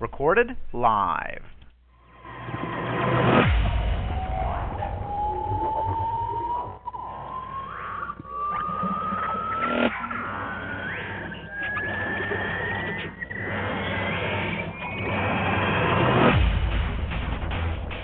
Recorded 0.00 0.56
live. 0.72 1.42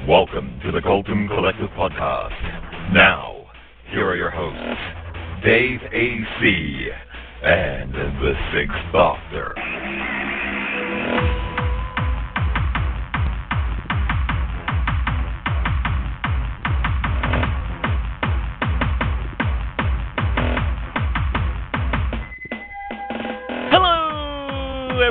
Welcome 0.07 0.61
to 0.65 0.73
the 0.73 0.83
Colton 0.85 1.29
Collective 1.29 1.71
Podcast. 1.71 2.93
Now, 2.93 3.47
here 3.91 4.07
are 4.07 4.17
your 4.17 4.31
hosts, 4.31 5.43
Dave 5.43 5.81
A.C. 5.91 6.89
and 7.43 7.95
the 7.95 8.35
Sixth 8.53 8.93
Doctor. 8.93 9.55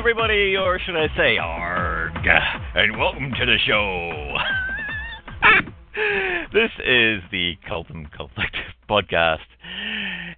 Everybody, 0.08 0.54
or 0.56 0.78
should 0.78 0.94
I 0.94 1.08
say, 1.16 1.36
ARG, 1.36 2.28
and 2.76 2.96
welcome 2.96 3.32
to 3.32 3.44
the 3.44 3.56
show. 3.66 4.36
this 6.52 6.70
is 6.78 7.22
the 7.32 7.54
Cultum 7.68 8.08
Collective 8.12 8.70
podcast. 8.88 9.40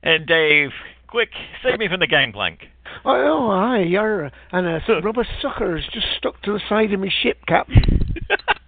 And 0.03 0.27
Dave, 0.27 0.71
quick, 1.07 1.29
save 1.63 1.79
me 1.79 1.87
from 1.87 2.01
the 2.01 2.07
gangplank. 2.07 2.61
Oh, 3.05 3.11
oh 3.11 3.51
aye, 3.51 3.85
you're 3.87 4.31
and 4.53 4.67
a 4.67 4.81
rubber 5.05 5.29
sucker's 5.43 5.87
just 5.93 6.07
stuck 6.17 6.41
to 6.45 6.53
the 6.55 6.61
side 6.67 6.95
of 6.95 7.01
my 7.01 7.11
ship, 7.23 7.37
Captain. 7.47 8.15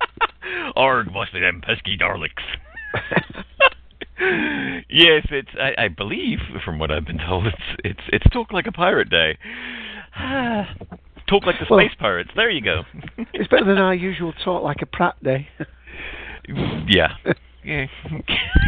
Arg 0.77 1.11
must 1.15 1.33
be 1.33 1.41
them 1.41 1.63
pesky 1.63 1.97
Daleks. 1.97 2.45
Yes, 4.89 5.27
it's. 5.31 5.49
I, 5.59 5.85
I 5.85 5.89
believe, 5.89 6.39
from 6.65 6.79
what 6.79 6.91
I've 6.91 7.07
been 7.07 7.19
told, 7.19 7.47
it's 7.47 7.57
it's 7.85 8.01
it's 8.13 8.27
talk 8.33 8.53
like 8.53 8.67
a 8.67 8.73
pirate 8.73 9.09
day. 9.09 9.39
talk 11.29 11.47
like 11.47 11.57
the 11.59 11.67
Well- 11.71 11.81
space 11.81 11.97
pirates. 11.99 12.31
There 12.37 12.51
you 12.51 12.61
go. 12.63 12.83
it's 13.33 13.49
better 13.49 13.65
than 13.65 13.79
our 13.79 13.95
usual 13.95 14.33
talk 14.45 14.63
like 14.63 14.79
a 14.83 14.87
prat 14.87 15.23
day. 15.23 15.49
yeah. 16.89 17.15
Yeah. 17.63 17.89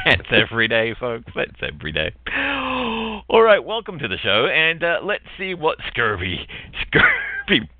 That's 0.05 0.29
every 0.31 0.69
day, 0.69 0.95
folks. 1.01 1.33
That's 1.35 1.59
every 1.63 1.93
day. 1.93 2.13
All 2.37 3.43
right, 3.43 3.65
welcome 3.65 3.99
to 3.99 4.07
the 4.07 4.19
show, 4.19 4.49
and 4.49 4.85
uh, 4.85 4.99
let's 5.03 5.25
see 5.39 5.55
what 5.55 5.79
scurvy, 5.89 6.47
scurvy 6.87 7.71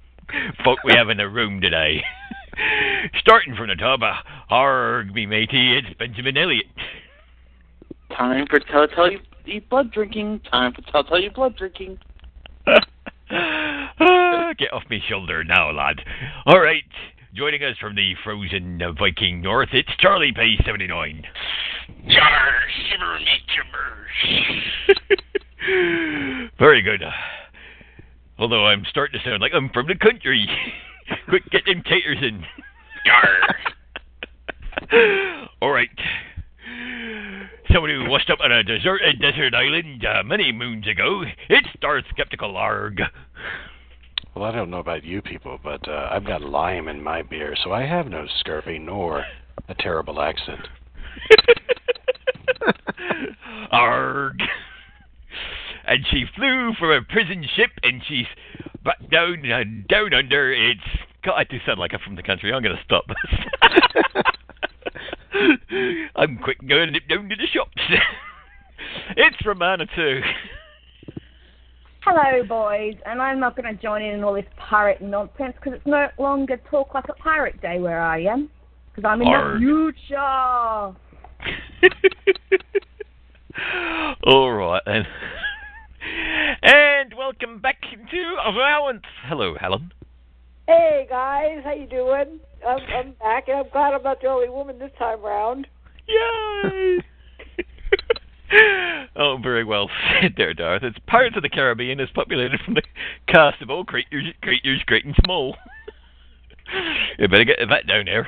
folk 0.65 0.79
we 0.85 0.95
have 0.95 1.11
in 1.11 1.19
the 1.19 1.29
room 1.29 1.61
today. 1.61 2.03
Starting 3.21 3.55
from 3.55 3.69
the 3.69 3.75
top, 3.75 4.01
uh, 4.01 4.15
harg 4.51 5.13
me 5.13 5.27
matey, 5.27 5.77
it's 5.77 5.99
Benjamin 5.99 6.39
Elliott. 6.39 6.65
Time 8.17 8.47
for 8.49 8.59
tell 8.61 8.87
tell 8.89 9.11
you 9.11 9.19
eat 9.47 9.69
blood 9.69 9.93
drinking. 9.93 10.41
Time 10.51 10.73
for 10.73 10.81
tell 10.91 11.05
tell 11.05 11.21
you 11.21 11.31
blood 11.31 11.55
drinking. 11.57 11.99
Get 12.67 14.73
off 14.73 14.83
me 14.91 15.01
shoulder 15.09 15.45
now, 15.45 15.71
lad. 15.71 16.01
All 16.47 16.61
right, 16.61 16.83
joining 17.35 17.63
us 17.63 17.77
from 17.81 17.95
the 17.95 18.15
frozen 18.23 18.79
Viking 18.99 19.41
North, 19.41 19.71
it's 19.73 19.89
Charlie 19.99 20.33
P. 20.35 20.59
79. 20.67 21.23
Yar, 22.05 22.61
shiver 22.91 23.19
me 23.19 23.41
timbers. 23.55 26.51
Very 26.59 26.83
good. 26.83 27.03
Although 28.39 28.67
I'm 28.67 28.85
starting 28.91 29.19
to 29.21 29.29
sound 29.29 29.41
like 29.41 29.53
I'm 29.55 29.71
from 29.71 29.87
the 29.87 29.95
country. 29.95 30.47
Quick, 31.29 31.49
get 31.51 31.65
them 31.65 31.83
taters 31.85 32.19
in. 32.21 32.45
All 35.63 35.71
right. 35.71 35.89
Someone 37.73 37.91
who 37.91 38.11
washed 38.11 38.29
up 38.29 38.41
on 38.41 38.53
a 38.53 38.63
deserted 38.63 39.19
desert 39.19 39.55
island 39.55 40.05
uh, 40.05 40.23
many 40.25 40.53
moons 40.53 40.87
ago. 40.87 41.23
It's 41.49 41.69
Darth 41.81 42.05
Skeptical 42.11 42.57
Arg. 42.57 43.01
Well, 44.35 44.45
I 44.45 44.53
don't 44.53 44.69
know 44.69 44.79
about 44.79 45.05
you 45.05 45.23
people, 45.23 45.59
but 45.63 45.89
uh, 45.89 46.09
I've 46.11 46.27
got 46.27 46.43
lime 46.43 46.89
in 46.89 47.03
my 47.03 47.23
beer, 47.23 47.55
so 47.65 47.73
I 47.73 47.87
have 47.87 48.09
no 48.09 48.27
scurvy 48.41 48.79
nor 48.79 49.25
a 49.69 49.75
terrible 49.75 50.21
accent. 50.21 50.69
Arg. 53.73 54.39
And 55.87 56.05
she 56.11 56.25
flew 56.37 56.73
from 56.79 56.91
a 56.91 57.01
prison 57.03 57.47
ship, 57.57 57.71
and 57.83 58.03
she's 58.07 58.27
back 58.85 58.99
down 59.11 59.51
uh, 59.51 59.65
down 59.89 60.13
under. 60.13 60.53
It's 60.53 60.81
God, 61.25 61.37
I 61.37 61.45
do 61.45 61.57
sound 61.65 61.79
like 61.79 61.95
I'm 61.95 62.01
from 62.01 62.17
the 62.17 62.23
country. 62.23 62.53
I'm 62.53 62.63
going 62.63 62.77
to 62.77 62.85
stop 62.85 63.05
this. 63.07 64.25
I'm 66.17 66.39
quick 66.39 66.59
going 66.69 66.93
down 67.09 67.29
to 67.29 67.37
the 67.37 67.47
shops. 67.53 67.71
it's 69.17 69.37
Romana 69.45 69.87
too. 69.95 70.21
Hello, 72.05 72.43
boys, 72.45 72.95
and 73.07 73.23
I'm 73.23 73.39
not 73.39 73.57
going 73.57 73.73
to 73.75 73.81
join 73.81 74.03
in 74.03 74.25
all 74.25 74.35
this 74.35 74.45
pirate 74.57 75.01
nonsense 75.01 75.55
because 75.55 75.75
it's 75.75 75.87
no 75.87 76.09
longer 76.19 76.61
talk 76.69 76.95
like 76.95 77.05
a 77.09 77.13
pirate 77.15 77.61
day 77.63 77.79
where 77.79 78.01
I 78.01 78.23
am 78.23 78.51
because 78.95 79.09
I'm 79.09 79.23
in 79.23 79.29
Arg. 79.29 79.61
the 79.61 79.93
future. 80.01 80.19
All 84.27 84.53
right 84.53 84.83
then. 84.87 85.07
And 86.63 87.15
welcome 87.17 87.61
back 87.61 87.81
to 87.83 88.37
Allowance. 88.45 89.05
Hello, 89.27 89.55
Helen. 89.59 89.93
Hey 90.73 91.07
guys, 91.07 91.59
how 91.65 91.75
you 91.75 91.87
doing? 91.87 92.41
I'm, 92.67 92.79
I'm 92.97 93.13
back, 93.21 93.47
and 93.47 93.59
I'm 93.59 93.69
glad 93.71 93.93
I'm 93.93 94.03
not 94.03 94.23
the 94.23 94.29
only 94.29 94.49
woman 94.49 94.79
this 94.79 94.91
time 94.99 95.21
round. 95.21 95.67
Yay! 96.09 96.99
oh, 99.17 99.37
very 99.43 99.65
well 99.65 99.91
said 100.23 100.33
there, 100.39 100.55
Darth. 100.55 100.83
It's 100.83 100.97
Pirates 101.07 101.37
of 101.37 101.43
the 101.43 101.51
Caribbean 101.51 102.01
is 102.01 102.09
populated 102.15 102.59
from 102.65 102.73
the 102.73 102.83
cast 103.29 103.61
of 103.61 103.69
all 103.69 103.85
creatures, 103.85 104.33
creatures 104.41 104.83
great 104.87 105.05
and 105.05 105.15
small. 105.27 105.57
you 107.19 107.29
better 107.29 107.45
get 107.45 107.59
that 107.69 107.87
down 107.87 108.07
there. 108.07 108.27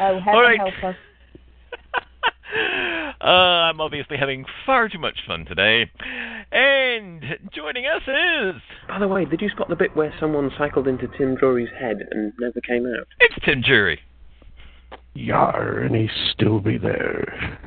Oh, 0.00 0.18
heaven 0.18 0.34
All 0.34 0.42
right. 0.42 0.58
help 0.58 0.74
us. 0.82 0.96
uh, 3.24 3.70
I'm 3.70 3.80
obviously 3.80 4.16
having 4.16 4.44
far 4.66 4.88
too 4.88 4.98
much 4.98 5.18
fun 5.26 5.46
today. 5.46 5.90
And 6.52 7.24
joining 7.52 7.86
us 7.86 8.02
is. 8.02 8.60
By 8.88 8.98
the 8.98 9.08
way, 9.08 9.24
did 9.24 9.40
you 9.40 9.48
spot 9.48 9.68
the 9.68 9.76
bit 9.76 9.96
where 9.96 10.14
someone 10.20 10.50
cycled 10.58 10.86
into 10.86 11.08
Tim 11.16 11.34
Drury's 11.34 11.70
head 11.78 11.98
and 12.10 12.32
never 12.38 12.60
came 12.60 12.86
out? 12.86 13.06
It's 13.20 13.34
Tim 13.44 13.62
Jury. 13.62 14.00
Yar, 15.14 15.78
and 15.78 15.94
he 15.94 16.08
still 16.32 16.60
be 16.60 16.76
there. 16.76 17.58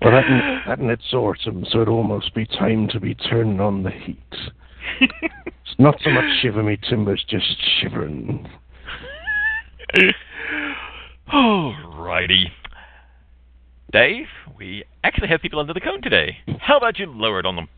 Well, 0.00 0.12
that, 0.12 0.62
that 0.68 0.78
net 0.80 1.00
sorts 1.10 1.44
him, 1.44 1.66
so 1.68 1.78
it'd 1.78 1.88
almost 1.88 2.32
be 2.34 2.46
time 2.46 2.88
to 2.88 3.00
be 3.00 3.14
turning 3.14 3.60
on 3.60 3.82
the 3.82 3.90
heat. 3.90 4.18
It's 5.00 5.78
not 5.78 5.96
so 6.04 6.10
much 6.10 6.24
shiver 6.40 6.62
me 6.62 6.78
timbers, 6.88 7.24
just 7.28 7.44
shivering. 7.80 8.48
Alrighty. 11.32 12.44
Dave, 13.90 14.28
we 14.58 14.84
actually 15.02 15.28
have 15.28 15.40
people 15.40 15.58
under 15.58 15.72
the 15.72 15.80
cone 15.80 16.02
today. 16.02 16.36
How 16.60 16.76
about 16.76 16.98
you 16.98 17.06
lower 17.06 17.40
it 17.40 17.46
on 17.46 17.56
them? 17.56 17.68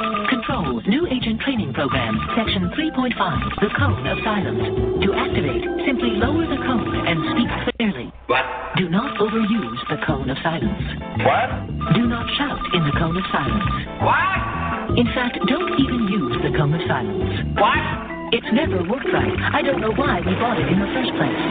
Control, 0.00 0.80
new 0.88 1.04
agent 1.12 1.44
training 1.44 1.76
program, 1.76 2.16
section 2.32 2.72
3.5, 2.72 3.12
the 3.60 3.68
cone 3.76 4.00
of 4.08 4.16
silence. 4.24 4.64
To 5.04 5.12
activate, 5.12 5.60
simply 5.84 6.16
lower 6.16 6.48
the 6.48 6.56
cone 6.56 6.88
and 7.04 7.20
speak 7.36 7.76
clearly. 7.76 8.08
What? 8.32 8.48
Do 8.80 8.88
not 8.88 9.20
overuse 9.20 9.80
the 9.92 10.00
cone 10.08 10.32
of 10.32 10.40
silence. 10.40 10.80
What? 11.20 11.52
Do 11.92 12.08
not 12.08 12.24
shout 12.40 12.64
in 12.72 12.82
the 12.88 12.96
cone 12.96 13.12
of 13.12 13.26
silence. 13.28 13.68
What? 14.00 14.96
In 14.96 15.06
fact, 15.12 15.36
don't 15.52 15.76
even 15.84 16.08
use 16.08 16.40
the 16.40 16.56
cone 16.56 16.72
of 16.72 16.80
silence. 16.88 17.60
What? 17.60 17.84
It's 18.32 18.48
never 18.56 18.80
worked 18.88 19.12
right. 19.12 19.36
I 19.52 19.60
don't 19.60 19.84
know 19.84 19.92
why 19.92 20.24
we 20.24 20.32
bought 20.40 20.56
it 20.56 20.64
in 20.64 20.80
the 20.80 20.88
first 20.96 21.12
place. 21.20 21.42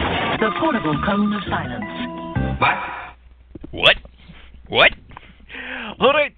The 0.42 0.50
portable 0.58 0.98
cone 1.06 1.30
of 1.30 1.46
silence. 1.46 2.58
What? 2.58 3.01
What? 3.72 3.96
What? 4.68 4.90
Alright, 5.98 6.36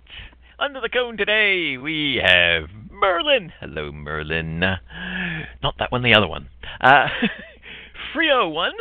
under 0.56 0.80
the 0.80 0.88
cone 0.88 1.16
today 1.16 1.76
we 1.76 2.20
have 2.24 2.70
Merlin. 2.88 3.52
Hello, 3.58 3.90
Merlin. 3.90 4.60
Not 4.60 5.74
that 5.80 5.90
one, 5.90 6.04
the 6.04 6.14
other 6.14 6.28
one. 6.28 6.48
Uh, 6.80 7.08
Frio 8.14 8.48
one. 8.48 8.74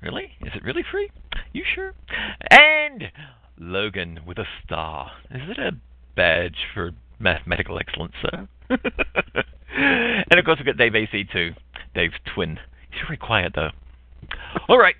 Really? 0.00 0.30
Is 0.42 0.52
it 0.54 0.62
really 0.62 0.84
free? 0.88 1.10
You 1.52 1.64
sure? 1.74 1.92
And 2.52 3.02
Logan 3.58 4.20
with 4.24 4.38
a 4.38 4.46
star. 4.64 5.10
Is 5.32 5.50
it 5.50 5.58
a 5.58 5.72
badge 6.14 6.68
for 6.72 6.92
mathematical 7.18 7.80
excellence, 7.80 8.14
sir? 8.22 8.48
and 8.70 10.38
of 10.38 10.44
course 10.44 10.60
we've 10.60 10.66
got 10.66 10.76
Dave 10.76 10.94
AC 10.94 11.24
too. 11.32 11.50
Dave's 11.96 12.14
twin. 12.32 12.60
He's 12.92 13.00
very 13.08 13.18
quiet 13.18 13.54
though. 13.56 13.70
All 14.68 14.78
right. 14.78 14.94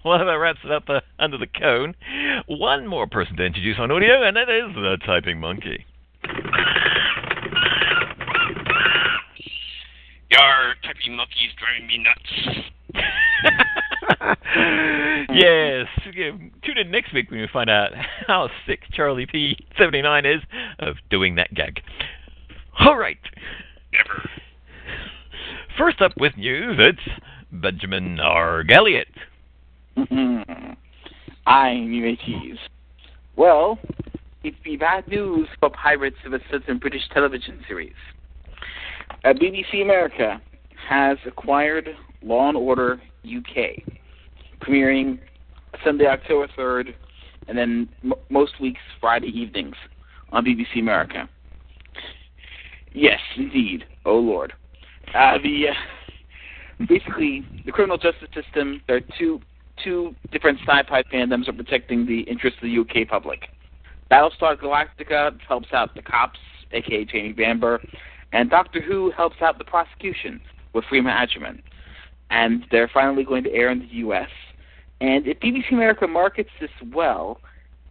Well, 0.04 0.24
that 0.24 0.32
wraps 0.32 0.60
it 0.64 0.70
up 0.70 0.84
uh, 0.88 1.00
under 1.18 1.38
the 1.38 1.46
cone. 1.46 1.94
One 2.46 2.86
more 2.86 3.06
person 3.06 3.36
to 3.36 3.44
introduce 3.44 3.76
on 3.78 3.90
audio, 3.90 4.22
and 4.22 4.36
that 4.36 4.48
is 4.48 4.74
the 4.74 4.96
Typing 5.04 5.40
Monkey. 5.40 5.84
Your 10.30 10.74
typing 10.84 11.16
monkey's 11.16 11.52
driving 11.58 11.86
me 11.86 12.04
nuts. 12.04 12.32
yes. 15.32 15.86
Tune 16.64 16.78
in 16.78 16.90
next 16.90 17.14
week 17.14 17.30
when 17.30 17.40
we 17.40 17.48
find 17.50 17.70
out 17.70 17.92
how 18.26 18.50
sick 18.66 18.80
Charlie 18.92 19.26
P79 19.26 20.36
is 20.36 20.42
of 20.78 20.96
doing 21.10 21.36
that 21.36 21.54
gag. 21.54 21.80
All 22.78 22.98
right. 22.98 23.16
Never. 23.92 24.28
First 25.78 26.02
up 26.02 26.12
with 26.18 26.36
news, 26.36 26.76
it's 26.78 27.00
Benjamin 27.50 28.20
R. 28.20 28.62
Galliot. 28.64 29.06
I'm 31.46 31.88
UATs. 31.88 32.58
Well, 33.36 33.78
it'd 34.44 34.62
be 34.62 34.76
bad 34.76 35.08
news 35.08 35.48
for 35.58 35.70
pirates 35.70 36.16
of 36.24 36.32
a 36.34 36.40
certain 36.50 36.78
British 36.78 37.02
television 37.12 37.60
series. 37.66 37.94
Uh, 39.24 39.32
BBC 39.32 39.82
America 39.82 40.40
has 40.88 41.18
acquired 41.26 41.88
Law 42.22 42.48
and 42.48 42.56
Order 42.56 43.00
UK, 43.24 43.82
premiering 44.60 45.18
Sunday, 45.84 46.06
October 46.06 46.48
3rd, 46.56 46.94
and 47.48 47.58
then 47.58 47.88
m- 48.04 48.12
most 48.28 48.60
weeks 48.60 48.80
Friday 49.00 49.28
evenings 49.28 49.74
on 50.30 50.44
BBC 50.44 50.78
America. 50.78 51.28
Yes, 52.92 53.20
indeed. 53.36 53.84
Oh 54.04 54.18
Lord. 54.18 54.52
Uh, 55.14 55.38
the 55.42 55.68
uh, 55.70 56.84
basically 56.86 57.44
the 57.64 57.72
criminal 57.72 57.98
justice 57.98 58.28
system. 58.34 58.80
There 58.86 58.96
are 58.96 59.00
two 59.18 59.40
two 59.82 60.14
different 60.30 60.58
sci-fi 60.60 61.02
fandoms 61.04 61.48
are 61.48 61.52
protecting 61.52 62.06
the 62.06 62.20
interests 62.20 62.58
of 62.62 62.68
the 62.68 62.78
UK 62.78 63.08
public. 63.08 63.48
Battlestar 64.10 64.56
Galactica 64.56 65.38
helps 65.46 65.68
out 65.72 65.94
the 65.94 66.02
cops, 66.02 66.38
aka 66.72 67.04
Jamie 67.04 67.32
Bamber, 67.32 67.80
and 68.32 68.50
Doctor 68.50 68.80
Who 68.80 69.10
helps 69.10 69.36
out 69.42 69.58
the 69.58 69.64
prosecution 69.64 70.40
with 70.72 70.84
Freema 70.84 71.12
Agyeman. 71.12 71.60
And 72.30 72.64
they're 72.70 72.90
finally 72.92 73.24
going 73.24 73.44
to 73.44 73.52
air 73.52 73.70
in 73.70 73.80
the 73.80 73.94
U.S. 73.96 74.28
And 75.00 75.26
if 75.26 75.40
BBC 75.40 75.72
America 75.72 76.06
markets 76.06 76.50
this 76.60 76.70
well, 76.92 77.40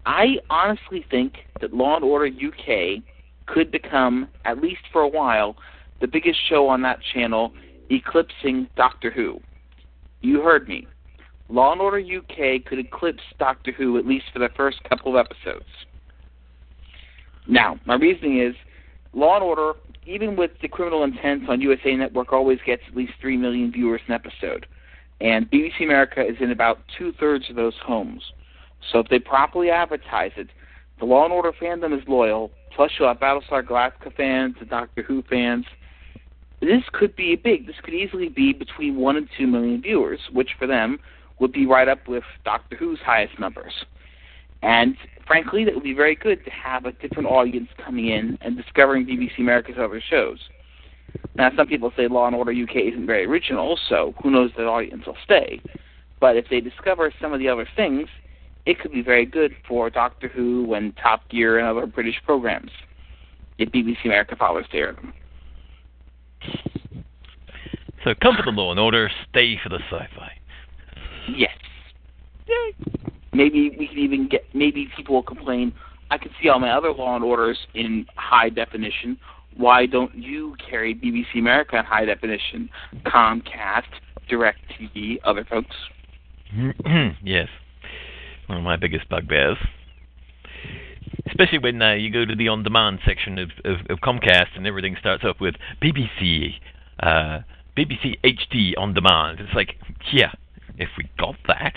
I 0.06 0.38
honestly 0.50 1.06
think 1.10 1.33
that 1.60 1.74
Law 1.74 1.95
and 1.95 2.04
Order 2.04 2.28
UK 2.28 3.04
could 3.45 3.72
become, 3.72 4.28
at 4.45 4.62
least 4.62 4.81
for 4.92 5.01
a 5.01 5.07
while, 5.07 5.57
the 6.01 6.07
biggest 6.07 6.40
show 6.48 6.68
on 6.68 6.81
that 6.83 7.00
channel, 7.13 7.54
eclipsing 7.90 8.68
Doctor 8.75 9.10
Who. 9.10 9.42
You 10.22 10.42
heard 10.42 10.68
me. 10.68 10.88
Law 11.49 11.71
and 11.71 11.81
Order 11.81 11.99
UK 11.99 12.65
could 12.65 12.79
eclipse 12.79 13.23
Doctor 13.39 13.71
Who 13.71 13.97
at 13.97 14.05
least 14.05 14.25
for 14.33 14.39
the 14.39 14.49
first 14.55 14.83
couple 14.89 15.17
of 15.17 15.25
episodes. 15.25 15.65
Now, 17.47 17.79
my 17.85 17.95
reasoning 17.95 18.41
is 18.41 18.55
Law 19.13 19.35
and 19.35 19.44
Order, 19.44 19.73
even 20.05 20.35
with 20.35 20.51
the 20.61 20.67
criminal 20.67 21.03
intent 21.03 21.49
on 21.49 21.61
USA 21.61 21.95
Network, 21.95 22.33
always 22.33 22.59
gets 22.65 22.83
at 22.88 22.95
least 22.95 23.13
3 23.21 23.38
million 23.38 23.71
viewers 23.71 24.01
an 24.07 24.13
episode. 24.13 24.65
And 25.21 25.49
BBC 25.49 25.83
America 25.83 26.21
is 26.21 26.35
in 26.41 26.51
about 26.51 26.79
two 26.97 27.13
thirds 27.13 27.49
of 27.49 27.55
those 27.55 27.73
homes. 27.83 28.21
So 28.91 28.99
if 28.99 29.07
they 29.07 29.19
properly 29.19 29.69
advertise 29.69 30.31
it, 30.35 30.49
the 30.99 31.05
Law 31.05 31.23
and 31.23 31.33
Order 31.33 31.51
fandom 31.53 31.97
is 31.97 32.07
loyal, 32.07 32.51
plus 32.75 32.91
you'll 32.99 33.07
have 33.07 33.19
Battlestar 33.19 33.63
Galactica 33.63 34.13
fans 34.15 34.55
and 34.59 34.69
Doctor 34.69 35.03
Who 35.03 35.23
fans. 35.29 35.65
This 36.59 36.83
could 36.91 37.15
be 37.15 37.35
big. 37.35 37.67
This 37.67 37.75
could 37.83 37.94
easily 37.94 38.29
be 38.29 38.51
between 38.51 38.97
1 38.97 39.15
and 39.15 39.29
2 39.38 39.47
million 39.47 39.81
viewers, 39.81 40.19
which 40.33 40.49
for 40.57 40.67
them 40.67 40.99
would 41.39 41.51
be 41.51 41.66
right 41.66 41.88
up 41.88 42.07
with 42.07 42.24
Doctor 42.44 42.75
Who's 42.75 43.00
highest 43.00 43.39
numbers. 43.39 43.74
And 44.62 44.98
frankly, 45.25 45.63
that 45.66 45.74
would 45.74 45.84
be 45.84 45.94
very 45.94 46.16
good 46.16 46.44
to 46.45 46.51
have 46.51 46.86
a 46.86 46.92
different 46.94 47.28
audience 47.28 47.69
coming 47.84 48.07
in 48.07 48.38
and 48.42 48.57
discovering 48.57 49.06
BBC 49.06 49.39
America's 49.39 49.75
other 49.80 50.01
shows. 50.01 50.39
Now, 51.36 51.51
some 51.56 51.68
people 51.68 51.92
say 51.95 52.07
Law 52.07 52.28
and 52.28 52.36
Order 52.36 52.51
UK 52.51 52.75
isn't 52.92 53.06
very 53.06 53.25
original, 53.25 53.80
so 53.88 54.13
who 54.22 54.31
knows 54.31 54.51
that 54.57 54.66
audience 54.66 55.06
will 55.06 55.18
stay. 55.24 55.62
But 56.19 56.36
if 56.36 56.45
they 56.50 56.60
discover 56.60 57.13
some 57.22 57.34
of 57.34 57.40
the 57.40 57.48
other 57.48 57.68
things, 57.75 58.10
it 58.66 58.80
could 58.80 58.92
be 58.92 59.01
very 59.01 59.25
good 59.25 59.56
for 59.68 59.90
Doctor 59.90 60.28
Who 60.28 60.74
and 60.74 60.95
Top 60.98 61.30
Gear 61.30 61.60
and 61.60 61.68
other 61.68 61.86
British 61.86 62.16
programs 62.25 62.72
if 63.57 63.69
BBC 63.69 64.06
America 64.06 64.36
follows 64.36 64.66
to 64.72 64.78
air 64.78 64.94
them. 64.94 65.13
So 68.04 68.13
come 68.22 68.36
for 68.36 68.44
the 68.44 68.51
Law 68.51 68.72
and 68.72 68.80
Order, 68.80 69.10
stay 69.30 69.57
for 69.62 69.69
the 69.69 69.80
sci-fi. 69.90 70.31
Yes. 71.27 71.51
Maybe 73.33 73.75
we 73.77 73.88
can 73.88 73.97
even 73.97 74.27
get. 74.27 74.45
Maybe 74.53 74.89
people 74.95 75.15
will 75.15 75.24
complain. 75.24 75.74
I 76.09 76.18
can 76.18 76.31
see 76.41 76.50
all 76.50 76.59
my 76.59 76.71
other 76.71 76.91
Law 76.91 77.15
and 77.15 77.24
Orders 77.24 77.57
in 77.74 78.06
high 78.15 78.50
definition. 78.50 79.18
Why 79.56 79.85
don't 79.85 80.15
you 80.15 80.56
carry 80.69 80.95
BBC 80.95 81.39
America 81.39 81.77
in 81.77 81.85
high 81.85 82.06
definition? 82.06 82.69
Comcast, 83.06 83.83
DirecTV, 84.31 85.19
other 85.25 85.45
folks. 85.50 85.75
yes, 87.24 87.50
one 88.47 88.57
of 88.59 88.63
my 88.63 88.77
biggest 88.77 89.09
bugbears. 89.09 89.57
Especially 91.27 91.59
when 91.59 91.81
uh, 91.81 91.94
you 91.94 92.12
go 92.12 92.25
to 92.25 92.35
the 92.35 92.47
on-demand 92.47 93.00
section 93.06 93.38
of, 93.38 93.50
of, 93.65 93.77
of 93.89 94.00
Comcast 94.00 94.56
and 94.56 94.65
everything 94.65 94.95
starts 95.00 95.23
off 95.23 95.38
with 95.39 95.56
BBC, 95.81 96.53
uh, 97.01 97.39
BBC 97.77 98.15
HD 98.23 98.71
on 98.77 98.94
demand. 98.94 99.39
It's 99.39 99.53
like, 99.53 99.75
yeah, 100.12 100.31
if 100.77 100.89
we 100.97 101.09
got 101.18 101.35
that. 101.47 101.74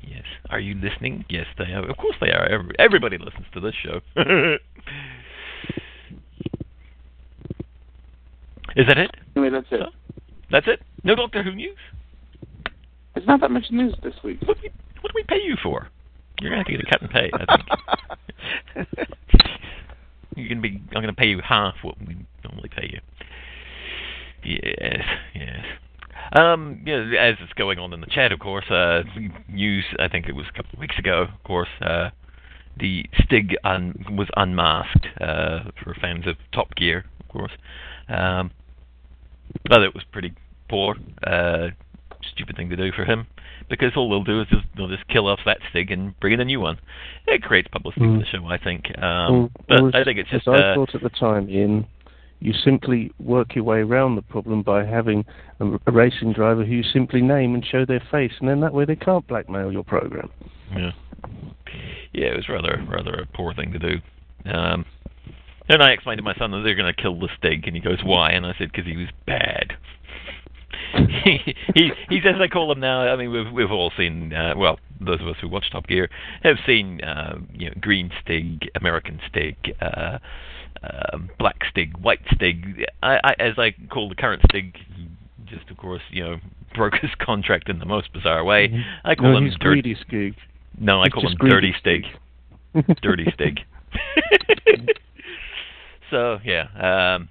Yes. 0.00 0.24
Are 0.50 0.60
you 0.60 0.74
listening? 0.74 1.24
Yes, 1.28 1.46
they 1.58 1.72
are. 1.72 1.88
Of 1.88 1.96
course 1.96 2.16
they 2.20 2.30
are. 2.30 2.48
Everybody 2.78 3.18
listens 3.18 3.46
to 3.54 3.60
this 3.60 3.74
show. 3.74 4.00
Is 8.76 8.86
that 8.86 8.98
it? 8.98 9.10
Anyway, 9.34 9.50
that's 9.50 9.66
it. 9.70 9.80
That's 10.50 10.66
it? 10.68 10.82
No 11.02 11.14
Doctor 11.14 11.42
Who 11.42 11.54
news? 11.54 11.78
There's 13.14 13.26
not 13.26 13.40
that 13.40 13.50
much 13.50 13.70
news 13.70 13.94
this 14.02 14.14
week. 14.22 14.38
What 14.44 14.58
do 14.58 14.64
we, 14.64 14.70
what 15.00 15.10
do 15.10 15.14
we 15.14 15.24
pay 15.24 15.42
you 15.42 15.56
for? 15.62 15.88
You're 16.40 16.50
gonna 16.50 16.62
have 16.62 16.66
to 16.66 16.72
get 16.72 16.82
a 16.82 16.90
cut 16.90 17.02
and 17.02 17.10
pay. 17.10 17.30
I 17.32 17.56
think. 18.76 18.88
You're 20.36 20.48
gonna 20.50 20.60
be. 20.60 20.82
I'm 20.94 21.00
gonna 21.00 21.14
pay 21.14 21.28
you 21.28 21.40
half 21.42 21.76
what 21.82 21.98
we 21.98 22.14
normally 22.44 22.68
pay 22.68 22.90
you. 22.92 23.00
Yes, 24.44 25.02
yes. 25.34 25.64
Um, 26.32 26.82
yeah, 26.84 26.96
as 27.18 27.36
it's 27.40 27.52
going 27.54 27.78
on 27.78 27.92
in 27.92 28.00
the 28.00 28.06
chat, 28.06 28.32
of 28.32 28.38
course, 28.40 28.68
uh, 28.70 29.02
news. 29.48 29.84
I 29.98 30.08
think 30.08 30.28
it 30.28 30.34
was 30.34 30.46
a 30.48 30.52
couple 30.56 30.72
of 30.74 30.78
weeks 30.80 30.98
ago. 30.98 31.22
Of 31.22 31.42
course, 31.44 31.68
uh, 31.80 32.10
the 32.78 33.06
Stig 33.24 33.56
un- 33.64 34.04
was 34.16 34.28
unmasked 34.36 35.06
uh, 35.20 35.70
for 35.82 35.94
fans 35.94 36.26
of 36.26 36.36
Top 36.52 36.74
Gear, 36.74 37.04
of 37.20 37.28
course. 37.28 37.52
Um, 38.08 38.50
but 39.68 39.82
it 39.82 39.94
was 39.94 40.04
pretty 40.12 40.32
poor, 40.68 40.96
uh, 41.26 41.68
stupid 42.32 42.56
thing 42.56 42.68
to 42.70 42.76
do 42.76 42.90
for 42.92 43.04
him 43.04 43.26
because 43.68 43.92
all 43.96 44.08
they'll 44.10 44.24
do 44.24 44.40
is 44.40 44.46
just 44.48 44.64
they'll 44.76 44.88
just 44.88 45.06
kill 45.08 45.26
off 45.28 45.40
that 45.46 45.58
Stig 45.70 45.90
and 45.90 46.18
bring 46.20 46.32
in 46.34 46.40
a 46.40 46.44
new 46.44 46.60
one. 46.60 46.78
It 47.26 47.42
creates 47.42 47.68
publicity 47.68 48.04
Mm. 48.06 48.14
for 48.14 48.24
the 48.24 48.26
show, 48.26 48.46
I 48.46 48.58
think. 48.58 48.96
Um, 49.02 49.50
Well, 49.68 49.90
but 49.90 49.94
I 49.94 50.04
think 50.04 50.18
it's 50.18 50.28
as 50.32 50.38
just. 50.44 50.48
I 50.48 50.56
Uh, 50.58 50.74
thought 50.74 50.94
at 50.94 51.02
the 51.02 51.08
time, 51.10 51.48
Ian, 51.48 51.86
you 52.40 52.52
simply 52.52 53.10
work 53.18 53.54
your 53.54 53.64
way 53.64 53.78
around 53.78 54.16
the 54.16 54.22
problem 54.22 54.62
by 54.62 54.84
having 54.84 55.24
a, 55.60 55.66
a 55.86 55.92
racing 55.92 56.32
driver 56.32 56.64
who 56.64 56.74
you 56.74 56.82
simply 56.82 57.22
name 57.22 57.54
and 57.54 57.64
show 57.64 57.84
their 57.84 58.02
face, 58.10 58.32
and 58.40 58.48
then 58.48 58.60
that 58.60 58.72
way 58.72 58.84
they 58.84 58.96
can't 58.96 59.26
blackmail 59.26 59.72
your 59.72 59.84
program. 59.84 60.30
Yeah. 60.74 60.92
Yeah, 62.12 62.28
it 62.28 62.36
was 62.36 62.48
rather 62.48 62.82
rather 62.88 63.14
a 63.14 63.26
poor 63.26 63.52
thing 63.54 63.72
to 63.72 63.78
do. 63.78 63.96
Um, 64.50 64.84
and 65.68 65.82
I 65.82 65.90
explained 65.90 66.18
to 66.18 66.22
my 66.22 66.34
son 66.36 66.52
that 66.52 66.62
they're 66.62 66.76
going 66.76 66.92
to 66.92 67.02
kill 67.02 67.18
the 67.18 67.28
Stig, 67.36 67.66
and 67.66 67.74
he 67.74 67.82
goes, 67.82 67.98
"Why?" 68.04 68.30
And 68.30 68.46
I 68.46 68.54
said, 68.58 68.70
"Because 68.72 68.86
he 68.86 68.96
was 68.96 69.08
bad." 69.26 69.74
he, 71.24 71.54
he 71.74 71.90
he 72.08 72.20
says 72.22 72.36
I 72.40 72.48
call 72.48 72.70
him 72.70 72.80
now. 72.80 73.00
I 73.00 73.16
mean, 73.16 73.30
we've 73.30 73.52
we've 73.52 73.70
all 73.70 73.92
seen. 73.96 74.32
Uh, 74.32 74.54
well, 74.56 74.78
those 75.00 75.20
of 75.20 75.28
us 75.28 75.36
who 75.40 75.48
watch 75.48 75.70
Top 75.70 75.86
Gear 75.86 76.08
have 76.42 76.56
seen, 76.66 77.02
uh, 77.02 77.38
you 77.52 77.66
know, 77.66 77.74
Green 77.80 78.10
Stig, 78.22 78.68
American 78.74 79.20
Stig, 79.28 79.56
uh, 79.80 80.18
uh, 80.82 81.18
Black 81.38 81.56
Stig, 81.70 81.96
White 81.98 82.20
Stig. 82.34 82.84
I, 83.02 83.18
I, 83.22 83.34
as 83.38 83.58
I 83.58 83.74
call 83.90 84.08
the 84.08 84.14
current 84.14 84.42
Stig, 84.48 84.76
just 85.46 85.70
of 85.70 85.76
course, 85.76 86.02
you 86.10 86.24
know, 86.24 86.36
broke 86.74 86.94
his 87.00 87.10
contract 87.20 87.68
in 87.68 87.78
the 87.78 87.86
most 87.86 88.12
bizarre 88.12 88.44
way. 88.44 88.84
I 89.04 89.14
call 89.14 89.32
no, 89.32 89.38
him 89.38 89.46
he's 89.46 89.54
Dirt- 89.54 89.82
greedy 89.82 89.96
Skig. 89.96 90.34
no, 90.78 91.02
I 91.02 91.08
call 91.08 91.26
him 91.28 91.36
Dirty 91.38 91.74
Stig. 91.78 92.02
dirty 93.02 93.26
Stig. 93.32 93.60
so 96.10 96.38
yeah, 96.44 96.66
um, 97.16 97.28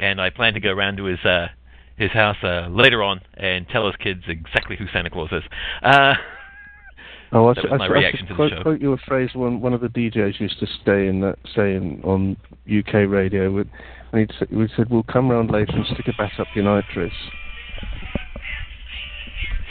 and 0.00 0.20
I 0.20 0.30
plan 0.30 0.54
to 0.54 0.60
go 0.60 0.70
around 0.70 0.96
to 0.96 1.04
his 1.04 1.24
uh, 1.24 1.48
his 1.96 2.10
house 2.10 2.36
uh, 2.42 2.66
later 2.68 3.02
on 3.02 3.20
and 3.34 3.68
tell 3.68 3.86
his 3.86 3.96
kids 3.96 4.22
exactly 4.26 4.76
who 4.76 4.86
Santa 4.92 5.10
Claus 5.10 5.30
is. 5.32 5.42
Uh, 5.82 6.14
Oh, 7.34 7.48
I, 7.48 7.54
that 7.54 7.60
should- 7.62 7.70
was 7.72 7.72
I, 7.72 7.76
my 7.78 7.86
should- 7.86 7.96
I 7.96 7.98
reaction 7.98 8.18
should 8.20 8.28
to 8.28 8.32
the 8.32 8.36
quote, 8.36 8.50
show. 8.52 8.62
quote 8.62 8.80
you 8.80 8.92
a 8.92 8.96
phrase 8.98 9.30
one 9.34 9.60
one 9.60 9.72
of 9.74 9.80
the 9.80 9.88
DJs 9.88 10.40
used 10.40 10.58
to 10.60 10.66
stay 10.82 11.08
in 11.08 11.20
that 11.20 11.36
saying 11.54 12.00
on 12.04 12.36
UK 12.70 13.08
radio. 13.08 13.50
With, 13.50 13.66
and 14.12 14.20
he'd, 14.20 14.30
say- 14.38 14.46
he 14.54 14.66
said, 14.76 14.88
"We'll 14.90 15.02
come 15.02 15.28
round 15.28 15.50
later 15.50 15.72
and 15.74 15.84
stick 15.86 16.06
a 16.08 16.12
bat 16.16 16.32
up 16.38 16.46
your 16.54 16.64
nitrous." 16.64 17.12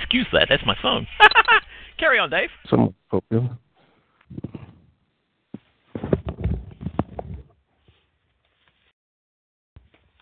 Excuse 0.02 0.28
that, 0.34 0.48
that's 0.50 0.66
my 0.66 0.76
phone. 0.82 1.08
Carry 1.98 2.20
on, 2.20 2.30
Dave. 2.30 2.50
Somewhat 2.70 2.94
popular. 3.10 3.50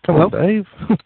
Come 0.04 0.16
on, 0.16 0.30
Dave. 0.30 0.66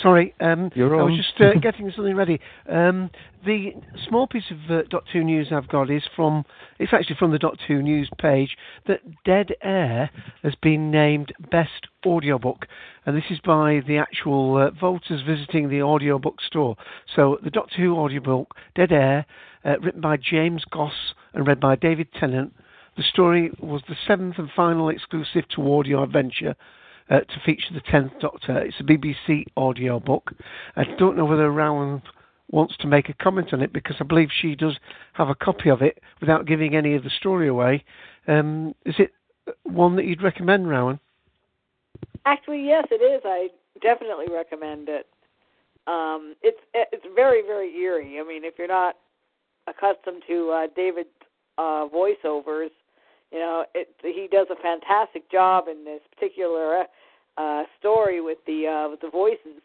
Sorry, 0.00 0.32
um, 0.40 0.70
You're 0.76 1.00
I 1.00 1.02
was 1.02 1.16
just 1.16 1.40
uh, 1.40 1.58
getting 1.62 1.90
something 1.94 2.14
ready. 2.14 2.40
Um, 2.70 3.10
the 3.44 3.72
small 4.08 4.28
piece 4.28 4.44
of 4.50 4.70
uh, 4.70 4.82
Doctor 4.90 5.10
Who 5.14 5.24
News 5.24 5.48
I've 5.50 5.68
got 5.68 5.90
is 5.90 6.04
from. 6.14 6.44
It's 6.78 6.92
actually 6.92 7.16
from 7.18 7.32
the 7.32 7.38
Doctor 7.38 7.64
Who 7.66 7.82
News 7.82 8.08
page 8.20 8.56
that 8.86 9.00
Dead 9.24 9.56
Air 9.60 10.08
has 10.44 10.54
been 10.62 10.92
named 10.92 11.32
Best 11.50 11.88
Audiobook, 12.06 12.66
and 13.06 13.16
this 13.16 13.24
is 13.28 13.40
by 13.40 13.80
the 13.88 13.98
actual 13.98 14.56
uh, 14.56 14.70
voters 14.70 15.22
visiting 15.26 15.68
the 15.68 15.82
audiobook 15.82 16.40
store. 16.40 16.76
So 17.16 17.38
the 17.42 17.50
Doctor 17.50 17.82
Who 17.82 17.96
audiobook, 17.96 18.54
Dead 18.76 18.92
Air, 18.92 19.26
uh, 19.64 19.80
written 19.80 20.00
by 20.00 20.16
James 20.16 20.62
Goss 20.70 21.14
and 21.32 21.44
read 21.44 21.58
by 21.58 21.74
David 21.74 22.06
Tennant. 22.20 22.52
The 22.96 23.02
story 23.02 23.50
was 23.58 23.82
the 23.88 23.96
seventh 24.06 24.38
and 24.38 24.48
final 24.54 24.90
exclusive 24.90 25.48
to 25.56 25.72
Audio 25.72 26.04
Adventure 26.04 26.54
uh, 27.10 27.20
to 27.20 27.40
feature 27.44 27.72
the 27.72 27.80
Tenth 27.80 28.12
Doctor. 28.20 28.58
It's 28.58 28.80
a 28.80 28.82
BBC 28.82 29.44
audio 29.56 30.00
book. 30.00 30.32
I 30.76 30.84
don't 30.98 31.16
know 31.16 31.24
whether 31.24 31.50
Rowan 31.50 32.02
wants 32.50 32.76
to 32.78 32.86
make 32.86 33.08
a 33.08 33.14
comment 33.14 33.52
on 33.52 33.62
it 33.62 33.72
because 33.72 33.96
I 34.00 34.04
believe 34.04 34.28
she 34.30 34.54
does 34.54 34.76
have 35.14 35.28
a 35.28 35.34
copy 35.34 35.70
of 35.70 35.82
it 35.82 35.98
without 36.20 36.46
giving 36.46 36.74
any 36.74 36.94
of 36.94 37.02
the 37.02 37.10
story 37.10 37.48
away. 37.48 37.84
Um, 38.28 38.74
is 38.84 38.94
it 38.98 39.12
one 39.64 39.96
that 39.96 40.04
you'd 40.04 40.22
recommend, 40.22 40.68
Rowan? 40.68 41.00
Actually, 42.26 42.66
yes, 42.66 42.86
it 42.90 43.02
is. 43.02 43.22
I 43.24 43.48
definitely 43.82 44.26
recommend 44.32 44.88
it. 44.88 45.06
Um, 45.86 46.34
it's 46.42 46.60
it's 46.72 47.04
very 47.14 47.42
very 47.42 47.76
eerie. 47.76 48.18
I 48.18 48.24
mean, 48.26 48.42
if 48.44 48.54
you're 48.56 48.68
not 48.68 48.96
accustomed 49.66 50.22
to 50.28 50.50
uh, 50.50 50.66
David's 50.74 51.08
uh, 51.58 51.86
voiceovers, 51.92 52.70
you 53.34 53.40
know, 53.40 53.64
it, 53.74 53.88
he 54.00 54.28
does 54.30 54.46
a 54.48 54.62
fantastic 54.62 55.28
job 55.28 55.64
in 55.68 55.84
this 55.84 56.00
particular 56.14 56.84
uh, 57.36 57.64
story 57.80 58.20
with 58.20 58.38
the 58.46 58.68
uh, 58.68 58.88
with 58.88 59.00
the 59.00 59.10
voices. 59.10 59.60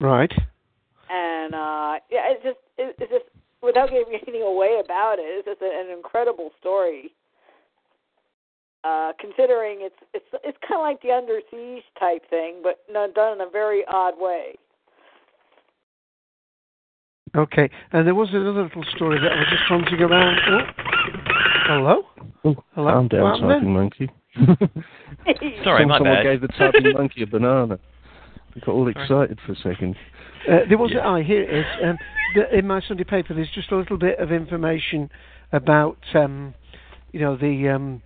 Right. 0.00 0.32
And 1.08 1.54
uh, 1.54 2.02
yeah, 2.10 2.26
it's 2.34 2.42
just 2.42 2.58
it, 2.76 2.96
it's 2.98 3.12
just 3.12 3.24
without 3.62 3.90
giving 3.90 4.14
anything 4.26 4.42
away 4.42 4.80
about 4.84 5.20
it, 5.20 5.26
it's 5.26 5.46
just 5.46 5.62
an 5.62 5.96
incredible 5.96 6.50
story. 6.58 7.12
Uh, 8.82 9.12
considering 9.20 9.78
it's 9.82 9.94
it's 10.12 10.26
it's 10.42 10.58
kind 10.66 10.80
of 10.80 10.82
like 10.82 11.00
the 11.02 11.12
Under 11.12 11.38
Siege 11.52 11.84
type 12.00 12.28
thing, 12.28 12.62
but 12.64 12.80
no, 12.90 13.06
done 13.14 13.34
in 13.34 13.46
a 13.46 13.50
very 13.50 13.84
odd 13.88 14.14
way. 14.18 14.56
Okay. 17.36 17.70
And 17.92 18.06
there 18.06 18.14
was 18.14 18.30
another 18.32 18.64
little 18.64 18.84
story 18.96 19.20
that 19.20 19.30
I 19.30 19.36
was 19.36 19.46
just 19.50 19.62
hunting 19.68 20.00
around. 20.00 20.38
Oh. 20.48 20.97
Hello? 21.68 22.02
Oh, 22.44 22.56
Hello? 22.74 22.90
Calm 22.90 23.08
down, 23.08 23.22
What 23.22 23.40
happened 23.40 23.50
typing 23.50 23.72
monkey. 23.74 24.10
Sorry, 25.62 25.84
my 25.84 25.98
Someone 25.98 26.14
bad. 26.14 26.22
gave 26.22 26.40
the 26.40 26.48
typing 26.48 26.92
monkey 26.96 27.22
a 27.22 27.26
banana. 27.26 27.78
I 28.56 28.60
got 28.60 28.68
all 28.72 28.88
excited 28.88 29.38
for 29.44 29.52
a 29.52 29.56
second. 29.56 29.94
Uh, 30.50 30.60
there 30.66 30.78
was 30.78 30.92
ah 30.98 31.16
here 31.16 31.42
it 31.42 31.54
is. 31.54 31.66
Um, 31.84 31.98
the, 32.34 32.58
in 32.58 32.66
my 32.66 32.80
Sunday 32.80 33.04
paper, 33.04 33.34
there's 33.34 33.50
just 33.54 33.70
a 33.70 33.76
little 33.76 33.98
bit 33.98 34.18
of 34.18 34.32
information 34.32 35.10
about 35.52 35.98
um, 36.14 36.54
you 37.12 37.20
know 37.20 37.36
the 37.36 37.68
um, 37.68 38.00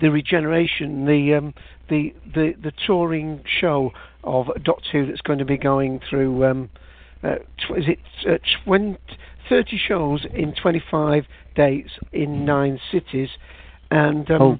the 0.00 0.10
regeneration, 0.10 1.04
the 1.04 1.34
um, 1.34 1.54
the 1.90 2.14
the 2.34 2.54
the 2.62 2.72
touring 2.86 3.42
show 3.60 3.90
of 4.24 4.46
Doctor 4.64 4.88
Who 4.92 5.06
that's 5.08 5.20
going 5.20 5.40
to 5.40 5.44
be 5.44 5.58
going 5.58 6.00
through. 6.08 6.46
Um, 6.46 6.70
uh, 7.22 7.34
tw- 7.58 7.76
is 7.76 7.84
it 7.86 7.98
uh, 8.26 8.38
20, 8.64 8.96
30 9.48 9.78
shows 9.86 10.26
in 10.34 10.54
25 10.60 11.24
dates 11.54 11.90
in 12.12 12.44
nine 12.44 12.78
cities, 12.90 13.28
and 13.90 14.30
um, 14.30 14.42
Oh, 14.42 14.58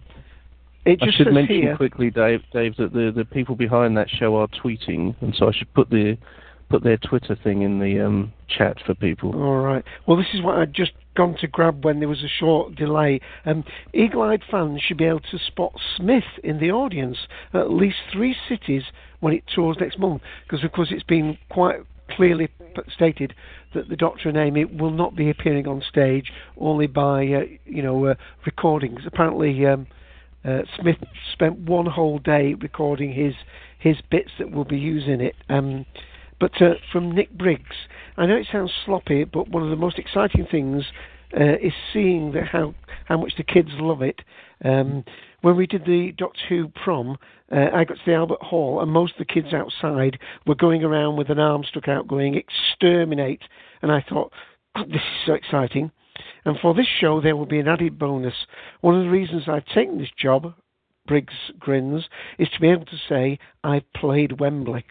it 0.85 0.99
I 1.03 1.11
should 1.11 1.33
mention 1.33 1.63
here. 1.63 1.77
quickly, 1.77 2.11
Dave, 2.11 2.43
Dave, 2.53 2.77
that 2.77 2.93
the 2.93 3.13
the 3.15 3.25
people 3.25 3.55
behind 3.55 3.97
that 3.97 4.09
show 4.11 4.37
are 4.37 4.49
tweeting, 4.49 5.15
and 5.21 5.35
so 5.35 5.49
I 5.49 5.53
should 5.53 5.73
put 5.75 5.91
the 5.91 6.19
put 6.69 6.83
their 6.83 6.97
Twitter 6.97 7.37
thing 7.37 7.63
in 7.63 7.79
the 7.79 8.01
um, 8.01 8.33
chat 8.49 8.79
for 8.85 8.95
people. 8.95 9.35
All 9.35 9.61
right. 9.61 9.85
Well, 10.07 10.17
this 10.17 10.29
is 10.33 10.43
what 10.43 10.59
I'd 10.59 10.73
just 10.73 10.93
gone 11.15 11.37
to 11.41 11.47
grab 11.47 11.85
when 11.85 11.99
there 12.01 12.09
was 12.09 12.25
a 12.25 12.29
short 12.29 12.75
delay. 12.75 13.21
Um, 13.45 13.63
Eagle-eyed 13.93 14.43
fans 14.51 14.81
should 14.81 14.97
be 14.97 15.05
able 15.05 15.21
to 15.21 15.39
spot 15.39 15.75
Smith 15.97 16.25
in 16.43 16.59
the 16.59 16.71
audience 16.71 17.19
at 17.53 17.71
least 17.71 17.99
three 18.11 18.35
cities 18.49 18.85
when 19.21 19.35
it 19.35 19.45
tours 19.55 19.77
next 19.79 19.99
month, 19.99 20.23
because 20.45 20.65
of 20.65 20.73
course 20.73 20.89
it's 20.91 21.03
been 21.03 21.37
quite 21.51 21.81
clearly 22.17 22.49
stated 22.95 23.35
that 23.75 23.89
the 23.89 23.97
Doctor 23.97 24.29
and 24.29 24.39
Amy 24.39 24.65
will 24.65 24.91
not 24.91 25.15
be 25.15 25.31
appearing 25.31 25.67
on 25.67 25.83
stage, 25.89 26.33
only 26.59 26.87
by 26.87 27.27
uh, 27.27 27.41
you 27.65 27.83
know 27.83 28.07
uh, 28.07 28.15
recordings. 28.47 29.01
Apparently. 29.07 29.67
Um, 29.67 29.87
uh, 30.45 30.63
Smith 30.81 30.97
spent 31.33 31.57
one 31.57 31.87
whole 31.87 32.19
day 32.19 32.55
recording 32.55 33.13
his 33.13 33.35
his 33.79 33.97
bits 34.11 34.31
that 34.39 34.51
will 34.51 34.65
be 34.65 34.79
used 34.79 35.07
in 35.07 35.21
it. 35.21 35.37
Um, 35.49 35.87
but 36.41 36.61
uh, 36.61 36.75
from 36.91 37.13
Nick 37.13 37.31
Briggs, 37.31 37.87
I 38.17 38.27
know 38.27 38.37
it 38.37 38.49
sounds 38.51 38.73
sloppy, 38.85 39.25
but 39.25 39.49
one 39.49 39.63
of 39.63 39.71
the 39.71 39.77
most 39.77 39.99
exciting 39.99 40.47
things 40.51 40.85
uh, 41.39 41.55
is 41.63 41.73
seeing 41.93 42.33
the, 42.33 42.43
how 42.43 42.75
how 43.05 43.19
much 43.19 43.35
the 43.37 43.45
kids 43.45 43.69
love 43.75 44.03
it. 44.03 44.23
Um, 44.65 45.05
when 45.41 45.57
we 45.57 45.67
did 45.67 45.85
the 45.85 46.13
Doctor 46.17 46.41
Who 46.49 46.69
prom, 46.69 47.19
uh, 47.51 47.69
I 47.75 47.85
got 47.85 47.95
to 47.95 48.03
the 48.07 48.15
Albert 48.15 48.43
Hall, 48.43 48.81
and 48.81 48.91
most 48.91 49.15
of 49.15 49.19
the 49.19 49.33
kids 49.33 49.53
outside 49.53 50.19
were 50.47 50.55
going 50.55 50.85
around 50.85 51.17
with 51.17 51.31
an 51.31 51.39
arm 51.39 51.65
stuck 51.65 51.89
out, 51.89 52.07
going 52.07 52.37
"exterminate," 52.37 53.43
and 53.83 53.91
I 53.91 54.05
thought, 54.09 54.33
"God, 54.77 54.89
this 54.89 55.03
is 55.03 55.27
so 55.27 55.35
exciting." 55.35 55.91
And 56.45 56.59
for 56.61 56.75
this 56.75 56.87
show, 56.87 57.21
there 57.21 57.37
will 57.37 57.47
be 57.47 57.59
an 57.59 57.69
added 57.69 57.99
bonus. 57.99 58.47
One 58.81 58.97
of 58.97 59.05
the 59.05 59.11
reasons 59.11 59.49
I've 59.49 59.67
taken 59.67 59.99
this 59.99 60.11
job, 60.17 60.55
Briggs 61.07 61.35
grins, 61.59 62.05
is 62.39 62.49
to 62.51 62.61
be 62.61 62.69
able 62.69 62.87
to 62.87 62.99
say 63.09 63.39
I've 63.65 63.91
played 63.95 64.41
Wembley, 64.41 64.85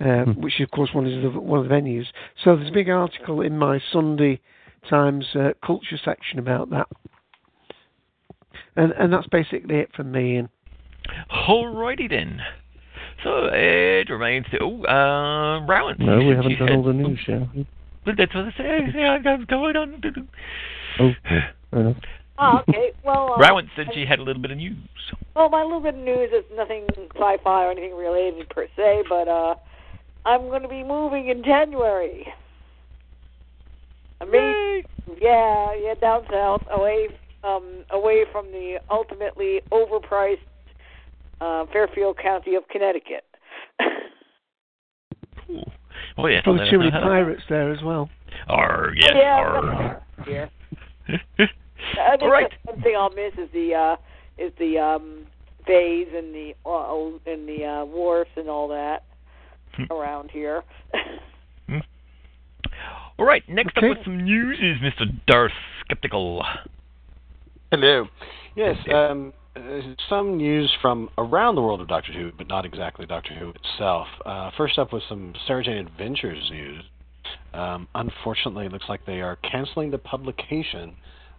uh, 0.00 0.24
which 0.24 0.60
of 0.60 0.70
course 0.70 0.90
one 0.92 1.06
of 1.06 1.22
the 1.22 1.40
one 1.40 1.60
of 1.60 1.68
the 1.68 1.74
venues. 1.74 2.06
So 2.42 2.56
there's 2.56 2.70
a 2.70 2.74
big 2.74 2.88
article 2.88 3.40
in 3.40 3.58
my 3.58 3.80
Sunday 3.92 4.40
Times 4.88 5.26
uh, 5.34 5.50
culture 5.64 5.98
section 6.04 6.38
about 6.38 6.70
that. 6.70 6.86
And 8.76 8.92
and 8.92 9.12
that's 9.12 9.26
basically 9.28 9.76
it 9.76 9.90
from 9.94 10.12
me. 10.12 10.36
And 10.36 10.48
Alrighty 11.30 12.08
then. 12.10 12.40
So 13.24 13.48
it 13.52 14.10
remains 14.10 14.46
to 14.52 14.58
oh, 14.60 14.84
uh, 14.84 15.66
Rowan. 15.66 15.96
No, 15.98 16.18
we 16.18 16.34
haven't 16.34 16.58
done 16.58 16.72
all 16.72 16.84
the 16.84 16.92
news 16.92 17.20
yet. 17.26 17.42
But 18.04 18.16
that's 18.18 18.34
what 18.34 18.44
I 18.44 18.50
say. 18.56 18.78
Yeah, 18.94 19.18
I'm 19.24 19.44
going 19.46 19.76
on. 19.76 20.02
Oh, 21.00 21.10
fair 21.28 21.80
enough. 21.80 21.96
Oh, 22.38 22.60
okay. 22.68 22.92
Well, 23.04 23.34
uh, 23.36 23.40
Rowan 23.40 23.70
said 23.74 23.86
she 23.94 24.04
had 24.04 24.18
a 24.18 24.22
little 24.22 24.42
bit 24.42 24.50
of 24.50 24.58
news. 24.58 24.76
Well, 25.34 25.48
my 25.48 25.62
little 25.62 25.80
bit 25.80 25.94
of 25.94 26.00
news 26.00 26.30
is 26.32 26.44
nothing 26.54 26.86
sci-fi 27.14 27.64
or 27.64 27.70
anything 27.70 27.96
related 27.96 28.48
per 28.50 28.66
se, 28.76 29.04
but 29.08 29.28
uh, 29.28 29.54
I'm 30.24 30.42
going 30.42 30.62
to 30.62 30.68
be 30.68 30.84
moving 30.84 31.28
in 31.28 31.42
January. 31.42 32.26
I 34.20 34.24
mean, 34.24 34.84
yeah, 35.20 35.74
yeah, 35.74 35.94
down 36.00 36.22
south, 36.30 36.62
away, 36.70 37.08
um, 37.46 37.84
away 37.90 38.24
from 38.32 38.46
the 38.46 38.78
ultimately 38.90 39.60
overpriced 39.70 40.38
uh, 41.40 41.66
Fairfield 41.72 42.18
County 42.18 42.54
of 42.54 42.66
Connecticut. 42.68 43.24
Oh 46.18 46.26
yeah. 46.26 46.40
Probably 46.42 46.70
too 46.70 46.78
many 46.78 46.90
pirates 47.02 47.42
there 47.48 47.72
as 47.72 47.82
well. 47.82 48.08
Arr, 48.48 48.92
yes, 48.96 49.10
yeah, 49.14 49.36
arr. 49.36 50.02
yeah. 50.28 50.46
I 51.98 52.16
Alright. 52.20 52.52
the 52.64 52.72
one 52.72 52.82
thing 52.82 52.96
I'll 52.98 53.10
miss 53.10 53.32
is 53.34 53.48
the 53.52 53.74
uh, 53.74 53.96
is 54.38 54.52
the 54.58 54.78
um, 54.78 55.26
bays 55.66 56.08
and 56.14 56.34
the 56.34 56.54
uh, 56.64 57.30
and 57.30 57.48
the 57.48 57.64
uh, 57.64 57.84
wharfs 57.84 58.30
and 58.36 58.48
all 58.48 58.68
that 58.68 59.04
around 59.90 60.30
here. 60.30 60.62
All 63.18 63.24
right, 63.24 63.42
next 63.48 63.76
Okay. 63.78 63.90
up 63.90 63.96
with 63.96 64.04
some 64.04 64.22
news 64.24 64.58
is 64.58 64.76
Mr. 64.82 65.06
Darth 65.26 65.52
Skeptical. 65.80 66.44
Hello. 67.72 68.06
Yes, 68.54 68.76
um, 68.94 69.32
uh, 69.56 69.60
some 70.08 70.36
news 70.36 70.72
from 70.80 71.10
around 71.18 71.56
the 71.56 71.62
world 71.62 71.80
of 71.80 71.88
Doctor 71.88 72.12
Who, 72.12 72.30
but 72.38 72.46
not 72.46 72.64
exactly 72.64 73.06
Doctor 73.06 73.34
Who 73.34 73.50
itself. 73.50 74.06
Uh, 74.24 74.52
first 74.56 74.78
up 74.78 74.92
was 74.92 75.02
some 75.08 75.34
Sarah 75.48 75.64
Jane 75.64 75.78
Adventures 75.78 76.48
news. 76.52 76.84
Um, 77.52 77.88
unfortunately, 77.96 78.66
it 78.66 78.72
looks 78.72 78.84
like 78.88 79.04
they 79.04 79.20
are 79.20 79.34
canceling 79.50 79.90
the 79.90 79.98
publication 79.98 80.94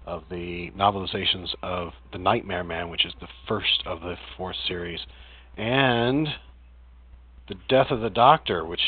of 0.06 0.24
the 0.30 0.70
novelizations 0.78 1.48
of 1.64 1.94
The 2.12 2.18
Nightmare 2.18 2.66
Man, 2.66 2.90
which 2.90 3.06
is 3.06 3.14
the 3.22 3.28
first 3.48 3.84
of 3.86 4.02
the 4.02 4.16
fourth 4.36 4.58
series, 4.68 5.00
and 5.56 6.28
The 7.48 7.56
Death 7.70 7.88
of 7.90 8.02
the 8.02 8.10
Doctor, 8.10 8.66
which 8.66 8.82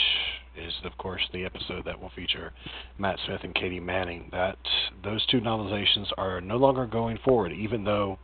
is 0.58 0.74
of 0.84 0.98
course 0.98 1.22
the 1.34 1.46
episode 1.46 1.86
that 1.86 2.00
will 2.00 2.12
feature 2.16 2.52
Matt 2.98 3.18
Smith 3.26 3.42
and 3.44 3.56
Katy 3.56 3.80
Manning. 3.80 4.30
That 4.32 4.58
those 5.04 5.26
two 5.28 5.40
novelizations 5.40 6.08
are 6.18 6.42
no 6.42 6.58
longer 6.58 6.86
going 6.86 7.18
forward, 7.24 7.52
even 7.52 7.84
though 7.84 8.20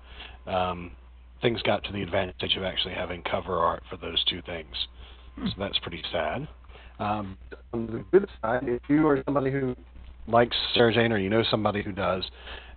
um, 0.48 0.92
things 1.42 1.62
got 1.64 1.84
to 1.86 1.92
the 1.92 2.02
advantage 2.02 2.56
of 2.58 2.64
actually 2.64 2.94
having 2.94 3.22
cover 3.24 3.58
art 3.58 3.84
for 3.90 3.98
those 3.98 4.24
two 4.26 4.42
things. 4.46 4.76
So 5.38 5.52
that's 5.60 5.78
pretty 5.80 6.02
sad. 6.12 6.48
Um, 6.98 7.38
on 7.74 7.88
the 7.88 8.06
good 8.18 8.30
side, 8.42 8.64
if 8.68 8.82
you 8.88 9.06
are 9.08 9.22
somebody 9.26 9.52
who 9.52 9.76
likes 10.28 10.56
Sarah 10.74 10.94
Jane 10.94 11.12
or 11.12 11.18
you 11.18 11.30
know 11.30 11.44
somebody 11.52 11.84
who 11.84 11.92
does, 11.92 12.24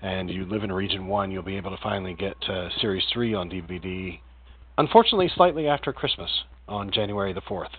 and 0.02 0.28
you 0.28 0.44
live 0.44 0.64
in 0.64 0.72
Region 0.72 1.06
1, 1.06 1.30
you'll 1.30 1.42
be 1.42 1.56
able 1.56 1.70
to 1.70 1.82
finally 1.82 2.14
get 2.14 2.36
uh, 2.48 2.68
Series 2.80 3.04
3 3.12 3.34
on 3.34 3.48
DVD, 3.48 4.18
unfortunately, 4.76 5.30
slightly 5.34 5.68
after 5.68 5.92
Christmas 5.92 6.30
on 6.68 6.90
January 6.90 7.32
the 7.32 7.40
4th. 7.42 7.70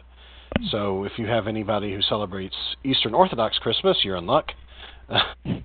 So 0.71 1.03
if 1.03 1.13
you 1.17 1.27
have 1.27 1.47
anybody 1.47 1.93
who 1.93 2.01
celebrates 2.01 2.55
Eastern 2.83 3.13
Orthodox 3.13 3.57
Christmas, 3.59 3.97
you're 4.03 4.17
in 4.17 4.25
luck. 4.25 4.51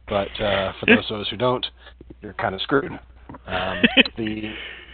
but 0.09 0.41
uh, 0.41 0.73
for 0.81 0.87
those 0.87 1.11
of 1.11 1.21
us 1.21 1.26
who 1.31 1.37
don't, 1.37 1.67
you're 2.23 2.33
kind 2.35 2.55
of 2.55 2.62
screwed. 2.62 2.93
Um, 3.47 3.83
the 4.17 4.53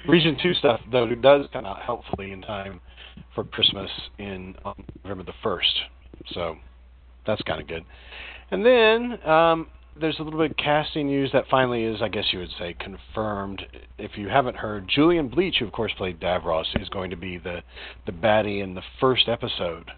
Region 0.09 0.37
2 0.43 0.55
stuff, 0.55 0.81
though, 0.91 1.07
does 1.15 1.47
come 1.53 1.67
out 1.67 1.83
helpfully 1.83 2.33
in 2.33 2.43
time 2.43 2.81
for 3.35 3.45
Christmas 3.45 3.91
in 4.19 4.55
November 5.05 5.25
the 5.25 5.35
1st. 5.45 6.33
So 6.33 6.57
that's 7.27 7.43
kind 7.43 7.61
of 7.61 7.69
good. 7.69 7.85
And 8.51 8.65
then 8.65 9.29
um, 9.29 9.69
there's 9.99 10.19
a 10.19 10.23
little 10.23 10.39
bit 10.39 10.53
of 10.53 10.57
casting 10.57 11.07
news 11.07 11.31
that 11.33 11.45
finally 11.51 11.85
is, 11.85 12.01
I 12.03 12.09
guess 12.09 12.25
you 12.33 12.39
would 12.39 12.51
say, 12.59 12.75
confirmed. 12.79 13.63
If 13.99 14.13
you 14.17 14.29
haven't 14.29 14.57
heard, 14.57 14.89
Julian 14.89 15.29
Bleach, 15.29 15.57
who 15.59 15.67
of 15.67 15.73
course 15.73 15.93
played 15.97 16.21
Davros, 16.21 16.65
is 16.81 16.89
going 16.89 17.11
to 17.11 17.17
be 17.17 17.39
the 17.39 17.63
the 18.07 18.13
baddie 18.13 18.63
in 18.63 18.75
the 18.75 18.83
first 19.01 19.29
episode. 19.29 19.91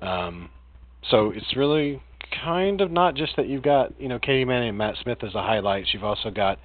Um, 0.00 0.50
so 1.10 1.30
it's 1.30 1.56
really 1.56 2.02
kind 2.44 2.80
of 2.80 2.90
not 2.90 3.14
just 3.14 3.36
that 3.36 3.48
you've 3.48 3.62
got 3.62 3.98
you 4.00 4.08
know 4.08 4.18
Katy 4.18 4.44
Manning 4.44 4.70
and 4.70 4.78
Matt 4.78 4.96
Smith 5.02 5.18
as 5.22 5.32
the 5.32 5.42
highlights. 5.42 5.92
You've 5.92 6.04
also 6.04 6.30
got 6.30 6.58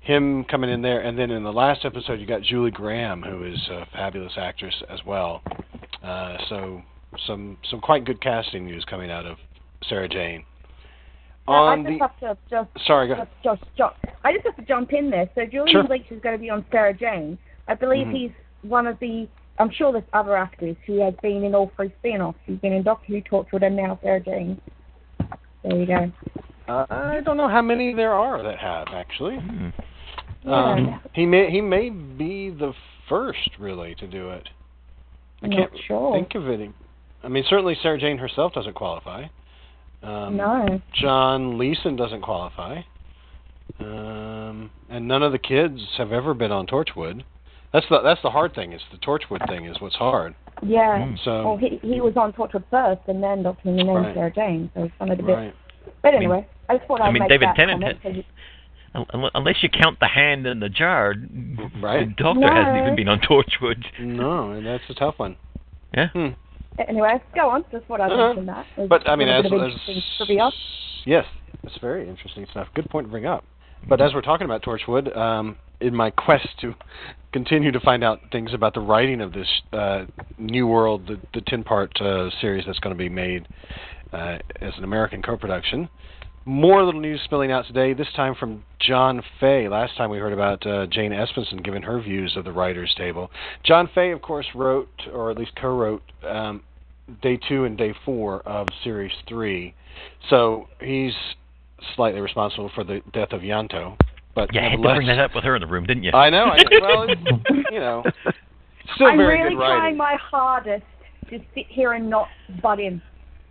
him 0.00 0.44
coming 0.44 0.70
in 0.70 0.82
there, 0.82 1.00
and 1.00 1.18
then 1.18 1.30
in 1.30 1.44
the 1.44 1.52
last 1.52 1.84
episode 1.84 2.20
you 2.20 2.26
got 2.26 2.42
Julie 2.42 2.70
Graham, 2.70 3.22
who 3.22 3.44
is 3.44 3.58
a 3.70 3.86
fabulous 3.92 4.32
actress 4.36 4.74
as 4.90 5.00
well. 5.06 5.42
Uh, 6.02 6.36
so 6.48 6.82
some 7.26 7.58
some 7.70 7.80
quite 7.80 8.04
good 8.04 8.20
casting 8.20 8.66
news 8.66 8.84
coming 8.84 9.10
out 9.10 9.26
of 9.26 9.38
Sarah 9.88 10.08
Jane. 10.08 10.44
Now, 11.48 11.64
I 11.66 11.76
just 11.76 11.88
the 11.88 11.98
have 11.98 12.20
to 12.20 12.36
just 12.48 12.86
sorry, 12.86 13.08
go 13.08 13.14
ahead. 13.14 13.28
just, 13.42 13.60
just, 13.62 13.76
just 13.76 13.94
I 14.24 14.32
just 14.32 14.46
have 14.46 14.56
to 14.56 14.62
jump 14.62 14.92
in 14.92 15.10
there. 15.10 15.28
So 15.34 15.44
Julian 15.44 15.68
Sure. 15.68 15.84
Bleach 15.84 16.06
is 16.10 16.20
going 16.22 16.36
to 16.36 16.40
be 16.40 16.50
on 16.50 16.64
Sarah 16.70 16.94
Jane. 16.94 17.36
I 17.68 17.74
believe 17.74 18.06
Mhm. 18.06 18.12
he's 18.12 18.30
one 18.62 18.86
of 18.86 18.98
the. 19.00 19.26
I'm 19.58 19.70
sure 19.70 19.92
there's 19.92 20.04
other 20.12 20.36
actors. 20.36 20.76
He 20.86 21.00
has 21.00 21.14
been 21.22 21.44
in 21.44 21.54
all 21.54 21.70
three 21.76 21.92
spin-offs. 21.98 22.38
He's 22.46 22.58
been 22.58 22.72
in 22.72 22.82
Doctor 22.82 23.12
Who, 23.12 23.20
Torchwood, 23.22 23.62
and 23.66 23.76
now 23.76 23.98
Sarah 24.02 24.20
Jane. 24.20 24.60
There 25.62 25.76
you 25.78 25.86
go. 25.86 26.10
Uh, 26.68 26.86
I 26.88 27.20
don't 27.24 27.36
know 27.36 27.48
how 27.48 27.60
many 27.62 27.92
there 27.92 28.12
are 28.12 28.42
that 28.42 28.58
have 28.58 28.88
actually. 28.92 29.36
Hmm. 29.36 30.48
Um, 30.50 31.00
he 31.12 31.26
may 31.26 31.50
he 31.50 31.60
may 31.60 31.90
be 31.90 32.50
the 32.50 32.72
first 33.08 33.50
really 33.58 33.94
to 33.96 34.06
do 34.06 34.30
it. 34.30 34.48
I 35.42 35.46
I'm 35.46 35.52
can't 35.52 35.72
not 35.72 35.80
sure. 35.86 36.12
think 36.14 36.34
of 36.34 36.48
any. 36.48 36.72
I 37.22 37.28
mean, 37.28 37.44
certainly 37.48 37.76
Sarah 37.82 37.98
Jane 37.98 38.18
herself 38.18 38.52
doesn't 38.54 38.74
qualify. 38.74 39.24
Um, 40.02 40.36
No. 40.36 40.80
John 40.94 41.58
Leeson 41.58 41.96
doesn't 41.96 42.22
qualify. 42.22 42.82
Um, 43.80 44.70
and 44.90 45.08
none 45.08 45.22
of 45.22 45.32
the 45.32 45.38
kids 45.38 45.80
have 45.98 46.12
ever 46.12 46.34
been 46.34 46.52
on 46.52 46.66
Torchwood. 46.66 47.22
That's 47.72 47.86
the 47.88 48.00
that's 48.02 48.20
the 48.22 48.30
hard 48.30 48.54
thing. 48.54 48.72
Is 48.72 48.82
the 48.90 48.98
Torchwood 48.98 49.48
thing 49.48 49.64
is 49.64 49.80
what's 49.80 49.94
hard. 49.94 50.34
Yeah. 50.62 50.98
Mm. 50.98 51.18
So- 51.24 51.44
well, 51.44 51.56
he 51.56 51.78
he 51.82 52.00
was 52.00 52.14
on 52.16 52.32
Torchwood 52.34 52.64
first, 52.70 53.00
and 53.06 53.22
then 53.22 53.42
Doctor 53.44 53.62
Who, 53.70 53.70
and 53.70 53.88
then 53.88 53.94
Right. 53.96 54.14
Sarah 54.14 54.32
Jane. 54.32 54.70
So 54.74 54.84
it's 54.84 54.94
kind 54.98 55.10
of 55.10 55.18
a 55.18 55.22
bit. 55.22 55.32
Right. 55.34 55.54
But 56.02 56.14
anyway, 56.14 56.46
I, 56.68 56.76
just 56.76 56.86
thought 56.86 57.00
I 57.00 57.06
I'd 57.06 57.12
mean, 57.12 57.20
make 57.22 57.28
David 57.30 57.48
that 57.48 57.56
Tennant 57.56 57.80
comment. 57.80 57.98
had- 58.02 58.12
so 58.12 58.16
you- 58.18 58.24
Un- 58.94 59.30
Unless 59.34 59.62
you 59.62 59.70
count 59.70 59.98
the 60.00 60.06
hand 60.06 60.46
in 60.46 60.60
the 60.60 60.68
jar, 60.68 61.14
Right. 61.80 62.06
the 62.08 62.14
Doctor 62.22 62.40
No. 62.40 62.52
hasn't 62.52 62.76
even 62.76 62.94
been 62.94 63.08
on 63.08 63.20
Torchwood. 63.20 63.82
No, 63.98 64.50
and 64.50 64.66
that's 64.66 64.84
a 64.90 64.94
tough 64.94 65.18
one. 65.18 65.36
Yeah. 65.94 66.08
Hmm. 66.08 66.28
Anyway, 66.88 67.20
go 67.34 67.50
on. 67.50 67.64
Just 67.70 67.88
what 67.88 68.00
I'd 68.00 68.10
Uh-huh. 68.12 68.26
mention 68.28 68.46
that. 68.46 68.66
But 68.88 69.08
I 69.08 69.16
mean, 69.16 69.28
as, 69.28 69.44
as 69.46 70.02
trivia. 70.16 70.50
yes, 71.04 71.24
it's 71.64 71.76
very 71.80 72.08
interesting 72.08 72.46
stuff. 72.50 72.68
Good 72.74 72.88
point 72.90 73.06
to 73.06 73.10
bring 73.10 73.26
up. 73.26 73.44
But 73.88 74.00
as 74.00 74.14
we're 74.14 74.22
talking 74.22 74.44
about 74.44 74.62
Torchwood, 74.62 75.14
um, 75.16 75.56
in 75.80 75.94
my 75.94 76.10
quest 76.10 76.46
to 76.60 76.74
continue 77.32 77.72
to 77.72 77.80
find 77.80 78.04
out 78.04 78.20
things 78.30 78.54
about 78.54 78.74
the 78.74 78.80
writing 78.80 79.20
of 79.20 79.32
this 79.32 79.48
uh, 79.72 80.04
New 80.38 80.66
World, 80.68 81.06
the, 81.08 81.20
the 81.34 81.40
ten-part 81.42 82.00
uh, 82.00 82.30
series 82.40 82.64
that's 82.66 82.78
going 82.78 82.94
to 82.94 82.98
be 82.98 83.08
made 83.08 83.48
uh, 84.12 84.38
as 84.60 84.72
an 84.78 84.84
American 84.84 85.20
co-production, 85.22 85.88
more 86.44 86.84
little 86.84 87.00
news 87.00 87.20
spilling 87.24 87.52
out 87.52 87.66
today. 87.66 87.94
This 87.94 88.08
time 88.16 88.34
from 88.34 88.64
John 88.80 89.22
Fay. 89.40 89.68
Last 89.68 89.96
time 89.96 90.10
we 90.10 90.18
heard 90.18 90.32
about 90.32 90.66
uh, 90.66 90.86
Jane 90.86 91.12
Espenson 91.12 91.62
giving 91.62 91.82
her 91.82 92.00
views 92.00 92.36
of 92.36 92.44
the 92.44 92.52
writers' 92.52 92.94
table. 92.96 93.30
John 93.64 93.88
Fay, 93.94 94.10
of 94.12 94.22
course, 94.22 94.46
wrote 94.54 94.88
or 95.12 95.30
at 95.30 95.38
least 95.38 95.52
co-wrote 95.60 96.02
um, 96.28 96.62
day 97.22 97.38
two 97.48 97.64
and 97.64 97.78
day 97.78 97.94
four 98.04 98.40
of 98.42 98.68
series 98.82 99.12
three. 99.28 99.74
So 100.30 100.68
he's 100.80 101.14
slightly 101.94 102.20
responsible 102.20 102.70
for 102.74 102.84
the 102.84 103.00
death 103.12 103.32
of 103.32 103.42
Ianto. 103.42 103.96
But 104.34 104.52
You 104.54 104.60
had 104.60 104.70
to 104.70 104.78
bring 104.78 105.06
that 105.08 105.18
up 105.18 105.34
with 105.34 105.44
her 105.44 105.54
in 105.56 105.60
the 105.60 105.68
room, 105.68 105.84
didn't 105.84 106.04
you? 106.04 106.12
I 106.12 106.30
know. 106.30 106.44
I 106.44 106.62
know. 106.62 106.80
Well, 106.80 107.06
you 107.70 107.80
know, 107.80 108.02
still 108.94 109.08
I'm 109.08 109.18
very 109.18 109.42
really 109.42 109.50
good 109.50 109.60
trying 109.60 109.96
my 109.96 110.16
hardest 110.18 110.84
to 111.28 111.38
sit 111.54 111.66
here 111.68 111.92
and 111.92 112.08
not 112.08 112.28
butt 112.62 112.80
in. 112.80 113.02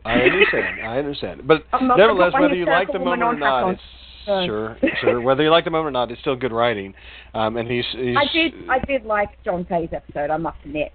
I 0.05 0.13
understand. 0.13 0.81
I 0.81 0.97
understand. 0.97 1.47
But 1.47 1.63
I'm 1.73 1.87
not 1.87 1.97
gonna 1.97 2.13
nevertheless, 2.13 2.33
whether 2.39 2.55
you 2.55 2.65
like 2.65 2.91
the 2.91 2.99
moment 2.99 3.23
or 3.23 3.35
not, 3.35 3.71
it's 3.71 3.81
on. 4.27 4.45
sure, 4.47 4.77
sure. 5.01 5.21
Whether 5.21 5.43
you 5.43 5.51
like 5.51 5.65
the 5.65 5.71
moment 5.71 5.87
or 5.87 5.91
not, 5.91 6.11
it's 6.11 6.21
still 6.21 6.35
good 6.35 6.51
writing. 6.51 6.93
Um, 7.33 7.57
and 7.57 7.69
he's, 7.69 7.85
he's 7.91 8.15
I 8.17 8.25
did 8.33 8.53
I 8.69 8.79
did 8.79 9.05
like 9.05 9.29
John 9.43 9.65
Fay's 9.65 9.89
episode, 9.91 10.29
I 10.29 10.37
must 10.37 10.57
admit. 10.65 10.91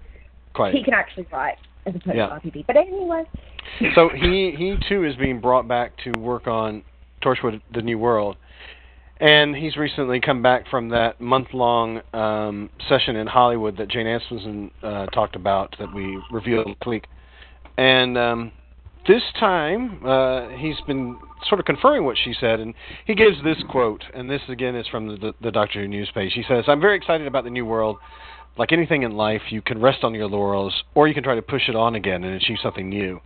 quite. 0.53 0.73
He 0.73 0.83
can 0.83 0.93
actually 0.93 1.27
write 1.31 1.57
as 1.85 1.95
opposed 1.95 2.17
Yeah. 2.17 2.27
to 2.27 2.35
RTD. 2.35 2.65
But 2.67 2.77
anyway. 2.77 3.23
so 3.95 4.09
he 4.09 4.53
he 4.57 4.75
too 4.87 5.03
is 5.03 5.15
being 5.15 5.39
brought 5.39 5.67
back 5.67 5.93
to 6.03 6.11
work 6.19 6.47
on 6.47 6.83
Torchwood: 7.23 7.61
The 7.73 7.81
New 7.81 7.97
World, 7.97 8.37
and 9.19 9.55
he's 9.55 9.75
recently 9.77 10.19
come 10.19 10.41
back 10.41 10.67
from 10.69 10.89
that 10.89 11.19
month-long 11.19 12.01
um, 12.13 12.69
session 12.87 13.15
in 13.15 13.27
Hollywood 13.27 13.77
that 13.77 13.89
Jane 13.89 14.05
Espenson 14.05 14.71
uh, 14.83 15.07
talked 15.07 15.35
about 15.35 15.75
that 15.79 15.93
we 15.93 16.21
revealed 16.31 16.67
last 16.67 16.85
week, 16.85 17.07
and 17.77 18.17
um, 18.17 18.51
this 19.07 19.23
time 19.39 20.05
uh, 20.05 20.49
he's 20.49 20.79
been 20.85 21.17
sort 21.47 21.59
of 21.59 21.65
confirming 21.65 22.05
what 22.05 22.17
she 22.23 22.33
said, 22.39 22.59
and 22.59 22.73
he 23.05 23.15
gives 23.15 23.41
this 23.43 23.57
quote, 23.69 24.03
and 24.13 24.29
this 24.29 24.41
again 24.49 24.75
is 24.75 24.87
from 24.87 25.07
the, 25.07 25.33
the 25.41 25.51
Doctor 25.51 25.81
Who 25.81 25.87
news 25.87 26.09
page. 26.13 26.33
He 26.33 26.43
says, 26.47 26.65
"I'm 26.67 26.81
very 26.81 26.97
excited 26.97 27.27
about 27.27 27.43
the 27.43 27.49
New 27.49 27.65
World." 27.65 27.97
Like 28.57 28.71
anything 28.71 29.03
in 29.03 29.11
life, 29.11 29.43
you 29.51 29.61
can 29.61 29.79
rest 29.79 30.03
on 30.03 30.15
your 30.15 30.27
laurels, 30.27 30.73
or 30.95 31.07
you 31.07 31.13
can 31.13 31.23
try 31.23 31.35
to 31.35 31.43
push 31.43 31.69
it 31.69 31.75
on 31.75 31.93
again 31.93 32.23
and 32.23 32.33
achieve 32.33 32.57
something 32.63 32.89
new. 32.89 33.21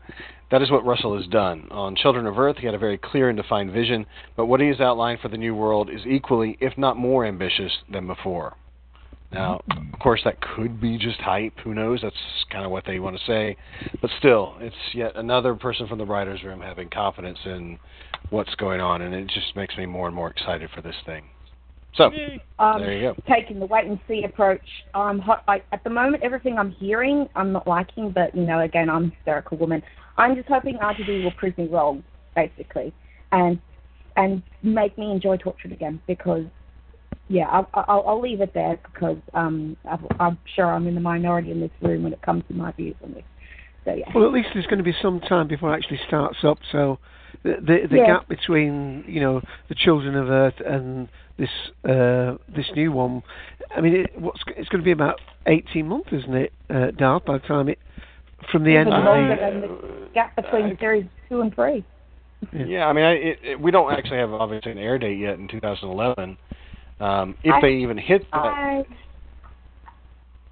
That 0.52 0.62
is 0.62 0.70
what 0.70 0.86
Russell 0.86 1.16
has 1.16 1.26
done. 1.28 1.70
On 1.72 1.96
Children 1.96 2.28
of 2.28 2.38
Earth, 2.38 2.58
he 2.58 2.66
had 2.66 2.76
a 2.76 2.80
very 2.80 2.98
clear 2.98 3.30
and 3.30 3.38
defined 3.38 3.72
vision, 3.72 4.06
but 4.36 4.48
what 4.48 4.60
he 4.60 4.68
has 4.68 4.82
outlined 4.82 5.22
for 5.22 5.30
the 5.30 5.38
New 5.38 5.56
World 5.56 5.90
is 5.90 6.02
equally, 6.06 6.58
if 6.60 6.78
not 6.78 6.98
more, 6.98 7.26
ambitious 7.26 7.72
than 7.90 8.08
before. 8.08 8.58
Now, 9.34 9.62
of 9.94 10.00
course, 10.00 10.22
that 10.26 10.42
could 10.42 10.82
be 10.82 10.98
just 10.98 11.20
hype. 11.22 11.54
Who 11.64 11.74
knows? 11.74 12.02
That's 12.02 12.16
kind 12.52 12.66
of 12.66 12.72
what 12.72 12.86
they 12.86 13.00
want 13.00 13.18
to 13.18 13.26
say. 13.26 13.56
But 14.02 14.12
still, 14.20 14.56
it's 14.60 14.76
yet 14.94 15.16
another 15.16 15.56
person 15.56 15.88
from 15.88 16.00
the 16.00 16.06
writer's 16.06 16.44
room 16.44 16.60
having 16.60 16.90
confidence 16.90 17.40
in 17.46 17.80
what's 18.30 18.54
going 18.56 18.82
on, 18.82 19.02
and 19.02 19.16
it 19.16 19.28
just 19.28 19.56
makes 19.56 19.78
me 19.78 19.86
more 19.86 20.08
and 20.08 20.16
more 20.16 20.30
excited 20.30 20.70
for 20.76 20.82
this 20.82 20.96
thing. 21.06 21.24
So, 21.96 22.10
um, 22.60 22.82
there 22.82 22.94
you 22.94 23.14
go. 23.14 23.16
taking 23.28 23.60
the 23.60 23.66
wait 23.66 23.86
and 23.86 24.00
see 24.08 24.24
approach. 24.24 24.62
Um, 24.94 25.20
hot, 25.20 25.44
I, 25.48 25.62
at 25.74 25.84
the 25.84 25.90
moment, 25.90 26.24
everything 26.24 26.58
I'm 26.58 26.72
hearing, 26.72 27.28
I'm 27.36 27.52
not 27.52 27.68
liking. 27.68 28.12
But 28.12 28.36
you 28.36 28.44
know, 28.44 28.62
again, 28.62 28.90
I'm 28.90 29.06
a 29.06 29.10
hysterical 29.16 29.58
woman. 29.58 29.84
I'm 30.18 30.36
just 30.36 30.48
hoping 30.48 30.78
RTD 30.78 31.24
will 31.24 31.32
prove 31.32 31.58
me 31.58 31.68
wrong, 31.68 32.04
basically, 32.36 32.94
and 33.32 33.60
and 34.16 34.42
make 34.64 34.98
me 34.98 35.12
enjoy 35.12 35.38
Tortured 35.38 35.72
again. 35.72 36.02
Because, 36.08 36.46
yeah, 37.28 37.46
I'll, 37.50 37.70
I'll, 37.74 38.04
I'll 38.08 38.22
leave 38.22 38.42
it 38.42 38.54
there 38.54 38.78
because 38.92 39.18
um, 39.34 39.78
I've, 39.90 40.00
I'm 40.20 40.38
sure 40.56 40.66
I'm 40.66 40.88
in 40.88 40.96
the 40.96 41.02
minority 41.02 41.52
in 41.52 41.62
this 41.62 41.72
room 41.82 42.04
when 42.04 42.14
it 42.14 42.22
comes 42.22 42.44
to 42.50 42.54
my 42.54 42.72
views 42.74 42.96
on 43.04 43.14
this. 43.14 43.24
So 43.86 43.94
yeah. 43.94 44.06
Well, 44.14 44.26
at 44.26 44.34
least 44.34 44.50
there's 44.54 44.68
going 44.68 44.78
to 44.78 44.84
be 44.84 44.96
some 45.02 45.20
time 45.22 45.48
before 45.48 45.74
it 45.74 45.78
actually 45.78 46.00
starts 46.08 46.38
up. 46.44 46.60
So 46.72 47.00
the 47.44 47.56
the, 47.62 47.88
the 47.90 47.98
Yeah. 47.98 48.06
gap 48.08 48.28
between 48.28 49.04
you 49.08 49.22
know 49.22 49.42
the 49.70 49.76
Children 49.76 50.16
of 50.16 50.30
Earth 50.30 50.60
and 50.66 51.08
this 51.38 51.50
uh, 51.86 52.38
this 52.54 52.70
new 52.76 52.92
one, 52.92 53.24
I 53.76 53.82
mean, 53.82 53.96
it, 53.96 54.20
what's 54.20 54.42
it's 54.56 54.70
going 54.70 54.82
to 54.82 54.86
be 54.86 54.92
about 54.92 55.20
18 55.48 55.88
months, 55.88 56.10
isn't 56.12 56.36
it, 56.36 56.54
uh, 56.70 56.92
Darth? 56.92 57.26
By 57.26 57.38
the 57.40 57.48
time 57.48 57.70
it 57.70 57.80
from 58.52 58.64
the 58.64 58.76
end 58.76 58.90
of 58.90 59.04
the 59.04 59.68
the 59.68 60.10
gap 60.14 60.36
between 60.36 60.78
series 60.80 61.06
two 61.30 61.42
and 61.42 61.54
three. 61.54 61.84
Yeah, 62.54 62.88
I 62.88 62.94
mean, 62.94 63.06
I, 63.06 63.12
it, 63.12 63.40
it, 63.44 63.62
we 63.62 63.70
don't 63.70 63.92
actually 63.94 64.18
have 64.18 64.34
obviously 64.34 64.72
an 64.72 64.80
air 64.80 64.98
date 64.98 65.20
yet 65.20 65.38
in 65.38 65.48
2011. 65.48 66.38
Um, 67.02 67.36
if 67.44 67.54
I- 67.54 67.62
they 67.62 67.74
even 67.74 67.98
hit 67.98 68.26
that, 68.32 68.38
I, 68.38 68.86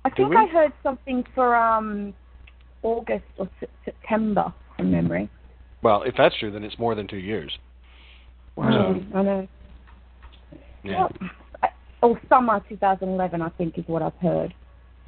I 0.03 0.09
think? 0.09 0.35
I 0.35 0.45
heard 0.47 0.73
something 0.81 1.23
for 1.35 1.55
um 1.55 2.13
August 2.81 3.25
or 3.37 3.47
se- 3.59 3.67
September 3.85 4.51
from 4.75 4.91
memory. 4.91 5.29
well, 5.83 6.01
if 6.03 6.15
that's 6.17 6.35
true, 6.39 6.51
then 6.51 6.63
it's 6.63 6.79
more 6.79 6.95
than 6.95 7.07
two 7.07 7.17
years. 7.17 7.55
Mm, 8.57 9.15
I 9.15 9.21
know. 9.21 9.47
Yeah. 10.83 11.07
I- 11.63 11.69
Or 12.01 12.19
summer 12.29 12.61
2011, 12.67 13.41
I 13.41 13.49
think, 13.49 13.77
is 13.77 13.83
what 13.87 14.01
I've 14.01 14.15
heard. 14.21 14.53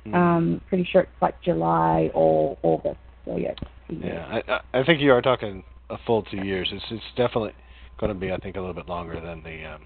Mm. 0.06 0.14
Um, 0.14 0.62
pretty 0.68 0.84
sure 0.84 1.02
it's 1.02 1.22
like 1.22 1.42
July 1.42 2.12
or 2.14 2.58
August. 2.64 3.00
So 3.26 3.38
yeah. 3.38 3.54
Yeah, 3.90 4.26
I, 4.48 4.54
I 4.54 4.80
I 4.82 4.84
think 4.84 5.02
you 5.02 5.12
are 5.12 5.22
talking 5.22 5.64
a 5.90 5.98
full 6.06 6.22
two 6.24 6.46
years. 6.46 6.70
It's 6.72 6.86
it's 6.92 7.04
definitely 7.16 7.54
going 8.00 8.14
to 8.14 8.20
be, 8.20 8.32
I 8.32 8.38
think, 8.38 8.56
a 8.58 8.60
little 8.60 8.74
bit 8.76 8.88
longer 8.88 9.20
than 9.20 9.44
the 9.44 9.66
um, 9.66 9.82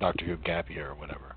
Doctor 0.00 0.24
Who 0.24 0.36
gap 0.36 0.70
year 0.70 0.90
or 0.90 0.94
whatever. 0.94 1.36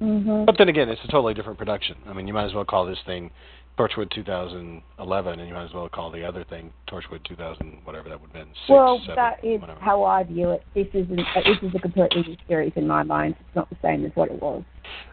Mhm. 0.00 0.46
But 0.46 0.56
then 0.58 0.68
again, 0.68 0.88
it's 0.88 1.02
a 1.04 1.08
totally 1.08 1.34
different 1.34 1.58
production. 1.58 1.96
I 2.08 2.12
mean, 2.14 2.26
you 2.26 2.32
might 2.32 2.46
as 2.46 2.54
well 2.54 2.64
call 2.64 2.86
this 2.86 2.98
thing 3.04 3.30
Torchwood 3.78 4.10
2011, 4.10 5.38
and 5.38 5.48
you 5.48 5.54
might 5.54 5.64
as 5.64 5.72
well 5.74 5.88
call 5.88 6.10
the 6.10 6.24
other 6.24 6.44
thing 6.44 6.72
Torchwood 6.88 7.22
2000, 7.24 7.78
whatever 7.84 8.08
that 8.08 8.20
would 8.20 8.28
have 8.30 8.34
been. 8.46 8.48
Six, 8.54 8.68
well, 8.70 8.98
seven, 9.00 9.16
that 9.16 9.44
is 9.44 9.60
whatever. 9.60 9.80
how 9.80 10.02
I 10.04 10.22
view 10.24 10.50
it. 10.50 10.62
This 10.74 10.86
isn't. 10.94 11.18
uh, 11.20 11.40
This 11.44 11.58
is 11.62 11.74
a 11.74 11.78
completely 11.78 12.22
new 12.22 12.36
series 12.48 12.72
in 12.76 12.86
my 12.86 13.02
mind. 13.02 13.36
It's 13.40 13.54
not 13.56 13.68
the 13.70 13.76
same 13.82 14.04
as 14.06 14.12
what 14.16 14.30
it 14.30 14.40
was. 14.40 14.62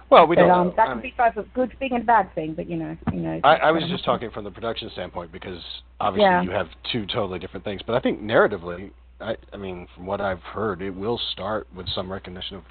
Well, 0.09 0.25
we 0.25 0.35
but, 0.37 0.43
don't 0.43 0.51
um, 0.51 0.67
know. 0.67 0.73
That 0.77 0.81
I 0.89 0.93
could 0.93 1.03
mean- 1.03 1.11
be 1.11 1.13
both 1.17 1.37
a 1.37 1.43
good 1.49 1.77
thing 1.79 1.89
and 1.93 2.03
a 2.03 2.05
bad 2.05 2.33
thing, 2.33 2.53
but 2.53 2.69
you 2.69 2.77
know, 2.77 2.95
you 3.11 3.19
know. 3.19 3.39
I, 3.43 3.55
I 3.57 3.71
was 3.71 3.83
just 3.89 4.05
talking 4.05 4.31
from 4.31 4.45
the 4.45 4.51
production 4.51 4.89
standpoint 4.91 5.31
because 5.33 5.61
obviously 5.99 6.23
Yeah. 6.25 6.41
you 6.43 6.51
have 6.51 6.67
two 6.91 7.05
totally 7.05 7.39
different 7.39 7.65
things. 7.65 7.81
But 7.85 7.95
I 7.95 7.99
think 7.99 8.21
narratively, 8.21 8.91
I, 9.19 9.35
I 9.51 9.57
mean, 9.57 9.87
from 9.95 10.05
what 10.05 10.21
I've 10.21 10.41
heard, 10.41 10.81
it 10.81 10.91
will 10.91 11.19
start 11.31 11.67
with 11.75 11.87
some 11.89 12.11
recognition 12.11 12.57
of 12.57 12.63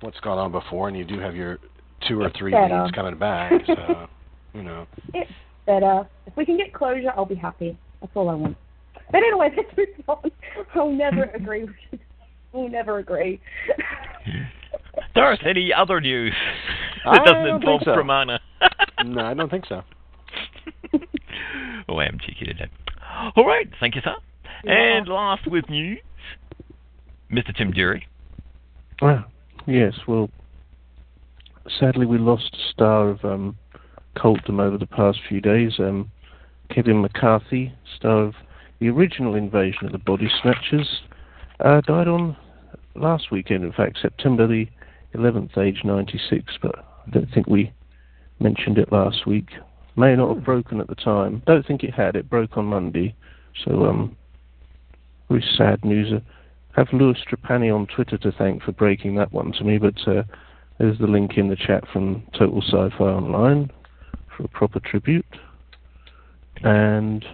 what's 0.00 0.20
gone 0.20 0.38
on 0.38 0.52
before, 0.52 0.88
and 0.88 0.96
you 0.96 1.04
do 1.04 1.18
have 1.18 1.34
your 1.34 1.58
two 2.06 2.20
or 2.20 2.30
three 2.38 2.52
better. 2.52 2.82
leads 2.82 2.94
coming 2.94 3.18
back. 3.18 3.52
So, 3.66 4.06
you 4.54 4.62
know, 4.62 4.86
It's 5.14 5.30
better. 5.66 6.08
If 6.26 6.36
we 6.36 6.44
can 6.44 6.56
get 6.56 6.72
closure, 6.72 7.10
I'll 7.16 7.26
be 7.26 7.34
happy. 7.34 7.76
That's 8.00 8.12
all 8.14 8.28
I 8.28 8.34
want. 8.34 8.56
But 9.10 9.18
anyway, 9.18 9.48
let's 9.56 9.68
move 9.76 9.88
on. 10.08 10.30
I'll 10.74 10.90
never 10.92 11.24
agree 11.24 11.64
with 11.64 11.74
you. 11.90 11.98
I'll 12.54 12.68
never 12.68 12.98
agree. 12.98 13.40
Darth, 15.14 15.40
any 15.44 15.72
other 15.72 16.00
news 16.00 16.32
I 17.04 17.18
that 17.18 17.24
doesn't 17.24 17.46
involve 17.56 17.80
think 17.80 17.84
so. 17.84 17.90
Pramana? 18.00 18.38
no, 19.04 19.24
I 19.24 19.34
don't 19.34 19.50
think 19.50 19.66
so. 19.66 19.82
oh, 21.88 21.96
I 21.96 22.04
am 22.06 22.18
cheeky 22.24 22.46
today. 22.46 22.68
All 23.36 23.46
right, 23.46 23.68
thank 23.80 23.94
you, 23.94 24.00
sir. 24.02 24.14
And 24.64 25.06
last 25.08 25.46
with 25.46 25.68
news, 25.68 25.98
Mr. 27.30 27.54
Tim 27.56 27.72
Dury. 27.72 28.02
Ah, 29.00 29.26
yes, 29.66 29.94
well, 30.06 30.30
sadly 31.78 32.06
we 32.06 32.18
lost 32.18 32.54
a 32.54 32.72
star 32.72 33.10
of 33.10 33.24
um, 33.24 33.56
over 34.24 34.78
the 34.78 34.86
past 34.86 35.18
few 35.28 35.40
days. 35.40 35.74
Um, 35.78 36.10
Kevin 36.70 37.00
McCarthy, 37.00 37.72
star 37.96 38.24
of 38.24 38.34
the 38.80 38.88
original 38.88 39.34
Invasion 39.34 39.86
of 39.86 39.92
the 39.92 39.98
Body 39.98 40.28
Snatchers, 40.42 41.02
uh, 41.60 41.80
died 41.82 42.08
on 42.08 42.36
last 42.94 43.30
weekend, 43.30 43.64
in 43.64 43.72
fact, 43.72 43.98
September 44.02 44.46
the 44.46 44.66
11th, 45.14 45.56
age 45.56 45.82
96, 45.84 46.58
but 46.60 46.74
I 46.78 47.10
don't 47.10 47.30
think 47.32 47.46
we 47.46 47.72
mentioned 48.40 48.78
it 48.78 48.92
last 48.92 49.26
week. 49.26 49.48
May 49.96 50.14
not 50.16 50.34
have 50.34 50.44
broken 50.44 50.80
at 50.80 50.88
the 50.88 50.94
time. 50.94 51.42
Don't 51.46 51.66
think 51.66 51.82
it 51.82 51.94
had. 51.94 52.16
It 52.16 52.28
broke 52.28 52.56
on 52.56 52.66
Monday. 52.66 53.14
So, 53.64 53.86
um, 53.86 54.16
very 55.28 55.44
sad 55.56 55.84
news. 55.84 56.12
Uh, 56.12 56.20
have 56.74 56.88
Lewis 56.92 57.18
Trapani 57.28 57.74
on 57.74 57.86
Twitter 57.86 58.16
to 58.18 58.32
thank 58.32 58.62
for 58.62 58.72
breaking 58.72 59.16
that 59.16 59.32
one 59.32 59.52
to 59.52 59.64
me, 59.64 59.78
but 59.78 59.96
uh, 60.06 60.22
there's 60.78 60.98
the 60.98 61.06
link 61.06 61.36
in 61.36 61.48
the 61.48 61.56
chat 61.56 61.84
from 61.92 62.22
Total 62.38 62.62
Sci-Fi 62.62 63.04
Online 63.04 63.70
for 64.36 64.44
a 64.44 64.48
proper 64.48 64.80
tribute. 64.80 65.26
And 66.62 67.24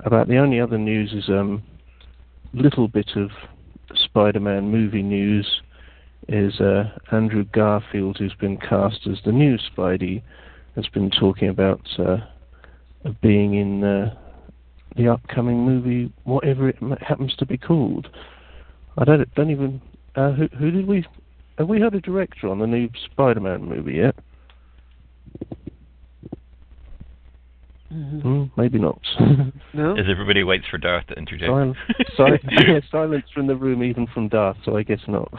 about 0.00 0.28
the 0.28 0.38
only 0.38 0.60
other 0.60 0.78
news 0.78 1.12
is 1.12 1.28
um, 1.28 1.62
little 2.54 2.88
bit 2.88 3.10
of 3.16 3.30
Spider-Man 3.94 4.70
movie 4.70 5.02
news 5.02 5.60
is 6.28 6.60
uh, 6.60 6.84
Andrew 7.12 7.44
Garfield, 7.44 8.18
who's 8.18 8.34
been 8.34 8.56
cast 8.56 9.06
as 9.06 9.18
the 9.24 9.32
new 9.32 9.58
Spidey, 9.58 10.22
has 10.76 10.86
been 10.88 11.10
talking 11.10 11.48
about 11.48 11.86
uh, 11.98 12.18
being 13.20 13.54
in 13.54 13.84
uh, 13.84 14.14
the 14.96 15.08
upcoming 15.08 15.64
movie, 15.64 16.12
whatever 16.24 16.68
it 16.68 16.76
happens 17.00 17.34
to 17.36 17.46
be 17.46 17.56
called. 17.56 18.08
I 18.98 19.04
don't 19.04 19.34
don't 19.34 19.50
even. 19.50 19.80
Uh, 20.16 20.32
who, 20.32 20.48
who 20.58 20.70
did 20.70 20.86
we? 20.86 21.06
Have 21.58 21.68
we 21.68 21.80
had 21.80 21.94
a 21.94 22.00
director 22.00 22.48
on 22.48 22.58
the 22.58 22.66
new 22.66 22.88
Spider-Man 23.12 23.64
movie 23.64 23.94
yet? 23.94 24.14
Hmm, 27.90 28.44
maybe 28.56 28.78
not. 28.78 29.00
no. 29.74 29.96
As 29.96 30.06
everybody 30.08 30.44
waits 30.44 30.64
for 30.70 30.78
Darth 30.78 31.06
to 31.08 31.14
interject. 31.14 31.50
Silence, 31.50 31.76
si- 32.16 32.66
yeah, 32.68 32.80
silence 32.90 33.24
from 33.34 33.48
the 33.48 33.56
room, 33.56 33.82
even 33.82 34.06
from 34.06 34.28
Darth. 34.28 34.56
So 34.64 34.76
I 34.76 34.84
guess 34.84 35.00
not. 35.08 35.32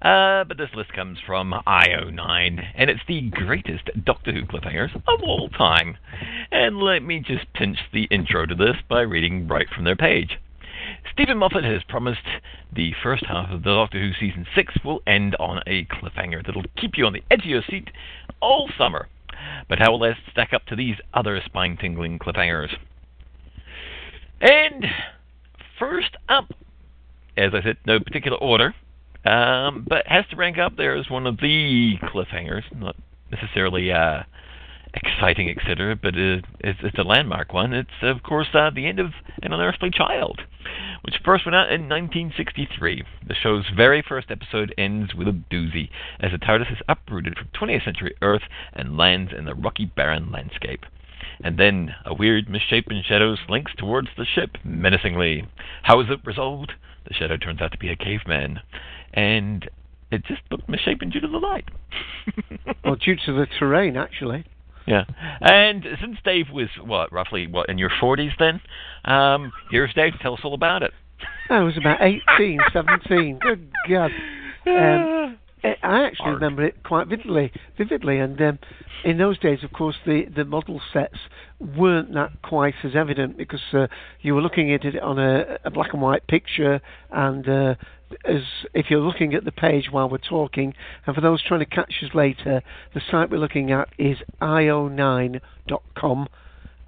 Uh, 0.00 0.44
but 0.44 0.56
this 0.56 0.70
list 0.74 0.92
comes 0.92 1.18
from 1.26 1.54
IO9, 1.66 2.64
and 2.74 2.90
it's 2.90 3.02
the 3.06 3.30
greatest 3.30 3.90
Doctor 4.04 4.32
Who 4.32 4.42
cliffhangers 4.42 4.94
of 4.94 5.22
all 5.22 5.48
time. 5.48 5.96
And 6.50 6.78
let 6.78 7.02
me 7.02 7.20
just 7.20 7.52
pinch 7.54 7.78
the 7.92 8.04
intro 8.04 8.46
to 8.46 8.54
this 8.54 8.76
by 8.88 9.02
reading 9.02 9.48
right 9.48 9.68
from 9.74 9.84
their 9.84 9.96
page. 9.96 10.38
Steven 11.12 11.38
Moffat 11.38 11.64
has 11.64 11.82
promised 11.88 12.20
the 12.74 12.92
first 13.02 13.24
half 13.26 13.50
of 13.50 13.62
the 13.62 13.74
Doctor 13.74 14.00
Who 14.00 14.12
season 14.18 14.46
6 14.54 14.74
will 14.84 15.00
end 15.06 15.36
on 15.36 15.62
a 15.66 15.84
cliffhanger 15.86 16.44
that'll 16.44 16.64
keep 16.76 16.92
you 16.96 17.06
on 17.06 17.12
the 17.12 17.22
edge 17.30 17.40
of 17.40 17.46
your 17.46 17.62
seat 17.68 17.90
all 18.40 18.68
summer. 18.78 19.08
But 19.68 19.78
how 19.78 19.92
will 19.92 19.98
that 20.00 20.16
stack 20.30 20.52
up 20.52 20.64
to 20.66 20.76
these 20.76 20.96
other 21.14 21.40
spine 21.44 21.76
tingling 21.76 22.18
cliffhangers? 22.18 22.70
And 24.40 24.86
first 25.78 26.16
up, 26.28 26.50
as 27.36 27.52
I 27.54 27.62
said, 27.62 27.76
no 27.86 28.00
particular 28.00 28.36
order, 28.38 28.74
um, 29.24 29.86
but 29.88 30.06
has 30.06 30.24
to 30.30 30.36
rank 30.36 30.58
up 30.58 30.76
there 30.76 30.96
as 30.96 31.08
one 31.08 31.26
of 31.26 31.36
the 31.38 31.94
cliffhangers, 32.02 32.62
not 32.76 32.96
necessarily 33.30 33.92
uh, 33.92 34.22
exciting, 34.94 35.48
etc., 35.48 35.96
but 35.96 36.16
it, 36.16 36.44
it's, 36.60 36.78
it's 36.82 36.98
a 36.98 37.02
landmark 37.02 37.52
one. 37.52 37.72
It's, 37.72 37.90
of 38.02 38.22
course, 38.22 38.48
uh, 38.54 38.70
the 38.74 38.86
end 38.86 38.98
of 38.98 39.12
An 39.42 39.52
Unearthly 39.52 39.90
Child, 39.90 40.40
which 41.02 41.16
first 41.24 41.46
went 41.46 41.56
out 41.56 41.72
in 41.72 41.88
1963. 41.88 43.04
The 43.26 43.34
show's 43.34 43.64
very 43.74 44.04
first 44.06 44.30
episode 44.30 44.74
ends 44.76 45.14
with 45.14 45.28
a 45.28 45.42
doozy, 45.50 45.88
as 46.20 46.32
the 46.32 46.38
TARDIS 46.38 46.72
is 46.72 46.78
uprooted 46.88 47.36
from 47.36 47.48
20th 47.48 47.84
century 47.84 48.14
Earth 48.22 48.42
and 48.72 48.96
lands 48.96 49.32
in 49.36 49.44
the 49.44 49.54
rocky, 49.54 49.86
barren 49.86 50.30
landscape. 50.30 50.84
And 51.42 51.58
then 51.58 51.94
a 52.04 52.14
weird, 52.14 52.48
misshapen 52.48 53.02
shadow 53.06 53.36
slinks 53.46 53.72
towards 53.76 54.08
the 54.16 54.24
ship 54.24 54.58
menacingly. 54.64 55.48
How 55.82 56.00
is 56.00 56.06
it 56.10 56.20
resolved? 56.24 56.72
The 57.08 57.14
shadow 57.14 57.36
turns 57.36 57.60
out 57.60 57.72
to 57.72 57.78
be 57.78 57.88
a 57.88 57.96
caveman, 57.96 58.60
and 59.12 59.68
it 60.12 60.24
just 60.24 60.42
looked 60.50 60.68
misshapen 60.68 61.10
due 61.10 61.20
to 61.20 61.28
the 61.28 61.38
light. 61.38 61.68
Well, 62.84 62.96
due 62.96 63.16
to 63.26 63.32
the 63.32 63.46
terrain, 63.58 63.96
actually. 63.96 64.44
Yeah. 64.86 65.04
And 65.40 65.84
since 66.00 66.16
Dave 66.24 66.46
was 66.52 66.68
what, 66.82 67.12
roughly 67.12 67.46
what, 67.46 67.68
in 67.68 67.78
your 67.78 67.90
forties 68.00 68.32
then? 68.38 68.60
Um, 69.04 69.52
here's 69.70 69.92
Dave, 69.94 70.14
tell 70.20 70.34
us 70.34 70.40
all 70.44 70.54
about 70.54 70.82
it. 70.82 70.92
I 71.50 71.60
was 71.60 71.76
about 71.76 72.00
18, 72.00 72.58
17. 72.72 73.38
Good 73.40 73.70
God. 73.88 74.10
Um, 74.66 75.38
I 75.64 76.06
actually 76.06 76.24
Hard. 76.24 76.34
remember 76.34 76.64
it 76.64 76.82
quite 76.82 77.06
vividly. 77.06 77.52
Vividly, 77.78 78.18
and 78.18 78.40
um, 78.40 78.58
in 79.04 79.18
those 79.18 79.38
days, 79.38 79.62
of 79.62 79.72
course, 79.72 79.94
the, 80.04 80.24
the 80.34 80.44
model 80.44 80.80
sets 80.92 81.18
weren't 81.60 82.12
that 82.14 82.42
quite 82.42 82.74
as 82.82 82.96
evident 82.96 83.36
because 83.36 83.60
uh, 83.72 83.86
you 84.22 84.34
were 84.34 84.40
looking 84.40 84.72
at 84.72 84.84
it 84.84 85.00
on 85.00 85.20
a, 85.20 85.58
a 85.64 85.70
black 85.70 85.92
and 85.92 86.02
white 86.02 86.26
picture, 86.26 86.80
and 87.12 87.48
uh, 87.48 87.74
as 88.24 88.42
if 88.74 88.86
you're 88.90 89.00
looking 89.00 89.34
at 89.34 89.44
the 89.44 89.52
page 89.52 89.88
while 89.90 90.08
we're 90.08 90.18
talking, 90.18 90.74
and 91.06 91.14
for 91.14 91.20
those 91.20 91.42
trying 91.42 91.60
to 91.60 91.66
catch 91.66 91.94
us 92.02 92.14
later, 92.14 92.62
the 92.94 93.00
site 93.10 93.30
we're 93.30 93.38
looking 93.38 93.72
at 93.72 93.88
is 93.98 94.18
io9.com, 94.40 96.28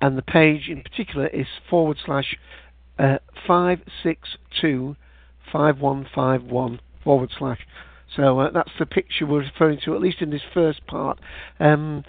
and 0.01 0.19
the 0.19 0.23
page 0.23 0.69
in 0.69 0.83
particular 0.83 1.27
is 1.29 1.47
forward 1.69 1.99
slash 2.05 2.37
uh, 2.99 3.19
562 3.47 4.97
5151 5.53 6.81
forward 7.03 7.31
slash. 7.39 7.61
So 8.17 8.39
uh, 8.41 8.51
that's 8.51 8.71
the 8.79 8.87
picture 8.87 9.27
we're 9.27 9.41
referring 9.41 9.81
to, 9.85 9.95
at 9.95 10.01
least 10.01 10.21
in 10.21 10.31
this 10.31 10.43
first 10.53 10.87
part. 10.87 11.19
Um, 11.61 12.05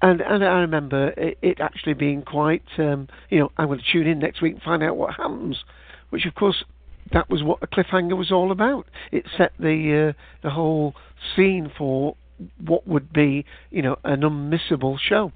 and 0.00 0.20
and 0.20 0.44
I 0.44 0.60
remember 0.60 1.08
it, 1.16 1.38
it 1.42 1.60
actually 1.60 1.94
being 1.94 2.22
quite, 2.22 2.62
um, 2.78 3.08
you 3.30 3.40
know, 3.40 3.50
I'm 3.56 3.66
going 3.66 3.80
to 3.80 3.92
tune 3.92 4.06
in 4.06 4.20
next 4.20 4.40
week 4.40 4.54
and 4.54 4.62
find 4.62 4.82
out 4.82 4.96
what 4.96 5.14
happens, 5.14 5.64
which 6.10 6.24
of 6.24 6.34
course 6.34 6.64
that 7.12 7.30
was 7.30 7.42
what 7.42 7.60
the 7.60 7.66
cliffhanger 7.66 8.16
was 8.16 8.30
all 8.30 8.52
about. 8.52 8.86
It 9.12 9.24
set 9.36 9.52
the 9.58 10.10
uh, 10.10 10.20
the 10.42 10.50
whole 10.50 10.94
scene 11.34 11.70
for 11.76 12.16
what 12.64 12.86
would 12.86 13.12
be, 13.12 13.44
you 13.70 13.82
know, 13.82 13.96
an 14.04 14.20
unmissable 14.20 14.98
show. 14.98 15.32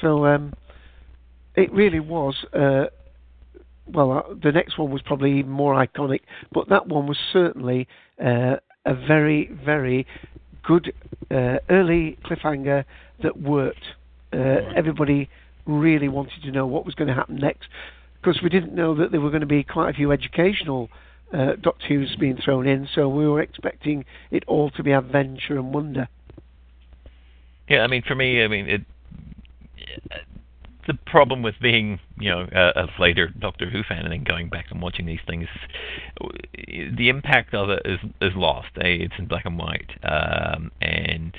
So 0.00 0.26
um, 0.26 0.54
it 1.54 1.72
really 1.72 2.00
was. 2.00 2.44
Uh, 2.52 2.86
well, 3.86 4.12
uh, 4.12 4.34
the 4.42 4.52
next 4.52 4.78
one 4.78 4.90
was 4.90 5.02
probably 5.02 5.38
even 5.38 5.50
more 5.50 5.74
iconic, 5.74 6.20
but 6.52 6.68
that 6.68 6.86
one 6.86 7.06
was 7.06 7.18
certainly 7.32 7.88
uh, 8.24 8.56
a 8.86 8.94
very, 8.94 9.50
very 9.64 10.06
good 10.62 10.92
uh, 11.30 11.56
early 11.68 12.18
cliffhanger 12.24 12.84
that 13.22 13.40
worked. 13.40 13.84
Uh, 14.32 14.60
everybody 14.76 15.28
really 15.66 16.08
wanted 16.08 16.42
to 16.42 16.52
know 16.52 16.66
what 16.66 16.86
was 16.86 16.94
going 16.94 17.08
to 17.08 17.14
happen 17.14 17.36
next 17.36 17.68
because 18.20 18.42
we 18.42 18.48
didn't 18.48 18.74
know 18.74 18.94
that 18.96 19.10
there 19.10 19.20
were 19.20 19.30
going 19.30 19.40
to 19.40 19.46
be 19.46 19.62
quite 19.62 19.90
a 19.90 19.92
few 19.94 20.12
educational 20.12 20.88
uh, 21.32 21.52
Doctor 21.60 21.86
Who's 21.88 22.16
being 22.18 22.36
thrown 22.36 22.66
in, 22.66 22.88
so 22.94 23.08
we 23.08 23.26
were 23.26 23.40
expecting 23.40 24.04
it 24.30 24.44
all 24.46 24.70
to 24.72 24.82
be 24.82 24.92
adventure 24.92 25.56
and 25.56 25.72
wonder. 25.72 26.08
Yeah, 27.68 27.82
I 27.82 27.86
mean, 27.86 28.02
for 28.06 28.14
me, 28.14 28.42
I 28.42 28.48
mean, 28.48 28.68
it. 28.68 28.82
The 30.86 30.94
problem 31.06 31.42
with 31.42 31.54
being, 31.62 32.00
you 32.18 32.30
know, 32.30 32.48
a, 32.52 32.84
a 32.84 32.88
later 32.98 33.28
Doctor 33.28 33.70
Who 33.70 33.82
fan 33.84 34.04
and 34.04 34.12
then 34.12 34.24
going 34.24 34.48
back 34.48 34.66
and 34.70 34.82
watching 34.82 35.06
these 35.06 35.20
things, 35.24 35.46
the 36.56 37.08
impact 37.08 37.54
of 37.54 37.70
it 37.70 37.82
is 37.84 38.00
is 38.20 38.32
lost. 38.34 38.70
Eh? 38.76 39.04
It's 39.04 39.14
in 39.18 39.26
black 39.26 39.44
and 39.44 39.56
white, 39.56 39.90
um, 40.02 40.72
and 40.80 41.32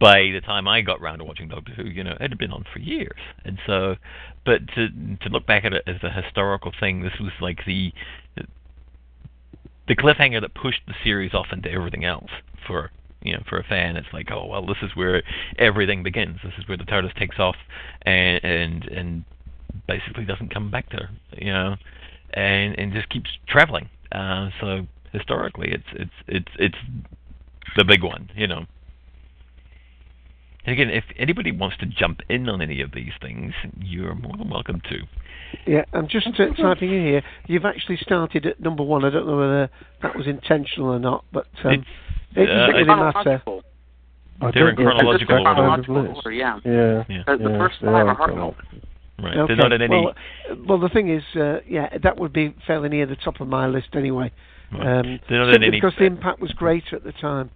by 0.00 0.30
the 0.32 0.40
time 0.40 0.66
I 0.68 0.80
got 0.80 1.00
round 1.00 1.18
to 1.18 1.24
watching 1.24 1.48
Doctor 1.48 1.72
Who, 1.72 1.84
you 1.84 2.04
know, 2.04 2.16
it 2.20 2.30
had 2.30 2.38
been 2.38 2.52
on 2.52 2.64
for 2.72 2.78
years, 2.78 3.18
and 3.44 3.58
so, 3.66 3.96
but 4.44 4.66
to 4.74 4.88
to 4.88 5.28
look 5.28 5.46
back 5.46 5.64
at 5.64 5.72
it 5.72 5.82
as 5.86 5.96
a 6.02 6.10
historical 6.10 6.72
thing, 6.78 7.02
this 7.02 7.14
was 7.20 7.32
like 7.40 7.64
the 7.66 7.92
the 9.86 9.96
cliffhanger 9.96 10.40
that 10.40 10.54
pushed 10.54 10.80
the 10.86 10.94
series 11.02 11.34
off 11.34 11.46
into 11.52 11.70
everything 11.70 12.04
else 12.04 12.30
for 12.66 12.90
you 13.22 13.32
know 13.32 13.42
for 13.48 13.58
a 13.58 13.64
fan. 13.64 13.96
It's 13.96 14.12
like 14.12 14.30
oh 14.30 14.46
well 14.46 14.64
this 14.66 14.78
is 14.82 14.90
where 14.94 15.22
everything 15.58 16.02
begins. 16.02 16.38
This 16.42 16.54
is 16.58 16.68
where 16.68 16.76
the 16.76 16.84
TARDIS 16.84 17.14
takes 17.18 17.38
off 17.38 17.56
and 18.02 18.42
and 18.44 18.84
and 18.84 19.24
basically 19.86 20.24
doesn't 20.24 20.52
come 20.52 20.70
back 20.70 20.88
to 20.90 21.08
you 21.36 21.52
know 21.52 21.76
and 22.32 22.78
and 22.78 22.92
just 22.92 23.08
keeps 23.08 23.30
traveling. 23.48 23.88
Uh 24.12 24.50
so 24.60 24.86
historically 25.12 25.72
it's 25.72 25.84
it's 25.92 26.14
it's 26.28 26.52
it's 26.58 26.78
the 27.76 27.84
big 27.84 28.02
one 28.02 28.30
you 28.34 28.46
know 28.46 28.64
and 30.64 30.72
again 30.72 30.90
if 30.90 31.04
anybody 31.18 31.52
wants 31.52 31.76
to 31.78 31.86
jump 31.86 32.20
in 32.28 32.48
on 32.48 32.60
any 32.60 32.80
of 32.80 32.92
these 32.92 33.12
things 33.20 33.52
you're 33.78 34.14
more 34.14 34.36
than 34.36 34.48
welcome 34.50 34.80
to 34.88 34.98
Yeah, 35.66 35.84
I'm 35.92 36.08
just 36.08 36.26
uh, 36.26 36.46
typing 36.60 36.92
in 36.92 37.04
here. 37.06 37.22
You've 37.46 37.64
actually 37.64 37.98
started 37.98 38.44
at 38.46 38.60
number 38.60 38.82
one. 38.82 39.04
I 39.04 39.10
don't 39.10 39.26
know 39.26 39.36
whether 39.36 39.70
that 40.02 40.16
was 40.16 40.26
intentional 40.26 40.88
or 40.90 40.98
not, 40.98 41.24
but 41.32 41.46
um, 41.64 41.84
it 42.34 42.50
uh, 42.50 42.66
doesn't 42.66 42.74
really 42.74 42.84
matter. 42.84 43.62
I 44.40 44.50
They're 44.52 44.70
in 44.70 44.76
chronological 44.76 45.38
order. 45.38 45.54
Chronological 45.54 46.16
order, 46.16 46.32
yeah. 46.32 46.58
Yeah. 46.64 47.04
Yeah. 47.08 47.22
The, 47.26 47.36
the 47.44 47.50
yeah, 47.50 47.58
first 47.58 47.76
they 47.80 47.86
five 47.86 48.06
are 48.06 48.08
are 48.08 48.28
kind 48.28 48.54
right 49.22 49.36
Okay. 49.36 49.54
they're 49.54 49.56
not 49.56 49.72
in 49.72 49.82
any 49.82 49.94
Well, 49.94 50.08
uh, 50.50 50.54
well, 50.66 50.78
the 50.78 50.88
thing 50.88 51.08
is, 51.08 51.22
uh, 51.36 51.60
yeah, 51.68 51.96
that 52.02 52.18
would 52.18 52.32
be 52.32 52.54
fairly 52.66 52.88
near 52.88 53.06
the 53.06 53.16
top 53.16 53.40
of 53.40 53.48
my 53.48 53.66
list 53.66 53.88
anyway. 53.94 54.32
Right. 54.72 54.98
Um, 54.98 55.20
They're 55.28 55.38
not 55.38 55.54
in 55.54 55.62
any- 55.62 55.70
because 55.70 55.94
the 55.98 56.04
impact 56.04 56.40
was 56.40 56.50
greater 56.52 56.96
at 56.96 57.04
the 57.04 57.12
time. 57.12 57.50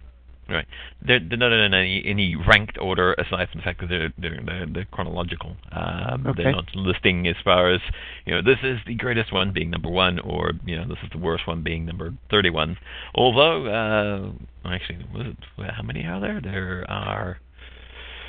Right. 0.49 0.65
They're, 1.05 1.19
they're 1.19 1.37
not 1.37 1.51
in 1.51 1.73
any, 1.73 2.03
any 2.05 2.35
ranked 2.35 2.79
order 2.79 3.13
aside 3.13 3.49
from 3.51 3.59
the 3.59 3.63
fact 3.63 3.81
that 3.81 3.87
they're 3.87 4.11
they're, 4.17 4.39
they're, 4.43 4.65
they're 4.73 4.87
chronological. 4.91 5.55
Um, 5.71 6.25
Okay. 6.25 6.43
They're 6.43 6.51
not 6.51 6.75
listing 6.75 7.27
as 7.27 7.35
far 7.43 7.71
as 7.71 7.81
you 8.25 8.33
know 8.33 8.41
this 8.41 8.57
is 8.63 8.79
the 8.87 8.95
greatest 8.95 9.31
one 9.31 9.53
being 9.53 9.69
number 9.69 9.89
one, 9.89 10.19
or 10.19 10.53
you 10.65 10.75
know 10.75 10.85
this 10.87 10.97
is 11.03 11.09
the 11.11 11.17
worst 11.19 11.47
one 11.47 11.61
being 11.63 11.85
number 11.85 12.13
thirty-one. 12.31 12.77
Although, 13.15 13.67
uh, 13.67 14.69
actually, 14.69 15.05
was 15.13 15.27
it 15.27 15.71
how 15.75 15.83
many 15.83 16.05
are 16.05 16.19
there? 16.19 16.41
There 16.41 16.85
are 16.89 17.37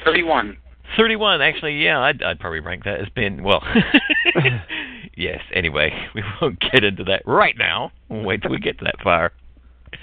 31. 0.05 0.57
thirty-one. 0.97 1.41
Actually, 1.41 1.83
yeah, 1.83 2.01
I'd, 2.01 2.23
I'd 2.23 2.39
probably 2.39 2.61
rank 2.61 2.85
that 2.85 3.01
as 3.01 3.09
being 3.15 3.43
well. 3.43 3.63
yes. 5.17 5.41
Anyway, 5.55 5.91
we 6.15 6.23
won't 6.41 6.59
get 6.73 6.85
into 6.85 7.05
that 7.05 7.23
right 7.27 7.55
now. 7.59 7.93
We'll 8.09 8.25
wait 8.25 8.43
till 8.43 8.51
we 8.51 8.59
get 8.59 8.79
to 8.79 8.85
that 8.85 9.03
far. 9.03 9.33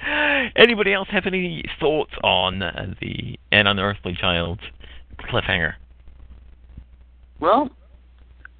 Anybody 0.55 0.93
else 0.93 1.07
have 1.11 1.25
any 1.25 1.63
thoughts 1.79 2.11
on 2.23 2.61
uh, 2.61 2.93
the 3.01 3.39
An 3.51 3.67
Unearthly 3.67 4.15
Child 4.19 4.59
cliffhanger? 5.19 5.73
Well, 7.39 7.69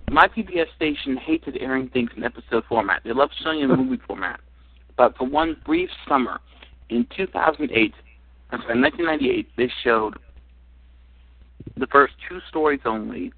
my 0.10 0.28
PBS 0.28 0.68
station 0.76 1.18
hated 1.18 1.58
airing 1.60 1.90
things 1.90 2.12
in 2.16 2.24
episode 2.24 2.64
format. 2.70 3.02
They 3.04 3.14
loved 3.14 3.34
showing 3.44 3.62
in 3.62 3.70
movie 3.70 4.02
format. 4.08 4.40
But 4.96 5.18
for 5.18 5.28
one 5.28 5.58
brief 5.66 5.90
summer 6.08 6.40
in 6.90 7.06
2008, 7.16 7.94
I'm 8.52 8.62
sorry, 8.62 8.82
1998, 8.82 9.50
they 9.58 9.72
showed 9.84 10.16
the 11.76 11.88
first 11.88 12.14
two 12.28 12.40
stories 12.50 12.80
only, 12.86 13.34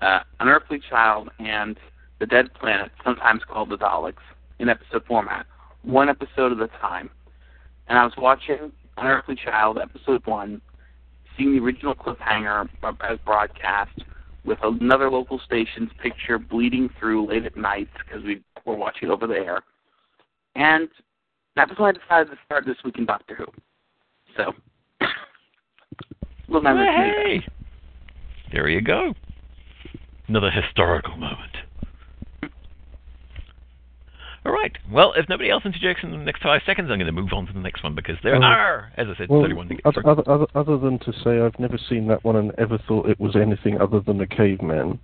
uh, 0.00 0.20
Unearthly 0.40 0.80
Child 0.90 1.30
and 1.38 1.78
The 2.18 2.26
Dead 2.26 2.52
Planet, 2.54 2.90
sometimes 3.04 3.42
called 3.48 3.70
The 3.70 3.78
Daleks, 3.78 4.14
in 4.58 4.68
episode 4.68 5.04
format, 5.06 5.46
one 5.82 6.08
episode 6.08 6.52
at 6.52 6.58
a 6.60 6.68
time. 6.78 7.08
And 7.88 7.98
I 7.98 8.04
was 8.04 8.12
watching 8.18 8.72
Unearthly 8.96 9.36
Child, 9.36 9.78
episode 9.78 10.26
one, 10.26 10.60
seeing 11.36 11.52
the 11.52 11.62
original 11.62 11.94
cliffhanger 11.94 12.68
as 13.00 13.18
broadcast, 13.24 14.02
with 14.44 14.58
another 14.62 15.10
local 15.10 15.40
station's 15.44 15.90
picture 16.02 16.38
bleeding 16.38 16.88
through 16.98 17.28
late 17.28 17.44
at 17.44 17.56
night 17.56 17.88
because 18.04 18.24
we 18.24 18.42
were 18.64 18.76
watching 18.76 19.10
over 19.10 19.26
the 19.26 19.34
air. 19.34 19.62
And 20.54 20.88
that 21.56 21.68
was 21.68 21.78
when 21.78 21.94
I 21.94 21.98
decided 21.98 22.30
to 22.30 22.38
start 22.44 22.64
this 22.64 22.76
week 22.84 22.98
in 22.98 23.06
Doctor 23.06 23.34
Who. 23.34 23.46
So, 24.36 24.52
little. 26.48 26.76
Hey, 26.76 27.44
there 28.52 28.68
you 28.68 28.80
go. 28.80 29.12
Another 30.28 30.50
historical 30.50 31.16
moment. 31.16 31.57
All 34.46 34.52
right. 34.52 34.76
Well, 34.90 35.12
if 35.16 35.28
nobody 35.28 35.50
else 35.50 35.64
interjects 35.64 36.02
in 36.02 36.10
the 36.10 36.16
next 36.16 36.42
five 36.42 36.62
seconds, 36.64 36.88
I'm 36.90 36.98
going 36.98 37.06
to 37.06 37.12
move 37.12 37.32
on 37.32 37.46
to 37.46 37.52
the 37.52 37.60
next 37.60 37.82
one 37.82 37.94
because 37.94 38.16
there 38.22 38.36
Um, 38.36 38.42
are, 38.42 38.92
as 38.96 39.06
I 39.08 39.16
said, 39.18 39.28
Well, 39.28 39.42
31 39.42 39.68
to 39.68 39.78
other, 39.84 40.06
other, 40.06 40.22
other, 40.26 40.46
other 40.54 40.78
than 40.78 40.98
to 41.00 41.12
say 41.24 41.40
I've 41.40 41.58
never 41.58 41.78
seen 41.88 42.06
that 42.08 42.24
one 42.24 42.36
and 42.36 42.52
ever 42.58 42.78
thought 42.86 43.08
it 43.08 43.18
was 43.20 43.36
anything 43.36 43.80
other 43.80 44.00
than 44.00 44.20
a 44.20 44.26
caveman. 44.26 44.98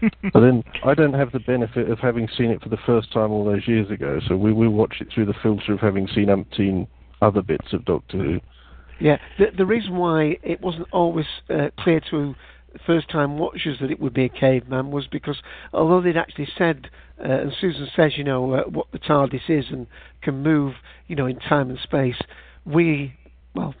but 0.32 0.40
then 0.40 0.64
I 0.84 0.94
don't 0.94 1.14
have 1.14 1.30
the 1.32 1.38
benefit 1.40 1.88
of 1.88 1.98
having 2.00 2.28
seen 2.36 2.50
it 2.50 2.62
for 2.62 2.68
the 2.68 2.78
first 2.84 3.12
time 3.12 3.30
all 3.30 3.44
those 3.44 3.68
years 3.68 3.90
ago, 3.90 4.20
so 4.26 4.36
we 4.36 4.52
will 4.52 4.70
watch 4.70 4.96
it 5.00 5.08
through 5.14 5.26
the 5.26 5.34
filter 5.42 5.72
of 5.72 5.80
having 5.80 6.08
seen 6.08 6.26
umpteen 6.26 6.88
other 7.20 7.42
bits 7.42 7.72
of 7.72 7.84
Doctor 7.84 8.18
Who. 8.18 8.40
Yeah, 9.00 9.18
the, 9.38 9.46
the 9.56 9.66
reason 9.66 9.96
why 9.96 10.38
it 10.42 10.60
wasn't 10.60 10.88
always 10.92 11.26
uh, 11.48 11.68
clear 11.78 12.00
to 12.10 12.34
first 12.86 13.08
time 13.10 13.38
watchers 13.38 13.78
that 13.80 13.90
it 13.90 14.00
would 14.00 14.14
be 14.14 14.24
a 14.24 14.28
caveman 14.28 14.90
was 14.90 15.06
because 15.06 15.42
although 15.72 16.00
they'd 16.00 16.16
actually 16.16 16.48
said, 16.56 16.88
uh, 17.18 17.28
and 17.28 17.52
Susan 17.60 17.88
says, 17.94 18.12
you 18.16 18.24
know, 18.24 18.52
uh, 18.52 18.62
what 18.64 18.86
the 18.92 18.98
TARDIS 18.98 19.48
is 19.48 19.66
and 19.70 19.86
can 20.22 20.42
move, 20.42 20.74
you 21.06 21.16
know, 21.16 21.26
in 21.26 21.38
time 21.38 21.70
and 21.70 21.78
space, 21.78 22.20
we, 22.64 23.14
well, 23.54 23.74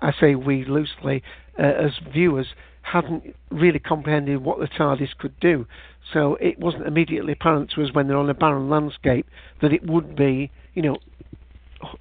I 0.00 0.12
say 0.18 0.34
we 0.34 0.64
loosely, 0.64 1.22
uh, 1.58 1.62
as 1.62 1.92
viewers, 2.12 2.48
hadn't 2.82 3.34
really 3.50 3.78
comprehended 3.78 4.42
what 4.42 4.58
the 4.58 4.66
TARDIS 4.66 5.16
could 5.18 5.38
do. 5.40 5.66
So 6.12 6.36
it 6.40 6.58
wasn't 6.58 6.86
immediately 6.86 7.32
apparent 7.32 7.72
to 7.74 7.82
us 7.82 7.92
when 7.92 8.08
they're 8.08 8.16
on 8.16 8.30
a 8.30 8.34
barren 8.34 8.70
landscape 8.70 9.26
that 9.60 9.72
it 9.72 9.86
would 9.86 10.16
be, 10.16 10.50
you 10.74 10.82
know, 10.82 10.96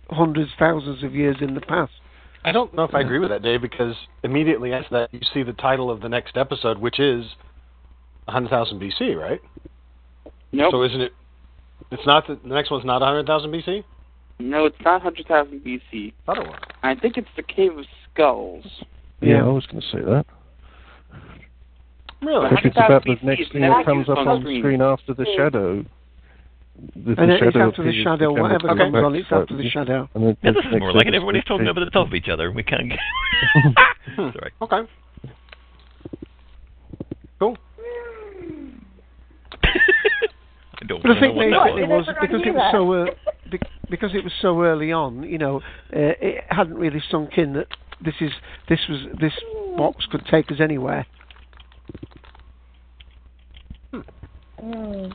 hundreds, 0.10 0.52
thousands 0.58 1.04
of 1.04 1.14
years 1.14 1.38
in 1.42 1.54
the 1.56 1.62
past. 1.62 1.92
I 2.48 2.54
don't 2.54 2.74
know 2.74 2.86
if 2.86 2.96
I 2.96 3.02
agree 3.02 3.20
with 3.20 3.28
that, 3.28 3.42
Dave, 3.42 3.62
because 3.62 3.94
immediately 4.24 4.72
after 4.72 4.90
that 4.92 5.14
you 5.14 5.20
see 5.34 5.44
the 5.44 5.52
title 5.52 5.92
of 5.92 6.00
the 6.00 6.08
next 6.08 6.38
episode, 6.38 6.78
which 6.78 6.98
is 6.98 7.26
100,000 8.24 8.80
BC, 8.80 9.18
right? 9.18 9.42
Nope. 10.54 10.72
So 10.72 10.84
isn't 10.84 11.02
it? 11.02 11.12
It's 11.92 12.06
not 12.06 12.26
the, 12.26 12.40
the 12.42 12.56
next 12.56 12.72
one's 12.72 12.86
not 12.86 13.02
100,000 13.02 13.52
BC. 13.52 13.84
No, 14.40 14.66
it's 14.66 14.78
not 14.80 15.04
100,000 15.04 15.60
BC. 15.60 16.14
Thought 16.26 16.38
it 16.38 16.48
was. 16.48 16.60
I 16.84 16.96
think 16.96 17.18
it's 17.18 17.28
the 17.36 17.44
Cave 17.44 17.78
of 17.78 17.86
Skulls. 18.14 18.66
Yeah, 19.20 19.44
I 19.44 19.50
was 19.50 19.66
going 19.66 19.82
to 19.82 19.88
say 19.88 20.00
that. 20.06 20.26
Really? 22.22 22.48
If 22.52 22.64
it's 22.64 22.78
about 22.78 23.04
the 23.04 23.18
next 23.24 23.52
thing 23.52 23.62
that 23.64 23.86
comes 23.86 24.08
up 24.08 24.20
on 24.20 24.42
the 24.46 24.60
screen 24.60 24.82
after 24.82 25.14
the 25.14 25.26
shadow. 25.36 25.84
The, 26.96 27.16
And 27.22 27.32
it's 27.32 27.44
shadow 27.44 27.68
after 27.70 27.84
the 27.84 28.04
shadow, 28.04 28.30
camera 28.36 28.44
whatever 28.44 28.68
comes 28.68 28.80
comes 28.80 28.94
back 28.94 29.04
on, 29.04 29.16
it's 29.16 29.30
to 29.30 29.36
after 29.36 29.58
the 29.58 29.70
shadow. 29.70 30.10
and 30.14 30.24
then 30.28 30.38
Yeah, 30.44 30.52
this 30.52 30.66
is 30.66 30.80
more 30.80 30.94
like 30.94 31.08
it. 31.08 31.10
episode 31.10 31.16
Everybody's 31.16 31.44
talking 31.46 31.66
is- 31.66 31.70
over 31.72 31.80
the 31.84 31.90
top 31.92 32.08
of 32.08 32.14
each 32.14 32.30
other. 32.30 32.48
And 32.48 32.56
we 32.56 32.64
can't 32.64 32.90
get. 32.90 33.00
Sorry. 34.16 34.52
Okay. 34.62 34.82
Cool. 37.40 37.58
I 39.64 40.86
don't 40.88 41.02
But 41.02 41.12
I 41.12 41.14
know 41.16 41.20
think 41.20 41.36
what 41.36 41.46
the 41.46 41.50
that 41.52 41.76
thing 41.76 41.90
was. 41.90 42.06
was 42.08 42.16
because 42.22 42.42
it 42.46 42.54
was 42.54 42.72
so 42.72 42.94
uh, 42.94 43.06
be- 43.52 43.60
because 43.90 44.12
it 44.14 44.24
was 44.24 44.34
so 44.42 44.62
early 44.62 44.92
on, 44.92 45.24
you 45.24 45.38
know, 45.38 45.58
uh, 45.58 46.14
it 46.22 46.44
hadn't 46.50 46.76
really 46.78 47.02
sunk 47.10 47.38
in 47.38 47.54
that 47.54 47.68
this 48.04 48.16
is 48.22 48.32
this 48.70 48.80
was 48.90 49.00
this 49.20 49.34
box 49.78 50.06
could 50.12 50.26
take 50.30 50.52
us 50.52 50.60
anywhere. 50.60 51.06
Mm. 54.64 55.14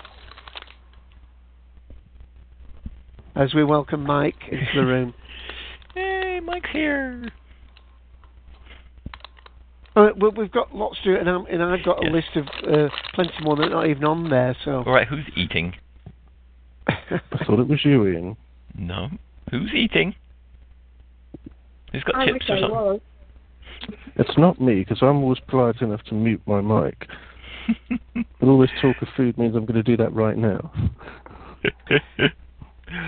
As 3.35 3.55
we 3.55 3.64
welcome 3.64 4.05
Mike 4.05 4.37
into 4.51 4.66
the 4.75 4.85
room. 4.85 5.14
Hey, 5.95 6.40
Mike's 6.42 6.71
here. 6.73 7.29
Uh, 9.95 10.09
well, 10.16 10.31
we've 10.35 10.51
got 10.51 10.75
lots 10.75 10.97
to 11.05 11.12
do, 11.12 11.21
and, 11.21 11.29
I'm, 11.29 11.45
and 11.45 11.62
I've 11.62 11.85
got 11.85 12.03
a 12.03 12.09
list 12.09 12.29
of 12.35 12.47
uh, 12.66 12.88
plenty 13.12 13.35
more 13.42 13.57
that 13.57 13.64
are 13.64 13.68
not 13.68 13.87
even 13.88 14.05
on 14.05 14.31
there. 14.31 14.57
So, 14.64 14.83
All 14.87 14.92
right, 14.92 15.07
who's 15.07 15.27
eating? 15.37 15.75
I 16.88 17.21
thought 17.45 17.61
it 17.61 17.68
was 17.68 17.85
you, 17.85 18.07
Ian. 18.07 18.38
No. 18.75 19.11
Who's 19.51 19.71
eating? 19.75 20.14
Who's 21.92 22.03
got 22.05 22.16
I 22.16 22.25
chips 22.25 22.47
or 22.49 22.59
something? 22.59 22.71
was. 22.71 23.01
It's 24.16 24.38
not 24.38 24.59
me, 24.59 24.77
because 24.77 25.03
I'm 25.03 25.23
always 25.23 25.40
polite 25.47 25.83
enough 25.83 26.03
to 26.05 26.14
mute 26.14 26.40
my 26.47 26.62
mic. 26.62 27.07
but 28.14 28.49
all 28.49 28.59
this 28.59 28.71
talk 28.81 28.97
of 29.03 29.09
food 29.14 29.37
means 29.37 29.55
I'm 29.55 29.66
going 29.66 29.75
to 29.75 29.83
do 29.83 29.99
that 29.99 30.14
right 30.14 30.38
now. 30.38 30.73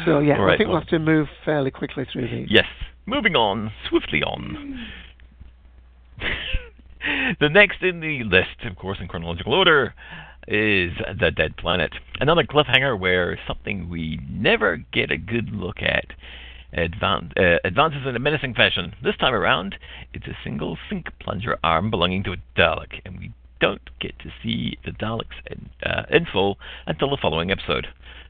So 0.04 0.18
yeah, 0.20 0.34
right, 0.34 0.54
I 0.54 0.58
think 0.58 0.70
well- 0.70 0.80
have 0.80 0.88
to 0.88 0.98
move 0.98 1.28
fairly 1.44 1.70
quickly 1.70 2.06
through 2.10 2.28
these. 2.28 2.48
Yes. 2.50 2.66
Moving 3.06 3.36
on, 3.36 3.70
swiftly 3.88 4.22
on. 4.22 4.86
the 7.40 7.48
next 7.50 7.82
in 7.82 8.00
the 8.00 8.24
list, 8.24 8.64
of 8.64 8.76
course, 8.76 8.98
in 9.00 9.08
chronological 9.08 9.52
order, 9.52 9.94
is 10.48 10.92
The 11.20 11.30
Dead 11.30 11.56
Planet. 11.56 11.92
Another 12.20 12.44
cliffhanger 12.44 12.98
where 12.98 13.38
something 13.46 13.90
we 13.90 14.20
never 14.30 14.78
get 14.92 15.10
a 15.10 15.18
good 15.18 15.50
look 15.50 15.82
at 15.82 16.06
advan- 16.76 17.32
uh, 17.38 17.58
advances 17.64 18.02
in 18.06 18.16
a 18.16 18.18
menacing 18.18 18.54
fashion. 18.54 18.94
This 19.02 19.16
time 19.16 19.34
around, 19.34 19.76
it's 20.12 20.26
a 20.26 20.36
single 20.42 20.78
sink 20.88 21.06
plunger 21.20 21.58
arm 21.62 21.90
belonging 21.90 22.24
to 22.24 22.32
a 22.32 22.36
Dalek, 22.58 23.00
and 23.04 23.18
we 23.18 23.32
don't 23.60 23.90
get 24.00 24.18
to 24.20 24.30
see 24.42 24.78
the 24.84 24.90
Daleks 24.92 25.36
in, 25.50 25.70
uh, 25.82 26.04
in 26.10 26.26
full 26.30 26.58
until 26.86 27.10
the 27.10 27.18
following 27.20 27.50
episode. 27.50 27.86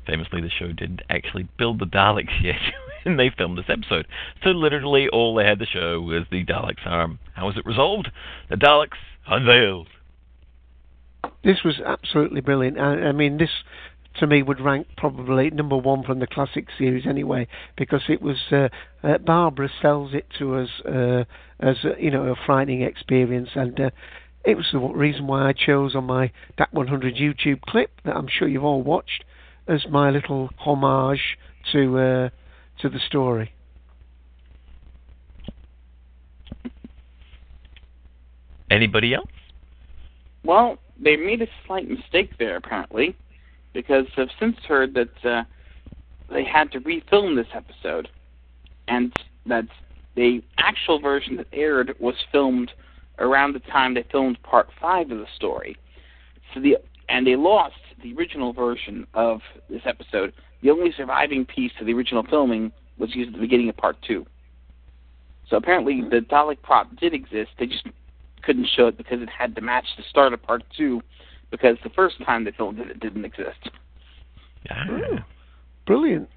Famously, 0.07 0.41
the 0.41 0.51
show 0.51 0.73
didn't 0.73 1.03
actually 1.09 1.49
build 1.59 1.79
the 1.79 1.87
Daleks 1.87 2.33
yet 2.43 2.61
when 3.05 3.17
they 3.17 3.31
filmed 3.31 3.59
this 3.59 3.65
episode, 3.69 4.07
so 4.43 4.51
literally 4.51 5.09
all 5.09 5.35
they 5.35 5.45
had 5.45 5.59
to 5.59 5.67
show 5.67 6.01
was 6.01 6.25
the 6.31 6.45
Daleks' 6.45 6.87
arm. 6.87 7.19
How 7.35 7.47
was 7.47 7.57
it 7.57 7.67
resolved? 7.67 8.11
The 8.51 8.57
Daleks 8.57 8.99
unveiled. 9.27 9.89
This 11.43 11.63
was 11.65 11.81
absolutely 11.85 12.41
brilliant. 12.41 12.79
I, 12.79 13.09
I 13.09 13.13
mean, 13.13 13.39
this 13.39 13.51
to 14.19 14.27
me 14.27 14.43
would 14.43 14.61
rank 14.61 14.87
probably 14.97 15.51
number 15.51 15.77
one 15.77 16.05
from 16.05 16.21
the 16.21 16.27
classic 16.27 16.69
series 16.79 17.07
anyway, 17.07 17.49
because 17.77 18.03
it 18.09 18.23
was 18.23 18.37
uh, 18.53 18.69
uh, 19.03 19.19
Barbara 19.19 19.69
sells 19.83 20.15
it 20.15 20.27
to 20.39 20.57
us 20.57 20.69
uh, 20.87 21.25
as 21.61 21.77
a, 21.85 22.01
you 22.01 22.11
know 22.11 22.25
a 22.27 22.37
frightening 22.47 22.83
experience, 22.83 23.51
and 23.55 23.79
uh, 23.81 23.91
it 24.45 24.57
was 24.57 24.67
the 24.73 24.79
reason 24.79 25.27
why 25.27 25.49
I 25.49 25.53
chose 25.53 25.95
on 25.95 26.05
my 26.05 26.31
DAT 26.57 26.73
100 26.73 27.17
YouTube 27.17 27.63
clip 27.63 27.91
that 28.05 28.17
I'm 28.17 28.29
sure 28.29 28.47
you've 28.47 28.65
all 28.65 28.83
watched 28.83 29.25
as 29.69 29.87
my 29.91 30.11
little 30.11 30.51
homage 30.59 31.39
to 31.73 31.99
uh, 31.99 32.29
to 32.81 32.89
the 32.89 32.99
story. 33.07 33.53
Anybody 38.71 39.15
else? 39.15 39.29
Well, 40.45 40.79
they 41.03 41.17
made 41.17 41.43
a 41.43 41.47
slight 41.67 41.89
mistake 41.89 42.31
there, 42.39 42.57
apparently, 42.57 43.17
because 43.73 44.07
I've 44.17 44.29
since 44.39 44.57
heard 44.67 44.95
that 44.95 45.25
uh, 45.25 45.45
they 46.31 46.45
had 46.45 46.73
to 46.73 46.81
refilm 46.81 47.37
this 47.37 47.47
episode, 47.55 48.09
and 48.89 49.13
that 49.47 49.67
the 50.17 50.43
actual 50.59 51.01
version 51.01 51.37
that 51.37 51.47
aired 51.53 51.95
was 52.01 52.15
filmed 52.33 52.73
around 53.19 53.55
the 53.55 53.61
time 53.61 53.95
they 53.95 54.05
filmed 54.11 54.43
part 54.43 54.69
five 54.81 55.11
of 55.11 55.19
the 55.19 55.27
story. 55.37 55.77
So 56.53 56.61
the 56.61 56.77
and 57.09 57.27
they 57.27 57.37
lost 57.37 57.75
the 58.03 58.15
original 58.15 58.53
version 58.53 59.07
of 59.15 59.41
this 59.69 59.83
episode. 59.85 60.33
The 60.63 60.71
only 60.71 60.93
surviving 60.97 61.45
piece 61.45 61.73
of 61.81 61.87
the 61.87 61.93
original 61.93 62.25
filming 62.29 62.73
was 62.99 63.15
used 63.15 63.29
at 63.29 63.35
the 63.35 63.41
beginning 63.41 63.69
of 63.69 63.77
part 63.77 63.97
two. 64.07 64.27
So 65.49 65.57
apparently 65.57 66.03
the 66.03 66.21
Dalek 66.21 66.63
prop 66.63 66.95
did 66.97 67.13
exist. 67.13 67.51
They 67.59 67.67
just 67.67 67.87
couldn't 68.43 68.69
show 68.75 68.87
it 68.87 68.97
because 68.97 69.21
it 69.21 69.29
had 69.29 69.55
to 69.57 69.61
match 69.61 69.87
the 69.97 70.05
start 70.09 70.33
of 70.33 70.43
part 70.43 70.63
two 70.77 71.03
because 71.51 71.77
the 71.85 71.91
first 71.91 72.17
time 72.25 72.45
they 72.45 72.53
filmed 72.53 72.79
it, 72.81 72.91
it 72.91 73.01
didn't 73.01 73.25
exist. 73.25 73.71
Brilliant. 75.87 76.29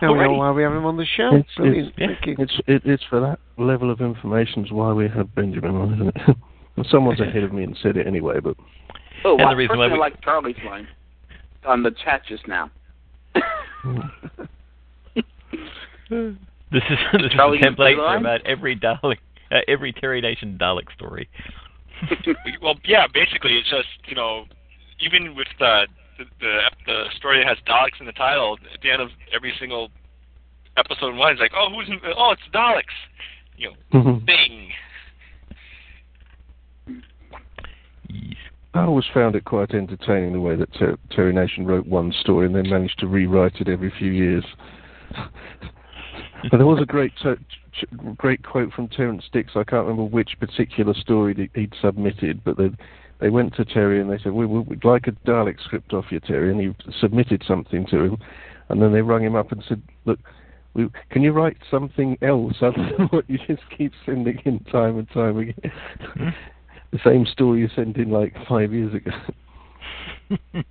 Now 0.00 0.12
we 0.12 0.18
know 0.18 0.32
why 0.32 0.50
we 0.50 0.62
have 0.64 0.72
him 0.72 0.84
on 0.84 0.96
the 0.96 1.06
show. 1.16 1.30
It's, 1.36 1.48
Brilliant. 1.56 1.94
it's, 1.96 2.12
Thank 2.20 2.26
you. 2.26 2.36
it's, 2.38 2.60
it, 2.66 2.82
it's 2.84 3.04
for 3.08 3.20
that 3.20 3.38
level 3.56 3.90
of 3.90 4.00
information 4.00 4.64
is 4.64 4.72
why 4.72 4.92
we 4.92 5.08
have 5.08 5.32
Benjamin 5.34 5.76
on, 5.76 5.94
isn't 5.94 6.08
it? 6.08 6.36
Well, 6.76 6.86
Someone's 6.90 7.20
ahead 7.28 7.42
of 7.44 7.52
me 7.52 7.64
and 7.64 7.76
said 7.82 7.96
it 7.96 8.06
anyway, 8.06 8.40
but 8.40 8.56
Oh, 9.24 9.32
And 9.32 9.40
well, 9.40 9.50
the 9.50 9.56
reason 9.56 9.70
first 9.76 9.78
why 9.78 9.86
I 9.86 9.92
we- 9.92 9.98
like 9.98 10.20
Charlie's 10.22 10.56
line 10.66 10.88
on 11.64 11.82
the 11.82 11.90
chat 12.04 12.22
just 12.28 12.46
now. 12.48 12.70
This 13.34 15.22
is 16.10 16.36
this 16.72 16.82
is 16.90 17.30
Charlie 17.34 17.58
a 17.60 17.62
template 17.62 17.96
for 17.96 18.02
Line? 18.02 18.20
about 18.20 18.44
every 18.46 18.76
Dalek, 18.76 19.18
uh, 19.50 19.58
every 19.68 19.92
Terry 19.92 20.20
Nation 20.20 20.56
Dalek 20.60 20.92
story. 20.94 21.28
well, 22.62 22.74
yeah, 22.84 23.06
basically, 23.12 23.52
it's 23.58 23.70
just 23.70 23.88
you 24.06 24.14
know, 24.16 24.44
even 25.00 25.34
with 25.36 25.46
the 25.58 25.86
the 26.18 26.24
the, 26.40 26.60
the 26.86 27.04
story 27.16 27.38
that 27.38 27.46
has 27.48 27.58
Daleks 27.66 28.00
in 28.00 28.06
the 28.06 28.12
title, 28.12 28.58
at 28.74 28.80
the 28.82 28.90
end 28.90 29.00
of 29.02 29.10
every 29.34 29.52
single 29.60 29.90
episode 30.76 31.14
one, 31.14 31.32
it's 31.32 31.40
like, 31.40 31.52
oh, 31.54 31.68
who's 31.70 31.88
in, 31.88 32.00
oh, 32.16 32.32
it's 32.32 32.42
Daleks, 32.52 32.96
you 33.56 33.68
know, 33.70 33.76
Mhm. 34.00 34.24
Bing. 34.26 34.70
I 38.74 38.84
always 38.84 39.04
found 39.12 39.36
it 39.36 39.44
quite 39.44 39.74
entertaining 39.74 40.32
the 40.32 40.40
way 40.40 40.56
that 40.56 40.72
Ter- 40.74 40.96
Terry 41.10 41.32
Nation 41.32 41.66
wrote 41.66 41.86
one 41.86 42.12
story 42.20 42.46
and 42.46 42.54
then 42.54 42.70
managed 42.70 42.98
to 43.00 43.06
rewrite 43.06 43.60
it 43.60 43.68
every 43.68 43.92
few 43.98 44.10
years. 44.10 44.44
but 46.50 46.56
there 46.56 46.66
was 46.66 46.80
a 46.80 46.86
great 46.86 47.12
ch- 47.16 48.16
great 48.16 48.42
quote 48.42 48.72
from 48.72 48.88
Terrance 48.88 49.24
Dicks. 49.30 49.52
I 49.56 49.64
can't 49.64 49.86
remember 49.86 50.04
which 50.04 50.38
particular 50.40 50.94
story 50.94 51.50
he'd 51.54 51.74
submitted, 51.82 52.42
but 52.44 52.56
they 52.56 52.70
they 53.20 53.30
went 53.30 53.54
to 53.54 53.64
Terry 53.64 54.00
and 54.00 54.10
they 54.10 54.18
said, 54.18 54.32
we, 54.32 54.46
"We'd 54.46 54.84
like 54.84 55.06
a 55.06 55.12
Dalek 55.12 55.60
script 55.62 55.92
off 55.92 56.06
you, 56.10 56.18
Terry," 56.18 56.50
and 56.50 56.60
he 56.60 56.74
submitted 56.98 57.44
something 57.46 57.86
to 57.86 58.04
him, 58.04 58.18
and 58.68 58.82
then 58.82 58.92
they 58.92 59.02
rung 59.02 59.22
him 59.22 59.36
up 59.36 59.52
and 59.52 59.62
said, 59.68 59.82
"Look." 60.04 60.18
We, 60.74 60.88
can 61.10 61.20
you 61.20 61.32
write 61.32 61.58
something 61.70 62.16
else 62.22 62.54
other 62.62 62.94
than 62.96 63.08
what 63.08 63.28
you 63.28 63.36
just 63.46 63.60
keep 63.76 63.92
sending 64.06 64.40
in 64.46 64.60
time 64.60 64.96
and 64.98 65.06
time 65.10 65.36
again? 65.36 65.72
Hmm? 66.16 66.28
The 66.92 67.00
same 67.04 67.26
story 67.26 67.60
you 67.60 67.68
sent 67.74 67.96
in 67.96 68.10
like 68.10 68.34
five 68.46 68.72
years 68.72 68.94
ago. 68.94 69.10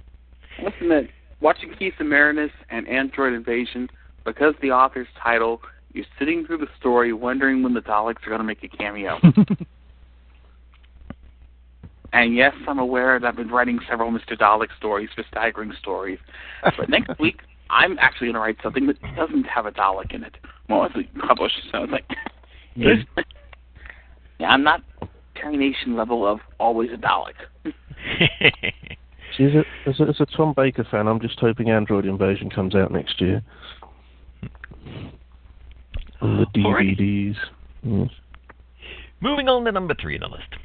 Listen, 0.63 1.09
watching 1.41 1.73
Keys 1.77 1.93
of 1.99 2.05
Marinus 2.05 2.51
and 2.69 2.87
Android 2.87 3.33
Invasion, 3.33 3.89
because 4.23 4.53
the 4.61 4.69
author's 4.71 5.07
title, 5.21 5.61
you're 5.93 6.05
sitting 6.19 6.45
through 6.45 6.59
the 6.59 6.67
story 6.79 7.11
wondering 7.11 7.63
when 7.63 7.73
the 7.73 7.81
Daleks 7.81 8.25
are 8.25 8.29
going 8.29 8.39
to 8.39 8.43
make 8.45 8.63
a 8.63 8.67
cameo. 8.67 9.17
and 12.13 12.35
yes, 12.35 12.53
I'm 12.67 12.77
aware 12.77 13.19
that 13.19 13.25
I've 13.25 13.35
been 13.35 13.49
writing 13.49 13.79
several 13.89 14.11
Mr. 14.11 14.37
Dalek 14.37 14.69
stories 14.77 15.09
for 15.15 15.23
staggering 15.27 15.73
stories. 15.79 16.19
But 16.63 16.87
next 16.87 17.19
week, 17.19 17.41
I'm 17.71 17.97
actually 17.99 18.27
going 18.27 18.35
to 18.35 18.41
write 18.41 18.57
something 18.61 18.85
that 18.87 19.01
doesn't 19.15 19.45
have 19.45 19.65
a 19.65 19.71
Dalek 19.71 20.13
in 20.13 20.23
it. 20.23 20.37
more 20.69 20.85
as 20.85 20.91
we 20.95 21.09
publish. 21.27 21.53
So 21.71 21.83
it's 21.83 21.91
like, 21.91 22.05
it's, 22.75 23.09
yeah, 24.39 24.49
I'm 24.49 24.63
not 24.63 24.83
Terry 25.41 25.57
Nation 25.57 25.95
level 25.95 26.27
of 26.27 26.39
always 26.59 26.89
a 26.91 26.97
Dalek. 26.97 27.33
See, 29.37 29.45
as 29.45 29.53
a, 29.53 29.89
as, 29.89 29.99
a, 29.99 30.03
as 30.03 30.19
a 30.19 30.25
Tom 30.37 30.53
Baker 30.55 30.85
fan, 30.89 31.07
I'm 31.07 31.19
just 31.19 31.39
hoping 31.39 31.69
Android 31.69 32.05
Invasion 32.05 32.49
comes 32.49 32.75
out 32.75 32.91
next 32.91 33.19
year. 33.21 33.41
And 36.19 36.39
the 36.39 36.45
DVDs. 36.55 37.35
Yes. 37.83 38.09
Moving 39.21 39.47
on 39.47 39.65
to 39.65 39.71
number 39.71 39.95
three 39.99 40.19
on 40.19 40.29
the 40.29 40.35
list. 40.35 40.55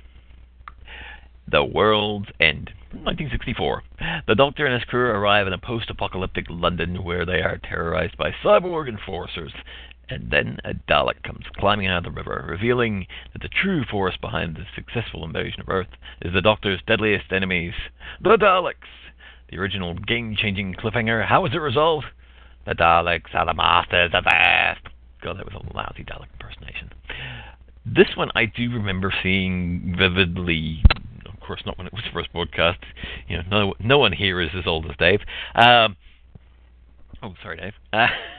The 1.48 1.64
World's 1.64 2.28
End, 2.40 2.70
1964. 2.90 3.82
The 4.26 4.34
Doctor 4.34 4.66
and 4.66 4.74
his 4.74 4.84
crew 4.84 5.10
arrive 5.10 5.46
in 5.46 5.52
a 5.52 5.58
post 5.58 5.88
apocalyptic 5.90 6.46
London 6.48 7.04
where 7.04 7.24
they 7.24 7.40
are 7.40 7.58
terrorized 7.58 8.16
by 8.16 8.32
cyborg 8.44 8.88
enforcers. 8.88 9.52
And 10.08 10.30
then 10.30 10.58
a 10.64 10.72
Dalek 10.72 11.22
comes 11.24 11.44
climbing 11.56 11.88
out 11.88 12.06
of 12.06 12.14
the 12.14 12.18
river, 12.18 12.46
revealing 12.48 13.06
that 13.32 13.42
the 13.42 13.48
true 13.48 13.84
force 13.90 14.16
behind 14.16 14.56
the 14.56 14.64
successful 14.74 15.24
invasion 15.24 15.60
of 15.60 15.68
Earth 15.68 15.88
is 16.22 16.32
the 16.32 16.40
Doctor's 16.40 16.80
deadliest 16.86 17.32
enemies, 17.32 17.74
the 18.22 18.36
Daleks. 18.36 18.74
The 19.50 19.58
original 19.58 19.94
game 19.94 20.34
changing 20.36 20.74
cliffhanger, 20.74 21.24
how 21.26 21.42
was 21.42 21.52
it 21.54 21.58
resolved? 21.58 22.06
The 22.66 22.74
Daleks 22.74 23.34
are 23.34 23.46
the 23.46 23.54
masters 23.54 24.10
of 24.12 24.24
Earth. 24.26 24.78
God, 25.22 25.38
that 25.38 25.44
was 25.44 25.54
a 25.54 25.76
lousy 25.76 26.04
Dalek 26.04 26.28
impersonation. 26.34 26.90
This 27.84 28.16
one 28.16 28.30
I 28.34 28.46
do 28.46 28.70
remember 28.70 29.12
seeing 29.22 29.94
vividly. 29.96 30.82
Of 31.26 31.40
course, 31.40 31.62
not 31.64 31.78
when 31.78 31.86
it 31.86 31.92
was 31.92 32.02
first 32.12 32.32
broadcast. 32.32 32.80
You 33.28 33.38
know, 33.38 33.42
no, 33.50 33.74
no 33.80 33.98
one 33.98 34.12
here 34.12 34.40
is 34.40 34.50
as 34.56 34.66
old 34.66 34.86
as 34.86 34.96
Dave. 34.98 35.20
Um, 35.54 35.96
oh, 37.22 37.34
sorry, 37.42 37.56
Dave. 37.58 37.74
Uh, 37.92 38.08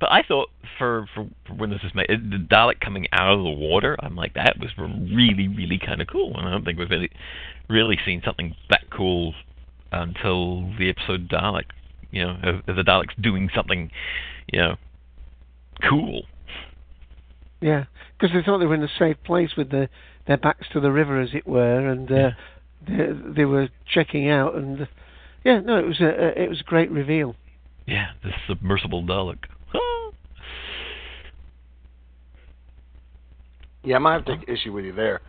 but 0.00 0.10
I 0.12 0.22
thought 0.22 0.48
for, 0.78 1.06
for, 1.14 1.26
for 1.46 1.54
when 1.54 1.70
this 1.70 1.82
was 1.82 1.94
made, 1.94 2.08
the 2.08 2.38
Dalek 2.38 2.80
coming 2.80 3.06
out 3.12 3.32
of 3.32 3.42
the 3.42 3.50
water, 3.50 3.96
I'm 4.00 4.16
like, 4.16 4.34
that 4.34 4.56
was 4.58 4.70
really, 4.78 5.48
really 5.48 5.78
kind 5.84 6.00
of 6.00 6.08
cool. 6.08 6.36
And 6.36 6.46
I 6.46 6.50
don't 6.50 6.64
think 6.64 6.78
we've 6.78 6.90
really, 6.90 7.10
really 7.68 7.98
seen 8.04 8.22
something 8.24 8.54
that 8.70 8.90
cool 8.90 9.34
until 9.92 10.70
the 10.78 10.90
episode 10.90 11.28
Dalek. 11.28 11.64
You 12.10 12.24
know, 12.24 12.36
of, 12.42 12.54
of 12.68 12.76
the 12.76 12.82
Daleks 12.82 13.20
doing 13.20 13.50
something, 13.54 13.90
you 14.50 14.60
know, 14.60 14.76
cool. 15.86 16.22
Yeah, 17.60 17.84
because 18.18 18.34
they 18.34 18.42
thought 18.42 18.58
they 18.58 18.66
were 18.66 18.76
in 18.76 18.82
a 18.82 18.88
safe 18.98 19.16
place 19.24 19.50
with 19.58 19.70
the, 19.70 19.90
their 20.26 20.38
backs 20.38 20.68
to 20.72 20.80
the 20.80 20.90
river, 20.90 21.20
as 21.20 21.30
it 21.34 21.46
were, 21.46 21.86
and 21.86 22.10
uh, 22.10 22.30
they, 22.86 23.08
they 23.36 23.44
were 23.44 23.68
checking 23.92 24.30
out. 24.30 24.54
And 24.54 24.88
yeah, 25.44 25.60
no, 25.60 25.78
it 25.78 25.86
was 25.86 26.00
a, 26.00 26.06
a 26.06 26.44
it 26.44 26.48
was 26.48 26.60
a 26.60 26.64
great 26.64 26.90
reveal. 26.90 27.34
Yeah, 27.86 28.08
the 28.22 28.30
submersible 28.46 29.02
Dalek. 29.02 29.44
Yeah, 33.84 33.96
I 33.96 33.98
might 34.00 34.14
have 34.14 34.24
to 34.26 34.36
take 34.36 34.48
issue 34.48 34.72
with 34.72 34.84
you 34.84 34.92
there 34.92 35.20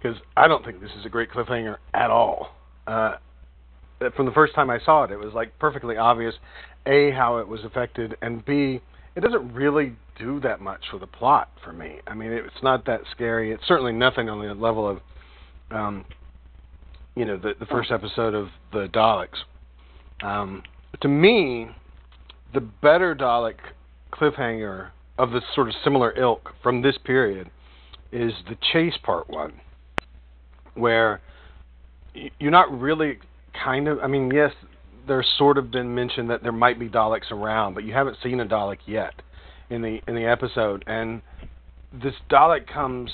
because 0.00 0.16
I 0.36 0.48
don't 0.48 0.64
think 0.64 0.80
this 0.80 0.92
is 0.98 1.04
a 1.04 1.08
great 1.08 1.30
cliffhanger 1.30 1.76
at 1.92 2.10
all. 2.10 2.54
Uh, 2.86 3.16
from 4.16 4.26
the 4.26 4.32
first 4.32 4.54
time 4.54 4.70
I 4.70 4.78
saw 4.84 5.04
it, 5.04 5.10
it 5.10 5.18
was 5.18 5.34
like 5.34 5.58
perfectly 5.58 5.96
obvious, 5.96 6.34
a 6.86 7.10
how 7.10 7.38
it 7.38 7.46
was 7.46 7.64
affected, 7.64 8.16
and 8.22 8.44
b 8.44 8.80
it 9.16 9.20
doesn't 9.20 9.52
really 9.52 9.96
do 10.18 10.38
that 10.40 10.60
much 10.60 10.80
for 10.90 10.98
the 10.98 11.06
plot 11.06 11.50
for 11.64 11.72
me. 11.72 11.96
I 12.06 12.14
mean, 12.14 12.30
it's 12.30 12.62
not 12.62 12.86
that 12.86 13.00
scary. 13.10 13.52
It's 13.52 13.66
certainly 13.66 13.92
nothing 13.92 14.28
on 14.28 14.46
the 14.46 14.54
level 14.54 14.88
of, 14.88 15.00
um, 15.70 16.04
you 17.16 17.24
know, 17.24 17.36
the 17.36 17.54
the 17.58 17.66
first 17.66 17.90
episode 17.90 18.34
of 18.34 18.48
the 18.72 18.86
Daleks. 18.86 19.38
Um, 20.22 20.62
to 21.00 21.08
me, 21.08 21.68
the 22.54 22.60
better 22.60 23.14
Dalek 23.14 23.56
cliffhanger 24.12 24.90
of 25.18 25.32
this 25.32 25.42
sort 25.54 25.68
of 25.68 25.74
similar 25.82 26.16
ilk 26.18 26.52
from 26.62 26.82
this 26.82 26.96
period 27.04 27.50
is 28.12 28.32
the 28.48 28.56
chase 28.72 28.96
part 29.02 29.28
one, 29.28 29.60
where 30.74 31.20
you're 32.38 32.50
not 32.50 32.70
really 32.78 33.18
kind 33.64 33.88
of. 33.88 33.98
I 34.00 34.06
mean, 34.06 34.30
yes, 34.30 34.52
there's 35.06 35.28
sort 35.36 35.58
of 35.58 35.70
been 35.70 35.94
mentioned 35.94 36.30
that 36.30 36.42
there 36.42 36.52
might 36.52 36.78
be 36.78 36.88
Daleks 36.88 37.30
around, 37.30 37.74
but 37.74 37.84
you 37.84 37.92
haven't 37.92 38.16
seen 38.22 38.40
a 38.40 38.46
Dalek 38.46 38.78
yet 38.86 39.14
in 39.70 39.82
the 39.82 40.00
in 40.06 40.14
the 40.14 40.24
episode, 40.24 40.84
and 40.86 41.20
this 41.92 42.14
Dalek 42.30 42.66
comes 42.66 43.10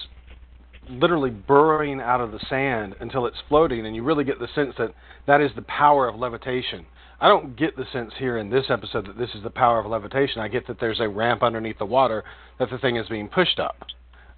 literally 0.89 1.31
burrowing 1.31 2.01
out 2.01 2.21
of 2.21 2.31
the 2.31 2.41
sand 2.51 2.95
until 3.01 3.27
it's 3.27 3.39
floating, 3.49 3.87
and 3.87 3.97
you 3.97 4.03
really 4.03 4.25
get 4.25 4.39
the 4.39 4.49
sense 4.55 4.75
that 4.79 4.95
that 5.27 5.41
is 5.41 5.51
the 5.57 5.63
power 5.63 6.09
of 6.09 6.17
levitation. 6.17 6.87
I 7.21 7.29
don't 7.29 7.57
get 7.57 7.77
the 7.77 7.85
sense 7.93 8.13
here 8.19 8.39
in 8.39 8.51
this 8.51 8.67
episode 8.69 9.07
that 9.07 9.19
this 9.19 9.31
is 9.35 9.43
the 9.43 9.51
power 9.51 9.79
of 9.79 9.87
levitation. 9.87 10.41
I 10.41 10.49
get 10.49 10.67
that 10.67 10.81
there's 10.81 11.01
a 11.01 11.09
ramp 11.09 11.43
underneath 11.43 11.79
the 11.79 11.87
water 11.87 12.25
that 12.59 12.71
the 12.71 12.79
thing 12.79 12.97
is 12.97 13.09
being 13.09 13.29
pushed 13.29 13.59
up. 13.59 13.77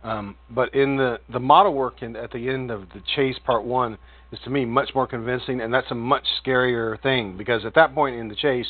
Um, 0.04 0.36
but 0.50 0.72
in 0.74 0.96
the 0.96 1.18
the 1.32 1.40
model 1.40 1.74
work 1.74 2.02
in, 2.02 2.14
at 2.16 2.30
the 2.30 2.48
end 2.48 2.70
of 2.70 2.82
the 2.94 3.02
chase 3.16 3.36
part 3.44 3.64
one 3.64 3.98
is 4.30 4.38
to 4.44 4.50
me 4.50 4.64
much 4.64 4.90
more 4.94 5.06
convincing, 5.06 5.60
and 5.60 5.72
that's 5.72 5.90
a 5.90 5.94
much 5.94 6.24
scarier 6.44 7.00
thing 7.02 7.36
because 7.36 7.64
at 7.64 7.74
that 7.74 7.94
point 7.94 8.14
in 8.16 8.28
the 8.28 8.36
chase, 8.36 8.66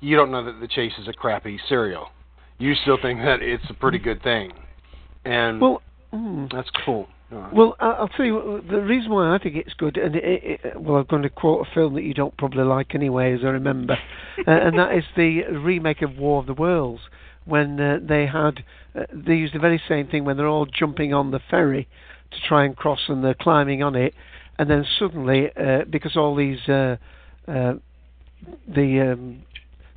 you 0.00 0.16
don't 0.16 0.30
know 0.30 0.44
that 0.44 0.60
the 0.60 0.68
chase 0.68 0.92
is 1.00 1.08
a 1.08 1.12
crappy 1.12 1.58
serial. 1.68 2.08
You 2.58 2.74
still 2.82 2.98
think 3.00 3.20
that 3.20 3.42
it's 3.42 3.64
a 3.68 3.74
pretty 3.74 3.98
good 3.98 4.22
thing, 4.22 4.52
and 5.24 5.60
well, 5.60 5.82
mm, 6.12 6.50
that's 6.52 6.70
cool. 6.84 7.08
Well, 7.30 7.76
I'll 7.80 8.08
tell 8.08 8.24
you 8.24 8.62
the 8.70 8.80
reason 8.80 9.10
why 9.10 9.34
I 9.34 9.38
think 9.38 9.56
it's 9.56 9.74
good, 9.74 9.96
and 9.96 10.14
it, 10.14 10.60
it, 10.64 10.80
well, 10.80 10.98
I'm 10.98 11.06
going 11.06 11.22
to 11.22 11.30
quote 11.30 11.66
a 11.66 11.74
film 11.74 11.94
that 11.94 12.04
you 12.04 12.14
don't 12.14 12.36
probably 12.36 12.62
like 12.62 12.94
anyway, 12.94 13.34
as 13.34 13.40
I 13.42 13.48
remember, 13.48 13.94
uh, 14.46 14.50
and 14.50 14.78
that 14.78 14.94
is 14.94 15.04
the 15.16 15.42
remake 15.50 16.02
of 16.02 16.16
War 16.16 16.40
of 16.40 16.46
the 16.46 16.54
Worlds 16.54 17.02
when 17.44 17.80
uh, 17.80 17.98
they 18.02 18.26
had 18.26 18.64
uh, 18.94 19.04
they 19.12 19.34
used 19.34 19.54
the 19.54 19.58
very 19.58 19.80
same 19.88 20.06
thing 20.08 20.24
when 20.24 20.36
they're 20.36 20.48
all 20.48 20.66
jumping 20.66 21.14
on 21.14 21.30
the 21.30 21.40
ferry 21.50 21.88
to 22.30 22.38
try 22.46 22.64
and 22.64 22.76
cross 22.76 23.00
and 23.08 23.24
they're 23.24 23.34
climbing 23.34 23.82
on 23.82 23.94
it, 23.96 24.14
and 24.58 24.70
then 24.70 24.84
suddenly 24.98 25.50
uh, 25.56 25.84
because 25.90 26.16
all 26.16 26.36
these 26.36 26.68
uh, 26.68 26.96
uh, 27.48 27.74
the 28.68 29.12
um, 29.12 29.42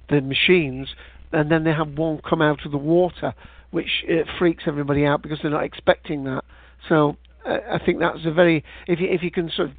the 0.09 0.21
machines, 0.21 0.87
and 1.31 1.51
then 1.51 1.63
they 1.63 1.73
have 1.73 1.89
one 1.89 2.19
come 2.27 2.41
out 2.41 2.65
of 2.65 2.71
the 2.71 2.77
water, 2.77 3.33
which 3.71 4.03
uh, 4.09 4.23
freaks 4.39 4.63
everybody 4.65 5.05
out 5.05 5.21
because 5.21 5.39
they're 5.41 5.51
not 5.51 5.63
expecting 5.63 6.23
that. 6.23 6.43
So 6.87 7.17
I 7.45 7.79
think 7.83 7.99
that's 7.99 8.25
a 8.25 8.31
very 8.31 8.63
if 8.87 8.99
you 8.99 9.07
if 9.09 9.23
you 9.23 9.31
can 9.31 9.49
sort 9.49 9.69
of 9.69 9.75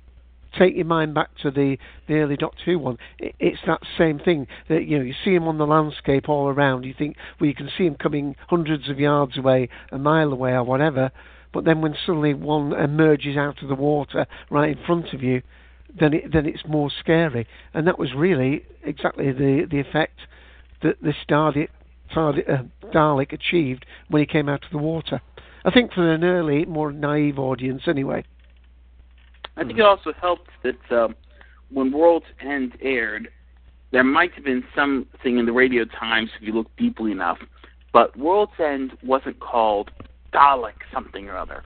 take 0.59 0.75
your 0.75 0.85
mind 0.85 1.15
back 1.15 1.31
to 1.43 1.51
the, 1.51 1.77
the 2.09 2.15
early 2.15 2.37
Doctor 2.37 2.63
Who 2.65 2.79
one, 2.79 2.99
it's 3.19 3.61
that 3.67 3.81
same 3.97 4.19
thing 4.19 4.47
that 4.69 4.85
you 4.87 4.99
know 4.99 5.05
you 5.05 5.15
see 5.25 5.35
him 5.35 5.45
on 5.45 5.59
the 5.59 5.67
landscape 5.67 6.29
all 6.29 6.49
around. 6.49 6.85
You 6.85 6.95
think 6.97 7.17
well 7.39 7.49
you 7.49 7.55
can 7.55 7.71
see 7.77 7.85
him 7.85 7.95
coming 7.95 8.37
hundreds 8.49 8.89
of 8.89 8.99
yards 8.99 9.39
away, 9.39 9.69
a 9.93 9.99
mile 9.99 10.33
away, 10.33 10.53
or 10.53 10.65
whatever. 10.65 11.11
But 11.53 11.65
then 11.65 11.81
when 11.81 11.95
suddenly 12.07 12.35
one 12.35 12.73
emerges 12.73 13.37
out 13.37 13.63
of 13.63 13.69
the 13.69 13.75
water 13.75 14.27
right 14.51 14.77
in 14.77 14.85
front 14.85 15.13
of 15.13 15.23
you, 15.23 15.43
then 15.99 16.15
it, 16.15 16.33
then 16.33 16.47
it's 16.47 16.63
more 16.67 16.91
scary. 16.91 17.47
And 17.75 17.87
that 17.87 17.99
was 17.99 18.15
really 18.15 18.65
exactly 18.83 19.33
the 19.33 19.67
the 19.71 19.81
effect 19.81 20.21
that 20.83 20.97
this 21.03 21.17
Dalek, 21.29 21.69
uh, 22.17 22.63
Dalek 22.93 23.33
achieved 23.33 23.87
when 24.09 24.21
he 24.21 24.27
came 24.27 24.49
out 24.49 24.65
of 24.65 24.71
the 24.71 24.79
water. 24.79 25.21
I 25.65 25.71
think 25.71 25.93
for 25.93 26.11
an 26.11 26.25
early, 26.25 26.65
more 26.65 26.93
naive 26.93 27.39
audience, 27.39 27.83
anyway. 27.87 28.25
I 29.57 29.65
think 29.65 29.79
it 29.79 29.85
also 29.85 30.13
helped 30.19 30.51
that 30.63 30.91
um, 30.91 31.15
when 31.71 31.93
World's 31.93 32.27
End 32.41 32.77
aired, 32.81 33.29
there 33.93 34.05
might 34.05 34.33
have 34.35 34.45
been 34.45 34.65
something 34.75 35.39
in 35.39 35.47
the 35.47 35.53
radio 35.53 35.85
times 35.85 36.31
if 36.37 36.47
you 36.47 36.53
look 36.53 36.75
deeply 36.77 37.13
enough, 37.13 37.39
but 37.93 38.17
World's 38.17 38.59
End 38.59 38.93
wasn't 39.03 39.41
called 39.41 39.91
Dalek 40.33 40.77
something 40.93 41.29
or 41.29 41.37
other. 41.37 41.65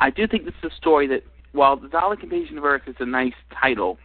I 0.00 0.10
do 0.10 0.26
think 0.26 0.44
this 0.44 0.54
is 0.62 0.72
a 0.72 0.76
story 0.76 1.06
that, 1.08 1.24
while 1.52 1.76
the 1.76 1.88
Dalek 1.88 2.22
Invasion 2.22 2.58
of 2.58 2.64
Earth 2.64 2.82
is 2.86 2.96
a 2.98 3.06
nice 3.06 3.34
title, 3.60 3.98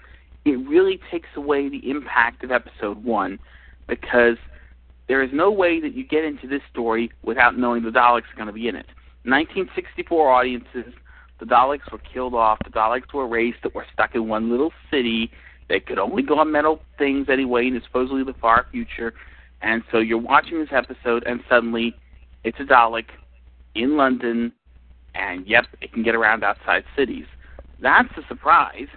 it 0.45 0.57
really 0.67 0.99
takes 1.11 1.29
away 1.35 1.69
the 1.69 1.89
impact 1.89 2.43
of 2.43 2.51
Episode 2.51 3.03
1 3.03 3.39
because 3.87 4.37
there 5.07 5.23
is 5.23 5.31
no 5.33 5.49
way 5.49 5.79
that 5.79 5.93
you 5.95 6.03
get 6.03 6.23
into 6.23 6.47
this 6.47 6.61
story 6.71 7.11
without 7.23 7.57
knowing 7.57 7.83
the 7.83 7.89
Daleks 7.89 8.31
are 8.31 8.35
going 8.35 8.47
to 8.47 8.53
be 8.53 8.67
in 8.67 8.75
it. 8.75 8.85
1964 9.29 10.31
audiences 10.31 10.93
the 11.39 11.45
Daleks 11.45 11.91
were 11.91 11.99
killed 11.99 12.35
off. 12.35 12.59
The 12.63 12.69
Daleks 12.69 13.13
were 13.13 13.27
raised 13.27 13.57
that 13.63 13.73
were 13.73 13.85
stuck 13.93 14.13
in 14.13 14.27
one 14.27 14.51
little 14.51 14.71
city. 14.91 15.31
They 15.69 15.79
could 15.79 15.97
only 15.97 16.21
go 16.21 16.39
on 16.39 16.51
metal 16.51 16.81
things 16.97 17.27
anyway, 17.29 17.67
in 17.67 17.81
supposedly 17.83 18.23
the 18.23 18.33
far 18.33 18.65
future. 18.71 19.13
And 19.61 19.83
so 19.91 19.99
you're 19.99 20.17
watching 20.17 20.59
this 20.59 20.69
episode, 20.71 21.23
and 21.25 21.41
suddenly 21.49 21.95
it's 22.43 22.59
a 22.59 22.63
Dalek 22.63 23.05
in 23.75 23.97
London, 23.97 24.51
and 25.15 25.47
yep, 25.47 25.65
it 25.81 25.93
can 25.93 26.03
get 26.03 26.15
around 26.15 26.43
outside 26.43 26.83
cities. 26.95 27.25
That's 27.81 28.09
a 28.17 28.27
surprise, 28.27 28.87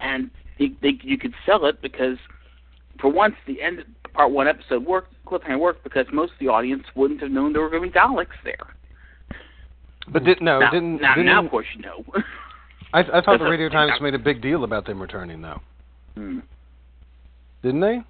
and 0.00 0.30
they, 0.58 0.72
they, 0.82 0.98
you 1.02 1.18
could 1.18 1.34
sell 1.46 1.66
it 1.66 1.80
because, 1.80 2.16
for 3.00 3.08
once, 3.10 3.34
the 3.46 3.62
end 3.62 3.80
of 3.80 3.86
part 4.12 4.32
one 4.32 4.48
episode 4.48 4.84
worked, 4.84 5.14
cliffhanger 5.26 5.58
worked 5.58 5.84
because 5.84 6.06
most 6.12 6.32
of 6.32 6.38
the 6.40 6.48
audience 6.48 6.84
wouldn't 6.94 7.20
have 7.20 7.30
known 7.30 7.52
there 7.52 7.62
were 7.62 7.70
going 7.70 7.82
to 7.82 7.88
be 7.88 7.98
Daleks 7.98 8.38
there. 8.44 8.74
But 10.08 10.24
did, 10.24 10.40
no, 10.40 10.60
now, 10.60 10.70
didn't 10.70 11.00
now, 11.00 11.14
didn't, 11.14 11.26
now 11.26 11.44
of 11.44 11.50
course 11.50 11.66
you 11.74 11.82
know. 11.82 12.04
I, 12.92 13.00
I 13.00 13.20
thought 13.22 13.38
the 13.38 13.44
Radio 13.44 13.68
Times 13.68 14.00
made 14.00 14.14
a 14.14 14.18
big 14.18 14.40
deal 14.40 14.64
about 14.64 14.86
them 14.86 15.00
returning, 15.00 15.42
though. 15.42 15.60
Hmm. 16.14 16.40
Didn't 17.62 17.80
they? 17.80 18.00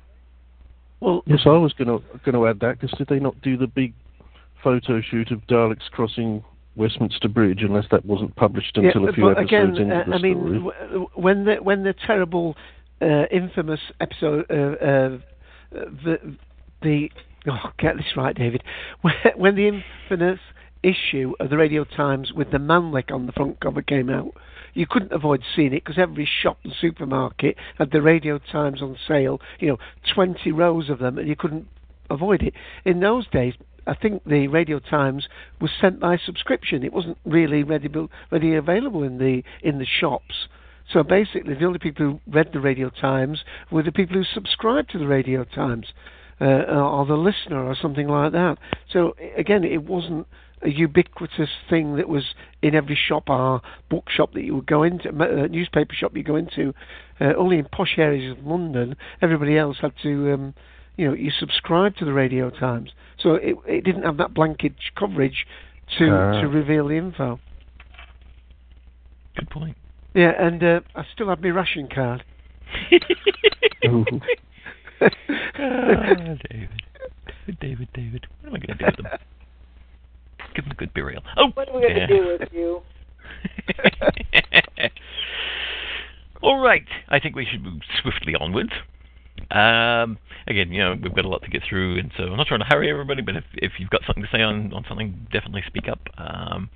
Well, 1.00 1.22
yes, 1.26 1.40
I 1.46 1.50
was 1.50 1.72
going 1.72 1.88
to 1.88 2.04
going 2.24 2.34
to 2.34 2.46
add 2.46 2.60
that 2.60 2.80
because 2.80 2.96
did 2.98 3.08
they 3.08 3.18
not 3.18 3.40
do 3.42 3.56
the 3.56 3.66
big 3.66 3.94
photo 4.62 5.00
shoot 5.00 5.30
of 5.30 5.40
Daleks 5.46 5.90
crossing 5.90 6.42
Westminster 6.76 7.28
Bridge, 7.28 7.60
unless 7.62 7.84
that 7.90 8.04
wasn't 8.04 8.34
published 8.36 8.76
until 8.76 9.02
yeah, 9.02 9.10
a 9.10 9.12
few 9.12 9.24
but 9.24 9.38
episodes 9.38 9.78
again, 9.78 9.90
into 9.90 9.94
uh, 9.94 10.04
the 10.06 10.14
I 10.14 10.18
mean, 10.18 10.64
w- 10.64 11.08
when 11.14 11.44
the 11.44 11.56
when 11.56 11.84
the 11.84 11.94
terrible, 12.06 12.56
uh, 13.00 13.26
infamous 13.30 13.80
episode, 14.00 14.46
uh, 14.50 14.84
uh, 14.84 15.18
the 15.72 16.36
the 16.82 17.10
oh, 17.48 17.70
get 17.78 17.96
this 17.96 18.06
right, 18.16 18.34
David. 18.34 18.62
When, 19.02 19.14
when 19.36 19.54
the 19.54 19.68
infamous 19.68 20.40
issue 20.84 21.34
of 21.40 21.50
the 21.50 21.56
Radio 21.56 21.84
Times 21.84 22.32
with 22.32 22.50
the 22.50 22.58
Manlick 22.58 23.10
on 23.10 23.26
the 23.26 23.32
front 23.32 23.60
cover 23.60 23.82
came 23.82 24.10
out, 24.10 24.34
you 24.74 24.86
couldn't 24.88 25.12
avoid 25.12 25.42
seeing 25.54 25.72
it 25.72 25.84
because 25.84 25.98
every 25.98 26.28
shop 26.42 26.58
and 26.64 26.72
supermarket 26.80 27.56
had 27.78 27.90
the 27.90 28.02
Radio 28.02 28.38
Times 28.38 28.82
on 28.82 28.96
sale. 29.06 29.40
You 29.60 29.68
know, 29.68 29.78
twenty 30.14 30.52
rows 30.52 30.90
of 30.90 30.98
them, 30.98 31.18
and 31.18 31.28
you 31.28 31.36
couldn't 31.36 31.66
avoid 32.10 32.42
it. 32.42 32.54
In 32.84 33.00
those 33.00 33.26
days, 33.28 33.54
I 33.86 33.94
think 33.94 34.24
the 34.24 34.48
Radio 34.48 34.78
Times 34.78 35.28
was 35.60 35.70
sent 35.80 36.00
by 36.00 36.16
subscription. 36.16 36.82
It 36.82 36.92
wasn't 36.92 37.18
really 37.24 37.62
ready, 37.62 37.88
ready 38.30 38.54
available 38.54 39.02
in 39.02 39.18
the 39.18 39.42
in 39.62 39.78
the 39.78 39.86
shops. 39.86 40.48
So 40.92 41.02
basically, 41.02 41.54
the 41.54 41.64
only 41.64 41.78
people 41.78 42.04
who 42.06 42.20
read 42.30 42.50
the 42.52 42.60
Radio 42.60 42.90
Times 42.90 43.44
were 43.70 43.82
the 43.82 43.92
people 43.92 44.16
who 44.16 44.24
subscribed 44.24 44.90
to 44.90 44.98
the 44.98 45.06
Radio 45.06 45.44
Times, 45.44 45.86
uh, 46.40 46.44
or 46.44 47.06
the 47.06 47.16
listener, 47.16 47.64
or 47.64 47.74
something 47.80 48.08
like 48.08 48.32
that. 48.32 48.58
So 48.92 49.14
again, 49.36 49.64
it 49.64 49.84
wasn't 49.84 50.26
a 50.64 50.70
ubiquitous 50.70 51.50
thing 51.68 51.96
that 51.96 52.08
was 52.08 52.34
in 52.62 52.74
every 52.74 52.96
shop 52.96 53.28
or 53.28 53.60
bookshop 53.90 54.32
that 54.34 54.42
you 54.44 54.54
would 54.54 54.66
go 54.66 54.82
into, 54.82 55.08
uh, 55.10 55.46
newspaper 55.46 55.94
shop 55.94 56.16
you 56.16 56.22
go 56.22 56.36
into. 56.36 56.72
Uh, 57.20 57.34
only 57.36 57.58
in 57.58 57.64
posh 57.66 57.94
areas 57.98 58.36
of 58.36 58.44
London, 58.46 58.96
everybody 59.22 59.56
else 59.58 59.76
had 59.80 59.92
to, 60.02 60.32
um, 60.32 60.54
you 60.96 61.06
know, 61.06 61.14
you 61.14 61.30
subscribe 61.30 61.94
to 61.96 62.04
the 62.04 62.12
Radio 62.12 62.50
Times. 62.50 62.90
So 63.18 63.34
it 63.34 63.56
it 63.66 63.84
didn't 63.84 64.02
have 64.02 64.16
that 64.16 64.34
blanket 64.34 64.74
coverage 64.96 65.46
to 65.98 66.10
Ah. 66.10 66.40
to 66.40 66.48
reveal 66.48 66.88
the 66.88 66.96
info. 66.96 67.38
Good 69.36 69.50
point. 69.50 69.76
Yeah, 70.14 70.32
and 70.38 70.62
uh, 70.62 70.80
I 70.94 71.04
still 71.12 71.28
have 71.28 71.42
my 71.42 71.48
ration 71.50 71.88
card. 71.88 72.24
Ooh. 73.86 74.04
Ah, 75.00 75.08
David. 76.50 76.82
David, 77.60 77.88
David. 77.92 78.26
What 78.40 78.48
am 78.48 78.54
I 78.54 78.58
going 78.66 78.78
to 78.78 78.84
do 78.84 78.84
with 78.86 78.96
them? 78.96 79.06
Give 80.54 80.64
them 80.64 80.72
a 80.72 80.74
good 80.74 80.92
burial. 80.94 81.22
Oh, 81.36 81.48
What 81.54 81.68
are 81.68 81.74
we 81.74 81.80
going 81.82 81.94
to 81.94 82.00
yeah. 82.00 82.06
do 82.06 82.36
with 82.38 82.48
you? 82.52 82.82
All 86.42 86.58
right. 86.58 86.84
I 87.08 87.18
think 87.20 87.34
we 87.36 87.46
should 87.50 87.62
move 87.62 87.80
swiftly 88.02 88.34
onwards. 88.38 88.72
Um, 89.50 90.18
again, 90.46 90.70
you 90.72 90.80
know, 90.82 90.94
we've 91.00 91.14
got 91.14 91.24
a 91.24 91.28
lot 91.28 91.42
to 91.42 91.50
get 91.50 91.62
through, 91.68 91.98
and 91.98 92.10
so 92.16 92.24
I'm 92.24 92.36
not 92.36 92.46
trying 92.46 92.60
to 92.60 92.66
hurry 92.66 92.90
everybody, 92.90 93.22
but 93.22 93.36
if, 93.36 93.44
if 93.54 93.72
you've 93.78 93.90
got 93.90 94.02
something 94.06 94.22
to 94.22 94.28
say 94.32 94.42
on, 94.42 94.72
on 94.72 94.84
something, 94.88 95.26
definitely 95.32 95.62
speak 95.66 95.88
up. 95.88 96.00
Um, 96.18 96.70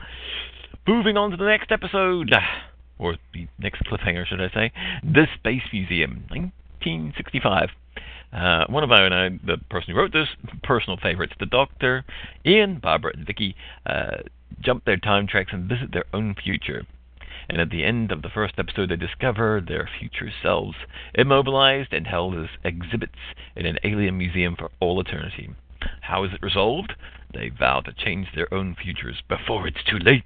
moving 0.87 1.17
on 1.17 1.31
to 1.31 1.37
the 1.37 1.45
next 1.45 1.71
episode, 1.71 2.31
or 2.99 3.17
the 3.33 3.47
next 3.59 3.83
cliffhanger, 3.85 4.27
should 4.27 4.41
I 4.41 4.49
say? 4.53 4.73
The 5.05 5.27
Space 5.39 5.63
Museum, 5.73 6.25
1965. 6.31 7.69
Uh, 8.33 8.67
one 8.69 8.85
of 8.85 8.93
our 8.93 9.13
own, 9.13 9.41
the 9.47 9.57
person 9.71 9.93
who 9.95 9.99
wrote 9.99 10.13
this, 10.13 10.29
personal 10.63 10.99
favorites, 10.99 11.33
the 11.41 11.47
Doctor, 11.47 12.05
Ian, 12.45 12.79
Barbara, 12.79 13.13
and 13.15 13.27
Vicky, 13.27 13.57
uh, 13.87 14.19
jump 14.61 14.85
their 14.85 14.97
time 14.97 15.27
tracks 15.27 15.51
and 15.53 15.69
visit 15.69 15.93
their 15.93 16.05
own 16.13 16.35
future. 16.35 16.85
And 17.49 17.61
at 17.61 17.71
the 17.71 17.85
end 17.85 18.13
of 18.13 18.21
the 18.21 18.29
first 18.29 18.55
episode, 18.59 18.91
they 18.91 18.97
discover 18.97 19.63
their 19.67 19.89
future 19.99 20.31
selves, 20.43 20.77
immobilized 21.15 21.93
and 21.95 22.07
held 22.07 22.35
as 22.35 22.49
exhibits 22.63 23.19
in 23.57 23.65
an 23.65 23.79
alien 23.85 24.19
museum 24.19 24.55
for 24.57 24.71
all 24.81 25.01
eternity. 25.01 25.51
How 26.03 26.25
is 26.25 26.33
it 26.35 26.43
resolved? 26.43 26.93
They 27.33 27.49
vow 27.49 27.81
to 27.81 27.93
change 27.93 28.29
their 28.35 28.53
own 28.53 28.75
futures 28.75 29.23
before 29.29 29.67
it's 29.67 29.83
too 29.89 29.99
late. 29.99 30.25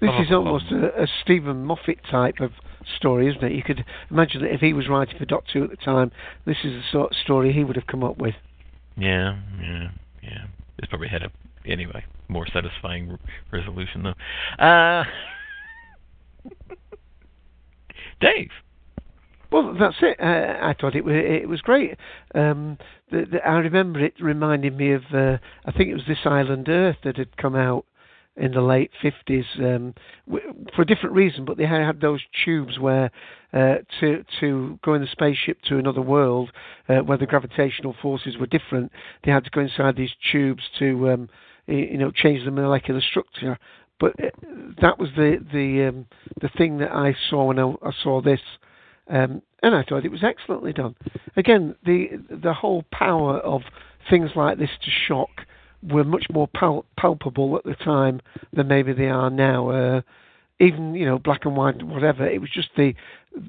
This 0.00 0.10
Oh, 0.12 0.22
is 0.22 0.30
almost 0.30 0.66
a, 0.70 1.02
a 1.02 1.06
Steven 1.22 1.64
Moffat 1.64 1.98
type 2.10 2.40
of 2.40 2.52
story, 2.96 3.28
isn't 3.30 3.42
it? 3.44 3.52
You 3.52 3.62
could 3.62 3.84
imagine 4.10 4.42
that 4.42 4.52
if 4.52 4.60
he 4.60 4.72
was 4.72 4.88
writing 4.88 5.18
for 5.18 5.24
Doctor 5.24 5.58
Who 5.58 5.64
at 5.64 5.70
the 5.70 5.76
time, 5.76 6.12
this 6.46 6.58
is 6.64 6.72
the 6.72 6.82
sort 6.90 7.12
of 7.12 7.16
story 7.16 7.52
he 7.52 7.64
would 7.64 7.76
have 7.76 7.86
come 7.86 8.04
up 8.04 8.18
with. 8.18 8.34
Yeah, 8.96 9.38
yeah, 9.60 9.88
yeah. 10.22 10.44
It's 10.78 10.88
probably 10.88 11.08
had 11.08 11.22
a 11.22 11.30
anyway 11.66 12.04
more 12.28 12.46
satisfying 12.52 13.10
r- 13.10 13.18
resolution 13.52 14.02
though. 14.02 14.64
Uh, 14.64 15.04
Dave. 18.20 18.50
Well, 19.50 19.76
that's 19.78 19.96
it. 20.02 20.18
Uh, 20.20 20.58
I 20.64 20.74
thought 20.78 20.96
it 20.96 21.04
was 21.04 21.14
it 21.14 21.48
was 21.48 21.60
great. 21.60 21.96
Um, 22.34 22.78
the, 23.10 23.24
the, 23.30 23.46
I 23.46 23.58
remember 23.58 24.00
it 24.04 24.14
reminded 24.20 24.76
me 24.76 24.92
of 24.92 25.02
uh, 25.12 25.38
I 25.64 25.72
think 25.72 25.90
it 25.90 25.94
was 25.94 26.04
This 26.08 26.18
Island 26.24 26.68
Earth 26.68 26.96
that 27.04 27.16
had 27.18 27.36
come 27.36 27.54
out 27.54 27.84
in 28.36 28.52
the 28.52 28.60
late 28.60 28.90
fifties 29.00 29.44
um, 29.58 29.94
w- 30.26 30.66
for 30.74 30.82
a 30.82 30.86
different 30.86 31.14
reason, 31.14 31.44
but 31.44 31.56
they 31.56 31.66
had, 31.66 31.80
had 31.80 32.00
those 32.00 32.20
tubes 32.44 32.78
where 32.78 33.10
uh, 33.52 33.76
to 34.00 34.24
to 34.40 34.78
go 34.82 34.94
in 34.94 35.00
the 35.00 35.08
spaceship 35.10 35.58
to 35.62 35.78
another 35.78 36.00
world 36.00 36.50
uh, 36.88 36.98
where 36.98 37.18
the 37.18 37.26
gravitational 37.26 37.94
forces 38.02 38.36
were 38.36 38.46
different. 38.46 38.90
They 39.24 39.30
had 39.30 39.44
to 39.44 39.50
go 39.50 39.60
inside 39.60 39.96
these 39.96 40.14
tubes 40.32 40.62
to 40.78 41.10
um, 41.10 41.28
you 41.66 41.98
know 41.98 42.10
change 42.10 42.44
the 42.44 42.50
molecular 42.50 43.00
structure. 43.00 43.58
But 44.00 44.12
uh, 44.18 44.30
that 44.80 44.98
was 44.98 45.10
the 45.16 45.38
the 45.52 45.88
um, 45.88 46.06
the 46.40 46.50
thing 46.56 46.78
that 46.78 46.90
I 46.90 47.14
saw 47.30 47.46
when 47.46 47.58
I, 47.58 47.72
I 47.82 47.92
saw 48.02 48.20
this. 48.20 48.40
Um, 49.08 49.42
and 49.62 49.74
I 49.74 49.82
thought 49.82 50.04
it 50.04 50.10
was 50.10 50.24
excellently 50.24 50.72
done. 50.72 50.96
Again, 51.36 51.76
the 51.84 52.08
the 52.30 52.52
whole 52.52 52.84
power 52.90 53.38
of 53.38 53.62
things 54.10 54.30
like 54.34 54.58
this 54.58 54.70
to 54.82 54.90
shock 55.06 55.30
were 55.88 56.04
much 56.04 56.26
more 56.32 56.48
pal- 56.48 56.86
palpable 56.98 57.56
at 57.56 57.64
the 57.64 57.74
time 57.74 58.20
than 58.52 58.68
maybe 58.68 58.92
they 58.92 59.08
are 59.08 59.30
now. 59.30 59.70
Uh, 59.70 60.00
even 60.60 60.94
you 60.94 61.04
know, 61.04 61.18
black 61.18 61.44
and 61.44 61.56
white, 61.56 61.82
whatever. 61.82 62.26
It 62.26 62.40
was 62.40 62.50
just 62.50 62.70
the 62.76 62.94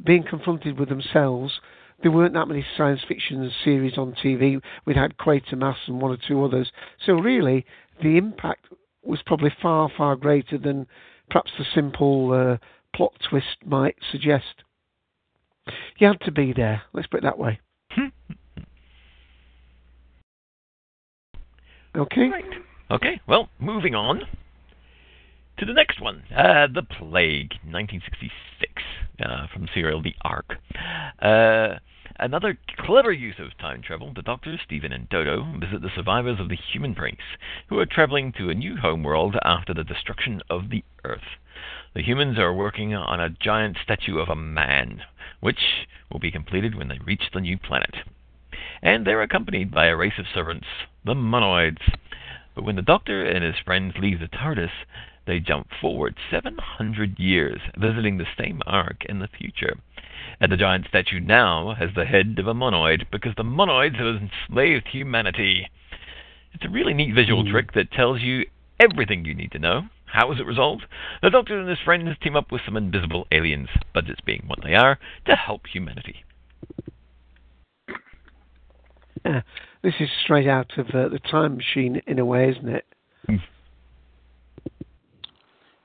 being 0.03 0.23
confronted 0.23 0.79
with 0.79 0.89
themselves. 0.89 1.59
There 2.01 2.11
weren't 2.11 2.33
that 2.33 2.47
many 2.47 2.65
science 2.75 3.01
fiction 3.07 3.49
series 3.63 3.97
on 3.97 4.15
TV. 4.23 4.61
We'd 4.85 4.97
had 4.97 5.17
Quatermass 5.17 5.77
and 5.87 6.01
one 6.01 6.11
or 6.11 6.17
two 6.27 6.43
others. 6.43 6.71
So 7.05 7.13
really, 7.13 7.65
the 8.01 8.17
impact 8.17 8.67
was 9.03 9.21
probably 9.25 9.51
far, 9.61 9.89
far 9.95 10.15
greater 10.15 10.57
than 10.57 10.87
perhaps 11.29 11.51
the 11.57 11.65
simple 11.73 12.33
uh, 12.33 12.57
plot 12.95 13.13
twist 13.29 13.57
might 13.65 13.95
suggest. 14.11 14.63
You 15.97 16.07
had 16.07 16.21
to 16.21 16.31
be 16.31 16.53
there. 16.53 16.81
Let's 16.93 17.07
put 17.07 17.19
it 17.19 17.23
that 17.23 17.39
way. 17.39 17.59
Okay. 21.97 22.29
Okay, 22.91 23.21
well, 23.25 23.49
moving 23.57 23.95
on 23.95 24.21
to 25.57 25.65
the 25.65 25.73
next 25.73 26.01
one. 26.01 26.23
Uh, 26.35 26.67
the 26.67 26.83
Plague, 26.83 27.53
1966, 27.63 28.83
uh, 29.23 29.47
from 29.53 29.67
serial 29.73 30.03
The 30.03 30.13
Ark. 30.21 30.55
Uh, 31.21 31.79
another 32.19 32.57
clever 32.79 33.13
use 33.13 33.35
of 33.39 33.57
time 33.57 33.81
travel. 33.81 34.11
The 34.13 34.21
Doctor, 34.21 34.59
Steven, 34.63 34.91
and 34.91 35.07
Dodo 35.07 35.45
visit 35.57 35.81
the 35.81 35.89
survivors 35.95 36.39
of 36.39 36.49
the 36.49 36.57
human 36.73 36.93
race, 36.93 37.15
who 37.69 37.79
are 37.79 37.85
traveling 37.85 38.33
to 38.33 38.49
a 38.49 38.55
new 38.55 38.75
homeworld 38.75 39.37
after 39.43 39.73
the 39.73 39.85
destruction 39.85 40.41
of 40.49 40.69
the 40.69 40.83
Earth. 41.05 41.39
The 41.95 42.03
humans 42.03 42.37
are 42.37 42.53
working 42.53 42.93
on 42.93 43.21
a 43.21 43.29
giant 43.29 43.77
statue 43.81 44.19
of 44.19 44.27
a 44.27 44.35
man, 44.35 45.01
which 45.39 45.87
will 46.11 46.19
be 46.19 46.29
completed 46.29 46.75
when 46.75 46.89
they 46.89 46.99
reach 47.05 47.23
the 47.33 47.39
new 47.39 47.57
planet. 47.57 47.95
And 48.81 49.05
they're 49.05 49.21
accompanied 49.21 49.71
by 49.71 49.87
a 49.87 49.95
race 49.95 50.17
of 50.17 50.25
servants, 50.33 50.67
the 51.03 51.13
Monoids. 51.13 51.81
But 52.53 52.63
when 52.63 52.75
the 52.75 52.81
Doctor 52.81 53.25
and 53.25 53.43
his 53.43 53.55
friends 53.63 53.95
leave 53.99 54.19
the 54.19 54.27
TARDIS, 54.27 54.71
they 55.27 55.39
jump 55.39 55.67
forward 55.81 56.15
700 56.29 57.19
years, 57.19 57.59
visiting 57.77 58.17
the 58.17 58.27
same 58.37 58.61
ark 58.65 59.03
in 59.07 59.19
the 59.19 59.27
future. 59.27 59.77
And 60.39 60.51
the 60.51 60.57
giant 60.57 60.87
statue 60.87 61.19
now 61.19 61.73
has 61.75 61.89
the 61.95 62.05
head 62.05 62.35
of 62.37 62.47
a 62.47 62.53
monoid 62.53 63.05
because 63.11 63.33
the 63.35 63.43
monoids 63.43 63.97
have 63.97 64.21
enslaved 64.21 64.87
humanity. 64.87 65.69
It's 66.53 66.65
a 66.65 66.69
really 66.69 66.93
neat 66.93 67.13
visual 67.13 67.43
hmm. 67.43 67.51
trick 67.51 67.73
that 67.73 67.91
tells 67.91 68.21
you 68.21 68.45
everything 68.79 69.25
you 69.25 69.33
need 69.33 69.51
to 69.51 69.59
know. 69.59 69.83
How 70.05 70.31
is 70.31 70.39
it 70.39 70.45
resolved? 70.45 70.85
The 71.21 71.29
Doctor 71.29 71.59
and 71.59 71.67
his 71.67 71.79
friends 71.83 72.15
team 72.21 72.35
up 72.35 72.51
with 72.51 72.61
some 72.63 72.77
invisible 72.77 73.27
aliens, 73.31 73.69
budgets 73.93 74.21
being 74.21 74.43
what 74.47 74.59
they 74.63 74.75
are, 74.75 74.97
to 75.25 75.35
help 75.35 75.67
humanity. 75.67 76.23
Yeah, 79.25 79.41
this 79.81 79.93
is 79.99 80.07
straight 80.23 80.47
out 80.47 80.69
of 80.77 80.87
uh, 80.89 81.09
the 81.09 81.19
time 81.31 81.57
machine 81.57 82.01
in 82.05 82.19
a 82.19 82.25
way, 82.25 82.51
isn't 82.51 82.69
it? 82.69 82.85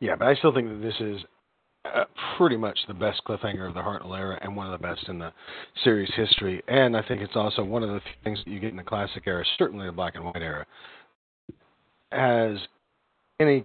Yeah, 0.00 0.16
but 0.16 0.28
I 0.28 0.34
still 0.34 0.52
think 0.52 0.68
that 0.68 0.82
this 0.82 0.94
is 1.00 1.20
uh, 1.84 2.04
pretty 2.36 2.56
much 2.56 2.78
the 2.86 2.94
best 2.94 3.22
cliffhanger 3.26 3.66
of 3.66 3.74
the 3.74 3.80
Hartnell 3.80 4.18
era 4.18 4.38
and 4.42 4.56
one 4.56 4.70
of 4.70 4.78
the 4.78 4.86
best 4.86 5.08
in 5.08 5.18
the 5.18 5.32
series 5.84 6.10
history. 6.14 6.62
And 6.68 6.96
I 6.96 7.02
think 7.02 7.22
it's 7.22 7.36
also 7.36 7.62
one 7.62 7.82
of 7.82 7.90
the 7.90 8.00
things 8.24 8.38
that 8.44 8.50
you 8.50 8.60
get 8.60 8.70
in 8.70 8.76
the 8.76 8.82
classic 8.82 9.22
era, 9.26 9.44
certainly 9.58 9.86
the 9.86 9.92
black 9.92 10.16
and 10.16 10.24
white 10.24 10.42
era, 10.42 10.66
has 12.12 12.58
any 13.38 13.64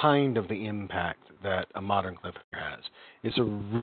kind 0.00 0.36
of 0.36 0.48
the 0.48 0.66
impact 0.66 1.20
that 1.42 1.66
a 1.74 1.80
modern 1.80 2.16
cliffhanger 2.16 2.70
has. 2.70 2.80
It's 3.22 3.38
a 3.38 3.42
really 3.42 3.82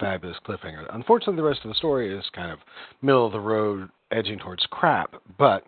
fabulous 0.00 0.36
cliffhanger. 0.46 0.86
Unfortunately, 0.92 1.36
the 1.36 1.42
rest 1.42 1.60
of 1.64 1.68
the 1.68 1.76
story 1.76 2.16
is 2.16 2.24
kind 2.34 2.50
of 2.50 2.58
middle 3.02 3.26
of 3.26 3.32
the 3.32 3.40
road, 3.40 3.90
edging 4.14 4.38
towards 4.38 4.66
crap, 4.70 5.14
but 5.38 5.64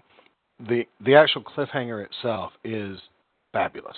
the 0.59 0.85
the 1.05 1.15
actual 1.15 1.43
cliffhanger 1.43 2.05
itself 2.05 2.53
is 2.65 2.99
fabulous. 3.53 3.97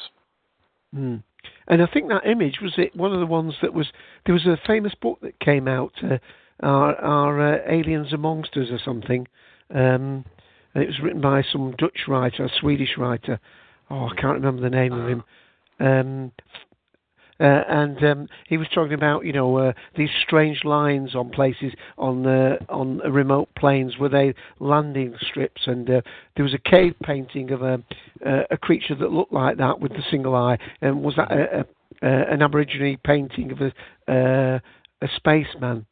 Mm. 0.94 1.22
And 1.68 1.82
I 1.82 1.86
think 1.86 2.09
that 2.09 2.26
image 2.26 2.59
was 2.62 2.72
it 2.78 2.96
one 2.96 3.12
of 3.12 3.20
the 3.20 3.26
ones 3.26 3.55
that 3.62 3.74
was 3.74 3.86
there 4.24 4.34
was 4.34 4.46
a 4.46 4.59
famous 4.66 4.94
book 4.94 5.18
that 5.22 5.38
came 5.40 5.68
out, 5.68 5.92
uh, 6.03 6.18
our, 6.62 6.96
our 6.96 7.55
uh, 7.55 7.59
aliens 7.68 8.09
and 8.12 8.22
monsters 8.22 8.70
or 8.70 8.80
something, 8.84 9.26
um, 9.74 10.24
and 10.74 10.82
it 10.82 10.86
was 10.86 11.01
written 11.03 11.20
by 11.20 11.42
some 11.42 11.74
Dutch 11.78 12.01
writer, 12.09 12.44
a 12.44 12.51
Swedish 12.61 12.96
writer. 12.96 13.38
Oh, 13.90 14.07
I 14.07 14.20
can't 14.20 14.34
remember 14.34 14.62
the 14.62 14.70
name 14.70 14.92
of 14.92 15.09
him. 15.09 15.24
Um, 15.80 16.32
uh, 17.41 17.62
and 17.68 18.05
um, 18.05 18.28
he 18.49 18.57
was 18.57 18.66
talking 18.74 18.95
about 18.95 19.24
you 19.24 19.32
know 19.32 19.57
uh, 19.57 19.72
these 19.97 20.11
strange 20.22 20.64
lines 20.64 21.14
on 21.14 21.30
places 21.30 21.72
on 21.97 22.26
uh, 22.26 22.57
on 22.68 22.99
remote 22.99 23.49
plains 23.57 23.97
where 23.99 24.09
they 24.09 24.34
landing 24.59 25.14
strips, 25.20 25.62
and 25.66 25.89
uh, 25.89 26.01
there 26.36 26.45
was 26.45 26.55
a 26.55 26.70
cave 26.70 26.95
painting 27.03 27.51
of 27.51 27.62
a 27.62 27.82
a 28.51 28.57
creature 28.57 28.97
that 28.97 29.12
looked 29.12 29.32
like 29.32 29.57
that 29.59 29.80
with 29.80 29.93
the 29.93 30.03
single 30.11 30.34
eye, 30.34 30.59
and 30.80 31.03
was 31.03 31.14
that 31.16 31.30
a, 31.30 31.66
a, 32.03 32.07
an 32.32 32.43
Aborigine 32.43 32.99
painting 33.05 33.53
of 33.53 33.61
a 33.61 33.72
uh, 34.12 34.59
a 35.01 35.09
spaceman? 35.16 35.86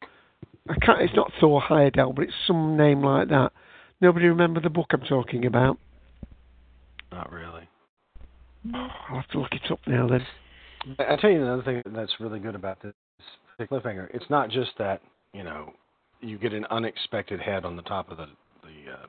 I 0.69 0.75
can't. 0.85 1.01
It's 1.01 1.15
not 1.15 1.31
Thor 1.39 1.61
Heyerdahl, 1.61 2.13
but 2.13 2.25
it's 2.25 2.33
some 2.45 2.75
name 2.75 3.01
like 3.01 3.29
that. 3.29 3.53
Nobody 4.01 4.27
remember 4.27 4.59
the 4.59 4.69
book 4.69 4.87
I'm 4.91 5.01
talking 5.01 5.45
about? 5.45 5.77
Not 7.11 7.31
really. 7.31 7.69
I'll 8.73 9.15
have 9.15 9.27
to 9.29 9.39
look 9.39 9.53
it 9.53 9.71
up 9.71 9.79
now 9.87 10.07
then. 10.07 10.25
I 10.99 11.15
tell 11.17 11.29
you 11.29 11.41
another 11.41 11.63
thing 11.63 11.81
that's 11.93 12.13
really 12.19 12.39
good 12.39 12.55
about 12.55 12.81
this 12.81 12.93
cliffhanger. 13.59 14.07
It's 14.13 14.29
not 14.29 14.49
just 14.49 14.71
that 14.77 15.01
you 15.33 15.43
know 15.43 15.73
you 16.21 16.37
get 16.37 16.53
an 16.53 16.65
unexpected 16.69 17.39
head 17.39 17.65
on 17.65 17.75
the 17.75 17.81
top 17.83 18.11
of 18.11 18.17
the 18.17 18.27
the 18.63 18.91
uh, 18.93 19.05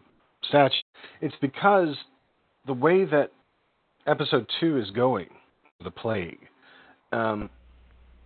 statue. 0.48 0.74
It's 1.20 1.34
because 1.40 1.96
the 2.66 2.72
way 2.72 3.04
that 3.04 3.30
episode 4.06 4.48
two 4.60 4.78
is 4.78 4.90
going, 4.90 5.28
the 5.84 5.90
plague, 5.90 6.38
um, 7.12 7.50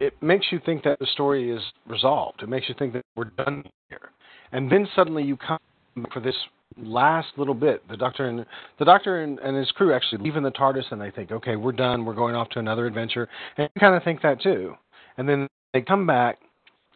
it 0.01 0.21
makes 0.23 0.47
you 0.51 0.61
think 0.65 0.85
that 0.85 0.99
the 0.99 1.07
story 1.07 1.51
is 1.51 1.63
resolved. 1.87 2.43
It 2.43 2.49
makes 2.49 2.69
you 2.69 2.75
think 2.79 2.93
that 2.95 3.05
we're 3.17 3.25
done 3.25 3.65
here, 3.89 4.11
and 4.53 4.71
then 4.71 4.89
suddenly 4.95 5.25
you 5.25 5.37
come 5.37 5.59
for 6.13 6.21
this 6.21 6.37
last 6.77 7.29
little 7.37 7.55
bit, 7.55 7.87
the 7.89 7.97
doctor 7.97 8.27
and 8.27 8.45
the 8.79 8.85
doctor 8.85 9.23
and, 9.23 9.39
and 9.41 9.57
his 9.57 9.71
crew 9.73 9.95
actually 9.95 10.23
leave 10.23 10.37
in 10.37 10.43
the 10.43 10.51
TARDIS, 10.51 10.91
and 10.91 11.01
they 11.01 11.11
think, 11.11 11.33
okay, 11.33 11.57
we're 11.57 11.73
done. 11.73 12.05
We're 12.05 12.15
going 12.15 12.35
off 12.35 12.49
to 12.51 12.59
another 12.59 12.87
adventure, 12.87 13.29
and 13.57 13.69
you 13.75 13.81
kind 13.81 13.95
of 13.95 14.03
think 14.03 14.23
that 14.23 14.41
too. 14.41 14.75
And 15.17 15.29
then 15.29 15.49
they 15.73 15.83
come 15.83 16.07
back 16.07 16.39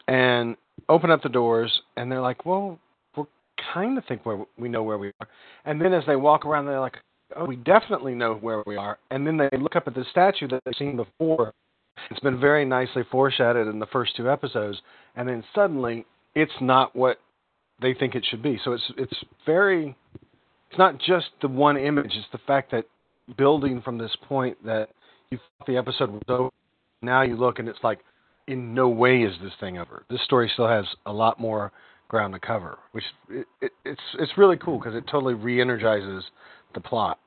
and 0.09 0.57
open 0.89 1.11
up 1.11 1.23
the 1.23 1.29
doors, 1.29 1.83
and 1.97 2.11
they're 2.11 2.21
like, 2.21 2.47
well, 2.47 2.79
we're 3.17 3.25
kind 3.73 3.99
of 3.99 4.05
think 4.07 4.25
where 4.25 4.45
we 4.59 4.69
know 4.69 4.83
where 4.83 4.99
we 4.99 5.13
are. 5.21 5.29
And 5.65 5.81
then 5.81 5.93
as 5.93 6.05
they 6.07 6.17
walk 6.17 6.47
around, 6.47 6.67
they're 6.67 6.81
like, 6.81 6.97
oh, 7.37 7.45
we 7.45 7.57
definitely 7.57 8.15
know 8.15 8.35
where 8.35 8.63
we 8.67 8.77
are. 8.77 8.99
And 9.11 9.27
then 9.27 9.37
they 9.37 9.49
look 9.59 9.77
up 9.77 9.87
at 9.87 9.95
the 9.95 10.05
statue 10.11 10.49
that 10.49 10.63
they've 10.65 10.75
seen 10.79 10.97
before. 10.97 11.53
It's 12.11 12.21
been 12.21 12.39
very 12.39 12.65
nicely 12.65 13.03
foreshadowed 13.11 13.69
in 13.69 13.79
the 13.79 13.87
first 13.87 14.17
two 14.17 14.31
episodes, 14.31 14.81
and 15.17 15.29
then 15.29 15.43
suddenly 15.55 16.07
it's 16.35 16.53
not 16.61 16.95
what 16.95 17.19
they 17.81 17.95
think 17.95 18.15
it 18.15 18.25
should 18.29 18.43
be. 18.43 18.59
So 18.65 18.73
it's 18.73 18.91
it's 18.97 19.25
very 19.45 19.97
it's 20.71 20.79
not 20.79 20.99
just 20.99 21.27
the 21.43 21.49
one 21.49 21.77
image, 21.77 22.13
it's 22.15 22.27
the 22.33 22.39
fact 22.47 22.71
that 22.73 22.87
building 23.37 23.83
from 23.83 23.99
this 23.99 24.15
point 24.29 24.65
that 24.65 24.89
you 25.31 25.39
thought 25.39 25.67
the 25.67 25.77
episode 25.77 26.11
was 26.11 26.23
over, 26.29 26.51
now 27.03 27.23
you 27.23 27.37
look 27.37 27.59
and 27.59 27.69
it's 27.69 27.79
like 27.83 28.01
in 28.47 28.75
no 28.75 28.89
way 28.89 29.23
is 29.23 29.35
this 29.43 29.53
thing 29.61 29.79
over. 29.79 30.05
This 30.09 30.23
story 30.23 30.51
still 30.53 30.69
has 30.69 30.85
a 31.07 31.13
lot 31.13 31.41
more 31.41 31.73
ground 32.09 32.35
to 32.35 32.41
cover, 32.41 32.79
which 32.93 33.05
it, 33.29 33.47
it, 33.61 33.73
it's 33.85 34.01
it's 34.19 34.33
really 34.39 34.57
cool 34.57 34.79
because 34.79 34.95
it 34.95 35.05
totally 35.11 35.35
re-energizes 35.35 36.25
the 36.75 36.81
plot. 36.81 37.19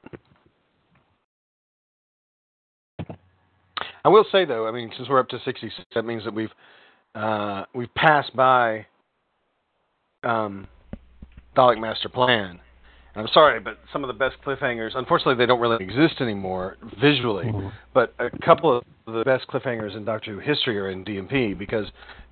I 4.06 4.08
will 4.08 4.26
say 4.32 4.46
though, 4.46 4.68
I 4.68 4.72
mean, 4.72 4.92
since 4.96 5.10
we're 5.10 5.20
up 5.20 5.30
to 5.30 5.40
66, 5.44 5.88
that 5.94 6.06
means 6.06 6.24
that 6.24 6.34
we've 6.34 6.52
uh, 7.16 7.66
we've 7.74 7.94
passed 7.96 8.36
by 8.36 8.86
um, 10.24 10.68
Dalek 11.56 11.80
Master 11.80 12.10
Plan. 12.10 12.60
And 13.16 13.28
I'm 13.28 13.34
sorry, 13.34 13.60
but 13.60 13.80
some 13.92 14.04
of 14.04 14.08
the 14.08 14.14
best 14.14 14.36
cliffhangers, 14.46 14.92
unfortunately, 14.96 15.36
they 15.36 15.48
don't 15.48 15.60
really 15.60 15.84
exist 15.84 16.22
anymore 16.22 16.78
visually. 17.02 17.46
Mm-hmm. 17.46 17.70
But 17.94 18.14
a 18.20 18.30
couple 18.46 18.78
of 18.78 18.84
the 19.14 19.24
best 19.24 19.48
cliffhangers 19.48 19.96
in 19.96 20.06
Doctor 20.06 20.34
Who 20.34 20.40
history 20.40 20.78
are 20.80 20.90
in 20.90 21.04
DMP 21.04 21.58
because 21.58 21.88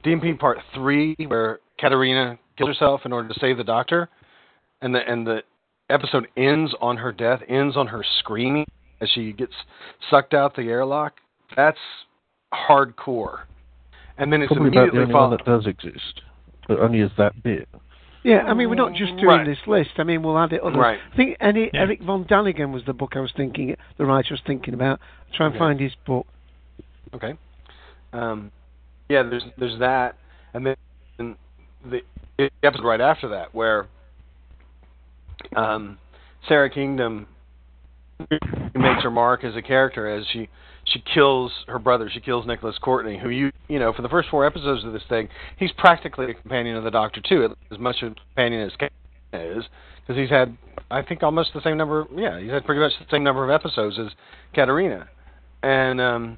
DMP 0.05 0.38
Part 0.38 0.59
Three, 0.75 1.15
where 1.27 1.59
Katarina 1.79 2.38
kills 2.57 2.69
herself 2.69 3.01
in 3.05 3.11
order 3.11 3.27
to 3.27 3.39
save 3.39 3.57
the 3.57 3.63
Doctor, 3.63 4.09
and 4.81 4.93
the 4.93 4.99
and 5.07 5.25
the 5.25 5.41
episode 5.89 6.27
ends 6.38 6.73
on 6.79 6.97
her 6.97 7.11
death, 7.11 7.41
ends 7.47 7.75
on 7.75 7.88
her 7.88 8.03
screaming 8.19 8.65
as 9.01 9.09
she 9.13 9.33
gets 9.33 9.53
sucked 10.09 10.33
out 10.33 10.55
the 10.55 10.63
airlock. 10.63 11.13
That's 11.55 11.77
hardcore. 12.53 13.41
And 14.17 14.31
then 14.33 14.41
it's 14.41 14.51
Probably 14.51 14.67
immediately 14.67 14.89
about 14.89 14.93
the 14.93 15.01
only 15.01 15.13
followed. 15.13 15.29
one 15.29 15.38
that 15.38 15.45
does 15.45 15.67
exist, 15.67 16.21
but 16.68 16.80
only 16.80 17.01
as 17.01 17.11
that 17.18 17.41
bit. 17.43 17.68
Yeah, 18.24 18.43
I 18.45 18.53
mean, 18.53 18.68
we're 18.70 18.76
not 18.76 18.93
just 18.93 19.13
doing 19.13 19.26
Right. 19.26 19.45
this 19.45 19.59
list. 19.68 19.91
I 19.97 20.03
mean, 20.03 20.22
we'll 20.22 20.38
add 20.38 20.51
it 20.51 20.61
other. 20.61 20.78
Right. 20.78 20.99
I 21.13 21.15
think 21.15 21.38
any, 21.39 21.70
Yeah. 21.74 21.82
Erich 21.82 22.01
von 22.01 22.26
Däniken 22.26 22.74
was 22.74 22.84
the 22.86 22.93
book 22.93 23.13
I 23.15 23.20
was 23.22 23.32
thinking, 23.32 23.76
the 23.97 24.05
writer 24.05 24.34
was 24.34 24.41
thinking 24.45 24.74
about. 24.74 24.99
Try 25.34 25.45
and 25.45 25.53
Okay. 25.55 25.59
find 25.59 25.80
his 25.80 25.95
book. 26.05 26.28
Okay. 27.13 27.36
Um, 28.11 28.51
yeah, 29.07 29.24
there's 29.24 29.45
there's 29.57 29.80
that, 29.80 30.15
and 30.53 30.65
then 30.65 31.36
the 31.89 32.03
episode 32.63 32.84
right 32.86 32.99
after 33.01 33.30
that 33.30 33.53
where 33.53 33.86
um, 35.55 35.97
Sara 36.47 36.70
Kingdom 36.70 37.28
makes 38.74 39.03
her 39.03 39.11
mark 39.11 39.43
as 39.43 39.55
a 39.55 39.61
character 39.61 40.07
as 40.07 40.26
she 40.28 40.49
she 40.91 41.03
kills 41.13 41.51
her 41.67 41.79
brother. 41.79 42.09
She 42.09 42.19
kills 42.19 42.45
Nicholas 42.45 42.77
Courtney, 42.79 43.17
who 43.17 43.29
you 43.29 43.51
you 43.67 43.79
know 43.79 43.93
for 43.93 44.01
the 44.01 44.09
first 44.09 44.29
four 44.29 44.45
episodes 44.45 44.83
of 44.83 44.93
this 44.93 45.03
thing, 45.09 45.27
he's 45.57 45.71
practically 45.77 46.31
a 46.31 46.33
companion 46.33 46.75
of 46.75 46.83
the 46.83 46.91
Doctor 46.91 47.21
too, 47.21 47.55
as 47.71 47.79
much 47.79 47.97
a 48.01 48.13
companion 48.13 48.61
as 48.61 48.71
Kate 48.77 48.91
is, 49.33 49.63
because 50.01 50.19
he's 50.19 50.29
had 50.29 50.57
I 50.89 51.01
think 51.01 51.23
almost 51.23 51.51
the 51.53 51.61
same 51.61 51.77
number. 51.77 52.05
Yeah, 52.15 52.39
he's 52.39 52.51
had 52.51 52.65
pretty 52.65 52.81
much 52.81 52.93
the 52.99 53.05
same 53.11 53.23
number 53.23 53.43
of 53.43 53.49
episodes 53.49 53.97
as 53.99 54.11
Katarina, 54.53 55.09
and 55.63 55.99
um, 55.99 56.38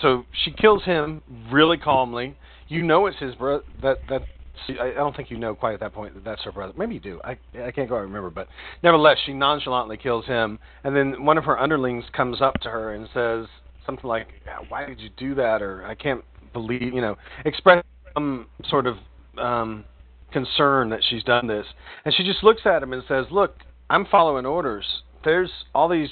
so 0.00 0.24
she 0.44 0.52
kills 0.52 0.84
him 0.84 1.22
really 1.50 1.76
calmly. 1.76 2.36
You 2.68 2.82
know 2.82 3.06
it's 3.06 3.18
his 3.18 3.34
brother. 3.34 3.64
That 3.82 3.98
that 4.08 4.22
I 4.68 4.90
I 4.90 4.94
don't 4.94 5.14
think 5.16 5.30
you 5.30 5.38
know 5.38 5.54
quite 5.54 5.74
at 5.74 5.80
that 5.80 5.92
point 5.92 6.14
that 6.14 6.24
that's 6.24 6.42
her 6.44 6.52
brother. 6.52 6.72
Maybe 6.76 6.94
you 6.94 7.00
do. 7.00 7.20
I 7.24 7.38
I 7.62 7.70
can't 7.70 7.88
quite 7.88 8.00
remember, 8.00 8.30
but 8.30 8.48
nevertheless, 8.82 9.18
she 9.24 9.32
nonchalantly 9.32 9.96
kills 9.96 10.26
him, 10.26 10.58
and 10.84 10.94
then 10.94 11.24
one 11.24 11.38
of 11.38 11.44
her 11.44 11.58
underlings 11.58 12.04
comes 12.12 12.40
up 12.40 12.54
to 12.60 12.70
her 12.70 12.94
and 12.94 13.08
says 13.14 13.46
something 13.86 14.08
like, 14.08 14.28
"Why 14.68 14.86
did 14.86 15.00
you 15.00 15.10
do 15.16 15.34
that?" 15.36 15.62
or 15.62 15.84
"I 15.84 15.94
can't 15.94 16.24
believe," 16.52 16.94
you 16.94 17.00
know, 17.00 17.16
express 17.44 17.84
some 18.14 18.46
sort 18.68 18.86
of 18.86 18.96
um, 19.38 19.84
concern 20.32 20.90
that 20.90 21.00
she's 21.08 21.24
done 21.24 21.46
this, 21.46 21.66
and 22.04 22.14
she 22.14 22.24
just 22.24 22.42
looks 22.42 22.62
at 22.64 22.82
him 22.82 22.92
and 22.92 23.02
says, 23.08 23.26
"Look, 23.30 23.56
I'm 23.88 24.06
following 24.06 24.46
orders. 24.46 25.02
There's 25.24 25.50
all 25.74 25.88
these 25.88 26.10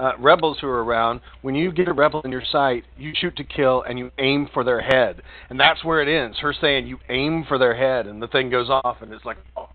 uh, 0.00 0.12
rebels 0.18 0.58
who 0.60 0.66
are 0.66 0.84
around, 0.84 1.20
when 1.42 1.54
you 1.54 1.72
get 1.72 1.88
a 1.88 1.92
rebel 1.92 2.22
in 2.22 2.32
your 2.32 2.42
sight, 2.50 2.84
you 2.96 3.12
shoot 3.14 3.36
to 3.36 3.44
kill 3.44 3.82
and 3.82 3.98
you 3.98 4.10
aim 4.18 4.48
for 4.52 4.64
their 4.64 4.80
head. 4.80 5.22
And 5.50 5.58
that's 5.58 5.84
where 5.84 6.02
it 6.02 6.08
ends. 6.08 6.38
Her 6.38 6.54
saying 6.58 6.86
you 6.86 6.98
aim 7.08 7.44
for 7.46 7.58
their 7.58 7.76
head, 7.76 8.06
and 8.06 8.22
the 8.22 8.28
thing 8.28 8.50
goes 8.50 8.68
off, 8.70 8.98
and 9.00 9.12
it's 9.12 9.24
like, 9.24 9.38
oh, 9.56 9.68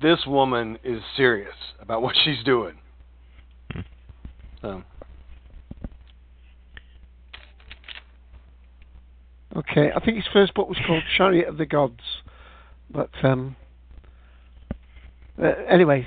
this 0.00 0.18
woman 0.26 0.78
is 0.84 1.02
serious 1.16 1.54
about 1.80 2.02
what 2.02 2.14
she's 2.24 2.42
doing. 2.44 2.74
So, 4.62 4.82
Okay, 9.56 9.90
I 9.94 9.98
think 10.04 10.16
his 10.16 10.26
first 10.32 10.54
book 10.54 10.68
was 10.68 10.78
called 10.86 11.02
Chariot 11.16 11.48
of 11.48 11.56
the 11.56 11.66
Gods, 11.66 12.02
but 12.90 13.10
um, 13.24 13.56
uh, 15.42 15.52
anyway, 15.68 16.06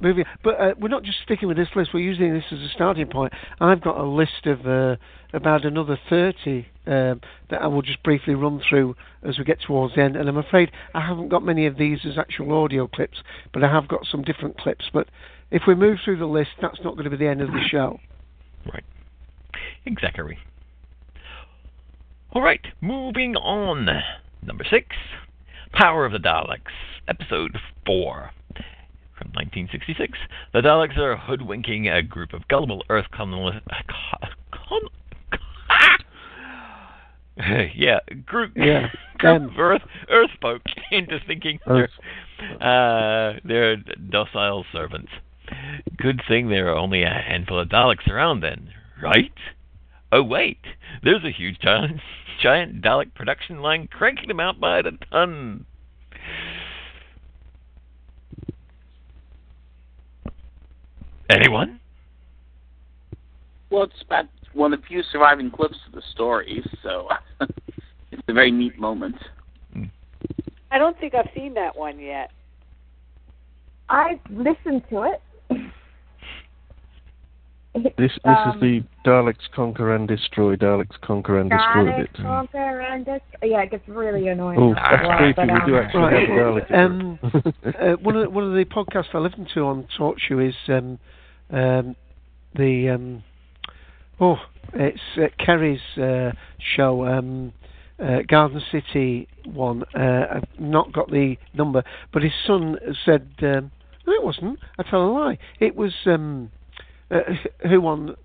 moving. 0.00 0.24
But 0.42 0.60
uh, 0.60 0.74
we're 0.78 0.88
not 0.88 1.02
just 1.02 1.18
sticking 1.24 1.48
with 1.48 1.56
this 1.56 1.68
list. 1.74 1.90
We're 1.92 2.00
using 2.00 2.32
this 2.32 2.44
as 2.52 2.58
a 2.58 2.68
starting 2.74 3.08
point. 3.08 3.32
I've 3.60 3.80
got 3.80 3.98
a 3.98 4.04
list 4.04 4.46
of 4.46 4.66
uh, 4.66 4.96
about 5.32 5.64
another 5.64 5.98
thirty 6.08 6.66
um, 6.86 7.20
that 7.50 7.62
I 7.62 7.66
will 7.66 7.82
just 7.82 8.02
briefly 8.02 8.34
run 8.34 8.60
through 8.68 8.96
as 9.22 9.38
we 9.38 9.44
get 9.44 9.60
towards 9.60 9.94
the 9.94 10.02
end. 10.02 10.16
And 10.16 10.28
I'm 10.28 10.36
afraid 10.36 10.70
I 10.94 11.06
haven't 11.06 11.28
got 11.28 11.44
many 11.44 11.66
of 11.66 11.76
these 11.76 12.00
as 12.04 12.18
actual 12.18 12.52
audio 12.52 12.86
clips, 12.86 13.18
but 13.52 13.62
I 13.62 13.72
have 13.72 13.88
got 13.88 14.06
some 14.10 14.22
different 14.22 14.58
clips. 14.58 14.86
But 14.92 15.08
if 15.50 15.62
we 15.66 15.74
move 15.74 15.98
through 16.04 16.18
the 16.18 16.26
list, 16.26 16.50
that's 16.60 16.78
not 16.84 16.94
going 16.94 17.04
to 17.04 17.10
be 17.10 17.16
the 17.16 17.30
end 17.30 17.40
of 17.40 17.48
the 17.48 17.62
show. 17.70 18.00
Right. 18.72 18.84
Exactly. 19.84 20.38
All 22.32 22.42
right, 22.42 22.60
moving 22.82 23.36
on. 23.36 23.88
Number 24.42 24.64
six, 24.68 24.96
Power 25.72 26.04
of 26.04 26.12
the 26.12 26.18
Daleks, 26.18 26.72
Episode 27.08 27.56
4. 27.86 28.30
From 29.18 29.32
1966, 29.32 30.16
the 30.52 30.60
Daleks 30.60 30.96
are 30.96 31.16
hoodwinking 31.16 31.88
a 31.88 32.02
group 32.02 32.32
of 32.32 32.46
gullible 32.48 32.84
Earth 32.88 33.06
colonists. 33.12 33.66
Con- 34.52 34.88
yeah, 37.74 37.98
group 38.26 38.52
Yeah, 38.56 38.88
group. 39.18 39.52
Earth 39.58 39.82
Earth 40.10 40.30
folk 40.40 40.62
into 40.90 41.18
thinking 41.26 41.58
Earth. 41.66 41.90
they're 42.60 43.32
uh, 43.34 43.38
they're 43.44 43.76
docile 43.76 44.64
servants. 44.72 45.10
Good 45.96 46.20
thing 46.28 46.48
there 46.48 46.68
are 46.68 46.76
only 46.76 47.02
a 47.02 47.08
handful 47.10 47.58
of 47.58 47.68
Daleks 47.68 48.06
around 48.08 48.40
then, 48.40 48.70
right? 49.02 49.32
Oh 50.12 50.22
wait, 50.22 50.58
there's 51.02 51.24
a 51.24 51.30
huge 51.30 51.58
giant 51.60 52.00
giant 52.42 52.82
Dalek 52.82 53.14
production 53.14 53.60
line 53.62 53.88
cranking 53.90 54.28
them 54.28 54.40
out 54.40 54.60
by 54.60 54.82
the 54.82 54.92
ton. 55.10 55.64
Anyone? 61.30 61.80
Well, 63.70 63.82
it's 63.84 64.02
about 64.04 64.26
one 64.54 64.72
of 64.72 64.80
the 64.80 64.86
few 64.86 65.02
surviving 65.12 65.50
clips 65.50 65.76
of 65.86 65.92
the 65.92 66.02
story, 66.12 66.64
so 66.82 67.08
it's 68.10 68.22
a 68.28 68.32
very 68.32 68.50
neat 68.50 68.78
moment. 68.78 69.16
I 70.70 70.78
don't 70.78 70.98
think 70.98 71.14
I've 71.14 71.28
seen 71.34 71.54
that 71.54 71.76
one 71.76 71.98
yet. 71.98 72.30
I've 73.88 74.20
listened 74.30 74.82
to 74.90 75.02
it. 75.04 75.22
This 77.74 77.92
this 77.96 78.10
Um, 78.24 78.54
is 78.54 78.60
the 78.60 78.82
Daleks 79.08 79.50
conquer 79.54 79.94
and 79.94 80.08
destroy. 80.08 80.56
Daleks 80.56 81.00
conquer 81.00 81.38
and 81.38 81.48
destroy 81.48 81.84
Dalek, 81.86 82.04
it. 82.04 82.14
Conquer, 82.16 82.80
and 82.80 83.04
Dest- 83.06 83.22
yeah, 83.42 83.62
it 83.62 83.70
gets 83.70 83.86
really 83.88 84.28
annoying. 84.28 84.58
Oh, 84.58 84.74
after 84.74 84.94
a 84.94 84.98
that's 84.98 85.08
while, 85.08 85.18
creepy. 85.18 85.34
but, 85.36 85.66
We 85.66 85.70
do 85.72 85.76
um, 85.78 85.84
actually 85.84 86.02
have 86.02 86.12
a 86.12 86.32
Dalek. 86.32 86.72
Um, 86.74 87.18
uh, 87.64 87.96
one 88.02 88.16
of 88.16 88.22
the, 88.24 88.30
one 88.30 88.44
of 88.44 88.52
the 88.52 88.64
podcasts 88.64 89.14
I 89.14 89.18
listen 89.18 89.46
to 89.54 89.60
on 89.66 89.86
TalkShoe 89.98 90.48
is 90.48 90.54
um, 90.68 90.98
um, 91.50 91.96
the 92.54 92.90
um, 92.90 93.24
oh, 94.20 94.36
it's 94.74 95.00
uh, 95.16 95.26
Kerry's 95.44 95.80
uh, 95.96 96.32
show, 96.76 97.06
um, 97.06 97.52
uh, 97.98 98.18
Garden 98.28 98.62
City 98.70 99.28
one. 99.46 99.84
Uh, 99.94 100.26
I've 100.36 100.60
not 100.60 100.92
got 100.92 101.10
the 101.10 101.36
number, 101.54 101.82
but 102.12 102.22
his 102.22 102.32
son 102.46 102.76
said 103.04 103.28
um, 103.42 103.70
no, 104.06 104.12
it 104.12 104.24
wasn't. 104.24 104.58
I 104.78 104.82
tell 104.82 105.04
a 105.04 105.10
lie. 105.10 105.38
It 105.60 105.76
was 105.76 105.92
um, 106.06 106.50
uh, 107.10 107.20
who 107.68 107.86
on 107.86 108.16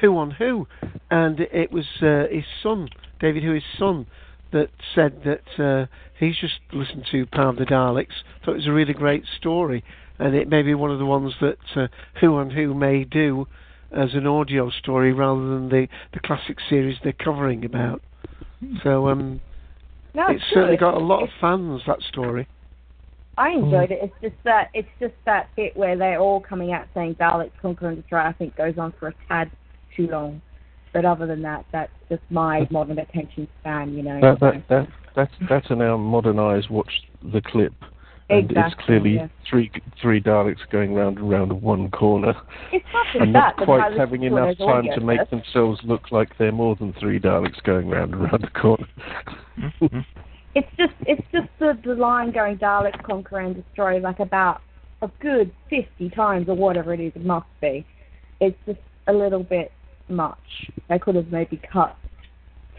who 0.00 0.16
on 0.16 0.30
who, 0.32 0.66
and 1.10 1.40
it 1.40 1.72
was 1.72 1.86
uh, 2.02 2.24
his 2.30 2.44
son, 2.62 2.88
David, 3.20 3.42
who 3.42 3.52
his 3.52 3.64
son, 3.78 4.06
that 4.52 4.68
said 4.94 5.22
that 5.24 5.88
he's 6.18 6.36
just 6.38 6.60
listened 6.72 7.06
to 7.10 7.26
Power 7.26 7.48
of 7.48 7.56
the 7.56 7.64
Daleks, 7.64 8.22
thought 8.44 8.52
it 8.52 8.56
was 8.56 8.66
a 8.66 8.72
really 8.72 8.94
great 8.94 9.24
story, 9.36 9.84
and 10.18 10.34
it 10.34 10.48
may 10.48 10.62
be 10.62 10.74
one 10.74 10.90
of 10.90 10.98
the 10.98 11.06
ones 11.06 11.34
that 11.40 11.58
uh, 11.76 11.88
Who 12.20 12.38
and 12.38 12.52
Who 12.52 12.74
may 12.74 13.04
do 13.04 13.46
as 13.90 14.14
an 14.14 14.26
audio 14.26 14.70
story 14.70 15.12
rather 15.12 15.40
than 15.40 15.68
the, 15.68 15.88
the 16.12 16.20
classic 16.20 16.58
series 16.68 16.98
they're 17.02 17.12
covering 17.12 17.64
about. 17.64 18.02
So 18.82 19.08
um, 19.08 19.40
no, 20.14 20.26
it's 20.28 20.42
good. 20.44 20.54
certainly 20.54 20.76
got 20.76 20.94
a 20.94 20.98
lot 20.98 21.22
of 21.22 21.28
fans. 21.40 21.82
That 21.86 22.02
story. 22.02 22.48
I 23.36 23.50
enjoyed 23.50 23.92
it. 23.92 24.00
It's 24.02 24.14
just 24.20 24.34
that 24.44 24.68
it's 24.74 24.88
just 24.98 25.14
that 25.24 25.48
bit 25.54 25.76
where 25.76 25.96
they're 25.96 26.18
all 26.18 26.40
coming 26.40 26.72
out 26.72 26.86
saying 26.92 27.14
Daleks 27.14 27.52
conquer 27.62 27.88
and 27.88 28.00
destroy. 28.00 28.18
I 28.18 28.32
think 28.32 28.56
goes 28.56 28.76
on 28.78 28.92
for 28.98 29.08
a 29.08 29.14
tad 29.28 29.50
too 29.96 30.08
long. 30.08 30.42
But 30.92 31.04
other 31.04 31.26
than 31.26 31.42
that, 31.42 31.64
that's 31.70 31.92
just 32.08 32.22
my 32.30 32.66
modern 32.70 32.98
attention 32.98 33.46
span. 33.60 33.94
You 33.94 34.02
know. 34.02 34.20
That, 34.20 34.40
that, 34.40 34.68
that, 34.68 34.88
that's 35.14 35.32
that's 35.48 35.66
a 35.70 35.76
now 35.76 35.96
modernised. 35.96 36.68
Watch 36.68 36.90
the 37.22 37.40
clip, 37.40 37.74
and 38.30 38.50
it's 38.50 38.74
clearly 38.84 39.14
yeah. 39.14 39.28
three 39.48 39.70
three 40.00 40.20
Daleks 40.20 40.68
going 40.70 40.94
round 40.94 41.18
and 41.18 41.30
round 41.30 41.62
one 41.62 41.90
corner, 41.90 42.34
It's 42.72 42.84
not 42.92 43.06
and 43.22 43.34
that. 43.34 43.54
not 43.56 43.64
quite 43.64 43.92
having 43.96 44.22
enough 44.22 44.58
time 44.58 44.84
to 44.94 45.00
make 45.00 45.28
themselves 45.30 45.80
look 45.84 46.10
like 46.10 46.36
they're 46.38 46.52
more 46.52 46.76
than 46.76 46.92
three 47.00 47.18
Daleks 47.18 47.62
going 47.62 47.88
round 47.88 48.14
and 48.14 48.24
round 48.24 48.42
the 48.42 48.60
corner. 48.60 48.86
It's 50.54 50.68
just 50.76 50.94
it's 51.02 51.26
just 51.30 51.48
the, 51.60 51.78
the 51.84 51.94
line 51.94 52.32
going 52.32 52.56
Daleks 52.56 53.00
conquer 53.04 53.38
and 53.38 53.54
destroy 53.54 53.98
like 54.00 54.18
about 54.18 54.60
a 55.02 55.10
good 55.20 55.52
fifty 55.70 56.08
times 56.08 56.48
or 56.48 56.56
whatever 56.56 56.92
it 56.94 57.00
is 57.00 57.12
it 57.14 57.24
must 57.24 57.46
be. 57.60 57.86
It's 58.40 58.56
just 58.66 58.80
a 59.06 59.12
little 59.12 59.44
bit 59.44 59.70
much. 60.08 60.38
They 60.88 60.98
could 60.98 61.14
have 61.14 61.30
maybe 61.30 61.60
cut 61.70 61.96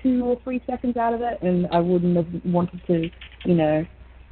two 0.02 0.26
or 0.26 0.40
three 0.44 0.62
seconds 0.68 0.98
out 0.98 1.14
of 1.14 1.22
it, 1.22 1.42
and 1.42 1.68
I 1.72 1.80
wouldn't 1.80 2.18
have 2.18 2.28
wanted 2.44 2.82
to, 2.88 3.10
you 3.46 3.56
know, 3.56 3.86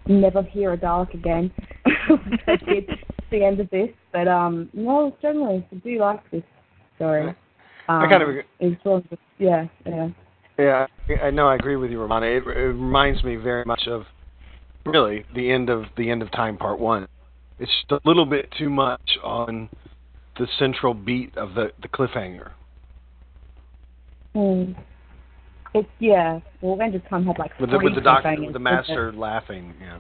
never 0.08 0.44
hear 0.44 0.74
a 0.74 0.78
Dalek 0.78 1.14
again. 1.14 1.52
I 1.86 2.56
did 2.66 2.90
at 2.90 2.98
the 3.32 3.44
end 3.44 3.60
of 3.60 3.70
this, 3.70 3.90
but 4.12 4.28
um, 4.28 4.70
no, 4.74 5.16
generally 5.22 5.66
I 5.72 5.76
do 5.76 6.00
like 6.00 6.30
this 6.32 6.44
story. 6.96 7.30
Um, 7.30 7.36
I 8.04 8.10
kind 8.10 8.24
of 8.24 8.30
agree. 8.30 8.78
Sort 8.84 9.06
of, 9.12 9.18
yeah, 9.38 9.68
yeah. 9.86 10.10
Yeah, 10.58 10.88
I- 11.10 11.28
I 11.28 11.30
know. 11.30 11.48
I 11.48 11.56
agree 11.56 11.76
with 11.76 11.92
you, 11.92 12.02
Romana. 12.02 12.26
It, 12.26 12.44
it 12.48 12.50
reminds 12.50 13.24
me 13.24 13.36
very 13.36 13.64
much 13.66 13.88
of 13.88 14.06
really 14.86 15.26
the 15.36 15.52
end 15.52 15.70
of 15.70 15.84
the 15.98 16.10
end 16.10 16.22
of 16.22 16.32
time 16.32 16.58
part 16.58 16.80
one. 16.80 17.08
It's 17.60 17.72
just 17.90 18.02
a 18.04 18.08
little 18.08 18.26
bit 18.26 18.52
too 18.58 18.70
much 18.70 19.18
on 19.24 19.70
the 20.38 20.48
central 20.58 20.94
beat 20.94 21.36
of 21.38 21.54
the 21.54 21.72
the 21.82 21.88
cliffhanger. 21.88 22.52
Hmm. 24.34 24.74
It's 25.74 25.88
yeah. 26.00 26.40
Well, 26.62 26.74
of 26.82 27.10
Time 27.10 27.26
had 27.26 27.38
like 27.40 27.58
With 27.60 27.72
the 27.72 27.80
with 27.80 27.96
the 27.96 28.02
doctor, 28.02 28.36
with 28.40 28.54
the 28.54 28.60
master 28.60 29.10
it? 29.10 29.16
laughing. 29.16 29.74
Yeah, 29.82 30.00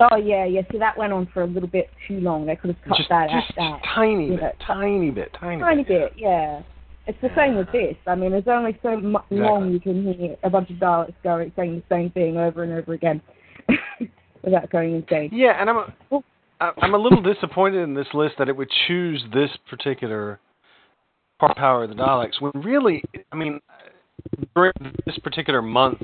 Oh 0.00 0.16
yeah, 0.16 0.44
yeah. 0.44 0.62
See, 0.70 0.78
that 0.78 0.96
went 0.96 1.12
on 1.12 1.26
for 1.34 1.42
a 1.42 1.46
little 1.46 1.68
bit 1.68 1.90
too 2.06 2.20
long. 2.20 2.46
They 2.46 2.54
could 2.56 2.70
have 2.70 2.82
cut 2.86 2.96
just 2.98 3.08
that 3.08 3.28
just 3.30 3.58
out. 3.58 3.80
tiny 3.94 4.26
you 4.26 4.32
bit, 4.32 4.40
know, 4.40 4.52
tiny 4.64 5.10
bit, 5.10 5.34
tiny, 5.38 5.60
tiny 5.60 5.82
bit. 5.82 6.12
bit, 6.12 6.12
yeah. 6.16 6.62
It's 7.06 7.18
the 7.22 7.30
same 7.34 7.56
with 7.56 7.72
this. 7.72 7.96
I 8.06 8.14
mean, 8.14 8.30
there's 8.32 8.46
only 8.46 8.78
so 8.82 9.00
mu- 9.00 9.18
long 9.30 9.72
you 9.72 9.80
can 9.80 10.12
hear 10.12 10.36
a 10.42 10.50
bunch 10.50 10.70
of 10.70 10.76
Daleks 10.76 11.14
going 11.24 11.50
saying 11.56 11.76
the 11.76 11.94
same 11.94 12.10
thing 12.10 12.36
over 12.36 12.62
and 12.62 12.72
over 12.72 12.92
again 12.92 13.22
without 14.44 14.70
going 14.70 14.94
insane. 14.96 15.30
Yeah, 15.32 15.58
and 15.58 15.70
I'm 15.70 15.76
a, 15.78 15.94
I- 16.60 16.72
I'm 16.82 16.94
a 16.94 16.98
little 16.98 17.22
disappointed 17.22 17.82
in 17.82 17.94
this 17.94 18.08
list 18.12 18.34
that 18.38 18.48
it 18.48 18.56
would 18.56 18.68
choose 18.86 19.24
this 19.32 19.50
particular 19.70 20.38
part 21.40 21.56
power 21.56 21.84
of 21.84 21.88
the 21.88 21.96
Daleks 21.96 22.40
when 22.40 22.52
really, 22.62 23.02
I 23.32 23.36
mean, 23.36 23.58
during 24.54 24.72
this 25.06 25.18
particular 25.18 25.62
month 25.62 26.02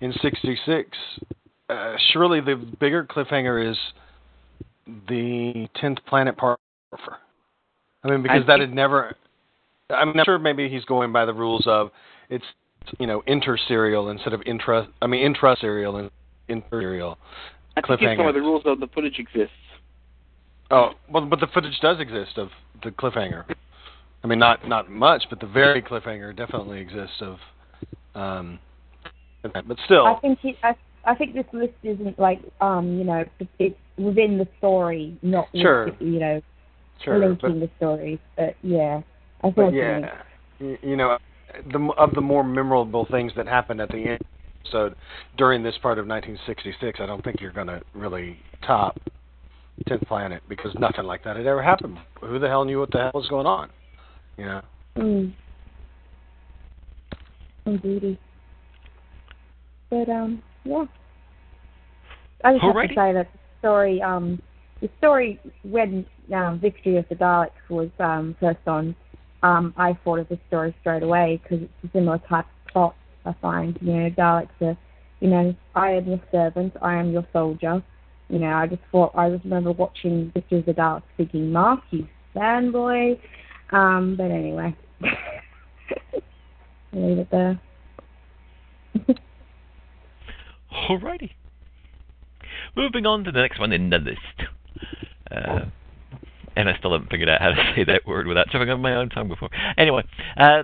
in 0.00 0.12
'66, 0.20 0.90
uh, 1.68 1.94
surely 2.12 2.40
the 2.40 2.56
bigger 2.80 3.04
cliffhanger 3.04 3.70
is 3.70 3.76
the 5.08 5.68
tenth 5.76 5.98
planet 6.06 6.36
part. 6.36 6.58
I 8.02 8.10
mean, 8.10 8.22
because 8.22 8.42
I 8.42 8.46
that 8.46 8.60
had 8.60 8.74
never. 8.74 9.16
I'm 9.90 10.14
not 10.14 10.26
sure. 10.26 10.38
Maybe 10.38 10.68
he's 10.68 10.84
going 10.84 11.12
by 11.12 11.24
the 11.24 11.34
rules 11.34 11.64
of 11.66 11.90
it's 12.30 12.44
you 12.98 13.06
know 13.06 13.22
inter-serial 13.26 14.10
instead 14.10 14.32
of 14.32 14.42
intra. 14.46 14.88
I 15.00 15.06
mean 15.06 15.24
intra-serial 15.24 15.96
and 15.96 16.10
inter-serial. 16.48 17.18
I 17.76 17.80
think 17.80 18.02
it's 18.02 18.18
some 18.18 18.26
of 18.26 18.34
the 18.34 18.40
rules 18.40 18.62
of 18.66 18.80
the 18.80 18.86
footage 18.88 19.18
exists. 19.18 19.52
Oh, 20.70 20.92
well, 21.10 21.26
but 21.26 21.40
the 21.40 21.46
footage 21.48 21.78
does 21.80 22.00
exist 22.00 22.38
of 22.38 22.48
the 22.82 22.90
cliffhanger. 22.90 23.44
I 24.22 24.26
mean, 24.26 24.38
not 24.38 24.66
not 24.66 24.90
much, 24.90 25.24
but 25.28 25.40
the 25.40 25.46
very 25.46 25.82
cliffhanger 25.82 26.34
definitely 26.36 26.80
exists 26.80 27.16
of. 27.20 27.36
Um, 28.14 28.58
but 29.42 29.76
still, 29.84 30.06
I 30.06 30.18
think 30.20 30.38
it, 30.44 30.56
I 30.62 30.74
I 31.04 31.14
think 31.14 31.34
this 31.34 31.46
list 31.52 31.74
isn't 31.82 32.18
like 32.18 32.40
um 32.60 32.98
you 32.98 33.04
know 33.04 33.24
it's 33.58 33.76
within 33.98 34.38
the 34.38 34.48
story, 34.58 35.16
not 35.22 35.46
with, 35.52 35.62
Sure. 35.62 35.88
you 36.00 36.18
know 36.18 36.40
sure, 37.02 37.18
linking 37.18 37.60
but, 37.60 37.66
the 37.66 37.70
stories. 37.76 38.18
But 38.36 38.56
yeah, 38.62 39.02
I 39.42 39.50
thought 39.50 39.72
you 39.72 39.80
yeah, 39.80 40.22
you, 40.58 40.78
you 40.82 40.96
know, 40.96 41.18
the 41.72 41.92
of 41.98 42.14
the 42.14 42.20
more 42.20 42.44
memorable 42.44 43.06
things 43.10 43.32
that 43.36 43.46
happened 43.46 43.80
at 43.80 43.90
the 43.90 44.04
end. 44.10 44.20
So 44.70 44.90
during 45.36 45.62
this 45.62 45.74
part 45.82 45.98
of 45.98 46.06
1966, 46.06 46.98
I 47.00 47.06
don't 47.06 47.22
think 47.22 47.40
you're 47.40 47.52
going 47.52 47.66
to 47.66 47.82
really 47.94 48.38
top 48.66 48.98
Tenth 49.86 50.06
Planet 50.08 50.42
because 50.48 50.74
nothing 50.78 51.04
like 51.04 51.22
that 51.24 51.36
had 51.36 51.46
ever 51.46 51.62
happened. 51.62 51.98
Who 52.20 52.38
the 52.38 52.48
hell 52.48 52.64
knew 52.64 52.80
what 52.80 52.90
the 52.90 52.98
hell 52.98 53.10
was 53.14 53.28
going 53.28 53.46
on? 53.46 53.70
You 54.38 54.44
know. 54.46 54.62
Mm. 54.96 55.34
Indeedy. 57.66 58.18
But 59.90 60.08
um, 60.08 60.42
yeah. 60.64 60.84
I 62.44 62.52
just 62.52 62.64
have 62.64 62.74
to 62.74 62.88
say 62.88 63.12
that 63.12 63.28
the 63.32 63.38
story, 63.60 64.02
um, 64.02 64.42
the 64.80 64.90
story 64.98 65.40
when 65.62 66.04
um, 66.34 66.60
Victory 66.60 66.96
of 66.96 67.06
the 67.08 67.14
Daleks 67.14 67.50
was 67.70 67.90
um 68.00 68.36
first 68.38 68.58
on, 68.66 68.94
um, 69.42 69.72
I 69.76 69.96
thought 70.04 70.18
of 70.18 70.28
the 70.28 70.38
story 70.48 70.74
straight 70.80 71.02
away 71.02 71.40
because 71.42 71.62
it's 71.62 71.72
a 71.84 71.98
similar 71.98 72.18
type 72.28 72.46
of 72.46 72.72
plot. 72.72 72.96
I 73.24 73.34
find, 73.40 73.78
you 73.80 73.92
know, 73.92 74.10
Daleks 74.10 74.60
are, 74.60 74.76
you 75.20 75.28
know, 75.28 75.54
I 75.74 75.92
am 75.92 76.06
your 76.06 76.20
servant, 76.30 76.74
I 76.82 76.96
am 76.96 77.12
your 77.12 77.26
soldier. 77.32 77.82
You 78.28 78.38
know, 78.38 78.52
I 78.52 78.66
just 78.66 78.82
thought 78.90 79.12
I 79.14 79.30
just 79.30 79.44
remember 79.44 79.72
watching 79.72 80.30
Victory 80.34 80.58
of 80.58 80.66
the 80.66 80.74
Daleks 80.74 81.02
thinking, 81.16 81.52
Mark, 81.52 81.80
you 81.90 82.06
fanboy. 82.34 83.18
Um, 83.70 84.16
but 84.16 84.30
anyway. 84.30 84.76
Leave 86.94 87.18
it 87.18 87.30
there. 87.30 87.60
Alrighty. 90.72 91.30
Moving 92.76 93.06
on 93.06 93.24
to 93.24 93.32
the 93.32 93.40
next 93.40 93.58
one 93.58 93.72
in 93.72 93.90
the 93.90 93.98
list. 93.98 94.48
Uh, 95.30 95.66
and 96.56 96.68
I 96.68 96.76
still 96.78 96.92
haven't 96.92 97.10
figured 97.10 97.28
out 97.28 97.40
how 97.40 97.50
to 97.50 97.72
say 97.76 97.84
that 97.84 98.06
word 98.06 98.26
without 98.26 98.48
tripping 98.50 98.70
on 98.70 98.80
my 98.80 98.94
own 98.94 99.08
tongue 99.08 99.28
before. 99.28 99.50
Anyway, 99.76 100.04
uh, 100.36 100.62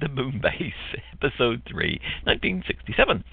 the 0.00 0.08
Moon 0.08 0.40
Base, 0.42 0.72
Episode 1.12 1.62
3, 1.68 2.00
1967. 2.24 3.24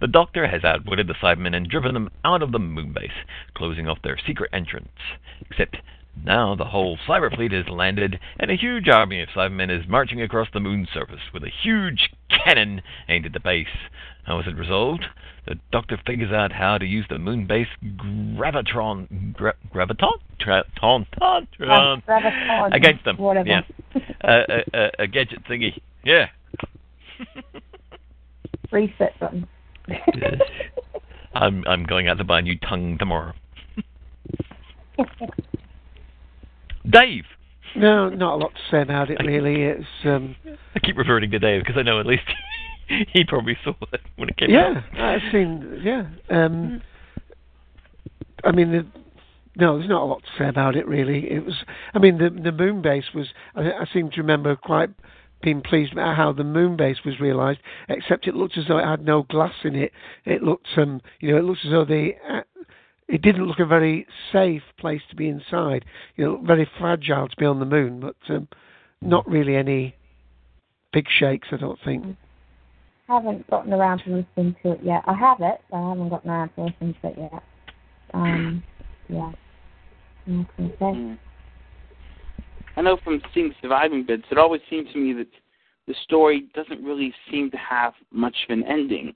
The 0.00 0.06
Doctor 0.06 0.46
has 0.46 0.64
outwitted 0.64 1.06
the 1.06 1.14
Cybermen 1.14 1.54
and 1.54 1.68
driven 1.68 1.94
them 1.94 2.10
out 2.24 2.42
of 2.42 2.52
the 2.52 2.58
Moon 2.58 2.92
Base, 2.92 3.10
closing 3.54 3.88
off 3.88 3.98
their 4.02 4.18
secret 4.26 4.50
entrance. 4.52 4.88
Except 5.48 5.76
now 6.24 6.54
the 6.54 6.64
whole 6.66 6.98
cyber 7.08 7.34
fleet 7.34 7.52
has 7.52 7.68
landed, 7.68 8.18
and 8.38 8.50
a 8.50 8.56
huge 8.56 8.88
army 8.88 9.20
of 9.22 9.28
Cybermen 9.30 9.70
is 9.70 9.88
marching 9.88 10.20
across 10.22 10.48
the 10.52 10.60
moon's 10.60 10.88
surface 10.92 11.20
with 11.32 11.42
a 11.42 11.50
huge 11.62 12.10
cannon 12.28 12.82
aimed 13.08 13.26
at 13.26 13.32
the 13.32 13.40
base. 13.40 13.66
How 14.24 14.38
is 14.40 14.46
it 14.46 14.56
resolved? 14.56 15.04
The 15.46 15.54
Doctor 15.72 15.98
figures 16.06 16.32
out 16.32 16.52
how 16.52 16.76
to 16.76 16.84
use 16.84 17.06
the 17.08 17.18
moon 17.18 17.46
base 17.46 17.68
gravitron, 17.82 19.32
gra- 19.32 19.54
graviton, 19.74 20.12
tra- 20.38 20.64
ton, 20.78 21.06
ton, 21.18 21.48
Graviton, 21.58 22.74
against 22.74 23.04
them. 23.04 23.16
whatever. 23.16 23.48
Yeah, 23.48 23.62
uh, 24.22 24.42
a, 24.48 24.78
a, 24.78 24.90
a 25.04 25.06
gadget 25.06 25.44
thingy. 25.48 25.80
Yeah. 26.04 26.26
Reset 28.70 29.18
button. 29.18 29.48
I'm 31.34 31.64
I'm 31.66 31.84
going 31.84 32.08
out 32.08 32.18
to 32.18 32.24
buy 32.24 32.40
a 32.40 32.42
new 32.42 32.58
tongue 32.58 32.98
tomorrow. 32.98 33.32
Dave. 36.90 37.24
No, 37.76 38.08
not 38.08 38.34
a 38.34 38.36
lot 38.36 38.52
to 38.54 38.60
say 38.70 38.82
about 38.82 39.10
it 39.10 39.18
really. 39.24 39.62
It's 39.62 39.86
um, 40.04 40.36
I 40.74 40.80
keep 40.80 40.96
reverting 40.96 41.30
to 41.32 41.38
Dave 41.38 41.62
because 41.62 41.76
I 41.78 41.82
know 41.82 42.00
at 42.00 42.06
least 42.06 42.22
he 43.12 43.24
probably 43.24 43.56
saw 43.62 43.74
it 43.92 44.00
when 44.16 44.28
it 44.28 44.36
came 44.36 44.50
yeah, 44.50 44.82
out. 44.94 45.00
I've 45.00 45.32
seen. 45.32 45.80
Yeah, 45.82 46.06
um, 46.30 46.82
I 48.44 48.52
mean, 48.52 48.72
the, 48.72 48.86
no, 49.56 49.76
there's 49.78 49.88
not 49.88 50.02
a 50.02 50.06
lot 50.06 50.22
to 50.22 50.28
say 50.38 50.48
about 50.48 50.76
it 50.76 50.86
really. 50.86 51.30
It 51.30 51.44
was. 51.44 51.56
I 51.94 51.98
mean, 51.98 52.18
the 52.18 52.30
the 52.30 52.52
moon 52.52 52.80
base 52.80 53.12
was. 53.14 53.28
I, 53.54 53.70
I 53.70 53.86
seem 53.92 54.10
to 54.10 54.16
remember 54.18 54.56
quite 54.56 54.90
being 55.42 55.60
pleased 55.60 55.92
about 55.92 56.16
how 56.16 56.32
the 56.32 56.44
moon 56.44 56.76
base 56.76 56.98
was 57.04 57.20
realised. 57.20 57.60
Except 57.88 58.26
it 58.26 58.34
looked 58.34 58.56
as 58.56 58.64
though 58.68 58.78
it 58.78 58.86
had 58.86 59.04
no 59.04 59.24
glass 59.24 59.54
in 59.64 59.76
it. 59.76 59.92
It 60.24 60.42
looked, 60.42 60.66
um, 60.76 61.00
you 61.20 61.32
know, 61.32 61.38
it 61.38 61.44
looked 61.44 61.64
as 61.64 61.70
though 61.70 61.84
they. 61.84 62.16
It 63.08 63.22
didn't 63.22 63.46
look 63.46 63.58
a 63.58 63.66
very 63.66 64.06
safe 64.32 64.62
place 64.78 65.00
to 65.10 65.16
be 65.16 65.28
inside. 65.28 65.84
You 66.16 66.24
know, 66.24 66.42
very 66.44 66.68
fragile 66.78 67.28
to 67.28 67.36
be 67.36 67.46
on 67.46 67.58
the 67.58 67.64
moon, 67.64 68.00
but 68.00 68.16
um, 68.28 68.48
not 69.00 69.28
really 69.28 69.56
any 69.56 69.94
big 70.92 71.06
shakes. 71.18 71.48
I 71.50 71.56
don't 71.56 71.78
think. 71.84 72.04
haven't 73.06 73.48
gotten 73.48 73.72
around 73.72 74.02
to 74.04 74.10
listening 74.10 74.56
to 74.62 74.72
it 74.72 74.80
yet. 74.82 75.02
I 75.06 75.14
have 75.14 75.40
it, 75.40 75.60
but 75.70 75.76
I 75.78 75.88
haven't 75.88 76.10
gotten 76.10 76.30
around 76.30 76.50
to 76.56 76.64
listening 76.64 76.94
to 77.00 77.08
it 77.08 77.14
yet. 77.18 77.42
Um, 78.12 78.62
yeah. 79.08 79.32
What 80.26 80.46
can 80.56 81.18
I? 82.76 82.78
I 82.78 82.82
know 82.82 82.98
from 83.02 83.20
seeing 83.34 83.54
surviving 83.60 84.04
bits, 84.06 84.24
it 84.30 84.38
always 84.38 84.60
seemed 84.70 84.88
to 84.92 84.98
me 84.98 85.12
that 85.14 85.28
the 85.86 85.94
story 86.04 86.46
doesn't 86.54 86.84
really 86.84 87.12
seem 87.30 87.50
to 87.50 87.56
have 87.56 87.94
much 88.12 88.36
of 88.48 88.56
an 88.56 88.64
ending. 88.64 89.14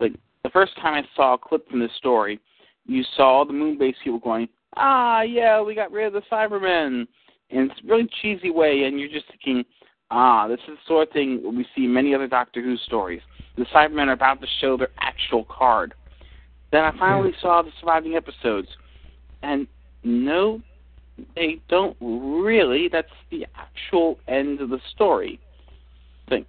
Like 0.00 0.12
the 0.44 0.50
first 0.50 0.76
time 0.76 0.94
I 0.94 1.06
saw 1.14 1.34
a 1.34 1.38
clip 1.38 1.68
from 1.68 1.80
this 1.80 1.90
story, 1.98 2.40
you 2.86 3.04
saw 3.16 3.44
the 3.44 3.52
moon 3.52 3.78
base 3.78 3.96
people 4.02 4.18
going, 4.18 4.48
"Ah, 4.76 5.22
yeah, 5.22 5.60
we 5.60 5.74
got 5.74 5.92
rid 5.92 6.06
of 6.06 6.12
the 6.12 6.22
Cybermen," 6.30 7.06
and 7.50 7.70
it's 7.70 7.80
a 7.80 7.86
really 7.86 8.08
cheesy 8.20 8.50
way, 8.50 8.84
and 8.84 8.98
you're 8.98 9.08
just 9.08 9.28
thinking, 9.28 9.64
"Ah, 10.10 10.48
this 10.48 10.60
is 10.60 10.78
the 10.78 10.84
sort 10.86 11.08
of 11.08 11.12
thing 11.12 11.42
we 11.56 11.66
see 11.74 11.84
in 11.84 11.92
many 11.92 12.14
other 12.14 12.26
Doctor 12.26 12.60
Who 12.62 12.76
stories. 12.76 13.22
The 13.56 13.64
Cybermen 13.66 14.08
are 14.08 14.12
about 14.12 14.40
to 14.40 14.46
show 14.60 14.76
their 14.76 14.90
actual 14.98 15.44
card." 15.44 15.94
Then 16.70 16.84
I 16.84 16.90
finally 16.98 17.34
saw 17.40 17.62
the 17.62 17.70
surviving 17.80 18.16
episodes, 18.16 18.68
and 19.42 19.66
no, 20.04 20.62
they 21.34 21.60
don't 21.68 21.96
really. 22.00 22.88
That's 22.88 23.12
the 23.30 23.46
actual 23.56 24.18
end 24.26 24.60
of 24.60 24.70
the 24.70 24.80
story. 24.94 25.38
Think 26.28 26.46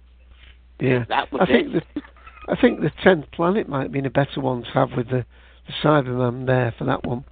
Yeah, 0.80 1.04
that 1.08 1.30
was 1.30 1.42
I 1.42 1.46
think 1.46 1.74
it. 1.74 1.84
the 1.94 2.02
I 2.48 2.56
think 2.60 2.80
the 2.80 2.90
tenth 3.02 3.30
planet 3.32 3.68
might 3.68 3.84
have 3.84 3.92
been 3.92 4.06
a 4.06 4.10
better 4.10 4.40
one 4.40 4.62
to 4.64 4.70
have 4.70 4.92
with 4.96 5.08
the, 5.08 5.24
the 5.66 5.72
Cyberman 5.82 6.46
there 6.46 6.74
for 6.78 6.84
that 6.84 7.04
one. 7.04 7.24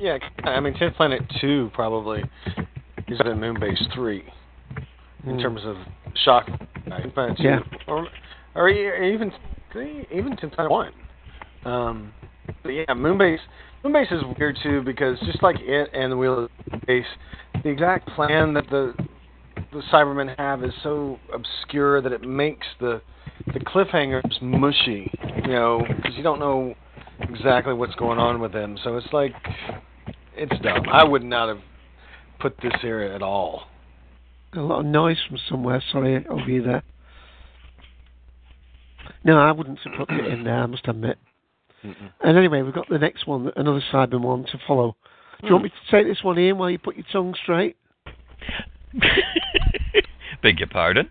Yeah, 0.00 0.18
I 0.44 0.60
mean, 0.60 0.74
Tenth 0.74 0.96
Planet 0.96 1.22
Two 1.40 1.70
probably 1.72 2.22
is 3.08 3.18
the 3.18 3.34
Moon 3.34 3.58
Base 3.60 3.82
Three 3.94 4.24
in 5.26 5.36
Mm. 5.36 5.42
terms 5.42 5.64
of 5.64 5.76
shock. 6.24 6.46
Tenth 6.88 7.14
Planet 7.14 7.36
Two, 7.36 7.42
Yeah. 7.44 7.60
or 7.86 8.08
or 8.54 8.68
even 8.68 9.32
even 10.10 10.36
Tenth 10.36 10.52
Planet 10.52 10.70
One. 10.70 10.92
Um, 11.64 12.12
but 12.62 12.70
yeah, 12.70 12.84
Moonbase. 12.88 13.40
Moonbase 13.84 14.12
is 14.12 14.22
weird 14.38 14.56
too 14.62 14.82
because 14.82 15.18
just 15.20 15.42
like 15.42 15.60
it 15.60 15.90
and 15.92 16.12
the 16.12 16.16
Wheel 16.16 16.48
in 16.72 16.80
Space, 16.82 17.06
the 17.62 17.68
exact 17.68 18.08
plan 18.08 18.52
that 18.54 18.68
the 18.70 18.94
the 19.72 19.82
Cybermen 19.92 20.36
have 20.38 20.64
is 20.64 20.72
so 20.82 21.18
obscure 21.32 22.00
that 22.00 22.12
it 22.12 22.22
makes 22.22 22.66
the 22.80 23.00
the 23.52 23.60
cliffhangers 23.60 24.40
mushy. 24.40 25.10
You 25.44 25.52
know, 25.52 25.82
because 25.96 26.14
you 26.16 26.22
don't 26.22 26.38
know 26.38 26.74
exactly 27.20 27.74
what's 27.74 27.94
going 27.96 28.18
on 28.18 28.40
with 28.40 28.52
them. 28.52 28.78
So 28.82 28.96
it's 28.96 29.12
like 29.12 29.32
it's 30.36 30.58
dumb. 30.62 30.84
I 30.90 31.04
would 31.04 31.24
not 31.24 31.48
have 31.48 31.60
put 32.40 32.56
this 32.62 32.72
here 32.80 33.00
at 33.00 33.22
all. 33.22 33.64
A 34.54 34.60
lot 34.60 34.80
of 34.80 34.86
noise 34.86 35.18
from 35.28 35.38
somewhere. 35.48 35.82
Sorry, 35.90 36.24
over 36.28 36.48
you 36.48 36.62
there. 36.62 36.82
No, 39.24 39.38
I 39.38 39.52
wouldn't 39.52 39.78
have 39.80 39.92
put 39.96 40.10
it 40.10 40.26
in 40.26 40.44
there. 40.44 40.62
I 40.62 40.66
must 40.66 40.86
admit. 40.86 41.18
Mm-mm. 41.82 42.10
And 42.22 42.38
anyway, 42.38 42.62
we've 42.62 42.74
got 42.74 42.88
the 42.88 42.98
next 42.98 43.26
one, 43.26 43.50
another 43.56 43.82
Cyberman 43.92 44.20
one 44.20 44.44
to 44.44 44.58
follow. 44.66 44.96
Do 45.40 45.46
you 45.46 45.48
hmm. 45.48 45.54
want 45.54 45.64
me 45.64 45.70
to 45.70 45.90
take 45.90 46.06
this 46.06 46.22
one 46.22 46.38
in 46.38 46.56
while 46.56 46.70
you 46.70 46.78
put 46.78 46.96
your 46.96 47.04
tongue 47.12 47.34
straight? 47.42 47.76
Beg 50.42 50.58
your 50.58 50.68
pardon. 50.68 51.08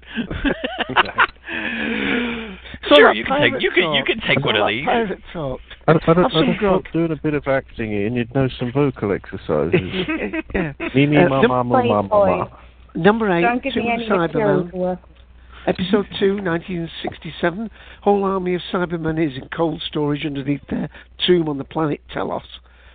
So 2.87 2.95
sure, 2.95 3.13
you 3.13 3.23
can 3.25 3.41
take 3.41 3.61
you 3.61 3.71
can 3.71 3.93
you 3.93 4.03
can 4.03 4.21
take 4.27 4.43
one 4.45 4.55
of 4.55 4.67
these. 4.67 4.85
Pirate 4.85 5.19
talk. 5.31 5.59
I, 5.87 5.91
I, 5.91 5.93
don't, 5.93 6.03
Have 6.03 6.17
I 6.17 6.29
some 6.29 6.45
don't 6.45 6.59
thought 6.59 6.93
doing 6.93 7.11
a 7.11 7.15
bit 7.15 7.33
of 7.33 7.47
acting 7.47 7.91
in, 7.93 8.13
you'd 8.13 8.33
know 8.35 8.47
some 8.59 8.71
vocal 8.71 9.11
exercises. 9.11 9.79
yeah. 10.53 10.73
Me, 10.93 11.07
me, 11.07 11.17
Uh, 11.17 11.29
ma, 11.29 11.41
ma, 11.41 11.63
ma, 11.63 11.83
ma, 11.83 12.01
ma, 12.03 12.25
ma. 12.37 12.47
Number 12.95 13.29
eight, 13.35 13.41
Don't 13.41 13.63
give 13.63 13.75
me 13.75 13.89
any 13.91 14.07
material 14.07 14.63
Cybermen. 14.65 14.99
Episode 15.65 16.07
2, 16.19 16.35
1967. 16.43 17.71
Whole 18.01 18.23
army 18.25 18.55
of 18.55 18.61
Cybermen 18.71 19.25
is 19.25 19.41
in 19.41 19.47
cold 19.49 19.81
storage 19.87 20.25
underneath 20.25 20.61
their 20.69 20.89
tomb 21.25 21.47
on 21.47 21.57
the 21.57 21.63
planet 21.63 22.01
Telos. 22.13 22.43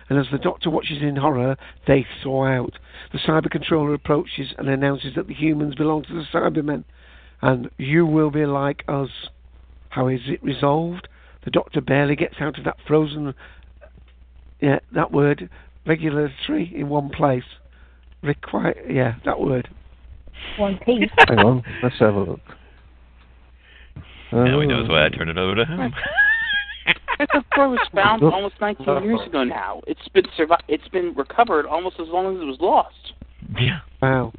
And 0.09 0.17
as 0.19 0.25
the 0.31 0.39
Doctor 0.39 0.69
watches 0.69 1.01
in 1.01 1.15
horror, 1.15 1.55
they 1.87 2.05
thaw 2.23 2.45
out. 2.47 2.73
The 3.11 3.19
Cyber 3.19 3.49
Controller 3.49 3.93
approaches 3.93 4.53
and 4.57 4.67
announces 4.67 5.15
that 5.15 5.27
the 5.27 5.33
humans 5.33 5.75
belong 5.75 6.03
to 6.03 6.13
the 6.13 6.25
Cybermen. 6.33 6.83
And 7.41 7.69
you 7.77 8.05
will 8.05 8.31
be 8.31 8.45
like 8.45 8.83
us. 8.87 9.09
How 9.89 10.07
is 10.07 10.21
it 10.27 10.43
resolved? 10.43 11.07
The 11.45 11.51
Doctor 11.51 11.79
barely 11.79 12.15
gets 12.15 12.35
out 12.39 12.57
of 12.57 12.65
that 12.65 12.77
frozen, 12.85 13.33
yeah, 14.59 14.79
that 14.93 15.11
word, 15.11 15.49
regulatory 15.85 16.71
in 16.75 16.89
one 16.89 17.09
place. 17.09 17.43
Require, 18.21 18.75
yeah, 18.89 19.15
that 19.25 19.39
word. 19.39 19.69
One 20.57 20.77
piece. 20.79 21.09
Hang 21.27 21.39
on, 21.39 21.63
let's 21.81 21.97
have 21.99 22.15
a 22.15 22.19
look. 22.19 22.39
Now 24.31 24.45
he 24.45 24.51
Oh. 24.51 24.61
knows 24.61 24.89
why 24.89 25.05
I 25.05 25.09
turn 25.09 25.29
it 25.29 25.37
over 25.37 25.55
to 25.55 25.65
him. 25.65 25.93
That 27.19 27.43
story 27.53 27.69
was 27.71 27.87
found 27.93 28.23
almost 28.23 28.55
19 28.61 29.03
years 29.03 29.19
ago 29.25 29.43
now. 29.43 29.81
It's 29.87 30.07
been 30.09 30.25
survi- 30.37 30.61
It's 30.67 30.87
been 30.87 31.13
recovered 31.15 31.65
almost 31.65 31.99
as 31.99 32.07
long 32.07 32.35
as 32.35 32.41
it 32.41 32.45
was 32.45 32.57
lost. 32.61 33.13
Yeah. 33.59 33.79
Wow. 34.01 34.31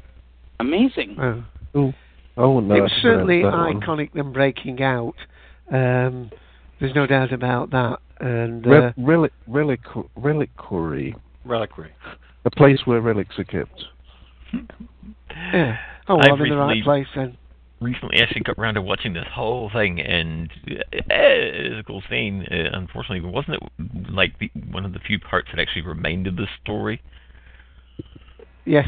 Amazing. 0.59 1.15
wow. 1.17 1.43
Oh, 1.75 1.93
I 2.37 2.77
it 2.77 2.81
was 2.81 2.91
certainly 3.01 3.41
pronounce 3.41 3.73
one. 3.75 3.81
iconic 3.81 4.13
them 4.13 4.31
breaking 4.33 4.81
out. 4.81 5.13
Um, 5.71 6.31
there's 6.79 6.95
no 6.95 7.05
doubt 7.05 7.31
about 7.33 7.69
that. 7.71 7.99
And 8.19 8.65
uh, 8.65 8.69
Re- 8.69 8.93
relic, 8.97 9.31
relic, 9.47 9.79
reliquary, 10.15 11.15
Reliquary. 11.45 11.91
a 12.45 12.51
place 12.51 12.79
where 12.85 13.01
relics 13.01 13.37
are 13.37 13.43
kept. 13.43 13.83
yeah. 14.53 15.77
Oh, 16.07 16.15
well, 16.15 16.25
I've 16.25 16.31
I'm 16.33 16.41
in 16.41 16.49
the 16.49 16.55
right 16.57 16.83
place 16.83 17.07
then. 17.15 17.37
Recently 17.81 18.21
actually 18.21 18.41
got 18.41 18.57
around 18.57 18.75
to 18.75 18.81
watching 18.81 19.13
this 19.13 19.25
whole 19.33 19.69
thing, 19.73 19.99
and 19.99 20.49
uh, 20.69 20.99
it 21.09 21.71
was 21.71 21.79
a 21.79 21.83
cool 21.83 22.03
scene. 22.09 22.45
Uh, 22.49 22.77
unfortunately, 22.77 23.27
wasn't 23.27 23.57
it 23.57 24.11
like 24.11 24.37
the, 24.39 24.49
one 24.71 24.85
of 24.85 24.93
the 24.93 24.99
few 24.99 25.19
parts 25.19 25.49
that 25.51 25.59
actually 25.59 25.81
remained 25.81 26.27
of 26.27 26.35
the 26.35 26.47
story 26.63 27.01
Yes. 28.65 28.87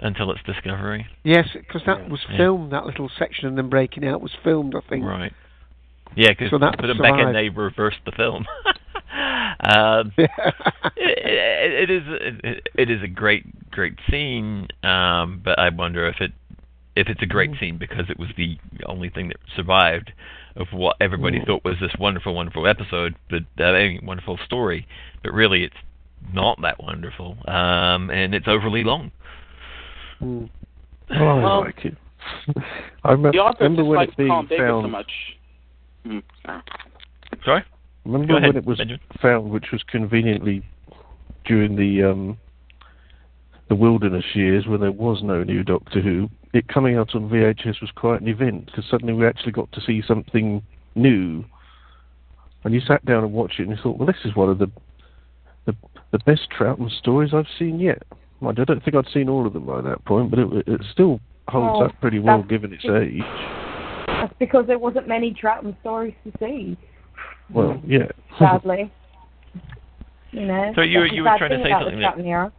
until 0.00 0.30
its 0.32 0.40
discovery? 0.44 1.06
Yes, 1.24 1.48
because 1.52 1.82
that 1.86 2.08
was 2.10 2.20
Yeah. 2.28 2.38
filmed. 2.38 2.72
That 2.72 2.84
little 2.84 3.08
section 3.08 3.46
of 3.46 3.54
them 3.54 3.70
breaking 3.70 4.04
out 4.04 4.20
was 4.20 4.32
filmed, 4.42 4.74
I 4.74 4.80
think. 4.88 5.04
Right. 5.04 5.32
Yeah, 6.14 6.30
because 6.30 6.50
So 6.50 6.58
that 6.58 6.78
put 6.78 6.90
it 6.90 6.98
back 7.00 7.18
in, 7.18 7.32
they 7.32 7.48
reversed 7.48 8.00
the 8.04 8.12
film. 8.12 8.44
um, 9.60 10.12
it, 10.16 10.30
it, 10.96 11.90
it 11.90 11.90
is 11.90 12.02
it, 12.44 12.68
it 12.74 12.90
is 12.90 13.02
a 13.02 13.08
great 13.08 13.70
great 13.70 13.94
scene, 14.10 14.68
um, 14.82 15.40
but 15.42 15.58
I 15.58 15.70
wonder 15.70 16.06
if 16.06 16.20
it 16.20 16.32
if 16.96 17.08
it's 17.08 17.22
a 17.22 17.26
great 17.26 17.50
Mm. 17.52 17.58
scene 17.60 17.76
because 17.78 18.10
it 18.10 18.18
was 18.18 18.28
the 18.36 18.58
only 18.86 19.08
thing 19.08 19.28
that 19.28 19.38
survived 19.56 20.12
of 20.56 20.72
what 20.72 20.96
everybody 21.00 21.38
Mm. 21.40 21.46
thought 21.46 21.64
was 21.64 21.78
this 21.80 21.94
wonderful 21.98 22.34
wonderful 22.34 22.66
episode, 22.66 23.14
but 23.30 23.42
uh, 23.58 23.88
wonderful 24.02 24.36
story, 24.44 24.86
but 25.22 25.32
really 25.32 25.64
it's 25.64 25.76
not 26.32 26.60
that 26.62 26.82
wonderful, 26.82 27.36
um, 27.48 28.10
and 28.10 28.34
it's 28.34 28.46
overly 28.48 28.84
long. 28.84 29.10
Mm. 30.22 30.48
Oh, 31.10 31.14
I 31.26 31.34
Well, 31.42 31.60
like 31.62 31.84
it. 31.84 31.96
I 33.04 33.10
remember, 33.12 33.32
the 33.32 33.38
author 33.42 33.64
remember 33.64 33.84
when 33.84 34.08
it 34.08 34.16
being 34.16 34.28
Colin 34.28 34.46
Baker 34.46 34.68
so 34.68 34.88
much. 34.88 35.12
Ah. 36.46 36.62
Sorry. 37.44 37.64
Remember 38.04 38.36
ahead, 38.36 38.48
when 38.50 38.56
it 38.56 38.64
was 38.66 38.78
Benjamin. 38.78 39.00
found, 39.20 39.50
which 39.50 39.70
was 39.72 39.82
conveniently 39.84 40.62
during 41.44 41.74
the 41.76 42.02
um, 42.04 42.36
the 43.68 43.74
wilderness 43.74 44.24
years 44.34 44.66
when 44.66 44.80
there 44.80 44.92
was 44.92 45.22
no 45.22 45.42
new 45.42 45.62
Doctor 45.64 46.00
Who. 46.00 46.28
It 46.52 46.68
coming 46.68 46.96
out 46.96 47.14
on 47.14 47.30
VHS 47.30 47.80
was 47.80 47.90
quite 47.94 48.20
an 48.20 48.28
event 48.28 48.66
because 48.66 48.84
suddenly 48.90 49.14
we 49.14 49.26
actually 49.26 49.52
got 49.52 49.72
to 49.72 49.80
see 49.80 50.02
something 50.06 50.62
new. 50.94 51.44
And 52.64 52.74
you 52.74 52.80
sat 52.80 53.04
down 53.04 53.24
and 53.24 53.32
watched 53.32 53.58
it, 53.58 53.66
and 53.66 53.76
you 53.76 53.82
thought, 53.82 53.96
well, 53.98 54.06
this 54.06 54.24
is 54.24 54.36
one 54.36 54.48
of 54.50 54.58
the 54.58 54.70
the, 55.64 55.74
the 56.10 56.18
best 56.26 56.48
Troughton 56.56 56.90
stories 56.98 57.32
I've 57.32 57.46
seen 57.58 57.78
yet. 57.78 58.02
I 58.44 58.50
don't 58.52 58.82
think 58.84 58.96
I'd 58.96 59.06
seen 59.12 59.28
all 59.28 59.46
of 59.46 59.52
them 59.52 59.64
by 59.66 59.80
that 59.80 60.04
point, 60.04 60.30
but 60.30 60.40
it, 60.40 60.48
it 60.66 60.80
still 60.92 61.20
holds 61.46 61.78
Oh, 61.80 61.84
up 61.86 62.00
pretty 62.00 62.18
well 62.18 62.42
given 62.42 62.72
its 62.72 62.84
age. 62.84 63.22
That's 64.08 64.34
because 64.40 64.66
there 64.66 64.78
wasn't 64.80 65.06
many 65.06 65.32
Troughton 65.32 65.78
stories 65.80 66.14
to 66.24 66.32
see, 66.40 66.76
Well, 67.50 67.80
yeah. 67.86 68.06
sadly. 68.40 68.92
you 70.32 70.46
know. 70.46 70.72
So 70.74 70.80
you- 70.82 71.04
you 71.04 71.22
were 71.22 71.38
trying 71.38 71.50
to 71.50 71.62
say 71.62 71.70
something 71.70 71.96
the 71.96 72.02
that- 72.02 72.52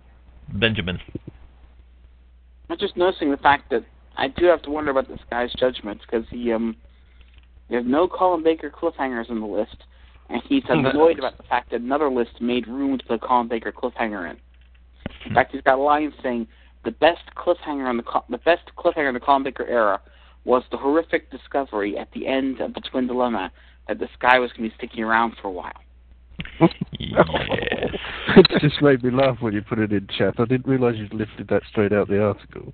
Troughton 2.67 2.71
I'm 2.71 2.77
just 2.77 2.97
noticing 2.97 3.31
the 3.31 3.37
fact 3.37 3.69
that 3.71 3.85
I 4.17 4.27
do 4.27 4.45
have 4.45 4.61
to 4.63 4.69
wonder 4.69 4.91
about 4.91 5.07
this 5.07 5.19
guy's 5.29 5.53
judgment 5.53 6.01
because 6.01 6.25
he 6.29 6.51
um 6.51 6.75
there's 7.69 7.85
no 7.85 8.07
Colin 8.07 8.43
Baker 8.43 8.69
cliffhangers 8.69 9.29
on 9.29 9.39
the 9.39 9.47
list, 9.47 9.77
and 10.29 10.41
he's 10.47 10.63
annoyed 10.69 11.17
about 11.17 11.37
the 11.37 11.43
fact 11.43 11.71
that 11.71 11.81
another 11.81 12.09
list 12.09 12.41
made 12.41 12.67
room 12.67 12.97
to 12.97 13.05
put 13.05 13.23
a 13.23 13.27
Colin 13.27 13.47
Baker 13.47 13.71
cliffhanger 13.71 14.29
in. 14.29 14.37
In 15.25 15.33
fact, 15.33 15.53
he's 15.53 15.61
got 15.61 15.77
a 15.77 15.81
line 15.81 16.13
saying 16.21 16.47
the 16.83 16.91
best 16.91 17.21
cliffhanger 17.35 17.87
on 17.87 17.97
the 17.97 18.03
the 18.29 18.37
best 18.39 18.71
cliffhanger 18.77 19.07
in 19.07 19.13
the 19.13 19.19
Colin 19.19 19.43
Baker 19.43 19.65
era 19.65 20.01
was 20.45 20.63
the 20.71 20.77
horrific 20.77 21.31
discovery 21.31 21.97
at 21.97 22.11
the 22.11 22.27
end 22.27 22.59
of 22.59 22.73
the 22.73 22.81
Twin 22.81 23.07
Dilemma 23.07 23.51
that 23.87 23.99
this 23.99 24.09
guy 24.19 24.39
was 24.39 24.51
going 24.51 24.69
to 24.69 24.75
be 24.75 24.77
sticking 24.77 25.03
around 25.03 25.33
for 25.41 25.47
a 25.47 25.51
while. 25.51 25.71
it 26.99 28.61
just 28.61 28.81
made 28.81 29.03
me 29.03 29.11
laugh 29.11 29.37
when 29.41 29.53
you 29.53 29.61
put 29.61 29.79
it 29.79 29.91
in 29.91 30.07
chat. 30.17 30.35
I 30.39 30.45
didn't 30.45 30.67
realise 30.67 30.97
you'd 30.97 31.13
lifted 31.13 31.47
that 31.49 31.63
straight 31.69 31.93
out 31.93 32.07
the 32.07 32.21
article. 32.21 32.73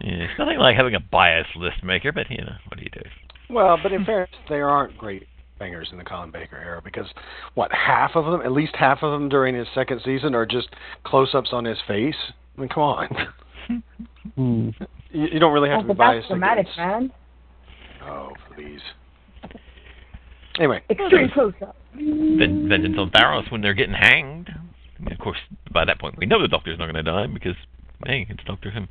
Yeah, 0.00 0.24
it's 0.24 0.38
nothing 0.38 0.58
like 0.58 0.76
having 0.76 0.94
a 0.94 1.00
biased 1.00 1.54
list 1.56 1.82
maker, 1.84 2.12
but 2.12 2.28
you 2.30 2.38
know, 2.38 2.56
what 2.68 2.78
do 2.78 2.82
you 2.84 2.90
do? 2.90 3.02
Well, 3.50 3.78
but 3.82 3.92
in 3.92 4.04
fairness, 4.04 4.30
there 4.48 4.68
aren't 4.68 4.96
great 4.98 5.26
bangers 5.58 5.88
in 5.92 5.98
the 5.98 6.04
Colin 6.04 6.30
Baker 6.30 6.56
era 6.56 6.80
because 6.82 7.06
what 7.54 7.70
half 7.72 8.12
of 8.16 8.24
them, 8.24 8.40
at 8.42 8.52
least 8.52 8.74
half 8.76 9.02
of 9.02 9.12
them 9.12 9.28
during 9.28 9.54
his 9.54 9.68
second 9.74 10.00
season, 10.04 10.34
are 10.34 10.46
just 10.46 10.68
close-ups 11.04 11.50
on 11.52 11.64
his 11.64 11.78
face. 11.86 12.16
I 12.56 12.60
mean, 12.60 12.68
come 12.68 12.82
on. 12.82 13.08
Hmm. 14.36 14.70
You, 15.10 15.26
you 15.32 15.38
don't 15.40 15.52
really 15.52 15.68
have 15.68 15.78
Oh, 15.78 15.82
to 15.82 15.88
be 15.88 15.94
but 15.94 15.98
biased 15.98 16.24
that's 16.28 16.28
dramatic, 16.30 16.66
against. 16.66 16.78
man. 16.78 17.12
Oh, 18.04 18.30
please. 18.54 18.80
Anyway, 20.58 20.82
Extreme 20.90 21.30
close-up. 21.30 21.74
Ven- 21.94 22.68
Vengeance 22.68 22.96
on 22.98 23.10
Varos 23.10 23.50
when 23.50 23.60
they're 23.62 23.74
getting 23.74 23.94
hanged. 23.94 24.50
I 24.50 25.02
mean, 25.02 25.12
of 25.12 25.18
course, 25.18 25.38
by 25.72 25.84
that 25.84 25.98
point 25.98 26.16
we 26.18 26.26
know 26.26 26.40
the 26.40 26.48
Doctor's 26.48 26.78
not 26.78 26.92
going 26.92 27.02
to 27.04 27.10
die 27.10 27.26
because, 27.26 27.56
hey, 28.06 28.26
it's 28.28 28.44
Doctor 28.44 28.70
Him. 28.70 28.88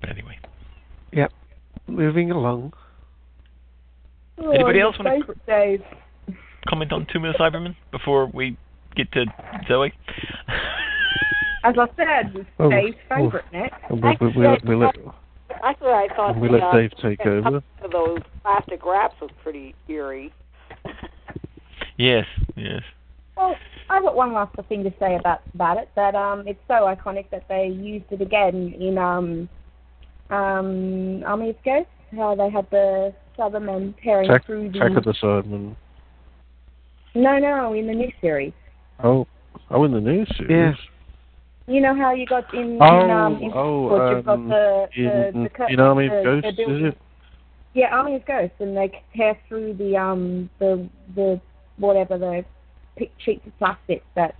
But 0.00 0.10
anyway, 0.10 0.38
Yep. 1.12 1.32
Moving 1.86 2.30
along. 2.30 2.72
Oh, 4.38 4.50
Anybody 4.50 4.80
Oh, 4.82 4.86
else 4.86 4.98
wanna- 4.98 5.20
Dave. 5.46 5.82
comment 6.66 6.92
on 6.92 7.06
Tomb 7.06 7.24
of 7.24 7.34
the 7.34 7.38
Cybermen 7.38 7.76
before 7.92 8.26
we 8.26 8.56
get 8.96 9.10
to 9.12 9.26
Zoe. 9.68 9.92
As 11.62 11.74
I 11.78 11.86
said, 11.96 12.32
it's 12.36 12.48
Oh, 12.58 12.68
Dave's 12.70 12.96
oh. 13.10 13.16
favourite 13.30 13.52
next. 13.52 13.76
And 13.90 14.02
we, 14.02 14.16
we, 14.20 14.76
we, 14.76 14.86
let, 15.62 15.80
we 15.80 15.86
let, 15.86 15.92
Actually, 15.92 15.92
I 15.92 16.08
thought 16.16 16.30
and 16.32 16.40
we 16.40 16.48
the, 16.48 16.54
let 16.54 16.62
uh, 16.62 16.72
Dave 16.72 16.90
take 17.02 17.20
over. 17.26 17.62
of 17.82 17.90
those 17.92 18.18
plastic 18.42 18.84
wraps 18.84 19.14
was 19.20 19.30
pretty 19.42 19.74
eerie. 19.88 20.32
Yes, 21.96 22.26
yes. 22.56 22.82
Well, 23.36 23.54
I've 23.88 24.02
got 24.02 24.16
one 24.16 24.32
last 24.32 24.56
thing 24.68 24.84
to 24.84 24.92
say 24.98 25.16
about 25.16 25.42
about 25.54 25.78
it. 25.78 25.88
That 25.96 26.14
um, 26.14 26.46
it's 26.46 26.60
so 26.66 26.74
iconic 26.74 27.30
that 27.30 27.46
they 27.48 27.66
used 27.68 28.06
it 28.10 28.20
again 28.20 28.74
in 28.78 28.98
um, 28.98 29.48
um, 30.30 31.22
Army 31.24 31.50
of 31.50 31.56
Ghosts. 31.64 31.90
How 32.16 32.34
they 32.34 32.50
had 32.50 32.68
the 32.70 33.12
Cybermen 33.38 33.94
tearing 34.02 34.30
Attack, 34.30 34.46
through 34.46 34.70
the. 34.70 34.78
Attack 34.78 34.98
of 34.98 35.04
the 35.04 35.14
Cybermen. 35.22 35.76
No, 37.14 37.38
no, 37.38 37.72
in 37.72 37.86
the 37.86 37.92
new 37.92 38.10
series. 38.20 38.52
Oh, 39.02 39.26
oh, 39.70 39.84
in 39.84 39.92
the 39.92 40.00
new 40.00 40.24
series. 40.36 40.76
You 41.66 41.80
know 41.80 41.94
how 41.96 42.12
you 42.12 42.26
got 42.26 42.52
in, 42.52 42.78
Oh, 42.80 43.04
in 43.04 43.10
um, 43.10 43.36
in 43.42 43.50
oh, 43.54 43.88
Switchfoot, 43.88 44.16
you've 44.16 44.24
got 44.26 44.32
um, 44.34 44.48
the, 44.48 44.86
the, 44.96 45.28
in, 45.28 45.42
the 45.44 45.48
cur- 45.48 45.68
in 45.68 45.80
Army 45.80 46.08
the, 46.08 46.18
of 46.18 46.24
Ghosts, 46.24 46.58
is 46.58 46.84
it? 46.92 46.98
Yeah, 47.72 47.86
Army 47.96 48.16
of 48.16 48.26
Ghosts, 48.26 48.56
and 48.60 48.76
they 48.76 49.02
tear 49.16 49.38
through 49.48 49.74
the 49.74 49.96
um 49.96 50.50
the 50.58 50.88
the 51.16 51.40
whatever 51.78 52.18
the 52.18 52.44
pic- 52.96 53.12
sheets 53.18 53.46
of 53.46 53.56
plastic 53.58 54.02
that 54.14 54.34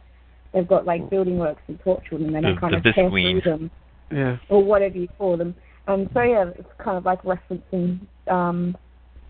they've 0.52 0.68
got 0.68 0.84
like 0.84 1.08
building 1.08 1.38
works 1.38 1.62
and 1.66 1.80
Torchwood, 1.82 2.20
and 2.24 2.34
then 2.34 2.42
The- 2.42 2.52
they 2.52 2.60
kind 2.60 2.74
the 2.74 2.88
of 2.88 2.94
tear 2.94 3.08
through 3.10 3.40
them 3.40 3.70
Yeah. 4.12 4.36
or 4.50 4.62
whatever 4.62 4.98
you 4.98 5.08
call 5.18 5.36
them. 5.38 5.54
Um, 5.88 6.08
so 6.12 6.20
yeah, 6.22 6.50
it's 6.58 6.68
kind 6.78 6.98
of 6.98 7.06
like 7.06 7.22
referencing 7.22 8.00
um 8.28 8.76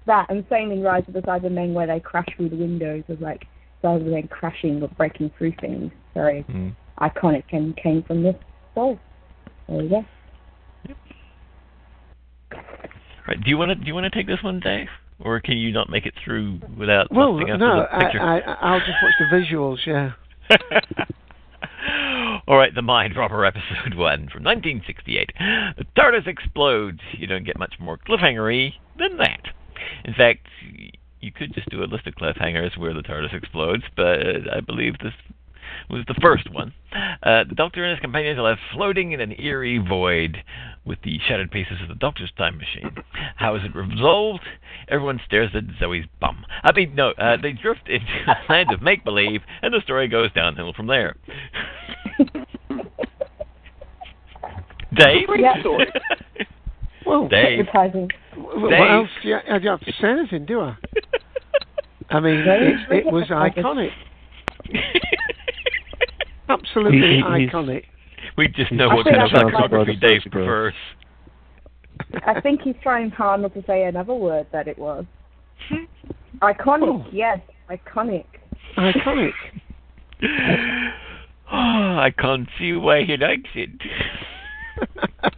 that, 0.07 0.29
and 0.31 0.45
same 0.51 0.71
in 0.73 0.83
Rise 0.83 1.05
of 1.07 1.15
the 1.15 1.21
Cybermen 1.23 1.73
where 1.73 1.87
they 1.87 2.01
crash 2.01 2.27
through 2.37 2.49
the 2.51 2.57
windows 2.57 3.05
of 3.09 3.21
like 3.23 3.47
Cybermen 3.85 4.29
crashing 4.31 4.83
or 4.83 4.89
breaking 4.89 5.31
through 5.39 5.53
things. 5.61 5.93
Very 6.13 6.43
Hmm. 6.43 6.71
Iconic 7.01 7.45
and 7.53 7.77
came 7.77 8.03
from 8.03 8.23
this 8.23 8.37
story. 8.73 8.99
There 9.69 9.83
you 9.83 9.89
go. 9.89 10.05
Right. 13.27 13.43
Do 13.43 13.49
you 13.49 13.57
want 13.57 13.71
to 13.71 13.75
do 13.75 13.87
you 13.87 13.95
want 13.95 14.05
to 14.05 14.11
take 14.11 14.27
this 14.27 14.43
one, 14.43 14.61
Dave, 14.61 14.89
or 15.19 15.41
can 15.41 15.57
you 15.57 15.73
not 15.73 15.89
make 15.89 16.05
it 16.05 16.15
through 16.23 16.61
without 16.79 17.11
Well, 17.11 17.33
busting 17.33 17.51
out 17.53 17.59
no, 17.59 17.87
the 17.91 18.05
picture? 18.05 18.21
I, 18.21 18.41
I, 18.41 18.55
I'll 18.61 18.81
just 18.81 18.93
watch 19.03 19.15
the 19.19 19.25
visuals, 19.35 19.79
yeah. 19.87 20.13
All 22.47 22.59
right, 22.59 22.75
the 22.75 22.83
Mind 22.83 23.17
Robber 23.17 23.47
episode 23.47 23.95
one 23.97 24.29
from 24.29 24.45
1968. 24.45 25.33
The 25.79 25.87
TARDIS 25.97 26.27
explodes. 26.27 27.01
You 27.13 27.27
don't 27.27 27.45
get 27.45 27.59
much 27.59 27.75
more 27.81 27.97
cliffhangery 27.97 28.75
than 28.99 29.17
that. 29.17 29.41
In 30.05 30.13
fact, 30.13 30.47
you 31.21 31.33
could 31.33 31.55
just 31.55 31.71
do 31.71 31.83
a 31.83 31.87
list 31.87 32.07
of 32.07 32.15
cliffhangers 32.15 32.77
where 32.77 32.93
the 32.93 33.03
TARDIS 33.03 33.35
explodes, 33.35 33.85
but 33.97 34.19
I 34.53 34.61
believe 34.61 34.99
this 34.99 35.15
was 35.91 36.05
the 36.07 36.15
first 36.21 36.51
one. 36.53 36.73
Uh, 37.23 37.45
the 37.49 37.55
Doctor 37.55 37.85
and 37.85 37.91
his 37.93 38.01
companions 38.01 38.39
are 38.39 38.43
left 38.43 38.61
floating 38.73 39.13
in 39.13 39.21
an 39.21 39.35
eerie 39.39 39.79
void 39.79 40.39
with 40.85 40.99
the 41.03 41.19
shattered 41.27 41.51
pieces 41.51 41.79
of 41.83 41.89
the 41.89 41.95
Doctor's 41.95 42.33
time 42.37 42.59
machine. 42.59 42.95
How 43.37 43.57
is 43.57 43.63
it 43.65 43.75
resolved? 43.75 44.43
Everyone 44.89 45.21
stares 45.27 45.51
at 45.55 45.65
Zoe's 45.79 46.05
bum. 46.21 46.45
I 46.63 46.73
mean, 46.73 46.95
no, 46.95 47.11
uh, 47.13 47.37
they 47.41 47.53
drift 47.53 47.89
into 47.89 48.05
a 48.27 48.37
land 48.53 48.73
of 48.73 48.83
make 48.83 49.05
believe, 49.05 49.41
and 49.63 49.73
the 49.75 49.81
story 49.83 50.09
goes 50.09 50.33
downhill 50.33 50.73
from 50.75 50.87
there. 50.87 51.17
Dave? 54.97 55.29
Yeah. 55.39 55.63
Well, 57.07 57.29
Dave. 57.29 57.61
advertising. 57.61 58.09
Well, 58.35 58.71
Dave. 58.71 58.79
What 58.81 58.91
else? 58.91 59.09
do 59.23 59.29
you, 59.29 59.37
I 59.37 59.59
don't 59.59 59.79
have 59.79 59.81
to 59.81 59.93
say 60.01 60.09
anything, 60.09 60.47
do 60.47 60.61
I? 60.61 60.75
I 62.09 62.21
mean, 62.21 62.37
it, 62.37 63.07
it 63.07 63.13
was 63.13 63.27
iconic. 63.29 63.91
Absolutely 66.49 66.99
He- 66.99 67.17
he- 67.17 67.23
iconic. 67.23 67.85
We 68.37 68.49
just 68.49 68.73
know 68.73 68.89
I 68.89 68.95
what 68.95 69.05
think 69.05 69.17
kind 69.17 69.27
of 69.27 69.33
that's 69.33 69.45
iconography 69.55 69.97
Dave 69.97 70.23
prefers. 70.31 70.75
I 72.27 72.41
think 72.41 72.63
he's 72.63 72.75
trying 72.83 73.11
hard 73.11 73.43
not 73.43 73.55
to 73.55 73.63
say 73.67 73.85
another 73.85 74.15
word 74.15 74.47
that 74.53 74.67
it 74.67 74.79
was. 74.79 75.05
Iconic, 76.43 77.07
yes, 77.13 77.39
iconic. 77.71 78.25
Iconic. 78.77 79.33
I 81.51 82.13
can't 82.19 82.49
see 82.59 82.73
why 82.73 83.05
he 83.05 83.17
likes 83.17 83.49
it. 83.55 83.71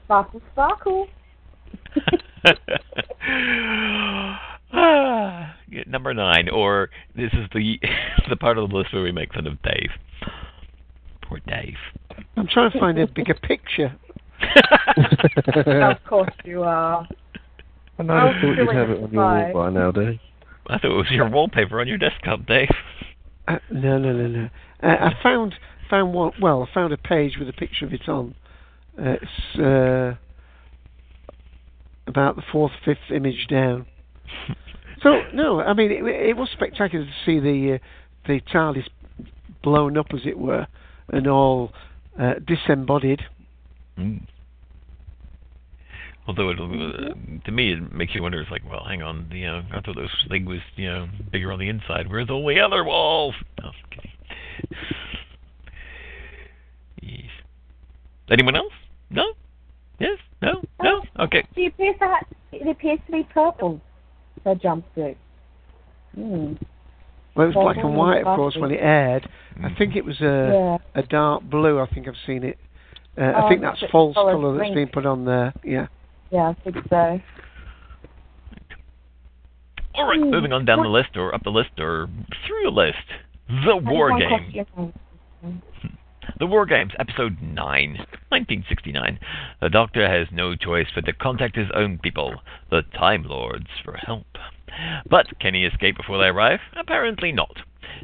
Sparkle, 0.04 0.40
sparkle. 0.52 1.09
Ah, 4.72 5.54
Number 5.86 6.12
nine, 6.12 6.48
or 6.48 6.90
this 7.14 7.32
is 7.32 7.46
the 7.54 7.78
the 8.28 8.36
part 8.36 8.59
of 8.59 8.68
the 8.68 8.76
list 8.76 8.92
where 8.92 9.02
we 9.02 9.12
make 9.12 9.32
fun 9.32 9.46
of 9.46 9.61
Dave. 9.62 9.90
Poor 11.29 11.41
Dave. 11.47 11.74
I'm 12.37 12.47
trying 12.47 12.70
to 12.70 12.79
find 12.79 12.99
a 12.99 13.07
bigger 13.07 13.35
picture. 13.35 13.95
of 15.83 15.97
course 16.09 16.31
you 16.45 16.62
are. 16.62 17.07
I 17.99 18.03
know. 18.03 18.12
I 18.12 18.18
I'll 18.18 18.33
thought 18.35 18.41
do 18.57 18.62
you'd 18.62 18.74
have 18.74 18.91
it 18.91 19.03
on 19.03 19.12
your 19.12 19.22
wall 19.22 19.43
five. 19.45 19.55
by 19.55 19.70
now, 19.70 19.91
Dave. 19.91 20.18
I 20.68 20.79
thought 20.79 20.91
it 20.91 20.95
was 20.95 21.11
your 21.11 21.29
wallpaper 21.29 21.81
on 21.81 21.89
your 21.89 21.99
desktop, 21.99 22.47
Dave. 22.47 22.68
Uh, 23.49 23.59
no, 23.70 23.99
no, 23.99 24.12
no, 24.12 24.27
no. 24.27 24.49
Uh, 24.83 24.87
I 24.87 25.12
found 25.22 25.55
found 25.89 26.12
one. 26.12 26.33
Well, 26.41 26.66
I 26.68 26.74
found 26.74 26.93
a 26.93 26.97
page 26.97 27.37
with 27.39 27.49
a 27.49 27.53
picture 27.53 27.87
of 27.87 27.93
it 27.93 28.09
on. 28.09 28.35
Uh, 28.99 29.14
it's 29.22 29.59
uh, 29.61 30.14
about 32.07 32.37
the 32.37 32.43
fourth, 32.53 32.72
fifth 32.85 33.11
image 33.14 33.47
down. 33.49 33.87
So 35.03 35.20
no, 35.35 35.61
I 35.61 35.74
mean 35.74 35.93
it, 35.93 36.03
it 36.05 36.37
was 36.39 36.49
spectacular 36.53 37.05
to 37.05 37.11
see 37.27 37.39
the 37.39 37.74
uh, 37.74 37.79
the 38.27 38.41
TARDIS 38.41 38.89
blown 39.62 39.99
up, 39.99 40.07
as 40.14 40.20
it 40.24 40.39
were, 40.39 40.66
and 41.11 41.26
all 41.26 41.72
uh, 42.20 42.34
disembodied. 42.46 43.20
Mm. 43.98 44.26
Although 46.26 46.50
it, 46.50 46.59
uh, 46.59 47.44
to 47.44 47.52
me 47.52 47.72
it 47.72 47.92
makes 47.92 48.14
you 48.14 48.22
wonder. 48.22 48.40
It's 48.40 48.50
like, 48.50 48.68
well, 48.68 48.84
hang 48.86 49.02
on, 49.02 49.28
you 49.30 49.46
know, 49.46 49.62
I 49.72 49.80
thought 49.80 49.96
this 49.96 50.11
thing 50.28 50.44
was 50.44 50.61
you 50.74 50.88
know 50.88 51.09
bigger 51.30 51.52
on 51.52 51.59
the 51.59 51.68
inside. 51.68 52.11
Where's 52.11 52.28
all 52.30 52.46
the 52.46 52.61
other 52.61 52.84
walls? 52.84 53.34
Oh, 53.62 53.70
okay. 53.92 54.11
Yes. 57.02 57.30
Anyone 58.30 58.57
else? 58.57 58.72
No. 59.11 59.24
Yes. 60.00 60.18
No. 60.42 60.62
No. 60.82 61.02
Okay. 61.20 61.46
It 61.57 61.72
appears 61.72 61.96
to 62.00 62.04
have, 62.07 62.26
it 62.52 62.68
appears 62.68 62.98
to 63.07 63.12
be 63.12 63.28
purple. 63.32 63.80
The 64.44 64.54
jumpsuit. 64.54 65.16
Hmm. 66.14 66.54
Well, 67.37 67.45
it 67.47 67.55
was 67.55 67.64
black 67.74 67.76
and 67.84 67.95
white, 67.97 68.24
of 68.24 68.37
course, 68.37 68.57
when 68.59 68.70
it 68.70 68.80
aired. 68.80 69.28
I 69.62 69.68
think 69.76 69.95
it 69.97 70.05
was 70.05 70.20
a 70.20 70.78
a 70.95 71.03
dark 71.03 71.43
blue. 71.45 71.78
I 71.80 71.87
think 71.87 72.09
I've 72.09 72.14
seen 72.26 72.43
it. 72.45 72.59
Uh, 73.18 73.22
I 73.22 73.45
Oh, 73.45 73.49
think 73.49 73.61
that's 73.62 73.82
false 73.91 74.14
colour 74.14 74.32
colour 74.32 74.53
that's 74.59 74.61
green. 74.70 74.74
been 74.74 74.89
put 74.89 75.07
on 75.07 75.24
there. 75.24 75.53
Yeah. 75.64 75.87
Yeah, 76.30 76.51
I 76.51 76.55
think 76.64 76.76
so. 76.91 77.20
All 79.95 80.07
right. 80.07 80.18
Hmm. 80.20 80.30
Moving 80.30 80.53
on 80.53 80.64
down 80.64 80.82
the 80.82 80.89
list, 80.89 81.16
or 81.16 81.34
up 81.34 81.43
the 81.45 81.51
list, 81.51 81.70
or 81.78 82.09
through 82.47 82.62
the 82.64 82.70
list. 82.70 82.97
The 83.64 83.76
War 83.76 84.11
One 84.11 84.20
Games. 84.20 84.66
question. 84.72 85.62
The 86.39 86.47
War 86.47 86.66
Games, 86.66 86.93
Episode 86.99 87.37
9, 87.41 87.55
1969. 88.28 89.18
The 89.62 89.70
Doctor 89.70 90.07
has 90.09 90.26
no 90.32 90.55
choice 90.57 90.89
but 90.95 91.07
to 91.07 91.12
contact 91.14 91.57
his 91.57 91.68
own 91.74 91.99
people, 92.03 92.34
the 92.70 92.82
Time 92.99 93.22
Lords, 93.22 93.68
for 93.84 93.95
help. 93.97 94.26
But 95.09 95.39
can 95.39 95.55
he 95.55 95.64
escape 95.64 95.97
before 95.97 96.19
they 96.19 96.29
arrive? 96.29 96.61
Apparently 96.77 97.33
not, 97.33 97.59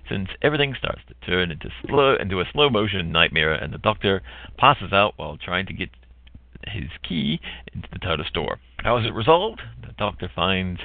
since 0.09 0.29
everything 0.41 0.75
starts 0.75 1.03
to 1.09 1.15
turn 1.27 1.51
into 1.51 1.71
slow 1.87 2.15
into 2.17 2.41
a 2.41 2.49
slow 2.53 2.71
motion 2.71 3.11
nightmare, 3.11 3.53
and 3.53 3.73
the 3.73 3.79
Doctor 3.79 4.23
passes 4.57 4.93
out 4.93 5.15
while 5.17 5.37
trying 5.37 5.67
to 5.67 5.73
get 5.73 5.91
his 6.69 6.91
key 7.03 7.41
into 7.73 7.89
the 7.93 7.99
TOTA 7.99 8.23
TARDIS 8.25 8.33
door. 8.33 8.59
How 8.79 8.97
is 8.99 9.07
it 9.07 9.15
resolved? 9.15 9.63
The 9.85 9.93
Doctor 9.93 10.31
finds 10.33 10.81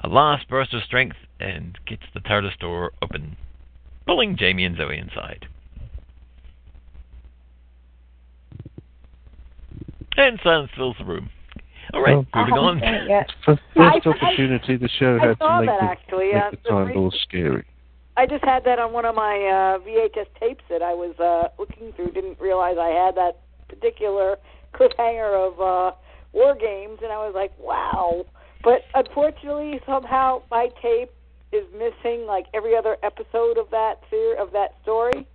a 0.00 0.08
last 0.08 0.48
burst 0.48 0.74
of 0.74 0.82
strength 0.82 1.16
and 1.40 1.78
gets 1.86 2.02
the 2.12 2.20
TOTA 2.20 2.48
TARDIS 2.48 2.58
door 2.58 2.92
open, 3.00 3.36
pulling 4.06 4.36
Jamie 4.36 4.64
and 4.64 4.76
Zoe 4.76 4.98
inside. 4.98 5.46
And 10.16 10.38
silence 10.42 10.70
fills 10.76 10.96
the 10.98 11.04
room. 11.04 11.30
All 11.92 12.02
right, 12.02 12.16
Well, 12.16 12.26
moving 12.34 12.54
on. 12.54 12.80
For 13.44 13.58
I- 13.76 13.92
first 14.00 14.06
opportunity, 14.06 14.76
the 14.76 14.88
show 14.88 15.18
I 15.20 15.26
had 15.28 15.38
to 15.38 15.60
make 15.60 15.68
that, 15.68 15.80
the, 15.80 15.84
actually, 15.84 16.32
make 16.32 16.42
uh, 16.42 16.50
the 16.50 16.56
the 16.64 16.68
Time 16.70 16.86
re- 16.88 16.94
Lord 16.94 17.14
scary. 17.22 17.64
I 18.16 18.26
just 18.26 18.44
had 18.44 18.64
that 18.64 18.78
on 18.78 18.92
one 18.92 19.04
of 19.04 19.14
my 19.14 19.36
uh, 19.36 19.78
VHS 19.78 20.26
tapes 20.38 20.64
that 20.68 20.82
I 20.82 20.92
was 20.92 21.18
uh, 21.18 21.48
looking 21.58 21.92
through. 21.92 22.12
Didn't 22.12 22.38
realize 22.40 22.76
I 22.78 22.88
had 22.88 23.14
that 23.16 23.38
particular 23.68 24.36
cliffhanger 24.74 25.48
of 25.48 25.60
uh, 25.60 25.96
War 26.32 26.54
Games, 26.54 26.98
and 27.02 27.10
I 27.10 27.16
was 27.24 27.32
like, 27.34 27.52
wow. 27.58 28.26
But 28.62 28.82
unfortunately, 28.94 29.80
somehow 29.86 30.42
my 30.50 30.68
tape 30.80 31.10
is 31.52 31.64
missing 31.72 32.26
like 32.26 32.46
every 32.54 32.76
other 32.76 32.96
episode 33.02 33.58
of 33.58 33.70
that 33.70 34.00
ser- 34.10 34.36
of 34.38 34.52
that 34.52 34.76
story. 34.82 35.26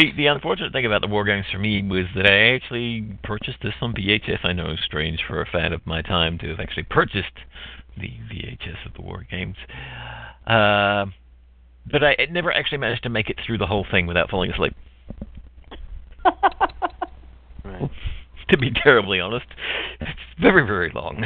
The 0.00 0.12
the 0.16 0.26
unfortunate 0.28 0.72
thing 0.72 0.86
about 0.86 1.02
the 1.02 1.08
War 1.08 1.24
Games 1.24 1.44
for 1.52 1.58
me 1.58 1.82
was 1.82 2.06
that 2.16 2.26
I 2.26 2.54
actually 2.54 3.18
purchased 3.22 3.58
this 3.62 3.74
on 3.82 3.92
VHS. 3.92 4.38
I 4.44 4.54
know 4.54 4.70
it's 4.70 4.82
strange 4.82 5.20
for 5.28 5.42
a 5.42 5.46
fan 5.46 5.74
of 5.74 5.86
my 5.86 6.00
time 6.00 6.38
to 6.38 6.48
have 6.48 6.58
actually 6.58 6.84
purchased 6.84 7.36
the 7.98 8.08
VHS 8.08 8.86
of 8.86 8.94
the 8.94 9.02
War 9.02 9.26
Games. 9.30 9.56
Uh, 10.46 11.04
but 11.90 12.02
I 12.02 12.12
it 12.12 12.32
never 12.32 12.50
actually 12.50 12.78
managed 12.78 13.02
to 13.02 13.10
make 13.10 13.28
it 13.28 13.36
through 13.44 13.58
the 13.58 13.66
whole 13.66 13.84
thing 13.90 14.06
without 14.06 14.30
falling 14.30 14.50
asleep. 14.50 14.74
To 18.48 18.58
be 18.58 18.72
terribly 18.72 19.20
honest, 19.20 19.46
it's 20.00 20.18
very 20.40 20.66
very 20.66 20.90
long. 20.92 21.24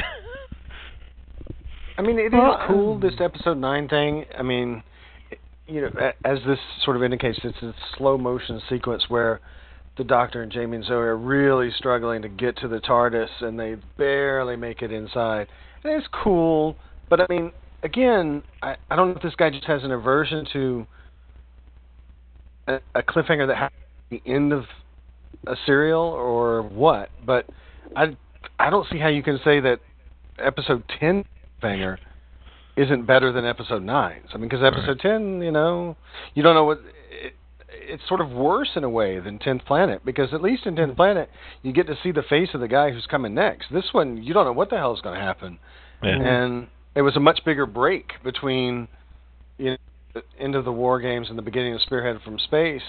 I 1.97 2.03
mean, 2.03 2.19
it 2.19 2.25
is 2.27 2.33
Well, 2.33 2.63
cool 2.67 2.99
this 2.99 3.15
episode 3.19 3.57
nine 3.57 3.87
thing. 3.87 4.25
I 4.37 4.43
mean, 4.43 4.83
you 5.67 5.81
know, 5.81 6.11
as 6.23 6.39
this 6.45 6.59
sort 6.83 6.95
of 6.95 7.03
indicates, 7.03 7.39
it's 7.43 7.61
a 7.61 7.73
slow 7.97 8.17
motion 8.17 8.61
sequence 8.69 9.05
where 9.07 9.41
the 9.97 10.03
Doctor 10.03 10.43
and 10.43 10.51
Jamie 10.51 10.77
and 10.77 10.85
Zoe 10.85 10.95
are 10.95 11.17
really 11.17 11.71
struggling 11.77 12.21
to 12.21 12.29
get 12.29 12.57
to 12.57 12.67
the 12.67 12.79
TARDIS, 12.79 13.29
and 13.41 13.59
they 13.59 13.75
barely 13.97 14.55
make 14.55 14.81
it 14.81 14.91
inside. 14.91 15.47
And 15.83 15.93
it's 15.93 16.07
cool, 16.23 16.75
but 17.09 17.21
I 17.21 17.25
mean, 17.29 17.51
again, 17.83 18.43
I, 18.61 18.75
I 18.89 18.95
don't 18.95 19.09
know 19.09 19.15
if 19.15 19.21
this 19.21 19.35
guy 19.35 19.49
just 19.49 19.65
has 19.65 19.83
an 19.83 19.91
aversion 19.91 20.45
to 20.53 20.87
a, 22.67 22.79
a 22.95 23.03
cliffhanger 23.03 23.47
that 23.47 23.57
happens 23.57 23.81
at 24.11 24.23
the 24.23 24.31
end 24.31 24.53
of 24.53 24.65
a 25.47 25.55
serial 25.65 26.01
or 26.01 26.61
what, 26.63 27.09
but 27.25 27.45
I 27.95 28.17
I 28.59 28.69
don't 28.69 28.87
see 28.91 28.97
how 28.97 29.09
you 29.09 29.23
can 29.23 29.39
say 29.43 29.59
that 29.59 29.79
episode 30.39 30.83
ten 30.99 31.23
cliffhanger 31.61 31.97
isn't 32.77 33.05
better 33.05 33.31
than 33.31 33.45
episode 33.45 33.83
nine. 33.83 34.21
I 34.33 34.37
mean, 34.37 34.49
because 34.49 34.63
episode 34.63 34.99
ten, 34.99 35.41
you 35.41 35.51
know, 35.51 35.95
you 36.33 36.43
don't 36.43 36.55
know 36.55 36.65
what. 36.65 36.79
It, 37.11 37.33
it's 37.87 38.03
sort 38.07 38.21
of 38.21 38.31
worse 38.31 38.69
in 38.75 38.83
a 38.83 38.89
way 38.89 39.19
than 39.19 39.37
Tenth 39.37 39.63
Planet 39.65 40.03
because 40.03 40.33
at 40.33 40.41
least 40.41 40.65
in 40.65 40.75
Tenth 40.75 40.89
mm-hmm. 40.89 40.95
Planet 40.95 41.29
you 41.61 41.71
get 41.71 41.87
to 41.87 41.95
see 42.01 42.11
the 42.11 42.23
face 42.23 42.49
of 42.53 42.61
the 42.61 42.67
guy 42.67 42.91
who's 42.91 43.05
coming 43.05 43.33
next. 43.33 43.67
This 43.71 43.85
one 43.91 44.23
you 44.23 44.33
don't 44.33 44.45
know 44.45 44.53
what 44.53 44.69
the 44.69 44.77
hell 44.77 44.93
is 44.93 45.01
going 45.01 45.17
to 45.17 45.21
happen, 45.23 45.59
Yeah. 46.01 46.09
Mm-hmm. 46.11 46.25
and 46.25 46.67
it 46.95 47.01
was 47.01 47.15
a 47.15 47.19
much 47.19 47.41
bigger 47.45 47.65
break 47.65 48.13
between 48.23 48.87
you 49.57 49.71
know 49.71 49.77
the 50.13 50.23
end 50.39 50.55
of 50.55 50.65
the 50.65 50.71
War 50.71 50.99
Games 50.99 51.27
and 51.29 51.37
the 51.37 51.43
beginning 51.43 51.73
of 51.73 51.81
Spearhead 51.81 52.21
from 52.23 52.39
Space. 52.39 52.81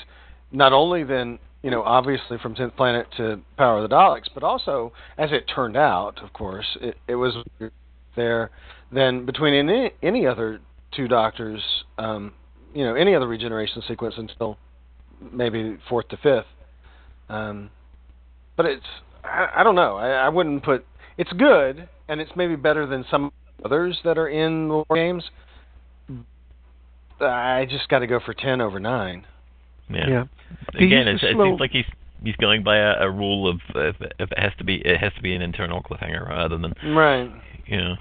Not 0.53 0.73
only 0.73 1.05
then 1.05 1.39
you 1.63 1.71
know 1.71 1.83
obviously 1.83 2.39
from 2.39 2.55
Tenth 2.55 2.77
Planet 2.77 3.07
to 3.17 3.41
Power 3.59 3.83
of 3.83 3.89
the 3.89 3.95
Daleks, 3.95 4.29
but 4.33 4.43
also 4.43 4.93
as 5.19 5.31
it 5.33 5.45
turned 5.53 5.77
out, 5.77 6.23
of 6.23 6.33
course, 6.33 6.77
it, 6.81 6.97
it 7.07 7.17
was 7.17 7.35
there 8.15 8.51
than 8.93 9.27
between 9.27 9.55
any 9.55 9.91
any 10.03 10.27
other 10.27 10.61
two 10.95 11.09
Doctors. 11.09 11.63
Um, 11.99 12.33
you 12.75 12.85
know 12.85 12.95
any 12.95 13.15
other 13.15 13.27
regeneration 13.27 13.83
sequence 13.89 14.15
until 14.19 14.59
maybe 15.33 15.79
fourth 15.89 16.09
to 16.09 16.17
fifth. 16.19 16.47
Um, 17.29 17.71
but 18.57 18.67
it's 18.67 18.85
I, 19.25 19.49
I 19.57 19.63
don't 19.65 19.75
know. 19.75 19.97
I, 19.97 20.11
I 20.11 20.29
wouldn't 20.29 20.63
put 20.63 20.85
it's 21.19 21.33
good 21.33 21.89
and 22.09 22.21
it's 22.21 22.31
maybe 22.37 22.55
better 22.57 22.87
than 22.87 23.05
some 23.11 23.33
others 23.65 23.99
that 24.05 24.19
are 24.19 24.29
in 24.29 24.69
the 24.69 24.75
war 24.75 24.87
games. 24.95 25.25
I 27.21 27.67
just 27.69 27.89
got 27.89 28.01
to 28.01 28.07
go 28.07 28.21
for 28.25 28.35
ten 28.35 28.61
over 28.61 28.79
nine. 28.79 29.25
Yeah. 29.89 30.09
Yeah. 30.09 30.25
Again, 30.75 31.09
it's, 31.09 31.23
to 31.23 31.31
it 31.31 31.33
slow- 31.35 31.47
seems 31.47 31.61
like 31.61 31.71
he's 31.71 31.85
he's 32.23 32.37
going 32.37 32.63
by 32.63 32.77
a, 32.77 33.07
a 33.07 33.11
rule 33.11 33.49
of 33.49 33.57
uh, 33.75 33.81
if, 33.89 33.97
if 34.19 34.33
it 34.33 34.39
has 34.39 34.53
to 34.59 34.65
be 34.65 34.77
it 34.77 34.99
has 34.99 35.13
to 35.15 35.23
be 35.23 35.35
an 35.35 35.43
internal 35.43 35.83
cliffhanger 35.83 36.29
rather 36.29 36.59
than 36.59 36.75
Right. 36.95 37.31
you 37.67 37.79
know. 37.79 37.95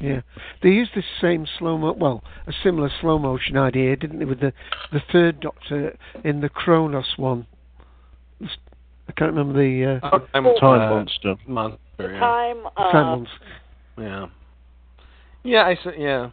Yeah, 0.00 0.20
they 0.62 0.68
used 0.68 0.92
this 0.94 1.04
same 1.20 1.46
slow 1.58 1.76
mo, 1.76 1.92
well, 1.92 2.22
a 2.46 2.52
similar 2.62 2.88
slow 3.00 3.18
motion 3.18 3.56
idea, 3.56 3.96
didn't 3.96 4.20
they, 4.20 4.24
with 4.24 4.40
the 4.40 4.52
the 4.92 5.02
third 5.10 5.40
Doctor 5.40 5.96
in 6.24 6.40
the 6.40 6.48
Kronos 6.48 7.14
one. 7.16 7.46
I 8.40 9.12
can't 9.16 9.32
remember 9.32 9.54
the 9.54 9.98
uh, 10.02 10.10
Time, 10.10 10.28
Time 10.32 10.80
uh, 10.80 10.90
Monster. 10.90 11.34
Monster. 11.46 11.78
Yeah. 11.98 12.20
time. 12.20 12.66
Uh, 12.76 12.92
time 12.92 13.18
ones. 13.18 13.28
Yeah. 13.98 14.26
Yeah, 15.42 15.62
I 15.62 15.72
s- 15.72 15.94
yeah. 15.98 16.30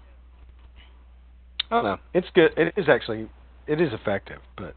I 1.72 1.76
don't 1.76 1.84
know. 1.84 1.98
It's 2.14 2.28
good. 2.36 2.52
It 2.58 2.74
is 2.78 2.88
actually 2.88 3.28
it 3.66 3.82
is 3.82 3.92
effective, 3.94 4.40
but 4.58 4.76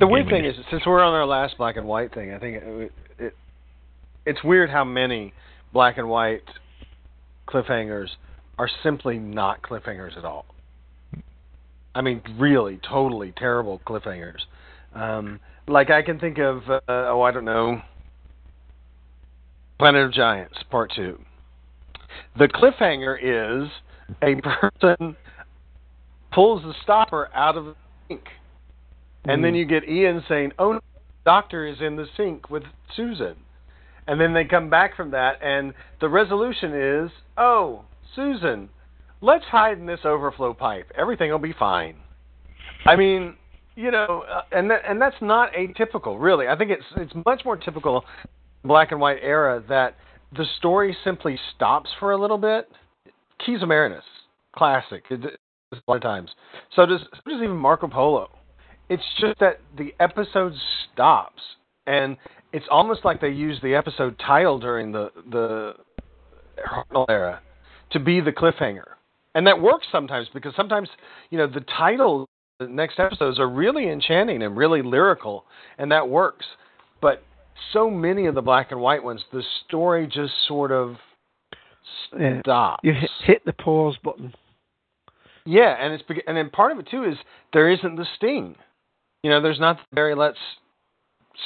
the 0.00 0.06
weird 0.06 0.28
thing 0.28 0.44
is 0.44 0.56
since 0.70 0.82
we're 0.84 1.02
on 1.02 1.14
our 1.14 1.26
last 1.26 1.56
black 1.58 1.76
and 1.76 1.86
white 1.86 2.12
thing, 2.12 2.32
I 2.32 2.38
think 2.38 2.56
it, 2.60 2.92
it 3.18 3.36
it's 4.26 4.42
weird 4.42 4.70
how 4.70 4.82
many 4.84 5.32
black 5.72 5.98
and 5.98 6.08
white 6.08 6.42
cliffhangers 7.48 8.08
are 8.58 8.68
simply 8.82 9.18
not 9.18 9.62
cliffhangers 9.62 10.16
at 10.16 10.24
all. 10.24 10.46
I 11.94 12.00
mean, 12.00 12.22
really, 12.38 12.80
totally 12.88 13.32
terrible 13.36 13.80
cliffhangers. 13.86 14.40
Um, 14.94 15.40
like 15.68 15.90
I 15.90 16.02
can 16.02 16.18
think 16.18 16.38
of, 16.38 16.68
uh, 16.68 16.80
oh, 16.88 17.22
I 17.22 17.30
don't 17.30 17.44
know, 17.44 17.80
Planet 19.78 20.06
of 20.06 20.12
Giants 20.12 20.58
Part 20.70 20.92
Two. 20.94 21.20
The 22.38 22.46
cliffhanger 22.48 23.16
is 23.20 23.68
a 24.22 24.40
person 24.40 25.16
pulls 26.32 26.62
the 26.62 26.74
stopper 26.82 27.28
out 27.34 27.56
of 27.56 27.64
the 27.64 27.74
sink, 28.08 28.28
and 29.24 29.42
then 29.42 29.54
Mm. 29.54 29.58
you 29.58 29.64
get 29.64 29.88
Ian 29.88 30.24
saying, 30.28 30.52
"Oh, 30.58 30.72
no, 30.72 30.80
Doctor 31.24 31.66
is 31.66 31.80
in 31.80 31.96
the 31.96 32.06
sink 32.16 32.50
with 32.50 32.64
Susan," 32.94 33.36
and 34.06 34.20
then 34.20 34.34
they 34.34 34.44
come 34.44 34.70
back 34.70 34.96
from 34.96 35.10
that, 35.12 35.42
and 35.42 35.72
the 36.00 36.08
resolution 36.08 36.74
is, 36.74 37.10
"Oh, 37.36 37.84
Susan, 38.14 38.68
let's 39.20 39.44
hide 39.44 39.78
in 39.78 39.86
this 39.86 40.00
overflow 40.04 40.54
pipe. 40.54 40.90
Everything 40.96 41.30
will 41.30 41.38
be 41.38 41.52
fine." 41.52 41.96
I 42.86 42.96
mean, 42.96 43.36
you 43.76 43.90
know, 43.90 44.24
uh, 44.30 44.42
and 44.52 44.70
and 44.70 45.00
that's 45.00 45.20
not 45.20 45.52
atypical, 45.52 46.20
really. 46.20 46.48
I 46.48 46.56
think 46.56 46.70
it's 46.70 46.84
it's 46.96 47.14
much 47.26 47.44
more 47.44 47.56
typical 47.56 48.04
black 48.64 48.92
and 48.92 49.00
white 49.00 49.18
era 49.22 49.62
that 49.68 49.96
the 50.36 50.44
story 50.58 50.96
simply 51.04 51.38
stops 51.54 51.90
for 51.98 52.12
a 52.12 52.18
little 52.18 52.38
bit. 52.38 52.68
Keys 53.44 53.62
of 53.62 53.68
Marinus, 53.68 54.04
classic. 54.54 55.04
It, 55.10 55.38
a 55.72 55.76
lot 55.88 55.96
of 55.96 56.02
times. 56.02 56.30
So 56.76 56.86
does 56.86 57.00
so 57.00 57.30
does 57.30 57.42
even 57.42 57.56
Marco 57.56 57.88
Polo. 57.88 58.30
It's 58.88 59.02
just 59.18 59.40
that 59.40 59.60
the 59.76 59.94
episode 59.98 60.52
stops 60.92 61.42
and 61.86 62.16
it's 62.54 62.66
almost 62.70 63.04
like 63.04 63.20
they 63.20 63.28
used 63.30 63.62
the 63.62 63.74
episode 63.74 64.18
title 64.24 64.58
during 64.58 64.92
the 64.92 65.10
the 65.30 65.74
Hartnell 66.64 67.04
era 67.08 67.40
to 67.90 67.98
be 67.98 68.20
the 68.20 68.30
cliffhanger, 68.30 68.94
and 69.34 69.44
that 69.46 69.60
works 69.60 69.86
sometimes 69.90 70.28
because 70.32 70.54
sometimes 70.56 70.88
you 71.30 71.36
know 71.36 71.48
the 71.48 71.64
title 71.76 72.28
the 72.60 72.68
next 72.68 73.00
episodes 73.00 73.40
are 73.40 73.48
really 73.48 73.90
enchanting 73.90 74.42
and 74.44 74.56
really 74.56 74.82
lyrical, 74.82 75.44
and 75.78 75.90
that 75.90 76.08
works. 76.08 76.46
But 77.02 77.24
so 77.72 77.90
many 77.90 78.26
of 78.26 78.36
the 78.36 78.42
black 78.42 78.70
and 78.70 78.80
white 78.80 79.02
ones, 79.02 79.20
the 79.32 79.42
story 79.66 80.06
just 80.06 80.32
sort 80.46 80.70
of 80.70 80.96
Yeah. 82.16 82.40
stops. 82.40 82.84
You 82.84 82.94
hit, 82.94 83.10
hit 83.24 83.44
the 83.44 83.52
pause 83.52 83.96
button. 84.04 84.32
Yeah, 85.44 85.74
and 85.78 85.92
it's 85.92 86.04
and 86.28 86.36
then 86.36 86.50
part 86.50 86.70
of 86.70 86.78
it 86.78 86.86
too 86.86 87.02
is 87.02 87.16
there 87.52 87.68
isn't 87.68 87.96
the 87.96 88.06
sting. 88.16 88.54
You 89.24 89.30
know, 89.30 89.40
there's 89.40 89.58
not 89.58 89.78
the 89.78 89.84
Barry 89.92 90.14
Letts 90.14 90.38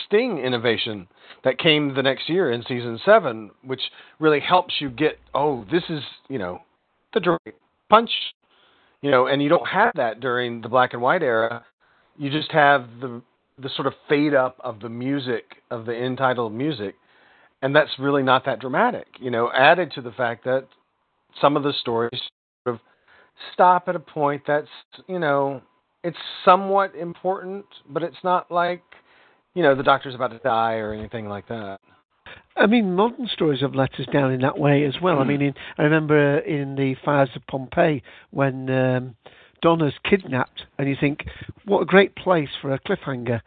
sting 0.07 0.39
innovation 0.39 1.09
that 1.45 1.59
came 1.59 1.95
the 1.95 2.03
next 2.03 2.29
year 2.29 2.51
in 2.51 2.63
season 2.63 2.99
seven, 3.05 3.51
which 3.65 3.81
really 4.19 4.41
helps 4.41 4.75
you 4.81 4.91
get 4.91 5.19
oh, 5.35 5.65
this 5.71 5.85
is 5.89 6.03
you 6.29 6.39
know 6.39 6.61
the 7.15 7.21
direct 7.21 7.59
punch. 7.89 8.11
You 9.01 9.13
know, 9.13 9.27
and 9.29 9.41
you 9.41 9.49
don't 9.49 9.69
have 9.69 9.93
that 9.95 10.19
during 10.19 10.61
the 10.61 10.69
black 10.69 10.93
and 10.93 11.01
white 11.01 11.23
era. 11.23 11.65
You 12.17 12.31
just 12.31 12.51
have 12.51 12.87
the 13.01 13.23
the 13.61 13.71
sort 13.75 13.87
of 13.87 13.95
fade 14.09 14.35
up 14.35 14.57
of 14.63 14.81
the 14.81 14.89
music 14.89 15.45
of 15.71 15.87
the 15.87 15.95
entitled 15.95 16.53
music, 16.53 16.95
and 17.63 17.75
that's 17.75 17.91
really 17.99 18.23
not 18.23 18.45
that 18.47 18.61
dramatic. 18.61 19.07
You 19.21 19.31
know, 19.31 19.51
added 19.57 19.93
to 19.95 20.03
the 20.03 20.13
fact 20.13 20.45
that 20.45 20.67
some 21.41 21.57
of 21.57 21.63
the 21.63 21.73
stories 21.81 22.21
sort 22.65 22.77
of 22.77 22.81
stop 23.53 23.89
at 23.89 23.97
a 23.97 24.01
point 24.01 24.43
that's 24.47 24.69
you 25.07 25.19
know 25.19 25.63
it's 26.05 26.19
somewhat 26.45 26.95
important, 26.95 27.65
but 27.89 28.03
it's 28.03 28.17
not 28.23 28.51
like 28.51 28.83
you 29.59 29.65
know 29.65 29.75
the 29.75 29.83
doctor's 29.83 30.15
about 30.15 30.31
to 30.31 30.39
die 30.39 30.75
or 30.75 30.93
anything 30.95 31.29
like 31.29 31.49
that. 31.49 31.81
I 32.57 32.67
mean, 32.67 32.95
modern 32.95 33.27
stories 33.27 33.61
have 33.61 33.75
let 33.75 33.93
us 33.95 34.07
down 34.13 34.31
in 34.31 34.41
that 34.43 34.57
way 34.57 34.85
as 34.85 34.95
well. 35.03 35.19
I 35.19 35.25
mean, 35.25 35.43
in, 35.43 35.55
I 35.79 35.83
remember 35.83 36.39
in 36.39 36.77
the 36.77 36.95
fires 37.05 37.31
of 37.35 37.43
Pompeii 37.49 38.03
when 38.31 38.71
um, 38.71 39.17
Donna's 39.61 39.95
kidnapped, 40.09 40.63
and 40.79 40.89
you 40.89 40.97
think, 41.01 41.25
what 41.65 41.83
a 41.83 41.87
great 41.87 42.15
place 42.15 42.51
for 42.63 42.73
a 42.73 42.79
cliffhanger. 42.79 43.41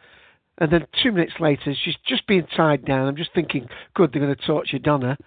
And 0.58 0.72
then 0.72 0.86
two 1.02 1.14
minutes 1.14 1.34
later, 1.40 1.74
she's 1.82 1.96
just 2.06 2.28
being 2.28 2.46
tied 2.58 2.84
down. 2.84 3.08
I'm 3.08 3.16
just 3.16 3.34
thinking, 3.34 3.70
good, 3.94 4.12
they're 4.12 4.22
going 4.22 4.36
to 4.36 4.46
torture 4.46 4.80
Donna. 4.80 5.18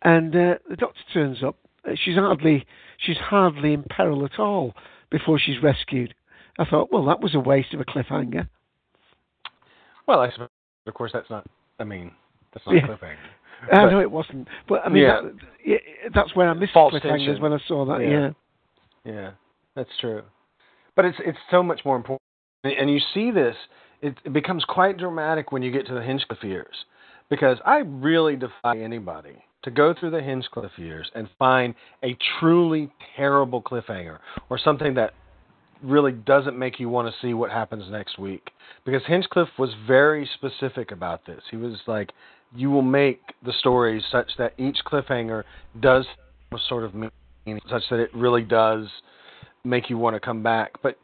And 0.00 0.34
uh, 0.34 0.54
the 0.68 0.76
doctor 0.76 1.00
turns 1.12 1.42
up. 1.42 1.56
Uh, 1.86 1.92
She's 2.02 2.16
hardly, 2.16 2.66
she's 2.98 3.18
hardly 3.18 3.74
in 3.74 3.82
peril 3.82 4.24
at 4.24 4.38
all 4.38 4.74
before 5.10 5.38
she's 5.38 5.62
rescued. 5.62 6.14
I 6.58 6.64
thought, 6.64 6.90
well, 6.90 7.04
that 7.06 7.20
was 7.20 7.34
a 7.34 7.40
waste 7.40 7.74
of 7.74 7.80
a 7.80 7.84
cliffhanger. 7.84 8.48
Well, 10.06 10.20
I 10.20 10.30
suppose, 10.30 10.48
of 10.86 10.94
course, 10.94 11.10
that's 11.12 11.30
not. 11.30 11.46
I 11.78 11.84
mean, 11.84 12.12
that's 12.52 12.66
not 12.66 12.74
Yeah. 12.76 12.86
cliffhanger. 12.86 13.16
I 13.62 13.64
uh, 13.76 13.84
But- 13.86 13.90
know 13.90 14.00
it 14.00 14.10
wasn't, 14.10 14.48
but 14.68 14.84
I 14.84 14.88
mean, 14.88 15.02
Yeah. 15.04 15.20
that, 15.66 15.80
that's 16.14 16.34
where 16.36 16.48
I 16.48 16.52
missed 16.54 16.72
False 16.72 16.92
cliffhangers 16.94 17.02
tension. 17.26 17.40
when 17.42 17.52
I 17.52 17.58
saw 17.66 17.84
that. 17.86 18.00
Yeah. 18.00 18.08
Yeah. 18.10 18.30
Yeah, 19.04 19.30
that's 19.74 19.90
true. 20.00 20.22
But 20.94 21.04
it's 21.06 21.18
it's 21.24 21.38
so 21.50 21.62
much 21.62 21.84
more 21.84 21.96
important, 21.96 22.20
and 22.64 22.72
and 22.72 22.90
you 22.90 23.00
see 23.14 23.30
this. 23.30 23.56
It, 24.00 24.16
it 24.24 24.32
becomes 24.32 24.64
quite 24.64 24.96
dramatic 24.98 25.52
when 25.52 25.62
you 25.62 25.70
get 25.70 25.86
to 25.86 25.94
the 25.94 26.02
Hinchcliffe 26.02 26.42
years, 26.42 26.74
because 27.30 27.58
I 27.64 27.78
really 27.78 28.34
defy 28.36 28.76
anybody 28.78 29.44
to 29.62 29.70
go 29.70 29.94
through 29.94 30.10
the 30.10 30.20
Hinchcliffe 30.20 30.76
years 30.76 31.08
and 31.14 31.28
find 31.38 31.74
a 32.02 32.16
truly 32.40 32.90
terrible 33.16 33.62
cliffhanger 33.62 34.18
or 34.50 34.58
something 34.58 34.94
that 34.94 35.14
really 35.82 36.12
doesn't 36.12 36.58
make 36.58 36.78
you 36.78 36.88
want 36.88 37.08
to 37.08 37.26
see 37.26 37.34
what 37.34 37.50
happens 37.50 37.84
next 37.90 38.18
week. 38.18 38.50
Because 38.84 39.02
Hinchcliffe 39.06 39.58
was 39.58 39.70
very 39.86 40.28
specific 40.34 40.90
about 40.90 41.26
this. 41.26 41.42
He 41.50 41.56
was 41.56 41.76
like, 41.86 42.12
you 42.54 42.70
will 42.70 42.82
make 42.82 43.20
the 43.44 43.52
stories 43.58 44.02
such 44.10 44.30
that 44.38 44.54
each 44.58 44.78
cliffhanger 44.86 45.44
does 45.80 46.06
sort 46.68 46.84
of 46.84 46.94
meaning, 46.94 47.60
such 47.70 47.82
that 47.90 47.98
it 47.98 48.14
really 48.14 48.42
does 48.42 48.86
make 49.64 49.88
you 49.88 49.96
want 49.96 50.14
to 50.14 50.20
come 50.20 50.42
back. 50.42 50.72
But 50.82 50.98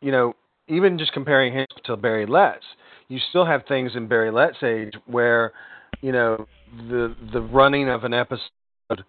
you 0.00 0.12
know, 0.12 0.34
even 0.68 0.98
just 0.98 1.12
comparing 1.12 1.52
him 1.52 1.66
to 1.84 1.96
Barry 1.96 2.26
Letts, 2.26 2.64
you 3.08 3.18
still 3.30 3.44
have 3.44 3.62
things 3.66 3.92
in 3.94 4.08
Barry 4.08 4.30
Letts' 4.30 4.62
age 4.62 4.94
where, 5.06 5.52
you 6.00 6.12
know, 6.12 6.46
the 6.88 7.14
the 7.32 7.40
running 7.40 7.88
of 7.88 8.04
an 8.04 8.14
episode 8.14 9.04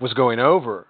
was 0.00 0.12
going 0.14 0.38
over 0.38 0.86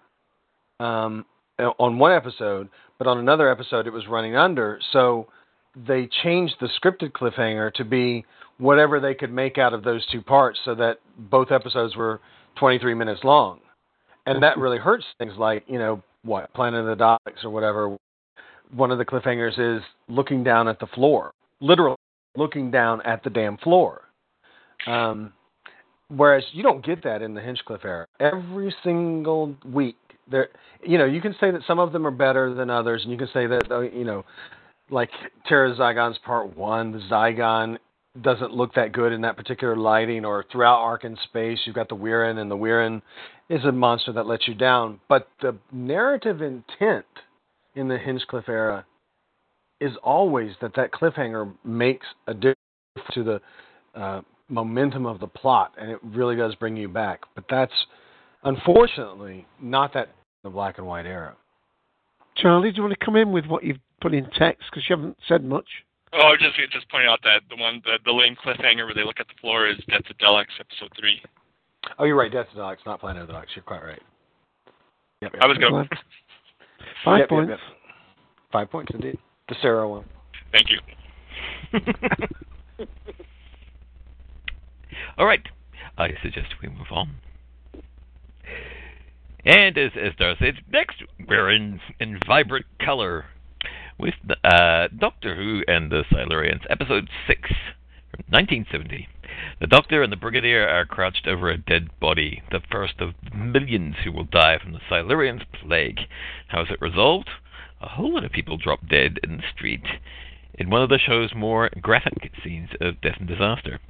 um, 0.80 1.24
on 1.58 1.98
one 1.98 2.12
episode, 2.12 2.68
but 3.02 3.10
on 3.10 3.18
another 3.18 3.50
episode 3.50 3.88
it 3.88 3.92
was 3.92 4.06
running 4.06 4.36
under. 4.36 4.78
So 4.92 5.26
they 5.74 6.08
changed 6.22 6.54
the 6.60 6.68
scripted 6.80 7.10
cliffhanger 7.10 7.74
to 7.74 7.84
be 7.84 8.24
whatever 8.58 9.00
they 9.00 9.12
could 9.12 9.32
make 9.32 9.58
out 9.58 9.74
of 9.74 9.82
those 9.82 10.06
two 10.12 10.22
parts, 10.22 10.60
so 10.64 10.76
that 10.76 10.98
both 11.18 11.50
episodes 11.50 11.96
were 11.96 12.20
23 12.60 12.94
minutes 12.94 13.22
long, 13.24 13.58
and 14.26 14.40
that 14.40 14.56
really 14.56 14.78
hurts 14.88 15.04
things 15.18 15.32
like 15.36 15.64
you 15.66 15.80
know 15.80 16.00
what 16.22 16.54
Planet 16.54 16.86
of 16.86 16.96
the 16.96 17.04
Daleks 17.04 17.42
or 17.42 17.50
whatever. 17.50 17.96
One 18.72 18.92
of 18.92 18.98
the 18.98 19.04
cliffhangers 19.04 19.78
is 19.78 19.82
looking 20.08 20.44
down 20.44 20.68
at 20.68 20.78
the 20.78 20.86
floor, 20.86 21.32
literally 21.60 21.96
looking 22.36 22.70
down 22.70 23.02
at 23.02 23.24
the 23.24 23.30
damn 23.30 23.56
floor. 23.56 24.02
Um, 24.86 25.32
whereas 26.08 26.44
you 26.52 26.62
don't 26.62 26.84
get 26.84 27.02
that 27.02 27.20
in 27.20 27.34
the 27.34 27.40
Hinchcliffe 27.40 27.84
era. 27.84 28.06
Every 28.20 28.72
single 28.84 29.56
week, 29.64 29.96
you 30.84 30.98
know, 30.98 31.04
you 31.04 31.20
can 31.20 31.34
say 31.40 31.50
that 31.50 31.62
some 31.66 31.78
of 31.78 31.92
them 31.92 32.06
are 32.06 32.12
better 32.12 32.54
than 32.54 32.70
others, 32.70 33.02
and 33.02 33.12
you 33.12 33.18
can 33.18 33.28
say 33.32 33.46
that, 33.46 33.70
uh, 33.70 33.80
you 33.80 34.04
know, 34.04 34.24
like 34.90 35.10
Terror 35.46 35.66
of 35.66 35.76
the 35.76 35.82
Zygons 35.82 36.20
Part 36.24 36.56
One, 36.56 36.92
the 36.92 36.98
Zygon 37.10 37.78
doesn't 38.20 38.52
look 38.52 38.74
that 38.74 38.92
good 38.92 39.12
in 39.12 39.22
that 39.22 39.36
particular 39.36 39.76
lighting, 39.76 40.24
or 40.24 40.44
throughout 40.52 40.80
Ark 40.80 41.04
in 41.04 41.16
Space, 41.24 41.58
you've 41.64 41.74
got 41.74 41.88
the 41.88 41.96
Wirrn, 41.96 42.38
and 42.38 42.50
the 42.50 42.56
Wirrn 42.56 43.00
is 43.48 43.64
a 43.64 43.72
monster 43.72 44.12
that 44.12 44.26
lets 44.26 44.46
you 44.46 44.54
down. 44.54 45.00
But 45.08 45.28
the 45.40 45.56
narrative 45.72 46.42
intent 46.42 47.06
in 47.74 47.88
the 47.88 47.96
Hinchcliffe 47.96 48.48
era 48.48 48.84
is 49.80 49.92
always 50.02 50.52
that 50.60 50.74
that 50.76 50.92
cliffhanger 50.92 51.52
makes 51.64 52.06
a 52.26 52.34
difference 52.34 52.56
to 53.14 53.24
the 53.24 53.40
uh, 53.98 54.20
momentum 54.48 55.06
of 55.06 55.18
the 55.18 55.26
plot, 55.26 55.72
and 55.78 55.90
it 55.90 55.98
really 56.02 56.36
does 56.36 56.54
bring 56.56 56.76
you 56.76 56.88
back. 56.88 57.20
But 57.34 57.44
that's 57.48 57.72
unfortunately 58.44 59.46
not 59.60 59.94
that 59.94 60.08
the 60.42 60.50
black 60.50 60.78
and 60.78 60.86
white 60.86 61.06
era. 61.06 61.34
Charlie, 62.36 62.70
do 62.70 62.76
you 62.76 62.82
want 62.82 62.98
to 62.98 63.04
come 63.04 63.16
in 63.16 63.30
with 63.32 63.46
what 63.46 63.62
you've 63.62 63.78
put 64.00 64.14
in 64.14 64.24
text 64.38 64.64
because 64.70 64.88
you 64.88 64.96
haven't 64.96 65.16
said 65.28 65.44
much? 65.44 65.66
Oh, 66.14 66.28
I 66.28 66.36
just 66.36 66.56
just 66.72 66.88
pointing 66.90 67.08
out 67.10 67.20
that 67.24 67.42
the 67.48 67.56
one 67.56 67.80
the, 67.84 67.98
the 68.04 68.12
lame 68.12 68.36
cliffhanger 68.36 68.84
where 68.84 68.94
they 68.94 69.04
look 69.04 69.20
at 69.20 69.28
the 69.28 69.34
floor 69.40 69.66
is 69.68 69.76
Death 69.88 70.02
of 70.10 70.18
Daleks 70.18 70.58
episode 70.60 70.90
three. 70.98 71.22
Oh, 71.98 72.04
you're 72.04 72.16
right. 72.16 72.30
Death 72.32 72.46
of 72.50 72.56
the 72.56 72.60
Daleks, 72.62 72.84
not 72.86 73.00
Planet 73.00 73.22
of 73.22 73.28
the 73.28 73.34
Daleks. 73.34 73.54
You're 73.54 73.62
quite 73.64 73.82
right. 73.84 74.02
Yep, 75.20 75.32
yep. 75.34 75.42
I 75.42 75.46
was 75.46 75.58
going. 75.58 75.88
Five 77.04 77.18
Yep, 77.20 77.20
yep, 77.20 77.28
points. 77.28 77.50
yep. 77.50 77.58
Five 78.52 78.70
points 78.70 78.92
indeed. 78.94 79.18
The 79.48 79.54
Sarah 79.62 79.88
one. 79.88 80.04
Thank 80.52 80.66
you. 80.70 80.78
All 85.18 85.26
right. 85.26 85.42
I 85.98 86.08
suggest 86.22 86.46
we 86.62 86.68
move 86.68 86.86
on. 86.90 87.10
And 89.44 89.76
as 89.76 89.92
as 89.96 90.14
Darth 90.16 90.38
said, 90.38 90.62
next 90.70 91.02
we're 91.28 91.50
in 91.50 91.80
in 91.98 92.20
vibrant 92.26 92.66
color 92.78 93.26
with 93.98 94.14
the, 94.24 94.36
uh, 94.46 94.88
Doctor 94.96 95.34
Who 95.34 95.62
and 95.66 95.90
the 95.90 96.04
Silurians, 96.10 96.64
episode 96.70 97.08
six 97.26 97.50
from 98.10 98.24
1970. 98.28 99.08
The 99.60 99.66
Doctor 99.66 100.02
and 100.02 100.12
the 100.12 100.16
Brigadier 100.16 100.68
are 100.68 100.84
crouched 100.84 101.26
over 101.26 101.50
a 101.50 101.58
dead 101.58 101.88
body, 101.98 102.42
the 102.50 102.60
first 102.70 103.00
of 103.00 103.14
millions 103.34 103.96
who 104.04 104.12
will 104.12 104.24
die 104.24 104.58
from 104.58 104.72
the 104.72 104.80
Silurians' 104.88 105.44
plague. 105.52 106.00
How 106.48 106.62
is 106.62 106.70
it 106.70 106.80
resolved? 106.80 107.30
A 107.80 107.88
whole 107.88 108.14
lot 108.14 108.24
of 108.24 108.30
people 108.30 108.56
drop 108.56 108.86
dead 108.88 109.18
in 109.24 109.38
the 109.38 109.42
street 109.52 109.86
in 110.54 110.70
one 110.70 110.82
of 110.82 110.88
the 110.88 110.98
show's 110.98 111.34
more 111.34 111.68
graphic 111.80 112.30
scenes 112.44 112.70
of 112.80 113.00
death 113.00 113.16
and 113.18 113.26
disaster. 113.28 113.80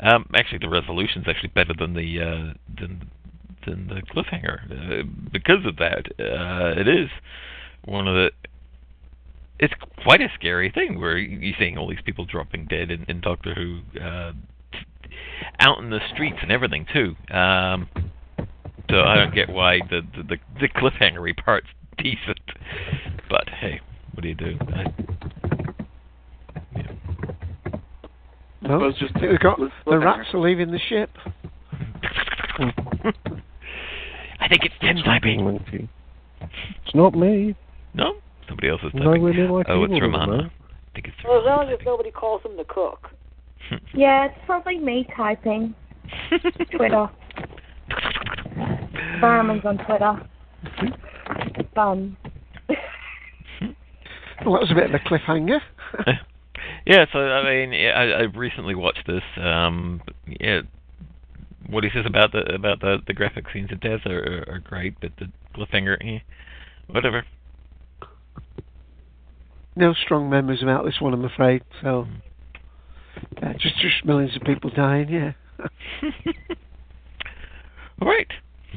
Um, 0.00 0.28
actually, 0.34 0.58
the 0.58 0.68
resolution's 0.68 1.26
actually 1.28 1.50
better 1.50 1.72
than 1.78 1.94
the 1.94 2.20
uh, 2.20 2.54
than 2.80 3.10
than 3.66 3.88
the 3.88 4.02
cliffhanger 4.02 5.00
uh, 5.00 5.02
because 5.32 5.64
of 5.66 5.76
that. 5.76 6.06
Uh, 6.18 6.80
it 6.80 6.88
is 6.88 7.08
one 7.84 8.06
of 8.08 8.14
the. 8.14 8.30
It's 9.58 9.74
quite 10.02 10.20
a 10.20 10.28
scary 10.34 10.70
thing 10.70 11.00
where 11.00 11.16
you- 11.16 11.38
you're 11.38 11.56
seeing 11.58 11.78
all 11.78 11.88
these 11.88 12.02
people 12.04 12.24
dropping 12.26 12.66
dead 12.66 12.90
in, 12.90 13.04
in 13.08 13.20
Doctor 13.20 13.54
Who, 13.54 13.80
uh, 13.98 14.32
out 15.60 15.78
in 15.78 15.88
the 15.90 16.00
streets 16.12 16.36
and 16.42 16.52
everything 16.52 16.86
too. 16.92 17.16
Um, 17.34 17.88
so 18.90 19.00
I 19.00 19.16
don't 19.16 19.34
get 19.34 19.48
why 19.48 19.80
the 19.90 20.02
the, 20.16 20.22
the, 20.22 20.36
the 20.60 20.68
cliffhangery 20.68 21.34
part's 21.42 21.68
decent, 21.98 22.38
but 23.30 23.48
hey, 23.48 23.80
what 24.12 24.22
do 24.22 24.28
you 24.28 24.34
do? 24.34 24.58
I, 24.74 24.84
No, 28.62 28.78
Well, 28.78 28.90
just- 28.92 29.14
I 29.14 29.20
think 29.20 29.30
we've 29.30 29.40
got 29.40 29.60
let's 29.60 29.72
the 29.86 29.98
rats 29.98 30.28
are 30.34 30.40
leaving 30.40 30.70
the 30.70 30.78
ship. 30.88 31.10
I 34.40 34.48
think 34.48 34.62
it's 34.64 34.74
Tim 34.80 34.96
typing. 35.04 35.44
Monkey. 35.44 35.88
It's 36.40 36.94
not 36.94 37.14
me. 37.14 37.54
No, 37.94 38.14
somebody 38.48 38.68
else 38.68 38.80
is 38.84 38.92
typing. 38.92 39.24
near 39.24 39.48
my 39.48 39.62
Oh, 39.68 39.84
it's 39.84 39.92
keyboard 39.92 40.02
Romana. 40.02 40.26
moment. 40.32 40.52
I 40.52 40.94
think 40.94 41.06
it's 41.08 41.16
Well, 41.24 41.40
as 41.40 41.44
long 41.46 41.68
as 41.70 41.78
nobody 41.84 42.10
calls 42.10 42.42
him 42.44 42.56
the 42.56 42.64
cook. 42.64 43.10
Yeah, 43.94 44.26
it's 44.26 44.38
probably 44.46 44.78
me 44.78 45.06
typing. 45.16 45.74
Twitter. 46.76 47.08
Fireman's 49.20 49.64
on 49.64 49.78
Twitter. 49.78 50.28
Fun. 51.74 52.16
Well, 54.44 54.52
that 54.52 54.60
was 54.60 54.70
a 54.70 54.74
bit 54.74 54.84
of 54.84 54.94
a 54.94 54.98
cliffhanger. 54.98 55.60
yeah, 56.86 57.06
so 57.10 57.18
I 57.18 57.42
mean, 57.42 57.72
yeah, 57.72 57.92
I, 57.96 58.02
I 58.04 58.20
recently 58.36 58.74
watched 58.74 59.06
this. 59.06 59.22
Um, 59.42 60.02
yeah, 60.38 60.60
what 61.68 61.84
he 61.84 61.90
says 61.90 62.04
about 62.06 62.32
the 62.32 62.54
about 62.54 62.80
the 62.80 62.98
the 63.06 63.12
graphic 63.12 63.46
scenes 63.52 63.72
of 63.72 63.80
death 63.80 64.00
are, 64.06 64.44
are, 64.48 64.54
are 64.54 64.58
great, 64.58 64.94
but 65.00 65.12
the 65.18 65.30
cliffhanger, 65.54 65.96
eh, 66.02 66.20
whatever. 66.88 67.24
No 69.74 69.92
strong 69.92 70.30
memories 70.30 70.62
about 70.62 70.84
this 70.84 71.00
one, 71.00 71.12
I'm 71.12 71.24
afraid. 71.24 71.62
So, 71.82 72.06
uh, 73.42 73.52
just 73.58 73.76
just 73.78 74.04
millions 74.04 74.36
of 74.36 74.42
people 74.42 74.70
dying. 74.70 75.08
Yeah. 75.08 75.32
All 78.00 78.08
right, 78.08 78.28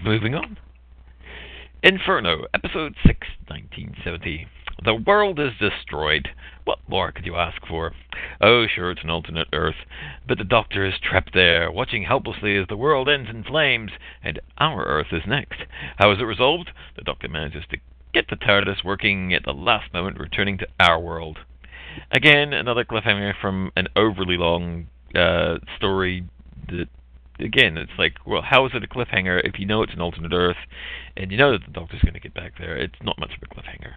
moving 0.03 0.35
on. 0.35 0.57
Inferno, 1.81 2.45
Episode 2.53 2.95
6, 3.05 3.27
1970. 3.47 4.47
The 4.85 4.95
world 4.95 5.39
is 5.39 5.57
destroyed. 5.59 6.29
What 6.63 6.79
more 6.87 7.11
could 7.11 7.25
you 7.25 7.35
ask 7.35 7.65
for? 7.67 7.91
Oh, 8.39 8.65
sure, 8.65 8.91
it's 8.91 9.03
an 9.03 9.09
alternate 9.09 9.49
Earth, 9.51 9.85
but 10.25 10.37
the 10.37 10.45
Doctor 10.45 10.85
is 10.85 10.99
trapped 10.99 11.33
there, 11.33 11.69
watching 11.69 12.03
helplessly 12.03 12.55
as 12.55 12.67
the 12.67 12.77
world 12.77 13.09
ends 13.09 13.29
in 13.29 13.43
flames, 13.43 13.91
and 14.23 14.39
our 14.57 14.85
Earth 14.85 15.11
is 15.11 15.23
next. 15.27 15.63
How 15.97 16.11
is 16.11 16.19
it 16.19 16.23
resolved? 16.23 16.71
The 16.95 17.01
Doctor 17.01 17.27
manages 17.27 17.65
to 17.71 17.77
get 18.13 18.29
the 18.29 18.37
TARDIS 18.37 18.85
working 18.85 19.33
at 19.33 19.43
the 19.43 19.53
last 19.53 19.93
moment, 19.93 20.17
returning 20.17 20.57
to 20.59 20.67
our 20.79 20.99
world. 20.99 21.39
Again, 22.11 22.53
another 22.53 22.85
cliffhanger 22.85 23.33
from 23.39 23.71
an 23.75 23.87
overly 23.97 24.37
long 24.37 24.87
uh, 25.13 25.57
story 25.75 26.23
that 26.69 26.87
again, 27.37 27.77
it's 27.77 27.91
like, 27.97 28.13
well, 28.25 28.43
how 28.43 28.65
is 28.65 28.71
it 28.73 28.83
a 28.83 28.87
cliffhanger 28.87 29.41
if 29.43 29.59
you 29.59 29.65
know 29.65 29.83
it's 29.83 29.93
an 29.93 30.01
alternate 30.01 30.33
Earth 30.33 30.57
and 31.17 31.31
you 31.31 31.37
know 31.37 31.51
that 31.51 31.65
the 31.65 31.71
Doctor's 31.71 32.01
going 32.01 32.13
to 32.13 32.19
get 32.19 32.33
back 32.33 32.53
there? 32.57 32.77
It's 32.77 32.95
not 33.01 33.19
much 33.19 33.31
of 33.35 33.43
a 33.43 33.53
cliffhanger. 33.53 33.95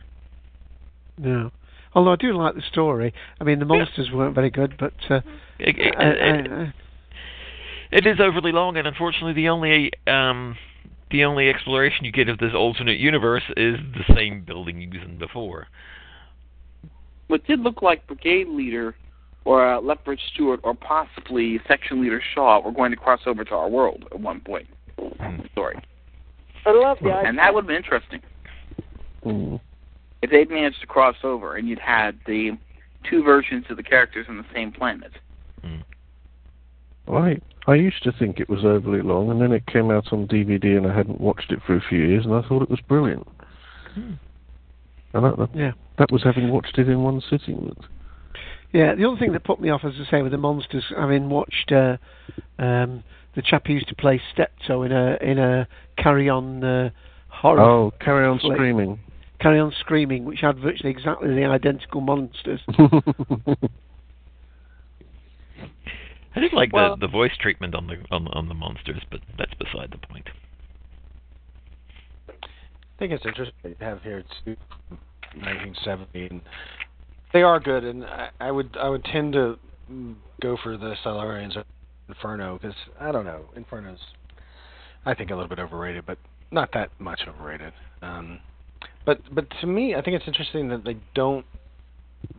No. 1.19 1.51
Although 1.95 2.13
I 2.13 2.17
do 2.17 2.33
like 2.33 2.55
the 2.55 2.63
story. 2.63 3.13
I 3.41 3.45
mean, 3.45 3.59
the 3.59 3.65
monsters 3.65 4.09
yeah. 4.11 4.17
weren't 4.17 4.35
very 4.35 4.51
good, 4.51 4.75
but 4.79 4.95
uh, 5.11 5.21
it, 5.59 5.77
it, 5.79 5.95
it, 5.99 6.73
it 7.91 8.07
is 8.07 8.19
overly 8.19 8.53
long, 8.53 8.79
and 8.79 8.87
unfortunately, 8.87 9.35
the 9.35 9.51
only 9.51 9.91
um, 10.07 10.57
the 11.11 11.25
only 11.25 11.51
exploration 11.51 12.07
you 12.07 12.13
get 12.13 12.31
of 12.31 12.39
this 12.39 12.53
alternate 12.55 12.99
universe 12.99 13.43
is 13.57 13.77
the 13.93 14.15
same 14.15 14.43
building 14.43 14.81
used 14.81 15.19
before. 15.19 15.67
What 17.29 17.47
did 17.47 17.61
look 17.61 17.83
like 17.83 18.07
Brigade 18.07 18.49
Leader 18.49 18.95
or 19.45 19.75
uh, 19.75 19.81
Lethbridge 19.81 20.21
Stewart 20.33 20.61
or 20.63 20.75
possibly 20.75 21.61
Section 21.69 22.01
Leader 22.03 22.23
Shaw 22.35 22.61
were 22.61 22.73
going 22.73 22.91
to 22.91 22.97
cross 22.97 23.21
over 23.27 23.45
to 23.45 23.55
our 23.55 23.69
world 23.69 24.05
at 24.11 24.21
one 24.21 24.41
point. 24.41 24.67
Mm. 24.99 25.51
Story. 25.53 25.79
I 26.65 26.71
love 26.71 26.99
the 27.03 27.11
And 27.11 27.39
that 27.39 27.53
would 27.53 27.65
have 27.65 27.69
been 27.69 27.77
interesting. 27.77 28.21
Mm. 29.25 29.61
If 30.23 30.31
they'd 30.31 30.51
managed 30.51 30.81
to 30.81 30.87
cross 30.87 31.17
over 31.25 31.57
and 31.57 31.69
you'd 31.69 31.79
had 31.79 32.19
the 32.27 32.57
two 33.09 33.23
versions 33.23 33.67
of 33.69 33.77
the 33.77 33.83
characters 33.83 34.27
on 34.29 34.37
the 34.37 34.45
same 34.55 34.73
planet. 34.73 35.13
Mm. 35.65 35.83
Well, 37.07 37.23
I, 37.23 37.41
I 37.67 37.75
used 37.75 38.03
to 38.05 38.13
think 38.13 38.39
it 38.39 38.49
was 38.49 38.65
overly 38.65 39.03
long, 39.03 39.31
and 39.31 39.41
then 39.41 39.53
it 39.53 39.67
came 39.67 39.91
out 39.91 40.13
on 40.13 40.29
DVD, 40.29 40.77
and 40.77 40.87
I 40.87 40.97
hadn't 40.97 41.21
watched 41.21 41.51
it 41.51 41.61
for 41.67 41.77
a 41.77 41.81
few 41.81 41.99
years, 41.99 42.25
and 42.25 42.35
I 42.35 42.43
thought 42.43 42.63
it 42.63 42.71
was 42.71 42.81
brilliant. 42.81 43.27
Hmm. 43.95 44.13
And 45.15 45.25
that, 45.25 45.37
that, 45.37 45.49
yeah. 45.55 45.73
that 45.99 46.11
was 46.11 46.23
having 46.23 46.51
watched 46.51 46.79
it 46.79 46.89
in 46.89 47.03
one 47.03 47.21
sitting. 47.29 47.75
Yeah, 48.73 48.95
the 48.95 49.07
other 49.07 49.19
thing 49.19 49.33
that 49.33 49.45
put 49.45 49.61
me 49.61 49.69
off, 49.69 49.83
as 49.85 49.93
I 50.01 50.11
say, 50.11 50.23
with 50.23 50.33
the 50.33 50.39
monsters, 50.39 50.85
having 50.97 51.29
watched 51.29 51.71
uh, 51.73 51.99
um, 52.59 53.05
the 53.35 53.43
chap 53.43 53.67
who 53.67 53.75
used 53.75 53.89
to 53.89 53.95
play 53.95 54.21
Steptoe 54.33 54.83
in 54.83 54.93
a 54.93 55.19
in 55.21 55.39
a 55.39 55.69
Carry 55.99 56.31
On 56.31 56.65
uh, 56.65 56.91
horror. 57.29 57.61
Oh, 57.61 57.93
Carry 58.01 58.27
On 58.27 58.39
flick. 58.39 58.57
Screaming. 58.57 58.99
Carry 59.43 59.59
On 59.59 59.73
Screaming, 59.81 60.25
which 60.25 60.41
had 60.41 60.59
virtually 60.59 60.91
exactly 60.91 61.35
the 61.35 61.45
identical 61.45 62.01
monsters. 62.01 62.61
I 66.35 66.41
did 66.41 66.53
like 66.53 66.73
Well- 66.73 66.97
the 66.97 67.07
the 67.07 67.11
voice 67.11 67.33
treatment 67.41 67.75
on 67.75 67.89
the 67.89 67.97
on 68.11 68.29
on 68.29 68.49
the 68.49 68.55
monsters, 68.55 69.03
but 69.11 69.21
that's 69.37 69.55
beside 69.55 69.91
the 69.91 69.99
point. 69.99 70.29
I 72.29 72.35
think 72.99 73.13
it's 73.13 73.27
interesting 73.27 73.75
to 73.77 73.85
have 73.85 74.03
here 74.03 74.23
too, 74.45 74.57
1970, 75.35 76.27
and 76.27 76.41
they 77.33 77.43
are 77.43 77.59
good. 77.59 77.83
And 77.83 78.05
I, 78.05 78.31
I 78.41 78.51
would 78.53 78.77
I 78.81 78.89
would 78.89 79.05
tend 79.05 79.33
to 79.33 79.59
go 80.41 80.57
for 80.63 80.77
the 80.77 80.95
Silurians 81.05 81.57
or 81.57 81.65
Inferno 82.09 82.59
because 82.61 82.77
I 83.01 83.11
don't 83.11 83.25
know 83.25 83.47
Inferno's 83.57 83.99
I 85.05 85.15
think 85.15 85.31
a 85.31 85.35
little 85.35 85.49
bit 85.49 85.59
overrated, 85.59 86.07
but 86.07 86.19
not 86.53 86.71
that 86.75 86.91
much 87.01 87.23
overrated. 87.27 87.73
Um, 88.03 88.39
but 89.05 89.21
but 89.35 89.47
to 89.61 89.67
me, 89.67 89.95
I 89.95 90.03
think 90.03 90.17
it's 90.17 90.27
interesting 90.27 90.69
that 90.69 90.85
they 90.85 90.97
don't 91.15 91.47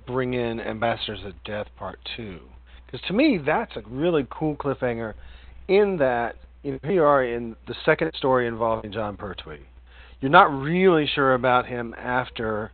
bring 0.06 0.34
in 0.34 0.60
Ambassadors 0.60 1.20
of 1.26 1.34
Death 1.44 1.68
Part 1.78 2.00
Two 2.16 2.40
because 2.86 3.06
to 3.08 3.14
me 3.14 3.40
that's 3.44 3.76
a 3.76 3.82
really 3.88 4.26
cool 4.30 4.56
cliffhanger. 4.56 5.14
In 5.68 5.98
that 5.98 6.36
you 6.62 6.74
know 6.74 6.80
here 6.84 6.92
you 6.92 7.04
are 7.04 7.24
in 7.24 7.56
the 7.68 7.76
second 7.86 8.12
story 8.16 8.48
involving 8.48 8.92
Jon 8.92 9.18
Pertwee. 9.18 9.60
You're 10.22 10.32
not 10.32 10.52
really 10.52 11.10
sure 11.14 11.34
about 11.34 11.66
him 11.66 11.94
after 11.98 12.72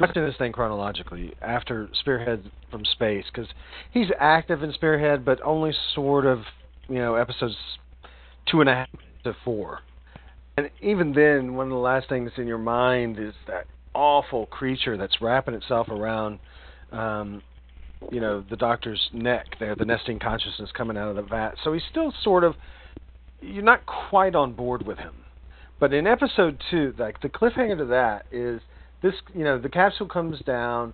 watching 0.00 0.24
this 0.24 0.36
thing 0.38 0.52
chronologically 0.52 1.34
after 1.42 1.88
Spearhead 1.92 2.50
from 2.70 2.84
space 2.84 3.24
because 3.32 3.48
he's 3.92 4.08
active 4.18 4.62
in 4.62 4.72
Spearhead, 4.72 5.24
but 5.24 5.40
only 5.42 5.72
sort 5.94 6.26
of 6.26 6.40
you 6.88 6.98
know 6.98 7.14
episodes 7.14 7.56
two 8.50 8.60
and 8.60 8.68
a 8.68 8.74
half 8.74 8.88
to 9.24 9.36
four. 9.44 9.80
And 10.60 10.70
even 10.82 11.14
then, 11.14 11.54
one 11.54 11.66
of 11.68 11.70
the 11.70 11.78
last 11.78 12.10
things 12.10 12.32
in 12.36 12.46
your 12.46 12.58
mind 12.58 13.18
is 13.18 13.32
that 13.46 13.66
awful 13.94 14.44
creature 14.44 14.98
that's 14.98 15.22
wrapping 15.22 15.54
itself 15.54 15.88
around, 15.88 16.38
um, 16.92 17.42
you 18.12 18.20
know, 18.20 18.44
the 18.50 18.56
doctor's 18.56 19.08
neck 19.14 19.46
there, 19.58 19.74
the 19.74 19.84
Nestene 19.84 20.20
consciousness 20.20 20.68
coming 20.76 20.98
out 20.98 21.08
of 21.08 21.16
the 21.16 21.22
vat. 21.22 21.52
So 21.64 21.72
he's 21.72 21.82
still 21.90 22.12
sort 22.22 22.44
of, 22.44 22.56
you're 23.40 23.62
not 23.62 23.86
quite 23.86 24.34
on 24.34 24.52
board 24.52 24.86
with 24.86 24.98
him. 24.98 25.14
But 25.78 25.94
in 25.94 26.06
episode 26.06 26.60
two, 26.70 26.92
like 26.98 27.22
the 27.22 27.30
cliffhanger 27.30 27.78
to 27.78 27.86
that 27.86 28.26
is 28.30 28.60
this, 29.02 29.14
you 29.34 29.44
know, 29.44 29.58
the 29.58 29.70
capsule 29.70 30.08
comes 30.08 30.40
down. 30.40 30.92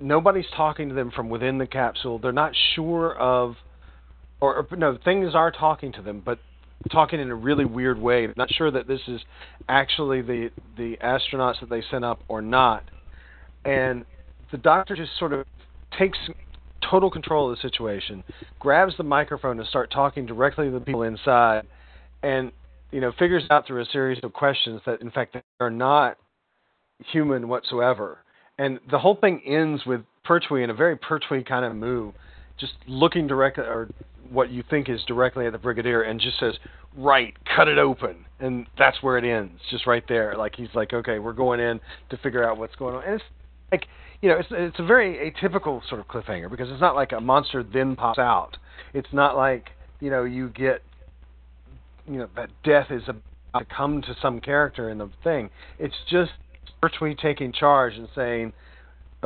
Nobody's 0.00 0.50
talking 0.56 0.88
to 0.88 0.96
them 0.96 1.12
from 1.14 1.28
within 1.28 1.58
the 1.58 1.66
capsule. 1.68 2.18
They're 2.18 2.32
not 2.32 2.54
sure 2.74 3.16
of, 3.16 3.54
or, 4.40 4.66
or 4.68 4.76
no, 4.76 4.98
things 5.04 5.32
are 5.36 5.52
talking 5.52 5.92
to 5.92 6.02
them, 6.02 6.22
but 6.24 6.40
talking 6.90 7.20
in 7.20 7.30
a 7.30 7.34
really 7.34 7.64
weird 7.64 7.98
way. 7.98 8.28
Not 8.36 8.52
sure 8.52 8.70
that 8.70 8.86
this 8.86 9.00
is 9.08 9.20
actually 9.68 10.22
the 10.22 10.50
the 10.76 10.96
astronauts 11.02 11.60
that 11.60 11.70
they 11.70 11.82
sent 11.90 12.04
up 12.04 12.20
or 12.28 12.42
not. 12.42 12.84
And 13.64 14.04
the 14.52 14.58
doctor 14.58 14.94
just 14.94 15.10
sort 15.18 15.32
of 15.32 15.46
takes 15.98 16.18
total 16.88 17.10
control 17.10 17.50
of 17.50 17.56
the 17.56 17.62
situation, 17.62 18.22
grabs 18.60 18.96
the 18.96 19.02
microphone 19.02 19.58
and 19.58 19.68
start 19.68 19.90
talking 19.90 20.26
directly 20.26 20.66
to 20.66 20.72
the 20.72 20.80
people 20.80 21.02
inside, 21.02 21.62
and 22.22 22.52
you 22.92 23.00
know 23.00 23.12
figures 23.18 23.44
out 23.50 23.66
through 23.66 23.82
a 23.82 23.86
series 23.86 24.20
of 24.22 24.32
questions 24.32 24.80
that 24.86 25.00
in 25.00 25.10
fact 25.10 25.34
they 25.34 25.42
are 25.60 25.70
not 25.70 26.16
human 27.12 27.48
whatsoever. 27.48 28.18
And 28.58 28.80
the 28.90 28.98
whole 28.98 29.16
thing 29.16 29.42
ends 29.44 29.84
with 29.84 30.00
Pertwee 30.24 30.64
in 30.64 30.70
a 30.70 30.74
very 30.74 30.96
Pertwee 30.96 31.44
kind 31.44 31.64
of 31.64 31.74
move, 31.74 32.14
just 32.58 32.72
looking 32.86 33.26
directly 33.26 33.64
or 33.64 33.88
what 34.30 34.50
you 34.50 34.62
think 34.68 34.88
is 34.88 35.02
directly 35.06 35.46
at 35.46 35.52
the 35.52 35.58
brigadier 35.58 36.02
and 36.02 36.20
just 36.20 36.38
says, 36.38 36.54
"Right, 36.96 37.34
cut 37.56 37.68
it 37.68 37.78
open," 37.78 38.24
and 38.40 38.66
that's 38.78 39.02
where 39.02 39.18
it 39.18 39.24
ends, 39.24 39.60
just 39.70 39.86
right 39.86 40.04
there. 40.08 40.34
Like 40.36 40.54
he's 40.56 40.74
like, 40.74 40.92
"Okay, 40.92 41.18
we're 41.18 41.32
going 41.32 41.60
in 41.60 41.80
to 42.10 42.16
figure 42.18 42.48
out 42.48 42.58
what's 42.58 42.74
going 42.76 42.94
on," 42.94 43.04
and 43.04 43.14
it's 43.14 43.24
like, 43.72 43.86
you 44.22 44.28
know, 44.28 44.36
it's 44.38 44.48
it's 44.50 44.78
a 44.78 44.84
very 44.84 45.30
atypical 45.30 45.86
sort 45.88 46.00
of 46.00 46.08
cliffhanger 46.08 46.50
because 46.50 46.70
it's 46.70 46.80
not 46.80 46.94
like 46.94 47.12
a 47.12 47.20
monster 47.20 47.62
then 47.62 47.96
pops 47.96 48.18
out. 48.18 48.56
It's 48.94 49.12
not 49.12 49.36
like 49.36 49.70
you 50.00 50.10
know 50.10 50.24
you 50.24 50.48
get, 50.50 50.82
you 52.06 52.18
know, 52.18 52.28
that 52.36 52.50
death 52.64 52.90
is 52.90 53.02
about 53.08 53.22
to 53.58 53.64
come 53.64 54.02
to 54.02 54.14
some 54.20 54.40
character 54.40 54.90
in 54.90 54.98
the 54.98 55.10
thing. 55.24 55.50
It's 55.78 55.94
just 56.10 56.32
Pertwee 56.80 57.14
taking 57.14 57.52
charge 57.52 57.94
and 57.94 58.08
saying, 58.14 58.52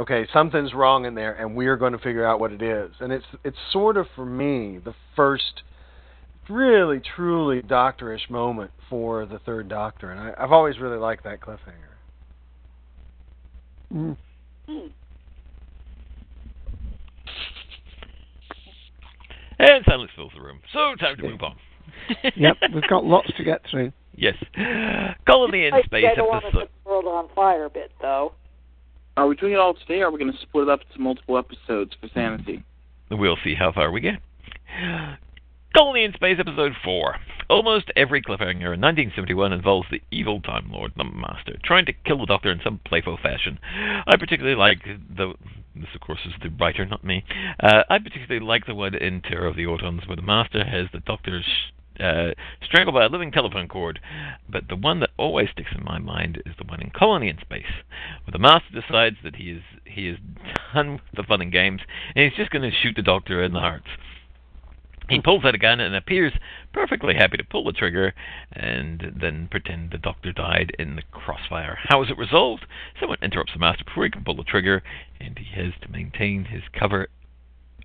okay, 0.00 0.26
something's 0.32 0.72
wrong 0.72 1.04
in 1.04 1.14
there, 1.14 1.34
and 1.34 1.54
we're 1.54 1.76
going 1.76 1.92
to 1.92 1.98
figure 1.98 2.26
out 2.26 2.40
what 2.40 2.52
it 2.52 2.62
is. 2.62 2.90
And 3.00 3.12
it's 3.12 3.26
it's 3.44 3.56
sort 3.72 3.96
of 3.96 4.06
for 4.16 4.24
me 4.24 4.78
the 4.82 4.94
first 5.14 5.62
really 6.48 7.00
truly 7.16 7.62
doctorish 7.62 8.28
moment 8.28 8.70
for 8.88 9.26
the 9.26 9.38
Third 9.40 9.68
Doctor, 9.68 10.10
and 10.10 10.20
I, 10.20 10.42
I've 10.42 10.52
always 10.52 10.78
really 10.78 10.98
liked 10.98 11.24
that 11.24 11.40
cliffhanger. 11.40 11.90
Mm. 13.92 14.16
And 19.58 19.84
silence 19.84 20.10
fills 20.16 20.32
the 20.34 20.40
room. 20.40 20.60
So 20.72 20.94
time 20.98 21.16
to 21.16 21.22
move 21.22 21.42
on. 21.42 21.56
yep, 22.36 22.56
we've 22.72 22.88
got 22.88 23.04
lots 23.04 23.30
to 23.36 23.44
get 23.44 23.60
through. 23.70 23.92
Yes. 24.16 24.34
Colony 25.26 25.66
in 25.66 25.74
I, 25.74 25.82
space 25.82 26.04
I 26.10 26.14
don't 26.14 26.28
want 26.28 26.42
to 26.42 26.48
episode. 26.48 26.60
set 26.62 26.70
the 26.84 26.90
world 26.90 27.04
on 27.06 27.28
fire 27.34 27.66
a 27.66 27.70
bit, 27.70 27.92
though. 28.00 28.32
Are 29.16 29.26
we 29.26 29.36
doing 29.36 29.52
it 29.52 29.58
all 29.58 29.74
today, 29.74 30.00
or 30.00 30.06
are 30.06 30.10
we 30.10 30.18
going 30.18 30.32
to 30.32 30.38
split 30.38 30.68
it 30.68 30.70
up 30.70 30.80
into 30.88 31.00
multiple 31.00 31.36
episodes 31.36 31.92
for 32.00 32.08
sanity? 32.14 32.62
We'll 33.10 33.38
see 33.42 33.54
how 33.54 33.72
far 33.72 33.90
we 33.90 34.00
get. 34.00 34.20
Colony 35.76 36.04
in 36.04 36.12
Space 36.12 36.38
Episode 36.38 36.72
4. 36.84 37.16
Almost 37.48 37.90
every 37.96 38.22
cliffhanger 38.22 38.74
in 38.74 38.80
1971 38.80 39.52
involves 39.52 39.88
the 39.90 40.00
evil 40.10 40.40
Time 40.40 40.70
Lord, 40.70 40.92
the 40.96 41.04
Master, 41.04 41.56
trying 41.64 41.86
to 41.86 41.92
kill 41.92 42.18
the 42.18 42.26
Doctor 42.26 42.50
in 42.50 42.60
some 42.62 42.80
playful 42.84 43.18
fashion. 43.22 43.58
I 44.06 44.16
particularly 44.16 44.56
like 44.56 44.84
the. 44.84 45.34
This, 45.74 45.88
of 45.94 46.00
course, 46.00 46.20
is 46.26 46.32
the 46.42 46.50
writer, 46.50 46.84
not 46.84 47.04
me. 47.04 47.24
Uh, 47.60 47.84
I 47.88 47.98
particularly 47.98 48.44
like 48.44 48.66
the 48.66 48.74
one 48.74 48.94
in 48.94 49.22
Terror 49.22 49.46
of 49.46 49.56
the 49.56 49.64
Autons, 49.64 50.06
where 50.08 50.16
the 50.16 50.22
Master 50.22 50.64
has 50.64 50.86
the 50.92 50.98
Doctor's 50.98 51.46
uh, 52.00 52.30
strangled 52.64 52.94
by 52.94 53.04
a 53.04 53.08
living 53.08 53.30
telephone 53.30 53.68
cord. 53.68 54.00
But 54.48 54.68
the 54.68 54.76
one 54.76 55.00
that 55.00 55.10
always 55.16 55.48
sticks 55.52 55.72
in 55.76 55.84
my 55.84 55.98
mind 55.98 56.42
is 56.46 56.54
the 56.58 56.64
one 56.64 56.80
in 56.80 56.90
Colony 56.90 57.28
in 57.28 57.38
Space, 57.40 57.72
where 58.24 58.32
the 58.32 58.38
Master 58.38 58.72
decides 58.72 59.16
that 59.22 59.36
he 59.36 59.50
is 59.50 59.62
he 59.84 60.08
is 60.08 60.18
done 60.74 60.92
with 60.92 61.02
the 61.14 61.22
fun 61.22 61.42
and 61.42 61.52
games, 61.52 61.80
and 62.14 62.24
he's 62.24 62.36
just 62.36 62.50
going 62.50 62.68
to 62.68 62.76
shoot 62.76 62.96
the 62.96 63.02
Doctor 63.02 63.42
in 63.42 63.52
the 63.52 63.60
heart. 63.60 63.82
He 65.10 65.20
pulls 65.20 65.44
out 65.44 65.56
a 65.56 65.58
gun 65.58 65.80
and 65.80 65.96
appears 65.96 66.32
perfectly 66.72 67.14
happy 67.16 67.36
to 67.36 67.42
pull 67.42 67.64
the 67.64 67.72
trigger 67.72 68.14
and 68.52 69.12
then 69.20 69.48
pretend 69.50 69.90
the 69.90 69.98
doctor 69.98 70.32
died 70.32 70.70
in 70.78 70.94
the 70.94 71.02
crossfire. 71.10 71.76
How 71.82 72.00
is 72.04 72.10
it 72.10 72.16
resolved? 72.16 72.64
Someone 73.00 73.18
interrupts 73.20 73.52
the 73.52 73.58
master 73.58 73.84
before 73.84 74.04
he 74.04 74.10
can 74.10 74.22
pull 74.22 74.36
the 74.36 74.44
trigger, 74.44 74.84
and 75.20 75.36
he 75.36 75.46
has 75.60 75.72
to 75.82 75.90
maintain 75.90 76.44
his 76.44 76.62
cover 76.72 77.08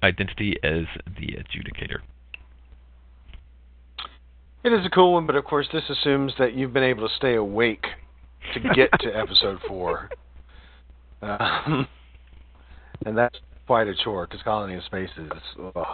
identity 0.04 0.58
as 0.64 0.86
the 1.18 1.36
adjudicator. 1.36 2.02
It 4.66 4.74
is 4.74 4.84
a 4.84 4.90
cool 4.90 5.14
one, 5.14 5.28
but 5.28 5.36
of 5.36 5.46
course, 5.46 5.68
this 5.72 5.84
assumes 5.92 6.34
that 6.40 6.56
you've 6.56 6.74
been 6.74 6.82
able 6.82 7.08
to 7.08 7.16
stay 7.16 7.36
awake 7.36 7.86
to 8.56 8.60
get 8.60 8.90
to 9.02 9.12
episode 9.16 9.60
four. 9.68 10.10
Um, 11.22 11.88
and 13.06 13.16
that's 13.16 13.38
quite 13.68 13.88
a 13.88 13.94
chore 13.94 14.26
because 14.26 14.42
Colony 14.42 14.74
in 14.74 14.82
Space 14.82 15.12
is 15.20 15.30
ugh, 15.76 15.86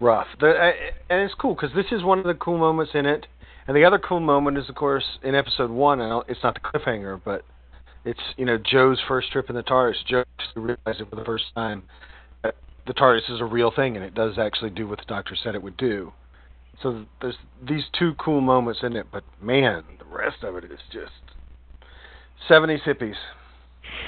rough. 0.00 0.26
The, 0.40 0.52
uh, 0.52 0.72
and 1.10 1.20
it's 1.20 1.34
cool 1.34 1.54
because 1.54 1.68
this 1.76 1.84
is 1.92 2.02
one 2.02 2.18
of 2.18 2.24
the 2.24 2.32
cool 2.32 2.56
moments 2.56 2.92
in 2.94 3.04
it. 3.04 3.26
And 3.66 3.76
the 3.76 3.84
other 3.84 3.98
cool 3.98 4.20
moment 4.20 4.56
is, 4.56 4.70
of 4.70 4.74
course, 4.74 5.04
in 5.22 5.34
episode 5.34 5.70
one. 5.70 6.00
And 6.00 6.24
it's 6.28 6.42
not 6.42 6.54
the 6.54 6.60
cliffhanger, 6.60 7.20
but 7.22 7.44
it's 8.06 8.20
you 8.38 8.46
know 8.46 8.56
Jo's 8.56 9.02
first 9.06 9.30
trip 9.32 9.50
in 9.50 9.54
the 9.54 9.62
TARDIS. 9.62 9.96
Jo 10.08 10.24
realized 10.54 11.02
it 11.02 11.10
for 11.10 11.16
the 11.16 11.26
first 11.26 11.44
time 11.54 11.82
that 12.42 12.54
the 12.86 12.94
TARDIS 12.94 13.30
is 13.30 13.42
a 13.42 13.44
real 13.44 13.70
thing 13.70 13.96
and 13.96 14.04
it 14.04 14.14
does 14.14 14.38
actually 14.38 14.70
do 14.70 14.88
what 14.88 14.98
the 14.98 15.04
doctor 15.06 15.36
said 15.36 15.54
it 15.54 15.62
would 15.62 15.76
do. 15.76 16.14
So 16.82 17.04
there's 17.20 17.36
these 17.66 17.84
two 17.98 18.14
cool 18.14 18.40
moments 18.40 18.80
in 18.82 18.96
it, 18.96 19.06
but 19.10 19.24
man, 19.40 19.84
the 19.98 20.04
rest 20.04 20.42
of 20.42 20.56
it 20.56 20.64
is 20.64 20.80
just 20.92 21.12
70s 22.48 22.82
hippies. 22.82 23.16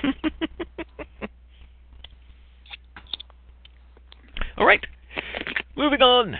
All 4.59 4.67
right, 4.67 4.85
moving 5.77 6.03
on. 6.03 6.37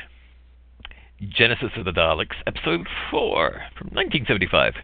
Genesis 1.21 1.71
of 1.77 1.85
the 1.85 1.91
Daleks, 1.91 2.37
Episode 2.47 2.87
4 3.11 3.51
from 3.77 3.89
1975. 3.89 4.75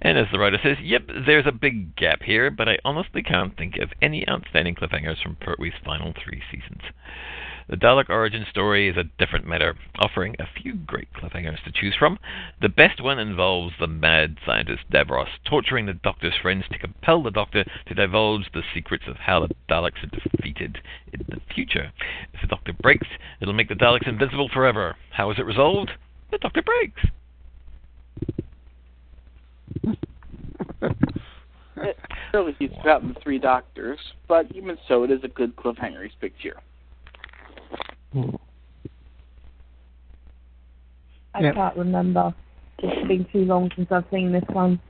And 0.00 0.16
as 0.16 0.26
the 0.32 0.38
writer 0.38 0.58
says, 0.62 0.78
yep, 0.82 1.02
there's 1.26 1.46
a 1.46 1.52
big 1.52 1.94
gap 1.94 2.22
here, 2.22 2.50
but 2.50 2.68
I 2.70 2.78
honestly 2.86 3.22
can't 3.22 3.54
think 3.56 3.76
of 3.76 3.90
any 4.00 4.26
outstanding 4.28 4.76
cliffhangers 4.76 5.22
from 5.22 5.36
Pertwee's 5.36 5.74
final 5.84 6.14
three 6.24 6.42
seasons. 6.50 6.80
The 7.68 7.76
Dalek 7.76 8.08
origin 8.08 8.46
story 8.48 8.88
is 8.88 8.96
a 8.96 9.04
different 9.18 9.46
matter, 9.46 9.76
offering 9.98 10.34
a 10.38 10.46
few 10.46 10.72
great 10.72 11.12
cliffhangers 11.12 11.62
to 11.64 11.70
choose 11.70 11.94
from. 11.94 12.18
The 12.62 12.70
best 12.70 13.02
one 13.02 13.18
involves 13.18 13.74
the 13.78 13.86
mad 13.86 14.38
scientist 14.46 14.84
Davros 14.90 15.28
torturing 15.44 15.84
the 15.84 15.92
Doctor's 15.92 16.36
friends 16.40 16.64
to 16.72 16.78
compel 16.78 17.22
the 17.22 17.30
Doctor 17.30 17.66
to 17.86 17.94
divulge 17.94 18.50
the 18.54 18.62
secrets 18.72 19.04
of 19.06 19.16
how 19.16 19.40
the 19.40 19.54
Daleks 19.68 20.02
are 20.02 20.06
defeated 20.06 20.78
in 21.12 21.26
the 21.28 21.42
future. 21.54 21.92
If 22.32 22.40
the 22.40 22.46
Doctor 22.46 22.72
breaks, 22.72 23.08
it'll 23.42 23.52
make 23.52 23.68
the 23.68 23.74
Daleks 23.74 24.08
invincible 24.08 24.48
forever. 24.48 24.96
How 25.10 25.30
is 25.30 25.38
it 25.38 25.44
resolved? 25.44 25.90
The 26.30 26.38
Doctor 26.38 26.62
breaks. 26.62 27.02
Clearly, 32.30 32.56
he's 32.58 32.70
forgotten 32.78 33.12
the 33.12 33.20
three 33.20 33.38
doctors, 33.38 33.98
but 34.26 34.50
even 34.54 34.78
so, 34.88 35.04
it 35.04 35.10
is 35.10 35.22
a 35.22 35.28
good 35.28 35.54
cliffhanger 35.54 36.02
he's 36.02 36.14
picked 36.18 36.40
here. 36.40 36.56
I 38.14 38.20
Yep. 41.40 41.54
can't 41.54 41.76
remember. 41.76 42.34
It's 42.78 43.08
been 43.08 43.24
too 43.32 43.44
long 43.44 43.70
since 43.76 43.90
I've 43.92 44.04
seen 44.10 44.32
this 44.32 44.44
one. 44.48 44.80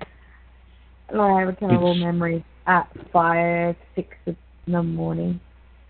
And 1.09 1.21
I 1.21 1.41
have 1.41 1.49
a 1.49 1.53
terrible 1.55 1.91
It's- 1.93 2.05
memory 2.05 2.45
at 2.67 2.89
five, 3.13 3.77
six 3.95 4.17
in 4.27 4.37
the 4.67 4.83
morning. 4.83 5.41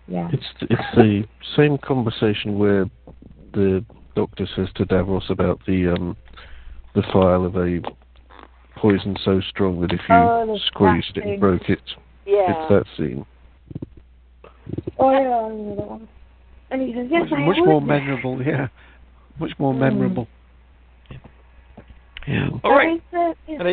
Yeah. 0.07 0.29
It's 0.31 0.45
it's 0.61 0.95
the 0.95 1.27
same 1.55 1.77
conversation 1.77 2.57
where 2.57 2.85
the 3.51 3.83
doctor 4.15 4.47
says 4.47 4.69
to 4.75 4.85
Davros 4.85 5.29
about 5.29 5.63
the 5.65 5.89
um 5.89 6.15
the 6.93 7.03
phial 7.03 7.45
of 7.45 7.55
a 7.57 7.81
poison 8.75 9.15
so 9.23 9.39
strong 9.41 9.81
that 9.81 9.91
if 9.93 9.99
you 10.09 10.15
Oh, 10.15 10.57
squeezed 10.65 11.17
it 11.17 11.25
and 11.25 11.39
broke 11.39 11.69
it, 11.69 11.81
Yeah. 12.25 12.51
it's 12.63 12.69
that 12.69 12.85
scene. 12.97 13.25
Oh 14.97 15.11
yeah, 15.11 15.19
I 15.19 15.47
remember 15.49 15.75
that 15.75 15.87
one. 15.89 16.07
And 16.71 16.81
he 16.81 16.93
says, 16.93 17.07
yes, 17.09 17.21
much, 17.29 17.39
I 17.39 17.45
much 17.45 17.57
would. 17.59 17.65
more 17.67 17.81
memorable, 17.81 18.41
yeah. 18.45 18.67
Much 19.39 19.51
more 19.57 19.73
Mm. 19.73 19.79
memorable. 19.79 20.27
Yeah. 22.27 22.49
All 22.63 22.71
right. 22.71 22.95
Is 22.97 23.01
it- 23.11 23.37
is- 23.47 23.59
And 23.59 23.67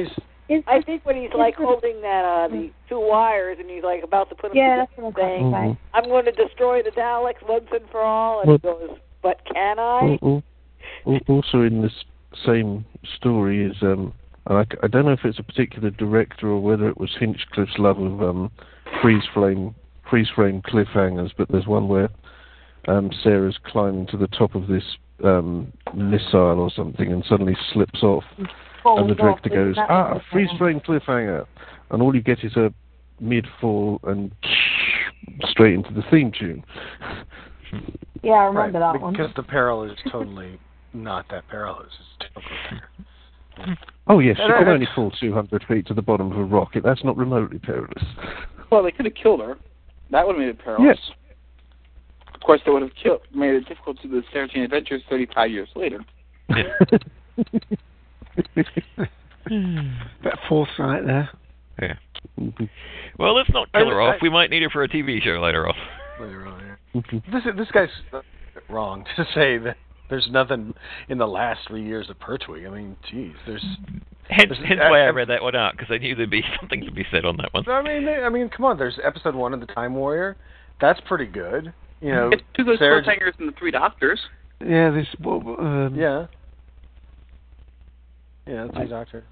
he's 0.48 0.62
I 0.68 0.80
think 0.82 1.04
when 1.04 1.16
he's 1.16 1.32
like 1.34 1.56
holding 1.56 2.00
that 2.02 2.24
uh 2.24 2.48
the 2.48 2.70
two 2.88 3.00
wires 3.00 3.58
and 3.60 3.68
he's 3.68 3.82
like 3.82 4.04
about 4.04 4.28
to 4.28 4.34
put 4.36 4.50
them 4.50 4.56
Yeah, 4.58 4.76
that's 4.76 4.90
together, 4.92 5.08
what 5.08 5.18
I 5.18 5.26
was 5.26 5.28
saying, 5.28 5.50
going 5.50 5.68
to 5.68 5.74
say. 5.74 5.80
"I'm 5.94 6.04
going 6.04 6.24
to 6.26 6.32
destroy 6.32 6.82
the 6.82 6.90
Daleks 6.92 7.46
once 7.48 7.64
and 7.72 7.82
for 7.90 8.00
all," 8.00 8.40
and 8.42 8.52
he 8.52 8.58
goes, 8.58 8.90
"But 9.22 9.40
can 9.52 9.78
I?" 9.80 9.82
Al- 9.82 10.18
al- 10.22 10.42
al- 11.06 11.20
Also 11.28 11.62
in 11.62 11.82
this 11.82 12.04
same 12.44 12.84
story 13.16 13.64
is 13.64 13.76
um 13.82 14.12
and 14.46 14.58
I, 14.58 14.62
c- 14.64 14.78
I 14.84 14.86
don't 14.86 15.04
know 15.06 15.12
if 15.12 15.24
it's 15.24 15.40
a 15.40 15.42
particular 15.42 15.90
director 15.90 16.48
or 16.48 16.60
whether 16.60 16.88
it 16.88 16.96
was 16.98 17.10
Hinchcliffe's 17.18 17.78
love 17.80 17.98
of 17.98 18.22
um 18.22 18.50
freeze 19.02 19.24
flame 19.34 19.74
freeze 20.08 20.28
frame 20.30 20.62
cliffhangers, 20.62 21.32
but 21.36 21.48
there's 21.48 21.66
one 21.66 21.88
where 21.88 22.08
um 22.86 23.10
Sarah's 23.22 23.58
climbing 23.66 24.06
to 24.08 24.16
the 24.16 24.28
top 24.28 24.54
of 24.54 24.66
this 24.68 24.84
um 25.24 25.72
missile 25.94 26.60
or 26.60 26.70
something 26.70 27.12
and 27.12 27.24
suddenly 27.28 27.56
slips 27.72 28.02
off 28.02 28.24
Falls 28.82 29.00
and 29.00 29.10
the 29.10 29.14
director 29.14 29.48
isn't 29.50 29.64
goes, 29.66 29.74
that 29.76 29.90
Ah, 29.90 30.14
the 30.14 30.20
freeze 30.30 30.48
one? 30.50 30.58
frame 30.58 30.80
cliffhanger 30.80 31.46
and 31.90 32.02
all 32.02 32.14
you 32.14 32.22
get 32.22 32.44
is 32.44 32.56
a 32.56 32.72
mid 33.20 33.46
fall 33.60 33.98
and 34.04 34.30
straight 35.44 35.74
into 35.74 35.92
the 35.92 36.02
theme 36.10 36.30
tune. 36.38 36.62
Yeah, 38.22 38.32
I 38.32 38.44
remember 38.44 38.78
right, 38.78 38.92
that 38.92 39.00
one. 39.00 39.12
because 39.12 39.30
the 39.36 39.42
peril 39.42 39.84
is 39.84 39.96
totally 40.10 40.58
not 40.92 41.26
that 41.30 41.48
perilous. 41.48 41.86
It's 42.20 42.28
still 42.30 42.42
cliffhanger. 42.42 43.76
Oh 44.08 44.18
yes, 44.18 44.36
And 44.38 44.48
you 44.50 44.54
can 44.58 44.68
only 44.68 44.86
fall 44.94 45.10
200 45.18 45.64
feet 45.66 45.86
to 45.86 45.94
the 45.94 46.02
bottom 46.02 46.30
of 46.30 46.38
a 46.38 46.44
rocket. 46.44 46.82
That's 46.84 47.02
not 47.04 47.16
remotely 47.16 47.58
perilous. 47.58 48.04
Well, 48.70 48.82
they 48.82 48.90
could 48.90 49.06
have 49.06 49.14
killed 49.14 49.40
her. 49.40 49.56
That 50.10 50.26
would 50.26 50.34
have 50.36 50.40
made 50.40 50.48
it 50.50 50.58
perilous. 50.58 50.84
Yes. 50.98 51.16
Of 52.46 52.48
course, 52.48 52.60
that 52.64 52.70
would 52.72 52.82
have 52.82 52.94
killed, 52.94 53.22
made 53.34 53.56
it 53.56 53.66
difficult 53.68 54.00
to 54.02 54.06
do 54.06 54.20
the 54.20 54.22
Sarah 54.32 54.46
Jane 54.46 54.62
Adventures 54.62 55.02
35 55.10 55.50
years 55.50 55.68
later. 55.74 55.98
Bit 59.48 60.32
of 60.32 60.38
foresight 60.48 61.04
there. 61.04 61.28
Yeah. 61.82 61.94
Well, 63.18 63.34
let's 63.34 63.50
not 63.50 63.72
kill 63.72 63.90
her 63.90 64.00
I- 64.00 64.14
off. 64.14 64.22
We 64.22 64.30
might 64.30 64.50
need 64.50 64.62
her 64.62 64.70
for 64.70 64.84
a 64.84 64.88
TV 64.88 65.20
show 65.20 65.40
later 65.42 65.66
on. 65.66 65.74
Later 66.20 66.46
on, 66.46 66.62
yeah. 66.94 67.00
This 67.32 67.42
this 67.58 67.68
guy's 67.72 67.88
wrong 68.70 69.04
to 69.16 69.24
say 69.34 69.58
that 69.58 69.76
there's 70.08 70.28
nothing 70.30 70.72
in 71.08 71.18
the 71.18 71.26
last 71.26 71.62
three 71.66 71.84
years 71.84 72.08
of 72.08 72.20
Pertwee. 72.20 72.64
I 72.64 72.70
mean, 72.70 72.96
geez, 73.10 73.32
there's. 73.44 73.64
Hence, 74.28 74.50
there's- 74.50 74.64
hence 74.68 74.80
why 74.82 75.00
I 75.00 75.08
read 75.08 75.28
that 75.30 75.42
one 75.42 75.56
out 75.56 75.72
because 75.76 75.88
I 75.92 75.98
knew 75.98 76.14
there'd 76.14 76.30
be 76.30 76.44
something 76.60 76.84
to 76.84 76.92
be 76.92 77.04
said 77.10 77.24
on 77.24 77.38
that 77.38 77.52
one. 77.52 77.68
I 77.68 77.82
mean, 77.82 78.08
I 78.08 78.28
mean, 78.28 78.48
come 78.50 78.64
on. 78.66 78.78
There's 78.78 79.00
episode 79.04 79.34
one 79.34 79.52
of 79.52 79.58
the 79.58 79.66
Time 79.66 79.96
Warrior. 79.96 80.36
That's 80.80 81.00
pretty 81.08 81.26
good. 81.26 81.72
You 82.00 82.12
know, 82.12 82.28
It's 82.32 82.42
two 82.54 82.64
good 82.64 82.78
Sarah- 82.78 83.02
cliffhangers 83.02 83.38
and 83.38 83.48
the 83.48 83.52
three 83.58 83.70
doctors. 83.70 84.20
Yeah, 84.64 84.90
this. 84.90 85.06
well, 85.20 85.56
Um, 85.58 85.94
Yeah. 85.94 86.26
Yeah, 88.46 88.66
that's 88.66 88.78
the 88.78 88.84
doctor. 88.84 89.24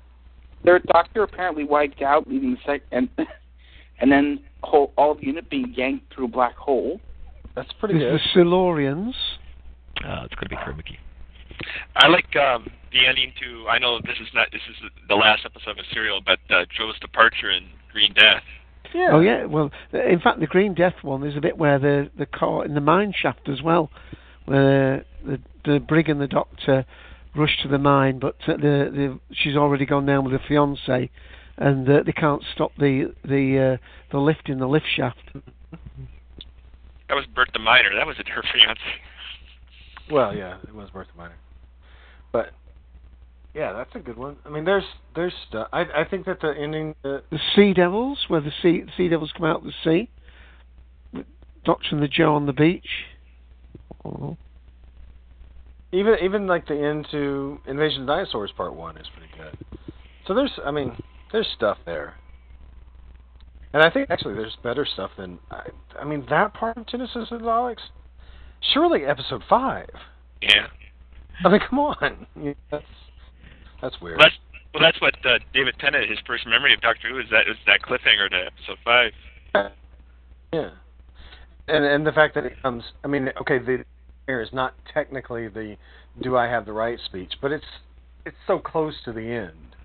Their 0.64 0.80
doctor 0.80 1.22
apparently 1.22 1.64
wiped 1.64 2.02
out, 2.02 2.26
leaving 2.26 2.52
the 2.52 2.58
sec 2.66 2.82
and 2.90 3.08
and 4.00 4.10
then 4.10 4.40
whole, 4.62 4.92
all 4.96 5.14
the 5.14 5.24
unit 5.24 5.48
being 5.50 5.72
yanked 5.76 6.12
through 6.12 6.24
a 6.24 6.28
black 6.28 6.56
hole. 6.56 7.00
That's 7.54 7.72
pretty 7.74 7.98
There's 7.98 8.20
the 8.34 8.40
Silurians. 8.40 9.14
Uh, 10.04 10.24
it's 10.24 10.34
going 10.34 10.48
to 10.48 10.48
be 10.48 10.56
Kermicki. 10.56 10.96
I 11.96 12.08
like 12.08 12.34
um, 12.34 12.66
the 12.92 13.06
ending 13.06 13.32
to. 13.40 13.68
I 13.68 13.78
know 13.78 14.00
this 14.00 14.16
is 14.20 14.26
not. 14.34 14.48
This 14.50 14.62
is 14.68 14.90
the 15.08 15.14
last 15.14 15.42
episode 15.44 15.70
of 15.72 15.78
a 15.78 15.94
Serial, 15.94 16.20
but 16.24 16.40
uh, 16.50 16.64
Jo's 16.76 16.98
departure 17.00 17.50
in 17.52 17.68
Green 17.92 18.12
Death. 18.14 18.42
Yeah. 18.94 19.10
Oh 19.12 19.20
yeah. 19.20 19.44
Well, 19.44 19.70
in 19.92 20.20
fact, 20.20 20.40
the 20.40 20.46
Green 20.46 20.72
Death 20.74 21.02
one. 21.02 21.20
There's 21.20 21.36
a 21.36 21.40
bit 21.40 21.58
where 21.58 21.78
they're 21.78 22.08
they're 22.16 22.64
in 22.64 22.74
the 22.74 22.80
mine 22.80 23.12
shaft 23.14 23.48
as 23.48 23.60
well, 23.60 23.90
where 24.46 25.04
the 25.26 25.40
the 25.64 25.80
brig 25.80 26.08
and 26.08 26.20
the 26.20 26.28
doctor 26.28 26.86
rush 27.36 27.58
to 27.62 27.68
the 27.68 27.78
mine, 27.78 28.20
but 28.20 28.36
uh, 28.46 28.56
the 28.56 28.90
the 28.92 29.20
she's 29.32 29.56
already 29.56 29.84
gone 29.84 30.06
down 30.06 30.24
with 30.24 30.32
her 30.32 30.40
fiance, 30.46 31.10
and 31.56 31.88
uh, 31.88 32.02
they 32.04 32.12
can't 32.12 32.42
stop 32.54 32.72
the 32.78 33.12
the 33.24 33.78
uh, 33.78 34.12
the 34.12 34.18
lift 34.18 34.48
in 34.48 34.58
the 34.58 34.68
lift 34.68 34.86
shaft. 34.94 35.18
That 37.08 37.14
was 37.16 37.26
Bert 37.26 37.50
the 37.52 37.58
Miner. 37.58 37.94
That 37.94 38.06
was 38.06 38.16
her 38.16 38.42
fiance. 38.52 38.80
Well, 40.10 40.34
yeah, 40.34 40.58
it 40.66 40.74
was 40.74 40.90
Bertha 40.90 41.12
Miner, 41.16 41.36
But 42.32 42.50
yeah, 43.54 43.72
that's 43.72 43.94
a 43.94 44.00
good 44.00 44.16
one. 44.16 44.36
I 44.44 44.48
mean, 44.50 44.64
there's 44.64 44.84
there's 45.14 45.32
stuff. 45.48 45.68
I 45.72 45.82
I 45.82 46.04
think 46.08 46.26
that 46.26 46.40
the 46.40 46.54
ending. 46.58 46.94
The, 47.02 47.22
The 47.30 47.38
Sea 47.54 47.72
Devils, 47.72 48.18
where 48.28 48.40
the 48.40 48.52
sea 48.62 48.82
the 48.82 48.90
Sea 48.96 49.08
Devils 49.08 49.32
come 49.36 49.46
out 49.46 49.58
of 49.58 49.64
the 49.64 49.72
sea. 49.84 50.10
With 51.12 51.26
Doctor 51.64 51.88
and 51.92 52.02
the 52.02 52.08
Jo 52.08 52.34
on 52.34 52.46
the 52.46 52.52
beach. 52.52 52.88
Uh-huh. 54.04 54.34
even 55.92 56.16
even 56.22 56.46
like 56.46 56.66
the 56.66 56.76
end 56.76 57.06
to 57.10 57.58
Invasion 57.66 58.02
of 58.02 58.08
Dinosaurs 58.08 58.52
Part 58.56 58.74
One 58.74 58.98
is 58.98 59.06
pretty 59.16 59.32
good. 59.36 59.56
So 60.26 60.34
there's, 60.34 60.52
I 60.64 60.70
mean, 60.70 60.96
there's 61.32 61.46
stuff 61.54 61.78
there. 61.86 62.14
And 63.72 63.82
I 63.82 63.90
think 63.90 64.10
actually 64.10 64.34
there's 64.34 64.56
better 64.62 64.86
stuff 64.86 65.10
than 65.16 65.38
I, 65.50 65.68
I 65.98 66.04
mean 66.04 66.26
that 66.30 66.54
part 66.54 66.76
of 66.76 66.86
Genesis 66.86 67.28
of 67.30 67.40
the 67.40 67.46
Daleks. 67.46 67.82
Surely 68.72 69.04
episode 69.04 69.42
five. 69.48 69.88
Yeah. 70.40 70.66
I 71.44 71.48
mean, 71.48 71.60
come 71.68 71.78
on. 71.78 72.26
That's 72.70 72.84
that's 73.80 74.00
weird. 74.00 74.18
Well, 74.18 74.26
that's 74.26 74.36
well, 74.74 74.82
that's 74.82 75.00
what 75.00 75.14
uh, 75.24 75.38
David 75.52 75.76
Tennant, 75.78 76.10
his 76.10 76.18
first 76.26 76.46
memory 76.46 76.74
of 76.74 76.80
Doctor 76.80 77.08
Who, 77.08 77.18
is 77.20 77.26
that 77.30 77.48
is 77.48 77.56
that 77.66 77.80
cliffhanger 77.82 78.28
to 78.30 78.46
episode 78.46 78.78
five. 78.84 79.12
Yeah. 80.52 80.70
And 81.68 81.84
and 81.84 82.06
the 82.06 82.12
fact 82.12 82.34
that 82.34 82.44
it 82.44 82.60
comes, 82.62 82.84
I 83.02 83.08
mean, 83.08 83.30
okay, 83.40 83.58
the 83.58 83.84
here 84.26 84.40
is 84.40 84.50
not 84.52 84.74
technically 84.92 85.48
the 85.48 85.76
"Do 86.22 86.36
I 86.36 86.46
have 86.46 86.66
the 86.66 86.72
right?" 86.72 86.98
speech, 87.06 87.34
but 87.40 87.52
it's 87.52 87.64
it's 88.26 88.36
so 88.46 88.58
close 88.58 88.94
to 89.04 89.12
the 89.12 89.22
end, 89.22 89.76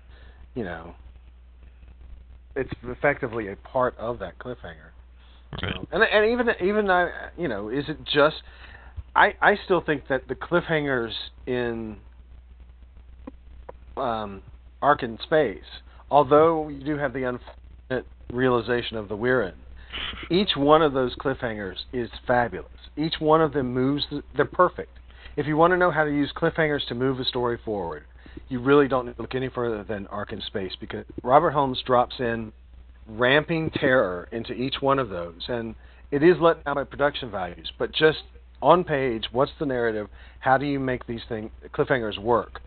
you 0.54 0.64
know. 0.64 0.94
It's 2.56 2.72
effectively 2.82 3.48
a 3.48 3.56
part 3.56 3.96
of 3.96 4.18
that 4.18 4.38
cliffhanger. 4.38 4.90
you 5.62 5.68
know. 5.68 5.86
And 5.92 6.02
and 6.02 6.30
even 6.30 6.48
even 6.62 6.90
I, 6.90 7.30
you 7.38 7.48
know, 7.48 7.68
is 7.68 7.84
it 7.88 7.98
just? 8.04 8.42
I 9.16 9.34
I 9.40 9.56
still 9.64 9.80
think 9.80 10.08
that 10.08 10.28
the 10.28 10.34
cliffhangers 10.34 11.12
in 11.46 11.96
um, 14.00 14.42
Ark 14.82 15.02
in 15.02 15.18
Space, 15.22 15.64
although 16.10 16.68
you 16.68 16.82
do 16.82 16.96
have 16.96 17.12
the 17.12 17.24
unfortunate 17.24 18.06
realization 18.32 18.96
of 18.96 19.08
the 19.08 19.16
Wirrn, 19.16 19.54
each 20.30 20.50
one 20.56 20.82
of 20.82 20.92
those 20.92 21.14
cliffhangers 21.16 21.76
is 21.92 22.08
fabulous. 22.26 22.70
Each 22.96 23.14
one 23.18 23.40
of 23.40 23.52
them 23.52 23.72
moves, 23.72 24.04
the, 24.10 24.22
they're 24.36 24.44
perfect. 24.44 24.90
If 25.36 25.46
you 25.46 25.56
want 25.56 25.72
to 25.72 25.76
know 25.76 25.90
how 25.90 26.04
to 26.04 26.10
use 26.10 26.32
cliffhangers 26.36 26.86
to 26.88 26.94
move 26.94 27.20
a 27.20 27.24
story 27.24 27.58
forward, 27.64 28.04
you 28.48 28.60
really 28.60 28.88
don't 28.88 29.06
need 29.06 29.16
to 29.16 29.22
look 29.22 29.34
any 29.34 29.48
further 29.48 29.84
than 29.84 30.06
Ark 30.08 30.32
in 30.32 30.40
Space 30.42 30.72
because 30.80 31.04
Robert 31.22 31.50
Holmes 31.50 31.82
drops 31.86 32.16
in 32.18 32.52
ramping 33.08 33.70
terror 33.70 34.28
into 34.32 34.52
each 34.52 34.76
one 34.80 34.98
of 34.98 35.08
those. 35.08 35.40
And 35.48 35.74
it 36.10 36.22
is 36.22 36.36
let 36.40 36.64
down 36.64 36.76
by 36.76 36.84
production 36.84 37.30
values, 37.30 37.70
but 37.78 37.92
just 37.92 38.18
on 38.62 38.84
page, 38.84 39.24
what's 39.32 39.52
the 39.58 39.66
narrative? 39.66 40.08
How 40.40 40.58
do 40.58 40.66
you 40.66 40.78
make 40.78 41.06
these 41.06 41.22
thing 41.28 41.50
cliffhangers 41.72 42.18
work? 42.18 42.60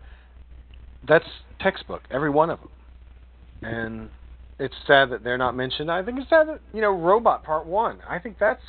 That's 1.06 1.26
textbook, 1.60 2.02
every 2.10 2.30
one 2.30 2.50
of 2.50 2.60
them. 2.60 2.68
And 3.62 4.10
it's 4.58 4.74
sad 4.86 5.10
that 5.10 5.24
they're 5.24 5.38
not 5.38 5.56
mentioned. 5.56 5.90
I 5.90 6.02
think 6.02 6.18
it's 6.18 6.28
sad 6.28 6.48
that 6.48 6.60
you 6.72 6.80
know 6.80 6.92
Robot 6.92 7.44
Part 7.44 7.66
One. 7.66 7.98
I 8.08 8.18
think 8.18 8.38
that's 8.38 8.62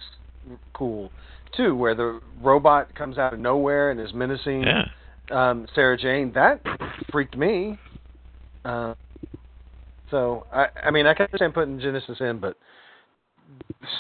cool 0.74 1.12
too, 1.56 1.76
where 1.76 1.96
the 1.96 2.20
robot 2.42 2.94
comes 2.96 3.18
out 3.18 3.34
of 3.34 3.40
nowhere 3.40 3.92
and 3.92 4.00
is 4.00 4.14
menacing 4.14 4.64
Yeah. 4.64 4.86
um, 5.32 5.68
Sarah 5.76 5.98
Jane. 5.98 6.32
That 6.34 6.62
freaked 7.12 7.38
me. 7.38 7.78
Uh, 8.64 8.94
so 10.12 10.46
I, 10.54 10.68
I 10.84 10.92
mean, 10.92 11.08
I 11.08 11.14
can 11.14 11.26
understand 11.26 11.54
putting 11.54 11.80
Genesis 11.80 12.18
in, 12.20 12.40
but 12.40 12.58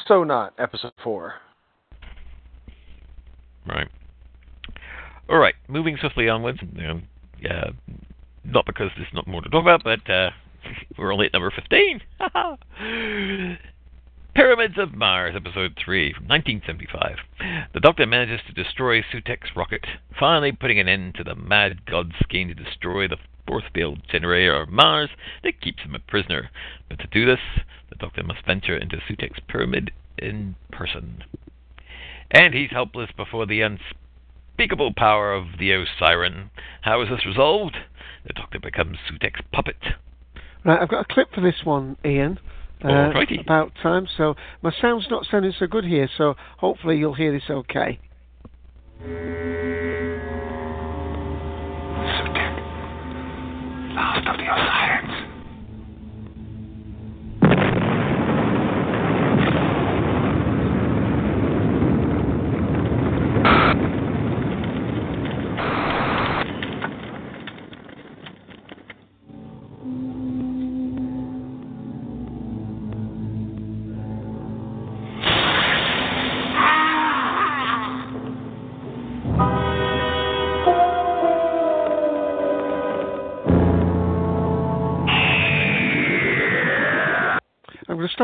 so 0.07 0.24
not 0.24 0.53
episode 0.57 0.94
four. 1.03 1.36
Right. 3.68 3.88
All 5.30 5.38
right. 5.38 5.56
Moving 5.68 5.98
swiftly 5.99 6.30
onwards. 6.30 6.60
Yeah, 7.41 7.72
not 8.46 8.66
because 8.66 8.90
there's 8.96 9.14
not 9.14 9.28
more 9.28 9.42
to 9.42 9.50
talk 9.50 9.62
about, 9.62 9.84
but 9.84 10.10
uh, 10.10 10.32
we're 10.98 11.14
only 11.14 11.28
at 11.28 11.34
number 11.34 11.52
15. 11.52 12.02
Pyramids 14.36 14.76
of 14.78 14.94
Mars, 14.94 15.34
Episode 15.36 15.78
3, 15.84 16.14
1975. 16.28 17.18
The 17.74 17.80
Doctor 17.80 18.06
manages 18.06 18.42
to 18.48 18.64
destroy 18.64 19.02
Sutekh's 19.02 19.56
rocket, 19.56 19.86
finally 20.20 20.52
putting 20.52 20.78
an 20.80 20.90
end 20.90 21.16
to 21.16 21.24
the 21.24 21.36
mad 21.36 21.86
god's 21.86 22.16
scheme 22.22 22.50
to 22.50 22.54
destroy 22.54 23.08
the 23.08 23.18
force 23.48 23.64
field 23.74 24.02
generator 24.12 24.62
of 24.62 24.70
Mars 24.70 25.10
that 25.44 25.62
keeps 25.62 25.84
him 25.84 25.96
a 25.96 26.00
prisoner. 26.00 26.50
But 26.90 27.00
to 27.00 27.08
do 27.08 27.26
this, 27.26 27.40
the 27.90 27.96
Doctor 27.96 28.24
must 28.24 28.46
venture 28.46 28.76
into 28.76 28.98
Sutekh's 29.08 29.40
pyramid 29.48 29.92
in 30.18 30.56
person. 30.72 31.24
And 32.32 32.54
he's 32.54 32.72
helpless 32.72 33.12
before 33.16 33.46
the 33.46 33.62
unspeakable 33.62 34.94
power 34.98 35.34
of 35.34 35.60
the 35.60 35.70
Osiran. 35.72 36.50
How 36.82 37.02
is 37.02 37.10
this 37.10 37.26
resolved? 37.26 37.78
The 38.26 38.34
Doctor 38.34 38.60
becomes 38.60 38.98
Sutekh's 39.10 39.42
puppet. 39.52 39.78
Right, 40.64 40.82
I've 40.82 40.90
got 40.90 41.02
a 41.10 41.14
clip 41.14 41.32
for 41.34 41.42
this 41.42 41.64
one, 41.64 41.96
Ian. 42.04 42.40
Uh, 42.84 42.88
Alrighty. 42.88 43.40
about 43.40 43.72
time. 43.82 44.08
So 44.18 44.36
my 44.62 44.72
sound's 44.82 45.08
not 45.10 45.26
sounding 45.30 45.54
so 45.58 45.68
good 45.68 45.86
here. 45.86 46.10
So 46.18 46.36
hopefully 46.58 46.98
you'll 46.98 47.14
hear 47.14 47.32
this 47.32 47.50
okay. 47.50 48.00
Last 53.96 54.28
of 54.28 54.38
the 54.38 54.44
Osirans. 54.44 54.85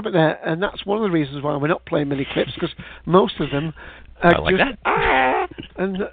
Stop 0.02 0.10
it 0.10 0.14
there, 0.14 0.40
and 0.44 0.62
that's 0.64 0.86
one 0.86 0.98
of 0.98 1.04
the 1.04 1.12
reasons 1.12 1.44
why 1.44 1.56
we're 1.58 1.68
not 1.68 1.86
playing 1.86 2.10
many 2.10 2.26
clips 2.34 2.52
because 2.56 2.74
most 3.06 3.40
of 3.40 3.52
them 3.52 3.72
are 4.24 4.42
like 4.42 4.56
just 4.56 4.72
that. 4.72 4.80
"Ah," 4.86 5.48
and 5.78 6.02
uh, 6.02 6.08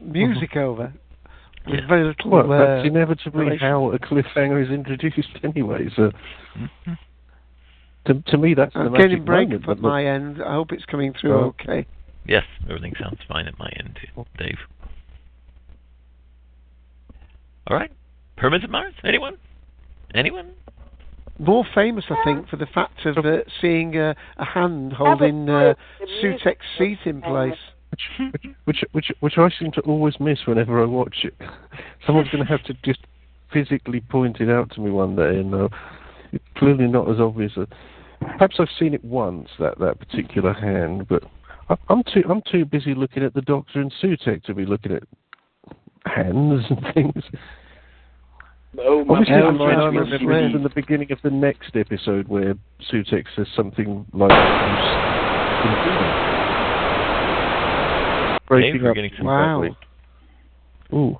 music 0.00 0.56
over 0.56 0.92
with 1.66 1.88
very 1.88 2.04
little. 2.04 2.30
Well, 2.30 2.52
uh, 2.52 2.58
that's 2.76 2.86
inevitably 2.86 3.44
relation. 3.46 3.66
how 3.66 3.90
a 3.90 3.98
cliffhanger 3.98 4.62
is 4.64 4.70
introduced 4.70 5.28
anyway. 5.42 5.88
So, 5.96 6.12
to, 8.06 8.22
to 8.28 8.38
me, 8.38 8.54
that's 8.54 8.72
the 8.74 8.80
I'm 8.80 8.92
magic 8.92 9.10
getting 9.10 9.24
break 9.24 9.48
moment. 9.48 9.68
at 9.68 9.78
my 9.80 10.04
end. 10.06 10.40
I 10.42 10.52
hope 10.54 10.70
it's 10.72 10.84
coming 10.84 11.12
through 11.20 11.34
Oh. 11.34 11.54
okay. 11.60 11.86
Yes, 12.24 12.44
everything 12.68 12.92
sounds 13.00 13.18
fine 13.26 13.46
at 13.48 13.58
my 13.58 13.72
end, 13.78 13.98
too, 14.14 14.24
Dave. 14.38 14.58
All 17.66 17.76
right. 17.76 17.90
Pyramids 18.36 18.64
of 18.64 18.70
Mars? 18.70 18.94
Anyone? 19.02 19.38
Anyone? 20.14 20.52
More 21.38 21.64
famous, 21.74 22.04
I 22.10 22.16
think, 22.24 22.48
for 22.48 22.56
the 22.56 22.66
fact 22.66 23.06
of 23.06 23.18
uh, 23.18 23.38
seeing 23.60 23.96
uh, 23.96 24.14
a 24.38 24.44
hand 24.44 24.92
holding 24.92 25.48
uh, 25.48 25.74
Sutekh's 26.22 26.58
seat 26.76 26.98
in 27.04 27.22
place. 27.22 27.58
which 28.64 28.84
which 28.92 29.12
which 29.20 29.38
I 29.38 29.48
seem 29.58 29.72
to 29.72 29.80
always 29.82 30.14
miss 30.20 30.40
whenever 30.46 30.82
I 30.82 30.86
watch 30.86 31.24
it. 31.24 31.34
Someone's 32.06 32.28
going 32.28 32.44
to 32.44 32.50
have 32.50 32.62
to 32.64 32.74
just 32.84 33.00
physically 33.52 34.00
point 34.00 34.40
it 34.40 34.50
out 34.50 34.70
to 34.72 34.80
me 34.80 34.90
one 34.90 35.16
day, 35.16 35.38
and 35.38 35.54
uh, 35.54 35.68
it's 36.32 36.44
clearly 36.56 36.86
not 36.86 37.10
as 37.10 37.20
obvious. 37.20 37.52
As, 37.56 37.66
perhaps 38.20 38.56
I've 38.58 38.68
seen 38.78 38.92
it 38.94 39.04
once 39.04 39.48
that 39.58 39.78
that 39.78 39.98
particular 40.00 40.52
hand, 40.52 41.08
but 41.08 41.22
I, 41.68 41.76
I'm 41.88 42.02
too 42.02 42.22
I'm 42.28 42.42
too 42.50 42.64
busy 42.64 42.94
looking 42.94 43.22
at 43.22 43.34
the 43.34 43.42
Doctor 43.42 43.80
and 43.80 43.92
Sutekh 44.02 44.42
to 44.44 44.54
be 44.54 44.66
looking 44.66 44.92
at 44.92 45.04
hands 46.04 46.64
and 46.68 46.86
things. 46.94 47.24
Oh, 48.80 49.04
my 49.04 49.14
Obviously, 49.18 49.34
I'm 49.34 49.56
trying 49.56 49.78
to 49.78 49.84
remember 49.86 50.18
be- 50.18 50.24
it 50.26 50.54
in 50.56 50.62
the 50.62 50.68
beginning 50.68 51.10
of 51.10 51.18
the 51.22 51.30
next 51.30 51.74
episode 51.74 52.28
where 52.28 52.54
Sutekh 52.92 53.24
says 53.34 53.46
something 53.56 54.04
like. 54.12 54.30
Breaking 58.46 58.72
Dave, 58.74 58.82
we're 58.82 58.90
up 58.90 58.94
getting 58.94 59.10
some 59.16 59.26
Wow. 59.26 59.60
badly. 59.62 59.76
Ooh. 60.94 61.18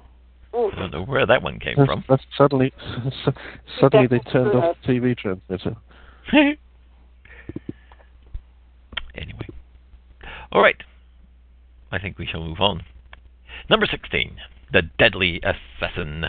I 0.55 0.71
don't 0.79 0.93
know 0.93 1.05
where 1.05 1.27
that 1.27 1.43
one 1.43 1.59
came 1.59 1.77
That's- 1.77 1.87
from. 1.89 2.05
that's 2.09 2.25
suddenly, 2.37 2.73
suddenly 3.81 4.07
they 4.07 4.19
turned 4.31 4.55
off 4.55 4.77
the 4.87 4.93
TV 4.93 5.17
transmitter. 5.17 5.77
anyway. 9.15 9.47
All 10.53 10.63
right. 10.63 10.77
I 11.93 11.99
think 11.99 12.19
we 12.19 12.27
shall 12.27 12.43
move 12.43 12.61
on. 12.61 12.83
Number 13.69 13.87
16. 13.87 14.37
The 14.73 14.83
Deadly 14.99 15.41
Assassin. 15.43 16.27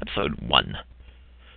Episode 0.00 0.40
1. 0.40 0.76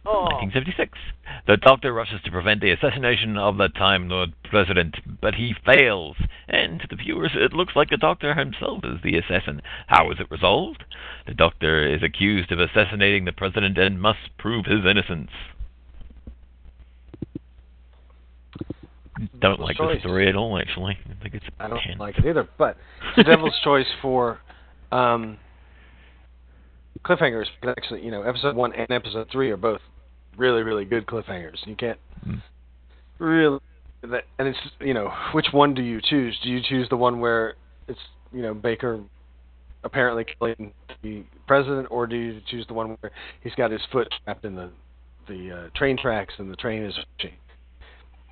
Oh. 0.06 0.24
1976. 0.24 0.98
The 1.46 1.58
Doctor 1.58 1.94
rushes 1.94 2.22
to 2.24 2.32
prevent 2.32 2.62
the 2.62 2.72
assassination 2.72 3.38
of 3.38 3.58
the 3.58 3.68
Time 3.68 4.08
Lord 4.08 4.34
President, 4.44 4.96
but 5.22 5.36
he 5.36 5.54
fails. 5.66 6.16
And 6.48 6.80
to 6.80 6.88
the 6.90 6.96
viewers, 6.96 7.32
it 7.36 7.54
looks 7.54 7.76
like 7.76 7.90
the 7.90 7.98
Doctor 7.98 8.34
himself 8.34 8.84
is 8.84 9.02
the 9.04 9.18
assassin. 9.18 9.62
How 9.88 10.10
is 10.12 10.18
it 10.20 10.32
resolved? 10.32 10.84
The 11.28 11.34
Doctor 11.34 11.88
is 11.88 12.02
accused 12.02 12.52
of 12.52 12.60
assassinating 12.60 13.26
the 13.26 13.34
President 13.34 13.78
and 13.78 14.02
must 14.02 14.38
prove 14.38 14.66
his 14.66 14.86
innocence. 14.90 15.32
Don't 19.40 19.60
like 19.60 19.76
choice. 19.76 19.98
the 19.98 20.00
story 20.00 20.30
at 20.30 20.36
all, 20.36 20.58
actually. 20.58 20.98
I 21.06 21.22
think 21.22 21.36
it's 21.36 21.46
I 21.60 21.68
don't 21.68 21.82
10. 21.82 21.98
like 21.98 22.18
it 22.18 22.26
either, 22.26 22.48
but 22.58 22.78
it's 23.10 23.28
a 23.28 23.30
devil's 23.30 23.58
choice 23.64 23.88
for 24.02 24.40
um, 24.94 25.38
cliffhangers. 27.06 27.46
Because 27.62 27.76
Actually, 27.78 28.04
you 28.04 28.12
know, 28.12 28.22
episode 28.24 28.56
one 28.56 28.74
and 28.74 28.90
episode 28.92 29.28
three 29.32 29.52
are 29.52 29.58
both 29.58 29.82
really, 30.38 30.62
really 30.64 30.86
good 30.86 31.06
cliffhangers. 31.06 31.58
You 31.66 31.76
can't 31.76 32.00
Mm. 32.28 32.42
really, 33.20 33.60
that, 34.04 34.26
and 34.40 34.48
it's 34.48 34.60
you 34.82 34.94
know, 34.94 35.10
which 35.34 35.48
one 35.52 35.74
do 35.74 35.82
you 35.82 36.02
choose? 36.02 36.38
Do 36.44 36.50
you 36.50 36.62
choose 36.62 36.90
the 36.90 36.98
one 36.98 37.20
where 37.20 37.56
it's 37.88 38.00
you 38.34 38.42
know 38.42 38.54
Baker 38.54 39.00
apparently 39.84 40.26
killing 40.38 40.74
the 41.02 41.24
president, 41.48 41.88
or 41.90 42.08
do 42.08 42.16
you 42.16 42.42
choose 42.50 42.66
the 42.68 42.74
one 42.74 42.98
where 43.00 43.12
he's 43.42 43.56
got 43.56 43.72
his 43.72 43.82
foot 43.92 44.08
trapped 44.24 44.46
in 44.46 44.56
the 44.56 44.70
the 45.28 45.52
uh, 45.52 45.78
train 45.78 45.98
tracks 45.98 46.34
and 46.38 46.52
the 46.52 46.56
train 46.58 46.84
is 46.84 46.94
pushing? 47.18 47.36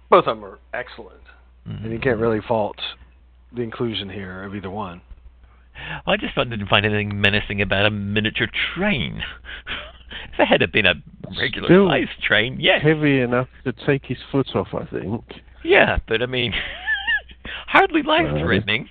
Both 0.10 0.28
of 0.28 0.38
them 0.38 0.46
are 0.46 0.60
excellent, 0.74 1.22
and 1.66 1.92
you 1.92 2.00
can't 2.00 2.20
really 2.20 2.42
fault 2.48 2.78
the 3.56 3.62
inclusion 3.62 4.10
here 4.10 4.44
of 4.44 4.56
either 4.56 4.70
one. 4.70 5.02
I 6.06 6.18
just 6.18 6.36
didn't 6.36 6.68
find 6.68 6.86
anything 6.86 7.20
menacing 7.20 7.62
about 7.62 7.86
a 7.86 7.92
miniature 7.92 8.48
train. 8.76 9.22
if 10.34 10.40
it 10.40 10.62
had 10.62 10.72
been 10.72 10.86
a 10.86 10.96
regular 11.38 11.68
Still 11.68 11.90
sized 11.90 12.22
train, 12.22 12.58
yes. 12.60 12.82
Heavy 12.84 13.20
enough 13.20 13.48
to 13.64 13.74
take 13.86 14.06
his 14.06 14.18
foot 14.32 14.48
off, 14.56 14.70
I 14.74 14.86
think. 14.86 15.24
Yeah, 15.64 15.98
but 16.08 16.22
I 16.22 16.26
mean, 16.26 16.54
hardly 17.68 18.04
life 18.04 18.28
threatening. 18.40 18.90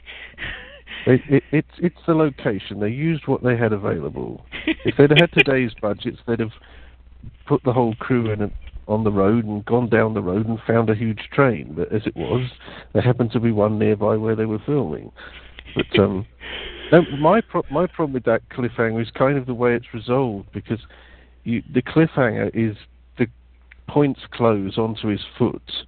It, 1.06 1.20
it, 1.28 1.42
it's 1.52 1.68
it's 1.78 1.96
the 2.06 2.14
location. 2.14 2.80
They 2.80 2.88
used 2.88 3.26
what 3.28 3.42
they 3.42 3.56
had 3.56 3.72
available. 3.72 4.44
If 4.84 4.96
they'd 4.96 5.10
had 5.10 5.32
today's 5.32 5.70
budgets, 5.80 6.18
they'd 6.26 6.40
have 6.40 6.52
put 7.46 7.62
the 7.64 7.72
whole 7.72 7.94
crew 7.94 8.30
in 8.32 8.42
a, 8.42 8.50
on 8.88 9.04
the 9.04 9.12
road 9.12 9.44
and 9.44 9.64
gone 9.64 9.88
down 9.88 10.14
the 10.14 10.22
road 10.22 10.48
and 10.48 10.58
found 10.66 10.90
a 10.90 10.94
huge 10.94 11.28
train. 11.32 11.74
But 11.76 11.92
as 11.92 12.02
it 12.06 12.16
was, 12.16 12.50
there 12.92 13.02
happened 13.02 13.30
to 13.32 13.40
be 13.40 13.52
one 13.52 13.78
nearby 13.78 14.16
where 14.16 14.34
they 14.34 14.46
were 14.46 14.60
filming. 14.66 15.12
But 15.76 15.98
um, 16.00 16.26
no, 16.92 17.02
my 17.18 17.40
pro- 17.40 17.64
my 17.70 17.86
problem 17.86 18.12
with 18.12 18.24
that 18.24 18.48
cliffhanger 18.50 19.02
is 19.02 19.10
kind 19.10 19.38
of 19.38 19.46
the 19.46 19.54
way 19.54 19.74
it's 19.74 19.92
resolved 19.92 20.50
because 20.52 20.80
you, 21.44 21.62
the 21.72 21.82
cliffhanger 21.82 22.50
is 22.54 22.76
the 23.18 23.26
points 23.88 24.20
close 24.32 24.78
onto 24.78 25.08
his 25.08 25.20
foot, 25.38 25.86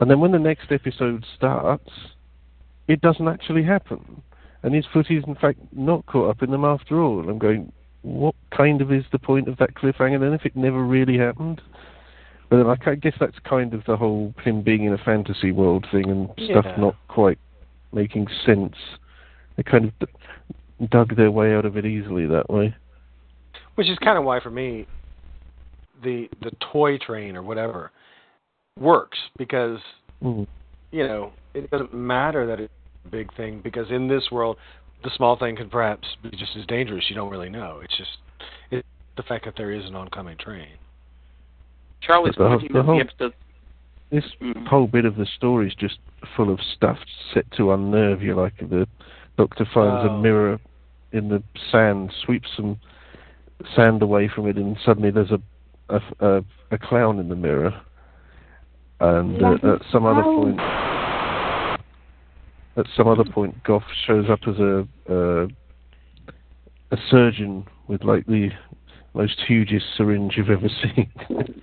and 0.00 0.10
then 0.10 0.20
when 0.20 0.32
the 0.32 0.38
next 0.38 0.72
episode 0.72 1.24
starts, 1.36 1.90
it 2.88 3.00
doesn't 3.00 3.28
actually 3.28 3.62
happen, 3.62 4.22
and 4.62 4.74
his 4.74 4.84
foot 4.92 5.10
is 5.10 5.24
in 5.26 5.34
fact 5.34 5.58
not 5.72 6.06
caught 6.06 6.30
up 6.30 6.42
in 6.42 6.50
them 6.50 6.64
after 6.64 7.00
all. 7.00 7.20
And 7.20 7.30
I'm 7.30 7.38
going, 7.38 7.72
what 8.02 8.34
kind 8.56 8.80
of 8.80 8.92
is 8.92 9.04
the 9.10 9.18
point 9.18 9.48
of 9.48 9.56
that 9.58 9.74
cliffhanger 9.74 10.20
then 10.20 10.32
if 10.32 10.44
it 10.44 10.56
never 10.56 10.84
really 10.84 11.18
happened? 11.18 11.60
But 12.48 12.58
then 12.58 12.66
I 12.66 12.94
guess 12.94 13.14
that's 13.18 13.38
kind 13.44 13.74
of 13.74 13.84
the 13.86 13.96
whole 13.96 14.32
him 14.44 14.62
being 14.62 14.84
in 14.84 14.92
a 14.92 14.98
fantasy 14.98 15.50
world 15.50 15.86
thing 15.90 16.08
and 16.08 16.28
stuff 16.48 16.64
Yeah. 16.64 16.76
not 16.76 16.96
quite 17.08 17.38
making 17.92 18.28
sense. 18.44 18.76
They 19.56 19.62
kind 19.62 19.86
of 19.86 19.98
d- 19.98 20.86
dug 20.90 21.16
their 21.16 21.30
way 21.30 21.54
out 21.54 21.64
of 21.64 21.76
it 21.76 21.86
easily 21.86 22.26
that 22.26 22.48
way. 22.50 22.74
Which 23.76 23.88
is 23.88 23.98
kind 23.98 24.18
of 24.18 24.24
why, 24.24 24.40
for 24.40 24.50
me, 24.50 24.86
the 26.02 26.28
the 26.42 26.50
toy 26.72 26.98
train 26.98 27.36
or 27.36 27.42
whatever 27.42 27.90
works 28.78 29.18
because 29.38 29.80
Mm. 30.22 30.46
you 30.92 31.06
know 31.06 31.32
it 31.54 31.70
doesn't 31.70 31.92
matter 31.94 32.46
that 32.46 32.60
it's 32.60 32.72
a 33.06 33.08
big 33.08 33.34
thing 33.34 33.60
because 33.62 33.90
in 33.90 34.08
this 34.08 34.30
world, 34.30 34.56
the 35.04 35.10
small 35.16 35.36
thing 35.36 35.56
can 35.56 35.68
perhaps 35.70 36.06
be 36.22 36.30
just 36.30 36.56
as 36.56 36.66
dangerous. 36.66 37.04
You 37.08 37.16
don't 37.16 37.30
really 37.30 37.48
know. 37.48 37.80
It's 37.82 37.96
just 37.96 38.18
it's 38.70 38.86
the 39.16 39.22
fact 39.22 39.44
that 39.46 39.54
there 39.56 39.72
is 39.72 39.84
an 39.86 39.94
oncoming 39.94 40.36
train. 40.38 40.68
Charlie's 42.02 42.34
But 42.36 42.60
the 42.60 42.68
the 42.72 42.82
whole- 42.82 43.00
episode. 43.00 43.32
This 44.10 44.24
Mm. 44.40 44.66
whole 44.68 44.86
bit 44.86 45.04
of 45.04 45.16
the 45.16 45.26
story 45.26 45.66
is 45.66 45.74
just 45.74 45.98
full 46.36 46.50
of 46.50 46.60
stuff 46.62 46.98
set 47.34 47.50
to 47.52 47.72
unnerve 47.72 48.22
you, 48.22 48.34
like 48.36 48.56
the 48.58 48.86
doctor 49.36 49.64
finds 49.72 50.04
Oh. 50.08 50.14
a 50.14 50.20
mirror 50.20 50.58
in 51.12 51.28
the 51.28 51.42
sand, 51.70 52.12
sweeps 52.24 52.48
some 52.56 52.78
sand 53.74 54.02
away 54.02 54.28
from 54.28 54.46
it, 54.46 54.56
and 54.56 54.76
suddenly 54.84 55.10
there's 55.10 55.30
a 55.30 55.40
a, 55.88 56.00
a, 56.20 56.44
a 56.72 56.78
clown 56.78 57.18
in 57.20 57.28
the 57.28 57.36
mirror. 57.36 57.72
And 58.98 59.42
uh, 59.42 59.54
at 59.74 59.82
some 59.92 60.04
other 60.04 60.22
point, 60.22 60.58
at 62.76 62.86
some 62.96 63.06
other 63.08 63.24
point, 63.24 63.62
Goth 63.64 63.84
shows 64.06 64.28
up 64.28 64.40
as 64.48 64.58
a 64.58 64.86
a, 65.08 65.44
a 66.90 66.96
surgeon 67.10 67.66
with 67.88 68.02
like 68.04 68.26
the 68.26 68.50
most 69.14 69.40
hugest 69.46 69.86
syringe 69.96 70.34
you've 70.36 70.50
ever 70.50 70.68
seen. 70.82 71.10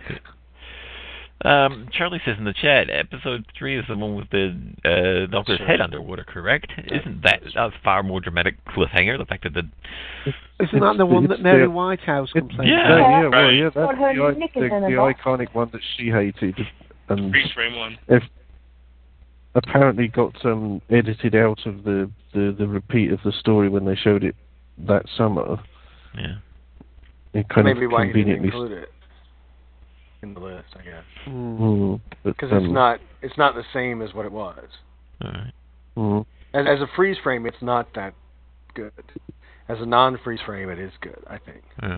Um, 1.43 1.89
Charlie 1.91 2.21
says 2.25 2.35
in 2.37 2.45
the 2.45 2.53
chat, 2.53 2.87
episode 2.89 3.45
three 3.57 3.77
is 3.77 3.83
the 3.89 3.97
one 3.97 4.15
with 4.15 4.29
the 4.29 4.55
uh, 4.85 5.29
doctor's 5.29 5.59
right. 5.59 5.69
head 5.71 5.81
underwater, 5.81 6.23
correct? 6.23 6.71
Isn't 6.87 7.21
that 7.23 7.41
a 7.57 7.69
far 7.83 8.01
more 8.01 8.21
dramatic 8.21 8.55
cliffhanger? 8.65 9.17
The 9.17 9.25
fact 9.25 9.43
that 9.43 9.53
the 9.53 9.63
Isn't 10.63 10.79
that 10.79 10.95
the 10.97 11.05
one 11.05 11.27
that 11.27 11.41
Mary 11.41 11.63
the- 11.65 11.69
Whitehouse 11.69 12.31
complained 12.31 12.69
Yeah. 12.71 12.87
that- 12.87 12.97
about? 12.97 13.09
yeah, 13.09 13.21
well, 13.21 13.29
Right. 13.29 13.53
yeah, 13.55 13.63
that's 13.75 14.53
the, 14.53 14.59
the, 14.61 14.69
the 14.69 15.13
iconic 15.13 15.53
one 15.53 15.69
that 15.73 15.81
she 15.97 16.09
hated, 16.09 16.57
and 17.09 17.29
Freeze 17.31 17.51
frame 17.51 17.75
one. 17.75 17.97
if 18.07 18.23
apparently 19.55 20.07
got 20.07 20.33
um, 20.45 20.81
edited 20.89 21.35
out 21.35 21.59
of 21.65 21.83
the, 21.83 22.09
the, 22.33 22.55
the 22.57 22.67
repeat 22.67 23.11
of 23.11 23.19
the 23.25 23.31
story 23.33 23.67
when 23.69 23.83
they 23.85 23.95
showed 23.95 24.23
it 24.23 24.35
that 24.77 25.03
summer. 25.17 25.57
yeah. 26.17 26.35
It 27.33 27.49
kind 27.49 27.65
Maybe 27.65 27.85
of 27.85 27.91
why 27.91 28.03
you 28.05 28.13
didn't 28.13 28.35
conveniently. 28.35 28.47
include 28.47 28.71
it 28.83 28.92
in 30.23 30.33
the 30.33 30.39
list, 30.39 30.67
I 30.75 30.83
guess, 30.83 31.03
Mm, 31.27 31.99
but, 32.23 32.35
because 32.35 32.49
it's 32.51 32.65
um, 32.65 32.73
not 32.73 32.99
it's 33.21 33.37
not 33.37 33.55
the 33.55 33.63
same 33.73 34.01
as 34.01 34.13
what 34.13 34.25
it 34.25 34.31
was. 34.31 34.67
All 35.23 35.31
right. 35.31 35.53
mm, 35.97 36.25
As, 36.53 36.65
as 36.67 36.81
a 36.81 36.87
freeze 36.95 37.17
frame, 37.21 37.45
it's 37.45 37.61
not 37.61 37.93
that 37.95 38.13
good. 38.73 38.91
As 39.69 39.77
a 39.79 39.85
non-freeze 39.85 40.41
frame, 40.45 40.69
it 40.69 40.79
is 40.79 40.91
good, 41.01 41.23
I 41.27 41.37
think. 41.37 41.63
Yeah. 41.81 41.97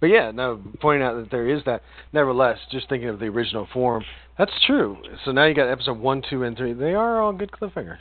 But 0.00 0.06
yeah, 0.06 0.30
no, 0.32 0.60
pointing 0.80 1.02
out 1.06 1.14
that 1.14 1.30
there 1.30 1.48
is 1.48 1.62
that. 1.64 1.82
Nevertheless, 2.12 2.58
just 2.70 2.88
thinking 2.88 3.08
of 3.08 3.20
the 3.20 3.26
original 3.26 3.68
form, 3.72 4.04
that's 4.36 4.52
true. 4.66 4.96
So 5.24 5.30
now 5.30 5.44
you 5.44 5.54
got 5.54 5.68
episode 5.68 5.98
one, 5.98 6.22
two, 6.28 6.42
and 6.42 6.56
three. 6.56 6.72
They 6.72 6.94
are 6.94 7.20
all 7.20 7.32
good 7.32 7.52
cliffhangers. 7.52 7.98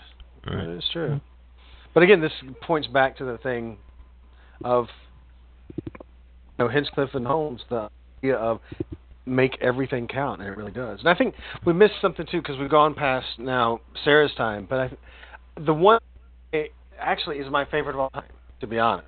Right. 0.48 0.66
That 0.66 0.78
is 0.78 0.84
true. 0.92 1.22
But 1.94 2.04
again, 2.04 2.22
this 2.22 2.32
points 2.62 2.88
back 2.88 3.18
to 3.18 3.26
the 3.26 3.38
thing 3.38 3.78
of 4.64 4.88
you 5.86 6.02
know 6.58 6.70
Hinchcliffe 6.70 7.14
and 7.14 7.28
Holmes, 7.28 7.62
the 7.70 7.90
idea 8.24 8.36
of 8.36 8.60
make 9.26 9.58
everything 9.62 10.08
count, 10.08 10.42
and 10.42 10.50
it 10.50 10.58
really 10.58 10.72
does. 10.72 11.00
And 11.00 11.10
I 11.10 11.16
think 11.16 11.36
we 11.66 11.74
missed 11.74 11.94
something 12.02 12.26
too 12.30 12.42
because 12.42 12.58
we've 12.58 12.70
gone 12.70 12.94
past 12.94 13.28
now 13.38 13.82
Sarah's 14.04 14.34
time. 14.36 14.68
But 14.70 14.80
I, 14.80 14.92
the 15.66 15.74
one 15.74 16.00
actually 17.00 17.38
is 17.38 17.50
my 17.50 17.66
favorite 17.66 17.94
of 17.94 18.00
all 18.00 18.10
time, 18.12 18.24
to 18.60 18.68
be 18.68 18.80
honest, 18.80 19.08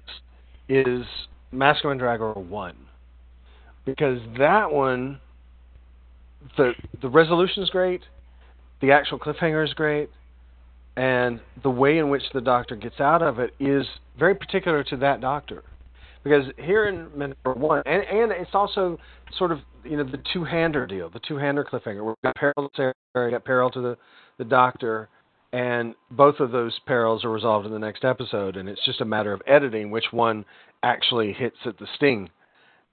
is 0.69 1.03
Masque 1.52 1.84
of 1.84 1.90
Mandragora 1.90 2.40
one, 2.40 2.76
because 3.85 4.19
that 4.38 4.72
one, 4.72 5.19
the 6.57 6.73
the 7.02 7.10
resolution 7.10 7.64
is 7.64 7.69
great, 7.69 8.02
the 8.81 8.91
actual 8.91 9.19
cliffhanger 9.19 9.65
is 9.65 9.73
great, 9.73 10.10
and 10.95 11.40
the 11.64 11.69
way 11.69 11.98
in 11.98 12.10
which 12.10 12.23
the 12.34 12.41
Doctor 12.41 12.76
gets 12.76 12.99
out 12.99 13.22
of 13.22 13.40
it 13.40 13.53
is 13.60 13.85
very 14.18 14.35
particular 14.35 14.84
to 14.85 14.98
that 14.98 15.22
Doctor. 15.22 15.64
Because 16.23 16.45
here 16.57 16.87
in 16.87 17.09
number 17.17 17.53
One, 17.53 17.83
and, 17.85 18.03
and 18.03 18.31
it's 18.31 18.53
also 18.53 18.97
sort 19.37 19.51
of 19.51 19.59
you 19.83 19.97
know 19.97 20.03
the 20.03 20.21
two-hander 20.31 20.87
deal, 20.87 21.09
the 21.09 21.19
two-hander 21.27 21.65
cliffhanger. 21.65 22.05
We've 22.05 22.15
got 22.23 22.35
peril 22.35 22.69
to 22.75 22.93
Sarah, 23.13 23.31
got 23.31 23.43
peril 23.43 23.69
to 23.71 23.81
the 23.81 23.97
the 24.37 24.45
Doctor, 24.45 25.09
and 25.51 25.95
both 26.11 26.39
of 26.39 26.51
those 26.51 26.77
perils 26.87 27.25
are 27.25 27.31
resolved 27.31 27.65
in 27.65 27.73
the 27.73 27.79
next 27.79 28.05
episode, 28.05 28.55
and 28.55 28.69
it's 28.69 28.83
just 28.85 29.01
a 29.01 29.05
matter 29.05 29.33
of 29.33 29.41
editing 29.47 29.91
which 29.91 30.05
one 30.11 30.45
actually 30.81 31.33
hits 31.33 31.57
at 31.65 31.77
the 31.77 31.87
sting. 31.95 32.29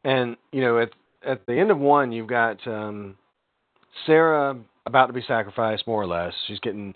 And 0.05 0.37
you 0.53 0.61
know, 0.61 0.79
at 0.79 0.91
at 1.27 1.47
the 1.47 1.59
end 1.59 1.71
of 1.71 1.79
one, 1.79 2.13
you've 2.13 2.27
got 2.27 2.67
um, 2.67 3.17
Sarah 4.07 4.57
about 4.87 5.07
to 5.07 5.13
be 5.13 5.23
sacrificed, 5.27 5.87
more 5.87 6.03
or 6.03 6.07
less. 6.07 6.33
She's 6.47 6.61
getting 6.61 6.95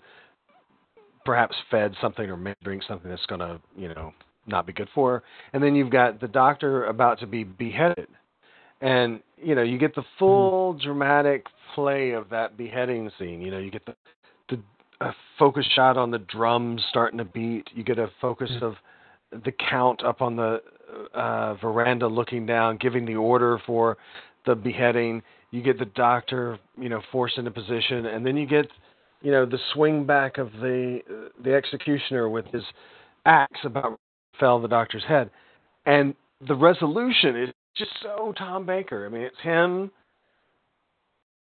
perhaps 1.25 1.55
fed 1.71 1.93
something 2.01 2.29
or 2.29 2.55
drink 2.63 2.83
something 2.87 3.09
that's 3.09 3.25
going 3.25 3.39
to, 3.39 3.59
you 3.75 3.89
know, 3.89 4.13
not 4.47 4.65
be 4.65 4.73
good 4.73 4.89
for. 4.93 5.23
And 5.53 5.63
then 5.63 5.75
you've 5.75 5.89
got 5.89 6.19
the 6.19 6.27
doctor 6.27 6.85
about 6.85 7.19
to 7.19 7.27
be 7.27 7.43
beheaded. 7.43 8.07
And, 8.81 9.21
you 9.37 9.55
know, 9.55 9.63
you 9.63 9.77
get 9.77 9.95
the 9.95 10.03
full 10.19 10.73
dramatic 10.73 11.45
play 11.73 12.11
of 12.11 12.29
that 12.29 12.57
beheading 12.57 13.09
scene. 13.17 13.41
You 13.41 13.51
know, 13.51 13.57
you 13.57 13.71
get 13.71 13.85
the, 13.85 13.95
the 14.49 14.59
a 15.01 15.11
focus 15.39 15.65
shot 15.73 15.97
on 15.97 16.11
the 16.11 16.19
drums 16.19 16.83
starting 16.89 17.17
to 17.17 17.25
beat. 17.25 17.69
You 17.73 17.83
get 17.83 17.99
a 17.99 18.09
focus 18.21 18.51
of 18.61 18.75
the 19.31 19.51
count 19.51 20.03
up 20.03 20.21
on 20.21 20.35
the 20.35 20.61
uh, 21.13 21.55
veranda 21.55 22.07
looking 22.07 22.45
down, 22.45 22.77
giving 22.77 23.05
the 23.05 23.15
order 23.15 23.59
for 23.65 23.97
the 24.45 24.55
beheading. 24.55 25.21
You 25.51 25.61
get 25.61 25.79
the 25.79 25.85
doctor, 25.85 26.59
you 26.79 26.89
know, 26.89 27.01
forced 27.11 27.37
into 27.37 27.51
position, 27.51 28.05
and 28.07 28.25
then 28.25 28.37
you 28.37 28.45
get, 28.45 28.67
you 29.21 29.31
know, 29.31 29.45
the 29.45 29.59
swing 29.73 30.05
back 30.05 30.37
of 30.37 30.51
the 30.53 30.99
the 31.43 31.53
executioner 31.53 32.29
with 32.29 32.45
his 32.47 32.63
axe 33.25 33.59
about 33.63 33.99
fell 34.39 34.59
the 34.59 34.67
doctor's 34.67 35.03
head, 35.03 35.29
and 35.85 36.15
the 36.47 36.55
resolution 36.55 37.35
is 37.35 37.49
just 37.75 37.91
so 38.01 38.33
Tom 38.37 38.65
Baker. 38.65 39.05
I 39.05 39.09
mean, 39.09 39.21
it's 39.23 39.39
him 39.41 39.91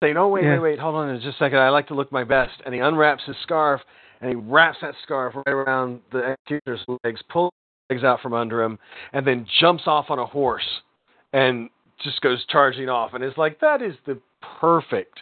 saying, 0.03 0.17
"Oh 0.17 0.29
wait, 0.29 0.45
Yeah. 0.45 0.55
wait, 0.55 0.61
wait, 0.61 0.79
hold 0.79 0.95
on 0.95 1.15
just 1.21 1.37
a 1.37 1.39
second. 1.39 1.59
I 1.59 1.69
like 1.69 1.89
to 1.89 1.95
look 1.95 2.11
my 2.11 2.25
best," 2.25 2.61
and 2.65 2.75
he 2.75 2.81
unwraps 2.81 3.25
his 3.25 3.37
scarf 3.39 3.83
and 4.23 4.31
he 4.31 4.37
wraps 4.37 4.79
that 4.81 4.95
scarf 5.03 5.35
right 5.35 5.49
around 5.53 6.01
the 6.13 6.25
executioner's 6.25 6.85
legs, 7.05 7.21
pulls 7.29 7.53
his 7.89 7.97
legs 7.97 8.05
out 8.05 8.21
from 8.21 8.33
under 8.33 8.63
him, 8.63 8.79
and 9.13 9.27
then 9.27 9.45
jumps 9.61 9.83
off 9.87 10.11
on 10.11 10.19
a 10.21 10.25
horse 10.25 10.83
and 11.33 11.69
just 11.99 12.21
goes 12.21 12.45
charging 12.47 12.89
off. 12.89 13.15
And 13.15 13.25
it's 13.25 13.37
like 13.37 13.59
that 13.61 13.83
is 13.83 13.95
the 14.07 14.19
perfect 14.61 15.19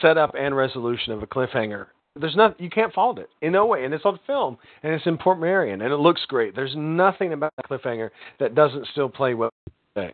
setup 0.00 0.34
and 0.38 0.54
resolution 0.54 1.12
of 1.12 1.22
a 1.22 1.26
cliffhanger. 1.26 1.86
There's 2.14 2.36
not 2.36 2.60
you 2.60 2.68
can't 2.68 2.92
fault 2.92 3.18
it 3.18 3.30
in 3.40 3.52
no 3.52 3.64
way, 3.66 3.84
and 3.84 3.94
it's 3.94 4.04
on 4.04 4.18
film, 4.26 4.58
and 4.82 4.92
it's 4.92 5.06
in 5.06 5.16
Portmeirion, 5.16 5.82
and 5.82 5.92
it 5.92 5.96
looks 5.96 6.20
great. 6.28 6.54
There's 6.54 6.74
nothing 6.76 7.32
about 7.32 7.52
that 7.56 7.66
cliffhanger 7.66 8.10
that 8.38 8.54
doesn't 8.54 8.86
still 8.88 9.08
play 9.08 9.32
well 9.34 9.50
today. 9.94 10.12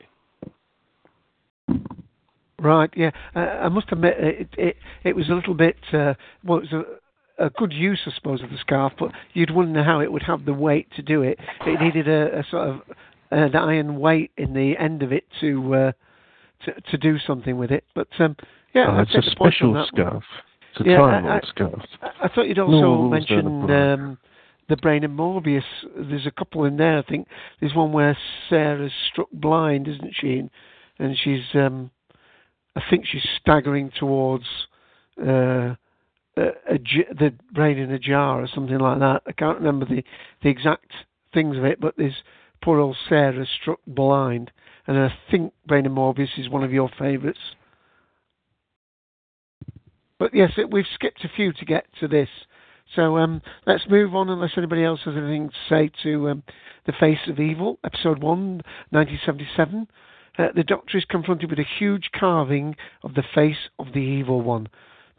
Right, 2.60 2.90
yeah. 2.96 3.10
Uh, 3.36 3.40
I 3.40 3.68
must 3.68 3.90
admit, 3.92 4.14
it, 4.18 4.48
it 4.56 4.76
it 5.04 5.16
was 5.16 5.28
a 5.28 5.32
little 5.32 5.54
bit. 5.54 5.76
Uh, 5.92 6.14
well, 6.44 6.58
it 6.58 6.72
was 6.72 6.84
a, 7.38 7.46
a 7.46 7.50
good 7.50 7.72
use, 7.72 8.00
I 8.06 8.12
suppose, 8.14 8.42
of 8.42 8.50
the 8.50 8.58
scarf, 8.58 8.92
but 8.98 9.10
you'd 9.32 9.50
wonder 9.52 9.82
how 9.82 10.00
it 10.00 10.10
would 10.10 10.24
have 10.24 10.44
the 10.44 10.54
weight 10.54 10.88
to 10.96 11.02
do 11.02 11.22
it. 11.22 11.38
It 11.66 11.80
needed 11.80 12.08
a, 12.08 12.40
a 12.40 12.44
sort 12.50 12.68
of 12.68 12.80
an 13.30 13.54
iron 13.54 13.98
weight 13.98 14.30
in 14.36 14.54
the 14.54 14.76
end 14.78 15.02
of 15.02 15.12
it 15.12 15.24
to 15.40 15.74
uh, 15.74 15.92
to 16.64 16.80
to 16.80 16.96
do 16.96 17.18
something 17.18 17.56
with 17.58 17.70
it. 17.70 17.84
But 17.94 18.08
um, 18.18 18.36
yeah, 18.72 18.86
Oh, 18.88 18.94
I'd 18.98 19.08
it's 19.08 19.14
a 19.26 19.30
the 19.30 19.36
point 19.36 19.40
on 19.40 19.52
special 19.52 19.72
that 19.74 20.04
one. 20.12 20.22
It's 20.72 20.80
a 20.80 20.90
Yeah, 20.90 20.98
Time 20.98 21.26
I- 21.26 21.40
I- 22.02 22.12
I- 22.22 22.28
thought 22.28 22.46
you'd 22.48 22.58
also 22.58 23.08
mentioned 23.08 23.66
Dana 23.66 23.94
um, 23.94 24.18
the 24.68 24.76
brain 24.76 25.02
of 25.04 25.10
Morbius. 25.10 25.64
There's 25.96 26.26
a 26.26 26.30
couple 26.30 26.64
in 26.64 26.76
there. 26.76 26.98
I 26.98 27.02
think 27.02 27.26
there's 27.60 27.74
one 27.74 27.92
where 27.92 28.16
Sarah's 28.48 28.92
struck 29.10 29.28
blind, 29.32 29.88
isn't 29.88 30.14
she? 30.14 30.38
And, 30.38 30.50
and 30.98 31.16
she's, 31.16 31.44
um, 31.54 31.90
I 32.76 32.82
think 32.88 33.06
she's 33.06 33.26
staggering 33.40 33.90
towards 33.98 34.44
uh, 35.20 35.74
a, 36.36 36.48
a 36.68 36.78
the 37.18 37.32
brain 37.52 37.78
in 37.78 37.90
a 37.90 37.98
jar 37.98 38.42
or 38.42 38.46
something 38.46 38.78
like 38.78 38.98
that. 39.00 39.22
I 39.26 39.32
can't 39.32 39.58
remember 39.58 39.86
the, 39.86 40.04
the 40.42 40.50
exact 40.50 40.92
things 41.32 41.56
of 41.56 41.64
it, 41.64 41.80
but 41.80 41.94
there's 41.96 42.22
poor 42.62 42.78
old 42.78 42.96
Sarah 43.08 43.46
struck 43.60 43.80
blind. 43.86 44.50
And 44.86 44.98
I 44.98 45.12
think 45.30 45.52
Brain 45.66 45.86
of 45.86 45.92
Morbius 45.92 46.38
is 46.38 46.48
one 46.48 46.64
of 46.64 46.72
your 46.72 46.90
favourites. 46.98 47.38
But 50.18 50.34
yes, 50.34 50.52
it, 50.56 50.70
we've 50.70 50.84
skipped 50.94 51.24
a 51.24 51.30
few 51.34 51.52
to 51.52 51.64
get 51.64 51.86
to 52.00 52.08
this. 52.08 52.28
So 52.96 53.18
um, 53.18 53.42
let's 53.66 53.84
move 53.88 54.14
on 54.14 54.30
unless 54.30 54.52
anybody 54.56 54.84
else 54.84 55.00
has 55.04 55.14
anything 55.16 55.50
to 55.50 55.54
say 55.68 55.90
to 56.02 56.30
um, 56.30 56.42
The 56.86 56.94
Face 56.98 57.18
of 57.28 57.38
Evil, 57.38 57.78
Episode 57.84 58.22
1, 58.22 58.62
1977. 58.90 59.86
Uh, 60.38 60.46
the 60.54 60.64
Doctor 60.64 60.96
is 60.96 61.04
confronted 61.04 61.50
with 61.50 61.58
a 61.58 61.66
huge 61.78 62.10
carving 62.18 62.76
of 63.02 63.14
the 63.14 63.24
face 63.34 63.68
of 63.78 63.88
the 63.92 63.98
Evil 63.98 64.40
One, 64.40 64.68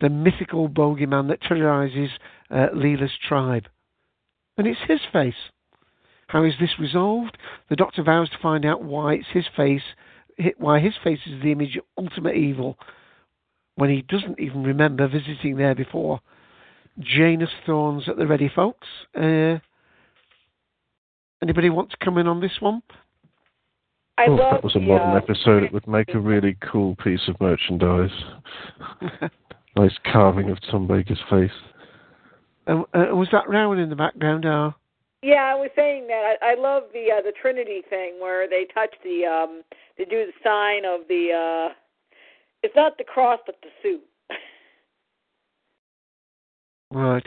the 0.02 0.10
mythical 0.10 0.68
bogeyman 0.68 1.28
that 1.28 1.42
terrorizes 1.42 2.10
uh, 2.50 2.68
Leela's 2.74 3.12
tribe. 3.28 3.68
And 4.58 4.66
it's 4.66 4.80
his 4.88 5.02
face. 5.14 5.34
How 6.28 6.44
is 6.44 6.54
this 6.60 6.80
resolved? 6.80 7.38
The 7.70 7.76
Doctor 7.76 8.04
vows 8.04 8.30
to 8.30 8.38
find 8.42 8.66
out 8.66 8.84
why 8.84 9.16
it's 9.16 9.28
his 9.34 9.46
face, 9.56 9.82
why 10.58 10.80
his 10.80 10.94
face 11.04 11.20
is 11.26 11.42
the 11.42 11.52
image 11.52 11.76
of 11.76 11.84
ultimate 11.98 12.36
evil, 12.36 12.78
when 13.80 13.90
he 13.90 14.02
doesn't 14.04 14.40
even 14.40 14.64
remember 14.64 15.08
visiting 15.08 15.58
there 15.58 15.76
before. 15.76 16.20
Janis 17.00 17.50
Thorns 17.66 18.10
at 18.10 18.18
the 18.18 18.28
ready, 18.28 18.52
folks. 18.54 18.88
Uh, 19.16 19.58
anybody 21.42 21.70
want 21.70 21.90
to 21.92 21.98
come 22.04 22.18
in 22.18 22.28
on 22.28 22.42
this 22.42 22.58
one? 22.60 22.82
I 24.18 24.26
oh, 24.28 24.32
love 24.32 24.52
that 24.52 24.64
was 24.64 24.76
a 24.76 24.80
modern 24.80 25.12
uh, 25.12 25.16
episode. 25.16 25.64
It 25.64 25.72
would 25.72 25.88
make 25.88 26.14
a 26.14 26.20
really 26.20 26.58
cool 26.72 26.96
piece 26.98 27.22
of 27.30 27.40
merchandise. 27.40 28.12
nice 29.78 29.98
carving 30.12 30.50
of 30.50 30.58
Tom 30.70 30.88
Baker's 30.88 31.22
face. 31.30 31.52
Uh, 32.68 32.82
uh, 32.94 33.16
was 33.16 33.30
that 33.32 33.48
round 33.48 33.80
in 33.80 33.90
the 33.90 33.96
background? 33.96 34.46
Uh, 34.46 34.72
Yeah, 35.24 35.54
I 35.54 35.56
was 35.56 35.70
saying 35.74 36.08
that 36.08 36.36
I, 36.42 36.52
I 36.52 36.56
love 36.56 36.84
the 36.92 37.08
uh, 37.18 37.22
the 37.22 37.32
Trinity 37.42 37.82
thing 37.90 38.20
where 38.20 38.50
they 38.50 38.68
touch 38.74 38.94
the 39.06 39.26
um 39.26 39.62
they 39.98 40.04
do 40.04 40.26
the 40.26 40.34
sign 40.44 40.84
of 40.84 41.08
the 41.08 41.70
uh 41.72 41.74
it's 42.64 42.76
not 42.76 42.98
the 42.98 43.04
cross 43.04 43.40
but 43.46 43.56
the 43.62 43.70
suit. 43.82 44.02
right. 46.92 47.26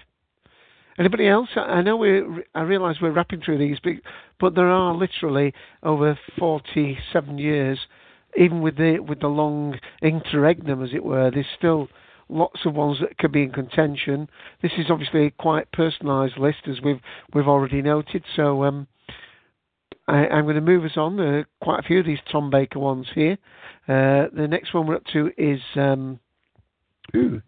Anybody 0.99 1.27
else? 1.27 1.49
I 1.57 1.81
know 1.81 1.97
we. 1.97 2.23
I 2.55 2.63
realise 2.63 2.99
we're 3.01 3.13
wrapping 3.13 3.41
through 3.41 3.59
these, 3.59 3.79
but, 3.83 3.95
but 4.39 4.55
there 4.55 4.69
are 4.69 4.95
literally 4.95 5.55
over 5.83 6.19
forty-seven 6.39 7.39
years, 7.39 7.79
even 8.37 8.61
with 8.61 8.77
the 8.77 8.99
with 8.99 9.21
the 9.21 9.29
long 9.29 9.79
interregnum, 10.03 10.83
as 10.83 10.91
it 10.93 11.03
were. 11.03 11.31
There's 11.31 11.47
still 11.57 11.89
lots 12.29 12.61
of 12.67 12.75
ones 12.75 12.99
that 13.01 13.17
could 13.19 13.33
be 13.33 13.43
in 13.43 13.53
contention. 13.53 14.29
This 14.61 14.73
is 14.77 14.87
obviously 14.91 15.27
a 15.27 15.31
quite 15.31 15.73
personalised 15.73 16.39
list, 16.39 16.69
as 16.69 16.83
we've 16.83 17.01
we've 17.35 17.49
already 17.49 17.81
noted. 17.81 18.23
So 18.37 18.65
um, 18.65 18.87
I, 20.09 20.27
I'm 20.27 20.45
going 20.45 20.57
to 20.57 20.61
move 20.61 20.85
us 20.85 20.97
on. 20.97 21.17
There 21.17 21.39
are 21.39 21.47
quite 21.61 21.81
a 21.81 21.83
few 21.83 22.01
of 22.01 22.07
these 22.07 22.19
Tom 22.31 22.51
Baker 22.51 22.79
ones 22.79 23.07
here. 23.15 23.39
Uh, 23.89 24.27
the 24.35 24.49
next 24.49 24.75
one 24.75 24.87
we're 24.87 24.97
up 24.97 25.07
to 25.13 25.31
is 25.37 25.61
um, 25.77 26.19
ooh, 27.15 27.41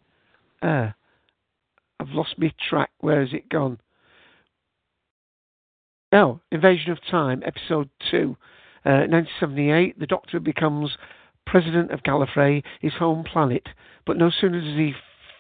uh, 0.63 0.91
I've 2.01 2.11
lost 2.11 2.35
my 2.39 2.53
track. 2.69 2.91
Where 3.01 3.21
has 3.21 3.33
it 3.33 3.49
gone? 3.49 3.79
Oh, 6.13 6.41
Invasion 6.53 6.93
of 6.93 6.99
Time, 7.11 7.43
Episode 7.45 7.89
2. 8.11 8.37
Uh, 8.87 9.09
1978, 9.09 9.99
the 9.99 10.07
Doctor 10.07 10.39
becomes 10.39 10.91
President 11.47 11.91
of 11.91 12.03
Gallifrey, 12.03 12.63
his 12.81 12.93
home 12.93 13.25
planet. 13.25 13.67
But 14.07 14.17
no 14.17 14.31
sooner 14.31 14.61
does 14.61 14.77
he 14.77 14.95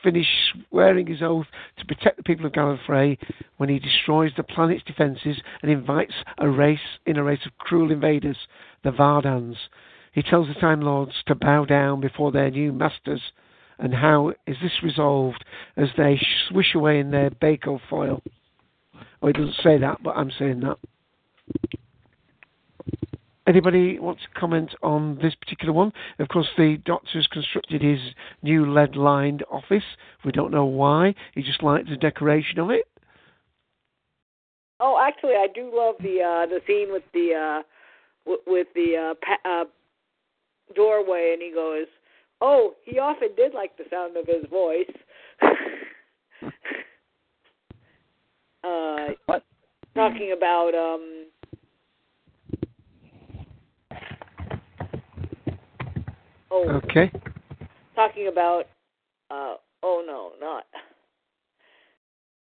finish 0.05 0.27
swearing 0.71 1.07
his 1.07 1.23
oath 1.23 1.47
to 1.79 1.87
protect 1.87 2.19
the 2.19 2.23
people 2.23 2.47
of 2.47 2.53
Gallifrey 2.53 3.19
when 3.57 3.69
he 3.69 3.79
destroys 3.81 4.31
the 4.37 4.43
planet's 4.45 4.85
defences 4.85 5.39
and 5.63 5.73
invites 5.73 6.15
a 6.39 6.49
race 6.49 6.79
in 7.07 7.17
a 7.17 7.25
race 7.25 7.45
of 7.47 7.59
cruel 7.59 7.91
invaders, 7.91 8.37
the 8.85 8.91
Vardans. 8.91 9.57
He 10.13 10.23
tells 10.23 10.47
the 10.47 10.55
Time 10.55 10.83
Lords 10.83 11.15
to 11.27 11.35
bow 11.35 11.65
down 11.65 12.01
before 12.01 12.31
their 12.31 12.51
new 12.51 12.73
masters. 12.73 13.23
And 13.79 13.93
how 13.93 14.33
is 14.47 14.57
this 14.63 14.83
resolved 14.85 15.45
as 15.77 15.89
they 15.97 16.21
swish 16.49 16.75
away 16.77 17.01
in 17.01 17.11
their 17.11 17.31
Baco 17.31 17.81
foil? 17.91 18.23
Oh, 19.21 19.29
it 19.29 19.33
doesn't 19.33 19.57
say 19.65 19.79
that, 19.79 20.03
but 20.03 20.17
I'm 20.17 20.31
saying 20.39 20.61
that. 20.61 20.79
Anybody 23.47 23.99
want 23.99 24.19
to 24.21 24.41
comment 24.41 24.75
on 24.83 25.19
this 25.21 25.35
particular 25.35 25.73
one? 25.73 25.93
Of 26.19 26.29
course, 26.29 26.49
the 26.57 26.79
doctor's 26.87 27.27
constructed 27.27 27.83
his 27.83 28.01
new 28.43 28.73
lead-lined 28.73 29.45
office. 29.51 29.85
We 30.25 30.33
don't 30.33 30.51
know 30.51 30.65
why. 30.65 31.15
He 31.35 31.43
just 31.43 31.62
liked 31.62 31.91
the 31.91 31.97
decoration 31.97 32.59
of 32.59 32.71
it. 32.71 32.89
Oh, 34.81 34.99
actually, 35.01 35.35
I 35.35 35.47
do 35.55 35.71
love 35.73 35.97
the 36.01 36.21
uh 36.23 36.47
the 36.47 36.61
scene 36.66 36.91
with 36.91 37.05
the 37.12 37.35
uh 37.35 37.62
w- 38.25 38.43
with 38.47 38.66
the 38.75 38.97
uh, 38.97 39.15
pa- 39.25 39.49
uh 39.49 39.65
doorway, 40.75 41.31
and 41.35 41.43
he 41.43 41.53
goes, 41.55 41.87
"Oh, 42.41 42.75
he 42.85 42.99
often 42.99 43.29
did 43.37 43.55
like 43.55 43.77
the 43.77 43.85
sound 43.91 44.16
of 44.16 44.27
his 44.27 44.45
voice." 44.51 44.91
uh, 48.65 49.15
What? 49.27 49.45
talking 49.95 50.33
about 50.37 50.75
um. 50.75 51.27
Oh, 56.57 56.81
Okay. 56.85 57.11
talking 57.97 58.29
about 58.29 58.67
uh 59.29 59.55
oh 59.83 60.05
no 60.07 60.33
not 60.41 60.65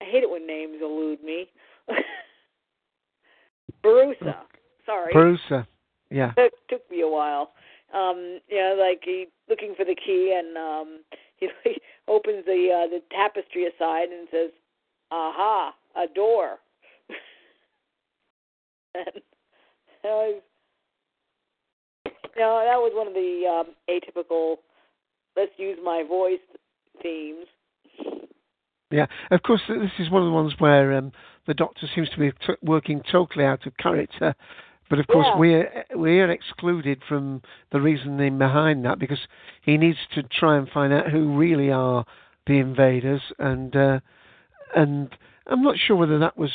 I 0.01 0.05
hate 0.07 0.23
it 0.23 0.31
when 0.31 0.47
names 0.47 0.79
elude 0.81 1.23
me. 1.23 1.51
Borusa. 3.85 4.37
Sorry. 4.87 5.13
Brucer. 5.13 5.67
Yeah. 6.11 6.33
Took 6.33 6.53
took 6.69 6.91
me 6.91 7.03
a 7.03 7.09
while. 7.09 7.53
Um, 7.93 8.41
yeah, 8.49 8.75
like 8.79 9.03
he 9.05 9.27
looking 9.51 9.75
for 9.77 9.85
the 9.85 9.95
key 9.95 10.35
and 10.39 10.57
um 10.57 11.01
he, 11.37 11.49
he 11.65 11.77
opens 12.09 12.47
the 12.47 12.71
uh 12.75 12.89
the 12.89 13.03
tapestry 13.11 13.67
aside 13.67 14.09
and 14.09 14.27
says, 14.31 14.51
Aha, 15.11 15.75
a 15.97 16.07
door 16.15 16.57
and 18.95 19.23
I 20.05 20.09
was 20.09 20.43
no, 22.37 22.63
that 22.65 22.79
was 22.79 22.93
one 22.95 23.07
of 23.07 23.15
the 23.15 23.47
um 23.47 23.75
atypical 23.89 24.57
let's 25.37 25.53
use 25.57 25.79
my 25.83 26.05
voice 26.07 26.41
themes. 27.03 27.47
Yeah, 28.91 29.07
of 29.31 29.43
course, 29.43 29.61
this 29.69 29.91
is 30.01 30.11
one 30.11 30.23
of 30.23 30.27
the 30.27 30.33
ones 30.33 30.55
where 30.59 30.93
um, 30.95 31.13
the 31.47 31.55
Doctor 31.55 31.87
seems 31.95 32.09
to 32.11 32.19
be 32.19 32.33
t- 32.45 32.55
working 32.61 33.03
totally 33.11 33.45
out 33.45 33.65
of 33.65 33.77
character 33.77 34.35
But 34.91 34.99
of 34.99 35.07
course, 35.07 35.27
Yeah. 35.29 35.39
we're 35.39 35.85
we're 35.95 36.31
excluded 36.31 37.01
from 37.09 37.43
the 37.71 37.81
reasoning 37.81 38.39
behind 38.39 38.85
that 38.85 38.99
because 38.99 39.21
he 39.63 39.79
needs 39.79 39.99
to 40.15 40.25
try 40.25 40.57
and 40.57 40.69
find 40.69 40.93
out 40.93 41.09
who 41.11 41.39
really 41.39 41.71
are 41.71 42.05
the 42.47 42.59
invaders, 42.59 43.23
and 43.39 43.75
uh, 43.77 44.01
and 44.75 45.17
I'm 45.47 45.63
not 45.63 45.79
sure 45.79 45.97
whether 45.97 46.19
that 46.19 46.37
was 46.37 46.51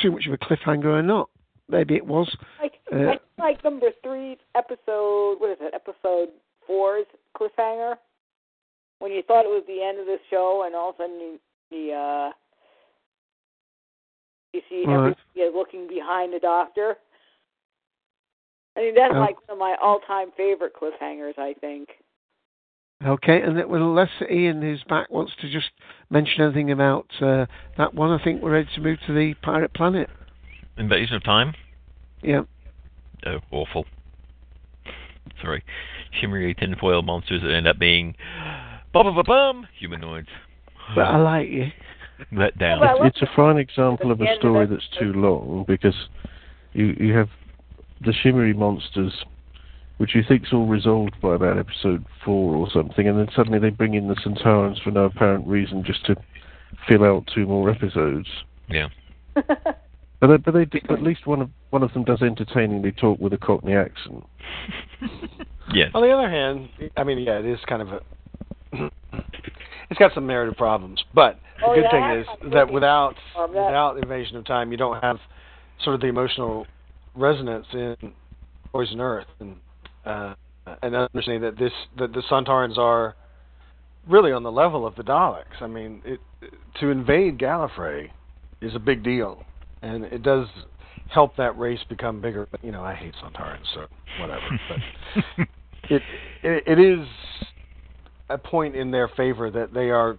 too 0.00 0.12
much 0.12 0.26
of 0.28 0.32
a 0.32 0.38
cliffhanger 0.38 0.84
or 0.84 1.02
not. 1.02 1.30
Maybe 1.68 1.96
it 1.96 2.06
was. 2.06 2.36
Like 2.62 2.74
Uh, 2.92 3.14
like 3.38 3.62
number 3.64 3.88
three 4.02 4.36
episode. 4.54 5.36
What 5.38 5.50
is 5.50 5.58
it? 5.60 5.74
Episode 5.74 6.30
four's 6.66 7.06
cliffhanger. 7.36 7.94
When 8.98 9.12
you 9.12 9.22
thought 9.22 9.44
it 9.44 9.48
was 9.48 9.64
the 9.66 9.82
end 9.82 9.98
of 9.98 10.06
the 10.06 10.18
show, 10.28 10.64
and 10.66 10.74
all 10.74 10.90
of 10.90 10.96
a 10.96 10.98
sudden 10.98 11.20
you, 11.20 11.38
the 11.70 11.92
uh, 11.94 12.30
you 14.52 14.60
see 14.68 14.84
Right. 14.86 15.16
looking 15.54 15.86
behind 15.86 16.32
the 16.32 16.40
doctor. 16.40 16.96
I 18.76 18.80
mean, 18.80 18.94
that's 18.94 19.14
Oh. 19.14 19.20
like 19.20 19.36
one 19.48 19.54
of 19.54 19.58
my 19.58 19.76
all-time 19.80 20.30
favorite 20.36 20.74
cliffhangers. 20.74 21.38
I 21.38 21.54
think. 21.54 21.88
Okay, 23.04 23.40
and 23.40 23.56
that, 23.56 23.68
well, 23.68 23.82
unless 23.82 24.10
Ian, 24.30 24.60
who's 24.60 24.84
back, 24.84 25.10
wants 25.10 25.32
to 25.40 25.48
just 25.48 25.70
mention 26.10 26.42
anything 26.44 26.70
about 26.70 27.06
uh, 27.22 27.46
that 27.78 27.94
one, 27.94 28.10
I 28.10 28.22
think 28.22 28.42
we're 28.42 28.52
ready 28.52 28.68
to 28.74 28.80
move 28.82 28.98
to 29.06 29.14
the 29.14 29.32
Pirate 29.42 29.72
Planet. 29.72 30.10
Invasion 30.76 31.16
of 31.16 31.24
Time. 31.24 31.54
Yeah. 32.22 32.42
Oh, 33.26 33.38
awful. 33.50 33.86
Sorry. 35.40 35.62
Shimmery 36.20 36.54
tinfoil 36.54 37.02
monsters 37.02 37.42
that 37.42 37.52
end 37.52 37.68
up 37.68 37.78
being 37.78 38.14
bum 38.92 39.04
bum 39.04 39.14
bum 39.14 39.24
bum 39.26 39.66
humanoids. 39.78 40.28
But 40.94 41.02
I 41.02 41.16
like 41.18 41.48
you. 41.48 41.70
Let 42.32 42.58
down. 42.58 42.82
It's, 42.82 43.16
it's 43.16 43.22
a 43.22 43.36
fine 43.36 43.56
example 43.56 44.10
of 44.10 44.20
a 44.20 44.26
story 44.38 44.66
that's 44.66 44.88
too 44.98 45.12
long 45.12 45.64
because 45.66 45.94
you 46.72 46.94
you 46.98 47.14
have 47.16 47.28
the 48.04 48.12
shimmery 48.12 48.52
monsters, 48.52 49.24
which 49.98 50.14
you 50.14 50.22
think's 50.26 50.52
all 50.52 50.66
resolved 50.66 51.20
by 51.20 51.34
about 51.34 51.58
episode 51.58 52.04
four 52.24 52.54
or 52.56 52.70
something, 52.70 53.08
and 53.08 53.18
then 53.18 53.28
suddenly 53.34 53.58
they 53.58 53.70
bring 53.70 53.94
in 53.94 54.08
the 54.08 54.16
Sontarans 54.16 54.82
for 54.82 54.90
no 54.90 55.04
apparent 55.04 55.46
reason 55.46 55.82
just 55.84 56.04
to 56.06 56.16
fill 56.88 57.04
out 57.04 57.28
two 57.34 57.46
more 57.46 57.70
episodes. 57.70 58.28
Yeah. 58.68 58.88
But 60.20 60.26
they, 60.26 60.36
but 60.36 60.54
they 60.54 60.64
do, 60.66 60.78
at 60.90 61.02
least 61.02 61.26
one 61.26 61.40
of 61.40 61.50
one 61.70 61.82
of 61.82 61.92
them 61.94 62.04
does 62.04 62.20
entertainingly 62.22 62.92
talk 62.92 63.18
with 63.18 63.32
a 63.32 63.38
Cockney 63.38 63.74
accent. 63.74 64.24
Yes. 65.72 65.92
On 65.94 66.02
the 66.02 66.10
other 66.10 66.28
hand, 66.28 66.68
I 66.96 67.04
mean, 67.04 67.18
yeah, 67.18 67.38
it 67.38 67.44
is 67.46 67.60
kind 67.68 67.80
of 67.80 67.88
a. 67.92 68.00
it's 69.88 69.98
got 70.00 70.12
some 70.14 70.26
narrative 70.26 70.56
problems, 70.56 71.00
but 71.14 71.38
the 71.60 71.66
Oh, 71.66 71.74
good 71.76 71.84
yeah, 71.84 71.90
thing 71.90 72.20
is 72.20 72.52
that 72.52 72.72
without 72.72 73.14
that- 73.36 73.48
without 73.50 73.96
Invasion 73.98 74.36
of 74.36 74.44
Time, 74.46 74.72
you 74.72 74.76
don't 74.76 75.00
have 75.00 75.18
sort 75.84 75.94
of 75.94 76.00
the 76.00 76.08
emotional 76.08 76.66
resonance 77.14 77.66
in 77.72 77.96
Poison 78.72 79.00
Earth, 79.00 79.26
and 79.38 79.56
uh, 80.04 80.34
and 80.82 80.96
understanding 80.96 81.42
that 81.42 81.56
this 81.56 81.72
that 81.98 82.12
the 82.14 82.22
Sontarans 82.28 82.76
are 82.76 83.14
really 84.08 84.32
on 84.32 84.42
the 84.42 84.50
level 84.52 84.84
of 84.84 84.96
the 84.96 85.04
Daleks. 85.04 85.60
I 85.60 85.68
mean, 85.68 86.02
it, 86.04 86.18
to 86.80 86.88
invade 86.88 87.38
Gallifrey 87.38 88.10
is 88.60 88.74
a 88.74 88.80
big 88.80 89.04
deal, 89.04 89.44
and 89.82 90.04
it 90.04 90.22
does 90.22 90.46
help 91.08 91.36
that 91.36 91.58
race 91.58 91.80
become 91.88 92.20
bigger. 92.20 92.46
But 92.50 92.62
you 92.64 92.72
know, 92.72 92.82
I 92.82 92.94
hate 92.94 93.14
Sontarans, 93.22 93.66
so 93.74 93.86
whatever. 94.20 94.40
But 95.88 95.96
it, 95.96 96.02
it 96.42 96.64
it 96.66 96.78
is 96.78 97.06
a 98.28 98.38
point 98.38 98.76
in 98.76 98.90
their 98.90 99.08
favor 99.08 99.50
that 99.50 99.72
they 99.74 99.90
are 99.90 100.16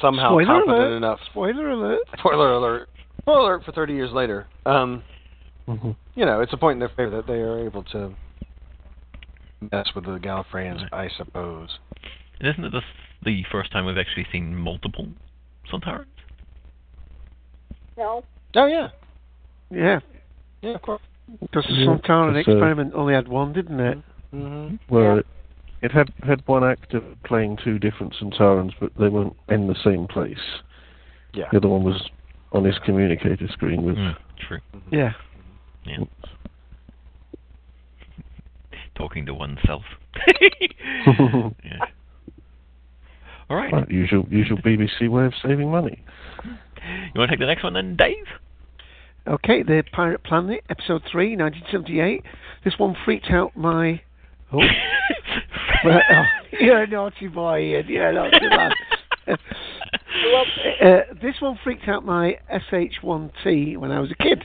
somehow 0.00 0.28
Spoiler 0.30 0.46
competent 0.46 0.78
alert. 0.78 0.96
enough. 0.98 1.18
Spoiler 1.30 1.70
alert. 1.70 1.98
Spoiler 2.18 2.52
alert! 2.52 2.88
Spoiler 3.22 3.40
alert 3.40 3.64
for 3.64 3.72
30 3.72 3.94
years 3.94 4.12
later. 4.12 4.46
Um, 4.66 5.02
Mm-hmm. 5.66 5.90
you 6.14 6.24
know, 6.24 6.42
it's 6.42 6.52
a 6.52 6.56
point 6.56 6.74
in 6.76 6.78
their 6.78 6.90
favor 6.90 7.10
that 7.16 7.26
they 7.26 7.40
are 7.40 7.58
able 7.66 7.82
to 7.82 8.14
mess 9.72 9.88
with 9.96 10.04
the 10.04 10.18
Gallifreyans, 10.18 10.84
I 10.92 11.08
suppose. 11.16 11.70
And 12.38 12.48
isn't 12.48 12.64
it 12.66 12.70
the, 12.70 12.82
the 13.24 13.42
first 13.50 13.72
time 13.72 13.84
we've 13.84 13.98
actually 13.98 14.26
seen 14.30 14.54
multiple 14.54 15.08
Sontarans? 15.72 16.04
No. 17.98 18.22
Oh 18.54 18.66
yeah, 18.66 18.88
Yeah, 19.70 20.00
yeah, 20.62 20.74
of 20.74 20.82
course. 20.82 21.02
because 21.40 21.64
the 21.68 21.74
Yeah, 21.74 21.86
Sontaran 21.86 22.34
because, 22.34 22.48
uh, 22.48 22.56
experiment 22.56 22.92
only 22.94 23.14
had 23.14 23.28
one, 23.28 23.52
didn't 23.52 23.80
it? 23.80 23.98
Mm-hmm. 24.34 24.76
Well, 24.88 25.18
it, 25.18 25.26
it 25.82 25.92
had 25.92 26.12
had 26.22 26.42
one 26.46 26.64
actor 26.64 27.00
playing 27.24 27.58
two 27.62 27.78
different 27.78 28.14
Sontarans, 28.20 28.72
but 28.80 28.92
they 28.98 29.08
weren't 29.08 29.36
in 29.48 29.66
the 29.66 29.76
same 29.84 30.06
place. 30.06 30.38
Yeah. 31.34 31.46
The 31.50 31.58
other 31.58 31.68
one 31.68 31.84
was 31.84 32.08
on 32.52 32.64
his 32.64 32.78
communicator 32.84 33.46
screen 33.48 33.82
with. 33.82 33.96
Mm, 33.96 34.16
true. 34.48 34.58
Yeah. 34.90 35.12
Yeah. 35.84 36.04
Talking 38.94 39.26
to 39.26 39.34
oneself. 39.34 39.82
yeah. 40.40 41.52
All 43.48 43.56
right. 43.56 43.72
Right, 43.72 43.90
usual 43.90 44.26
usual 44.30 44.58
BBC 44.58 45.08
way 45.08 45.26
of 45.26 45.34
saving 45.42 45.70
money. 45.70 46.02
You 47.14 47.18
want 47.18 47.30
to 47.30 47.36
take 47.36 47.40
the 47.40 47.46
next 47.46 47.64
one 47.64 47.74
then, 47.74 47.96
Dave? 47.96 48.26
Okay, 49.26 49.62
the 49.62 49.82
Pirate 49.92 50.22
Planet, 50.22 50.62
episode 50.70 51.02
three, 51.10 51.36
1978. 51.36 52.22
This 52.64 52.74
one 52.78 52.96
freaked 53.04 53.30
out 53.30 53.56
my. 53.56 54.00
Oh, 54.52 54.58
well, 55.84 56.00
oh 56.10 56.22
you're 56.60 56.82
a 56.82 56.86
naughty 56.86 57.26
boy, 57.26 57.60
Ian. 57.60 57.86
You're 57.88 58.10
a 58.10 58.12
naughty 58.12 58.46
lad. 58.48 58.72
uh, 60.82 61.14
this 61.20 61.34
one 61.40 61.58
freaked 61.64 61.88
out 61.88 62.04
my 62.04 62.38
SH1T 62.52 63.76
when 63.76 63.90
I 63.90 63.98
was 63.98 64.12
a 64.12 64.22
kid. 64.22 64.44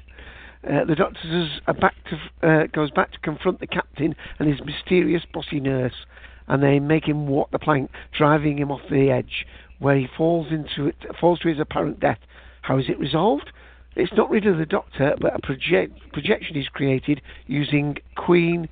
Uh, 0.67 0.85
the 0.85 0.95
doctor 0.95 1.47
uh, 1.67 1.73
back 1.73 1.95
to, 2.09 2.47
uh, 2.47 2.67
goes 2.67 2.91
back 2.91 3.11
to 3.11 3.19
confront 3.19 3.59
the 3.59 3.67
captain 3.67 4.15
and 4.39 4.49
his 4.49 4.59
mysterious 4.65 5.23
bossy 5.33 5.59
nurse, 5.59 6.05
and 6.47 6.61
they 6.61 6.79
make 6.79 7.07
him 7.07 7.27
walk 7.27 7.51
the 7.51 7.59
plank, 7.59 7.91
driving 8.15 8.57
him 8.57 8.71
off 8.71 8.81
the 8.89 9.09
edge, 9.09 9.45
where 9.79 9.97
he 9.97 10.07
falls 10.17 10.47
into 10.51 10.87
it, 10.87 10.95
falls 11.19 11.39
to 11.39 11.47
his 11.47 11.59
apparent 11.59 11.99
death. 11.99 12.19
How 12.61 12.77
is 12.77 12.85
it 12.87 12.99
resolved? 12.99 13.51
It's 13.95 14.13
not 14.15 14.29
rid 14.29 14.47
of 14.47 14.57
the 14.57 14.65
doctor, 14.65 15.15
but 15.19 15.35
a 15.35 15.39
project, 15.39 15.99
projection 16.13 16.55
is 16.55 16.67
created 16.67 17.21
using 17.47 17.97
Queen 18.15 18.69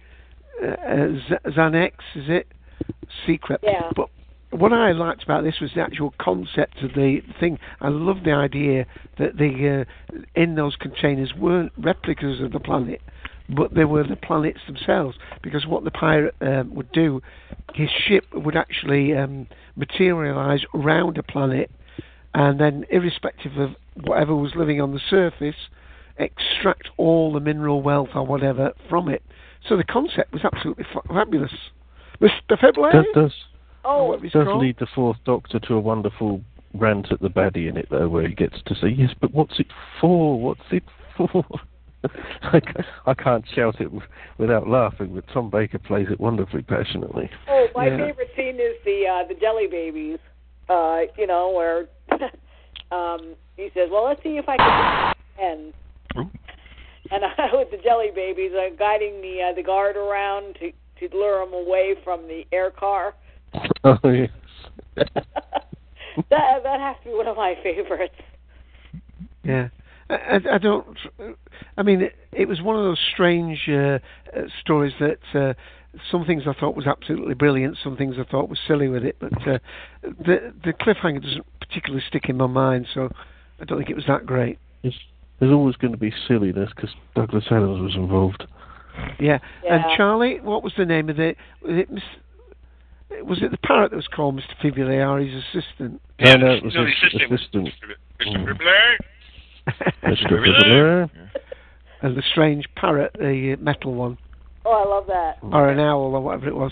uh, 0.64 0.68
uh, 0.68 1.49
Xanxia, 1.49 1.91
is 2.16 2.26
it? 2.28 2.48
Secret. 3.26 3.60
Yeah. 3.64 3.91
But 3.95 4.10
what 4.52 4.74
I 4.74 4.91
liked 4.94 5.24
about 5.24 5.44
this 5.44 5.56
was 5.61 5.72
the 5.76 5.82
actual 5.82 6.14
concept 6.20 6.82
of 6.82 6.94
the 6.94 7.22
thing. 7.40 7.60
I 7.82 7.90
love 7.90 8.24
the 8.24 8.32
idea 8.32 8.86
that 9.18 9.38
the 9.38 9.86
uh, 9.86 10.22
in 10.36 10.56
those 10.56 10.76
containers 10.76 11.34
weren't 11.38 11.72
replicas 11.78 12.41
of 12.41 12.52
the 12.52 12.60
planet, 12.60 13.02
but 13.49 13.74
they 13.74 13.86
were 13.86 14.03
the 14.03 14.16
planets 14.16 14.60
themselves. 14.68 15.18
Because 15.44 15.66
what 15.68 15.84
the 15.84 15.91
pirate 15.91 16.36
um, 16.41 16.74
would 16.74 16.91
do, 16.91 17.22
his 17.74 17.90
ship 18.07 18.26
would 18.34 18.56
actually 18.56 19.16
um, 19.16 19.48
materialize 19.76 20.61
around 20.74 21.18
a 21.18 21.24
planet, 21.24 21.70
and 22.34 22.60
then, 22.60 22.86
irrespective 22.90 23.58
of 23.58 23.72
whatever 24.04 24.36
was 24.36 24.52
living 24.56 24.80
on 24.82 24.94
the 24.94 25.00
surface, 25.10 25.56
extract 26.18 26.90
all 26.98 27.34
the 27.34 27.40
mineral 27.40 27.82
wealth 27.82 28.10
or 28.16 28.26
whatever 28.26 28.72
from 28.90 29.10
it. 29.10 29.24
So 29.68 29.78
the 29.78 29.84
concept 29.84 30.32
was 30.34 30.44
absolutely 30.44 30.86
fabulous. 31.08 31.52
Mr. 32.22 32.60
February? 32.60 33.06
That 33.14 33.22
does 33.22 33.34
Oh, 33.86 34.06
what 34.06 34.22
does 34.22 34.32
called? 34.32 34.62
lead 34.62 34.76
the 34.80 34.88
fourth 34.94 35.18
Doctor 35.26 35.60
to 35.60 35.74
a 35.76 35.80
wonderful 35.80 36.42
rant 36.74 37.12
at 37.12 37.22
the 37.22 37.30
baddie 37.30 37.68
in 37.70 37.78
it, 37.78 37.88
though, 37.90 38.10
where 38.10 38.28
he 38.28 38.36
gets 38.36 38.62
to 38.66 38.76
say, 38.76 38.90
"Yes, 38.90 39.12
but 39.20 39.34
what's 39.34 39.60
it 39.60 39.68
for? 40.00 40.40
What's 40.40 40.62
it 40.72 40.84
for?" 41.16 41.46
I, 42.44 42.60
ca- 42.60 42.84
I 43.08 43.14
can't 43.14 43.46
shout 43.54 43.82
it 43.82 43.90
without 44.38 44.68
laughing, 44.70 45.14
but 45.16 45.26
Tom 45.34 45.50
Baker 45.50 45.80
plays 45.80 46.08
it 46.10 46.20
wonderfully 46.20 46.62
passionately. 46.62 47.30
Oh, 47.50 47.68
my 47.76 47.88
Yeah. 47.88 47.98
favorite 47.98 48.30
scene 48.36 48.56
is 48.56 48.76
the 48.86 49.06
uh, 49.08 49.28
the 49.28 49.34
jelly 49.34 49.68
babies. 49.68 50.20
Uh, 50.70 51.02
you 51.18 51.26
know 51.26 51.52
where 51.52 51.88
um, 52.91 53.36
he 53.58 53.70
says, 53.74 53.90
"Well, 53.91 54.06
let's 54.06 54.22
see 54.24 54.38
if 54.38 54.46
I 54.48 54.58
can." 54.58 55.16
And 55.41 55.74
and 57.12 57.24
uh, 57.24 57.48
with 57.54 57.72
the 57.72 57.78
jelly 57.84 58.10
babies, 58.14 58.52
uh, 58.54 58.76
guiding 58.78 59.22
the 59.22 59.50
uh, 59.52 59.56
the 59.56 59.64
guard 59.64 59.96
around 59.98 60.56
to 60.56 60.72
to 61.00 61.16
lure 61.16 61.41
him 61.44 61.54
away 61.54 61.96
from 62.04 62.28
the 62.28 62.44
air 62.52 62.72
car. 62.72 63.16
Oh 63.84 63.98
yes. 64.04 64.30
that 64.96 66.64
that 66.64 66.80
has 66.80 66.96
to 67.04 67.10
be 67.10 67.16
one 67.16 67.28
of 67.28 67.38
my 67.38 67.56
favorites. 67.64 68.14
Yeah. 69.44 69.70
I, 70.10 70.14
I- 70.16 70.56
I 70.56 70.58
don't. 70.58 70.98
I 71.78 71.84
mean, 71.84 72.02
it, 72.02 72.16
it 72.32 72.48
was 72.48 72.62
one 72.62 72.76
of 72.76 72.84
those 72.84 73.00
strange 73.14 73.60
uh, 73.70 74.00
uh, 74.36 74.41
stories 74.62 74.94
that 75.00 75.20
uh, 75.34 75.54
some 76.12 76.26
things 76.26 76.44
I 76.46 76.54
thought 76.60 76.76
was 76.76 76.86
absolutely 76.88 77.34
brilliant, 77.36 77.78
some 77.84 77.96
things 77.96 78.16
I 78.20 78.30
thought 78.30 78.50
was 78.50 78.60
silly 78.68 78.88
with 78.90 79.04
it. 79.06 79.16
But 79.20 79.34
uh, 79.48 79.60
the 80.04 80.54
the 80.64 80.74
cliffhanger 80.74 81.22
doesn't 81.24 81.46
particularly 81.70 82.04
stick 82.08 82.26
in 82.28 82.38
my 82.38 82.48
mind, 82.48 82.88
so 82.94 83.10
I 83.62 83.66
don't 83.66 83.78
think 83.78 83.90
it 83.90 83.96
was 83.96 84.06
that 84.08 84.26
great. 84.26 84.58
There's, 84.82 85.00
there's 85.40 85.54
always 85.54 85.76
going 85.78 85.94
to 85.94 85.98
be 86.00 86.12
silliness 86.28 86.70
because 86.76 86.90
Douglas 87.16 87.46
Adams 87.52 87.82
was 87.82 87.96
involved. 87.96 88.46
Yeah. 89.20 89.40
And 89.70 89.84
Charlie, 89.96 90.40
what 90.41 90.64
was 90.64 90.74
the 90.78 90.86
name 90.86 91.10
of 91.10 91.16
the? 91.16 91.36
Was 91.62 91.78
it 91.78 91.91
Miss? 91.91 92.04
Was 93.24 93.40
it 93.41 93.50
the 93.52 93.58
parrot 93.58 93.90
that 93.91 93.96
was 93.96 94.08
called 94.08 94.36
Mr. 94.36 94.54
Fibuliari's 94.62 95.44
assistant? 95.54 96.02
Yeah, 96.20 96.36
no, 96.36 96.52
it 96.52 96.64
was 96.64 96.76
no, 96.76 96.86
his 96.86 96.94
assistant 97.02 97.34
assistant. 97.34 97.70
Mr. 98.20 98.28
Mm. 98.28 98.46
Mr. 100.04 100.30
Fibbler. 100.30 101.10
Fibbler. 101.10 101.10
and 102.02 102.16
the 102.18 102.24
strange 102.32 102.66
parrot, 102.76 103.12
the 103.18 103.56
uh, 103.58 103.64
metal 103.64 103.94
one, 103.96 104.18
Oh, 104.66 104.72
I 104.72 104.88
love 104.88 105.08
that. 105.08 105.38
or 105.41 105.70
an 105.70 105.80
owl 105.80 106.14
or 106.16 106.22
whatever 106.22 106.48
it 106.50 106.56
was. 106.56 106.72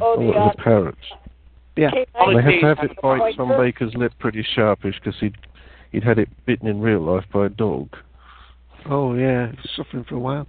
Oh, 0.00 0.14
Oh, 0.16 0.26
the, 0.26 0.32
the 0.32 0.38
uh, 0.38 0.52
parrots. 0.62 0.98
Yeah. 1.76 1.90
They 1.92 2.06
had 2.42 2.60
to 2.60 2.66
have 2.66 2.78
it 2.82 3.00
bite 3.02 3.36
Tom 3.36 3.52
Baker's 3.58 3.94
lip 3.94 4.12
pretty 4.18 4.46
sharpish 4.54 4.96
because 5.02 5.18
he'd 5.20 5.36
he'd 5.92 6.04
had 6.04 6.18
it 6.18 6.28
bitten 6.46 6.68
in 6.68 6.80
real 6.80 7.00
life 7.00 7.24
by 7.32 7.46
a 7.46 7.48
dog. 7.50 7.88
Oh 8.88 9.14
yeah, 9.14 9.50
he 9.50 9.56
was 9.56 9.70
suffering 9.76 10.04
for 10.08 10.14
a 10.14 10.18
while. 10.18 10.46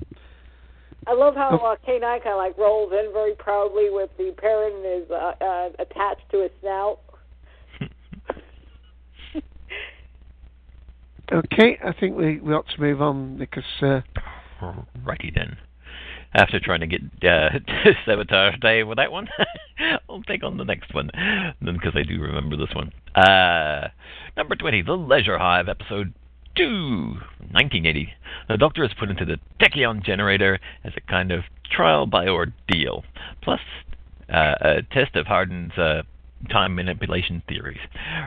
I 1.06 1.14
love 1.14 1.36
how 1.36 1.58
uh, 1.58 1.76
K9 1.88 2.02
kind 2.02 2.28
of 2.28 2.38
like 2.38 2.58
rolls 2.58 2.92
in 2.92 3.12
very 3.14 3.34
proudly 3.36 3.90
with 3.90 4.10
the 4.18 4.34
parrot 4.38 4.74
and 4.74 5.04
is 5.04 5.10
uh, 5.10 5.34
uh, 5.42 5.70
attached 5.80 6.30
to 6.32 6.42
his 6.44 6.52
snout. 6.62 7.00
Okay, 11.30 11.78
I 11.84 11.92
think 11.92 12.16
we, 12.16 12.40
we 12.40 12.54
ought 12.54 12.68
to 12.70 12.82
move 12.82 13.02
on 13.02 13.38
because 13.38 13.64
uh, 13.82 14.00
Righty 15.04 15.32
then. 15.36 15.58
After 16.34 16.60
trying 16.60 16.82
to 16.82 16.88
get 16.88 17.02
uh, 17.24 17.50
Sabotage 18.06 18.60
Day 18.60 18.84
with 18.84 18.98
that 18.98 19.12
one, 19.12 19.28
I'll 20.10 20.24
take 20.24 20.44
on 20.44 20.58
the 20.58 20.66
next 20.66 20.94
one. 20.94 21.10
Because 21.62 21.94
I 21.96 22.04
do 22.04 22.22
remember 22.22 22.58
this 22.58 22.74
one. 22.76 22.92
Uh, 23.16 23.90
number 24.36 24.56
20, 24.56 24.82
The 24.84 24.94
Leisure 24.94 25.38
Hive, 25.38 25.70
Episode 25.70 26.14
2, 26.58 26.64
1980. 27.52 28.10
The 28.50 28.58
Doctor 28.58 28.84
is 28.84 28.92
put 29.00 29.10
into 29.10 29.26
the 29.26 29.38
Tachyon 29.60 30.04
generator 30.04 30.60
as 30.84 30.94
a 30.98 31.02
kind 31.02 31.32
of 31.32 31.44
trial 31.72 32.06
by 32.06 32.28
ordeal, 32.28 33.04
plus 33.42 33.60
uh, 34.30 34.56
a 34.62 34.82
test 34.92 35.16
of 35.16 35.28
Hardin's 35.28 35.78
uh, 35.78 36.04
time 36.50 36.76
manipulation 36.76 37.42
theories. 37.48 37.80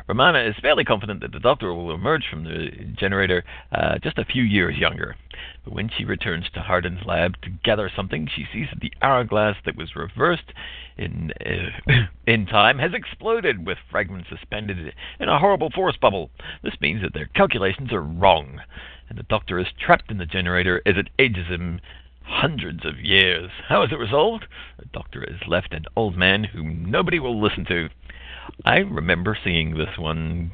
Romana 0.09 0.41
is 0.41 0.55
fairly 0.61 0.85
confident 0.85 1.21
that 1.21 1.33
the 1.33 1.41
Doctor 1.41 1.73
will 1.73 1.95
emerge 1.95 2.25
from 2.29 2.45
the 2.45 2.69
generator 2.99 3.45
uh, 3.73 3.99
just 3.99 4.19
a 4.19 4.25
few 4.25 4.43
years 4.43 4.77
younger. 4.77 5.17
But 5.65 5.75
when 5.75 5.91
she 5.97 6.05
returns 6.05 6.47
to 6.55 6.61
Hardin's 6.61 7.05
lab 7.07 7.41
to 7.43 7.51
gather 7.65 7.91
something, 7.95 8.29
she 8.35 8.47
sees 8.53 8.67
that 8.73 8.81
the 8.81 8.93
hourglass 9.03 9.57
that 9.65 9.77
was 9.77 9.97
reversed 9.97 10.53
in 10.99 11.33
uh, 11.45 11.93
in 12.27 12.47
time 12.47 12.79
has 12.79 12.93
exploded 12.95 13.67
with 13.67 13.79
fragments 13.91 14.29
suspended 14.29 14.95
in 15.19 15.29
a 15.29 15.39
horrible 15.39 15.71
force 15.71 15.97
bubble. 15.97 16.31
This 16.63 16.81
means 16.81 17.03
that 17.03 17.15
their 17.15 17.27
calculations 17.27 17.93
are 17.93 18.03
wrong, 18.03 18.61
and 19.09 19.19
the 19.19 19.25
Doctor 19.25 19.59
is 19.59 19.67
trapped 19.79 20.11
in 20.11 20.19
the 20.19 20.27
generator 20.27 20.83
as 20.85 20.97
it 20.97 21.09
ages 21.19 21.47
him 21.49 21.81
hundreds 22.31 22.87
of 22.87 22.99
years. 22.99 23.51
How 23.69 23.83
is 23.83 23.91
it 23.93 23.97
resolved? 23.97 24.47
The 24.79 24.87
Doctor 24.93 25.23
is 25.25 25.41
left 25.49 25.75
an 25.75 25.85
old 25.97 26.17
man 26.17 26.45
whom 26.45 26.91
nobody 26.91 27.19
will 27.19 27.41
listen 27.43 27.65
to. 27.67 27.89
I 28.65 28.79
remember 28.79 29.37
seeing 29.43 29.77
this 29.77 29.99
one 29.99 30.51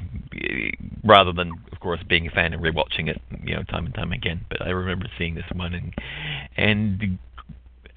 rather 1.04 1.32
than, 1.32 1.52
of 1.72 1.80
course, 1.80 2.00
being 2.08 2.26
a 2.26 2.30
fan 2.30 2.52
and 2.52 2.62
rewatching 2.62 3.08
it, 3.08 3.20
you 3.44 3.54
know, 3.54 3.62
time 3.62 3.86
and 3.86 3.94
time 3.94 4.12
again. 4.12 4.44
But 4.48 4.62
I 4.62 4.70
remember 4.70 5.06
seeing 5.18 5.34
this 5.34 5.44
one 5.54 5.74
and 5.74 5.94
and 6.56 7.18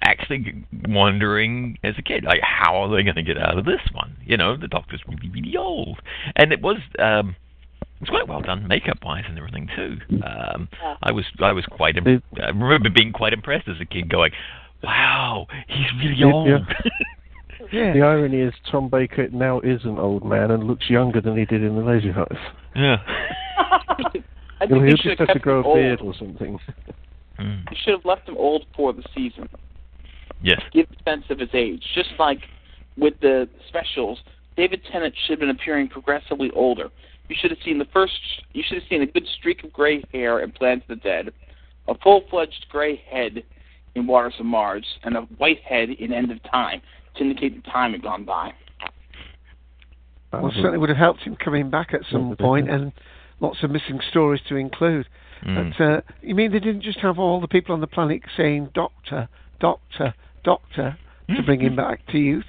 actually 0.02 0.64
wondering 0.88 1.78
as 1.82 1.94
a 1.98 2.02
kid, 2.02 2.24
like, 2.24 2.40
how 2.42 2.76
are 2.76 2.88
they 2.88 3.02
going 3.02 3.16
to 3.16 3.22
get 3.22 3.36
out 3.36 3.58
of 3.58 3.64
this 3.64 3.80
one? 3.92 4.16
You 4.24 4.36
know, 4.36 4.56
the 4.56 4.68
Doctor's 4.68 5.02
really, 5.06 5.28
really 5.28 5.56
old, 5.56 6.00
and 6.36 6.52
it 6.52 6.60
was. 6.60 6.76
um 6.98 7.36
it 8.00 8.08
was 8.08 8.10
quite 8.10 8.28
well 8.28 8.40
done, 8.40 8.66
makeup-wise 8.66 9.24
and 9.28 9.36
everything 9.36 9.68
too. 9.76 9.98
Um, 10.24 10.68
I 11.02 11.12
was 11.12 11.24
I 11.40 11.52
was 11.52 11.66
quite. 11.66 11.96
Im- 11.96 12.22
I 12.42 12.46
remember 12.48 12.88
being 12.94 13.12
quite 13.12 13.32
impressed 13.32 13.68
as 13.68 13.76
a 13.80 13.84
kid, 13.84 14.08
going, 14.08 14.32
"Wow, 14.82 15.46
he's 15.68 15.86
really 16.02 16.22
old." 16.24 16.48
yeah. 17.72 17.92
The 17.92 18.00
irony 18.00 18.40
is 18.40 18.54
Tom 18.70 18.88
Baker 18.88 19.28
now 19.28 19.60
is 19.60 19.84
an 19.84 19.98
old 19.98 20.24
man 20.24 20.50
and 20.50 20.64
looks 20.64 20.88
younger 20.88 21.20
than 21.20 21.36
he 21.36 21.44
did 21.44 21.62
in 21.62 21.76
the 21.76 21.82
Leisure 21.82 22.12
Hive. 22.12 22.38
yeah. 22.74 22.96
I 24.62 24.66
He'll, 24.66 24.78
think 24.80 24.84
he'll 24.84 24.90
just 24.90 25.02
should 25.02 25.18
have 25.18 25.18
have 25.20 25.28
to 25.28 25.32
kept 25.34 25.42
grow 25.44 25.60
him 25.60 25.66
a 25.70 25.74
beard 25.74 26.00
old. 26.00 26.14
or 26.14 26.18
something. 26.18 26.58
Mm. 27.38 27.64
You 27.70 27.76
should 27.84 27.94
have 27.94 28.04
left 28.04 28.28
him 28.28 28.36
old 28.36 28.66
for 28.76 28.92
the 28.92 29.02
season. 29.14 29.48
Yes. 30.42 30.60
Give 30.72 30.86
a 30.90 31.02
sense 31.10 31.24
of 31.30 31.38
his 31.38 31.48
age. 31.54 31.82
Just 31.94 32.10
like 32.18 32.40
with 32.96 33.14
the 33.20 33.48
specials, 33.68 34.18
David 34.56 34.82
Tennant 34.92 35.14
should 35.26 35.32
have 35.32 35.40
been 35.40 35.50
appearing 35.50 35.88
progressively 35.88 36.50
older. 36.54 36.88
You 37.30 37.36
should 37.40 37.52
have 37.52 37.60
seen 37.64 37.78
the 37.78 37.86
first. 37.92 38.12
You 38.52 38.64
should 38.66 38.78
have 38.78 38.88
seen 38.90 39.02
a 39.02 39.06
good 39.06 39.26
streak 39.38 39.62
of 39.62 39.72
gray 39.72 40.02
hair 40.12 40.40
in 40.40 40.50
Planet 40.50 40.82
of 40.82 40.88
the 40.88 40.96
Dead, 40.96 41.32
a 41.86 41.94
full-fledged 41.94 42.66
gray 42.70 43.00
head 43.08 43.44
in 43.94 44.08
Waters 44.08 44.34
of 44.40 44.46
Mars, 44.46 44.84
and 45.04 45.16
a 45.16 45.20
white 45.38 45.60
head 45.60 45.90
in 45.90 46.12
End 46.12 46.32
of 46.32 46.42
Time 46.50 46.82
to 47.14 47.22
indicate 47.22 47.54
the 47.54 47.70
time 47.70 47.92
had 47.92 48.02
gone 48.02 48.24
by. 48.24 48.52
well, 50.32 50.50
certainly 50.56 50.78
would 50.78 50.88
have 50.88 50.98
helped 50.98 51.20
him 51.20 51.36
coming 51.36 51.70
back 51.70 51.94
at 51.94 52.00
some 52.10 52.34
point, 52.36 52.68
and 52.68 52.92
lots 53.38 53.58
of 53.62 53.70
missing 53.70 54.00
stories 54.10 54.40
to 54.48 54.56
include. 54.56 55.06
Mm. 55.46 55.72
But 55.78 55.84
uh, 55.84 56.00
you 56.22 56.34
mean 56.34 56.50
they 56.50 56.58
didn't 56.58 56.82
just 56.82 56.98
have 56.98 57.20
all 57.20 57.40
the 57.40 57.48
people 57.48 57.74
on 57.74 57.80
the 57.80 57.86
planet 57.86 58.22
saying 58.36 58.70
"Doctor, 58.74 59.28
Doctor, 59.60 60.14
Doctor" 60.42 60.98
to 61.28 61.42
bring 61.44 61.60
him 61.60 61.76
back 61.76 62.04
to 62.08 62.18
youth? 62.18 62.44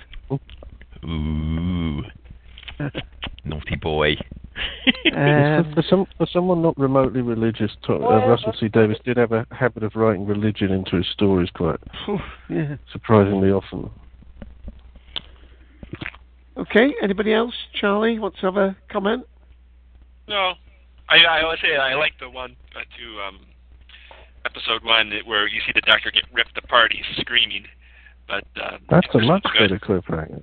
Ooh, 1.06 2.02
naughty 3.46 3.76
boy. 3.80 4.18
Um, 5.14 5.74
for, 5.76 5.84
some, 5.88 6.06
for 6.18 6.26
someone 6.32 6.62
not 6.62 6.78
remotely 6.78 7.22
religious, 7.22 7.72
to, 7.84 7.94
uh, 7.94 8.26
Russell 8.28 8.54
T. 8.54 8.70
Davies 8.70 8.98
did 9.04 9.18
have 9.18 9.32
a 9.34 9.46
habit 9.52 9.84
of 9.84 9.96
writing 9.96 10.26
religion 10.26 10.72
into 10.72 10.96
his 10.96 11.06
stories 11.12 11.50
quite 11.54 11.80
yeah. 12.50 12.78
surprisingly 12.92 13.52
often. 13.52 13.90
Okay. 16.58 16.94
Anybody 17.04 17.34
else? 17.34 17.54
Charlie, 17.80 18.20
wants 18.20 18.40
to 18.40 18.46
have 18.48 18.58
a 18.58 18.76
comment? 18.90 19.26
No, 20.28 20.54
I 21.10 21.18
I 21.18 21.44
always 21.44 21.60
say 21.62 21.76
I 21.76 21.96
like 21.96 22.14
the 22.20 22.30
one 22.30 22.56
uh, 22.76 22.80
to 22.80 23.22
um, 23.22 23.40
episode 24.46 24.84
one 24.84 25.10
that- 25.10 25.26
where 25.28 25.48
you 25.48 25.60
see 25.66 25.72
the 25.76 25.82
doctor 25.82 26.12
get 26.12 26.24
ripped 26.34 26.58
apart. 26.58 26.94
He's 26.94 27.18
screaming, 27.18 27.66
but 28.28 28.46
uh, 28.62 28.78
That's 28.90 29.08
a 29.14 29.20
much 29.20 29.44
was 29.44 29.54
good. 29.58 29.70
better 29.70 30.02
cliffhanger. 30.02 30.42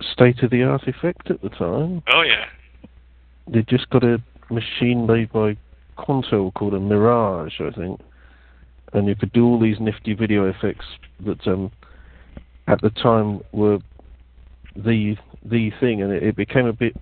State 0.00 0.42
of 0.42 0.50
the 0.50 0.62
art 0.62 0.86
effect 0.86 1.30
at 1.30 1.42
the 1.42 1.48
time. 1.50 2.02
Oh 2.12 2.22
yeah. 2.22 2.46
They 3.46 3.62
just 3.62 3.90
got 3.90 4.04
a 4.04 4.22
machine 4.50 5.06
made 5.06 5.32
by 5.32 5.56
Quantel 5.98 6.52
called 6.54 6.74
a 6.74 6.80
Mirage, 6.80 7.60
I 7.60 7.70
think, 7.70 8.00
and 8.92 9.06
you 9.06 9.14
could 9.14 9.32
do 9.32 9.44
all 9.44 9.60
these 9.60 9.78
nifty 9.80 10.14
video 10.14 10.48
effects 10.48 10.86
that 11.24 11.46
um, 11.46 11.70
at 12.66 12.80
the 12.80 12.90
time 12.90 13.40
were 13.52 13.78
the 14.76 15.16
the 15.44 15.70
thing, 15.80 16.02
and 16.02 16.12
it, 16.12 16.22
it 16.22 16.36
became 16.36 16.66
a 16.66 16.72
bit 16.72 16.96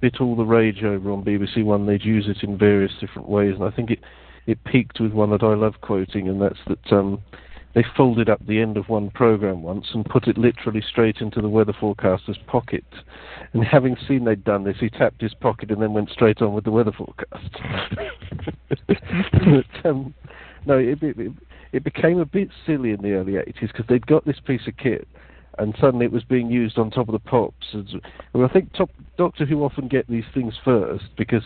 bit 0.00 0.20
all 0.20 0.36
the 0.36 0.44
rage 0.44 0.82
over 0.82 1.10
on 1.10 1.24
BBC 1.24 1.64
One. 1.64 1.86
They'd 1.86 2.04
use 2.04 2.26
it 2.28 2.42
in 2.42 2.58
various 2.58 2.92
different 3.00 3.28
ways, 3.28 3.54
and 3.54 3.64
I 3.64 3.70
think 3.70 3.90
it 3.90 4.00
it 4.46 4.62
peaked 4.64 5.00
with 5.00 5.12
one 5.12 5.30
that 5.30 5.42
I 5.42 5.54
love 5.54 5.74
quoting, 5.80 6.28
and 6.28 6.40
that's 6.40 6.58
that 6.66 6.92
um, 6.92 7.22
they 7.74 7.84
folded 7.96 8.28
up 8.28 8.44
the 8.46 8.60
end 8.60 8.76
of 8.76 8.88
one 8.88 9.10
program 9.10 9.62
once 9.62 9.86
and 9.94 10.04
put 10.04 10.28
it 10.28 10.38
literally 10.38 10.82
straight 10.88 11.16
into 11.20 11.40
the 11.40 11.48
weather 11.48 11.74
forecaster's 11.78 12.38
pocket. 12.46 12.84
And 13.52 13.64
having 13.64 13.96
seen 14.06 14.24
they'd 14.24 14.44
done 14.44 14.64
this, 14.64 14.76
he 14.78 14.88
tapped 14.88 15.20
his 15.20 15.34
pocket 15.34 15.70
and 15.70 15.82
then 15.82 15.92
went 15.92 16.10
straight 16.10 16.40
on 16.40 16.54
with 16.54 16.64
the 16.64 16.70
weather 16.70 16.92
forecast. 16.92 17.50
but, 18.88 19.90
um, 19.90 20.14
no, 20.66 20.78
it, 20.78 21.02
it, 21.02 21.32
it 21.72 21.84
became 21.84 22.18
a 22.18 22.24
bit 22.24 22.48
silly 22.64 22.92
in 22.92 23.02
the 23.02 23.12
early 23.12 23.32
80s 23.32 23.72
because 23.72 23.86
they'd 23.88 24.06
got 24.06 24.24
this 24.24 24.40
piece 24.46 24.66
of 24.68 24.76
kit 24.76 25.08
and 25.58 25.74
suddenly 25.80 26.06
it 26.06 26.12
was 26.12 26.24
being 26.24 26.50
used 26.50 26.78
on 26.78 26.90
top 26.90 27.08
of 27.08 27.12
the 27.12 27.18
pops. 27.18 27.66
And, 27.72 28.00
well, 28.32 28.48
I 28.48 28.52
think 28.52 28.72
top, 28.72 28.90
Doctor 29.16 29.46
Who 29.46 29.64
often 29.64 29.88
get 29.88 30.08
these 30.08 30.24
things 30.32 30.54
first 30.64 31.04
because 31.16 31.42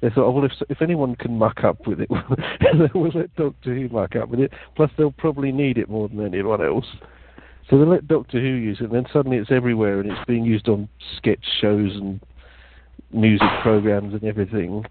they 0.00 0.10
thought, 0.10 0.26
oh, 0.26 0.30
well, 0.30 0.44
if, 0.44 0.52
if 0.68 0.80
anyone 0.80 1.16
can 1.16 1.36
muck 1.36 1.64
up 1.64 1.86
with 1.86 2.00
it, 2.00 2.08
we'll 2.94 3.10
let 3.14 3.34
Doctor 3.34 3.74
Who 3.74 3.88
muck 3.88 4.14
up 4.14 4.28
with 4.28 4.40
it. 4.40 4.52
Plus, 4.76 4.90
they'll 4.96 5.10
probably 5.12 5.50
need 5.50 5.76
it 5.76 5.88
more 5.88 6.08
than 6.08 6.24
anyone 6.24 6.64
else. 6.64 6.86
So 7.68 7.78
they 7.78 7.84
let 7.84 8.06
Doctor 8.06 8.40
Who 8.40 8.46
use 8.46 8.78
it, 8.80 8.84
and 8.84 8.94
then 8.94 9.06
suddenly 9.12 9.38
it's 9.38 9.50
everywhere, 9.50 10.00
and 10.00 10.10
it's 10.10 10.24
being 10.26 10.44
used 10.44 10.68
on 10.68 10.88
sketch 11.16 11.44
shows 11.60 11.96
and 11.96 12.20
music 13.12 13.48
programs 13.62 14.14
and 14.14 14.24
everything. 14.24 14.84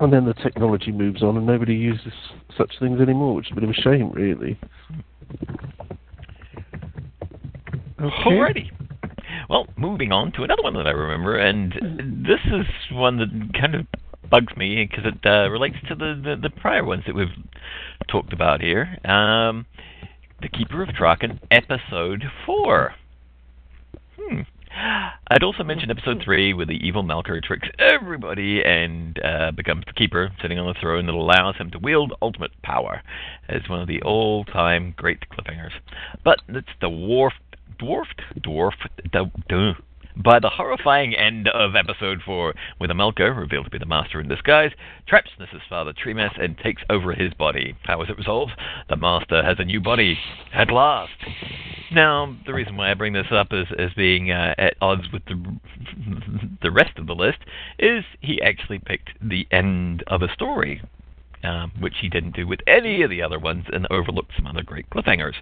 And 0.00 0.12
then 0.12 0.26
the 0.26 0.34
technology 0.34 0.92
moves 0.92 1.22
on, 1.22 1.36
and 1.36 1.46
nobody 1.46 1.74
uses 1.74 2.12
such 2.56 2.72
things 2.78 3.00
anymore, 3.00 3.34
which 3.34 3.46
is 3.46 3.52
a 3.52 3.54
bit 3.54 3.64
of 3.64 3.70
a 3.70 3.74
shame, 3.74 4.10
really. 4.12 4.58
Alrighty. 7.98 8.70
Well, 9.50 9.66
moving 9.76 10.12
on 10.12 10.30
to 10.36 10.44
another 10.44 10.62
one 10.62 10.74
that 10.74 10.86
I 10.86 10.92
remember, 10.92 11.36
and 11.36 11.72
this 12.24 12.38
is 12.46 12.66
one 12.92 13.16
that 13.16 13.60
kind 13.60 13.74
of 13.74 13.84
bugs 14.30 14.56
me 14.56 14.86
because 14.88 15.04
it 15.04 15.26
uh, 15.26 15.50
relates 15.50 15.74
to 15.88 15.96
the, 15.96 16.14
the, 16.22 16.36
the 16.40 16.50
prior 16.50 16.84
ones 16.84 17.02
that 17.08 17.16
we've 17.16 17.34
talked 18.08 18.32
about 18.32 18.60
here. 18.60 18.96
Um, 19.04 19.66
the 20.40 20.48
Keeper 20.48 20.84
of 20.84 20.90
Traken, 20.90 21.40
Episode 21.50 22.22
4. 22.46 22.94
Hmm. 24.20 24.40
I'd 25.26 25.42
also 25.42 25.64
mention 25.64 25.90
Episode 25.90 26.22
3, 26.24 26.54
where 26.54 26.66
the 26.66 26.78
evil 26.86 27.02
Melkur 27.02 27.42
tricks 27.42 27.66
everybody 27.80 28.62
and 28.64 29.18
uh, 29.24 29.50
becomes 29.50 29.82
the 29.84 29.92
Keeper, 29.94 30.30
sitting 30.40 30.60
on 30.60 30.72
the 30.72 30.80
throne 30.80 31.06
that 31.06 31.14
allows 31.14 31.56
him 31.56 31.72
to 31.72 31.78
wield 31.80 32.12
ultimate 32.22 32.52
power, 32.62 33.02
as 33.48 33.62
one 33.68 33.80
of 33.80 33.88
the 33.88 34.00
old-time 34.02 34.94
great 34.96 35.18
cliffhangers. 35.28 35.72
But 36.24 36.38
it's 36.48 36.68
the 36.80 36.86
dwarf, 36.86 37.32
dwarfed, 37.80 38.20
dwarf, 38.38 38.74
the, 39.10 39.30
duh, 39.48 39.72
By 40.14 40.38
the 40.38 40.50
horrifying 40.50 41.14
end 41.14 41.48
of 41.48 41.74
episode 41.74 42.20
4, 42.24 42.54
with 42.78 42.90
Melkur, 42.90 43.34
revealed 43.34 43.64
to 43.64 43.70
be 43.70 43.78
the 43.78 43.86
Master 43.86 44.20
in 44.20 44.28
disguise, 44.28 44.72
traps 45.08 45.30
Nyssa's 45.40 45.62
father 45.68 45.94
Tremas 45.94 46.38
and 46.38 46.58
takes 46.58 46.82
over 46.90 47.14
his 47.14 47.32
body. 47.32 47.74
How 47.84 48.02
is 48.02 48.10
it 48.10 48.18
resolved? 48.18 48.52
The 48.90 48.96
Master 48.96 49.42
has 49.42 49.56
a 49.58 49.64
new 49.64 49.80
body, 49.80 50.18
at 50.52 50.70
last. 50.70 51.12
Now, 51.90 52.36
the 52.44 52.52
reason 52.52 52.76
why 52.76 52.90
I 52.90 52.94
bring 52.94 53.14
this 53.14 53.32
up 53.32 53.48
as, 53.52 53.66
as 53.78 53.94
being 53.96 54.30
uh, 54.30 54.54
at 54.58 54.74
odds 54.82 55.10
with 55.10 55.24
the, 55.24 55.42
the 56.62 56.70
rest 56.70 56.98
of 56.98 57.06
the 57.06 57.14
list 57.14 57.38
is 57.78 58.04
he 58.20 58.42
actually 58.42 58.78
picked 58.78 59.10
the 59.22 59.46
end 59.50 60.04
of 60.06 60.20
a 60.20 60.32
story, 60.34 60.82
um, 61.42 61.72
which 61.80 61.94
he 62.02 62.10
didn't 62.10 62.36
do 62.36 62.46
with 62.46 62.60
any 62.66 63.02
of 63.02 63.08
the 63.08 63.22
other 63.22 63.38
ones 63.38 63.64
and 63.72 63.86
overlooked 63.90 64.32
some 64.36 64.46
other 64.46 64.62
great 64.62 64.90
cliffhangers. 64.90 65.36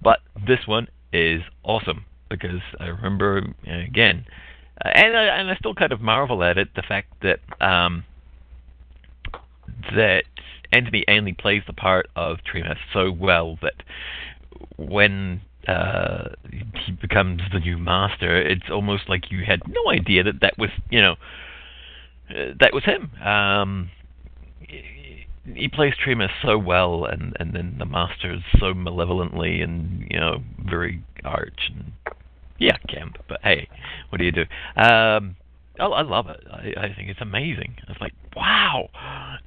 But 0.00 0.20
this 0.46 0.66
one 0.66 0.88
is 1.14 1.42
awesome 1.62 2.04
because 2.28 2.60
I 2.80 2.86
remember 2.86 3.42
uh, 3.66 3.78
again, 3.78 4.26
uh, 4.84 4.88
and 4.94 5.16
I, 5.16 5.24
and 5.38 5.50
I 5.50 5.54
still 5.56 5.74
kind 5.74 5.92
of 5.92 6.00
marvel 6.00 6.42
at 6.42 6.58
it 6.58 6.68
the 6.74 6.82
fact 6.82 7.22
that 7.22 7.40
um, 7.60 8.04
that 9.94 10.24
Anthony 10.72 11.04
Ainley 11.08 11.32
plays 11.32 11.62
the 11.66 11.72
part 11.72 12.08
of 12.16 12.38
Tremas 12.38 12.78
so 12.92 13.12
well 13.12 13.58
that 13.62 13.82
when 14.76 15.40
uh, 15.68 16.30
he 16.84 16.92
becomes 16.92 17.40
the 17.52 17.60
new 17.60 17.78
master, 17.78 18.40
it's 18.40 18.68
almost 18.70 19.08
like 19.08 19.30
you 19.30 19.44
had 19.46 19.62
no 19.68 19.90
idea 19.90 20.24
that 20.24 20.40
that 20.40 20.58
was 20.58 20.70
you 20.90 21.00
know 21.00 21.12
uh, 22.30 22.54
that 22.58 22.74
was 22.74 22.84
him. 22.84 23.10
Um, 23.22 23.90
he 25.52 25.68
plays 25.68 25.92
Tremas 26.04 26.30
so 26.42 26.58
well, 26.58 27.04
and 27.04 27.36
and 27.38 27.52
then 27.52 27.76
the 27.78 27.84
master 27.86 28.32
is 28.32 28.40
so 28.58 28.72
malevolently 28.74 29.60
and 29.60 30.06
you 30.10 30.18
know 30.18 30.42
very 30.64 31.02
arch 31.24 31.70
and 31.72 31.92
yeah, 32.58 32.76
camp. 32.88 33.16
But 33.28 33.40
hey, 33.42 33.68
what 34.08 34.18
do 34.18 34.24
you 34.24 34.32
do? 34.32 34.42
Um, 34.76 35.36
I, 35.78 35.84
I 35.84 36.02
love 36.02 36.28
it. 36.28 36.40
I, 36.50 36.86
I 36.86 36.94
think 36.94 37.08
it's 37.08 37.20
amazing. 37.20 37.76
It's 37.88 38.00
like 38.00 38.14
wow, 38.36 38.88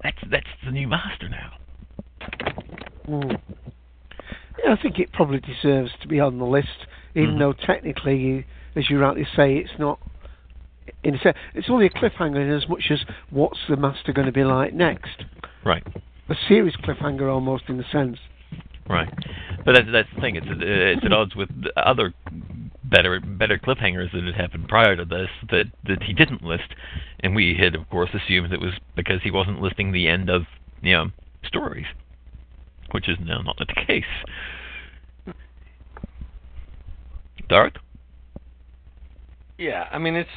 that's 0.03 0.17
that's 0.29 0.47
the 0.65 0.71
new 0.71 0.87
master 0.87 1.29
now. 1.29 1.53
Mm. 3.07 3.39
Yeah, 4.63 4.73
I 4.73 4.81
think 4.81 4.99
it 4.99 5.11
probably 5.13 5.39
deserves 5.39 5.91
to 6.01 6.07
be 6.07 6.19
on 6.19 6.39
the 6.39 6.45
list, 6.45 6.87
even 7.15 7.35
Mhm. 7.35 7.39
though 7.39 7.53
technically, 7.53 8.45
as 8.75 8.89
you 8.89 8.99
rightly 8.99 9.25
say, 9.35 9.57
it's 9.57 9.77
not. 9.79 9.99
In 11.03 11.15
a 11.15 11.19
sense, 11.19 11.37
it's 11.53 11.69
only 11.69 11.85
a 11.85 11.89
cliffhanger 11.89 12.41
in 12.41 12.51
as 12.51 12.67
much 12.69 12.85
as 12.91 12.99
what's 13.29 13.59
the 13.69 13.75
master 13.75 14.13
going 14.13 14.27
to 14.27 14.31
be 14.31 14.43
like 14.43 14.73
next. 14.73 15.23
Right. 15.65 15.85
A 16.29 16.35
serious 16.47 16.75
cliffhanger, 16.77 17.31
almost 17.31 17.63
in 17.67 17.79
a 17.79 17.89
sense. 17.89 18.17
Right, 18.89 19.13
but 19.65 19.73
that's 19.73 19.87
that's 19.91 20.07
the 20.15 20.21
thing. 20.21 20.37
It's 20.37 20.45
it's 20.49 21.05
at 21.05 21.11
odds 21.11 21.35
with 21.35 21.49
the 21.61 21.77
other 21.77 22.13
better 22.85 23.19
better 23.19 23.57
cliffhangers 23.57 24.13
that 24.13 24.23
had 24.23 24.35
happened 24.35 24.69
prior 24.69 24.95
to 24.95 25.03
this 25.03 25.27
that 25.51 25.65
that 25.85 26.03
he 26.03 26.13
didn't 26.13 26.41
list, 26.41 26.73
and 27.19 27.35
we 27.35 27.57
had 27.59 27.75
of 27.75 27.89
course 27.89 28.09
assumed 28.13 28.53
it 28.53 28.61
was 28.61 28.73
because 28.95 29.21
he 29.23 29.31
wasn't 29.31 29.61
listing 29.61 29.91
the 29.91 30.07
end 30.07 30.29
of 30.29 30.43
you 30.81 30.93
know 30.93 31.07
stories, 31.45 31.85
which 32.91 33.09
is 33.09 33.17
now 33.19 33.41
not 33.41 33.57
the 33.57 33.65
case. 33.65 34.03
Dark. 37.49 37.79
Yeah, 39.57 39.89
I 39.91 39.97
mean 39.97 40.15
it's 40.15 40.29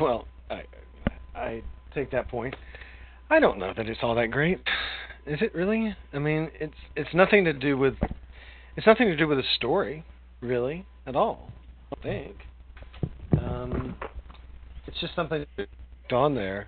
well, 0.00 0.26
I 0.50 0.62
I 1.34 1.62
take 1.94 2.10
that 2.12 2.28
point. 2.28 2.54
I 3.30 3.40
don't 3.40 3.58
know 3.58 3.72
that 3.76 3.88
it's 3.88 4.00
all 4.02 4.14
that 4.16 4.30
great. 4.30 4.60
Is 5.26 5.40
it 5.40 5.54
really? 5.54 5.96
I 6.12 6.18
mean, 6.18 6.50
it's 6.60 6.74
it's 6.96 7.14
nothing 7.14 7.44
to 7.44 7.52
do 7.52 7.76
with 7.76 7.94
it's 8.76 8.86
nothing 8.86 9.08
to 9.08 9.16
do 9.16 9.28
with 9.28 9.38
the 9.38 9.44
story, 9.56 10.04
really, 10.40 10.86
at 11.06 11.16
all. 11.16 11.50
I 11.96 12.02
think. 12.02 12.36
Um, 13.40 13.96
it's 14.86 15.00
just 15.00 15.14
something 15.14 15.44
on 16.12 16.34
there, 16.34 16.66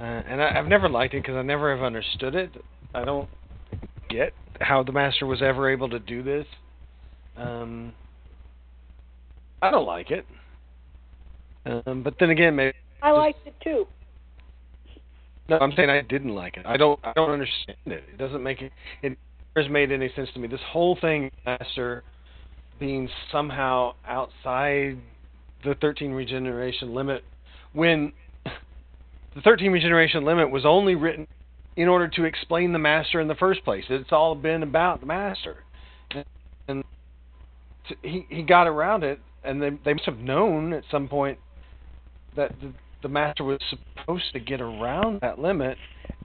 uh, 0.00 0.02
and 0.02 0.42
I, 0.42 0.58
I've 0.58 0.66
never 0.66 0.88
liked 0.88 1.14
it 1.14 1.22
because 1.22 1.36
I 1.36 1.42
never 1.42 1.74
have 1.74 1.84
understood 1.84 2.34
it. 2.34 2.50
I 2.94 3.04
don't 3.04 3.28
get 4.08 4.32
how 4.60 4.82
the 4.82 4.92
master 4.92 5.26
was 5.26 5.42
ever 5.42 5.70
able 5.70 5.88
to 5.90 5.98
do 5.98 6.22
this. 6.22 6.46
Um, 7.36 7.92
I 9.62 9.70
don't 9.70 9.86
like 9.86 10.10
it. 10.10 10.26
Um, 11.66 12.02
but 12.02 12.14
then 12.20 12.30
again, 12.30 12.54
maybe 12.54 12.76
I 13.02 13.10
liked 13.10 13.46
it 13.46 13.54
too. 13.62 13.86
no, 15.48 15.58
I'm 15.58 15.72
saying 15.72 15.90
I 15.90 16.00
didn't 16.02 16.34
like 16.34 16.56
it. 16.56 16.66
I 16.66 16.76
don't. 16.76 16.98
I 17.02 17.12
don't 17.14 17.30
understand 17.30 17.78
it. 17.86 18.04
It 18.12 18.18
doesn't 18.18 18.42
make 18.42 18.62
it. 18.62 18.72
It 19.02 19.18
has 19.56 19.68
made 19.68 19.90
any 19.90 20.10
sense 20.14 20.28
to 20.34 20.38
me. 20.38 20.48
This 20.48 20.60
whole 20.70 20.96
thing, 21.00 21.30
Master, 21.44 22.04
being 22.78 23.08
somehow 23.32 23.94
outside 24.06 24.98
the 25.64 25.74
13 25.80 26.12
regeneration 26.12 26.94
limit, 26.94 27.24
when 27.72 28.12
the 28.44 29.40
13 29.42 29.72
regeneration 29.72 30.24
limit 30.24 30.50
was 30.50 30.64
only 30.64 30.94
written 30.94 31.26
in 31.76 31.88
order 31.88 32.08
to 32.08 32.24
explain 32.24 32.72
the 32.72 32.78
Master 32.78 33.20
in 33.20 33.28
the 33.28 33.34
first 33.34 33.64
place. 33.64 33.84
It's 33.90 34.12
all 34.12 34.34
been 34.34 34.62
about 34.62 35.00
the 35.00 35.06
Master, 35.06 35.56
and, 36.12 36.24
and 36.68 36.84
he 38.02 38.24
he 38.28 38.42
got 38.42 38.68
around 38.68 39.02
it, 39.02 39.18
and 39.42 39.60
they 39.60 39.70
they 39.84 39.94
must 39.94 40.06
have 40.06 40.18
known 40.18 40.72
at 40.72 40.84
some 40.90 41.08
point 41.08 41.38
that 42.36 42.52
the, 42.60 42.72
the 43.02 43.08
master 43.08 43.44
was 43.44 43.58
supposed 43.70 44.32
to 44.32 44.40
get 44.40 44.60
around 44.60 45.20
that 45.20 45.38
limit, 45.38 45.76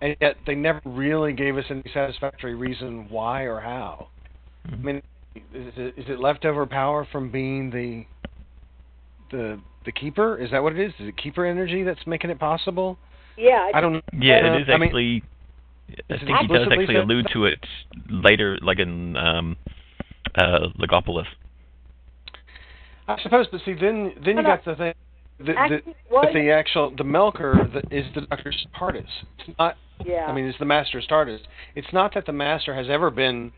and 0.02 0.16
yet 0.22 0.36
they 0.46 0.56
never 0.56 0.82
really 0.86 1.34
gave 1.34 1.58
us 1.58 1.66
any 1.70 1.84
satisfactory 1.94 2.56
reason 2.56 3.08
why 3.10 3.44
or 3.44 3.60
how. 3.60 4.10
I 4.72 4.76
mean, 4.76 5.02
is 5.36 5.74
it, 5.78 5.94
is 5.98 6.06
it 6.08 6.20
leftover 6.20 6.66
power 6.66 7.08
from 7.12 7.32
being 7.32 7.72
the 7.72 8.06
the 9.32 9.60
the 9.86 9.92
keeper? 9.92 10.38
Is 10.38 10.52
that 10.52 10.62
what 10.62 10.74
it 10.74 10.80
is? 10.80 10.94
Is 11.00 11.08
it 11.08 11.18
keeper 11.18 11.46
energy 11.46 11.84
that's 11.84 12.06
making 12.06 12.30
it 12.30 12.40
possible? 12.40 12.98
Yeah, 13.38 13.70
I 13.74 13.82
don't. 13.82 14.04
Yeah, 14.20 14.36
uh, 14.36 14.54
it 14.56 14.62
is 14.62 14.68
I 14.70 14.78
mean, 14.78 14.84
actually. 14.84 15.24
I 16.10 16.14
is 16.14 16.22
it 16.22 16.26
think 16.26 16.38
he 16.40 16.48
does 16.48 16.68
actually 16.72 16.96
allude 16.96 17.28
to 17.34 17.46
it 17.46 17.60
later, 18.10 18.58
like 18.62 18.80
in 18.80 19.18
um, 19.18 19.58
uh, 20.36 20.68
Logopolis. 20.80 21.26
I 23.08 23.22
suppose, 23.22 23.48
but 23.52 23.62
see, 23.66 23.74
then 23.74 24.14
then 24.24 24.28
you 24.28 24.34
No, 24.36 24.42
no. 24.42 24.48
got 24.48 24.66
the 24.66 24.76
thing. 24.76 24.94
The, 25.46 25.54
the, 25.54 25.58
Actually, 25.58 25.96
that 26.12 26.34
the 26.34 26.52
actual 26.52 26.94
the 26.96 27.04
Melkur 27.04 27.78
is 27.92 28.06
the 28.16 28.22
Doctor's 28.22 28.68
TARDIS. 28.80 29.06
It's 29.40 29.58
not. 29.58 29.78
Yeah. 30.06 30.26
I 30.26 30.34
mean, 30.34 30.46
it's 30.46 30.58
the 30.60 30.66
Master's 30.66 31.08
TARDIS. 31.08 31.40
It's 31.76 31.92
not 31.94 32.14
that 32.16 32.26
the 32.26 32.32
Master 32.34 32.76
has 32.76 32.88
ever 32.90 33.10
been. 33.12 33.52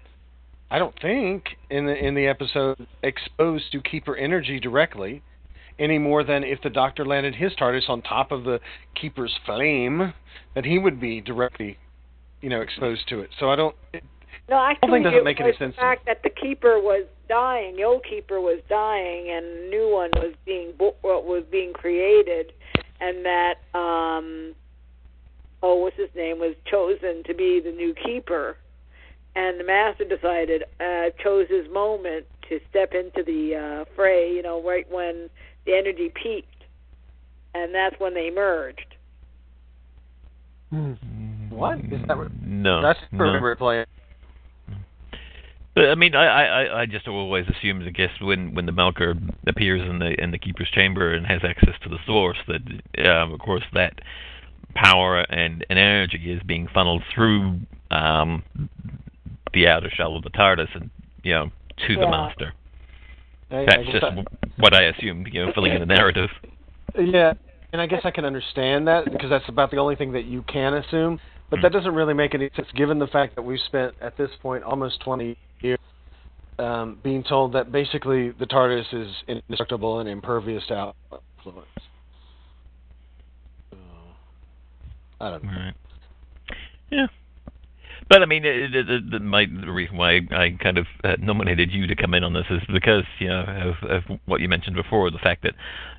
I 0.70 0.80
don't 0.80 1.00
think 1.02 1.44
in 1.70 1.86
the 1.86 1.96
in 1.96 2.16
the 2.16 2.28
episode 2.28 2.88
exposed 3.04 3.72
to 3.72 3.82
Keeper 3.82 4.16
energy 4.16 4.60
directly, 4.60 5.22
any 5.80 6.00
more 6.00 6.24
than 6.24 6.44
if 6.44 6.62
the 6.62 6.70
Doctor 6.70 7.06
landed 7.06 7.36
his 7.36 7.54
TARDIS 7.54 7.90
on 7.90 8.02
top 8.02 8.32
of 8.32 8.44
the 8.44 8.60
Keeper's 9.00 9.34
flame, 9.46 10.14
that 10.56 10.66
he 10.66 10.78
would 10.78 11.00
be 11.00 11.22
directly, 11.22 11.78
you 12.42 12.50
know, 12.50 12.62
exposed 12.62 13.08
to 13.10 13.20
it. 13.20 13.30
So 13.40 13.50
I 13.50 13.56
don't. 13.56 13.76
No, 14.50 14.58
actually, 14.58 14.92
thing 14.92 15.04
doesn't 15.04 15.20
it 15.20 15.24
make 15.24 15.40
any 15.40 15.56
sense 15.58 15.76
The 15.76 15.82
fact 15.82 16.06
that 16.06 16.22
the 16.24 16.30
keeper 16.30 16.80
was 16.80 17.06
dying, 17.28 17.76
the 17.76 17.84
old 17.84 18.04
keeper 18.04 18.40
was 18.40 18.60
dying, 18.70 19.30
and 19.30 19.46
a 19.46 19.70
new 19.70 19.90
one 19.92 20.10
was 20.16 20.34
being 20.46 20.74
bo- 20.78 20.96
what 21.02 21.26
was 21.26 21.44
being 21.52 21.74
created, 21.74 22.52
and 23.00 23.26
that 23.26 23.56
um, 23.74 24.54
oh, 25.62 25.76
what's 25.76 25.98
his 25.98 26.10
name 26.16 26.40
was 26.40 26.56
chosen 26.70 27.24
to 27.26 27.34
be 27.34 27.60
the 27.60 27.72
new 27.72 27.94
keeper, 27.94 28.58
and 29.36 29.60
the 29.60 29.64
master 29.64 30.04
decided 30.06 30.64
uh, 30.80 31.10
chose 31.24 31.48
his 31.50 31.72
moment 31.72 32.26
to 32.50 32.60
step 32.70 32.94
into 32.94 33.24
the 33.24 33.56
uh, 33.56 33.86
fray. 33.96 34.32
You 34.34 34.42
know, 34.44 34.62
right 34.62 34.90
when 34.92 35.30
the 35.66 35.74
energy 35.74 36.12
peaked, 36.22 36.66
and 37.54 37.74
that's 37.74 37.96
when 38.00 38.14
they 38.14 38.30
merged. 38.30 38.96
What 41.50 41.80
is 41.80 42.02
that? 42.08 42.18
What, 42.18 42.32
No, 42.42 42.82
that's 42.82 43.00
no. 43.12 43.26
remember 43.26 43.52
it 43.52 43.58
playing. 43.58 43.86
But 43.86 44.03
I 45.76 45.96
mean, 45.96 46.14
I, 46.14 46.26
I, 46.26 46.82
I 46.82 46.86
just 46.86 47.08
always 47.08 47.46
assume, 47.48 47.82
I 47.82 47.90
guess, 47.90 48.12
when 48.22 48.54
when 48.54 48.66
the 48.68 48.72
Melkur 48.72 49.16
appears 49.48 49.82
in 49.90 50.00
the 50.00 50.14
in 50.22 50.32
the 50.32 50.38
keeper's 50.38 50.70
chamber 50.70 51.14
and 51.14 51.26
has 51.26 51.42
access 51.44 51.74
to 51.84 51.90
the 51.90 51.98
source, 52.06 52.38
that 52.48 53.10
um, 53.10 53.34
of 53.34 53.40
course 53.40 53.64
that 53.74 54.00
power 54.76 55.22
and, 55.22 55.66
and 55.70 55.80
energy 55.80 56.32
is 56.32 56.42
being 56.44 56.68
funneled 56.74 57.04
through 57.14 57.60
um, 57.92 58.44
the 59.54 59.68
outer 59.68 59.90
shell 59.90 60.16
of 60.16 60.24
the 60.24 60.30
TARDIS 60.30 60.70
and 60.76 60.90
you 61.24 61.34
know 61.34 61.52
to 61.88 61.96
the 61.96 62.08
master. 62.08 62.54
I- 63.50 63.58
I 63.62 63.66
That's 63.66 63.84
guess 63.84 63.92
just 63.94 64.04
I- 64.04 64.24
what 64.58 64.74
I 64.74 64.84
assumed, 64.84 65.30
you 65.32 65.46
know, 65.46 65.52
filling 65.54 65.74
in 65.74 65.80
the 65.80 65.86
narrative. 65.86 66.30
Yeah, 66.98 67.34
and 67.72 67.82
I 67.82 67.86
guess 67.88 68.02
I 68.04 68.10
can 68.12 68.26
understand 68.26 68.88
that 68.88 69.12
because 69.12 69.30
that's 69.30 69.48
about 69.48 69.70
the 69.72 69.78
only 69.78 69.96
thing 69.96 70.12
that 70.14 70.26
you 70.26 70.44
can 70.44 70.74
assume. 70.76 71.20
But 71.50 71.58
Hmm. 71.58 71.64
that 71.64 71.72
doesn't 71.72 71.94
really 71.94 72.14
make 72.16 72.34
any 72.34 72.50
sense 72.56 72.68
given 72.76 72.98
the 73.00 73.08
fact 73.08 73.36
that 73.36 73.42
we've 73.44 73.60
spent 73.60 73.94
at 74.02 74.18
this 74.18 74.32
point 74.42 74.64
almost 74.64 75.00
20 75.02 75.26
years 75.26 75.38
um, 76.60 77.00
being 77.04 77.24
told 77.24 77.54
that 77.54 77.72
basically 77.72 78.32
the 78.32 78.46
TARDIS 78.46 78.94
is 78.94 79.12
indestructible 79.28 80.00
and 80.00 80.10
impervious 80.10 80.66
to 80.68 80.94
influence. 81.38 81.68
So, 83.72 83.78
I 85.20 85.32
don't 85.32 85.44
know. 85.44 85.72
Yeah. 86.92 87.08
But 88.10 88.22
I 88.22 88.26
mean, 88.26 88.46
it, 88.46 88.76
it, 88.76 88.90
it, 88.90 89.22
my 89.22 89.46
the 89.46 89.72
reason 89.72 89.98
why 89.98 90.18
I 90.32 90.58
kind 90.62 90.78
of 90.78 90.86
uh, 91.04 91.16
nominated 91.20 91.72
you 91.72 91.88
to 91.88 91.96
come 91.96 92.14
in 92.14 92.24
on 92.24 92.34
this 92.34 92.46
is 92.50 92.62
because 92.72 93.04
you 93.20 93.30
know 93.30 93.74
of, 93.82 93.90
of 93.90 94.20
what 94.26 94.42
you 94.42 94.50
mentioned 94.50 94.76
before, 94.76 95.10
the 95.10 95.18
fact 95.18 95.44
that 95.44 95.54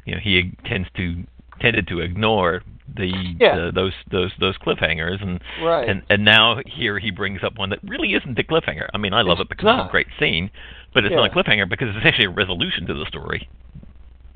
you 0.05 0.15
know 0.15 0.21
he 0.23 0.53
tends 0.67 0.89
to 0.97 1.25
tended 1.61 1.87
to 1.89 2.01
ignore 2.01 2.63
the 2.97 3.13
Yeah. 3.41 3.57
uh, 3.57 3.71
those 3.71 3.93
those 4.11 4.33
those 4.39 4.57
cliffhangers 4.59 5.23
and 5.23 5.41
Right. 5.63 5.89
and 5.89 6.03
and 6.11 6.25
now 6.25 6.61
here 6.67 6.99
he 6.99 7.11
brings 7.11 7.43
up 7.43 7.57
one 7.57 7.71
that 7.71 7.81
really 7.83 8.15
isn't 8.15 8.39
a 8.39 8.43
cliffhanger. 8.43 8.89
I 8.93 8.99
mean, 8.99 9.15
I 9.15 9.23
love 9.23 9.41
It's 9.41 9.51
it 9.51 9.57
because 9.57 9.79
it's 9.81 9.89
a 9.89 9.91
great 9.91 10.09
scene, 10.19 10.51
but 10.93 11.05
it's 11.05 11.13
Yeah. 11.13 11.19
not 11.19 11.31
a 11.31 11.35
cliffhanger 11.35 11.69
because 11.69 11.95
it's 11.97 12.05
actually 12.07 12.27
a 12.27 12.31
resolution 12.31 12.87
to 12.87 12.95
the 12.95 13.07
story. 13.07 13.49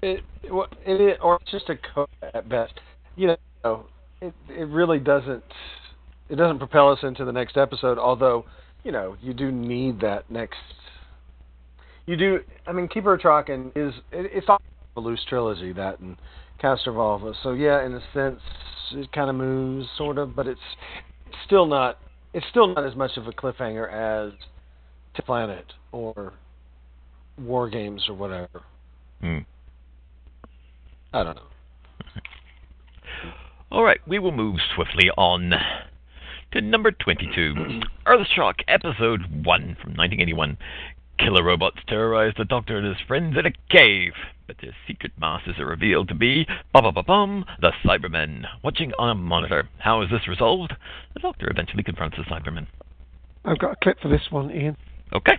It, 0.03 0.23
well, 0.51 0.69
it 0.87 1.19
or 1.21 1.39
it's 1.43 1.51
just 1.51 1.69
a 1.69 1.77
code 1.77 2.09
at 2.23 2.49
best. 2.49 2.81
You 3.17 3.37
know, 3.65 3.87
it 4.21 4.33
it 4.49 4.69
really 4.69 4.99
doesn't 4.99 5.45
it 6.29 6.37
doesn't 6.37 6.59
propel 6.59 6.91
us 6.91 7.03
into 7.03 7.25
the 7.25 7.33
next 7.33 7.57
episode. 7.57 7.99
Although, 7.99 8.45
you 8.85 8.93
know, 8.93 9.17
you 9.21 9.35
do 9.35 9.51
need 9.51 10.01
that 10.01 10.31
next. 10.31 10.59
You 12.07 12.17
do. 12.17 12.41
I 12.67 12.73
mean, 12.73 12.89
Keeper 12.89 13.15
of 13.15 13.21
Traken 13.21 13.71
is 13.77 13.95
it, 14.13 14.31
it's 14.33 14.49
all 14.49 14.61
a 14.97 15.01
loose 15.01 15.25
trilogy 15.29 15.73
that 15.73 15.99
and 16.01 16.17
Castrovalva. 16.63 17.35
So 17.43 17.53
yeah, 17.53 17.85
in 17.85 17.95
a 17.95 18.03
sense, 18.13 18.41
it 18.93 19.13
kind 19.13 19.31
of 19.31 19.37
moves 19.37 19.87
sort 19.97 20.19
of, 20.19 20.35
but 20.35 20.47
it's 20.47 20.61
still 21.47 21.67
not. 21.67 21.99
It's 22.35 22.47
still 22.51 22.75
not 22.75 22.85
as 22.85 22.95
much 22.95 23.13
of 23.17 23.27
a 23.27 23.33
cliffhanger 23.33 23.91
as 23.91 24.33
to 25.15 25.23
Planet 25.23 25.65
or 25.93 26.35
War 27.39 27.71
Games 27.71 28.05
or 28.09 28.15
whatever. 28.15 28.63
Hmm. 29.21 29.39
I 31.13 31.25
don't 31.25 31.37
know. 31.37 31.43
All 33.73 33.83
right, 33.83 34.01
we 34.07 34.19
will 34.19 34.33
move 34.33 34.57
swiftly 34.75 35.11
on 35.17 35.53
to 36.53 36.61
number 36.61 36.91
22, 36.91 37.55
Earthshock, 38.07 38.55
Episode 38.69 39.23
1 39.45 39.45
from 39.45 39.95
1981. 39.95 40.57
Killer 41.19 41.43
robots 41.43 41.79
terrorize 41.89 42.33
the 42.39 42.45
Doctor 42.45 42.79
and 42.79 42.87
his 42.87 43.07
friends 43.07 43.37
in 43.37 43.45
a 43.45 43.53
cave, 43.71 44.13
but 44.47 44.57
their 44.63 44.75
secret 44.87 45.13
masters 45.19 45.57
are 45.59 45.67
revealed 45.67 46.09
to 46.09 46.15
be 46.15 46.47
ba 46.73 46.81
ba 46.81 46.93
ba 46.93 47.03
bum 47.03 47.45
the 47.61 47.73
Cybermen, 47.85 48.45
watching 48.63 48.93
on 48.99 49.11
a 49.11 49.15
monitor. 49.15 49.69
How 49.79 50.03
is 50.03 50.11
this 50.11 50.29
resolved? 50.29 50.75
The 51.15 51.21
Doctor 51.21 51.51
eventually 51.51 51.83
confronts 51.83 52.17
the 52.17 52.25
Cybermen. 52.25 52.67
I've 53.45 53.59
got 53.59 53.73
a 53.73 53.77
clip 53.83 53.99
for 54.01 54.09
this 54.09 54.31
one, 54.31 54.51
Ian. 54.51 54.77
Okay. 55.13 55.39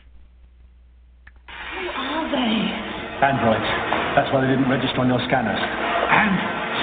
Who 1.48 1.90
Are 1.90 2.28
they? 2.28 3.26
Androids. 3.26 3.70
That's 4.16 4.34
why 4.34 4.42
they 4.42 4.52
didn't 4.52 4.70
register 4.70 5.00
on 5.00 5.08
your 5.08 5.24
scanners. 5.28 5.60
Androids? 5.60 6.80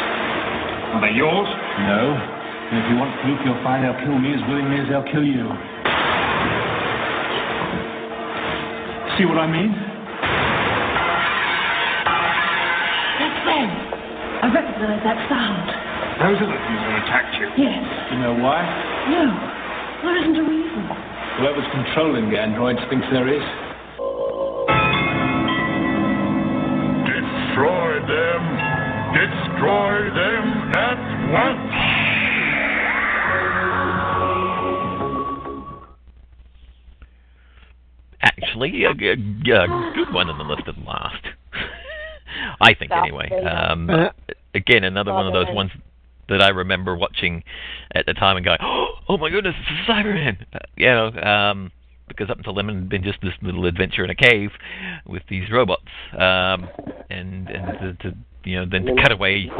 Are 0.97 1.02
they 1.05 1.12
yours? 1.12 1.48
No. 1.85 2.16
And 2.16 2.81
if 2.81 2.86
you 2.90 2.97
want 2.97 3.12
proof, 3.20 3.39
you'll 3.44 3.60
find 3.62 3.85
they'll 3.85 3.98
kill 4.01 4.18
me 4.18 4.32
as 4.32 4.43
willingly 4.48 4.81
as 4.81 4.89
they'll 4.89 5.06
kill 5.12 5.23
you. 5.23 5.47
See 9.16 9.24
what 9.24 9.40
I 9.40 9.48
mean? 9.48 9.72
That's 13.16 13.40
them. 13.48 13.70
I 14.44 14.52
recognize 14.52 15.01
that 15.09 15.16
sound. 15.32 15.64
Those 16.20 16.36
are 16.36 16.51
the 16.52 16.60
things 16.68 16.80
that 16.84 17.01
attacked 17.01 17.32
you. 17.40 17.48
Yes. 17.56 17.80
You 18.12 18.20
know 18.20 18.36
why? 18.36 18.60
No. 19.09 19.24
There 20.05 20.20
isn't 20.20 20.36
a 20.36 20.44
reason. 20.44 20.84
Whoever's 21.40 21.64
controlling 21.72 22.28
the 22.28 22.36
androids 22.36 22.80
thinks 22.93 23.06
there 23.09 23.24
is. 23.32 23.40
Destroy 27.09 27.97
them! 28.05 28.43
Destroy 29.16 30.12
them 30.12 30.44
at 30.76 31.01
once! 31.32 31.95
Actually, 38.26 38.84
a, 38.84 38.90
a, 38.90 39.12
a 39.12 39.92
good 39.94 40.12
one 40.12 40.28
on 40.28 40.38
the 40.38 40.44
list 40.44 40.68
at 40.68 40.78
last. 40.84 41.24
I 42.60 42.74
think, 42.74 42.90
anyway. 42.92 43.30
Um, 43.30 43.88
again, 44.54 44.84
another 44.84 45.12
one 45.12 45.26
of 45.26 45.32
those 45.32 45.54
ones 45.54 45.70
that 46.28 46.42
I 46.42 46.48
remember 46.48 46.96
watching 46.96 47.44
at 47.94 48.06
the 48.06 48.14
time 48.14 48.36
and 48.36 48.44
going, 48.44 48.58
"Oh 49.08 49.16
my 49.18 49.30
goodness, 49.30 49.54
it's 49.58 49.88
a 49.88 49.92
Cyberman!" 49.92 50.44
Uh, 50.52 50.58
you 50.76 50.86
know, 50.86 51.08
um, 51.08 51.70
because 52.08 52.30
up 52.30 52.38
until 52.38 52.54
then 52.54 52.68
it 52.68 52.74
had 52.74 52.88
been 52.88 53.02
just 53.04 53.20
this 53.22 53.32
little 53.42 53.66
adventure 53.66 54.04
in 54.04 54.10
a 54.10 54.14
cave 54.14 54.50
with 55.06 55.22
these 55.28 55.50
robots, 55.50 55.86
um, 56.12 56.68
and 57.10 57.48
and 57.48 57.78
to, 58.00 58.10
to 58.10 58.16
you 58.44 58.56
know 58.56 58.66
then 58.70 58.84
to 58.86 59.02
cut 59.02 59.12
away 59.12 59.50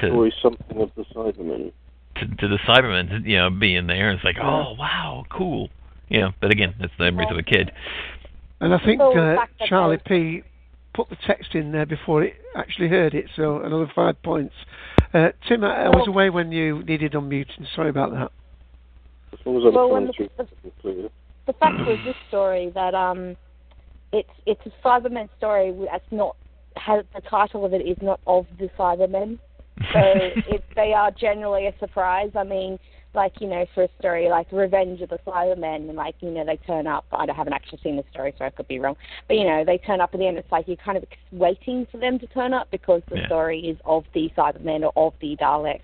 to 0.00 0.08
Story 0.08 0.34
something 0.42 0.80
of 0.80 0.90
the 0.96 1.04
Cybermen. 1.14 1.72
to, 2.16 2.26
to 2.26 2.48
the 2.48 2.58
Cybermen, 2.66 3.26
you 3.26 3.36
know, 3.36 3.50
being 3.50 3.86
there. 3.86 4.10
It's 4.12 4.24
like, 4.24 4.36
oh 4.42 4.74
wow, 4.78 5.24
cool. 5.30 5.68
You 6.08 6.20
know, 6.20 6.30
but 6.40 6.50
again, 6.50 6.74
that's 6.78 6.92
the 6.98 7.04
memories 7.04 7.28
of 7.30 7.38
a 7.38 7.42
kid. 7.42 7.70
And 8.60 8.74
I 8.74 8.78
think 8.84 9.00
uh, 9.00 9.36
Charlie 9.66 9.98
P 10.06 10.42
put 10.94 11.08
the 11.08 11.16
text 11.26 11.54
in 11.54 11.72
there 11.72 11.86
before 11.86 12.22
it 12.22 12.34
actually 12.54 12.88
heard 12.88 13.14
it, 13.14 13.26
so 13.34 13.60
another 13.60 13.90
five 13.94 14.22
points. 14.22 14.54
Uh, 15.14 15.28
Tim, 15.48 15.64
I, 15.64 15.84
I 15.84 15.88
was 15.88 16.06
away 16.06 16.30
when 16.30 16.52
you 16.52 16.82
needed 16.84 17.12
unmuting. 17.12 17.66
Sorry 17.74 17.88
about 17.90 18.12
that. 18.12 18.30
As 19.32 19.38
long 19.46 19.56
as 19.58 19.62
I'm 19.66 19.74
Well, 19.74 19.90
when 19.90 20.12
coming 20.12 20.28
the- 20.36 20.70
clear. 20.80 21.08
the 21.46 21.52
fact 21.54 21.78
was 21.78 21.98
this 22.04 22.16
story 22.28 22.70
that 22.74 22.94
um, 22.94 23.36
it's 24.12 24.28
it's 24.46 24.60
a 24.66 24.86
Cybermen 24.86 25.28
story 25.38 25.74
that's 25.90 26.04
not 26.10 26.36
has 26.76 27.04
the 27.14 27.20
title 27.22 27.64
of 27.64 27.72
it 27.74 27.86
is 27.86 27.96
not 28.02 28.20
of 28.26 28.46
the 28.58 28.68
Cybermen, 28.78 29.38
so 29.92 30.00
it, 30.54 30.62
they 30.76 30.92
are 30.92 31.10
generally 31.10 31.66
a 31.66 31.74
surprise. 31.78 32.30
I 32.36 32.44
mean, 32.44 32.78
like 33.14 33.40
you 33.40 33.46
know, 33.48 33.66
for 33.74 33.84
a 33.84 33.88
story 33.98 34.28
like 34.28 34.50
Revenge 34.52 35.00
of 35.02 35.10
the 35.10 35.18
Cybermen, 35.26 35.88
and 35.88 35.94
like 35.96 36.14
you 36.20 36.30
know 36.30 36.44
they 36.44 36.56
turn 36.66 36.86
up. 36.86 37.04
I 37.12 37.26
don't- 37.26 37.36
haven't 37.36 37.52
actually 37.52 37.80
seen 37.82 37.96
the 37.96 38.04
story, 38.10 38.34
so 38.38 38.44
I 38.44 38.50
could 38.50 38.68
be 38.68 38.78
wrong. 38.78 38.96
But 39.28 39.36
you 39.36 39.44
know, 39.44 39.64
they 39.64 39.78
turn 39.78 40.00
up 40.00 40.10
at 40.14 40.20
the 40.20 40.26
end. 40.26 40.38
It's 40.38 40.50
like 40.52 40.66
you're 40.68 40.76
kind 40.76 40.96
of 40.96 41.04
waiting 41.30 41.86
for 41.90 41.98
them 41.98 42.18
to 42.18 42.26
turn 42.28 42.54
up 42.54 42.70
because 42.70 43.02
the 43.08 43.18
Yeah. 43.18 43.26
story 43.26 43.60
is 43.60 43.78
of 43.84 44.04
the 44.12 44.30
Cybermen 44.36 44.82
or 44.82 44.92
of 45.08 45.14
the 45.20 45.36
Daleks. 45.36 45.80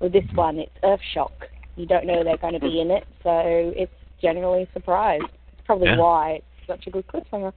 With 0.00 0.12
this 0.12 0.24
mm-hmm. 0.24 0.36
one, 0.36 0.58
it's 0.58 0.78
Earthshock. 0.82 1.32
You 1.76 1.86
don't 1.86 2.06
know 2.06 2.22
they're 2.24 2.36
going 2.36 2.54
to 2.54 2.60
be 2.60 2.80
in 2.80 2.90
it, 2.90 3.06
so 3.22 3.72
it's 3.76 3.92
generally 4.20 4.62
a 4.62 4.72
surprise. 4.72 5.20
It's 5.22 5.62
probably 5.64 5.88
Yeah. 5.88 5.98
why 5.98 6.30
it's 6.32 6.66
such 6.66 6.86
a 6.86 6.90
good 6.90 7.06
cliffhanger. 7.06 7.52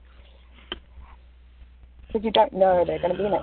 Because 2.06 2.24
you 2.24 2.30
don't 2.30 2.52
know 2.52 2.84
they're 2.84 2.98
going 2.98 3.12
to 3.12 3.18
be 3.18 3.26
in 3.26 3.32
it. 3.34 3.42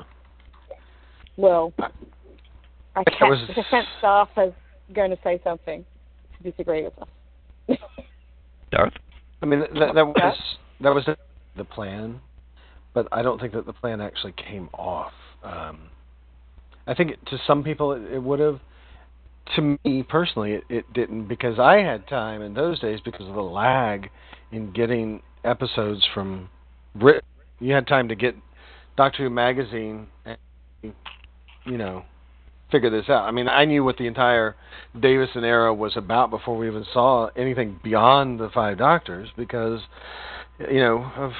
Well, 1.38 1.74
I 1.80 3.04
That 3.04 3.14
can't. 3.18 3.30
was- 3.30 3.48
The 3.48 3.54
defense 3.54 3.88
staff 4.00 4.30
is 4.38 4.54
going 4.94 5.12
to 5.12 5.18
say 5.24 5.40
something 5.44 5.86
to 6.38 6.52
disagree 6.52 6.84
with 6.84 6.94
us. 7.00 7.78
Darth. 8.72 8.94
I 9.42 9.46
mean, 9.46 9.60
that, 9.60 9.94
that 9.94 10.06
was 10.06 10.38
that 10.82 10.94
was 10.94 11.08
the 11.56 11.64
plan, 11.64 12.20
but 12.94 13.08
I 13.12 13.22
don't 13.22 13.40
think 13.40 13.54
that 13.54 13.66
the 13.66 13.74
plan 13.74 14.02
actually 14.02 14.34
came 14.34 14.70
off. 14.74 15.14
Um, 15.44 15.90
I 16.88 16.94
think 16.94 17.12
it, 17.12 17.20
to 17.28 17.38
some 17.46 17.64
people 17.64 17.92
it, 17.94 18.14
it 18.14 18.24
would 18.24 18.40
have. 18.40 18.60
To 19.56 19.78
me 19.86 20.04
personally, 20.04 20.54
it, 20.54 20.64
it 20.70 20.94
didn't 20.94 21.28
because 21.28 21.58
I 21.58 21.78
had 21.78 22.06
time 22.10 22.42
in 22.42 22.54
those 22.54 22.82
days 22.82 23.00
because 23.06 23.28
of 23.28 23.34
the 23.34 23.42
lag 23.42 24.10
in 24.52 24.74
getting 24.74 25.22
episodes 25.46 26.06
from 26.14 26.50
Brit. 26.96 27.24
You 27.60 27.74
had 27.74 27.88
time 27.88 28.10
to 28.10 28.16
get 28.16 28.36
Doctor 28.98 29.24
Who 29.24 29.30
magazine 29.30 30.08
and 30.26 30.38
you 30.84 31.78
know 31.78 32.04
figure 32.72 32.90
this 32.90 33.10
out. 33.10 33.24
I 33.24 33.32
mean, 33.32 33.48
I 33.48 33.66
knew 33.66 33.84
what 33.84 33.98
the 33.98 34.08
entire 34.08 34.56
Davison 35.00 35.44
era 35.44 35.74
was 35.74 35.96
about 35.96 36.30
before 36.30 36.58
we 36.58 36.68
even 36.68 36.86
saw 36.94 37.28
anything 37.36 37.80
beyond 37.84 38.40
the 38.40 38.50
Five 38.54 38.78
Doctors 38.78 39.30
because, 39.38 39.82
you 40.60 40.80
know, 40.80 41.12
of 41.16 41.32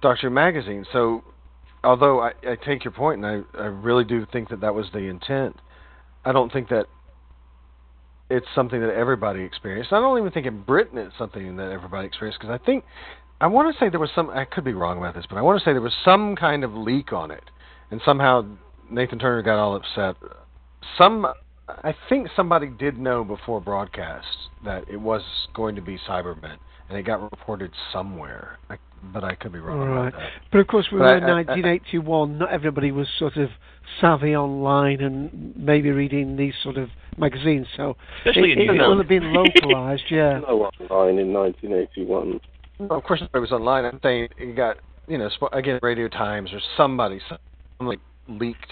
Doctor 0.00 0.30
magazine. 0.30 0.86
So, 0.92 1.24
although 1.82 2.20
I, 2.20 2.32
I 2.46 2.56
take 2.64 2.84
your 2.84 2.92
point, 2.92 3.24
and 3.24 3.44
I, 3.56 3.60
I 3.60 3.66
really 3.66 4.04
do 4.04 4.26
think 4.32 4.50
that 4.50 4.60
that 4.60 4.74
was 4.74 4.86
the 4.92 5.00
intent, 5.00 5.56
I 6.24 6.32
don't 6.32 6.52
think 6.52 6.68
that 6.68 6.86
it's 8.30 8.46
something 8.54 8.80
that 8.80 8.94
everybody 8.94 9.42
experienced. 9.42 9.92
I 9.92 10.00
don't 10.00 10.18
even 10.18 10.30
think 10.30 10.46
in 10.46 10.62
Britain 10.62 10.98
it's 10.98 11.16
something 11.16 11.56
that 11.56 11.72
everybody 11.72 12.06
experienced 12.06 12.40
because 12.40 12.58
I 12.60 12.64
think 12.64 12.84
I 13.40 13.46
want 13.46 13.72
to 13.72 13.78
say 13.78 13.88
there 13.88 14.00
was 14.00 14.10
some. 14.14 14.30
I 14.30 14.44
could 14.44 14.64
be 14.64 14.74
wrong 14.74 14.98
about 14.98 15.14
this, 15.14 15.24
but 15.28 15.36
I 15.36 15.42
want 15.42 15.58
to 15.58 15.64
say 15.64 15.72
there 15.72 15.80
was 15.80 15.94
some 16.04 16.34
kind 16.34 16.64
of 16.64 16.74
leak 16.74 17.12
on 17.12 17.30
it, 17.30 17.44
and 17.90 18.00
somehow 18.04 18.44
Nathan 18.90 19.18
Turner 19.18 19.42
got 19.42 19.58
all 19.58 19.76
upset. 19.76 20.16
Some, 20.96 21.26
I 21.68 21.94
think 22.08 22.28
somebody 22.34 22.68
did 22.68 22.98
know 22.98 23.24
before 23.24 23.60
broadcast 23.60 24.26
that 24.64 24.84
it 24.90 25.00
was 25.00 25.22
going 25.54 25.74
to 25.76 25.82
be 25.82 25.98
Cybermen, 26.08 26.56
and 26.88 26.98
it 26.98 27.02
got 27.04 27.20
reported 27.20 27.70
somewhere. 27.92 28.58
I, 28.70 28.76
but 29.12 29.22
I 29.24 29.34
could 29.34 29.52
be 29.52 29.58
wrong 29.60 29.78
Right. 29.80 30.08
about 30.08 30.18
that. 30.20 30.30
But 30.50 30.58
of 30.58 30.66
course, 30.66 30.86
we 30.90 30.98
But 30.98 31.04
were 31.04 31.14
I- 31.14 31.16
in 31.18 31.24
I- 31.24 31.28
I- 31.28 31.32
1981. 31.34 32.38
Not 32.38 32.50
everybody 32.50 32.90
was 32.90 33.08
sort 33.18 33.36
of 33.36 33.50
savvy 34.00 34.34
online 34.34 35.00
and 35.00 35.52
maybe 35.56 35.90
reading 35.90 36.36
these 36.36 36.54
sort 36.62 36.76
of 36.76 36.90
magazines. 37.16 37.66
So 37.76 37.96
Especially 38.18 38.52
it, 38.52 38.58
in 38.58 38.66
New 38.66 38.82
it 38.82 38.88
will 38.88 38.98
have 38.98 39.08
been 39.08 39.32
localized. 39.32 40.10
yeah. 40.10 40.40
No 40.40 40.70
online 40.90 41.18
in 41.18 41.32
1981. 41.32 42.40
Well, 42.78 42.98
of 42.98 43.04
course, 43.04 43.22
it 43.22 43.38
was 43.38 43.52
online. 43.52 43.84
I'm 43.84 44.00
saying 44.02 44.28
it 44.38 44.54
got, 44.56 44.78
you 45.06 45.18
know, 45.18 45.28
again, 45.52 45.78
Radio 45.82 46.08
Times 46.08 46.52
or 46.52 46.60
somebody, 46.76 47.20
somebody 47.78 48.00
leaked. 48.28 48.70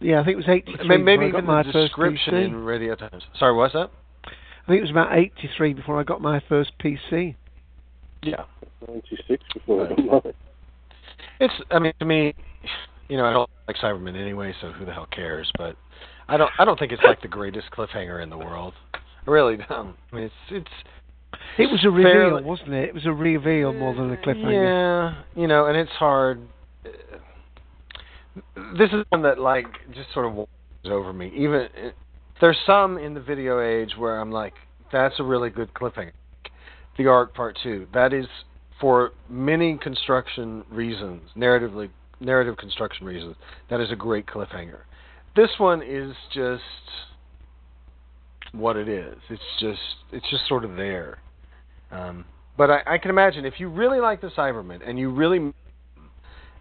Yeah, 0.00 0.20
I 0.20 0.24
think 0.24 0.34
it 0.34 0.36
was 0.36 0.48
83. 0.48 0.88
Maybe, 0.88 1.02
maybe 1.02 1.18
when 1.18 1.28
I 1.28 1.30
got 1.32 1.38
even 1.38 1.46
my 1.46 1.62
the 1.62 1.72
first 1.72 1.88
description 1.88 2.34
PC. 2.34 2.44
in 2.46 2.54
Radio 2.56 2.94
Times. 2.94 3.22
Sorry, 3.38 3.54
what's 3.54 3.72
that? 3.72 3.90
I 4.26 4.66
think 4.68 4.78
it 4.78 4.82
was 4.82 4.90
about 4.90 5.16
83 5.16 5.74
before 5.74 6.00
I 6.00 6.02
got 6.02 6.20
my 6.20 6.40
first 6.48 6.72
PC. 6.82 7.34
Yeah. 8.22 8.44
96 8.86 9.42
before 9.54 9.86
I 9.86 9.88
got 9.88 9.98
mine. 10.24 10.34
It's. 11.40 11.54
I 11.70 11.78
mean, 11.78 11.92
to 12.00 12.04
me, 12.04 12.34
you 13.08 13.16
know, 13.16 13.24
I 13.24 13.32
don't 13.32 13.50
like 13.68 13.76
Cybermen 13.76 14.20
anyway, 14.20 14.54
so 14.60 14.72
who 14.72 14.84
the 14.84 14.92
hell 14.92 15.06
cares? 15.10 15.50
But 15.56 15.76
I 16.28 16.36
don't. 16.36 16.50
I 16.58 16.64
don't 16.64 16.78
think 16.78 16.92
it's 16.92 17.02
like 17.02 17.22
the 17.22 17.28
greatest 17.28 17.70
cliffhanger 17.70 18.22
in 18.22 18.30
the 18.30 18.38
world. 18.38 18.74
I 18.94 19.30
really 19.30 19.56
don't. 19.56 19.94
I 20.12 20.14
mean, 20.14 20.24
it's 20.24 20.34
it's. 20.50 20.70
It 21.58 21.70
was 21.70 21.84
a 21.84 21.90
reveal, 21.90 22.12
fairly- 22.12 22.42
wasn't 22.42 22.72
it? 22.72 22.88
It 22.88 22.94
was 22.94 23.06
a 23.06 23.12
reveal 23.12 23.72
more 23.72 23.94
than 23.94 24.12
a 24.12 24.16
cliffhanger. 24.16 25.14
Yeah, 25.34 25.40
you 25.40 25.46
know, 25.46 25.66
and 25.66 25.76
it's 25.76 25.92
hard. 25.92 26.40
This 28.78 28.90
is 28.92 29.04
one 29.10 29.22
that 29.22 29.38
like 29.38 29.66
just 29.94 30.12
sort 30.12 30.26
of 30.26 30.34
washes 30.34 30.50
over 30.86 31.12
me. 31.12 31.32
Even 31.36 31.68
there's 32.40 32.58
some 32.66 32.98
in 32.98 33.14
the 33.14 33.20
video 33.20 33.60
age 33.60 33.94
where 33.96 34.20
I'm 34.20 34.30
like, 34.30 34.54
that's 34.92 35.14
a 35.18 35.22
really 35.22 35.50
good 35.50 35.72
cliffhanger. 35.74 36.12
The 36.98 37.06
arc 37.06 37.34
Part 37.34 37.58
Two. 37.62 37.86
That 37.92 38.12
is 38.12 38.26
for 38.80 39.12
many 39.28 39.78
construction 39.78 40.64
reasons, 40.70 41.22
narratively, 41.36 41.90
narrative 42.20 42.56
construction 42.56 43.06
reasons. 43.06 43.36
That 43.70 43.80
is 43.80 43.90
a 43.90 43.96
great 43.96 44.26
cliffhanger. 44.26 44.80
This 45.34 45.50
one 45.58 45.82
is 45.82 46.14
just 46.34 46.62
what 48.52 48.76
it 48.76 48.88
is. 48.88 49.16
It's 49.28 49.42
just 49.60 49.80
it's 50.12 50.28
just 50.30 50.46
sort 50.48 50.64
of 50.64 50.76
there. 50.76 51.18
Um, 51.90 52.24
but 52.56 52.70
I, 52.70 52.82
I 52.86 52.98
can 52.98 53.10
imagine 53.10 53.44
if 53.44 53.60
you 53.60 53.68
really 53.68 54.00
like 54.00 54.20
the 54.20 54.28
Cybermen 54.28 54.80
and 54.86 54.98
you 54.98 55.10
really 55.10 55.52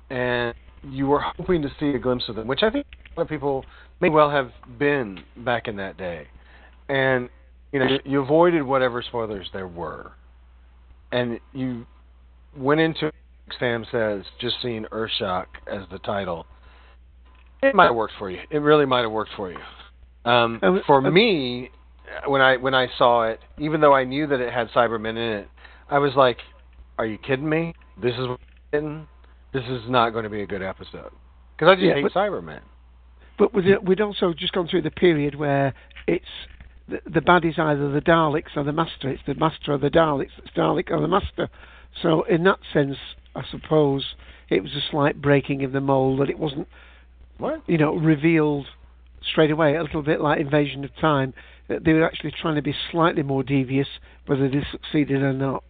and 0.09 0.53
you 0.89 1.07
were 1.07 1.19
hoping 1.19 1.61
to 1.61 1.69
see 1.79 1.89
a 1.89 1.99
glimpse 1.99 2.25
of 2.29 2.35
them, 2.35 2.47
which 2.47 2.63
I 2.63 2.69
think 2.69 2.85
a 3.15 3.19
lot 3.19 3.23
of 3.23 3.29
people 3.29 3.65
may 4.01 4.09
well 4.09 4.29
have 4.29 4.51
been 4.77 5.19
back 5.37 5.67
in 5.67 5.75
that 5.77 5.97
day, 5.97 6.27
and 6.89 7.29
you 7.71 7.79
know 7.79 7.97
you, 8.05 8.21
avoided 8.21 8.63
whatever 8.63 9.01
spoilers 9.01 9.49
there 9.53 9.67
were, 9.67 10.11
and 11.11 11.39
you 11.53 11.85
went 12.57 12.81
into 12.81 13.11
Sam 13.59 13.85
says 13.91 14.23
just 14.39 14.55
seeing 14.61 14.85
Earthshock 14.85 15.45
as 15.71 15.81
the 15.91 15.99
title. 15.99 16.45
It 17.61 17.73
might 17.73 17.85
have 17.85 17.95
worked 17.95 18.13
for 18.19 18.29
you. 18.29 18.39
It 18.49 18.59
really 18.59 18.85
might 18.85 19.01
have 19.01 19.11
worked 19.11 19.31
for 19.35 19.51
you. 19.51 19.57
Um, 20.29 20.59
for 20.85 21.01
me, 21.01 21.69
when 22.27 22.41
I 22.41 22.57
when 22.57 22.73
I 22.73 22.87
saw 22.97 23.23
it, 23.23 23.39
even 23.59 23.81
though 23.81 23.93
I 23.93 24.03
knew 24.03 24.27
that 24.27 24.39
it 24.39 24.53
had 24.53 24.69
Cybermen 24.69 25.11
in 25.11 25.17
it, 25.17 25.49
I 25.89 25.99
was 25.99 26.13
like, 26.15 26.37
"Are 26.97 27.05
you 27.05 27.17
kidding 27.17 27.49
me? 27.49 27.73
This 28.01 28.13
is 28.13 28.27
what? 28.27 28.39
This 29.55 29.69
is 29.69 29.89
not 29.89 30.11
going 30.11 30.23
to 30.23 30.29
be 30.29 30.41
a 30.41 30.47
good 30.47 30.61
episode." 30.61 31.11
Because 31.55 31.71
I 31.71 31.75
just 31.75 31.85
Yeah, 31.85 31.93
hate 31.95 32.03
but- 32.03 32.13
Cybermen. 32.13 32.61
But 33.37 33.53
with 33.53 33.65
it, 33.65 33.83
we'd 33.83 33.99
also 33.99 34.33
just 34.33 34.53
gone 34.53 34.67
through 34.67 34.83
the 34.83 34.91
period 34.91 35.35
where 35.35 35.73
it's 36.07 36.25
the, 36.87 37.01
the 37.05 37.21
bad 37.21 37.43
is 37.43 37.55
either 37.57 37.91
the 37.91 37.99
Daleks 37.99 38.55
or 38.55 38.63
the 38.63 38.71
Master. 38.71 39.09
It's 39.09 39.23
the 39.25 39.35
Master 39.35 39.73
or 39.73 39.77
the 39.77 39.89
Daleks. 39.89 40.31
It's 40.37 40.55
Dalek 40.55 40.89
or 40.89 41.01
the 41.01 41.07
Master. 41.07 41.49
So 42.01 42.23
in 42.23 42.43
that 42.43 42.59
sense, 42.71 42.95
I 43.35 43.43
suppose 43.49 44.15
it 44.49 44.61
was 44.61 44.71
a 44.73 44.81
slight 44.89 45.21
breaking 45.21 45.63
of 45.65 45.71
the 45.73 45.81
mold 45.81 46.21
that 46.21 46.29
it 46.29 46.39
wasn't, 46.39 46.67
what 47.37 47.61
you 47.67 47.77
know, 47.77 47.95
revealed 47.95 48.67
straight 49.21 49.51
away. 49.51 49.75
A 49.75 49.83
little 49.83 50.03
bit 50.03 50.21
like 50.21 50.39
Invasion 50.39 50.85
of 50.85 50.95
Time. 50.95 51.33
They 51.67 51.93
were 51.93 52.05
actually 52.05 52.31
trying 52.31 52.55
to 52.55 52.61
be 52.61 52.75
slightly 52.91 53.23
more 53.23 53.43
devious, 53.43 53.87
whether 54.27 54.47
they 54.47 54.63
succeeded 54.71 55.21
or 55.23 55.33
not. 55.33 55.63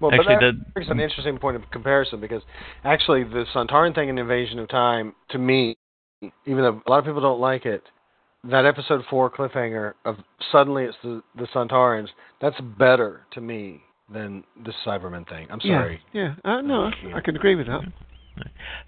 Well, 0.00 0.12
Actually, 0.12 0.34
but 0.34 0.40
that 0.40 0.52
the- 0.52 0.72
brings 0.72 0.90
an 0.90 1.00
interesting 1.00 1.38
point 1.38 1.56
of 1.56 1.70
comparison 1.70 2.20
because 2.20 2.42
actually 2.84 3.24
the 3.24 3.46
Sontaran 3.54 3.94
thing 3.94 4.08
in 4.08 4.18
Invasion 4.18 4.58
of 4.58 4.68
Time, 4.68 5.14
to 5.30 5.38
me, 5.38 5.76
even 6.20 6.62
though 6.62 6.82
a 6.86 6.90
lot 6.90 6.98
of 6.98 7.04
people 7.04 7.20
don't 7.20 7.40
like 7.40 7.64
it, 7.64 7.82
that 8.44 8.64
episode 8.64 9.02
four 9.10 9.30
cliffhanger 9.30 9.94
of 10.04 10.16
suddenly 10.52 10.84
it's 10.84 10.96
the 11.02 11.22
the 11.36 11.46
Sontarans, 11.54 12.08
that's 12.40 12.60
better 12.78 13.22
to 13.32 13.40
me 13.40 13.80
than 14.12 14.44
the 14.64 14.72
Cyberman 14.84 15.28
thing. 15.28 15.48
I'm 15.50 15.60
sorry. 15.60 16.00
Yeah, 16.12 16.34
yeah. 16.44 16.52
Uh, 16.52 16.60
no, 16.60 16.90
I 17.14 17.20
can 17.20 17.34
agree 17.36 17.56
with 17.56 17.66
that. 17.66 17.80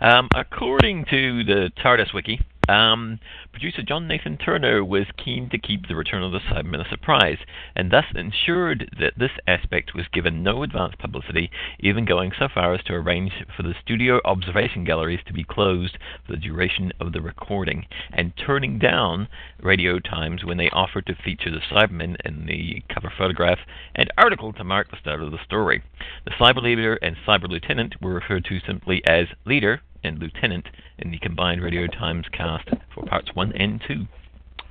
Um, 0.01 0.28
according 0.35 1.06
to 1.06 1.43
the 1.44 1.70
TARDIS 1.82 2.12
wiki, 2.14 2.40
um, 2.68 3.18
producer 3.52 3.82
John 3.82 4.06
Nathan 4.06 4.36
Turner 4.36 4.84
was 4.84 5.06
keen 5.16 5.48
to 5.50 5.58
keep 5.58 5.88
the 5.88 5.96
return 5.96 6.22
of 6.22 6.32
the 6.32 6.40
Cybermen 6.40 6.84
a 6.84 6.88
surprise, 6.88 7.38
and 7.74 7.90
thus 7.90 8.04
ensured 8.14 8.90
that 9.00 9.14
this 9.16 9.30
aspect 9.46 9.94
was 9.94 10.06
given 10.12 10.42
no 10.42 10.62
advance 10.62 10.94
publicity, 10.98 11.50
even 11.80 12.04
going 12.04 12.32
so 12.38 12.48
far 12.52 12.74
as 12.74 12.82
to 12.84 12.92
arrange 12.94 13.32
for 13.56 13.62
the 13.62 13.74
studio 13.82 14.20
observation 14.24 14.84
galleries 14.84 15.20
to 15.26 15.32
be 15.32 15.44
closed 15.44 15.96
for 16.26 16.32
the 16.32 16.38
duration 16.38 16.92
of 17.00 17.12
the 17.12 17.20
recording, 17.20 17.86
and 18.12 18.32
turning 18.36 18.78
down 18.78 19.28
Radio 19.62 19.98
Times 19.98 20.44
when 20.44 20.58
they 20.58 20.70
offered 20.70 21.06
to 21.06 21.14
feature 21.14 21.50
the 21.50 21.60
Cybermen 21.70 22.16
in 22.24 22.46
the 22.46 22.82
cover 22.92 23.12
photograph 23.16 23.58
and 23.94 24.10
article 24.18 24.52
to 24.52 24.64
mark 24.64 24.90
the 24.90 24.98
start 25.00 25.22
of 25.22 25.30
the 25.30 25.44
story. 25.44 25.82
The 26.24 26.32
Cyber 26.32 26.62
Leader 26.62 26.98
and 27.02 27.16
Cyber 27.26 27.48
Lieutenant 27.48 28.00
were 28.00 28.14
referred 28.14 28.44
to 28.46 28.60
simply 28.60 29.02
as 29.06 29.26
Leader 29.44 29.80
and 30.04 30.18
Lieutenant 30.18 30.66
in 30.98 31.10
the 31.10 31.18
combined 31.18 31.62
Radio 31.62 31.86
Times 31.86 32.26
cast 32.32 32.68
for 32.94 33.04
parts 33.06 33.30
1 33.34 33.52
and 33.52 33.82
2. 33.86 34.06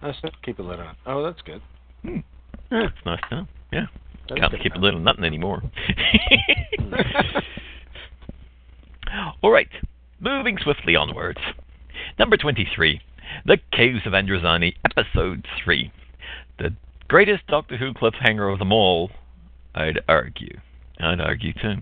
Let's 0.01 0.17
keep 0.43 0.59
a 0.59 0.61
lid 0.61 0.79
on. 0.79 0.95
Oh, 1.05 1.23
that's 1.23 1.41
good. 1.41 1.61
Hmm. 2.03 2.19
It's 2.71 2.95
nice 3.05 3.19
to 3.29 3.35
know. 3.35 3.47
Yeah. 3.71 3.85
That's 4.29 4.41
Can't 4.41 4.61
keep 4.61 4.75
a 4.75 4.79
lid 4.79 4.93
on 4.93 5.03
nothing 5.03 5.23
anymore. 5.23 5.63
All 9.41 9.51
right. 9.51 9.69
Moving 10.19 10.57
swiftly 10.61 10.95
onwards. 10.95 11.39
Number 12.19 12.37
23. 12.37 13.01
The 13.45 13.57
Caves 13.71 14.05
of 14.05 14.13
Androzani, 14.13 14.73
Episode 14.85 15.45
3. 15.63 15.91
The 16.59 16.73
greatest 17.07 17.47
Doctor 17.47 17.77
Who 17.77 17.93
cliffhanger 17.93 18.51
of 18.51 18.59
them 18.59 18.71
all, 18.71 19.11
I'd 19.75 19.99
argue. 20.07 20.59
I'd 20.99 21.21
argue 21.21 21.53
too. 21.53 21.75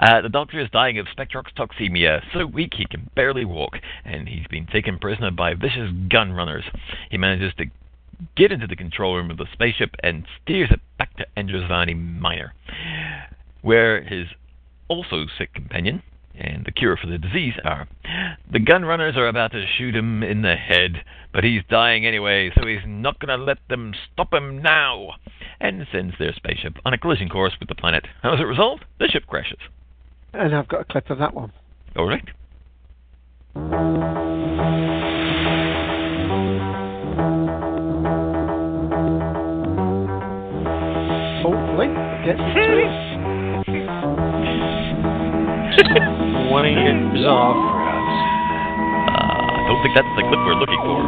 Uh, 0.00 0.20
the 0.22 0.28
Doctor 0.28 0.60
is 0.60 0.70
dying 0.70 0.98
of 0.98 1.06
spectrox 1.06 1.52
toxemia, 1.56 2.22
so 2.32 2.46
weak 2.46 2.72
he 2.76 2.86
can 2.86 3.10
barely 3.14 3.44
walk, 3.44 3.76
and 4.04 4.28
he's 4.28 4.46
been 4.48 4.66
taken 4.66 4.98
prisoner 4.98 5.30
by 5.30 5.54
vicious 5.54 5.90
gun 6.08 6.32
runners. 6.32 6.64
He 7.10 7.18
manages 7.18 7.52
to 7.58 7.66
get 8.36 8.52
into 8.52 8.66
the 8.66 8.76
control 8.76 9.16
room 9.16 9.30
of 9.30 9.36
the 9.36 9.46
spaceship 9.52 9.94
and 10.02 10.24
steers 10.42 10.70
it 10.70 10.80
back 10.98 11.16
to 11.16 11.26
Androzani 11.36 11.94
Minor, 11.94 12.54
where 13.62 14.02
his 14.02 14.26
also 14.88 15.26
sick 15.38 15.52
companion 15.54 16.02
and 16.34 16.64
the 16.64 16.72
cure 16.72 16.96
for 16.96 17.06
the 17.06 17.18
disease 17.18 17.54
are. 17.64 17.88
The 18.50 18.58
gun 18.58 18.84
runners 18.84 19.16
are 19.16 19.28
about 19.28 19.52
to 19.52 19.64
shoot 19.78 19.94
him 19.94 20.22
in 20.22 20.42
the 20.42 20.56
head, 20.56 21.04
but 21.32 21.44
he's 21.44 21.62
dying 21.68 22.06
anyway, 22.06 22.50
so 22.54 22.66
he's 22.66 22.84
not 22.86 23.18
going 23.20 23.36
to 23.36 23.44
let 23.44 23.58
them 23.68 23.94
stop 24.12 24.32
him 24.32 24.62
now, 24.62 25.10
and 25.60 25.86
sends 25.92 26.14
their 26.18 26.32
spaceship 26.34 26.74
on 26.84 26.92
a 26.92 26.98
collision 26.98 27.28
course 27.28 27.54
with 27.60 27.68
the 27.68 27.74
planet. 27.74 28.06
As 28.22 28.40
a 28.40 28.46
result, 28.46 28.80
the 28.98 29.08
ship 29.08 29.26
crashes. 29.26 29.60
And 30.32 30.54
I've 30.54 30.68
got 30.68 30.80
a 30.80 30.84
clip 30.84 31.10
of 31.10 31.18
that 31.18 31.34
one. 31.34 31.52
All 31.96 32.06
right. 32.06 32.28
Hopefully, 41.42 41.88
get 42.24 42.36
to 42.36 42.78
it. 42.78 43.11
20 46.52 46.68
years 46.68 47.24
off. 47.26 47.56
I 47.56 47.64
don't 49.68 49.80
think 49.82 49.94
that's 49.96 50.12
the 50.16 50.22
clip 50.28 50.38
we're 50.44 50.54
looking 50.60 50.82
for. 50.84 51.00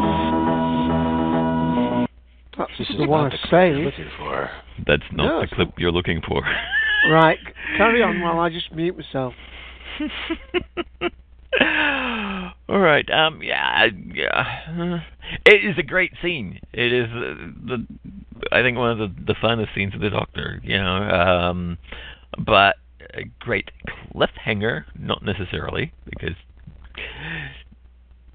That's 2.56 2.72
This 2.78 2.88
is 2.88 2.96
the 2.96 3.06
one 3.06 3.24
not 3.24 3.34
I 3.34 3.36
the 3.36 3.42
saved. 3.50 3.84
looking 3.84 4.08
for. 4.16 4.48
That's 4.86 5.02
not 5.12 5.26
No, 5.26 5.36
the 5.36 5.42
it's 5.44 5.52
clip 5.52 5.68
you're 5.76 5.92
looking 5.92 6.22
for. 6.26 6.40
Right, 7.10 7.38
carry 7.76 8.02
on 8.02 8.22
while 8.22 8.40
I 8.40 8.48
just 8.48 8.72
mute 8.72 8.96
myself. 8.96 9.34
All 12.66 12.78
right. 12.78 13.06
Um. 13.10 13.42
Yeah. 13.42 13.88
Yeah. 14.14 15.00
It 15.44 15.64
is 15.70 15.76
a 15.76 15.82
great 15.82 16.12
scene. 16.22 16.60
It 16.72 16.94
is 16.94 17.10
uh, 17.10 17.34
the. 17.66 17.86
I 18.50 18.62
think 18.62 18.78
one 18.78 18.90
of 18.90 18.96
the 18.98 19.08
the 19.26 19.34
funnest 19.34 19.74
scenes 19.74 19.94
of 19.94 20.00
the 20.00 20.08
Doctor. 20.08 20.62
You 20.64 20.78
know. 20.78 20.96
Um. 20.96 21.76
But 22.38 22.76
a 23.16 23.24
great 23.40 23.70
cliffhanger, 24.14 24.84
not 24.98 25.22
necessarily, 25.24 25.92
because 26.04 26.36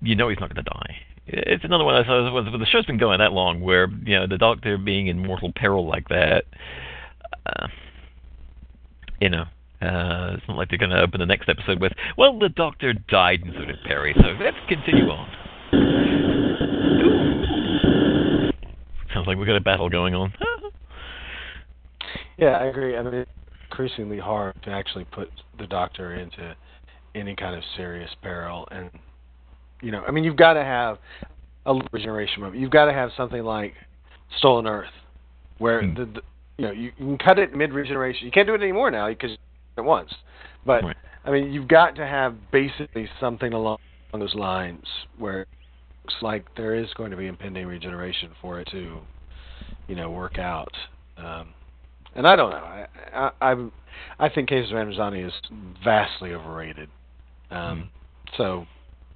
you 0.01 0.15
know 0.15 0.29
he's 0.29 0.39
not 0.39 0.53
going 0.53 0.63
to 0.63 0.69
die. 0.69 0.95
It's 1.27 1.63
another 1.63 1.83
one 1.83 1.95
of 1.95 2.07
those. 2.07 2.59
The 2.59 2.65
show's 2.65 2.85
been 2.85 2.97
going 2.97 3.19
that 3.19 3.33
long, 3.33 3.61
where 3.61 3.87
you 4.03 4.17
know 4.19 4.27
the 4.27 4.37
Doctor 4.37 4.77
being 4.77 5.07
in 5.07 5.19
mortal 5.19 5.51
peril 5.55 5.87
like 5.87 6.09
that. 6.09 6.45
Uh, 7.45 7.67
you 9.21 9.29
know, 9.29 9.43
uh, 9.81 10.35
it's 10.35 10.47
not 10.47 10.57
like 10.57 10.69
they're 10.69 10.77
going 10.77 10.91
to 10.91 11.01
open 11.01 11.19
the 11.19 11.25
next 11.25 11.49
episode 11.49 11.79
with, 11.81 11.93
well, 12.17 12.37
the 12.39 12.49
Doctor 12.49 12.93
died 12.93 13.41
and 13.43 13.53
so 13.53 13.65
did 13.65 13.77
Perry, 13.85 14.15
so 14.15 14.27
let's 14.41 14.57
continue 14.67 15.09
on. 15.09 15.29
Ooh. 17.05 17.29
Sounds 19.13 19.27
like 19.27 19.37
we've 19.37 19.47
got 19.47 19.55
a 19.55 19.61
battle 19.61 19.89
going 19.89 20.15
on. 20.15 20.33
Yeah, 22.37 22.57
I 22.57 22.67
agree. 22.67 22.95
I 22.95 23.03
mean, 23.03 23.25
increasingly 23.79 24.19
hard 24.19 24.53
to 24.63 24.69
actually 24.69 25.05
put 25.05 25.29
the 25.57 25.65
Doctor 25.65 26.15
into 26.15 26.53
any 27.15 27.33
kind 27.33 27.55
of 27.55 27.63
serious 27.77 28.09
peril, 28.21 28.67
and 28.71 28.89
you 29.81 29.91
know, 29.91 30.03
I 30.05 30.11
mean, 30.11 30.25
you've 30.25 30.35
got 30.35 30.53
to 30.53 30.63
have 30.63 30.97
a 31.65 31.79
regeneration 31.93 32.41
moment. 32.41 32.59
You've 32.59 32.71
got 32.71 32.85
to 32.85 32.93
have 32.93 33.11
something 33.15 33.41
like 33.41 33.73
Stolen 34.37 34.67
Earth, 34.67 34.91
where 35.59 35.81
the, 35.81 36.05
the 36.05 36.21
you 36.57 36.65
know 36.65 36.71
you, 36.71 36.91
you 36.97 37.05
can 37.05 37.17
cut 37.17 37.39
it 37.39 37.55
mid 37.55 37.71
regeneration. 37.71 38.25
You 38.25 38.31
can't 38.31 38.47
do 38.47 38.53
it 38.53 38.61
anymore 38.61 38.91
now 38.91 39.07
because 39.07 39.31
at 39.77 39.85
once. 39.85 40.13
But 40.65 40.83
Right. 40.83 40.97
I 41.23 41.31
mean, 41.31 41.53
you've 41.53 41.67
got 41.67 41.95
to 41.95 42.05
have 42.05 42.35
basically 42.51 43.07
something 43.19 43.53
along 43.53 43.77
those 44.11 44.35
lines 44.35 44.83
where 45.17 45.41
it 45.41 45.47
looks 46.03 46.15
like 46.21 46.45
there 46.55 46.75
is 46.75 46.87
going 46.95 47.11
to 47.11 47.17
be 47.17 47.27
impending 47.27 47.65
regeneration 47.65 48.31
for 48.41 48.59
it 48.59 48.67
to, 48.71 48.97
you 49.87 49.95
know, 49.95 50.09
work 50.11 50.37
out. 50.37 50.73
Um, 51.17 51.53
and 52.15 52.27
I 52.27 52.35
don't 52.35 52.51
know. 52.51 52.57
I 52.57 52.85
I 53.13 53.31
I'm, 53.41 53.71
I 54.19 54.29
think 54.29 54.49
Caves 54.49 54.69
of 54.71 54.77
Androzani 54.77 55.25
is 55.25 55.33
vastly 55.83 56.33
overrated. 56.33 56.89
Um, 57.51 57.89
So, 58.37 58.67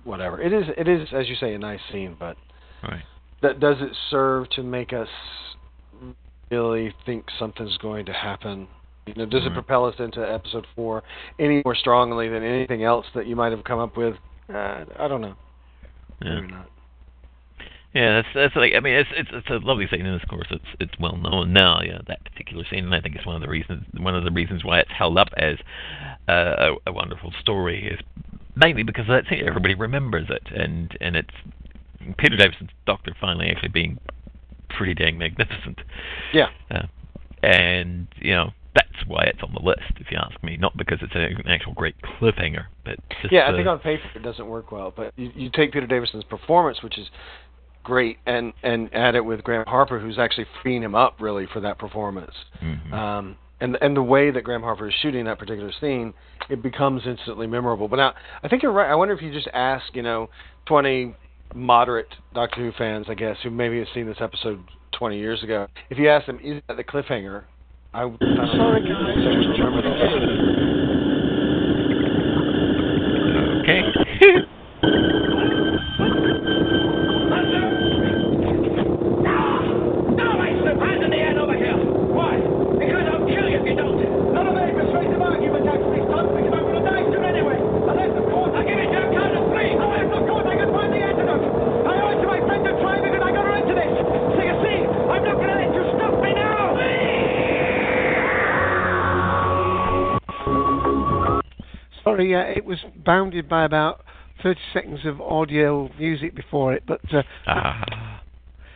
whatever. 0.04 0.42
It 0.42 0.52
is. 0.52 0.66
It 0.78 0.88
is, 0.88 1.08
as 1.14 1.30
you 1.30 1.36
say, 1.36 1.54
a 1.54 1.60
nice 1.60 1.80
scene, 1.92 2.16
but 2.20 2.36
Right. 2.82 3.04
that 3.42 3.60
does 3.60 3.78
it 3.80 3.96
serve 4.10 4.50
to 4.52 4.64
make 4.64 4.92
us 4.92 5.08
really 6.52 6.94
think 7.06 7.26
something's 7.40 7.78
going 7.78 8.06
to 8.06 8.14
happen? 8.14 8.68
You 9.06 9.14
know, 9.16 9.26
does 9.26 9.46
it 9.46 9.54
propel 9.54 9.86
us 9.86 9.96
into 10.00 10.22
episode 10.22 10.66
four 10.76 11.04
any 11.38 11.62
more 11.66 11.76
strongly 11.76 12.30
than 12.30 12.42
anything 12.42 12.84
else 12.84 13.06
that 13.16 13.28
you 13.28 13.36
might 13.36 13.52
have 13.52 13.64
come 13.64 13.80
up 13.80 13.98
with? 13.98 14.16
Uh, 14.50 14.86
I 14.98 15.08
don't 15.08 15.22
know. 15.22 15.36
Yeah. 16.22 16.36
Maybe 16.36 16.48
not. 16.48 16.70
Yeah, 17.94 18.22
that's 18.22 18.28
that's 18.34 18.56
like 18.56 18.74
I 18.76 18.80
mean 18.80 18.96
it's 18.96 19.10
it's 19.16 19.30
it's 19.32 19.50
a 19.50 19.66
lovely 19.66 19.86
scene 19.90 20.06
and 20.06 20.20
of 20.20 20.28
course 20.28 20.48
it's 20.50 20.66
it's 20.80 20.94
well 21.00 21.16
known 21.16 21.54
now, 21.54 21.82
yeah, 21.82 22.00
that 22.08 22.24
particular 22.24 22.64
scene 22.70 22.86
and 22.86 22.96
I 22.96 23.02
think 23.02 23.16
it's 23.16 23.26
one 23.26 23.36
of 23.36 23.42
the 23.42 23.50
reasons 23.50 23.86
one 23.96 24.16
of 24.16 24.24
the 24.24 24.32
reasons 24.32 24.64
why 24.64 24.80
it's 24.80 24.92
held 24.92 25.18
up 25.18 25.30
as 25.38 25.58
uh, 26.28 26.74
a, 26.86 26.90
a 26.90 26.92
wonderful 26.92 27.32
story 27.40 27.88
is 27.88 28.00
mainly 28.56 28.82
because 28.82 29.04
of 29.04 29.10
that 29.10 29.26
scene. 29.30 29.48
Everybody 29.48 29.76
remembers 29.76 30.28
it 30.30 30.48
and 30.56 30.98
and 31.02 31.16
it's 31.16 31.36
Peter 32.18 32.36
Davison's 32.36 32.72
Doctor 32.88 33.16
finally 33.22 33.48
actually 33.50 33.70
being 33.70 34.00
pretty 34.70 34.96
dang 34.96 35.20
magnificent. 35.20 35.82
Yeah. 36.34 36.48
Uh, 36.72 36.88
and 37.44 38.08
you 38.20 38.34
know 38.34 38.52
that's 38.74 39.06
why 39.06 39.24
it's 39.26 39.44
on 39.44 39.54
the 39.54 39.62
list, 39.62 39.94
if 39.98 40.08
you 40.10 40.18
ask 40.18 40.42
me. 40.44 40.58
Not 40.58 40.76
because 40.76 40.98
it's 41.02 41.14
an 41.14 41.48
actual 41.48 41.74
great 41.74 41.96
cliffhanger, 42.02 42.66
but 42.84 42.98
yeah, 43.30 43.42
I 43.42 43.54
uh, 43.54 43.56
think 43.56 43.68
on 43.68 43.80
paper 43.80 44.02
it 44.16 44.24
doesn't 44.24 44.48
work 44.48 44.72
well, 44.72 44.92
but 44.96 45.14
you, 45.16 45.32
you 45.36 45.50
take 45.54 45.72
Peter 45.72 45.86
Davison's 45.86 46.24
performance, 46.24 46.82
which 46.82 46.98
is 46.98 47.08
great, 47.84 48.18
and 48.26 48.54
and 48.64 48.94
at 48.94 49.16
it 49.16 49.24
with 49.24 49.44
Graeme 49.44 49.66
Harper, 49.68 50.00
who's 50.00 50.18
actually 50.18 50.48
freeing 50.62 50.82
him 50.82 50.96
up 50.96 51.18
really 51.20 51.48
for 51.52 51.60
that 51.62 51.78
performance. 51.78 52.34
mhm. 52.62 52.94
Um, 52.94 53.38
and 53.60 53.78
and 53.82 53.96
the 53.96 54.04
way 54.04 54.32
that 54.32 54.44
Graeme 54.44 54.62
Harper 54.62 54.90
is 54.90 54.96
shooting 55.02 55.26
that 55.26 55.40
particular 55.40 55.72
scene, 55.80 56.14
it 56.50 56.62
becomes 56.62 57.04
instantly 57.06 57.48
memorable. 57.48 57.88
But 57.88 57.98
now, 57.98 58.14
I 58.44 58.48
think 58.48 58.62
you're 58.62 58.74
right. 58.74 58.90
I 58.90 58.96
wonder 58.96 59.14
if 59.14 59.22
you 59.22 59.32
just 59.32 59.48
ask, 59.54 59.84
you 59.94 60.02
know, 60.02 60.30
20 60.66 61.16
moderate 61.56 62.14
Doctor 62.34 62.62
Who 62.62 62.72
fans, 62.78 63.06
I 63.10 63.14
guess, 63.14 63.38
who 63.44 63.50
maybe 63.52 63.80
have 63.80 63.88
seen 63.94 64.06
this 64.06 64.18
episode 64.20 64.60
20 64.98 65.18
years 65.18 65.44
ago, 65.44 65.68
if 65.90 65.98
you 65.98 66.10
ask 66.10 66.26
them, 66.26 66.40
is 66.44 66.62
that 66.68 66.78
the 66.78 66.84
cliffhanger? 66.84 67.44
I 67.94 68.06
would 68.06 68.20
sorry 68.20 68.82
guys, 68.82 70.63
yeah, 102.24 102.44
it 102.44 102.66
was 102.66 102.80
bounded 103.06 103.48
by 103.48 103.66
about 103.66 104.04
30 104.42 104.60
seconds 104.74 105.00
of 105.06 105.22
audio 105.22 105.90
music 105.98 106.36
before 106.36 106.74
it, 106.74 106.84
but 106.88 107.02
uh, 107.14 107.24
Ah. 107.48 108.22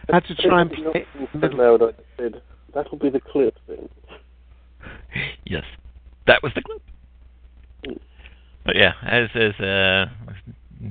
I 0.10 0.16
had 0.16 0.26
to 0.26 0.36
try 0.36 0.62
and 0.62 0.72
play 0.72 1.02
it 1.02 1.08
in 1.20 1.28
the 1.34 1.40
middle. 1.40 1.78
Loud, 1.78 1.82
I 1.84 2.22
said, 2.22 2.42
that'll 2.74 2.98
be 2.98 3.10
the 3.10 3.20
clip 3.20 3.56
then. 3.68 3.90
Yes, 5.46 5.64
that 6.28 6.44
was 6.44 6.52
the 6.54 6.62
clip. 6.62 6.82
But 8.66 8.76
yeah, 8.76 8.92
as 9.02 9.30
as 9.34 9.54
uh, 9.62 10.06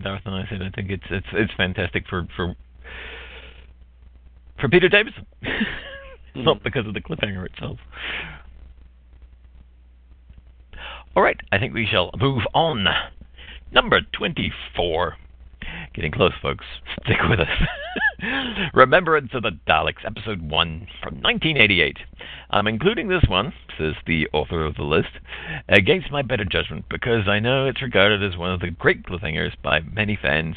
Darth 0.02 0.22
and 0.24 0.34
I 0.34 0.46
said, 0.48 0.62
I 0.62 0.70
think 0.70 0.90
it's 0.90 1.04
it's 1.10 1.26
it's 1.32 1.52
fantastic 1.56 2.08
for 2.08 2.26
for 2.34 2.56
for 4.58 4.68
Peter 4.70 4.88
Davison, 4.88 5.26
not 6.34 6.62
because 6.64 6.86
of 6.86 6.94
the 6.94 7.00
cliffhanger 7.00 7.44
itself. 7.44 7.78
All 11.16 11.22
right, 11.22 11.40
I 11.50 11.58
think 11.58 11.72
we 11.72 11.88
shall 11.90 12.10
move 12.20 12.42
on. 12.52 12.84
Number 13.72 14.02
twenty-four. 14.12 15.16
Getting 15.94 16.12
close, 16.12 16.34
folks. 16.42 16.66
Stick 17.04 17.16
with 17.30 17.40
us. 17.40 17.48
Remembrance 18.74 19.30
of 19.32 19.42
the 19.42 19.58
Daleks, 19.66 20.04
Episode 20.04 20.42
1 20.42 20.86
from 21.02 21.14
1988. 21.22 21.96
I'm 22.50 22.66
including 22.66 23.08
this 23.08 23.24
one, 23.28 23.54
says 23.78 23.94
the 24.06 24.28
author 24.34 24.64
of 24.64 24.74
the 24.74 24.82
list, 24.82 25.08
against 25.70 26.12
my 26.12 26.20
better 26.20 26.44
judgment 26.44 26.84
because 26.90 27.26
I 27.26 27.40
know 27.40 27.66
it's 27.66 27.82
regarded 27.82 28.22
as 28.22 28.38
one 28.38 28.52
of 28.52 28.60
the 28.60 28.70
great 28.70 29.02
cliffhangers 29.02 29.52
by 29.62 29.80
many 29.80 30.18
fans, 30.20 30.56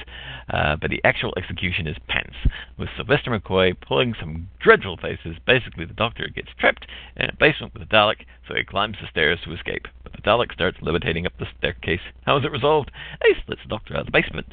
uh, 0.53 0.75
but 0.75 0.89
the 0.89 1.01
actual 1.05 1.33
execution 1.37 1.87
is 1.87 1.95
pants, 2.09 2.35
with 2.77 2.89
Sylvester 2.97 3.31
McCoy 3.31 3.79
pulling 3.79 4.13
some 4.19 4.49
dreadful 4.61 4.97
faces. 4.97 5.37
Basically, 5.47 5.85
the 5.85 5.93
Doctor 5.93 6.27
gets 6.27 6.49
trapped 6.59 6.85
in 7.15 7.29
a 7.29 7.35
basement 7.39 7.73
with 7.73 7.83
a 7.83 7.85
Dalek, 7.85 8.25
so 8.45 8.55
he 8.55 8.65
climbs 8.65 8.97
the 9.01 9.07
stairs 9.09 9.39
to 9.45 9.53
escape. 9.53 9.87
But 10.11 10.23
the 10.23 10.29
Dalek 10.29 10.53
starts 10.53 10.77
levitating 10.81 11.25
up 11.25 11.33
the 11.39 11.45
staircase. 11.57 12.01
How 12.25 12.37
is 12.37 12.45
it 12.45 12.51
resolved? 12.51 12.91
Ace 13.29 13.37
lets 13.47 13.61
the 13.63 13.69
Doctor 13.69 13.95
out 13.95 14.01
of 14.01 14.05
the 14.07 14.11
basement. 14.11 14.47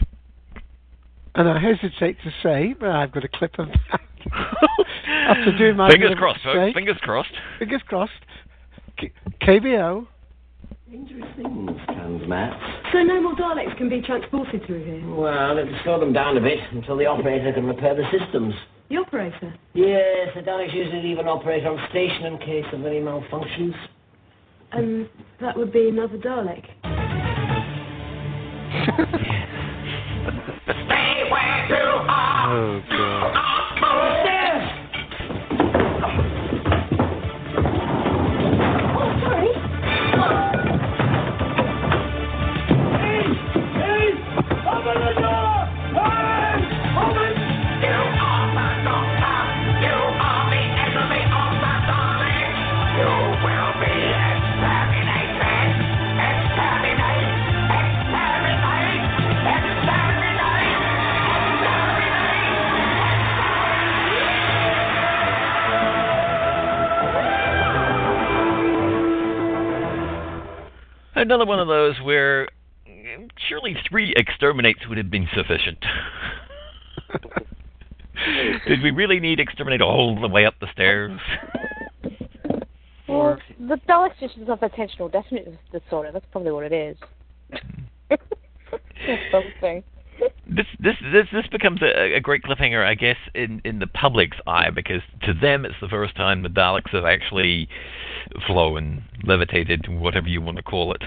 And 1.35 1.49
I 1.49 1.59
hesitate 1.59 2.17
to 2.25 2.31
say, 2.43 2.75
but 2.79 2.91
I've 2.91 3.13
got 3.13 3.25
a 3.25 3.29
clip 3.29 3.59
of 3.59 3.69
that. 3.69 4.01
After 5.07 5.57
doing 5.57 5.77
my 5.77 5.91
Fingers 5.91 6.11
bit 6.11 6.13
of 6.13 6.19
crossed, 6.19 6.41
folks. 6.43 6.75
Fingers 6.75 6.97
crossed. 7.03 7.33
Fingers 7.59 7.83
crossed. 7.87 8.13
K- 8.99 9.13
KBO. 9.43 10.07
Dangerous 10.91 11.27
things, 11.37 11.71
transmat. 11.91 12.93
So 12.93 13.03
no 13.03 13.21
more 13.21 13.35
Daleks 13.35 13.77
can 13.77 13.89
be 13.89 14.01
transported 14.01 14.65
through 14.67 14.85
here? 14.85 15.15
Well, 15.15 15.59
it'll 15.59 15.79
slow 15.85 16.01
them 16.01 16.13
down 16.13 16.37
a 16.37 16.41
bit 16.41 16.59
until 16.73 16.97
the 16.97 17.07
operator 17.07 17.53
can 17.53 17.67
repair 17.67 17.95
the 17.95 18.05
systems. 18.17 18.55
The 18.89 18.97
operator? 18.99 19.55
Yes, 19.75 20.29
the 20.35 20.43
Daleks 20.43 20.73
usually 20.73 21.03
leave 21.03 21.19
an 21.19 21.29
operator 21.29 21.69
on 21.69 21.89
station 21.91 22.25
in 22.27 22.39
case 22.39 22.65
of 22.73 22.87
any 22.87 23.01
malfunctions. 23.01 23.75
And 24.73 25.09
that 25.41 25.57
would 25.57 25.73
be 25.73 25.89
another 25.89 26.19
Dalek. 26.19 26.65
Oh, 32.49 32.81
God. 32.89 33.56
Another 71.17 71.47
one 71.47 71.59
of 71.59 71.67
those 71.67 71.95
where 72.03 72.47
mm, 72.87 73.31
surely 73.49 73.75
three 73.89 74.13
exterminates 74.17 74.87
would 74.87 74.99
have 74.99 75.11
been 75.11 75.27
sufficient. 75.35 75.79
Did 78.69 78.83
we 78.83 78.91
really 78.91 79.19
need 79.19 79.41
exterminate 79.41 79.81
all 79.81 80.21
the 80.21 80.29
way 80.29 80.45
up 80.45 80.55
the 80.61 80.67
stairs? 80.73 81.19
Well, 83.09 83.39
the 83.59 83.77
Daleks 83.89 84.19
just 84.21 84.37
of 84.47 84.61
attentional 84.61 85.11
deficit 85.11 85.59
disorder. 85.73 86.11
That's 86.13 86.27
probably 86.33 86.53
what 86.53 86.71
it 86.71 86.73
is. 86.75 86.99
Something. 89.33 89.83
This 90.49 90.67
this 90.79 90.95
this 91.13 91.27
this 91.33 91.47
becomes 91.51 91.83
a, 91.83 92.15
a 92.17 92.21
great 92.21 92.43
cliffhanger, 92.43 92.85
I 92.87 92.95
guess, 92.95 93.17
in 93.35 93.61
in 93.65 93.79
the 93.81 93.87
public's 93.87 94.37
eye 94.47 94.71
because 94.71 95.03
to 95.23 95.35
them 95.35 95.65
it's 95.65 95.75
the 95.81 95.89
first 95.89 96.15
time 96.17 96.43
the 96.43 96.49
Daleks 96.49 96.91
have 96.93 97.05
actually 97.05 97.69
flown, 98.47 99.05
levitated, 99.25 99.87
whatever 99.89 100.29
you 100.29 100.41
want 100.41 100.57
to 100.57 100.63
call 100.63 100.93
it. 100.95 101.03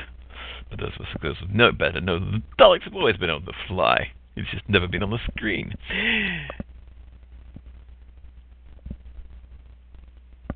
But 0.69 0.79
those 0.79 0.91
who 1.21 1.47
know 1.51 1.71
better 1.71 1.99
that 1.99 2.05
the 2.05 2.41
Daleks 2.59 2.83
have 2.83 2.93
always 2.93 3.17
been 3.17 3.29
on 3.29 3.45
the 3.45 3.53
fly. 3.67 4.11
It's 4.35 4.49
just 4.51 4.67
never 4.69 4.87
been 4.87 5.03
on 5.03 5.09
the 5.09 5.19
screen. 5.35 5.73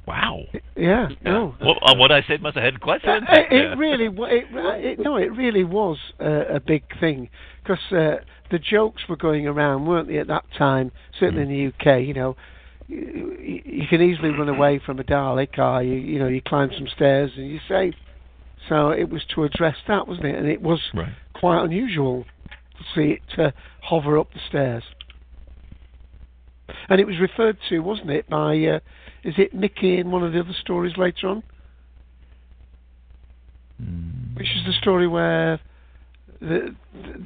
Wow. 0.05 0.41
Yeah, 0.75 1.09
no. 1.23 1.55
Well, 1.61 1.75
uh, 1.81 1.95
what 1.95 2.11
I 2.11 2.21
said 2.27 2.41
must 2.41 2.55
have 2.55 2.63
had 2.63 2.81
quite 2.81 3.01
some 3.01 3.09
Uh, 3.11 3.17
impact. 3.17 3.53
it, 3.53 3.71
it 3.71 3.77
really, 3.77 4.05
it, 4.05 4.45
it, 4.51 4.99
no, 4.99 5.15
it 5.15 5.31
really 5.31 5.63
was 5.63 5.97
uh, 6.19 6.45
a 6.55 6.59
big 6.59 6.83
thing 6.99 7.29
because 7.63 7.79
uh, 7.91 8.23
the 8.51 8.59
jokes 8.59 9.03
were 9.07 9.15
going 9.15 9.47
around, 9.47 9.85
weren't 9.85 10.07
they, 10.07 10.17
at 10.17 10.27
that 10.27 10.43
time? 10.57 10.91
Certainly 11.19 11.43
in 11.43 11.49
the 11.49 11.91
UK, 11.91 12.05
you 12.05 12.13
know, 12.13 12.35
you, 12.87 13.61
you 13.65 13.87
can 13.89 14.01
easily 14.01 14.29
run 14.29 14.49
away 14.49 14.81
from 14.85 14.99
a 14.99 15.03
Dalek, 15.03 15.57
or 15.57 15.81
you, 15.81 15.93
you 15.93 16.19
know, 16.19 16.27
you 16.27 16.41
climb 16.41 16.69
some 16.77 16.87
stairs 16.95 17.31
and 17.37 17.49
you're 17.49 17.61
safe. 17.67 17.95
So 18.69 18.89
it 18.89 19.09
was 19.09 19.21
to 19.35 19.43
address 19.43 19.75
that, 19.87 20.07
wasn't 20.07 20.27
it? 20.27 20.35
And 20.35 20.47
it 20.47 20.61
was 20.61 20.79
Right. 20.93 21.13
quite 21.33 21.63
unusual 21.63 22.25
to 22.77 22.83
see 22.95 23.11
it 23.13 23.39
uh, 23.39 23.51
hover 23.81 24.17
up 24.17 24.31
the 24.33 24.39
stairs. 24.47 24.83
And 26.89 26.99
it 26.99 27.05
was 27.05 27.19
referred 27.19 27.57
to, 27.69 27.79
wasn't 27.79 28.09
it, 28.09 28.29
by 28.29 28.57
uh, 28.65 28.79
is 29.23 29.35
it 29.37 29.53
Mickey 29.53 29.97
in 29.97 30.11
one 30.11 30.23
of 30.23 30.33
the 30.33 30.39
other 30.39 30.55
stories 30.61 30.97
later 30.97 31.27
on? 31.27 31.43
Which 34.35 34.47
is 34.47 34.65
the 34.65 34.73
story 34.73 35.07
where 35.07 35.59
the, 36.39 36.75
the 36.93 37.25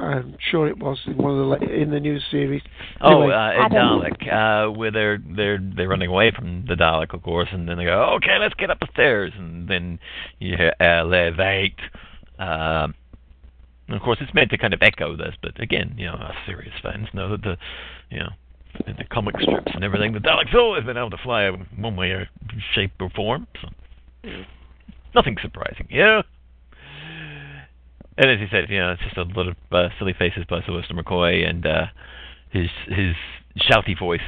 I'm 0.00 0.36
sure 0.50 0.68
it 0.68 0.78
was 0.78 0.98
in 1.06 1.16
one 1.16 1.32
of 1.32 1.38
the 1.38 1.44
la- 1.44 1.72
in 1.72 1.90
the 1.90 1.98
new 1.98 2.20
series. 2.30 2.62
Oh, 3.00 3.22
Anyway, 3.22 3.34
uh, 3.34 3.50
in 3.66 3.72
Dalek, 3.72 4.32
uh, 4.32 4.70
where 4.70 4.90
they're 4.92 5.18
they're 5.36 5.58
they're 5.58 5.88
running 5.88 6.08
away 6.08 6.30
from 6.30 6.66
the 6.68 6.74
Dalek, 6.74 7.14
of 7.14 7.22
course, 7.22 7.48
and 7.50 7.68
then 7.68 7.78
they 7.78 7.84
go, 7.84 8.14
"Okay, 8.16 8.38
let's 8.38 8.54
get 8.54 8.70
up 8.70 8.78
the 8.78 8.86
stairs," 8.92 9.32
and 9.36 9.68
then 9.68 9.98
you 10.38 10.56
hear 10.56 10.72
elevate. 10.78 11.78
Um, 12.38 12.94
and 13.88 13.96
of 13.96 14.02
course, 14.02 14.18
it's 14.20 14.32
meant 14.34 14.50
to 14.50 14.58
kind 14.58 14.74
of 14.74 14.82
echo 14.82 15.16
this, 15.16 15.34
but 15.42 15.58
again, 15.60 15.94
you 15.96 16.06
know, 16.06 16.12
us 16.14 16.34
serious 16.46 16.74
fans 16.82 17.08
know 17.14 17.30
that 17.30 17.42
the, 17.42 17.56
you 18.10 18.18
know, 18.18 18.28
in 18.86 18.94
the 18.96 19.04
comic 19.04 19.34
strips 19.40 19.72
and 19.74 19.82
everything, 19.82 20.12
the 20.12 20.18
Daleks 20.20 20.54
always 20.54 20.84
been 20.84 20.98
able 20.98 21.10
to 21.10 21.16
fly 21.18 21.50
one 21.76 21.96
way 21.96 22.10
or 22.10 22.28
shape 22.74 22.92
or 23.00 23.08
form. 23.10 23.46
So, 23.62 23.68
nothing 25.14 25.36
surprising, 25.40 25.88
yeah. 25.90 26.22
And 28.18 28.30
as 28.32 28.40
you 28.40 28.48
said, 28.50 28.68
you 28.68 28.78
know, 28.78 28.90
it's 28.92 29.02
just 29.02 29.16
a 29.16 29.22
lot 29.22 29.46
of 29.46 29.56
uh, 29.70 29.88
silly 29.98 30.12
faces 30.12 30.44
by 30.50 30.60
Sylvester 30.66 30.92
McCoy 30.92 31.48
and 31.48 31.64
uh, 31.64 31.86
his 32.50 32.68
his 32.88 33.14
shouty 33.56 33.96
voice. 33.96 34.20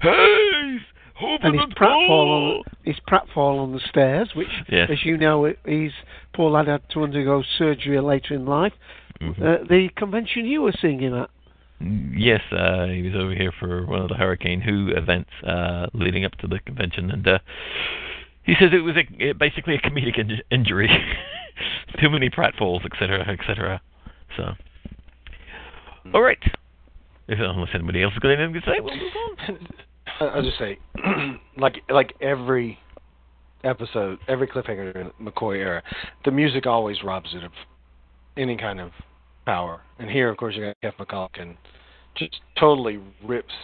Hey, 0.00 0.78
open 1.20 1.46
and 1.46 1.60
his 1.60 1.74
pratfall 1.76 2.58
on 2.58 2.62
his 2.84 2.96
pratfall 3.08 3.58
on 3.60 3.72
the 3.72 3.80
stairs, 3.88 4.30
which, 4.34 4.48
Yes. 4.68 4.88
as 4.90 5.04
you 5.04 5.16
know, 5.18 5.52
he's 5.66 5.90
poor 6.32 6.48
lad 6.50 6.68
had 6.68 6.88
to 6.90 7.02
undergo 7.02 7.42
surgery 7.58 8.00
later 8.00 8.34
in 8.34 8.46
life. 8.46 8.72
Mhm. 9.20 9.42
Uh, 9.42 9.64
the 9.68 9.88
convention 9.96 10.46
you 10.46 10.62
were 10.62 10.72
seeing 10.80 11.00
him 11.00 11.14
at. 11.14 11.30
Yes, 11.80 12.40
uh, 12.52 12.86
he 12.86 13.02
was 13.02 13.16
over 13.16 13.34
here 13.34 13.50
for 13.50 13.84
one 13.86 14.00
of 14.00 14.08
the 14.08 14.14
Hurricane 14.14 14.60
Who 14.60 14.90
events 14.96 15.30
uh, 15.42 15.88
leading 15.92 16.24
up 16.24 16.36
to 16.36 16.46
the 16.46 16.60
convention, 16.60 17.10
and 17.10 17.26
uh, 17.26 17.38
he 18.44 18.54
says 18.54 18.70
it 18.72 18.84
was 18.84 18.94
a, 18.96 19.32
basically 19.32 19.74
a 19.74 19.78
comedic 19.80 20.16
in- 20.18 20.42
injury. 20.52 20.88
Too 22.00 22.10
many 22.10 22.30
pratfalls, 22.30 22.84
etc., 22.84 23.20
etc. 23.28 23.80
So, 24.36 24.52
hmm. 26.04 26.14
all 26.14 26.22
right. 26.22 26.38
If 27.28 27.38
unless 27.38 27.70
anybody 27.74 28.02
else 28.02 28.12
has 28.14 28.20
got 28.20 28.30
anything 28.30 28.54
to 28.54 28.60
say, 28.60 28.80
we'll 28.80 28.96
move 28.96 29.12
on. 29.48 29.68
I'll 30.20 30.42
just 30.42 30.58
say, 30.58 30.78
like 31.56 31.76
like 31.88 32.14
every 32.20 32.78
episode, 33.64 34.18
every 34.28 34.46
cliffhanger 34.46 34.94
in 34.96 35.10
the 35.24 35.30
McCoy 35.30 35.58
era, 35.58 35.82
the 36.24 36.30
music 36.30 36.66
always 36.66 37.02
robs 37.02 37.30
it 37.34 37.44
of 37.44 37.52
any 38.36 38.56
kind 38.56 38.80
of 38.80 38.90
power. 39.46 39.80
And 39.98 40.10
here, 40.10 40.28
of 40.28 40.36
course, 40.36 40.56
you 40.56 40.64
got 40.64 40.80
Keff 40.80 40.94
McCulloch, 40.98 41.56
just 42.16 42.40
totally 42.58 43.00
rips 43.24 43.54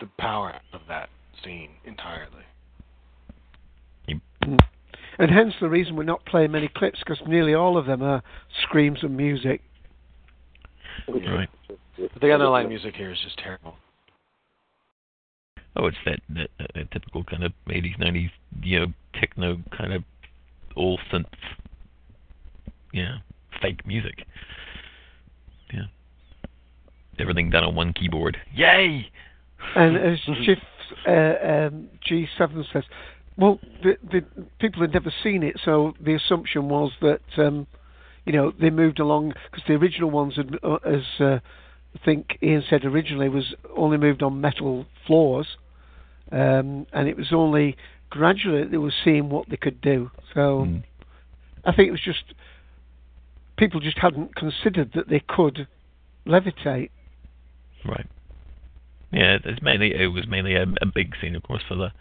the 0.00 0.08
power 0.18 0.54
out 0.54 0.62
of 0.72 0.80
that 0.88 1.10
scene 1.44 1.70
entirely. 1.84 2.44
And 5.18 5.30
hence 5.30 5.54
the 5.60 5.68
reason 5.68 5.96
we're 5.96 6.04
not 6.04 6.24
playing 6.26 6.52
many 6.52 6.68
clips 6.68 7.00
because 7.00 7.20
nearly 7.26 7.54
all 7.54 7.76
of 7.76 7.86
them 7.86 8.02
are 8.02 8.22
screams 8.62 9.00
and 9.02 9.16
music. 9.16 9.62
Right. 11.08 11.48
But 11.68 12.20
the 12.20 12.32
underlying 12.32 12.68
music 12.68 12.94
here 12.94 13.10
is 13.10 13.18
just 13.22 13.38
terrible. 13.38 13.74
Oh, 15.76 15.86
it's 15.86 15.96
that, 16.04 16.20
that, 16.30 16.50
that, 16.58 16.70
that 16.74 16.90
typical 16.90 17.24
kind 17.24 17.44
of 17.44 17.52
80s, 17.68 17.98
90s, 18.00 18.30
you 18.62 18.80
know, 18.80 18.86
techno 19.14 19.58
kind 19.76 19.92
of 19.92 20.02
all 20.76 20.98
synth, 21.12 21.26
yeah, 22.92 23.18
fake 23.60 23.86
music. 23.86 24.24
Yeah. 25.72 25.82
Everything 27.18 27.50
done 27.50 27.64
on 27.64 27.74
one 27.74 27.92
keyboard. 27.92 28.36
Yay! 28.54 29.08
And 29.74 29.96
as 29.96 30.18
Chief 30.44 30.58
uh, 31.06 31.10
um, 31.10 31.88
G7 32.08 32.64
says, 32.72 32.84
well, 33.38 33.60
the, 33.82 33.96
the 34.02 34.24
people 34.60 34.82
had 34.82 34.92
never 34.92 35.12
seen 35.22 35.42
it, 35.44 35.60
so 35.64 35.94
the 36.04 36.14
assumption 36.14 36.68
was 36.68 36.90
that 37.00 37.20
um, 37.38 37.68
you 38.24 38.32
know 38.32 38.52
they 38.60 38.68
moved 38.68 38.98
along 38.98 39.32
because 39.50 39.64
the 39.68 39.74
original 39.74 40.10
ones, 40.10 40.36
had, 40.36 40.58
uh, 40.62 40.74
as 40.84 41.02
uh, 41.20 41.38
I 41.94 42.04
think 42.04 42.36
Ian 42.42 42.64
said 42.68 42.84
originally, 42.84 43.28
was 43.28 43.54
only 43.76 43.96
moved 43.96 44.24
on 44.24 44.40
metal 44.40 44.86
floors, 45.06 45.46
um, 46.32 46.86
and 46.92 47.08
it 47.08 47.16
was 47.16 47.32
only 47.32 47.76
gradually 48.10 48.62
that 48.62 48.72
they 48.72 48.76
were 48.76 48.92
seeing 49.04 49.30
what 49.30 49.48
they 49.48 49.56
could 49.56 49.80
do. 49.80 50.10
So 50.34 50.64
Hmm. 50.64 50.78
I 51.64 51.72
think 51.72 51.88
it 51.88 51.92
was 51.92 52.00
just 52.04 52.24
people 53.56 53.80
just 53.80 53.98
hadn't 53.98 54.34
considered 54.34 54.92
that 54.94 55.08
they 55.08 55.20
could 55.20 55.68
levitate. 56.26 56.90
Right. 57.84 58.06
Yeah, 59.12 59.38
it's 59.44 59.62
mainly 59.62 59.94
it 59.94 60.08
was 60.08 60.26
mainly 60.26 60.54
a, 60.54 60.66
a 60.82 60.86
big 60.86 61.14
scene, 61.20 61.36
of 61.36 61.42
course, 61.44 61.62
for 61.68 61.76
the 61.76 61.92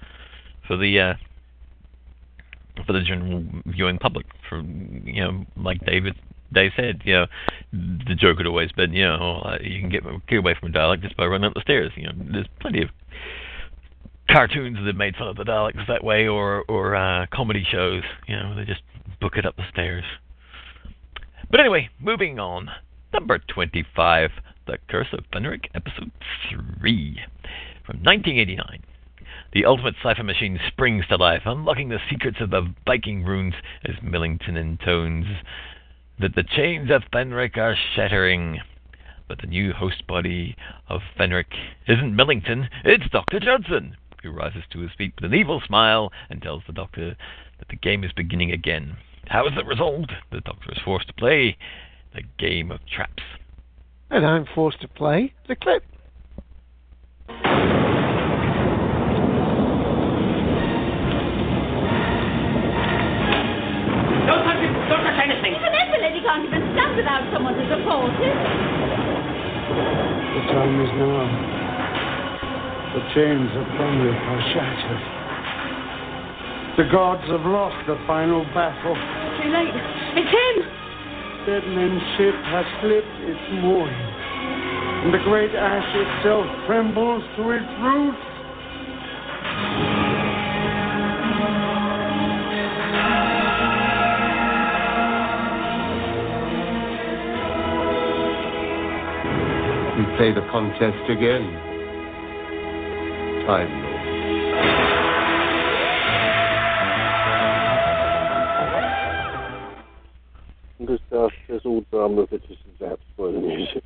for 0.67 0.77
the 0.77 0.99
uh, 0.99 1.13
for 2.85 2.93
the 2.93 3.01
general 3.01 3.43
viewing 3.65 3.97
public. 3.97 4.25
For 4.49 4.59
you 4.59 5.23
know, 5.23 5.45
like 5.55 5.85
David 5.85 6.15
Dave 6.53 6.71
said, 6.75 7.01
you 7.03 7.13
know, 7.13 7.25
the 7.71 8.15
joke 8.15 8.37
had 8.37 8.47
always 8.47 8.71
been, 8.71 8.93
you 8.93 9.03
know, 9.03 9.41
uh, 9.43 9.57
you 9.61 9.81
can 9.81 9.89
get 9.89 10.03
get 10.27 10.39
away 10.39 10.55
from 10.59 10.69
a 10.69 10.73
Dalek 10.73 11.01
just 11.01 11.17
by 11.17 11.25
running 11.25 11.47
up 11.47 11.53
the 11.53 11.61
stairs. 11.61 11.91
You 11.95 12.07
know, 12.07 12.13
there's 12.31 12.47
plenty 12.61 12.81
of 12.81 12.89
cartoons 14.29 14.77
that 14.85 14.95
made 14.95 15.15
fun 15.15 15.27
of 15.27 15.35
the 15.35 15.43
Daleks 15.43 15.87
that 15.87 16.03
way, 16.03 16.27
or 16.27 16.63
or 16.67 16.95
uh, 16.95 17.25
comedy 17.33 17.65
shows. 17.69 18.03
You 18.27 18.35
know, 18.37 18.55
they 18.55 18.65
just 18.65 18.81
book 19.19 19.33
it 19.35 19.45
up 19.45 19.55
the 19.57 19.63
stairs. 19.71 20.05
But 21.49 21.59
anyway, 21.59 21.89
moving 21.99 22.39
on. 22.39 22.69
Number 23.13 23.39
25, 23.39 24.31
The 24.67 24.77
Curse 24.89 25.07
of 25.13 25.23
Fenric, 25.33 25.67
Episode 25.73 26.11
3, 26.49 27.21
from 27.85 28.03
1989. 28.03 28.83
The 29.53 29.65
ultimate 29.65 29.95
cipher 30.03 30.23
machine 30.23 30.59
springs 30.67 31.05
to 31.07 31.15
life, 31.15 31.43
unlocking 31.45 31.89
the 31.89 31.99
secrets 32.09 32.37
of 32.41 32.49
the 32.49 32.73
Viking 32.85 33.23
runes 33.23 33.53
as 33.85 33.95
Millington 34.03 34.57
intones 34.57 35.25
that 36.19 36.35
the 36.35 36.43
chains 36.43 36.89
of 36.91 37.03
Fenric 37.13 37.57
are 37.57 37.75
shattering. 37.95 38.59
But 39.27 39.39
the 39.41 39.47
new 39.47 39.73
host 39.73 40.05
body 40.07 40.55
of 40.89 41.01
Fenric 41.17 41.53
isn't 41.87 42.15
Millington, 42.15 42.69
it's 42.83 43.09
Dr. 43.09 43.39
Judson, 43.39 43.95
who 44.23 44.31
rises 44.31 44.63
to 44.71 44.79
his 44.79 44.91
feet 44.97 45.13
with 45.15 45.31
an 45.31 45.37
evil 45.37 45.61
smile 45.65 46.11
and 46.29 46.41
tells 46.41 46.63
the 46.65 46.73
Doctor 46.73 47.15
that 47.59 47.67
the 47.69 47.75
game 47.75 48.03
is 48.03 48.11
beginning 48.13 48.51
again. 48.51 48.97
How 49.27 49.45
is 49.47 49.53
it 49.57 49.65
resolved? 49.65 50.11
The 50.31 50.41
Doctor 50.41 50.71
is 50.71 50.79
forced 50.83 51.07
to 51.07 51.13
play 51.13 51.57
the 52.13 52.23
game 52.37 52.71
of 52.71 52.79
traps. 52.85 53.23
And 54.09 54.25
I'm 54.25 54.45
forced 54.55 54.81
to 54.81 54.87
play 54.87 55.33
the 55.47 55.55
clip. 55.55 55.83
Stand 66.77 66.93
without 66.93 67.25
someone 67.33 67.57
to 67.57 67.65
support 67.65 68.13
him. 68.21 68.37
The 70.37 70.43
time 70.53 70.77
is 70.77 70.93
now. 71.01 71.25
The 72.93 73.01
chains 73.17 73.49
of 73.57 73.65
Fenric 73.81 74.13
are 74.13 74.43
shattered. 74.53 75.03
The 76.77 76.85
gods 76.93 77.25
have 77.33 77.41
lost 77.41 77.81
the 77.87 77.97
final 78.05 78.45
battle. 78.53 78.93
Too 79.41 79.49
late. 79.49 79.73
It's 80.21 80.29
him! 80.29 80.55
Dead 81.49 81.65
men's 81.73 82.01
ship 82.17 82.35
has 82.53 82.65
slipped 82.81 83.17
its 83.25 83.41
mooring. 83.61 84.13
And 85.01 85.13
the 85.13 85.19
great 85.25 85.55
ash 85.55 85.89
itself 85.95 86.45
trembles 86.67 87.23
to 87.37 87.49
its 87.51 87.65
roots. 87.81 88.21
We 99.97 100.03
play 100.15 100.31
the 100.31 100.47
contest 100.51 101.09
again. 101.09 101.41
Time 103.47 103.81
Lord. 103.81 103.97
There's, 110.87 110.99
uh, 111.11 111.29
there's 111.47 111.65
all 111.65 111.83
drama 111.89 112.27
that 112.29 112.43
is 112.43 112.57
zapped 112.79 112.99
by 113.17 113.31
the 113.31 113.39
music. 113.39 113.83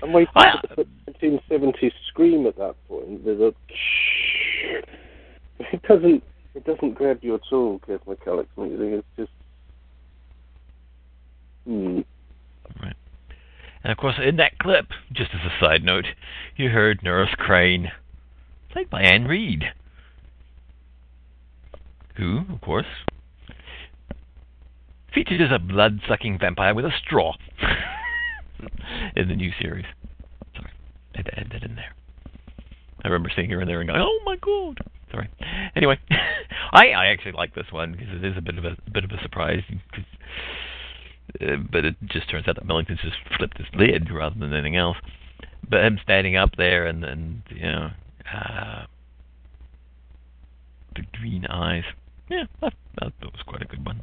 I'm 0.00 0.12
waiting 0.12 0.32
for 0.32 0.76
the 0.76 0.86
1970s 1.10 1.90
scream 2.06 2.46
at 2.46 2.56
that 2.56 2.76
point. 2.86 3.24
there's 3.24 3.40
a. 3.40 3.52
It 5.72 5.82
doesn't. 5.82 6.22
It 6.54 6.64
doesn't 6.64 6.94
grab 6.94 7.18
you 7.22 7.34
at 7.34 7.42
all, 7.50 7.80
Keff 7.80 8.00
McCulloch's 8.06 8.46
music. 8.56 9.04
It's 9.04 9.06
just. 9.16 9.32
Hmm. 11.66 12.00
And 13.82 13.90
of 13.90 13.98
course, 13.98 14.16
in 14.22 14.36
that 14.36 14.58
clip, 14.58 14.86
just 15.12 15.30
as 15.34 15.40
a 15.40 15.60
side 15.64 15.82
note, 15.82 16.06
you 16.56 16.68
heard 16.70 17.02
Nurse 17.02 17.34
Crane, 17.36 17.90
played 18.70 18.90
by 18.90 19.02
Anne 19.02 19.24
Reid, 19.24 19.64
who, 22.16 22.42
of 22.52 22.60
course, 22.60 22.86
featured 25.14 25.40
as 25.40 25.50
a 25.50 25.58
blood-sucking 25.58 26.38
vampire 26.38 26.74
with 26.74 26.84
a 26.84 26.92
straw 27.04 27.34
in 29.16 29.28
the 29.28 29.34
new 29.36 29.50
series. 29.60 29.86
Sorry, 30.54 30.70
I 31.14 31.18
had 31.18 31.26
to 31.26 31.40
add 31.40 31.50
that 31.52 31.62
in 31.62 31.76
there. 31.76 31.94
I 33.02 33.08
remember 33.08 33.32
seeing 33.34 33.50
her 33.50 33.62
in 33.62 33.66
there 33.66 33.80
and 33.80 33.88
going, 33.88 34.02
"Oh 34.02 34.20
my 34.26 34.36
god!" 34.36 34.78
Sorry. 35.10 35.30
Anyway, 35.74 35.98
I 36.72 36.88
I 36.88 37.06
actually 37.06 37.32
like 37.32 37.54
this 37.54 37.72
one 37.72 37.92
because 37.92 38.08
it 38.10 38.24
is 38.24 38.36
a 38.36 38.42
bit 38.42 38.58
of 38.58 38.64
a, 38.66 38.76
a 38.86 38.90
bit 38.92 39.04
of 39.04 39.10
a 39.10 39.22
surprise. 39.22 39.62
'cause, 39.92 40.04
uh, 41.40 41.56
but 41.70 41.84
it 41.84 41.96
just 42.06 42.30
turns 42.30 42.48
out 42.48 42.56
that 42.56 42.66
Millington's 42.66 43.00
just 43.00 43.16
flipped 43.36 43.58
his 43.58 43.66
lid 43.74 44.10
rather 44.10 44.38
than 44.38 44.52
anything 44.52 44.76
else. 44.76 44.96
But 45.68 45.84
him 45.84 45.98
standing 46.02 46.36
up 46.36 46.56
there 46.56 46.86
and 46.86 47.04
and 47.04 47.42
you 47.50 47.62
know, 47.62 47.90
uh, 48.32 48.86
the 50.94 51.02
green 51.18 51.46
eyes. 51.46 51.84
Yeah, 52.28 52.44
that, 52.60 52.74
that 53.00 53.12
that 53.20 53.32
was 53.32 53.42
quite 53.46 53.62
a 53.62 53.66
good 53.66 53.84
one. 53.84 54.02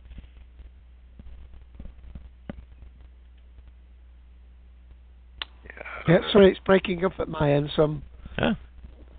Yeah, 6.08 6.20
sorry, 6.32 6.52
it's 6.52 6.60
breaking 6.60 7.04
up 7.04 7.14
at 7.20 7.28
my 7.28 7.52
end, 7.52 7.70
so 7.76 7.84
I'm 7.84 8.04
Huh? 8.38 8.54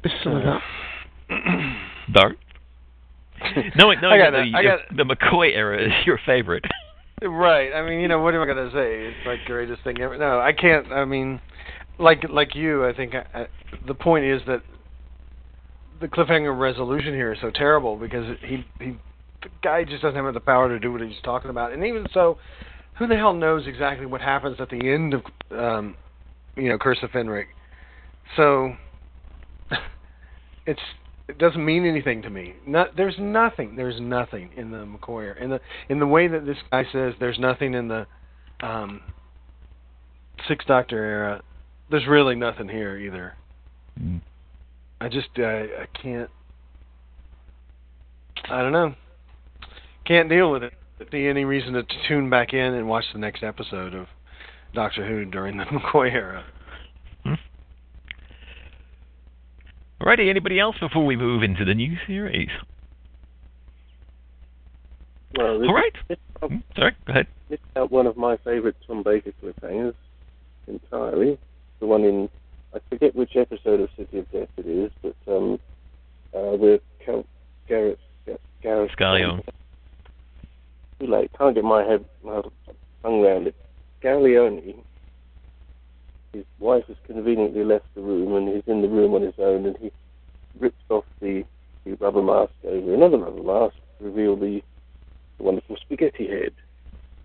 missed 0.02 0.16
some 0.22 0.36
of 0.36 0.42
that. 0.42 0.62
Dart. 2.12 2.38
no, 3.76 3.88
wait, 3.88 4.00
no, 4.00 4.10
I 4.10 4.18
got 4.18 4.30
the, 4.30 4.40
it, 4.40 4.54
I 4.54 4.62
got 4.62 4.80
the 4.96 5.04
McCoy 5.04 5.54
era 5.54 5.84
is 5.84 5.92
your 6.06 6.18
favorite. 6.24 6.64
Right. 7.22 7.72
I 7.72 7.88
mean, 7.88 8.00
you 8.00 8.08
know, 8.08 8.20
what 8.20 8.34
am 8.34 8.42
I 8.42 8.46
gonna 8.46 8.70
say? 8.70 9.06
It's 9.06 9.26
like 9.26 9.40
the 9.46 9.52
greatest 9.52 9.82
thing 9.82 10.00
ever. 10.00 10.16
No, 10.16 10.40
I 10.40 10.52
can't. 10.52 10.92
I 10.92 11.04
mean, 11.04 11.40
like 11.98 12.24
like 12.28 12.54
you, 12.54 12.86
I 12.86 12.94
think 12.94 13.14
I, 13.14 13.24
I, 13.34 13.46
the 13.86 13.94
point 13.94 14.24
is 14.24 14.40
that 14.46 14.62
the 16.00 16.06
cliffhanger 16.06 16.58
resolution 16.58 17.14
here 17.14 17.32
is 17.32 17.38
so 17.40 17.50
terrible 17.50 17.96
because 17.96 18.36
he 18.42 18.64
he 18.78 18.96
the 19.42 19.48
guy 19.62 19.84
just 19.84 20.02
doesn't 20.02 20.22
have 20.22 20.34
the 20.34 20.40
power 20.40 20.68
to 20.68 20.78
do 20.78 20.92
what 20.92 21.00
he's 21.00 21.20
talking 21.24 21.50
about, 21.50 21.72
and 21.72 21.84
even 21.84 22.06
so, 22.12 22.38
who 22.98 23.06
the 23.06 23.16
hell 23.16 23.34
knows 23.34 23.66
exactly 23.66 24.06
what 24.06 24.20
happens 24.20 24.56
at 24.60 24.68
the 24.70 24.88
end 24.88 25.14
of 25.14 25.22
um, 25.50 25.96
you 26.56 26.68
know, 26.68 26.78
Curse 26.78 26.98
of 27.02 27.10
Fenric? 27.10 27.46
So 28.36 28.74
it's 30.66 30.80
it 31.28 31.38
doesn't 31.38 31.64
mean 31.64 31.84
anything 31.84 32.22
to 32.22 32.30
me. 32.30 32.54
Not, 32.66 32.96
there's 32.96 33.16
nothing. 33.18 33.76
There's 33.76 34.00
nothing 34.00 34.50
in 34.56 34.70
the 34.70 34.78
McCoy 34.78 35.40
in 35.40 35.50
the 35.50 35.60
in 35.88 35.98
the 35.98 36.06
way 36.06 36.26
that 36.26 36.46
this 36.46 36.56
guy 36.70 36.84
says 36.90 37.14
there's 37.20 37.38
nothing 37.38 37.74
in 37.74 37.88
the 37.88 38.06
um, 38.62 39.02
Sixth 40.48 40.66
Doctor 40.66 40.96
era. 40.96 41.42
There's 41.90 42.06
really 42.06 42.34
nothing 42.34 42.68
here 42.68 42.96
either. 42.96 43.34
Mm. 44.00 44.20
I 45.00 45.08
just 45.08 45.28
uh, 45.38 45.42
I 45.42 45.86
can't. 46.02 46.30
I 48.50 48.62
don't 48.62 48.72
know. 48.72 48.94
Can't 50.06 50.28
deal 50.30 50.50
with 50.50 50.62
it. 50.62 50.72
Be 51.10 51.28
any 51.28 51.44
reason 51.44 51.74
to 51.74 51.84
tune 52.08 52.30
back 52.30 52.54
in 52.54 52.74
and 52.74 52.88
watch 52.88 53.04
the 53.12 53.18
next 53.18 53.42
episode 53.42 53.94
of 53.94 54.06
Doctor 54.74 55.06
Who 55.06 55.24
during 55.26 55.58
the 55.58 55.64
McCoy 55.72 56.12
era? 56.12 56.44
Alrighty, 60.00 60.30
anybody 60.30 60.60
else 60.60 60.76
before 60.78 61.04
we 61.04 61.16
move 61.16 61.42
into 61.42 61.64
the 61.64 61.74
new 61.74 61.96
series? 62.06 62.50
Well, 65.36 65.62
All 65.66 65.74
right. 65.74 65.92
Hmm, 66.42 66.56
Sorry, 66.76 66.96
go 67.06 67.10
ahead. 67.12 67.26
this 67.50 67.58
is 67.58 67.66
out 67.76 67.90
one 67.90 68.06
of 68.06 68.16
my 68.16 68.36
favourite 68.38 68.76
Tom 68.86 69.02
Baker 69.02 69.32
cliffhangers 69.42 69.94
entirely. 70.66 71.38
The 71.80 71.86
one 71.86 72.04
in 72.04 72.28
I 72.74 72.78
forget 72.88 73.14
which 73.14 73.34
episode 73.36 73.80
of 73.80 73.88
City 73.96 74.18
of 74.18 74.30
Death 74.30 74.48
it 74.56 74.66
is, 74.66 74.90
but 75.02 75.16
um, 75.26 75.58
uh, 76.34 76.56
with 76.56 76.80
Count 77.04 77.26
Garrett 77.66 77.98
Garrett 78.62 78.90
Scallion. 78.96 79.42
Too 81.00 81.06
late. 81.06 81.30
Can't 81.36 81.54
get 81.54 81.64
my 81.64 81.82
head 81.84 82.04
my 82.22 82.42
tongue 83.02 83.24
around 83.24 83.46
it. 83.48 83.54
Gallioni. 84.02 84.76
His 86.32 86.44
wife 86.58 86.84
has 86.88 86.96
conveniently 87.06 87.64
left 87.64 87.86
the 87.94 88.02
room, 88.02 88.34
and 88.34 88.54
he's 88.54 88.64
in 88.66 88.82
the 88.82 88.88
room 88.88 89.14
on 89.14 89.22
his 89.22 89.34
own, 89.38 89.66
and 89.66 89.76
he 89.78 89.90
rips 90.58 90.76
off 90.90 91.04
the, 91.20 91.44
the 91.84 91.94
rubber 91.94 92.22
mask 92.22 92.52
over 92.64 92.94
another 92.94 93.18
rubber 93.18 93.42
mask 93.42 93.76
to 93.98 94.04
reveal 94.04 94.36
the, 94.36 94.62
the 95.38 95.44
wonderful 95.44 95.76
spaghetti 95.76 96.28
head. 96.28 96.52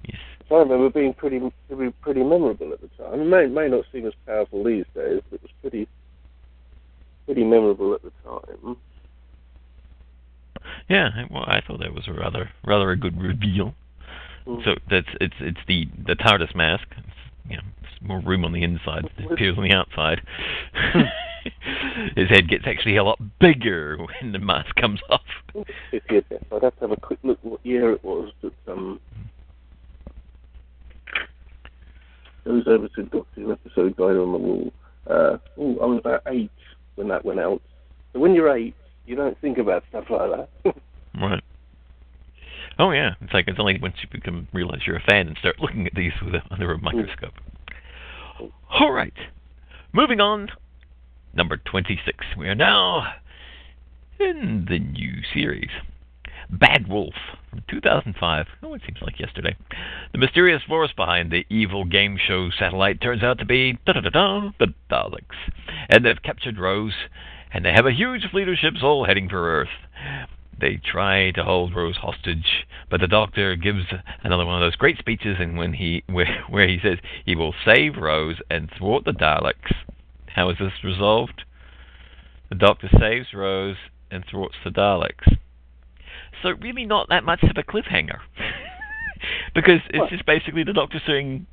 Yes. 0.07 0.19
So 0.47 0.55
I 0.55 0.59
remember 0.59 0.89
being 0.89 1.13
pretty 1.13 1.41
pretty, 1.67 1.93
pretty 2.01 2.23
memorable 2.23 2.73
at 2.73 2.81
the 2.81 2.89
time. 2.97 3.21
It 3.21 3.25
may 3.25 3.47
may 3.47 3.69
not 3.69 3.85
seem 3.91 4.05
as 4.05 4.13
powerful 4.25 4.63
these 4.63 4.85
days, 4.93 5.21
but 5.29 5.35
it 5.35 5.41
was 5.41 5.51
pretty 5.61 5.87
pretty 7.25 7.43
memorable 7.43 7.93
at 7.93 8.01
the 8.03 8.11
time. 8.23 8.77
Yeah, 10.89 11.09
well, 11.31 11.45
I 11.47 11.61
thought 11.65 11.79
that 11.79 11.93
was 11.93 12.07
a 12.07 12.13
rather 12.13 12.49
rather 12.65 12.91
a 12.91 12.97
good 12.97 13.19
reveal. 13.21 13.73
Mm. 14.45 14.63
So 14.63 14.75
that's 14.89 15.07
it's 15.21 15.35
it's 15.39 15.59
the 15.67 15.87
the 16.05 16.15
TARDIS 16.15 16.55
mask. 16.55 16.87
You 17.49 17.57
know, 17.57 17.63
more 18.01 18.21
room 18.21 18.45
on 18.45 18.53
the 18.53 18.63
inside 18.63 19.09
than 19.17 19.31
appears 19.31 19.57
on 19.57 19.63
the 19.63 19.73
outside. 19.73 20.21
His 22.15 22.29
head 22.29 22.47
gets 22.47 22.63
actually 22.65 22.95
a 22.95 23.03
lot 23.03 23.19
bigger 23.39 23.97
when 23.97 24.31
the 24.31 24.39
mask 24.39 24.73
comes 24.75 25.01
off. 25.09 25.21
I'd 25.53 25.63
have 26.13 26.75
to 26.75 26.79
have 26.81 26.91
a 26.91 26.97
quick 26.97 27.19
look 27.23 27.39
what 27.41 27.65
year 27.65 27.91
it 27.91 28.03
was 28.03 28.31
that 28.41 28.53
um 28.67 28.99
goes 32.45 32.63
over 32.67 32.87
to 32.89 33.03
Doctor 33.03 33.41
Who 33.41 33.51
episode 33.51 33.95
Guide 33.95 34.17
on 34.17 34.31
the 34.31 34.37
Wall. 34.37 34.73
Uh, 35.09 35.37
ooh, 35.59 35.79
I 35.81 35.85
was 35.85 35.99
about 35.99 36.21
eight 36.27 36.51
when 36.95 37.07
that 37.09 37.25
went 37.25 37.39
out. 37.39 37.61
So 38.13 38.19
when 38.19 38.33
you're 38.33 38.55
eight, 38.55 38.75
you 39.05 39.15
don't 39.15 39.39
think 39.41 39.57
about 39.57 39.83
stuff 39.89 40.05
like 40.09 40.47
that. 40.63 40.75
Right. 41.15 41.43
Oh 42.79 42.91
yeah, 42.91 43.11
it's 43.21 43.33
like 43.33 43.47
it's 43.47 43.59
only 43.59 43.79
once 43.79 43.95
you 44.01 44.09
become 44.11 44.47
realize 44.53 44.81
you're 44.85 44.95
a 44.95 45.03
fan 45.09 45.27
and 45.27 45.37
start 45.37 45.59
looking 45.59 45.85
at 45.85 45.93
these 45.93 46.13
with 46.23 46.35
a, 46.35 46.41
under 46.51 46.71
a 46.71 46.81
microscope. 46.81 47.33
Hmm. 48.37 48.45
All 48.69 48.91
right, 48.91 49.13
moving 49.91 50.19
on. 50.19 50.49
Number 51.33 51.57
twenty-six. 51.57 52.25
We 52.37 52.47
are 52.47 52.55
now 52.55 53.13
in 54.19 54.65
the 54.69 54.79
new 54.79 55.21
series, 55.33 55.69
Bad 56.49 56.87
Wolf 56.87 57.13
from 57.49 57.63
2005. 57.69 58.45
Oh, 58.63 58.73
it 58.73 58.81
seems 58.85 58.99
like 59.01 59.19
yesterday. 59.19 59.55
The 60.11 60.17
mysterious 60.17 60.61
force 60.67 60.91
behind 60.95 61.31
the 61.31 61.45
evil 61.49 61.85
game 61.85 62.17
show 62.17 62.49
satellite 62.57 63.01
turns 63.01 63.23
out 63.23 63.39
to 63.39 63.45
be 63.45 63.77
da 63.85 63.93
da 63.93 64.01
da 64.01 64.09
da 64.09 64.49
the 64.59 64.73
Daleks, 64.89 65.51
and 65.89 66.05
they've 66.05 66.21
captured 66.23 66.59
Rose, 66.59 66.93
and 67.53 67.63
they 67.63 67.71
have 67.71 67.85
a 67.85 67.91
huge 67.91 68.29
fleet 68.31 68.47
of 68.47 68.57
ships 68.57 68.79
all 68.83 69.05
heading 69.05 69.29
for 69.29 69.61
Earth. 69.61 69.69
They 70.59 70.77
try 70.83 71.31
to 71.31 71.43
hold 71.43 71.75
Rose 71.75 71.97
hostage, 71.97 72.65
but 72.89 73.01
the 73.01 73.07
Doctor 73.07 73.55
gives 73.55 73.85
another 74.23 74.45
one 74.45 74.55
of 74.55 74.61
those 74.61 74.75
great 74.75 74.97
speeches, 74.97 75.37
and 75.39 75.57
when 75.57 75.73
he 75.73 76.03
where, 76.09 76.43
where 76.49 76.67
he 76.67 76.79
says 76.81 76.99
he 77.25 77.35
will 77.35 77.53
save 77.65 77.97
Rose 77.97 78.37
and 78.49 78.69
thwart 78.77 79.05
the 79.05 79.11
Daleks. 79.11 79.73
How 80.27 80.49
is 80.49 80.57
this 80.59 80.71
resolved? 80.83 81.43
The 82.49 82.55
Doctor 82.55 82.89
saves 82.99 83.33
Rose 83.33 83.77
and 84.11 84.23
thwarts 84.29 84.55
the 84.63 84.69
Daleks. 84.69 85.37
So 86.41 86.51
really, 86.61 86.85
not 86.85 87.09
that 87.09 87.23
much 87.23 87.41
of 87.43 87.51
a 87.57 87.63
cliffhanger, 87.63 88.19
because 89.55 89.79
it's 89.89 89.97
What? 89.99 90.09
just 90.09 90.25
basically 90.25 90.63
the 90.63 90.73
Doctor 90.73 91.01
saying, 91.05 91.45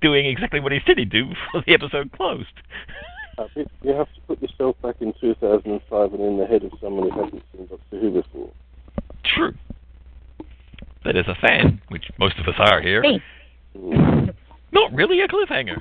doing 0.00 0.26
exactly 0.26 0.60
what 0.60 0.72
he 0.72 0.80
said 0.86 0.98
he'd 0.98 1.10
do 1.10 1.26
before 1.26 1.62
the 1.66 1.74
episode 1.74 2.10
closed. 2.12 2.48
Uh, 3.40 3.48
you- 3.54 3.70
you 3.82 3.92
have 3.94 4.12
to 4.12 4.20
put 4.22 4.42
yourself 4.42 4.76
back 4.82 4.96
in 5.00 5.14
2005 5.14 6.12
and 6.12 6.22
in 6.22 6.36
the 6.36 6.46
head 6.46 6.62
of 6.62 6.72
someone 6.78 7.08
who 7.10 7.22
hasn't 7.22 7.42
seen 7.52 7.66
Doctor 7.66 7.98
Who 7.98 8.10
before. 8.10 8.50
True. 9.24 9.54
But 11.02 11.16
as 11.16 11.26
a 11.26 11.34
fan, 11.36 11.80
which 11.88 12.10
most 12.18 12.38
of 12.38 12.46
us 12.46 12.56
are 12.58 12.82
here, 12.82 13.02
not 14.72 14.92
really 14.92 15.20
a 15.22 15.28
cliffhanger. 15.28 15.80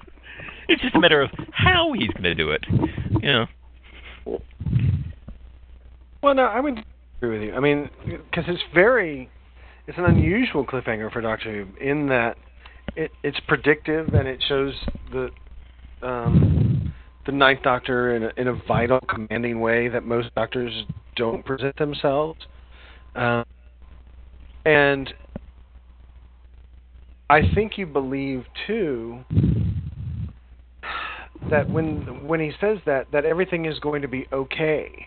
it's 0.68 0.82
just 0.82 0.94
a 0.94 1.00
matter 1.00 1.22
of 1.22 1.30
how 1.52 1.92
he's 1.94 2.10
going 2.10 2.24
to 2.24 2.34
do 2.34 2.50
it. 2.50 2.62
You 3.22 3.32
know. 3.32 3.46
Well, 6.22 6.34
no, 6.34 6.44
I 6.44 6.60
would 6.60 6.84
agree 7.16 7.38
with 7.38 7.48
you. 7.48 7.54
I 7.54 7.60
mean, 7.60 7.88
because 8.04 8.44
it's 8.48 8.62
very, 8.74 9.30
it's 9.86 9.96
an 9.96 10.04
unusual 10.04 10.66
cliffhanger 10.66 11.10
for 11.10 11.22
Doctor 11.22 11.64
Who 11.64 11.78
in 11.82 12.08
that 12.08 12.36
it 12.96 13.10
it's 13.22 13.40
predictive 13.40 14.12
and 14.12 14.28
it 14.28 14.42
shows 14.46 14.74
the 15.10 15.30
um, 16.02 16.71
the 17.26 17.32
Ninth 17.32 17.62
Doctor 17.62 18.16
in 18.16 18.24
a, 18.24 18.30
in 18.36 18.48
a 18.48 18.54
vital, 18.66 19.00
commanding 19.08 19.60
way 19.60 19.88
that 19.88 20.04
most 20.04 20.34
Doctors 20.34 20.72
don't 21.16 21.44
present 21.44 21.76
themselves, 21.76 22.40
um, 23.14 23.44
and 24.64 25.12
I 27.28 27.40
think 27.54 27.78
you 27.78 27.86
believe 27.86 28.44
too 28.66 29.24
that 31.50 31.68
when 31.68 32.26
when 32.26 32.40
he 32.40 32.52
says 32.60 32.78
that 32.86 33.06
that 33.12 33.24
everything 33.24 33.64
is 33.66 33.78
going 33.78 34.02
to 34.02 34.08
be 34.08 34.26
okay. 34.32 35.06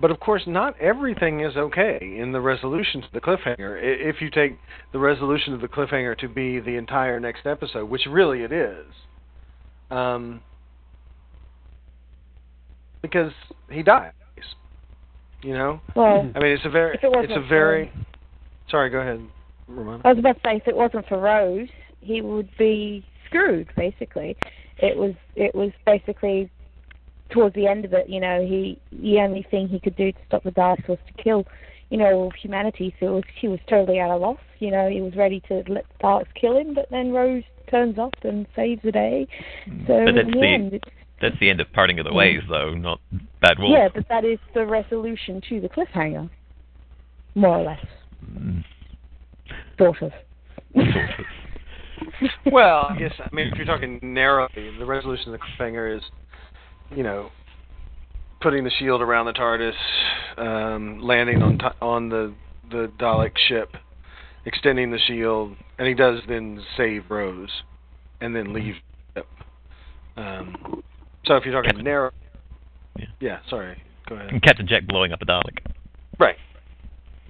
But 0.00 0.12
of 0.12 0.20
course, 0.20 0.42
not 0.46 0.78
everything 0.80 1.40
is 1.40 1.56
okay 1.56 1.98
in 2.02 2.30
the 2.32 2.40
resolution 2.40 3.00
to 3.02 3.08
the 3.12 3.20
cliffhanger. 3.20 3.80
If 3.82 4.20
you 4.20 4.30
take 4.30 4.56
the 4.92 4.98
resolution 4.98 5.54
of 5.54 5.60
the 5.60 5.66
cliffhanger 5.66 6.16
to 6.18 6.28
be 6.28 6.60
the 6.60 6.76
entire 6.76 7.18
next 7.18 7.46
episode, 7.46 7.90
which 7.90 8.02
really 8.08 8.42
it 8.42 8.52
is, 8.52 8.86
um, 9.90 10.40
because 13.02 13.32
he 13.70 13.82
dies. 13.82 14.12
You 15.42 15.52
know, 15.52 15.80
Well, 15.94 16.28
I 16.34 16.40
mean, 16.40 16.50
it's 16.50 16.64
a 16.64 16.68
very, 16.68 16.94
it 16.94 17.00
it's 17.02 17.32
a 17.36 17.48
very. 17.48 17.92
Sorry, 18.68 18.90
go 18.90 18.98
ahead, 18.98 19.24
Ramona. 19.68 20.02
I 20.04 20.08
was 20.08 20.18
about 20.18 20.34
to 20.34 20.40
say, 20.44 20.56
if 20.56 20.66
it 20.66 20.74
wasn't 20.74 21.06
for 21.06 21.20
Rose, 21.20 21.68
he 22.00 22.20
would 22.20 22.48
be 22.58 23.06
screwed. 23.24 23.68
Basically, 23.76 24.36
it 24.78 24.96
was 24.96 25.14
it 25.36 25.54
was 25.54 25.70
basically 25.86 26.50
towards 27.30 27.54
the 27.54 27.68
end 27.68 27.84
of 27.84 27.92
it. 27.92 28.08
You 28.08 28.18
know, 28.18 28.44
he 28.44 28.80
the 28.90 29.20
only 29.20 29.46
thing 29.48 29.68
he 29.68 29.78
could 29.78 29.94
do 29.94 30.10
to 30.10 30.18
stop 30.26 30.42
the 30.42 30.50
Daleks 30.50 30.88
was 30.88 30.98
to 31.06 31.22
kill, 31.22 31.44
you 31.90 31.98
know, 31.98 32.32
humanity. 32.42 32.92
So 32.98 33.06
it 33.06 33.10
was, 33.10 33.24
he 33.40 33.46
was 33.46 33.60
totally 33.68 34.00
at 34.00 34.10
a 34.10 34.16
loss. 34.16 34.40
You 34.58 34.72
know, 34.72 34.88
he 34.88 35.00
was 35.00 35.14
ready 35.14 35.40
to 35.48 35.62
let 35.68 35.86
the 35.86 36.02
Daleks 36.02 36.34
kill 36.34 36.58
him, 36.58 36.74
but 36.74 36.88
then 36.90 37.12
Rose 37.12 37.44
turns 37.70 37.96
up 37.96 38.14
and 38.22 38.46
saves 38.56 38.82
the 38.82 38.90
day. 38.90 39.28
Mm. 39.68 39.86
So 39.86 40.04
but 40.04 40.14
that's 40.16 40.26
in 40.26 40.30
the 40.32 40.40
the 40.40 40.46
end, 40.46 40.72
it's, 40.74 40.88
that's 41.20 41.38
the 41.40 41.50
end 41.50 41.60
of 41.60 41.72
parting 41.72 41.98
of 41.98 42.06
the 42.06 42.12
ways, 42.12 42.40
though, 42.48 42.74
not 42.74 43.00
Bad 43.40 43.58
Wolf. 43.58 43.72
yeah, 43.72 43.88
but 43.92 44.06
that 44.08 44.24
is 44.24 44.38
the 44.54 44.64
resolution 44.64 45.40
to 45.48 45.60
the 45.60 45.68
cliffhanger, 45.68 46.28
more 47.34 47.58
or 47.58 47.64
less, 47.64 47.84
Mm, 48.24 48.64
sort 49.78 50.02
of. 50.02 50.12
well, 52.52 52.86
I 52.90 52.98
guess 52.98 53.12
I 53.20 53.34
mean 53.34 53.46
if 53.46 53.56
you're 53.56 53.64
talking 53.64 54.00
narrowly, 54.02 54.76
the 54.78 54.84
resolution 54.84 55.32
of 55.32 55.40
the 55.40 55.46
cliffhanger 55.64 55.96
is, 55.96 56.02
you 56.90 57.02
know, 57.04 57.30
putting 58.40 58.64
the 58.64 58.70
shield 58.78 59.00
around 59.00 59.26
the 59.26 59.32
TARDIS, 59.32 59.72
um, 60.36 61.00
landing 61.00 61.42
on 61.42 61.58
t- 61.58 61.64
on 61.80 62.08
the 62.08 62.34
the 62.70 62.90
Dalek 62.98 63.32
ship, 63.48 63.76
extending 64.46 64.90
the 64.90 64.98
shield, 65.06 65.56
and 65.78 65.86
he 65.86 65.94
does 65.94 66.20
then 66.28 66.60
save 66.76 67.04
Rose, 67.08 67.50
and 68.20 68.34
then 68.34 68.52
leave. 68.52 68.74
Um, 70.16 70.82
so 71.28 71.36
if 71.36 71.44
you're 71.44 71.62
talking 71.62 71.84
narrow, 71.84 72.10
yeah. 73.20 73.38
sorry, 73.48 73.80
go 74.08 74.16
ahead. 74.16 74.30
And 74.30 74.42
Captain 74.42 74.66
Jack 74.66 74.86
blowing 74.88 75.12
up 75.12 75.22
a 75.22 75.26
Dalek. 75.26 75.58
Right. 76.18 76.36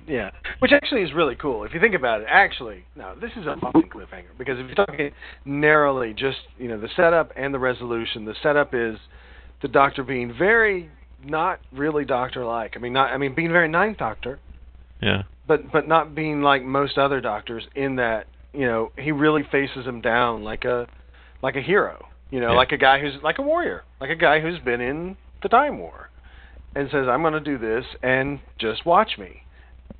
Yeah, 0.07 0.31
which 0.60 0.73
actually 0.73 1.02
is 1.02 1.12
really 1.12 1.35
cool 1.35 1.65
if 1.65 1.75
you 1.75 1.81
think 1.81 1.94
about 1.94 2.23
it. 2.23 2.28
Actually, 2.31 2.85
no, 2.97 3.15
this 3.20 3.31
is 3.36 3.47
a 3.47 3.57
fucking 3.60 3.91
cliffhanger 3.91 4.39
because 4.39 4.59
if 4.59 4.65
you're 4.65 4.86
talking 4.86 5.10
narrowly, 5.44 6.15
just 6.15 6.39
you 6.57 6.68
know 6.68 6.81
the 6.81 6.89
setup 6.97 7.31
and 7.36 7.52
the 7.52 7.59
resolution. 7.59 8.25
The 8.25 8.35
setup 8.43 8.73
is 8.73 8.97
the 9.60 9.68
Doctor 9.68 10.02
being 10.02 10.33
very 10.33 10.91
not 11.23 11.60
really 11.73 12.07
Doctor-like. 12.07 12.73
I 12.75 12.78
mean, 12.81 12.94
not 12.94 13.10
I 13.10 13.18
mean 13.18 13.35
being 13.35 13.52
very 13.52 13.68
Ninth 13.68 13.99
Doctor, 13.99 14.39
Yeah. 15.02 15.25
but 15.47 15.70
but 15.70 15.86
not 15.86 16.15
being 16.15 16.41
like 16.41 16.62
most 16.62 16.97
other 16.97 17.20
Doctors 17.20 17.65
in 17.75 17.97
that 17.97 18.28
you 18.55 18.65
know 18.65 18.93
he 18.97 19.12
really 19.12 19.43
faces 19.43 19.85
him 19.85 20.01
down 20.01 20.43
like 20.43 20.65
a 20.65 20.86
like 21.43 21.57
a 21.57 21.60
hero. 21.60 22.08
You 22.31 22.40
know, 22.40 22.50
Yeah. 22.52 22.57
like 22.58 22.73
a 22.73 22.76
guy 22.76 23.00
who's 23.00 23.15
like 23.23 23.39
a 23.39 23.42
warrior, 23.42 23.84
like 24.00 24.10
a 24.10 24.15
guy 24.16 24.40
who's 24.40 24.58
been 24.58 24.81
in 24.81 25.16
the 25.42 25.48
Time 25.48 25.78
War, 25.78 26.10
and 26.74 26.90
says, 26.90 27.08
"I'm 27.08 27.23
going 27.23 27.32
to 27.32 27.40
do 27.40 27.57
this, 27.58 27.84
and 28.02 28.40
just 28.58 28.84
watch 28.84 29.16
me." 29.18 29.42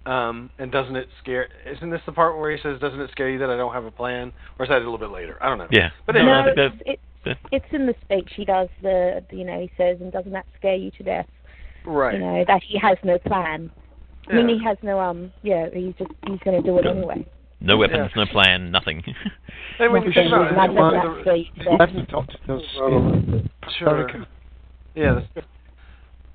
Um, 0.05 0.50
and 0.58 0.70
doesn't 0.70 0.97
it 0.97 1.08
scare? 1.23 1.48
Isn't 1.66 1.90
this 1.90 2.02
the 2.07 2.12
part 2.12 2.39
where 2.39 2.50
he 2.55 2.60
says, 2.62 2.78
"Doesn't 2.81 3.00
it 3.00 3.10
scare 3.10 3.31
you 3.31 3.39
that 3.39 3.50
I 3.50 3.57
don't 3.57 3.73
have 3.73 3.84
a 3.84 3.90
plan?" 3.90 4.32
Or 4.58 4.65
is 4.65 4.68
that 4.68 4.76
a 4.76 4.84
little 4.84 4.98
bit 4.98 5.10
later? 5.10 5.39
I 5.40 5.48
don't 5.48 5.58
know. 5.58 5.68
Yeah. 5.70 5.90
But 6.07 6.15
No, 6.16 6.20
anyway, 6.20 6.55
no, 6.57 6.65
that- 6.68 6.81
it's, 6.86 7.00
it's 7.24 7.40
it's 7.50 7.73
in 7.73 7.86
the 7.86 7.94
speech 8.05 8.31
he 8.36 8.44
does. 8.44 8.68
The 8.82 9.24
you 9.31 9.44
know 9.44 9.58
he 9.60 9.70
says, 9.76 10.00
and 10.00 10.12
doesn't 10.12 10.32
that 10.32 10.47
scare 10.57 10.76
you 10.76 10.90
to 10.92 11.02
death? 11.02 11.26
right. 11.84 12.15
You 12.15 12.20
know 12.20 12.44
that 12.47 12.62
he 12.62 12.78
has 12.78 12.98
no 13.02 13.18
plan. 13.18 13.70
I 14.31 14.34
mean, 14.34 14.48
he 14.48 14.62
has 14.62 14.76
no 14.82 15.00
um. 15.00 15.32
Yeah, 15.42 15.68
he's 15.73 15.94
just 15.94 16.10
he's 16.26 16.39
going 16.40 16.62
to 16.62 16.66
do 16.66 16.78
it 16.78 16.86
anyway. 16.86 17.26
No 17.61 17.77
weapons, 17.77 18.11
no 18.15 18.25
plan, 18.27 18.70
nothing. 18.70 19.03
And 19.81 19.93
when 19.93 20.03
you 20.05 20.12
think 20.12 20.28
about 20.33 20.53
it, 20.53 20.55
That 20.57 20.73
one 20.73 20.93
does 20.95 21.05
of 21.05 21.11
that 21.11 21.17
the- 21.17 21.23
scare 21.23 21.37
you 21.37 21.45
to 21.45 21.59
death. 21.59 21.67
Eleven 21.69 22.07
Doctor 22.11 22.39
does. 22.47 23.73
Sure. 23.78 24.27
Yeah. 24.95 25.20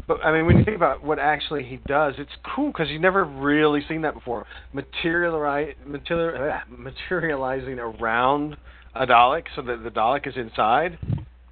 But 0.07 0.23
I 0.25 0.33
mean, 0.33 0.45
when 0.45 0.57
you 0.57 0.65
think 0.65 0.75
about 0.75 1.03
what 1.03 1.17
actually 1.19 1.63
he 1.63 1.77
does, 1.87 2.15
it's 2.17 2.31
cool 2.55 2.67
because 2.71 2.89
you've 2.89 3.01
never 3.01 3.23
really 3.23 3.81
seen 3.87 4.01
that 4.01 4.13
before. 4.13 4.45
Materialize, 4.73 5.73
material, 5.85 6.51
uh, 6.51 6.59
materializing 6.69 7.79
around 7.79 8.57
a 8.95 9.05
Dalek, 9.07 9.45
so 9.55 9.61
that 9.61 9.83
the 9.83 9.89
Dalek 9.89 10.27
is 10.27 10.35
inside. 10.37 10.97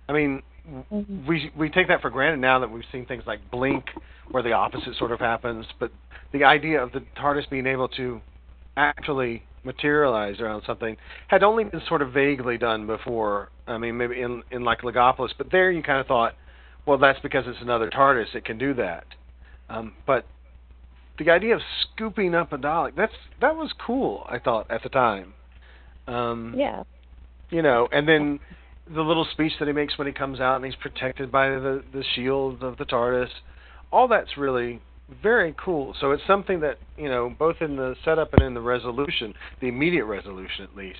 I 0.10 0.14
mean, 0.14 0.42
Mm-hmm. 0.72 1.28
we 1.28 1.52
we 1.58 1.70
take 1.72 1.88
that 1.88 2.02
for 2.02 2.12
granted 2.12 2.40
now 2.40 2.60
that 2.60 2.70
we've 2.70 2.84
seen 2.92 3.06
things 3.08 3.24
like 3.26 3.40
Blink, 3.50 3.84
where 4.30 4.44
the 4.44 4.52
opposite 4.54 4.96
sort 4.96 5.12
of 5.12 5.20
happens. 5.20 5.66
But 5.80 5.92
the 6.34 6.44
idea 6.44 6.82
of 6.82 6.92
the 6.92 7.00
TARDIS 7.18 7.50
being 7.50 7.66
able 7.66 7.88
to 7.90 8.22
actually 8.78 9.44
materialize 9.64 10.40
around 10.40 10.64
something 10.66 10.98
had 11.28 11.44
only 11.44 11.64
been 11.64 11.82
sort 11.88 12.02
of 12.02 12.14
vaguely 12.14 12.58
done 12.58 12.88
before. 12.88 13.50
I 13.68 13.78
mean, 13.78 13.98
maybe 13.98 14.22
in 14.22 14.44
in 14.52 14.64
like 14.64 14.82
Logopolis, 14.82 15.32
but 15.38 15.52
there 15.52 15.72
you 15.72 15.84
kind 15.84 16.00
of 16.00 16.08
thought, 16.08 16.34
well, 16.86 16.98
that's 16.98 17.20
because 17.20 17.44
it's 17.48 17.62
another 17.62 17.90
TARDIS; 17.90 18.34
it 18.36 18.46
can 18.46 18.58
do 18.58 18.74
that. 18.76 19.06
Um, 19.70 19.94
but 20.06 20.26
the 21.18 21.30
idea 21.30 21.56
of 21.56 21.62
scooping 21.82 22.34
up 22.36 22.52
a 22.52 22.58
Dalek 22.58 22.96
that's 22.96 23.14
that 23.40 23.56
was 23.56 23.72
cool. 23.86 24.26
I 24.30 24.40
thought 24.40 24.70
at 24.70 24.84
the 24.84 24.90
time. 24.90 25.34
Um, 26.08 26.56
Yeah. 26.58 26.84
you 27.50 27.62
know, 27.62 27.88
and 27.92 28.08
then 28.08 28.40
the 28.94 29.02
little 29.02 29.26
speech 29.26 29.54
that 29.60 29.68
he 29.68 29.74
makes 29.74 29.98
when 29.98 30.08
he 30.08 30.14
comes 30.14 30.40
out 30.40 30.56
and 30.56 30.66
he's 30.66 30.76
protected 30.76 31.32
by 31.32 31.50
the 31.50 31.84
the 31.94 32.04
shield 32.16 32.64
of 32.64 32.78
the 32.78 32.86
TARDIS. 32.86 33.30
All 33.92 34.08
that's 34.08 34.38
really 34.38 34.82
very 35.22 35.56
cool. 35.64 35.96
So 36.00 36.12
it's 36.12 36.24
something 36.28 36.60
that 36.62 36.78
you 36.98 37.10
know, 37.10 37.34
both 37.38 37.58
in 37.62 37.76
the 37.76 37.96
setup 38.06 38.34
and 38.34 38.44
in 38.44 38.54
the 38.54 38.62
resolution, 38.62 39.34
the 39.60 39.68
immediate 39.68 40.06
resolution 40.06 40.64
at 40.64 40.76
least, 40.76 41.00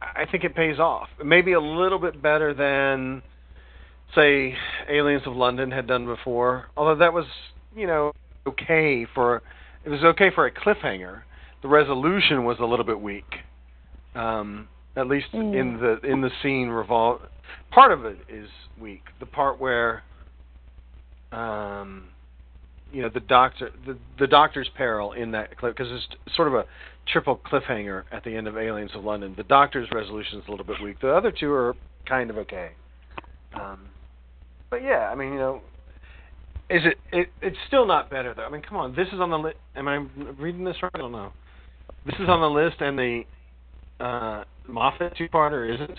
I 0.00 0.24
think 0.30 0.44
it 0.44 0.54
pays 0.54 0.78
off. 0.78 1.08
Maybe 1.24 1.52
a 1.52 1.60
little 1.60 1.98
bit 1.98 2.20
better 2.22 2.54
than, 2.54 3.22
say, 4.14 4.54
Aliens 4.88 5.22
of 5.26 5.34
London 5.34 5.70
had 5.70 5.86
done 5.86 6.06
before. 6.06 6.66
Although 6.76 6.96
that 6.96 7.12
was, 7.12 7.26
you 7.76 7.86
know, 7.86 8.12
okay 8.46 9.06
for 9.14 9.42
it 9.84 9.90
was 9.90 10.02
okay 10.02 10.30
for 10.34 10.46
a 10.46 10.50
cliffhanger. 10.50 11.22
The 11.62 11.68
resolution 11.68 12.44
was 12.44 12.58
a 12.60 12.64
little 12.64 12.84
bit 12.84 13.00
weak. 13.00 13.24
Um, 14.14 14.68
at 14.96 15.06
least 15.06 15.32
Mm. 15.32 15.54
in 15.54 15.80
the 15.80 16.00
in 16.10 16.20
the 16.20 16.30
scene 16.42 16.68
revol 16.68 17.20
part 17.70 17.92
of 17.92 18.04
it 18.04 18.18
is 18.28 18.48
weak. 18.80 19.02
The 19.20 19.26
part 19.26 19.60
where 19.60 20.02
um 21.32 22.08
you 22.92 23.02
know 23.02 23.10
the 23.12 23.20
doctor 23.20 23.70
the 23.86 23.96
the 24.18 24.26
doctor's 24.26 24.68
peril 24.76 25.12
in 25.12 25.30
that 25.32 25.56
clip 25.56 25.76
because 25.76 25.92
it's 25.92 26.34
sort 26.34 26.48
of 26.48 26.54
a 26.54 26.64
triple 27.06 27.40
cliffhanger 27.50 28.04
at 28.12 28.24
the 28.24 28.34
end 28.34 28.46
of 28.46 28.56
Aliens 28.56 28.90
of 28.94 29.04
London. 29.04 29.34
The 29.36 29.44
doctor's 29.44 29.88
resolution 29.92 30.38
is 30.38 30.44
a 30.48 30.50
little 30.50 30.66
bit 30.66 30.76
weak. 30.82 31.00
The 31.00 31.14
other 31.14 31.32
two 31.32 31.52
are 31.52 31.74
kind 32.06 32.30
of 32.30 32.38
okay. 32.38 32.70
Um 33.54 33.80
but 34.70 34.82
yeah, 34.82 35.08
I 35.10 35.14
mean, 35.14 35.32
you 35.32 35.38
know, 35.38 35.62
is 36.68 36.82
it, 36.84 36.98
it 37.12 37.28
it's 37.40 37.56
still 37.66 37.86
not 37.86 38.10
better 38.10 38.34
though. 38.34 38.44
I 38.44 38.50
mean, 38.50 38.62
come 38.62 38.76
on, 38.76 38.94
this 38.94 39.08
is 39.08 39.20
on 39.20 39.30
the 39.30 39.38
list. 39.38 39.56
Am 39.74 39.88
I 39.88 39.96
reading 40.38 40.64
this 40.64 40.76
right? 40.82 40.92
I 40.94 40.98
don't 40.98 41.12
know. 41.12 41.32
This 42.04 42.16
is 42.20 42.28
on 42.28 42.40
the 42.40 42.50
list 42.50 42.80
and 42.80 42.98
the 42.98 43.22
uh 44.00 44.44
Moffat 44.66 45.16
two-parter 45.16 45.74
isn't? 45.74 45.98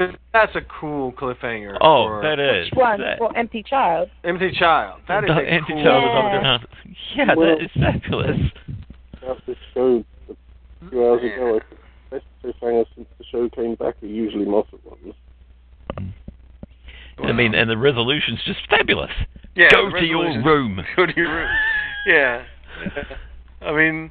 Because 0.00 0.14
that's 0.32 0.56
a 0.56 0.62
cool 0.80 1.12
cliffhanger. 1.12 1.76
Oh, 1.82 2.06
for 2.08 2.22
that 2.22 2.38
is. 2.40 2.70
Which 2.70 2.78
one? 2.78 3.00
That- 3.00 3.20
Well, 3.20 3.32
Empty 3.36 3.62
Child. 3.62 4.08
Empty 4.24 4.50
Child. 4.58 5.02
That 5.08 5.24
is 5.24 5.28
The 5.28 5.36
a 5.40 5.44
Empty 5.44 5.72
cool. 5.74 5.84
Child 5.84 6.04
is 6.04 6.10
on 6.16 6.32
the 6.32 6.38
ground. 6.40 6.66
Yeah, 7.14 7.34
Well- 7.36 7.56
that 7.58 7.64
is 7.64 7.70
fabulous. 7.74 8.40
About 9.22 9.46
this 9.46 9.56
show 9.74 10.02
a 10.30 10.88
few 10.88 11.04
hours 11.06 11.20
ago, 11.22 11.56
I 11.60 11.60
the 12.10 12.16
best 12.16 12.24
cliffhanger 12.42 12.86
since 12.96 13.08
the 13.18 13.24
show 13.30 13.48
came 13.50 13.74
back 13.74 14.02
are 14.02 14.06
usually 14.06 14.46
Moffat 14.46 14.80
ones. 14.86 15.14
I 17.22 17.32
mean, 17.32 17.54
and 17.54 17.68
the 17.68 17.76
resolution's 17.76 18.40
just 18.46 18.60
fabulous. 18.70 19.10
Yeah, 19.54 19.68
Go 19.70 19.90
to 19.90 20.02
your 20.06 20.42
room. 20.42 20.80
Go 20.96 21.04
to 21.04 21.12
your 21.14 21.28
room. 21.34 21.50
yeah. 22.06 22.44
I 23.60 23.72
mean, 23.76 24.10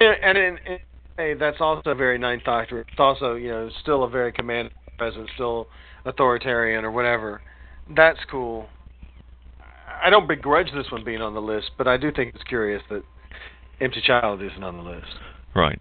and 0.00 0.38
in, 0.38 0.58
in 0.66 0.78
hey, 1.18 1.34
that's 1.34 1.58
also 1.60 1.90
a 1.90 1.94
very 1.94 2.16
Ninth 2.16 2.44
Doctor. 2.44 2.80
It's 2.80 2.98
also 2.98 3.34
you 3.34 3.50
know 3.50 3.68
still 3.82 4.04
a 4.04 4.08
very 4.08 4.32
commanding 4.32 4.72
presence, 4.96 5.28
still 5.34 5.68
authoritarian 6.04 6.84
or 6.84 6.90
whatever. 6.90 7.42
That's 7.94 8.18
cool. 8.30 8.68
I 10.02 10.10
don't 10.10 10.28
begrudge 10.28 10.72
this 10.74 10.90
one 10.90 11.04
being 11.04 11.22
on 11.22 11.34
the 11.34 11.40
list, 11.40 11.70
but 11.78 11.88
I 11.88 11.96
do 11.96 12.12
think 12.12 12.34
it's 12.34 12.44
curious 12.44 12.82
that 12.90 13.02
Empty 13.80 14.02
Child 14.06 14.42
isn't 14.42 14.62
on 14.62 14.76
the 14.76 14.82
list. 14.82 15.06
Right. 15.54 15.80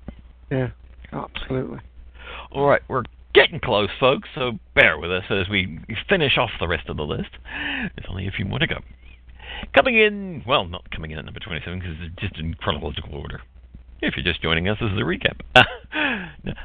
Yeah, 0.49 0.69
absolutely. 1.11 1.79
All 2.51 2.65
right, 2.65 2.81
we're 2.87 3.03
getting 3.33 3.59
close, 3.59 3.89
folks, 3.99 4.29
so 4.33 4.53
bear 4.73 4.97
with 4.97 5.11
us 5.11 5.23
as 5.29 5.49
we 5.49 5.79
finish 6.07 6.37
off 6.37 6.51
the 6.59 6.67
rest 6.67 6.87
of 6.87 6.97
the 6.97 7.03
list. 7.03 7.29
There's 7.95 8.07
only 8.09 8.27
a 8.27 8.31
few 8.31 8.45
more 8.45 8.59
to 8.59 8.67
go. 8.67 8.77
Coming 9.75 9.97
in, 9.97 10.43
well, 10.47 10.65
not 10.65 10.89
coming 10.91 11.11
in 11.11 11.17
at 11.17 11.25
number 11.25 11.39
27 11.39 11.79
because 11.79 11.95
it's 12.01 12.15
just 12.19 12.39
in 12.39 12.53
chronological 12.55 13.15
order. 13.15 13.41
If 14.01 14.15
you're 14.15 14.23
just 14.25 14.41
joining 14.41 14.67
us, 14.67 14.77
this 14.79 14.91
is 14.91 14.97
a 14.97 15.01
recap. 15.01 15.41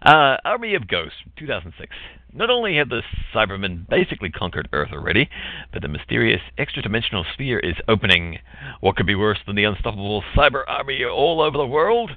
Uh, 0.02 0.36
Army 0.44 0.74
of 0.74 0.88
Ghosts, 0.88 1.16
2006. 1.38 1.90
Not 2.32 2.50
only 2.50 2.76
have 2.76 2.88
the 2.88 3.02
Cybermen 3.34 3.88
basically 3.88 4.30
conquered 4.30 4.68
Earth 4.72 4.90
already, 4.92 5.28
but 5.72 5.82
the 5.82 5.88
mysterious 5.88 6.40
extra-dimensional 6.58 7.24
sphere 7.32 7.58
is 7.58 7.76
opening. 7.88 8.38
What 8.80 8.96
could 8.96 9.06
be 9.06 9.14
worse 9.14 9.38
than 9.46 9.56
the 9.56 9.64
unstoppable 9.64 10.22
cyber 10.36 10.64
army 10.66 11.04
all 11.04 11.40
over 11.40 11.56
the 11.56 11.66
world? 11.66 12.10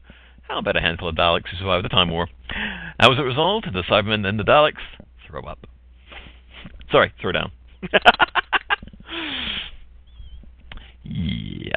How 0.43 0.59
about 0.59 0.75
a 0.75 0.81
handful 0.81 1.07
of 1.09 1.15
Daleks 1.15 1.47
who 1.51 1.57
survived 1.57 1.85
the 1.85 1.89
Time 1.89 2.09
War? 2.09 2.27
How 2.99 3.09
was 3.09 3.19
it 3.19 3.23
resolved? 3.23 3.67
The 3.71 3.83
Cybermen 3.83 4.25
and 4.25 4.39
the 4.39 4.43
Daleks 4.43 4.81
throw 5.27 5.41
up. 5.43 5.65
Sorry, 6.91 7.13
throw 7.21 7.31
down. 7.31 7.51
yeah. 11.03 11.71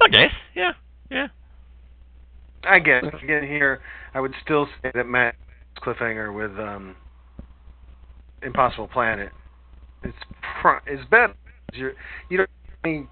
I 0.00 0.08
guess. 0.08 0.32
Yeah. 0.54 0.72
Yeah. 1.10 1.28
I 2.64 2.78
guess 2.78 3.04
again 3.22 3.42
here, 3.42 3.80
I 4.14 4.20
would 4.20 4.32
still 4.42 4.66
say 4.82 4.90
that 4.94 5.06
Matt's 5.06 5.36
cliffhanger 5.78 6.34
with 6.34 6.58
um, 6.58 6.96
Impossible 8.42 8.88
Planet 8.88 9.30
is 10.04 10.14
pr- 10.60 10.88
is 10.88 11.00
better. 11.10 11.34
You're, 11.72 11.94
you 12.28 12.38
don't. 12.38 12.50
I 12.84 12.88
mean, 12.88 13.08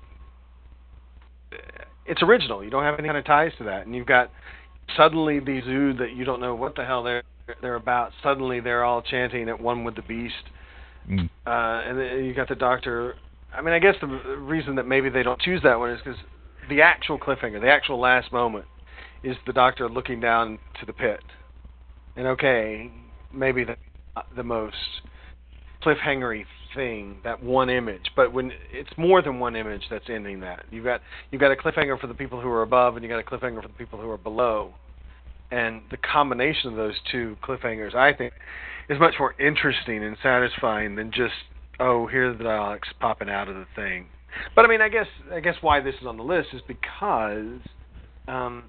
it's 2.06 2.22
original. 2.22 2.62
You 2.62 2.70
don't 2.70 2.84
have 2.84 2.98
any 2.98 3.08
kind 3.08 3.18
of 3.18 3.24
ties 3.24 3.52
to 3.58 3.64
that, 3.64 3.86
and 3.86 3.94
you've 3.94 4.06
got 4.06 4.30
suddenly 4.96 5.40
these 5.40 5.64
Ood 5.66 5.98
that 5.98 6.14
you 6.14 6.24
don't 6.24 6.40
know 6.40 6.54
what 6.54 6.74
the 6.76 6.84
hell 6.84 7.02
they're 7.02 7.22
they're 7.62 7.76
about. 7.76 8.12
Suddenly 8.22 8.60
they're 8.60 8.84
all 8.84 9.02
chanting 9.02 9.48
at 9.48 9.60
one 9.60 9.84
with 9.84 9.96
the 9.96 10.02
beast, 10.02 10.34
Mm. 11.08 11.30
uh, 11.46 11.88
and 11.88 11.98
then 11.98 12.24
you 12.24 12.34
got 12.34 12.48
the 12.48 12.54
Doctor. 12.54 13.14
I 13.54 13.62
mean, 13.62 13.74
I 13.74 13.78
guess 13.78 13.94
the 14.00 14.06
reason 14.06 14.76
that 14.76 14.86
maybe 14.86 15.08
they 15.08 15.22
don't 15.22 15.40
choose 15.40 15.60
that 15.62 15.78
one 15.78 15.90
is 15.90 16.00
because 16.04 16.20
the 16.68 16.82
actual 16.82 17.18
cliffhanger, 17.18 17.60
the 17.60 17.70
actual 17.70 17.98
last 17.98 18.32
moment, 18.32 18.64
is 19.22 19.36
the 19.46 19.52
Doctor 19.52 19.88
looking 19.88 20.20
down 20.20 20.58
to 20.80 20.86
the 20.86 20.92
pit, 20.92 21.20
and 22.16 22.26
okay, 22.26 22.90
maybe 23.32 23.64
the 23.64 23.76
the 24.36 24.42
most 24.42 24.76
cliffhangery 25.82 26.44
thing, 26.74 27.16
that 27.24 27.42
one 27.42 27.70
image. 27.70 28.10
But 28.16 28.32
when 28.32 28.52
it's 28.72 28.90
more 28.96 29.22
than 29.22 29.38
one 29.38 29.56
image 29.56 29.82
that's 29.90 30.08
ending 30.08 30.40
that. 30.40 30.64
You've 30.70 30.84
got 30.84 31.00
you've 31.30 31.40
got 31.40 31.52
a 31.52 31.56
cliffhanger 31.56 31.98
for 32.00 32.06
the 32.06 32.14
people 32.14 32.40
who 32.40 32.48
are 32.48 32.62
above, 32.62 32.96
and 32.96 33.04
you've 33.04 33.10
got 33.10 33.18
a 33.18 33.22
cliffhanger 33.22 33.62
for 33.62 33.68
the 33.68 33.74
people 33.74 34.00
who 34.00 34.10
are 34.10 34.18
below. 34.18 34.74
And 35.50 35.82
the 35.90 35.96
combination 35.96 36.70
of 36.70 36.76
those 36.76 36.94
two 37.10 37.36
cliffhangers, 37.42 37.94
I 37.94 38.12
think, 38.12 38.32
is 38.88 39.00
much 39.00 39.14
more 39.18 39.34
interesting 39.40 40.04
and 40.04 40.16
satisfying 40.22 40.94
than 40.94 41.10
just 41.10 41.34
oh, 41.80 42.06
here's 42.06 42.36
the 42.38 42.44
Daleks 42.44 42.80
popping 43.00 43.30
out 43.30 43.48
of 43.48 43.56
the 43.56 43.66
thing. 43.74 44.06
But 44.54 44.64
I 44.64 44.68
mean, 44.68 44.80
I 44.80 44.88
guess 44.88 45.06
I 45.32 45.40
guess 45.40 45.56
why 45.60 45.80
this 45.80 45.94
is 46.00 46.06
on 46.06 46.16
the 46.16 46.22
list 46.22 46.48
is 46.52 46.62
because, 46.68 47.60
um, 48.28 48.64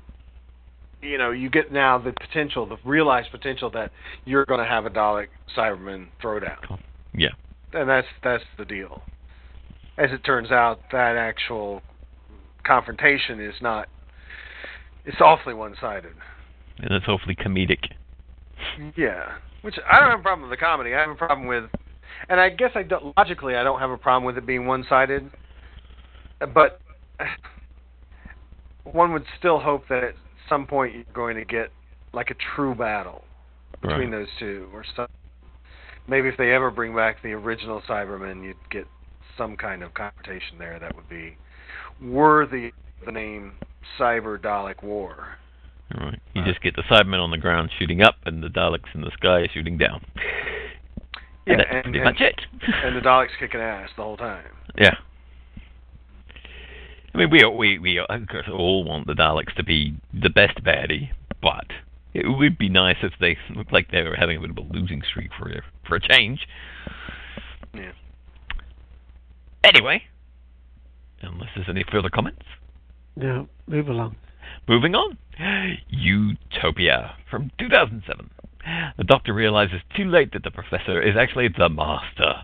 you 1.02 1.18
know, 1.18 1.32
you 1.32 1.50
get 1.50 1.72
now 1.72 1.98
the 1.98 2.14
potential, 2.14 2.66
the 2.66 2.78
realized 2.86 3.32
potential 3.32 3.70
that 3.72 3.92
you're 4.26 4.46
going 4.46 4.60
to 4.60 4.66
have 4.66 4.86
a 4.86 4.90
Dalek 4.90 5.28
Cyberman 5.56 6.08
throwdown 6.24 6.80
Yeah. 7.14 7.30
and 7.74 7.90
that's 7.90 8.08
that's 8.24 8.44
the 8.58 8.66
deal. 8.66 9.02
As 9.98 10.12
it 10.12 10.24
turns 10.24 10.52
out, 10.52 10.80
that 10.92 11.16
actual 11.18 11.82
confrontation 12.64 13.40
is 13.40 13.56
not. 13.62 13.88
It's 15.06 15.20
awfully 15.20 15.54
one-sided. 15.54 16.14
And 16.80 16.92
it's 16.92 17.06
hopefully 17.06 17.36
comedic. 17.36 17.80
Yeah, 18.96 19.34
which 19.64 19.76
I 19.92 20.00
don't 20.00 20.12
have 20.12 20.20
a 20.20 20.24
problem 20.24 20.50
with 20.50 20.58
the 20.58 20.64
comedy. 20.64 20.94
I 20.94 21.02
have 21.02 21.10
a 21.10 21.16
problem 21.16 21.48
with, 21.48 21.66
and 22.30 22.40
I 22.40 22.50
guess 22.50 22.72
I 22.76 22.84
don't, 22.84 23.16
logically 23.18 23.56
I 23.56 23.64
don't 23.64 23.80
have 23.80 23.90
a 23.90 23.98
problem 23.98 24.24
with 24.24 24.38
it 24.38 24.46
being 24.46 24.68
one-sided, 24.68 25.30
but 26.54 26.80
one 28.84 29.12
would 29.14 29.26
still 29.38 29.60
hope 29.60 29.88
that 29.90 30.04
at 30.04 30.16
some 30.52 30.68
point 30.68 30.94
you're 30.94 31.04
going 31.14 31.38
to 31.38 31.46
get 31.46 31.72
like 32.14 32.30
a 32.30 32.36
true 32.56 32.76
battle 32.76 33.24
between 33.82 34.12
Right. 34.12 34.20
those 34.20 34.28
two, 34.38 34.68
or 34.74 34.84
some. 34.96 35.08
Maybe 36.08 36.28
if 36.28 36.38
they 36.38 36.52
ever 36.52 36.70
bring 36.70 36.96
back 36.96 37.24
the 37.24 37.32
original 37.32 37.82
Cybermen, 37.88 38.44
you'd 38.44 38.58
get 38.70 38.86
some 39.38 39.56
kind 39.56 39.82
of 39.82 39.94
confrontation 39.94 40.58
there 40.60 40.78
that 40.80 40.96
would 40.96 41.08
be 41.10 41.38
worthy 42.02 42.68
of 42.68 43.06
the 43.06 43.12
name 43.12 43.54
Cyber 43.98 44.38
Dalek 44.38 44.84
War. 44.84 45.38
Right. 45.98 46.20
You 46.34 46.42
uh, 46.42 46.46
just 46.46 46.62
get 46.62 46.76
the 46.76 46.84
Cybermen 46.84 47.20
on 47.24 47.32
the 47.32 47.38
ground 47.38 47.70
shooting 47.80 48.02
up, 48.02 48.16
and 48.26 48.44
the 48.44 48.50
Daleks 48.50 48.94
in 48.94 49.02
the 49.02 49.12
sky 49.18 49.48
shooting 49.54 49.78
down. 49.78 50.06
Yeah, 51.48 51.54
and 51.54 51.60
that's 51.60 51.70
and, 51.72 51.84
pretty 51.84 52.00
and, 52.00 52.06
much 52.06 52.22
it. 52.22 52.42
and 52.84 52.96
the 52.96 53.02
Daleks 53.02 53.30
kicking 53.40 53.62
ass 53.62 53.90
the 53.96 54.04
whole 54.04 54.18
time. 54.18 54.46
Yeah. 54.78 54.96
I 57.14 57.18
mean, 57.18 57.30
we 57.30 57.44
we 57.46 57.80
we 57.80 58.00
of 58.00 58.28
course 58.30 58.48
all 58.52 58.84
want 58.84 59.08
the 59.08 59.14
Daleks 59.14 59.54
to 59.56 59.64
be 59.64 59.96
the 60.14 60.30
best 60.30 60.64
baddie, 60.64 61.10
but 61.42 61.66
it 62.14 62.26
would 62.28 62.58
be 62.58 62.70
nice 62.70 62.98
if 63.04 63.14
they 63.20 63.38
looked 63.56 63.74
like 63.74 63.92
they 63.92 64.04
were 64.04 64.16
having 64.16 64.38
a 64.38 64.42
bit 64.42 64.50
of 64.52 64.58
a 64.58 64.74
losing 64.74 65.02
streak 65.02 65.32
for 65.38 65.50
a, 65.50 65.62
for 65.88 65.96
a 65.96 66.00
change. 66.02 66.48
Yeah. 67.74 67.92
Anyway, 69.64 70.04
unless 71.22 71.50
there's 71.56 71.70
any 71.70 71.84
further 71.92 72.10
comments, 72.10 72.44
No, 73.16 73.48
move 73.68 73.88
along. 73.88 74.16
moving 74.68 74.96
on. 74.96 75.18
Utopia 75.90 77.16
from 77.30 77.52
2007. 77.60 78.30
The 78.98 79.04
Doctor 79.04 79.34
realizes 79.34 79.82
too 79.96 80.06
late 80.06 80.34
that 80.34 80.44
the 80.44 80.52
Professor 80.52 81.02
is 81.02 81.16
actually 81.18 81.48
the 81.48 81.70
Master, 81.70 82.44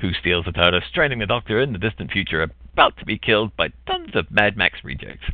who 0.00 0.12
steals 0.12 0.46
the 0.46 0.52
TARDIS, 0.52 0.82
stranding 0.88 1.18
the 1.18 1.26
Doctor 1.26 1.60
in 1.60 1.72
the 1.72 1.78
distant 1.78 2.10
future, 2.10 2.42
about 2.72 2.96
to 2.98 3.04
be 3.04 3.18
killed 3.18 3.56
by 3.56 3.68
tons 3.86 4.10
of 4.14 4.30
Mad 4.30 4.56
Max 4.56 4.78
rejects. 4.84 5.26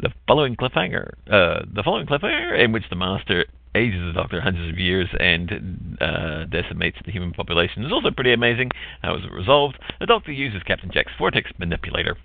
The 0.00 0.10
following 0.26 0.56
cliffhanger, 0.56 1.12
uh, 1.30 1.64
the 1.72 1.82
following 1.82 2.06
cliffhanger, 2.06 2.62
in 2.62 2.72
which 2.72 2.84
the 2.90 2.96
Master 2.96 3.46
ages 3.74 4.00
the 4.04 4.12
Doctor 4.12 4.40
hundreds 4.40 4.70
of 4.70 4.78
years 4.78 5.08
and 5.18 5.96
uh, 6.00 6.44
decimates 6.46 6.98
the 7.06 7.12
human 7.12 7.32
population, 7.32 7.84
is 7.84 7.92
also 7.92 8.10
pretty 8.10 8.32
amazing. 8.32 8.70
How 9.02 9.14
is 9.16 9.24
it 9.24 9.32
resolved? 9.32 9.78
The 10.00 10.06
Doctor 10.06 10.32
uses 10.32 10.62
Captain 10.64 10.90
Jack's 10.92 11.12
vortex 11.16 11.50
manipulator. 11.58 12.16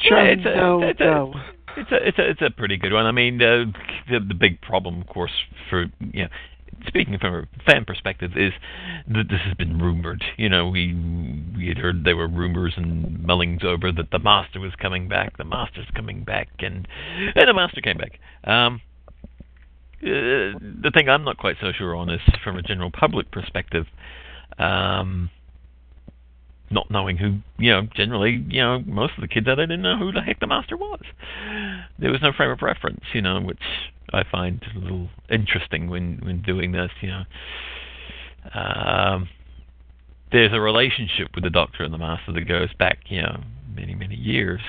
Joe, 0.00 0.16
it's 0.16 0.42
a, 0.46 0.56
no, 0.56 0.82
it's 0.82 1.00
a, 1.00 1.04
no. 1.04 1.34
It's 1.78 1.92
a 1.92 2.08
it's 2.08 2.18
a 2.18 2.30
it's 2.30 2.42
a 2.42 2.50
pretty 2.50 2.76
good 2.76 2.92
one. 2.92 3.06
I 3.06 3.12
mean, 3.12 3.40
uh, 3.40 3.64
the 4.10 4.18
the 4.20 4.34
big 4.34 4.60
problem, 4.60 5.00
of 5.00 5.06
course, 5.06 5.30
for 5.70 5.86
you 6.12 6.24
know, 6.24 6.28
speaking 6.86 7.16
from 7.18 7.34
a 7.34 7.70
fan 7.70 7.84
perspective, 7.84 8.32
is 8.36 8.52
that 9.08 9.28
this 9.30 9.40
has 9.46 9.54
been 9.54 9.78
rumored. 9.78 10.22
You 10.36 10.48
know, 10.48 10.68
we 10.68 10.94
we 11.56 11.68
had 11.68 11.78
heard 11.78 12.04
there 12.04 12.16
were 12.16 12.28
rumors 12.28 12.74
and 12.76 13.24
mullings 13.24 13.64
over 13.64 13.92
that 13.92 14.10
the 14.10 14.18
master 14.18 14.60
was 14.60 14.72
coming 14.80 15.08
back, 15.08 15.36
the 15.36 15.44
master's 15.44 15.86
coming 15.94 16.24
back, 16.24 16.48
and 16.58 16.88
and 17.34 17.48
the 17.48 17.54
master 17.54 17.80
came 17.80 17.98
back. 17.98 18.18
Um, 18.44 18.80
uh, 20.02 20.58
the 20.58 20.92
thing 20.94 21.08
I'm 21.08 21.24
not 21.24 21.38
quite 21.38 21.56
so 21.60 21.72
sure 21.76 21.96
on 21.96 22.10
is 22.10 22.20
from 22.44 22.56
a 22.56 22.62
general 22.62 22.90
public 22.90 23.30
perspective. 23.30 23.86
Um, 24.58 25.30
not 26.70 26.90
knowing 26.90 27.16
who, 27.16 27.38
you 27.58 27.70
know, 27.70 27.82
generally, 27.94 28.44
you 28.48 28.60
know, 28.60 28.80
most 28.80 29.14
of 29.16 29.22
the 29.22 29.28
kids 29.28 29.48
out 29.48 29.56
there 29.56 29.66
didn't 29.66 29.82
know 29.82 29.96
who 29.98 30.12
the 30.12 30.20
heck 30.20 30.40
the 30.40 30.46
master 30.46 30.76
was. 30.76 31.00
There 31.98 32.10
was 32.10 32.22
no 32.22 32.32
frame 32.32 32.50
of 32.50 32.62
reference, 32.62 33.04
you 33.12 33.22
know, 33.22 33.40
which 33.40 33.62
I 34.12 34.22
find 34.30 34.62
a 34.74 34.78
little 34.78 35.08
interesting 35.30 35.88
when 35.88 36.20
when 36.22 36.42
doing 36.42 36.72
this, 36.72 36.90
you 37.00 37.08
know. 37.08 37.22
Um, 38.54 39.28
there's 40.32 40.52
a 40.52 40.60
relationship 40.60 41.28
with 41.34 41.44
the 41.44 41.50
Doctor 41.50 41.84
and 41.84 41.92
the 41.92 41.98
Master 41.98 42.32
that 42.32 42.46
goes 42.46 42.72
back, 42.78 42.98
you 43.08 43.22
know, 43.22 43.42
many 43.74 43.94
many 43.94 44.14
years. 44.14 44.60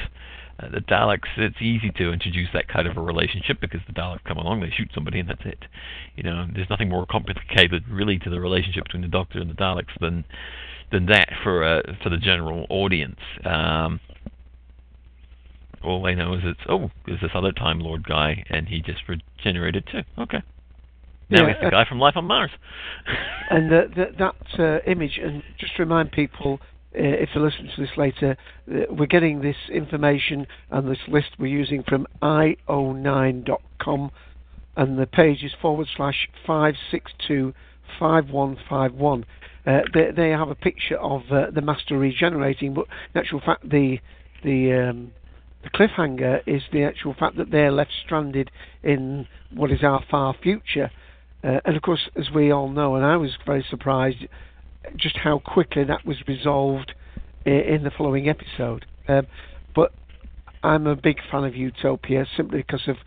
Uh, 0.60 0.70
the 0.70 0.80
Daleks, 0.80 1.28
it's 1.38 1.62
easy 1.62 1.90
to 1.98 2.12
introduce 2.12 2.50
that 2.54 2.68
kind 2.68 2.88
of 2.88 2.98
a 2.98 3.02
relationship 3.02 3.62
because 3.62 3.82
the 3.88 3.94
Daleks 3.94 4.24
come 4.26 4.38
along, 4.38 4.62
they 4.62 4.72
shoot 4.76 4.90
somebody, 4.94 5.20
and 5.20 5.30
that's 5.30 5.46
it. 5.46 5.60
You 6.16 6.24
know, 6.24 6.48
there's 6.54 6.70
nothing 6.70 6.90
more 6.90 7.06
complicated 7.06 7.84
really 7.90 8.20
to 8.20 8.30
the 8.30 8.40
relationship 8.40 8.86
between 8.86 9.02
the 9.02 9.08
Doctor 9.08 9.40
and 9.40 9.50
the 9.50 9.56
Daleks 9.56 9.98
than 10.00 10.26
than 10.92 11.06
that 11.06 11.30
for 11.44 11.64
uh, 11.64 11.82
for 12.04 12.10
the 12.10 12.18
general 12.18 12.66
audience. 12.70 13.20
Um, 13.46 14.00
all 15.84 16.04
they 16.04 16.16
know 16.16 16.34
is 16.34 16.42
it's 16.44 16.60
oh, 16.68 16.90
there's 17.06 17.22
this 17.22 17.32
other 17.34 17.52
Time 17.52 17.80
Lord 17.80 18.04
guy, 18.04 18.44
and 18.50 18.68
he 18.68 18.82
just 18.82 19.02
regenerated 19.08 19.88
too. 19.92 20.02
Okay. 20.18 20.42
Now 21.30 21.48
Yeah, 21.48 21.54
he's 21.54 21.62
the 21.62 21.68
uh, 21.68 21.72
guy 21.72 21.86
from 21.88 22.00
Life 22.00 22.16
on 22.18 22.26
Mars. 22.26 22.50
And 23.52 23.72
the, 23.72 23.84
the, 23.96 24.06
that 24.18 24.60
uh, 24.60 24.92
image, 24.92 25.20
and 25.24 25.44
just 25.60 25.76
to 25.76 25.84
remind 25.84 26.12
people, 26.12 26.60
if 26.94 27.30
they 27.34 27.40
listen 27.40 27.70
to 27.76 27.82
this 27.82 27.98
later, 27.98 28.38
uh, 28.72 28.86
we're 28.90 29.06
getting 29.06 29.42
this 29.42 29.56
information 29.72 30.48
and 30.72 30.90
this 30.90 30.98
list 31.08 31.30
we're 31.38 31.48
using 31.48 31.84
from 31.84 32.08
io9.com, 32.22 34.12
and 34.76 34.98
the 34.98 35.06
page 35.06 35.44
is 35.44 35.52
forward 35.62 35.88
slash 35.96 36.30
562 36.46 37.54
5151. 38.00 39.26
Uh, 39.66 39.82
they, 39.94 40.12
they 40.16 40.30
have 40.30 40.50
a 40.50 40.56
picture 40.56 40.98
of 40.98 41.22
uh, 41.32 41.52
the 41.52 41.62
master 41.62 41.98
regenerating, 41.98 42.74
but 42.74 42.86
in 43.14 43.20
actual 43.20 43.42
fact, 43.46 43.70
the 43.70 44.00
the 44.44 44.72
um, 44.72 45.12
the 45.64 45.70
cliffhanger 45.70 46.42
is 46.48 46.64
the 46.72 46.84
actual 46.84 47.14
fact 47.14 47.36
that 47.38 47.52
they're 47.52 47.72
left 47.72 47.92
stranded 48.06 48.50
in 48.82 49.28
what 49.54 49.72
is 49.72 49.84
our 49.84 50.04
far 50.10 50.34
future. 50.42 50.90
Uh, 51.44 51.60
and 51.66 51.76
of 51.76 51.82
course, 51.82 52.10
as 52.16 52.32
we 52.34 52.52
all 52.52 52.70
know, 52.70 52.96
and 52.96 53.06
I 53.06 53.18
was 53.18 53.32
very 53.46 53.66
surprised 53.70 54.26
just 54.96 55.18
how 55.18 55.40
quickly 55.40 55.84
that 55.84 56.06
was 56.06 56.18
resolved 56.28 56.94
in 57.46 57.84
the 57.84 57.92
following 57.92 58.30
episode. 58.30 58.86
Um, 59.08 59.28
but 59.76 59.92
I'm 60.64 60.88
a 60.88 60.96
big 60.96 61.18
fan 61.32 61.44
of 61.44 61.56
Utopia 61.56 62.26
simply 62.36 62.60
because 62.60 62.88
of 62.88 62.98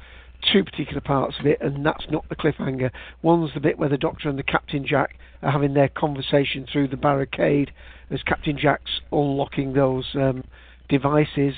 two 0.52 0.64
particular 0.64 1.00
parts 1.00 1.36
of 1.38 1.46
it, 1.46 1.60
and 1.60 1.84
that's 1.84 2.06
not 2.10 2.28
the 2.28 2.36
cliffhanger. 2.36 2.90
One's 3.22 3.54
the 3.54 3.60
bit 3.60 3.78
where 3.78 3.88
the 3.88 3.98
Doctor 3.98 4.28
and 4.28 4.38
the 4.38 4.42
Captain 4.42 4.86
Jack 4.86 5.16
are 5.42 5.52
having 5.52 5.74
their 5.74 5.88
conversation 5.88 6.66
through 6.70 6.88
the 6.88 6.96
barricade 6.96 7.72
as 8.10 8.22
Captain 8.22 8.58
Jack's 8.58 9.00
unlocking 9.10 9.72
those 9.72 10.06
um, 10.14 10.44
devices, 10.88 11.54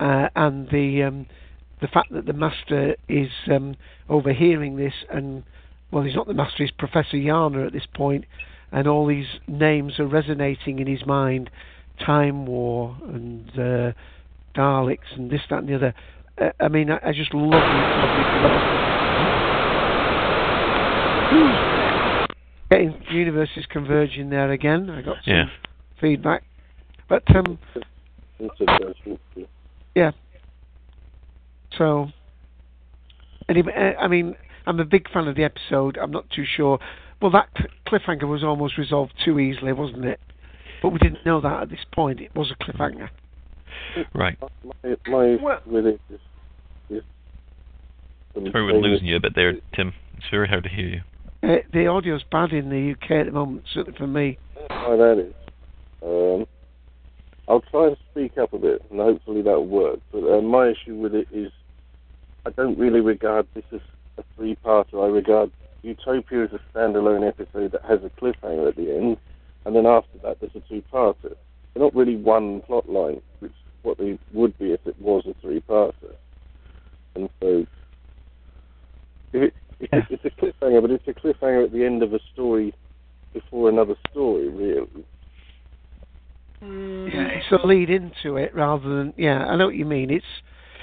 uh, 0.00 0.28
and 0.34 0.68
the 0.70 1.02
um, 1.02 1.26
the 1.80 1.88
fact 1.88 2.12
that 2.12 2.26
the 2.26 2.32
Master 2.32 2.96
is 3.08 3.30
um, 3.50 3.76
overhearing 4.08 4.76
this, 4.76 4.94
and 5.10 5.42
well, 5.90 6.02
he's 6.02 6.14
not 6.14 6.26
the 6.26 6.34
Master, 6.34 6.62
he's 6.64 6.70
Professor 6.70 7.16
Yana 7.16 7.66
at 7.66 7.72
this 7.72 7.86
point, 7.94 8.24
and 8.72 8.88
all 8.88 9.06
these 9.06 9.26
names 9.46 9.98
are 9.98 10.06
resonating 10.06 10.78
in 10.78 10.86
his 10.86 11.04
mind: 11.06 11.50
Time 12.04 12.46
War 12.46 12.96
and 13.08 13.50
uh, 13.50 13.92
Daleks 14.56 15.14
and 15.16 15.30
this, 15.30 15.42
that, 15.50 15.60
and 15.60 15.68
the 15.68 15.74
other. 15.76 15.94
Uh, 16.40 16.50
I 16.60 16.68
mean, 16.68 16.90
I, 16.90 16.98
I 17.04 17.12
just 17.12 17.34
love 17.34 17.52
it. 17.54 17.92
Getting 22.70 22.94
universes 23.10 23.66
converging 23.68 24.30
there 24.30 24.50
again. 24.50 24.88
I 24.88 25.02
got 25.02 25.16
some 25.24 25.34
Yeah. 25.34 25.44
feedback, 26.00 26.42
but 27.08 27.22
um, 27.36 27.58
yeah. 29.94 30.12
So, 31.76 32.08
anyway, 33.48 33.72
uh, 33.76 34.00
I 34.02 34.08
mean, 34.08 34.34
I'm 34.66 34.80
a 34.80 34.84
big 34.84 35.10
fan 35.10 35.28
of 35.28 35.36
the 35.36 35.44
episode. 35.44 35.98
I'm 35.98 36.10
not 36.10 36.28
too 36.30 36.44
sure. 36.46 36.78
Well, 37.22 37.30
that 37.30 37.48
cliffhanger 37.86 38.26
was 38.26 38.42
almost 38.42 38.76
resolved 38.76 39.12
too 39.24 39.38
easily, 39.38 39.72
wasn't 39.72 40.04
it? 40.04 40.18
But 40.82 40.88
we 40.88 40.98
didn't 40.98 41.24
know 41.24 41.40
that 41.40 41.62
at 41.62 41.70
this 41.70 41.84
point. 41.94 42.20
It 42.20 42.34
was 42.34 42.50
a 42.50 42.64
cliffhanger. 42.64 43.10
Right. 44.12 44.36
My, 44.82 44.96
my 45.06 45.58
with 45.64 45.86
it 45.86 46.00
is, 46.10 46.20
is 46.90 47.02
Sorry, 48.34 48.64
we're 48.64 48.80
losing 48.80 49.06
you 49.06 49.16
a 49.16 49.20
bit 49.20 49.36
there, 49.36 49.54
Tim. 49.74 49.94
It's 50.16 50.26
very 50.32 50.48
hard 50.48 50.64
to 50.64 50.68
hear 50.68 50.86
you. 50.88 51.00
Uh, 51.44 51.56
the 51.72 51.86
audio's 51.86 52.24
bad 52.30 52.52
in 52.52 52.70
the 52.70 52.92
UK 52.92 53.10
at 53.12 53.26
the 53.26 53.32
moment, 53.32 53.64
certainly 53.72 53.96
for 53.96 54.06
me. 54.08 54.38
Why 54.68 54.96
that 54.96 55.18
is. 55.18 55.34
Um, 56.02 56.46
I'll 57.46 57.62
try 57.70 57.88
and 57.88 57.96
speak 58.10 58.36
up 58.38 58.52
a 58.52 58.58
bit, 58.58 58.82
and 58.90 58.98
hopefully 58.98 59.42
that'll 59.42 59.66
work. 59.66 60.00
But 60.10 60.24
uh, 60.24 60.40
my 60.40 60.68
issue 60.68 60.96
with 60.96 61.14
it 61.14 61.28
is, 61.32 61.52
I 62.46 62.50
don't 62.50 62.78
really 62.78 63.00
regard 63.00 63.46
this 63.54 63.64
as 63.72 63.80
a 64.18 64.24
three-parter. 64.36 65.04
I 65.04 65.08
regard 65.08 65.52
Utopia 65.82 66.44
is 66.44 66.50
a 66.52 66.60
standalone 66.72 67.26
episode 67.26 67.72
that 67.72 67.82
has 67.82 68.00
a 68.04 68.10
cliffhanger 68.20 68.68
at 68.68 68.76
the 68.76 68.94
end, 68.94 69.16
and 69.64 69.74
then 69.74 69.86
after 69.86 70.18
that 70.22 70.38
there's 70.40 70.54
a 70.54 70.60
two-parter. 70.68 71.34
They're 71.74 71.82
not 71.82 71.94
really 71.94 72.16
one 72.16 72.60
plot 72.62 72.88
line, 72.88 73.20
which 73.40 73.50
is 73.50 73.56
what 73.82 73.98
they 73.98 74.18
would 74.32 74.56
be 74.58 74.72
if 74.72 74.80
it 74.86 75.00
was 75.00 75.24
a 75.26 75.34
three-parter. 75.40 76.14
And 77.14 77.28
so, 77.40 77.66
if 79.32 79.42
it, 79.42 79.54
if 79.80 79.92
it, 79.92 80.04
it's 80.10 80.24
a 80.24 80.30
cliffhanger, 80.30 80.80
but 80.80 80.90
it's 80.90 81.08
a 81.08 81.12
cliffhanger 81.12 81.64
at 81.64 81.72
the 81.72 81.84
end 81.84 82.02
of 82.02 82.14
a 82.14 82.20
story 82.32 82.74
before 83.32 83.68
another 83.68 83.94
story, 84.10 84.48
really. 84.48 85.04
Mm. 86.62 87.12
Yeah, 87.12 87.26
it's 87.26 87.50
a 87.50 87.66
lead 87.66 87.90
into 87.90 88.36
it 88.36 88.54
rather 88.54 88.88
than 88.88 89.14
yeah. 89.16 89.46
I 89.46 89.56
know 89.56 89.66
what 89.66 89.74
you 89.74 89.84
mean. 89.84 90.10
It's 90.10 90.24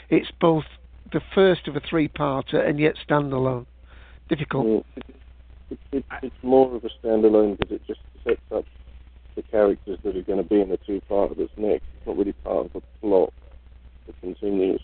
it's 0.09 0.29
both 0.41 0.65
the 1.13 1.21
first 1.33 1.67
of 1.67 1.75
a 1.75 1.79
three-parter 1.79 2.67
and 2.67 2.79
yet 2.79 2.95
standalone. 3.07 3.65
Difficult. 4.29 4.65
Mm, 4.65 4.83
It, 5.71 5.79
it, 5.91 6.05
it's 6.23 6.35
more 6.43 6.75
of 6.75 6.83
a 6.83 6.89
standalone 7.03 7.57
because 7.57 7.75
it 7.75 7.81
just 7.87 7.99
sets 8.23 8.39
up 8.55 8.63
the 9.35 9.41
characters 9.43 9.99
that 10.03 10.15
are 10.15 10.21
going 10.21 10.41
to 10.41 10.47
be 10.47 10.61
in 10.61 10.69
the 10.69 10.77
two 10.85 11.01
part 11.09 11.35
that's 11.37 11.51
next. 11.57 11.85
It's 11.97 12.07
not 12.07 12.17
really 12.17 12.33
part 12.33 12.67
of 12.67 12.73
the 12.73 12.81
plot 13.01 13.33
that 14.07 14.19
continues. 14.21 14.81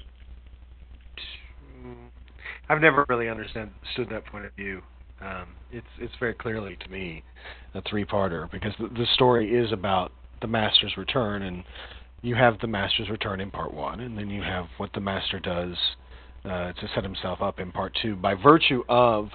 I've 2.70 2.82
never 2.82 3.06
really 3.10 3.30
understood 3.30 3.70
that 4.10 4.26
point 4.26 4.46
of 4.46 4.54
view. 4.56 4.82
Um, 5.22 5.50
it's 5.72 5.88
it's 6.00 6.14
very 6.20 6.34
clearly 6.34 6.78
to 6.84 6.90
me 6.90 7.24
a 7.74 7.82
three-parter 7.84 8.52
because 8.52 8.74
the, 8.80 8.88
the 8.88 9.06
story 9.14 9.56
is 9.56 9.72
about 9.72 10.12
the 10.42 10.48
Master's 10.48 10.98
return, 10.98 11.44
and 11.44 11.64
you 12.22 12.36
have 12.36 12.60
the 12.60 12.68
Master's 12.68 13.10
return 13.10 13.40
in 13.40 13.52
part 13.52 13.74
one, 13.74 14.00
and 14.02 14.18
then 14.18 14.30
you 14.30 14.42
have 14.42 14.66
what 14.78 14.92
the 14.94 15.00
Master 15.00 15.40
does 15.40 15.76
uh, 16.46 16.74
to 16.74 16.88
set 16.94 17.04
himself 17.04 17.42
up 17.42 17.60
in 17.60 17.72
part 17.72 17.98
two 18.02 18.16
by 18.16 18.36
virtue 18.36 18.84
of 18.88 19.30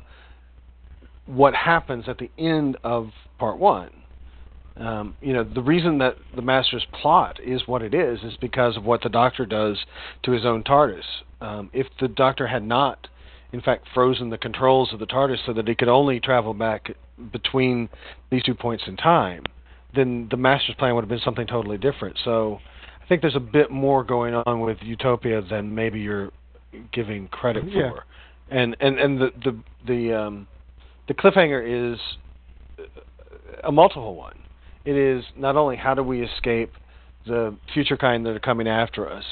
what 1.27 1.55
happens 1.55 2.05
at 2.09 2.19
the 2.19 2.31
end 2.39 2.77
of 2.83 3.11
part 3.39 3.59
one. 3.59 3.91
Um, 4.77 5.17
you 5.21 5.33
know, 5.33 5.45
the 5.45 5.63
reason 5.63 5.99
that 5.99 6.17
the 6.35 6.43
Master's 6.43 6.87
plot 7.03 7.39
is 7.45 7.63
what 7.67 7.83
it 7.83 7.95
is 7.95 8.21
is 8.23 8.37
because 8.41 8.77
of 8.77 8.85
what 8.85 9.03
the 9.03 9.09
Doctor 9.09 9.45
does 9.45 9.79
to 10.23 10.31
his 10.31 10.45
own 10.45 10.63
TARDIS. 10.63 11.05
Um, 11.41 11.71
if 11.73 11.87
the 12.01 12.09
Doctor 12.09 12.47
had 12.47 12.65
not, 12.65 13.09
in 13.53 13.61
fact, 13.61 13.87
frozen 13.93 14.31
the 14.31 14.39
controls 14.39 14.93
of 14.93 14.99
the 14.99 15.07
TARDIS 15.07 15.45
so 15.45 15.53
that 15.53 15.69
he 15.69 15.75
could 15.75 15.89
only 15.89 16.19
travel 16.21 16.55
back 16.55 16.91
between 17.33 17.89
these 18.31 18.43
two 18.43 18.55
points 18.55 18.85
in 18.87 18.97
time, 18.97 19.45
then 19.95 20.29
the 20.31 20.37
Master's 20.37 20.77
plan 20.77 20.95
would 20.95 21.03
have 21.03 21.09
been 21.09 21.21
something 21.25 21.47
totally 21.47 21.77
different. 21.77 22.17
So 22.25 22.61
I 23.03 23.07
think 23.07 23.21
there's 23.21 23.37
a 23.37 23.41
bit 23.41 23.71
more 23.71 24.05
going 24.05 24.35
on 24.35 24.61
with 24.61 24.79
Utopia 24.83 25.43
than 25.43 25.75
maybe 25.75 26.01
you're 26.01 26.31
giving 26.93 27.29
credit 27.29 27.65
Yeah. 27.69 27.91
for. 27.91 28.05
And 28.51 28.77
and 28.81 28.99
and 28.99 29.21
the 29.21 29.31
the 29.45 29.59
the 29.87 30.13
um, 30.13 30.47
the 31.09 31.15
cliffhanger 31.15 31.93
is 31.95 31.99
a 33.65 33.71
multiple 33.73 34.15
one. 34.15 34.39
It 34.85 34.97
is 34.97 35.25
not 35.37 35.57
only 35.57 35.77
how 35.77 35.95
do 35.95 36.03
we 36.03 36.23
escape 36.23 36.73
the 37.27 37.55
future 37.75 37.97
kind 37.97 38.25
that 38.27 38.31
are 38.31 38.41
coming 38.41 38.67
after 38.67 39.09
us, 39.11 39.25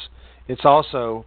it's 0.47 0.65
also 0.65 1.25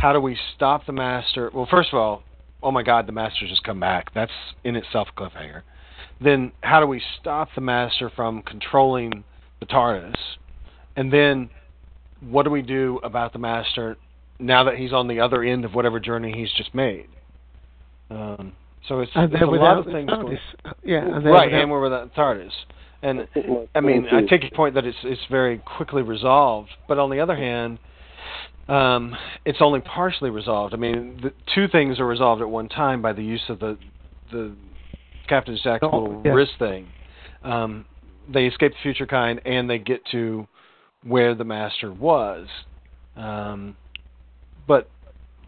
how 0.00 0.12
do 0.12 0.20
we 0.20 0.38
stop 0.54 0.86
the 0.86 0.92
master. 0.92 1.50
Well, 1.52 1.66
first 1.70 1.90
of 1.92 1.98
all, 1.98 2.22
oh 2.62 2.70
my 2.70 2.82
God, 2.82 3.06
the 3.06 3.12
master's 3.12 3.50
just 3.50 3.64
come 3.64 3.80
back. 3.80 4.12
That's 4.14 4.32
in 4.62 4.76
itself 4.76 5.08
a 5.14 5.20
cliffhanger. 5.20 5.62
Then 6.22 6.52
how 6.62 6.80
do 6.80 6.86
we 6.86 7.02
stop 7.20 7.48
the 7.54 7.60
master 7.60 8.10
from 8.14 8.42
controlling 8.42 9.24
the 9.60 9.66
TARDIS? 9.66 10.14
And 10.96 11.12
then 11.12 11.50
what 12.20 12.44
do 12.44 12.50
we 12.50 12.62
do 12.62 13.00
about 13.02 13.32
the 13.32 13.38
master 13.38 13.96
now 14.38 14.64
that 14.64 14.76
he's 14.76 14.92
on 14.92 15.08
the 15.08 15.20
other 15.20 15.42
end 15.42 15.64
of 15.64 15.74
whatever 15.74 16.00
journey 16.00 16.32
he's 16.36 16.52
just 16.52 16.74
made? 16.74 17.06
Um, 18.10 18.52
so 18.88 19.00
it's, 19.00 19.12
And 19.14 19.32
it's 19.32 19.42
a 19.42 19.46
lot 19.46 19.78
of 19.78 19.86
things. 19.86 20.08
TARDIS. 20.10 20.22
going- 20.22 20.38
Yeah, 20.82 20.98
and 21.04 21.24
they're 21.24 21.32
right, 21.32 21.46
without- 21.46 21.60
and 21.62 21.70
we're 21.70 21.80
without 21.80 22.14
TARDIS. 22.14 22.52
And 23.02 23.28
I 23.74 23.80
mean, 23.80 24.06
I 24.10 24.22
take 24.22 24.42
your 24.42 24.50
point 24.52 24.74
that 24.76 24.86
it's 24.86 24.96
it's 25.04 25.24
very 25.30 25.58
quickly 25.58 26.00
resolved, 26.02 26.70
but 26.88 26.98
on 26.98 27.10
the 27.10 27.20
other 27.20 27.36
hand, 27.36 27.78
um, 28.66 29.14
it's 29.44 29.60
only 29.60 29.80
partially 29.80 30.30
resolved. 30.30 30.72
I 30.72 30.78
mean, 30.78 31.20
the 31.22 31.32
two 31.54 31.68
things 31.68 32.00
are 32.00 32.06
resolved 32.06 32.40
at 32.40 32.48
one 32.48 32.66
time 32.68 33.02
by 33.02 33.12
the 33.12 33.22
use 33.22 33.42
of 33.50 33.58
the 33.58 33.76
the 34.32 34.52
Captain 35.28 35.54
Jack's 35.62 35.82
Oh, 35.84 35.98
little 35.98 36.22
yeah. 36.24 36.32
wrist 36.32 36.52
thing. 36.58 36.88
Um, 37.42 37.84
they 38.26 38.46
escape 38.46 38.72
the 38.72 38.78
future 38.82 39.06
kind, 39.06 39.38
and 39.44 39.68
they 39.68 39.78
get 39.78 40.02
to 40.12 40.46
where 41.02 41.34
the 41.34 41.44
master 41.44 41.92
was. 41.92 42.48
Um, 43.18 43.76
but 44.66 44.88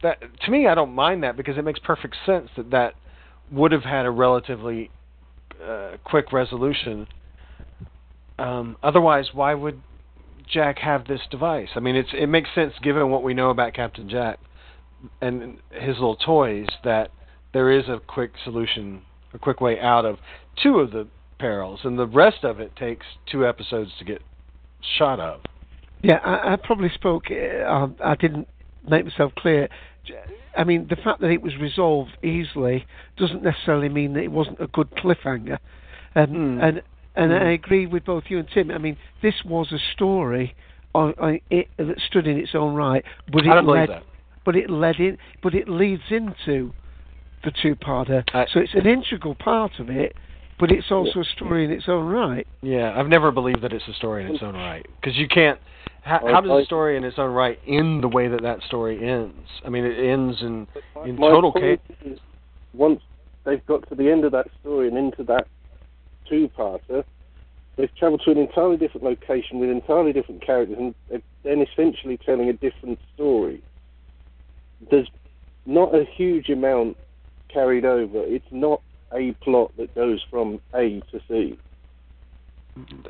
that 0.02 0.18
to 0.44 0.50
me, 0.50 0.66
I 0.66 0.74
don't 0.74 0.94
mind 0.94 1.22
that 1.22 1.36
because 1.36 1.56
it 1.56 1.62
makes 1.62 1.80
perfect 1.80 2.16
sense 2.24 2.48
that 2.56 2.70
that 2.70 2.94
would 3.50 3.72
have 3.72 3.84
had 3.84 4.06
a 4.06 4.10
relatively 4.10 4.90
uh, 5.64 5.96
quick 6.04 6.32
resolution. 6.32 7.06
Um, 8.38 8.76
otherwise, 8.82 9.28
why 9.32 9.54
would 9.54 9.80
Jack 10.50 10.78
have 10.78 11.06
this 11.06 11.20
device? 11.30 11.68
I 11.74 11.80
mean, 11.80 11.96
it's 11.96 12.10
it 12.12 12.26
makes 12.26 12.50
sense 12.54 12.74
given 12.82 13.10
what 13.10 13.22
we 13.22 13.34
know 13.34 13.50
about 13.50 13.74
Captain 13.74 14.08
Jack 14.08 14.38
and 15.20 15.58
his 15.70 15.94
little 15.94 16.16
toys 16.16 16.66
that 16.84 17.10
there 17.52 17.70
is 17.70 17.88
a 17.88 18.00
quick 18.06 18.32
solution, 18.44 19.02
a 19.32 19.38
quick 19.38 19.60
way 19.60 19.80
out 19.80 20.04
of 20.04 20.18
two 20.62 20.78
of 20.78 20.90
the 20.90 21.06
perils, 21.38 21.80
and 21.84 21.98
the 21.98 22.06
rest 22.06 22.44
of 22.44 22.60
it 22.60 22.74
takes 22.76 23.06
two 23.30 23.46
episodes 23.46 23.90
to 23.98 24.04
get 24.04 24.22
shot 24.98 25.20
of. 25.20 25.40
Yeah, 26.02 26.16
I, 26.24 26.52
I 26.52 26.56
probably 26.56 26.90
spoke. 26.94 27.24
Uh, 27.30 27.88
I 28.04 28.14
didn't 28.16 28.48
make 28.90 29.04
myself 29.04 29.32
clear. 29.36 29.68
I 30.56 30.64
mean, 30.64 30.86
the 30.88 30.96
fact 30.96 31.20
that 31.20 31.30
it 31.30 31.42
was 31.42 31.56
resolved 31.60 32.12
easily 32.22 32.86
doesn't 33.18 33.42
necessarily 33.42 33.88
mean 33.90 34.14
that 34.14 34.22
it 34.22 34.30
wasn't 34.32 34.60
a 34.60 34.66
good 34.68 34.90
cliffhanger. 34.92 35.58
Um, 36.14 36.26
Hmm. 36.28 36.60
And 36.62 36.82
and 37.14 37.32
Hmm. 37.32 37.38
I 37.46 37.50
agree 37.52 37.86
with 37.86 38.04
both 38.04 38.24
you 38.28 38.38
and 38.38 38.48
Tim. 38.48 38.70
I 38.70 38.78
mean, 38.78 38.96
this 39.22 39.34
was 39.44 39.72
a 39.72 39.78
story 39.94 40.54
on, 40.94 41.14
on 41.18 41.40
it, 41.50 41.68
that 41.78 41.98
stood 42.00 42.26
in 42.26 42.38
its 42.38 42.54
own 42.54 42.74
right, 42.74 43.04
but 43.32 43.44
it 43.46 43.50
I 43.50 43.54
don't 43.56 43.64
believe 43.66 43.88
led, 43.88 43.88
that. 43.90 44.02
but 44.44 44.54
it 44.56 44.68
led 44.70 44.96
in, 44.96 45.18
but 45.42 45.54
it 45.54 45.68
leads 45.68 46.02
into 46.10 46.72
the 47.44 47.50
two-parter. 47.62 48.22
so 48.52 48.60
it's 48.60 48.74
an 48.74 48.86
integral 48.86 49.34
part 49.34 49.78
of 49.78 49.88
it, 49.90 50.14
but 50.58 50.70
it's 50.70 50.90
also 50.90 51.20
a 51.20 51.24
story 51.24 51.64
in 51.64 51.70
its 51.70 51.84
own 51.88 52.06
right. 52.06 52.46
Yeah, 52.62 52.94
I've 52.96 53.08
never 53.08 53.30
believed 53.30 53.62
that 53.62 53.72
it's 53.72 53.86
a 53.88 53.94
story 53.94 54.24
in 54.24 54.34
its 54.34 54.42
own 54.42 54.54
right 54.54 54.86
because 55.00 55.16
you 55.16 55.28
can't. 55.28 55.58
How, 56.02 56.20
how 56.24 56.40
does 56.40 56.62
a 56.62 56.64
story 56.64 56.96
in 56.96 57.04
its 57.04 57.18
own 57.18 57.32
right 57.32 57.58
end 57.66 58.02
the 58.02 58.08
way 58.08 58.28
that 58.28 58.42
that 58.42 58.62
story 58.62 59.08
ends? 59.08 59.48
I 59.64 59.70
mean, 59.70 59.84
it 59.84 59.98
ends 59.98 60.40
in 60.40 60.66
in 61.04 61.16
My 61.16 61.30
total 61.30 61.52
point 61.52 61.80
chaos. 61.88 61.98
is, 62.04 62.18
once 62.72 63.00
they've 63.44 63.64
got 63.66 63.88
to 63.88 63.94
the 63.94 64.10
end 64.10 64.24
of 64.24 64.32
that 64.32 64.46
story 64.60 64.88
and 64.88 64.96
into 64.96 65.24
that 65.24 65.48
two-parter, 66.28 67.04
they've 67.76 67.94
travelled 67.96 68.22
to 68.24 68.30
an 68.30 68.38
entirely 68.38 68.76
different 68.76 69.04
location 69.04 69.58
with 69.58 69.68
entirely 69.68 70.12
different 70.12 70.44
characters, 70.44 70.76
and 70.78 70.94
they're 71.08 71.22
then 71.42 71.60
essentially 71.60 72.16
telling 72.18 72.48
a 72.48 72.52
different 72.52 72.98
story. 73.14 73.62
There's 74.90 75.08
not 75.66 75.94
a 75.94 76.04
huge 76.16 76.48
amount 76.48 76.96
carried 77.48 77.84
over. 77.84 78.22
It's 78.24 78.46
not 78.50 78.80
a 79.16 79.32
plot 79.42 79.72
that 79.78 79.94
goes 79.94 80.24
from 80.30 80.60
A 80.74 81.02
to 81.10 81.20
C. 81.28 81.58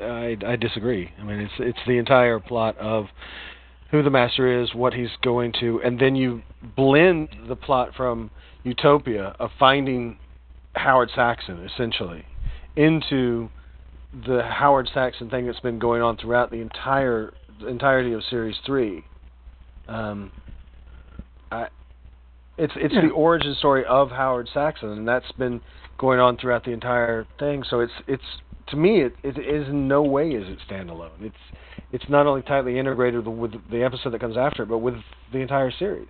I, 0.01 0.37
I 0.45 0.55
disagree. 0.55 1.11
I 1.19 1.23
mean, 1.23 1.39
it's 1.39 1.53
it's 1.59 1.79
the 1.85 1.97
entire 1.97 2.39
plot 2.39 2.77
of 2.77 3.05
who 3.91 4.01
the 4.03 4.09
master 4.09 4.61
is, 4.61 4.73
what 4.73 4.93
he's 4.93 5.09
going 5.21 5.53
to, 5.59 5.81
and 5.83 5.99
then 5.99 6.15
you 6.15 6.41
blend 6.75 7.29
the 7.47 7.55
plot 7.55 7.91
from 7.95 8.29
Utopia 8.63 9.35
of 9.39 9.49
finding 9.57 10.17
Harold 10.75 11.09
Saxon 11.15 11.65
essentially 11.65 12.25
into 12.75 13.49
the 14.25 14.41
Harold 14.43 14.89
Saxon 14.93 15.29
thing 15.29 15.45
that's 15.45 15.59
been 15.59 15.79
going 15.79 16.01
on 16.01 16.17
throughout 16.17 16.51
the 16.51 16.57
entire 16.57 17.33
the 17.59 17.67
entirety 17.67 18.13
of 18.13 18.21
series 18.29 18.55
three. 18.65 19.03
Um, 19.87 20.31
I, 21.51 21.67
it's 22.57 22.73
it's 22.75 22.93
Yeah. 22.93 23.01
the 23.01 23.09
origin 23.09 23.55
story 23.55 23.83
of 23.85 24.11
Harold 24.11 24.49
Saxon, 24.53 24.89
and 24.89 25.07
that's 25.07 25.31
been 25.33 25.61
going 25.97 26.19
on 26.19 26.37
throughout 26.37 26.65
the 26.65 26.71
entire 26.71 27.25
thing. 27.39 27.63
So 27.69 27.79
it's 27.79 27.93
it's 28.07 28.23
to 28.69 28.77
me 28.77 29.01
it, 29.01 29.15
it 29.23 29.37
is 29.37 29.67
in 29.67 29.87
no 29.87 30.03
way 30.03 30.29
is 30.29 30.47
it 30.47 30.59
standalone. 30.69 31.21
It's 31.21 31.35
it's 31.91 32.05
not 32.09 32.27
only 32.27 32.41
tightly 32.41 32.79
integrated 32.79 33.27
with 33.27 33.53
the 33.71 33.83
episode 33.83 34.11
that 34.11 34.19
comes 34.19 34.37
after 34.37 34.63
it, 34.63 34.69
but 34.69 34.79
with 34.79 34.95
the 35.31 35.39
entire 35.39 35.71
series. 35.71 36.09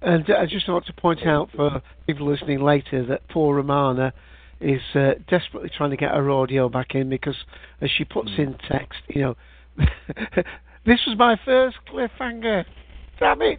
And 0.00 0.24
I 0.30 0.46
just 0.46 0.68
want 0.68 0.86
to 0.86 0.92
point 0.92 1.26
out 1.26 1.50
for 1.56 1.82
people 2.06 2.30
listening 2.30 2.62
later 2.62 3.04
that 3.06 3.28
poor 3.28 3.56
Romana 3.56 4.12
is 4.60 4.80
uh, 4.94 5.14
desperately 5.28 5.70
trying 5.76 5.90
to 5.90 5.96
get 5.96 6.10
her 6.12 6.30
audio 6.30 6.68
back 6.68 6.94
in 6.94 7.08
because, 7.08 7.36
as 7.80 7.90
she 7.96 8.04
puts 8.04 8.30
in 8.38 8.56
text, 8.68 9.00
you 9.08 9.22
know, 9.22 9.34
this 10.86 11.00
was 11.06 11.16
my 11.18 11.36
first 11.44 11.76
cliffhanger. 11.92 12.64
Damn 13.18 13.42
it! 13.42 13.58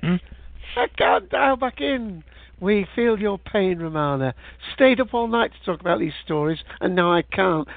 I 0.78 0.88
can't 0.98 1.30
dial 1.30 1.58
back 1.58 1.82
in. 1.82 2.24
We 2.62 2.86
feel 2.96 3.20
your 3.20 3.38
pain, 3.38 3.80
Romana. 3.80 4.34
Stayed 4.76 5.00
up 5.00 5.14
all 5.14 5.28
night 5.28 5.52
to 5.52 5.66
talk 5.66 5.80
about 5.82 6.00
these 6.00 6.14
stories, 6.26 6.60
and 6.82 6.96
now 6.96 7.14
I 7.14 7.22
can't. 7.22 7.68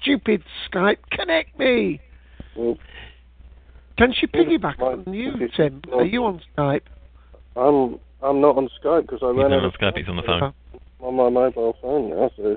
Stupid 0.00 0.42
Skype, 0.70 0.98
connect 1.10 1.58
me. 1.58 2.00
Can 2.54 4.12
she 4.12 4.26
piggyback 4.26 4.78
on 4.80 5.12
you, 5.12 5.48
Tim? 5.56 5.82
Are 5.92 6.04
you 6.04 6.24
on 6.24 6.40
Skype? 6.56 6.82
I'm 7.56 7.98
I'm 8.22 8.40
not 8.40 8.56
on 8.56 8.68
Skype 8.82 9.02
because 9.02 9.20
I 9.22 9.28
He's 9.28 9.38
ran 9.38 9.50
not 9.50 9.58
out 9.58 9.64
on 9.64 9.64
of 9.66 9.74
Skype, 9.74 9.96
he's 9.96 10.08
on 10.08 10.16
the 10.16 10.22
phone. 10.22 10.52
on 11.00 11.14
my 11.14 11.28
mobile 11.30 11.76
phone 11.80 12.10
now. 12.10 12.30
So, 12.36 12.56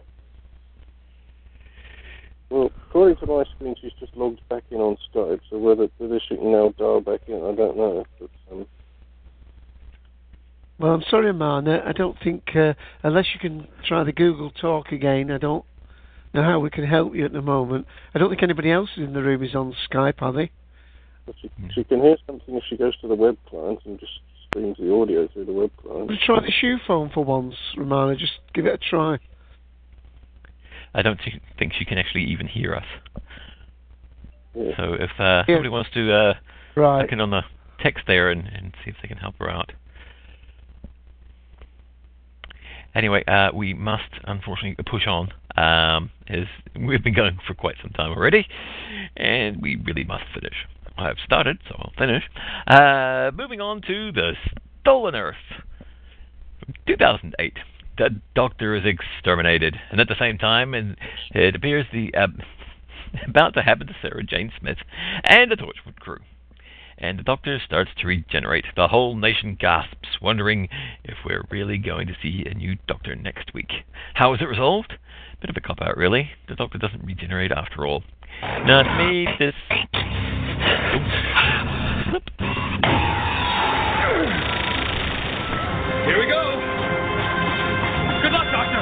well, 2.50 2.72
according 2.90 3.18
to 3.18 3.26
my 3.28 3.44
screen, 3.56 3.76
she's 3.82 3.94
just 4.00 4.16
logged 4.18 4.42
back 4.50 4.64
in 4.72 4.78
on 4.78 4.98
Skype. 5.14 5.40
So 5.50 5.58
whether 5.58 5.88
whether 6.00 6.20
she 6.28 6.36
can 6.36 6.52
now 6.52 6.74
dial 6.78 7.02
back 7.02 7.22
in, 7.28 7.36
I 7.36 7.56
don't 7.56 7.78
know. 7.78 8.06
But 8.20 8.30
um, 8.52 8.66
Well, 10.82 10.94
I'm 10.94 11.04
sorry, 11.12 11.32
Marna. 11.32 11.84
I 11.86 11.92
don't 11.92 12.18
think, 12.24 12.56
uh, 12.56 12.74
unless 13.04 13.28
you 13.36 13.40
can 13.40 13.68
try 13.86 14.04
the 14.04 14.12
Google 14.12 14.50
Talk 14.50 14.92
again, 14.92 15.30
I 15.30 15.38
don't 15.38 15.64
know 16.34 16.42
how 16.42 16.60
we 16.60 16.72
can 16.72 16.86
help 16.86 17.14
you 17.14 17.24
at 17.24 17.34
the 17.34 17.42
moment. 17.42 17.86
I 18.16 18.20
don't 18.20 18.30
think 18.30 18.42
anybody 18.42 18.72
else 18.72 18.90
in 18.98 19.14
the 19.14 19.22
room 19.22 19.44
is 19.44 19.54
on 19.54 19.76
Skype, 19.90 20.22
are 20.22 20.34
they? 20.34 20.50
but 21.28 21.36
she 21.40 21.52
she 21.76 21.84
can 21.84 22.02
hear 22.02 22.18
something 22.26 22.56
if 22.56 22.64
she 22.68 22.76
goes 22.76 22.98
to 22.98 23.08
the 23.08 23.14
web 23.14 23.38
client 23.48 23.80
and 23.86 24.00
just 24.00 24.12
streams 24.50 24.76
the 24.80 24.92
audio 24.92 25.28
through 25.28 25.46
the 25.46 25.54
web 25.54 25.70
client. 25.80 26.08
We'll 26.08 26.18
try 26.26 26.40
the 26.40 26.52
shoe 26.52 26.78
phone 26.88 27.12
for 27.14 27.24
once, 27.24 27.54
Romana. 27.78 28.16
Just 28.16 28.34
give 28.56 28.66
it 28.66 28.74
a 28.74 28.78
try. 28.90 29.20
I 30.96 31.04
don't 31.04 31.20
thi- 31.24 31.40
think 31.60 31.74
she 31.78 31.86
can 31.86 32.00
actually 32.00 32.24
even 32.24 32.48
hear 32.48 32.74
us. 32.74 32.86
Yeah. 34.56 34.72
So 34.78 34.94
if 34.94 35.12
uh, 35.20 35.46
somebody 35.46 35.70
wants 35.70 35.92
to 35.94 36.12
uh, 36.12 36.34
Right. 36.76 37.02
look 37.04 37.12
in 37.12 37.22
on 37.22 37.30
the 37.30 37.44
text 37.82 38.06
there 38.08 38.32
and, 38.32 38.48
and 38.48 38.74
see 38.84 38.90
if 38.90 38.96
they 39.02 39.08
can 39.08 39.18
help 39.18 39.36
her 39.38 39.50
out. 39.50 39.72
Anyway, 42.94 43.24
uh, 43.26 43.50
we 43.54 43.74
must 43.74 44.12
unfortunately 44.24 44.84
push 44.86 45.08
on. 45.08 45.32
Um, 45.58 46.12
as 46.28 46.46
we've 46.80 47.04
been 47.04 47.14
going 47.14 47.38
for 47.46 47.54
quite 47.54 47.76
some 47.82 47.92
time 47.92 48.12
already, 48.12 48.48
and 49.18 49.62
we 49.62 49.76
really 49.76 50.04
must 50.04 50.24
finish. 50.34 50.66
I've 50.98 51.18
started, 51.24 51.60
so 51.68 51.76
I'll 51.78 51.94
finish. 51.98 52.24
Uh, 52.68 53.32
moving 53.36 53.60
on 53.60 53.82
to 53.82 54.12
the 54.12 54.34
Stolen 54.82 55.16
Earth, 55.16 55.36
2008. 56.88 57.54
The 57.98 58.22
Doctor 58.36 58.76
is 58.76 58.84
exterminated, 58.86 59.76
and 59.92 60.00
at 60.00 60.08
the 60.08 60.16
same 60.18 60.38
time, 60.38 60.74
and 60.74 60.96
it 61.32 61.56
appears 61.56 61.86
the 61.92 62.14
uh, 62.16 62.28
about 63.28 63.54
to 63.56 63.62
happen 63.62 63.88
to 63.88 63.96
Sarah 64.02 64.24
Jane 64.24 64.52
Smith 64.60 64.78
and 65.24 65.52
the 65.52 65.56
Torchwood 65.56 65.98
crew. 66.00 66.20
And 67.02 67.18
the 67.18 67.24
Doctor 67.24 67.60
starts 67.66 67.90
to 67.98 68.06
regenerate. 68.06 68.66
The 68.76 68.88
whole 68.88 69.16
nation 69.16 69.58
gasps, 69.60 70.22
wondering 70.22 70.70
if 71.04 71.16
we're 71.26 71.44
really 71.50 71.80
going 71.80 72.06
to 72.06 72.14
see 72.22 72.46
a 72.46 72.54
new 72.54 72.78
Doctor 72.88 73.16
next 73.16 73.56
week. 73.56 73.72
How 74.14 74.36
is 74.36 74.40
it 74.40 74.46
resolved? 74.46 74.94
Bit 75.42 75.50
of 75.50 75.58
a 75.58 75.62
cop 75.62 75.82
out, 75.82 75.98
really. 75.98 76.30
The 76.48 76.54
Doctor 76.54 76.78
doesn't 76.78 77.04
regenerate 77.04 77.52
after 77.52 77.88
all. 77.88 78.04
Now, 78.42 78.84
to 78.84 79.04
me, 79.04 79.26
this. 79.40 79.56
Flip. 82.06 82.22
Here 86.06 86.20
we 86.22 86.30
go. 86.30 86.44
Good 88.22 88.30
luck, 88.30 88.46
Doctor. 88.54 88.78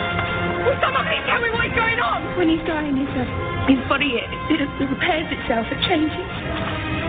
Will 0.68 0.76
somebody 0.84 1.16
tell 1.24 1.40
me 1.40 1.56
what's 1.56 1.72
going 1.72 2.04
on? 2.04 2.36
When 2.38 2.50
he's 2.52 2.68
dying, 2.68 3.00
his, 3.00 3.08
uh, 3.16 3.24
his 3.72 3.80
body 3.88 4.20
it, 4.20 4.28
it, 4.52 4.60
it 4.60 4.90
repairs 4.92 5.32
itself, 5.32 5.72
it 5.72 5.80
changes. 5.88 6.28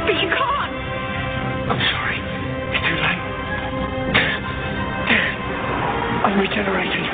But 0.06 0.14
you 0.22 0.30
can't. 0.30 0.79
I'm 1.70 1.78
sorry. 1.78 2.18
It's 2.74 2.82
too 2.82 2.96
late. 2.98 3.22
I'm 6.26 6.38
regenerated. 6.38 7.06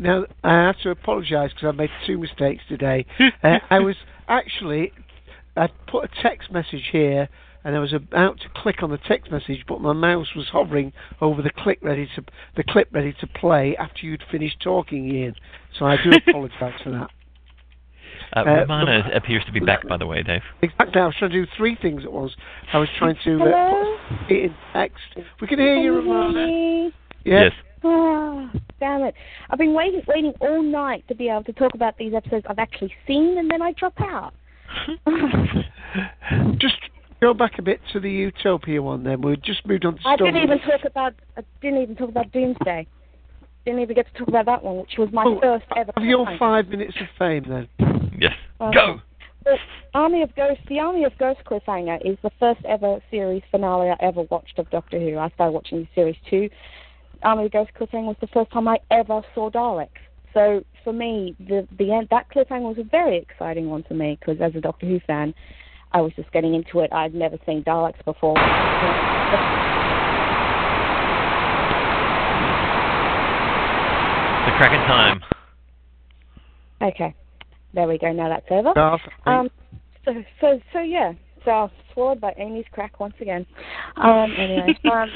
Now, 0.00 0.26
I 0.44 0.66
have 0.66 0.78
to 0.82 0.90
apologise 0.90 1.52
because 1.54 1.68
I 1.68 1.72
made 1.72 1.90
two 2.06 2.18
mistakes 2.18 2.62
today. 2.68 3.06
uh, 3.42 3.58
I 3.70 3.80
was 3.80 3.96
actually, 4.28 4.92
I 5.56 5.68
put 5.88 6.04
a 6.04 6.22
text 6.22 6.52
message 6.52 6.88
here, 6.92 7.28
and 7.64 7.74
I 7.74 7.78
was 7.78 7.92
about 7.92 8.38
to 8.40 8.48
click 8.54 8.82
on 8.82 8.90
the 8.90 8.98
text 8.98 9.32
message, 9.32 9.64
but 9.66 9.80
my 9.80 9.94
mouse 9.94 10.28
was 10.36 10.46
hovering 10.52 10.92
over 11.20 11.40
the 11.40 11.50
click 11.50 11.78
ready 11.82 12.08
to 12.14 12.24
the 12.56 12.62
clip 12.62 12.88
ready 12.92 13.14
to 13.20 13.26
play 13.26 13.74
after 13.78 14.06
you'd 14.06 14.22
finished 14.30 14.60
talking, 14.62 15.08
Ian. 15.10 15.34
So 15.78 15.86
I 15.86 15.96
do 15.96 16.10
apologise 16.28 16.80
for 16.82 16.90
that. 16.90 17.10
Uh, 18.36 18.40
Uh, 18.40 18.44
Romana 18.44 19.10
appears 19.14 19.44
to 19.46 19.52
be 19.52 19.60
back, 19.60 19.86
by 19.88 19.96
the 19.96 20.06
way, 20.06 20.22
Dave. 20.22 20.42
Exactly. 20.60 21.00
I 21.00 21.06
was 21.06 21.14
trying 21.18 21.30
to 21.30 21.44
do 21.44 21.50
three 21.56 21.76
things 21.80 22.04
at 22.04 22.12
once. 22.12 22.32
I 22.72 22.78
was 22.78 22.88
trying 22.98 23.16
to 23.24 23.42
uh, 23.42 24.16
put 24.26 24.32
it 24.32 24.44
in 24.44 24.54
text. 24.72 24.98
We 25.40 25.46
can 25.46 25.58
hear 25.58 25.76
you, 25.76 25.94
Romana. 25.96 26.90
Yeah. 27.24 27.50
Ah, 27.84 28.50
damn 28.80 29.02
it. 29.02 29.14
I've 29.50 29.58
been 29.58 29.74
waiting 29.74 30.02
waiting 30.08 30.32
all 30.40 30.62
night 30.62 31.06
to 31.08 31.14
be 31.14 31.28
able 31.28 31.44
to 31.44 31.52
talk 31.52 31.74
about 31.74 31.96
these 31.96 32.14
episodes 32.14 32.46
I've 32.48 32.58
actually 32.58 32.92
seen 33.06 33.38
and 33.38 33.50
then 33.50 33.62
I 33.62 33.72
drop 33.72 34.00
out. 34.00 34.34
Just 36.58 36.76
go 37.20 37.34
back 37.34 37.58
a 37.58 37.62
bit 37.62 37.80
to 37.92 38.00
the 38.00 38.10
Utopia 38.10 38.82
one 38.82 39.04
then. 39.04 39.22
We 39.22 39.36
just 39.36 39.66
moved 39.66 39.84
on 39.84 39.96
to 39.96 40.00
I 40.06 40.16
didn't 40.16 40.36
even 40.36 40.58
talk 40.60 40.84
about 40.84 41.14
I 41.36 41.42
didn't 41.60 41.82
even 41.82 41.96
talk 41.96 42.08
about 42.08 42.32
Doomsday. 42.32 42.86
Didn't 43.64 43.80
even 43.80 43.94
get 43.94 44.12
to 44.12 44.18
talk 44.18 44.28
about 44.28 44.46
that 44.46 44.62
one, 44.62 44.76
which 44.76 44.94
was 44.98 45.08
my 45.12 45.24
Oh, 45.26 45.40
first 45.40 45.64
ever 45.76 45.92
Have 45.96 46.04
your 46.04 46.26
five 46.38 46.68
minutes 46.68 46.94
of 47.00 47.06
fame 47.18 47.44
then. 47.48 48.12
Yes. 48.18 48.34
Okay. 48.60 49.00
Well, 49.46 49.58
Army 49.94 50.22
of 50.22 50.34
Ghosts, 50.34 50.62
the 50.68 50.80
Army 50.80 51.04
of 51.04 51.16
Ghosts 51.18 51.42
cliffhanger 51.46 51.98
is 52.04 52.18
the 52.22 52.30
first 52.40 52.64
ever 52.64 53.00
series 53.10 53.42
finale 53.50 53.90
I 53.90 53.96
ever 54.00 54.22
watched 54.30 54.58
of 54.58 54.70
Doctor 54.70 54.98
Who. 54.98 55.18
I 55.18 55.30
started 55.30 55.52
watching 55.52 55.80
the 55.80 55.88
series 55.94 56.16
two. 56.28 56.48
Army 57.22 57.46
of 57.46 57.52
Ghosts 57.52 57.72
cliffhanger 57.78 58.06
was 58.06 58.16
the 58.20 58.26
first 58.28 58.50
time 58.50 58.68
I 58.68 58.78
ever 58.90 59.22
saw 59.34 59.50
Daleks. 59.50 59.88
So 60.32 60.64
for 60.82 60.92
me, 60.92 61.36
the 61.38 61.66
the 61.78 61.92
end 61.92 62.08
that 62.10 62.30
cliffhanger 62.30 62.62
was 62.62 62.78
a 62.78 62.84
very 62.84 63.16
exciting 63.16 63.70
one 63.70 63.82
for 63.84 63.94
me 63.94 64.18
because 64.18 64.40
as 64.40 64.54
a 64.54 64.60
Doctor 64.60 64.86
Who 64.86 65.00
fan, 65.00 65.34
I 65.94 66.00
was 66.00 66.12
just 66.16 66.30
getting 66.32 66.54
into 66.54 66.80
it. 66.80 66.92
I'd 66.92 67.14
never 67.14 67.38
seen 67.46 67.62
Daleks 67.62 68.04
before. 68.04 68.34
The 68.34 68.40
cracking 74.58 74.84
time. 74.88 75.22
Okay, 76.82 77.14
there 77.72 77.86
we 77.86 77.96
go. 77.98 78.12
Now 78.12 78.28
that's 78.28 78.44
over. 78.50 78.72
No, 78.74 78.98
Um, 79.24 79.48
so, 80.04 80.12
so, 80.40 80.60
so 80.72 80.80
yeah. 80.80 81.12
So 81.44 81.50
I 81.52 81.62
was 81.62 81.70
swallowed 81.92 82.20
by 82.20 82.34
Amy's 82.38 82.64
crack 82.72 82.98
once 82.98 83.14
again. 83.20 83.46
Um, 83.96 84.34
anyway, 84.36 84.76
um, 84.92 85.10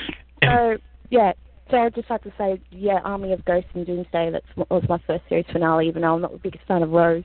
so 0.44 0.76
yeah. 1.10 1.32
So 1.72 1.78
I'd 1.78 1.94
just 1.94 2.08
like 2.08 2.22
to 2.22 2.32
say, 2.38 2.60
yeah, 2.70 3.00
Army 3.04 3.32
of 3.32 3.44
Ghosts 3.44 3.68
and 3.74 3.84
Doomsday. 3.84 4.30
That 4.30 4.44
was 4.70 4.84
my 4.88 4.98
first 5.06 5.24
series 5.28 5.44
finale. 5.52 5.88
Even 5.88 6.02
though 6.02 6.14
I'm 6.14 6.22
not 6.22 6.32
the 6.32 6.38
biggest 6.38 6.64
fan 6.66 6.82
of 6.82 6.90
Rose, 6.90 7.24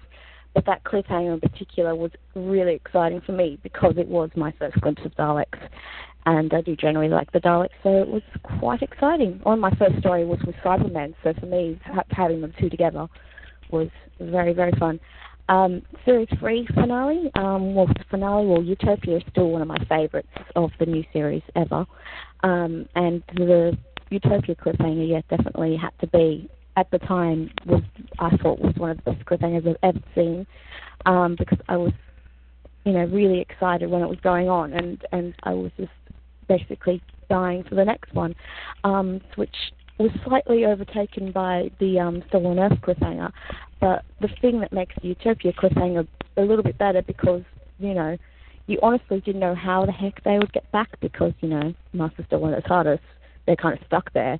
but 0.53 0.65
that 0.65 0.83
cliffhanger 0.83 1.33
in 1.33 1.39
particular 1.39 1.95
was 1.95 2.11
really 2.35 2.73
exciting 2.73 3.21
for 3.21 3.31
me 3.31 3.57
because 3.63 3.95
it 3.97 4.07
was 4.07 4.29
my 4.35 4.53
first 4.59 4.79
glimpse 4.81 5.01
of 5.05 5.15
Daleks, 5.15 5.59
and 6.25 6.53
I 6.53 6.61
do 6.61 6.75
generally 6.75 7.09
like 7.09 7.31
the 7.31 7.39
Daleks, 7.39 7.69
so 7.81 7.89
it 8.01 8.07
was 8.07 8.21
quite 8.59 8.81
exciting. 8.81 9.41
On 9.45 9.59
my 9.59 9.71
first 9.75 9.97
story 9.99 10.25
was 10.25 10.39
with 10.45 10.55
Cybermen, 10.63 11.13
so 11.23 11.33
for 11.39 11.45
me, 11.45 11.79
ha- 11.85 12.03
having 12.11 12.41
them 12.41 12.53
two 12.59 12.69
together 12.69 13.07
was 13.71 13.89
very, 14.19 14.53
very 14.53 14.71
fun. 14.79 14.99
Um, 15.49 15.81
series 16.05 16.29
three 16.39 16.65
finale, 16.73 17.29
um, 17.35 17.75
well, 17.75 17.87
finale, 18.09 18.45
well, 18.45 18.63
Utopia 18.63 19.17
is 19.17 19.23
still 19.29 19.49
one 19.49 19.61
of 19.61 19.67
my 19.67 19.83
favourites 19.89 20.29
of 20.55 20.71
the 20.79 20.85
new 20.85 21.03
series 21.11 21.43
ever, 21.55 21.85
um, 22.43 22.87
and 22.95 23.23
the 23.35 23.77
Utopia 24.09 24.55
cliffhanger, 24.55 25.09
yeah, 25.09 25.21
definitely 25.29 25.75
had 25.75 25.91
to 25.99 26.07
be 26.07 26.49
at 26.75 26.89
the 26.91 26.99
time 26.99 27.51
was 27.65 27.81
I 28.19 28.35
thought 28.37 28.59
was 28.59 28.75
one 28.75 28.91
of 28.91 28.97
the 28.97 29.11
best 29.11 29.25
cliffhangers 29.25 29.67
I've 29.67 29.77
ever 29.83 29.99
seen, 30.15 30.47
um, 31.05 31.35
because 31.37 31.59
I 31.69 31.77
was, 31.77 31.93
you 32.85 32.93
know, 32.93 33.05
really 33.05 33.39
excited 33.39 33.89
when 33.89 34.01
it 34.01 34.09
was 34.09 34.19
going 34.21 34.49
on, 34.49 34.73
and 34.73 35.03
and 35.11 35.33
I 35.43 35.53
was 35.53 35.71
just 35.77 35.91
basically 36.47 37.01
dying 37.29 37.63
for 37.63 37.75
the 37.75 37.85
next 37.85 38.13
one, 38.13 38.35
um, 38.83 39.21
which 39.35 39.55
was 39.97 40.11
slightly 40.25 40.65
overtaken 40.65 41.31
by 41.31 41.69
the 41.79 41.99
um, 41.99 42.23
Stolen 42.29 42.59
Earth 42.59 42.79
cliffhanger. 42.81 43.31
But 43.79 44.03
the 44.21 44.29
thing 44.41 44.59
that 44.61 44.73
makes 44.73 44.95
the 45.01 45.09
Utopia 45.09 45.53
cliffhanger 45.53 46.07
a 46.37 46.41
little 46.41 46.63
bit 46.63 46.77
better 46.77 47.01
because, 47.01 47.43
you 47.79 47.93
know, 47.93 48.17
you 48.67 48.79
honestly 48.81 49.19
didn't 49.21 49.41
know 49.41 49.55
how 49.55 49.85
the 49.85 49.91
heck 49.91 50.23
they 50.23 50.37
would 50.37 50.53
get 50.53 50.69
back 50.71 50.99
because, 51.01 51.33
you 51.41 51.49
know, 51.49 51.73
Master 51.91 52.23
Still 52.25 52.43
on 52.45 52.53
Earth 52.53 52.63
TARDIS, 52.63 52.99
they're 53.45 53.55
kind 53.55 53.77
of 53.77 53.85
stuck 53.85 54.11
there. 54.13 54.39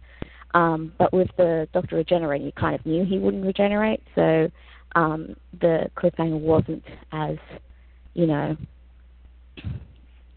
Um, 0.54 0.94
but 0.98 1.12
with 1.12 1.30
the 1.38 1.68
Doctor 1.74 1.96
regenerating, 1.96 2.46
you 2.46 2.52
kind 2.54 2.76
of 2.76 2.86
knew 2.86 3.06
he 3.06 3.18
wouldn't 3.18 3.46
regenerate, 3.46 4.02
so 4.14 4.52
um, 4.96 5.36
the 5.60 5.90
cliffhanger 5.98 6.40
wasn't 6.40 6.84
as, 7.12 7.38
you 8.14 8.28
know, 8.28 8.56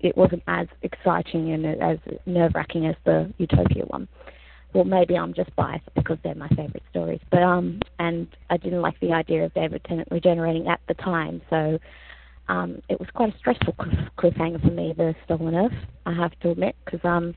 it 0.00 0.16
wasn't 0.16 0.42
as 0.46 0.68
exciting 0.82 1.52
and 1.52 1.66
as 1.82 1.98
nerve 2.26 2.52
wracking 2.54 2.86
as 2.86 2.94
the 3.04 3.32
Utopia 3.38 3.84
one. 3.86 4.08
Well, 4.72 4.84
maybe 4.84 5.16
I'm 5.16 5.32
just 5.32 5.54
biased 5.56 5.88
because 5.94 6.18
they're 6.22 6.34
my 6.34 6.48
favourite 6.48 6.82
stories. 6.90 7.20
But 7.30 7.42
um, 7.42 7.80
and 7.98 8.26
I 8.50 8.56
didn't 8.56 8.82
like 8.82 8.98
the 9.00 9.12
idea 9.12 9.44
of 9.44 9.54
David 9.54 9.82
Tennant 9.84 10.08
regenerating 10.10 10.68
at 10.68 10.80
the 10.88 10.94
time, 10.94 11.40
so 11.48 11.78
um, 12.48 12.82
it 12.88 13.00
was 13.00 13.08
quite 13.14 13.34
a 13.34 13.38
stressful 13.38 13.74
cliffhanger 14.18 14.60
for 14.60 14.70
me. 14.70 14.94
The 14.96 15.14
Stolen 15.24 15.54
Earth, 15.54 15.72
I 16.04 16.12
have 16.12 16.38
to 16.40 16.50
admit, 16.50 16.76
because 16.84 17.00
um, 17.04 17.34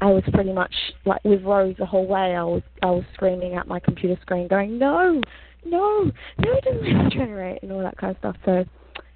I 0.00 0.06
was 0.06 0.22
pretty 0.32 0.52
much 0.52 0.74
like 1.04 1.24
with 1.24 1.42
Rose 1.42 1.74
the 1.78 1.86
whole 1.86 2.06
way. 2.06 2.36
I 2.36 2.42
was 2.42 2.62
I 2.82 2.86
was 2.86 3.04
screaming 3.14 3.54
at 3.54 3.66
my 3.66 3.80
computer 3.80 4.18
screen, 4.22 4.48
going, 4.48 4.78
"No, 4.78 5.20
no, 5.64 6.10
no, 6.38 6.52
it 6.52 6.64
doesn't 6.64 7.04
regenerate," 7.04 7.62
and 7.62 7.72
all 7.72 7.82
that 7.82 7.96
kind 7.96 8.10
of 8.10 8.18
stuff. 8.18 8.36
So 8.44 8.64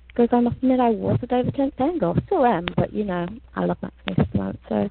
because 0.08 0.28
I 0.32 0.40
must 0.40 0.56
admit 0.56 0.80
I 0.80 0.90
was 0.90 1.18
a 1.22 1.26
David 1.26 1.54
Tennant 1.54 1.76
fangirl, 1.76 2.24
still 2.26 2.44
am, 2.44 2.66
but 2.76 2.92
you 2.92 3.04
know 3.04 3.26
I 3.54 3.64
love 3.64 3.76
Matt 3.82 3.92
Smith 4.04 4.18
at 4.18 4.32
the 4.32 4.38
moment, 4.38 4.60
so 4.68 4.90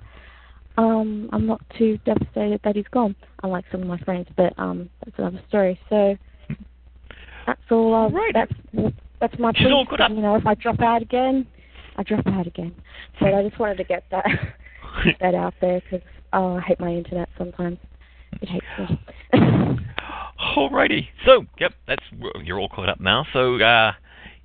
um, 0.79 1.29
I'm 1.33 1.45
not 1.45 1.61
too 1.77 1.99
devastated 2.05 2.61
that 2.63 2.75
he's 2.75 2.87
gone, 2.91 3.15
unlike 3.43 3.65
some 3.71 3.81
of 3.81 3.87
my 3.87 3.97
friends. 3.99 4.27
But 4.37 4.53
um, 4.57 4.89
that's 5.03 5.17
another 5.17 5.41
story. 5.49 5.79
So 5.89 6.15
that's 7.45 7.59
all. 7.71 7.93
Uh, 7.93 8.09
Right. 8.09 8.33
That's 8.33 8.53
that's 9.19 9.37
my 9.39 9.51
She's 9.55 9.67
all 9.67 9.85
caught. 9.85 10.11
You 10.11 10.21
know, 10.21 10.35
if 10.35 10.45
I 10.45 10.53
drop 10.53 10.79
out 10.79 11.01
again, 11.01 11.45
I 11.97 12.03
drop 12.03 12.25
out 12.27 12.47
again. 12.47 12.73
So 13.19 13.25
I 13.25 13.43
just 13.43 13.59
wanted 13.59 13.77
to 13.77 13.83
get 13.83 14.03
that 14.11 14.25
that 15.21 15.35
out 15.35 15.53
there 15.61 15.81
because 15.81 16.05
oh, 16.33 16.57
I 16.57 16.61
hate 16.61 16.79
my 16.79 16.91
internet 16.91 17.29
sometimes. 17.37 17.77
It 18.41 18.49
hates 18.49 18.65
me. 18.77 18.99
Alrighty. 20.39 21.07
So, 21.25 21.45
yep, 21.59 21.73
that's 21.87 22.03
you're 22.43 22.59
all 22.59 22.69
caught 22.69 22.89
up 22.89 22.99
now. 22.99 23.25
So, 23.33 23.55
uh, 23.55 23.91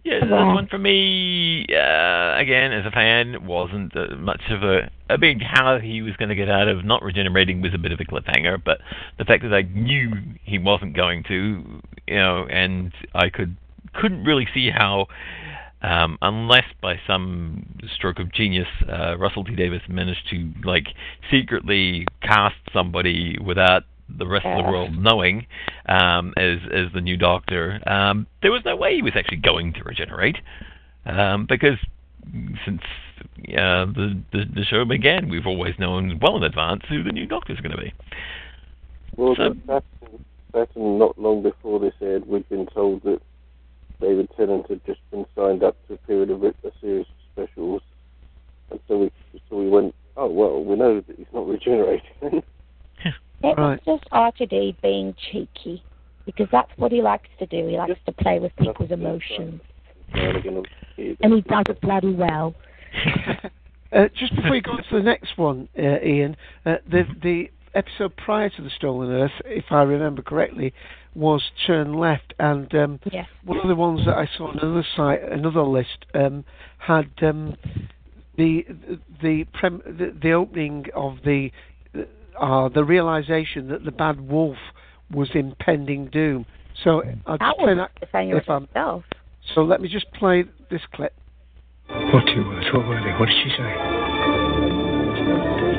yeah, 0.04 0.20
this 0.20 0.30
one 0.30 0.66
for 0.66 0.76
me, 0.76 1.64
uh, 1.70 2.36
again, 2.36 2.72
as 2.72 2.84
a 2.84 2.90
fan, 2.90 3.46
wasn't 3.46 3.96
uh, 3.96 4.16
much 4.16 4.42
of 4.50 4.62
a 4.62 4.90
a 5.08 5.16
big 5.16 5.42
how 5.42 5.78
he 5.78 6.02
was 6.02 6.14
going 6.16 6.28
to 6.28 6.34
get 6.34 6.48
out 6.48 6.68
of 6.68 6.84
not 6.84 7.02
regenerating 7.02 7.62
was 7.62 7.72
a 7.74 7.78
bit 7.78 7.92
of 7.92 8.00
a 8.00 8.04
cliffhanger. 8.04 8.62
But 8.62 8.78
the 9.18 9.24
fact 9.24 9.42
that 9.44 9.54
I 9.54 9.62
knew 9.62 10.10
he 10.44 10.58
wasn't 10.58 10.94
going 10.94 11.24
to, 11.28 11.80
you 12.06 12.16
know, 12.16 12.46
and 12.50 12.92
I 13.14 13.30
could 13.30 13.56
couldn't 13.94 14.24
really 14.24 14.46
see 14.52 14.70
how. 14.70 15.06
Um, 15.84 16.16
unless 16.22 16.64
by 16.80 16.94
some 17.06 17.66
stroke 17.94 18.18
of 18.18 18.32
genius, 18.32 18.68
uh, 18.88 19.18
Russell 19.18 19.44
T 19.44 19.54
Davies 19.54 19.82
managed 19.88 20.30
to 20.30 20.50
like 20.64 20.86
secretly 21.30 22.06
cast 22.22 22.56
somebody 22.72 23.36
without 23.44 23.82
the 24.08 24.26
rest 24.26 24.46
of 24.46 24.64
the 24.64 24.70
world 24.70 24.96
knowing 24.96 25.46
um, 25.86 26.32
as 26.38 26.58
as 26.72 26.92
the 26.94 27.00
new 27.00 27.16
Doctor, 27.18 27.80
um, 27.86 28.26
there 28.40 28.50
was 28.50 28.62
no 28.64 28.76
way 28.76 28.94
he 28.94 29.02
was 29.02 29.12
actually 29.14 29.38
going 29.38 29.74
to 29.74 29.82
regenerate. 29.84 30.36
Um, 31.04 31.46
because 31.46 31.78
since 32.64 32.80
uh, 33.50 33.84
the, 33.84 34.22
the 34.32 34.44
the 34.54 34.64
show 34.64 34.86
began, 34.86 35.28
we've 35.28 35.46
always 35.46 35.74
known 35.78 36.18
well 36.20 36.36
in 36.38 36.44
advance 36.44 36.82
who 36.88 37.02
the 37.02 37.12
new 37.12 37.26
Doctor's 37.26 37.60
going 37.60 37.76
to 37.76 37.82
be. 37.82 37.92
Well, 39.16 39.34
So- 39.36 39.52
back, 39.52 39.84
back 40.52 40.68
not 40.76 41.18
long 41.18 41.42
before 41.42 41.78
this 41.78 41.94
aired, 42.00 42.26
we'd 42.26 42.48
been 42.48 42.66
told 42.66 43.02
that 43.02 43.20
David 44.04 44.28
Tennant 44.36 44.68
had 44.68 44.84
just 44.84 45.00
been 45.10 45.24
signed 45.34 45.62
up 45.62 45.76
to 45.88 45.94
a 45.94 45.96
period 45.96 46.30
of 46.30 46.42
a 46.42 46.52
series 46.78 47.06
of 47.06 47.46
specials, 47.48 47.80
and 48.70 48.78
so 48.86 48.98
we 48.98 49.10
so 49.48 49.56
we 49.56 49.68
went, 49.68 49.94
oh 50.18 50.28
well, 50.28 50.62
we 50.62 50.76
know 50.76 51.00
that 51.00 51.16
he's 51.16 51.26
not 51.32 51.48
regenerating. 51.48 52.42
It 53.42 53.58
was 53.58 53.78
just 53.84 54.04
RTD 54.10 54.80
being 54.80 55.14
cheeky 55.30 55.82
because 56.24 56.46
that's 56.50 56.70
what 56.76 56.92
he 56.92 57.02
likes 57.02 57.28
to 57.38 57.44
do. 57.46 57.66
He 57.66 57.76
likes 57.76 58.00
to 58.06 58.12
play 58.12 58.38
with 58.38 58.56
people's 58.56 58.90
emotions, 58.90 59.60
and 60.14 61.34
he 61.34 61.40
does 61.42 61.64
it 61.68 61.80
bloody 61.80 62.14
well. 62.14 62.54
Uh, 63.92 64.08
just 64.18 64.34
before 64.34 64.56
you 64.56 64.60
go 64.60 64.72
on 64.72 64.78
to 64.78 64.96
the 64.96 65.02
next 65.02 65.38
one, 65.38 65.68
uh, 65.78 66.00
Ian, 66.04 66.36
uh, 66.66 66.76
the 66.90 67.04
the 67.22 67.48
episode 67.76 68.16
prior 68.16 68.50
to 68.50 68.60
the 68.60 68.70
Stolen 68.76 69.08
Earth, 69.08 69.30
if 69.44 69.66
I 69.70 69.82
remember 69.82 70.20
correctly, 70.20 70.74
was 71.14 71.42
Turn 71.66 71.94
Left, 71.94 72.34
and 72.38 72.72
um, 72.74 73.00
Yes. 73.12 73.28
one 73.44 73.58
of 73.58 73.68
the 73.68 73.74
ones 73.74 74.04
that 74.06 74.16
I 74.16 74.28
saw 74.36 74.48
on 74.48 74.58
another 74.58 74.84
site, 74.96 75.22
another 75.22 75.62
list, 75.62 76.06
um, 76.14 76.44
had 76.78 77.10
um, 77.22 77.56
the 78.36 78.66
the, 79.22 79.44
prem- 79.52 79.82
the 79.86 80.14
the 80.20 80.32
opening 80.32 80.86
of 80.94 81.18
the 81.24 81.52
uh, 82.40 82.68
the 82.68 82.84
realization 82.84 83.68
that 83.68 83.84
the 83.84 83.92
bad 83.92 84.28
wolf 84.28 84.56
was 85.12 85.30
impending 85.34 86.06
doom. 86.08 86.44
So 86.82 87.02
I'll 87.26 87.38
That 87.38 87.54
just 87.54 87.58
play 87.60 87.74
that 87.74 87.90
the 88.00 88.06
thing 88.06 88.30
if 88.30 88.50
I'm, 88.50 88.64
itself. 88.64 89.04
so 89.54 89.62
let 89.62 89.80
me 89.80 89.88
just 89.88 90.10
play 90.12 90.44
this 90.70 90.82
clip. 90.92 91.14
What 91.88 92.26
two 92.26 92.44
words? 92.44 92.66
What 92.72 92.86
were 92.88 93.00
they? 93.00 93.12
What 93.12 93.28
did 93.28 93.36
she 93.44 93.50
say? 93.50 95.73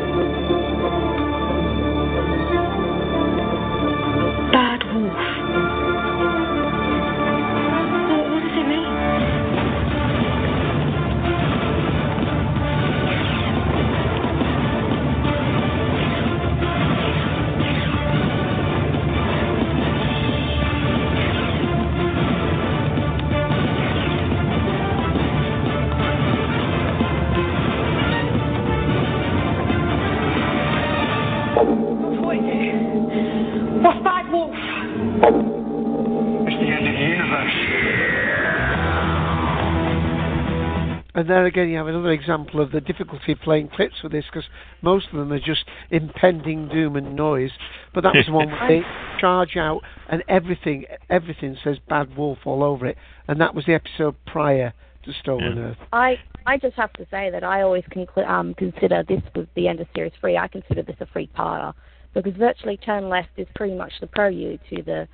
And 41.26 41.32
there 41.32 41.48
again, 41.48 41.70
you 41.70 41.78
have 41.78 41.88
another 41.88 42.12
example 42.12 42.62
of 42.62 42.72
the 42.72 42.80
difficulty 42.80 43.32
of 43.32 43.40
playing 43.40 43.70
clips 43.70 43.96
with 44.04 44.12
this 44.12 44.26
because 44.32 44.48
most 44.84 45.08
of 45.12 45.18
them 45.18 45.34
are 45.34 45.40
just 45.40 45.66
impending 45.90 46.68
doom 46.68 46.96
and 46.96 47.16
noise. 47.16 47.50
But 47.96 48.02
that 48.02 48.14
was 48.14 48.30
one 48.30 48.48
where 48.52 48.68
they 48.68 48.82
charge 49.20 49.58
out 49.58 49.82
and 50.08 50.24
everything, 50.30 50.86
everything 51.10 51.58
says 51.64 51.78
"Bad 51.90 52.16
Wolf" 52.16 52.38
all 52.46 52.64
over 52.64 52.86
it, 52.86 52.96
and 53.28 53.42
that 53.42 53.56
was 53.56 53.66
the 53.66 53.74
episode 53.74 54.14
prior 54.28 54.72
to 55.04 55.14
Stolen 55.20 55.58
Earth. 55.58 55.78
I 55.92 56.18
I 56.46 56.60
just 56.60 56.76
have 56.76 56.94
to 56.94 57.08
say 57.10 57.32
that 57.32 57.44
I 57.44 57.64
always 57.64 57.86
conclu- 57.86 58.30
um, 58.30 58.54
consider 58.54 59.02
this 59.02 59.24
was 59.34 59.48
the 59.56 59.68
end 59.68 59.80
of 59.80 59.88
series 59.96 60.14
three. 60.22 60.38
I 60.38 60.48
consider 60.48 60.84
this 60.84 60.98
a 61.00 61.08
free 61.08 61.28
parter 61.36 61.74
because 62.14 62.34
virtually 62.34 62.78
Turn 62.78 63.10
Left 63.10 63.30
is 63.38 63.48
pretty 63.56 63.74
much 63.74 63.94
the 64.00 64.06
prelude 64.06 64.60
to 64.70 64.84
the 64.84 65.08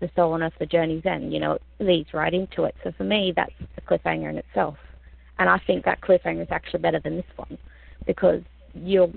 the 0.00 0.10
Stolen 0.12 0.42
Earth, 0.42 0.52
the 0.58 0.66
Journey's 0.66 1.06
End. 1.06 1.32
You 1.32 1.40
know, 1.40 1.52
it 1.52 1.62
leads 1.80 2.12
right 2.12 2.34
into 2.34 2.64
it. 2.64 2.74
So 2.84 2.92
for 2.98 3.04
me, 3.04 3.32
that's 3.34 3.52
a 3.78 3.80
cliffhanger 3.80 4.28
in 4.28 4.36
itself, 4.36 4.76
and 5.38 5.48
I 5.48 5.58
think 5.66 5.84
that 5.84 6.00
cliffhanger 6.00 6.42
is 6.42 6.48
actually 6.50 6.80
better 6.80 7.00
than 7.00 7.16
this 7.16 7.24
one 7.36 7.58
because 8.06 8.42
you're 8.74 9.10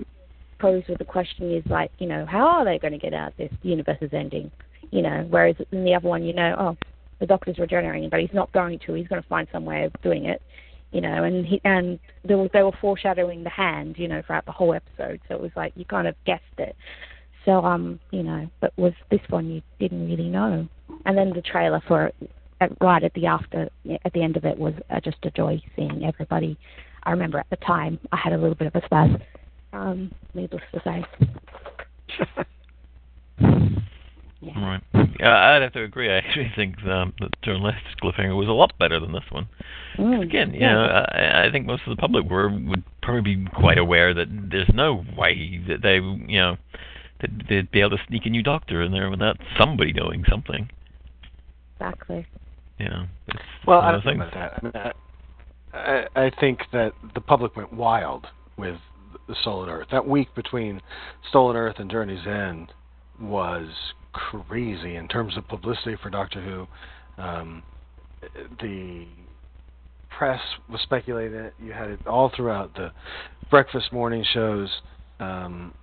posed 0.58 0.88
with 0.88 0.98
the 0.98 1.04
question 1.04 1.54
is 1.54 1.64
like, 1.66 1.90
you 1.98 2.06
know, 2.06 2.26
how 2.26 2.46
are 2.46 2.64
they 2.64 2.78
going 2.78 2.92
to 2.92 2.98
get 2.98 3.14
out 3.14 3.36
this? 3.36 3.52
The 3.62 3.68
universe 3.68 3.98
is 4.00 4.10
ending. 4.12 4.50
You 4.90 5.02
know, 5.02 5.26
whereas 5.28 5.56
in 5.70 5.84
the 5.84 5.94
other 5.94 6.08
one, 6.08 6.24
you 6.24 6.32
know, 6.32 6.56
oh, 6.58 6.76
the 7.20 7.26
Doctor's 7.26 7.58
regenerating, 7.58 8.08
but 8.08 8.20
he's 8.20 8.32
not 8.32 8.50
going 8.52 8.78
to. 8.86 8.94
He's 8.94 9.06
going 9.06 9.22
to 9.22 9.28
find 9.28 9.46
some 9.52 9.64
way 9.64 9.84
of 9.84 9.92
doing 10.02 10.24
it. 10.24 10.40
you 10.92 11.00
know, 11.00 11.24
and 11.24 11.44
he 11.44 11.60
and 11.64 11.98
there 12.24 12.38
was 12.38 12.50
they 12.52 12.62
were 12.62 12.72
foreshadowing 12.80 13.44
the 13.44 13.50
hand, 13.50 13.96
you 13.98 14.08
know, 14.08 14.22
throughout 14.26 14.46
the 14.46 14.52
whole 14.52 14.74
episode. 14.74 15.20
So 15.28 15.34
it 15.34 15.40
was 15.40 15.50
like 15.54 15.72
you 15.76 15.84
kind 15.84 16.08
of 16.08 16.14
guessed 16.24 16.42
it. 16.56 16.74
So 17.44 17.64
um, 17.64 18.00
you 18.10 18.22
know, 18.22 18.48
but 18.60 18.72
was 18.78 18.92
this 19.10 19.20
one 19.28 19.48
you 19.48 19.62
didn't 19.78 20.08
really 20.08 20.28
know, 20.28 20.66
and 21.04 21.18
then 21.18 21.30
the 21.34 21.42
trailer 21.42 21.82
for 21.86 22.06
it, 22.06 22.14
at, 22.60 22.72
right 22.80 23.02
at 23.02 23.12
the 23.14 23.26
after 23.26 23.68
at 24.04 24.12
the 24.12 24.22
end 24.22 24.36
of 24.36 24.44
it 24.44 24.58
was 24.58 24.74
uh, 24.90 25.00
just 25.00 25.18
a 25.24 25.30
joy 25.30 25.62
seeing 25.76 26.04
everybody. 26.04 26.58
I 27.04 27.10
remember 27.10 27.38
at 27.38 27.50
the 27.50 27.56
time 27.56 27.98
I 28.12 28.16
had 28.16 28.32
a 28.32 28.38
little 28.38 28.54
bit 28.54 28.66
of 28.66 28.74
a 28.74 28.80
spaz. 28.80 29.20
Um, 29.72 30.12
needless 30.34 30.62
to 30.72 30.80
say. 30.84 31.04
Right. 34.40 34.80
Yeah, 35.18 35.36
I'd 35.36 35.62
have 35.62 35.72
to 35.72 35.82
agree. 35.82 36.10
I 36.10 36.18
actually 36.18 36.52
think 36.54 36.82
um, 36.84 37.12
the 37.18 37.28
Turn 37.42 37.62
Left 37.62 37.78
cliffhanger 38.02 38.36
was 38.36 38.48
a 38.48 38.52
lot 38.52 38.72
better 38.78 39.00
than 39.00 39.12
this 39.12 39.24
one. 39.30 39.48
Mm, 39.96 40.22
Again, 40.22 40.54
you 40.54 40.60
yeah. 40.60 40.72
know, 40.74 40.82
I, 40.82 41.46
I 41.46 41.50
think 41.50 41.66
most 41.66 41.82
of 41.86 41.96
the 41.96 42.00
public 42.00 42.24
were 42.30 42.48
would 42.48 42.84
probably 43.02 43.34
be 43.34 43.50
quite 43.50 43.78
aware 43.78 44.14
that 44.14 44.28
there's 44.30 44.70
no 44.72 45.04
way 45.16 45.60
that 45.68 45.82
they, 45.82 45.96
you 45.96 46.38
know, 46.38 46.56
that 47.20 47.30
they'd 47.48 47.70
be 47.70 47.80
able 47.80 47.90
to 47.96 48.02
sneak 48.06 48.26
a 48.26 48.30
new 48.30 48.42
doctor 48.42 48.82
in 48.82 48.92
there 48.92 49.10
without 49.10 49.38
somebody 49.58 49.92
knowing 49.92 50.24
something. 50.28 50.70
Exactly. 51.80 52.26
Know. 52.78 53.06
It's 53.28 53.38
Well, 53.66 53.80
I 53.80 53.92
don't 53.92 54.02
think 54.02 54.16
about 54.16 54.34
that. 54.34 54.52
I, 54.56 54.64
mean, 54.64 54.72
I, 55.74 56.06
I 56.14 56.26
I 56.26 56.30
think 56.40 56.60
that 56.72 56.92
the 57.14 57.20
public 57.20 57.56
went 57.56 57.72
wild 57.72 58.26
with 58.56 58.76
the 59.26 59.34
Stolen 59.42 59.68
Earth. 59.68 59.88
That 59.90 60.06
week 60.06 60.34
between 60.34 60.80
Stolen 61.28 61.56
Earth 61.56 61.76
and 61.78 61.90
Journey's 61.90 62.26
End 62.26 62.72
was 63.20 63.68
crazy 64.12 64.96
in 64.96 65.08
terms 65.08 65.36
of 65.36 65.46
publicity 65.48 65.96
for 66.02 66.10
Doctor 66.10 66.40
Who. 66.42 67.22
Um, 67.22 67.62
the 68.60 69.06
press 70.16 70.40
was 70.68 70.80
speculating 70.82 71.38
it. 71.38 71.54
You 71.62 71.72
had 71.72 71.90
it 71.90 72.06
all 72.06 72.32
throughout 72.34 72.74
the 72.74 72.90
breakfast 73.50 73.92
morning 73.92 74.24
shows. 74.32 74.68
Um, 75.20 75.74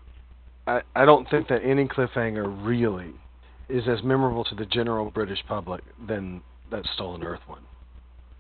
I, 0.68 0.82
I 0.96 1.06
don't 1.06 1.30
think 1.30 1.48
that 1.50 1.62
any 1.64 1.88
cliffhanger 1.88 2.66
really 2.66 3.14
is 3.70 3.84
as 3.88 4.04
memorable 4.04 4.44
to 4.46 4.56
the 4.56 4.66
general 4.66 5.10
British 5.12 5.40
public 5.48 5.84
than 6.08 6.42
that 6.72 6.86
Stolen 6.94 7.24
Earth 7.24 7.42
one. 7.48 7.62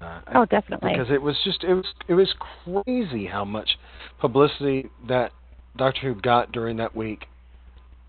Uh, 0.01 0.21
Oh, 0.35 0.45
definitely. 0.45 0.91
Because 0.91 1.11
it 1.11 1.21
was 1.21 1.35
just 1.43 1.63
it 1.63 1.73
was 1.73 1.85
it 2.07 2.13
was 2.13 2.33
crazy 2.65 3.25
how 3.25 3.45
much 3.45 3.77
publicity 4.19 4.89
that 5.07 5.31
Doctor 5.77 6.01
Who 6.01 6.21
got 6.21 6.51
during 6.51 6.77
that 6.77 6.95
week. 6.95 7.25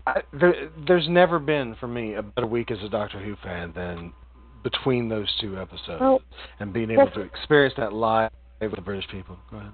I, 0.05 0.21
there, 0.31 0.69
there's 0.87 1.07
never 1.09 1.37
been 1.39 1.75
for 1.79 1.87
me 1.87 2.13
a 2.13 2.23
better 2.23 2.47
week 2.47 2.71
as 2.71 2.77
a 2.83 2.89
Doctor 2.89 3.19
Who 3.19 3.35
fan 3.43 3.73
than 3.75 4.13
between 4.63 5.09
those 5.09 5.27
two 5.39 5.57
episodes 5.57 6.01
Well, 6.01 6.21
and 6.59 6.73
being 6.73 6.91
able 6.91 7.09
to 7.11 7.21
experience 7.21 7.73
that 7.77 7.93
live 7.93 8.31
with 8.59 8.75
the 8.75 8.81
British 8.81 9.07
people. 9.09 9.37
Go 9.51 9.57
ahead. 9.57 9.71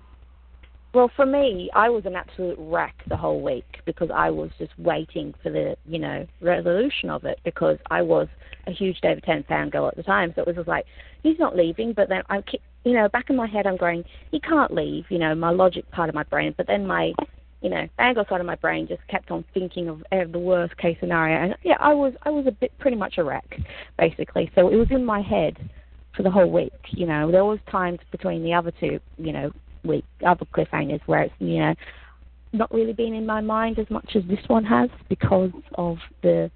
Well, 0.94 1.10
for 1.16 1.26
me, 1.26 1.72
I 1.74 1.90
was 1.90 2.06
an 2.06 2.16
absolute 2.16 2.56
wreck 2.60 2.94
the 3.08 3.18
whole 3.18 3.42
week 3.42 3.82
because 3.84 4.10
I 4.14 4.30
was 4.30 4.52
just 4.60 4.78
waiting 4.78 5.34
for 5.42 5.50
the, 5.50 5.76
you 5.88 5.98
know, 5.98 6.28
resolution 6.40 7.10
of 7.10 7.26
it 7.26 7.40
because 7.44 7.80
I 7.90 8.04
was 8.04 8.28
a 8.68 8.72
huge 8.72 9.02
David 9.02 9.24
Tennant 9.24 9.48
fangirl 9.48 9.88
at 9.88 9.98
the 9.98 10.04
time. 10.04 10.34
So 10.36 10.42
it 10.42 10.48
was 10.48 10.56
just 10.56 10.68
like, 10.68 10.86
he's 11.24 11.40
not 11.40 11.56
leaving. 11.56 11.94
But 11.94 12.10
then 12.10 12.22
I, 12.30 12.44
you 12.84 12.94
know, 12.94 13.10
back 13.10 13.32
in 13.32 13.36
my 13.36 13.48
head, 13.48 13.66
I'm 13.66 13.76
going, 13.76 14.04
he 14.30 14.40
can't 14.40 14.72
leave. 14.72 15.06
You 15.10 15.18
know, 15.18 15.34
my 15.34 15.50
logic 15.50 15.90
part 15.90 16.10
of 16.10 16.16
my 16.16 16.24
brain. 16.24 16.54
But 16.56 16.68
then 16.68 16.86
my, 16.86 17.12
you 17.62 17.72
know, 17.72 17.88
fangirl 17.98 18.30
side 18.30 18.40
of 18.40 18.46
my 18.46 18.56
brain 18.56 18.88
just 18.88 19.02
kept 19.08 19.32
on 19.32 19.44
thinking 19.52 19.90
of 19.90 20.04
uh, 20.12 20.26
the 20.32 20.38
worst 20.38 20.78
case 20.78 20.98
scenario. 21.00 21.44
And 21.44 21.56
yeah, 21.64 21.78
I 21.80 21.92
was, 21.96 22.14
I 22.22 22.30
was 22.30 22.46
a 22.46 22.52
bit, 22.52 22.72
pretty 22.78 22.98
much 22.98 23.16
a 23.18 23.24
wreck, 23.24 23.58
basically. 23.98 24.52
So 24.54 24.70
it 24.70 24.76
was 24.76 24.90
in 24.92 25.04
my 25.04 25.22
head 25.22 25.58
for 26.16 26.22
the 26.22 26.30
whole 26.30 26.52
week. 26.52 26.72
You 26.92 27.08
know, 27.08 27.32
there 27.32 27.46
was 27.46 27.58
times 27.72 27.98
between 28.12 28.44
the 28.44 28.54
other 28.54 28.72
two, 28.80 29.00
you 29.18 29.32
know, 29.32 29.52
week 29.84 30.06
other 30.26 30.46
cliffhangers 30.56 31.02
where 31.06 31.24
it's 31.24 31.34
you 31.40 31.60
know 31.60 31.76
not 32.54 32.72
really 32.72 32.94
been 32.94 33.14
in 33.14 33.26
my 33.26 33.42
mind 33.42 33.80
as 33.80 33.90
much 33.90 34.16
as 34.16 34.24
this 34.30 34.40
one 34.48 34.64
has 34.64 34.90
because 35.10 35.52
of 35.76 35.98
the 36.22 36.52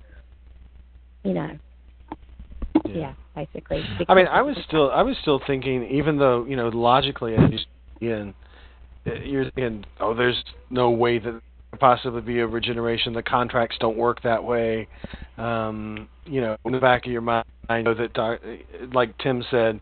you 1.23 1.33
know 1.33 1.57
yeah, 2.85 3.13
basically. 3.35 3.83
I 4.07 4.13
mean, 4.13 4.27
I 4.27 4.41
was 4.41 4.55
still 4.67 4.91
I 4.91 5.01
was 5.01 5.15
still 5.21 5.41
thinking, 5.47 5.83
even 5.89 6.17
though 6.17 6.45
you 6.45 6.55
know 6.55 6.69
logically, 6.69 7.35
as 7.35 7.51
you 7.99 8.13
in 8.13 8.33
you're 9.23 9.49
thinking, 9.51 9.85
oh, 9.99 10.13
there's 10.13 10.41
no 10.69 10.89
way 10.89 11.19
that 11.19 11.41
possibly 11.79 12.21
be 12.21 12.39
a 12.39 12.47
regeneration. 12.47 13.13
The 13.13 13.23
contracts 13.23 13.77
don't 13.79 13.97
work 13.97 14.21
that 14.23 14.43
way. 14.43 14.87
Um, 15.37 16.07
you 16.25 16.41
know, 16.41 16.57
in 16.65 16.71
the 16.71 16.79
back 16.79 17.05
of 17.05 17.11
your 17.11 17.21
mind, 17.21 17.45
I 17.69 17.81
know 17.81 17.93
that, 17.93 18.13
doc- 18.13 18.41
like 18.93 19.17
Tim 19.19 19.43
said, 19.51 19.79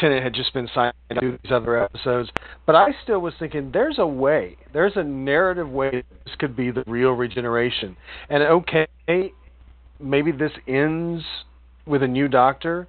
Tennant 0.00 0.22
had 0.22 0.34
just 0.34 0.52
been 0.54 0.68
signed 0.74 0.94
to 1.10 1.20
do 1.20 1.38
these 1.42 1.52
other 1.52 1.82
episodes, 1.82 2.30
but 2.66 2.74
I 2.74 2.88
still 3.02 3.20
was 3.20 3.34
thinking, 3.38 3.70
there's 3.72 3.98
a 3.98 4.06
way, 4.06 4.56
there's 4.72 4.94
a 4.96 5.02
narrative 5.04 5.68
way 5.68 6.02
this 6.24 6.34
could 6.38 6.56
be 6.56 6.70
the 6.70 6.82
real 6.86 7.12
regeneration. 7.12 7.96
And 8.28 8.42
okay, 8.42 8.88
maybe 10.00 10.32
this 10.32 10.52
ends 10.66 11.22
with 11.86 12.02
a 12.02 12.08
new 12.08 12.28
doctor, 12.28 12.88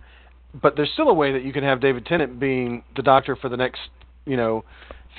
but 0.61 0.75
there's 0.75 0.91
still 0.93 1.09
a 1.09 1.14
way 1.14 1.33
that 1.33 1.43
you 1.43 1.53
can 1.53 1.64
have 1.64 1.81
David 1.81 2.06
Tennant 2.06 2.40
being 2.40 2.83
the 2.95 3.01
doctor 3.01 3.35
for 3.35 3.49
the 3.49 3.57
next, 3.57 3.81
you 4.25 4.38
know, 4.38 4.64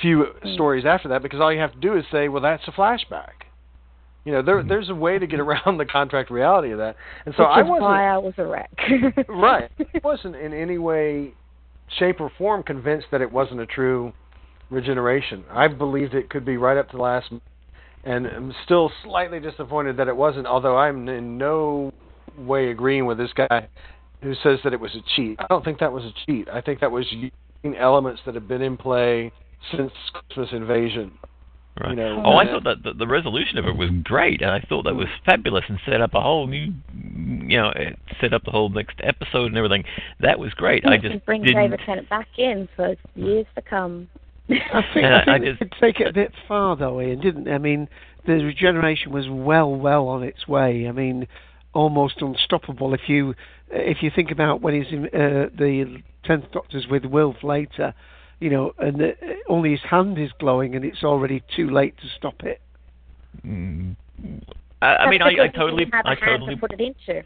few 0.01 0.25
hmm. 0.25 0.55
stories 0.55 0.85
after 0.87 1.09
that 1.09 1.23
because 1.23 1.41
all 1.41 1.53
you 1.53 1.61
have 1.61 1.73
to 1.73 1.81
do 1.81 1.97
is 1.97 2.05
say, 2.11 2.29
well, 2.29 2.43
that's 2.43 2.63
a 2.67 2.73
flashback. 2.73 3.45
You 4.25 4.33
know, 4.33 4.43
there, 4.43 4.63
hmm. 4.63 4.69
there's 4.69 4.89
a 4.89 4.95
way 4.95 5.19
to 5.19 5.27
get 5.27 5.41
around 5.41 5.77
the 5.79 5.87
contract 5.87 6.31
reality 6.31 6.73
of 6.73 6.79
that. 6.79 6.97
And 7.27 7.35
so 7.37 7.43
which 7.43 7.51
I 7.51 7.63
wasn't 7.63 7.83
why 7.83 8.07
I 8.09 8.19
was 8.19 8.35
a 8.39 8.47
wreck. 8.47 8.71
right. 9.29 9.71
I 9.79 10.01
wasn't 10.03 10.37
in 10.37 10.53
any 10.53 10.79
way, 10.79 11.35
shape, 11.99 12.21
or 12.21 12.31
form 12.39 12.63
convinced 12.63 13.07
that 13.13 13.21
it 13.21 13.31
wasn't 13.31 13.61
a 13.61 13.67
true 13.67 14.13
regeneration. 14.71 15.45
I 15.51 15.69
believed 15.69 16.15
it 16.15 16.31
could 16.31 16.45
be 16.45 16.57
right 16.57 16.77
up 16.77 16.91
to 16.91 16.97
the 16.97 17.03
last, 17.03 17.33
and 18.05 18.27
I'm 18.27 18.55
still 18.65 18.91
slightly 19.05 19.41
disappointed 19.41 19.97
that 19.99 20.09
it 20.09 20.17
wasn't. 20.17 20.47
Although 20.47 20.77
I'm 20.77 21.09
in 21.09 21.39
no 21.39 21.93
way 22.39 22.71
agreeing 22.71 23.07
with 23.07 23.19
this 23.19 23.33
guy 23.35 23.69
who 24.23 24.35
says 24.43 24.59
that 24.65 24.73
it 24.73 24.81
was 24.81 24.95
a 24.95 25.03
cheat. 25.17 25.37
I 25.41 25.47
don't 25.49 25.65
think 25.65 25.81
that 25.81 25.93
was 25.93 26.05
a 26.05 26.13
cheat. 26.27 26.49
I 26.49 26.61
think 26.61 26.81
that 26.81 26.91
was 26.91 27.07
using 27.11 27.77
elements 27.77 28.23
that 28.25 28.35
have 28.35 28.49
been 28.49 28.63
in 28.63 28.77
play 28.77 29.33
since 29.77 29.93
Christmas 30.13 30.49
Invasion. 30.53 31.13
Right. 31.81 31.91
You 31.91 31.97
know, 31.97 32.23
oh, 32.25 32.33
I 32.33 32.45
uh, 32.45 32.53
thought 32.53 32.65
that 32.65 32.83
the, 32.85 32.93
the 32.93 33.07
resolution 33.07 33.57
of 33.57 33.65
it 33.65 33.75
was 33.77 33.89
great, 34.05 34.43
and 34.43 34.51
I 34.51 34.61
thought 34.61 34.83
that 34.85 34.95
was 34.95 35.09
fabulous, 35.25 35.65
and 35.69 35.79
set 35.87 36.03
up 36.03 36.13
a 36.13 36.21
whole 36.21 36.47
new, 36.47 36.71
you 36.93 37.57
know, 37.57 37.73
it 37.75 37.99
set 38.21 38.35
up 38.35 38.45
the 38.45 38.51
whole 38.51 38.69
next 38.69 39.01
episode 39.03 39.47
and 39.47 39.57
everything. 39.57 39.85
That 40.21 40.39
was 40.39 40.53
great. 40.53 40.85
I 40.87 40.97
just 40.99 41.13
can 41.13 41.23
bring 41.25 41.43
didn't. 41.43 41.63
David 41.63 41.81
Tennant 41.87 42.09
back 42.11 42.29
in 42.37 42.69
for 42.77 42.95
years 43.15 43.47
to 43.55 43.63
come. 43.63 44.09
I 44.51 44.55
think, 44.93 45.03
Yeah, 45.05 45.25
I 45.27 45.35
I 45.35 45.39
just- 45.39 45.61
they 45.61 45.67
could 45.67 45.75
take 45.81 46.01
it 46.01 46.09
a 46.09 46.13
bit 46.13 46.33
far 46.47 46.77
though, 46.77 47.01
Ian, 47.01 47.21
didn't 47.21 47.45
they? 47.45 47.53
I 47.53 47.59
mean, 47.59 47.89
the 48.27 48.35
regeneration 48.45 49.11
was 49.11 49.25
well, 49.31 49.75
well 49.75 50.09
on 50.09 50.23
its 50.23 50.47
way. 50.47 50.87
I 50.87 50.93
mean, 50.93 51.27
almost 51.73 52.21
unstoppable. 52.21 52.93
If 52.93 53.09
you 53.09 53.35
if 53.71 54.03
you 54.03 54.11
think 54.15 54.31
about 54.31 54.61
when 54.61 54.75
he's 54.75 54.93
in 54.93 55.07
uh, 55.07 55.49
the 55.57 56.03
tenth 56.25 56.45
Doctor's 56.53 56.87
with 56.87 57.07
Wilf 57.07 57.43
later, 57.43 57.95
you 58.43 58.51
know, 58.51 58.73
and 58.79 59.01
uh, 59.01 59.07
only 59.49 59.71
his 59.71 59.81
hand 59.89 60.19
is 60.19 60.31
glowing, 60.41 60.75
and 60.75 60.85
it's 60.85 61.05
already 61.05 61.43
too 61.55 61.71
late 61.71 61.97
to 61.99 62.09
stop 62.19 62.43
it. 62.43 62.61
Mm. 63.47 63.95
I, 64.83 64.87
I 64.87 65.11
mean, 65.11 65.23
I, 65.23 65.29
I 65.29 65.35
That's 65.37 65.53
because 65.53 65.53
he 65.53 65.59
totally, 65.59 65.85
didn't 65.85 65.95
have 65.95 66.07
a 66.07 66.09
I 66.09 66.15
hand 66.17 66.41
totally 66.41 66.55
to 66.57 66.61
put 66.61 66.73
it 66.73 66.81
into. 66.81 67.23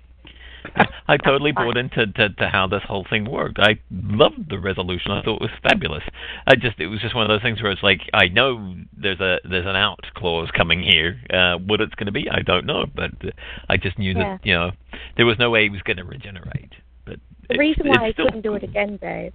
I 1.09 1.17
totally 1.17 1.53
bought 1.53 1.77
into 1.77 2.07
to, 2.09 2.29
to 2.29 2.49
how 2.49 2.67
this 2.67 2.83
whole 2.87 3.07
thing 3.09 3.31
worked. 3.31 3.59
I 3.61 3.79
loved 3.91 4.51
the 4.51 4.59
resolution. 4.59 5.13
I 5.13 5.23
thought 5.23 5.37
it 5.37 5.41
was 5.43 5.51
fabulous. 5.63 6.03
I 6.47 6.57
just 6.57 6.81
it 6.81 6.89
was 6.89 7.01
just 7.01 7.15
one 7.15 7.23
of 7.25 7.29
those 7.29 7.41
things 7.43 7.63
where 7.63 7.71
it's 7.71 7.83
like 7.85 8.01
I 8.13 8.27
know 8.29 8.75
there's 8.97 9.21
a 9.21 9.39
there's 9.49 9.65
an 9.67 9.77
out 9.77 10.01
clause 10.17 10.51
coming 10.57 10.83
here. 10.83 11.21
Uh, 11.33 11.59
what 11.59 11.81
it's 11.81 11.95
going 11.95 12.07
to 12.07 12.13
be, 12.13 12.29
I 12.29 12.41
don't 12.43 12.67
know, 12.67 12.85
but 12.95 13.13
uh, 13.25 13.31
I 13.69 13.77
just 13.77 13.97
knew 13.99 14.13
Yeah. 14.13 14.39
that 14.39 14.47
you 14.47 14.55
know 14.55 14.73
there 15.17 15.25
was 15.25 15.39
no 15.39 15.51
way 15.51 15.63
he 15.63 15.71
was 15.71 15.83
going 15.83 15.99
to 15.99 16.05
regenerate. 16.05 16.73
But 17.05 17.21
The 17.49 17.55
it's- 17.55 17.59
reason 17.61 17.89
why 17.89 18.07
I 18.07 18.13
still 18.13 18.27
couldn't 18.27 18.43
do 18.43 18.55
it 18.55 18.65
again, 18.65 18.99
Dave. 19.01 19.33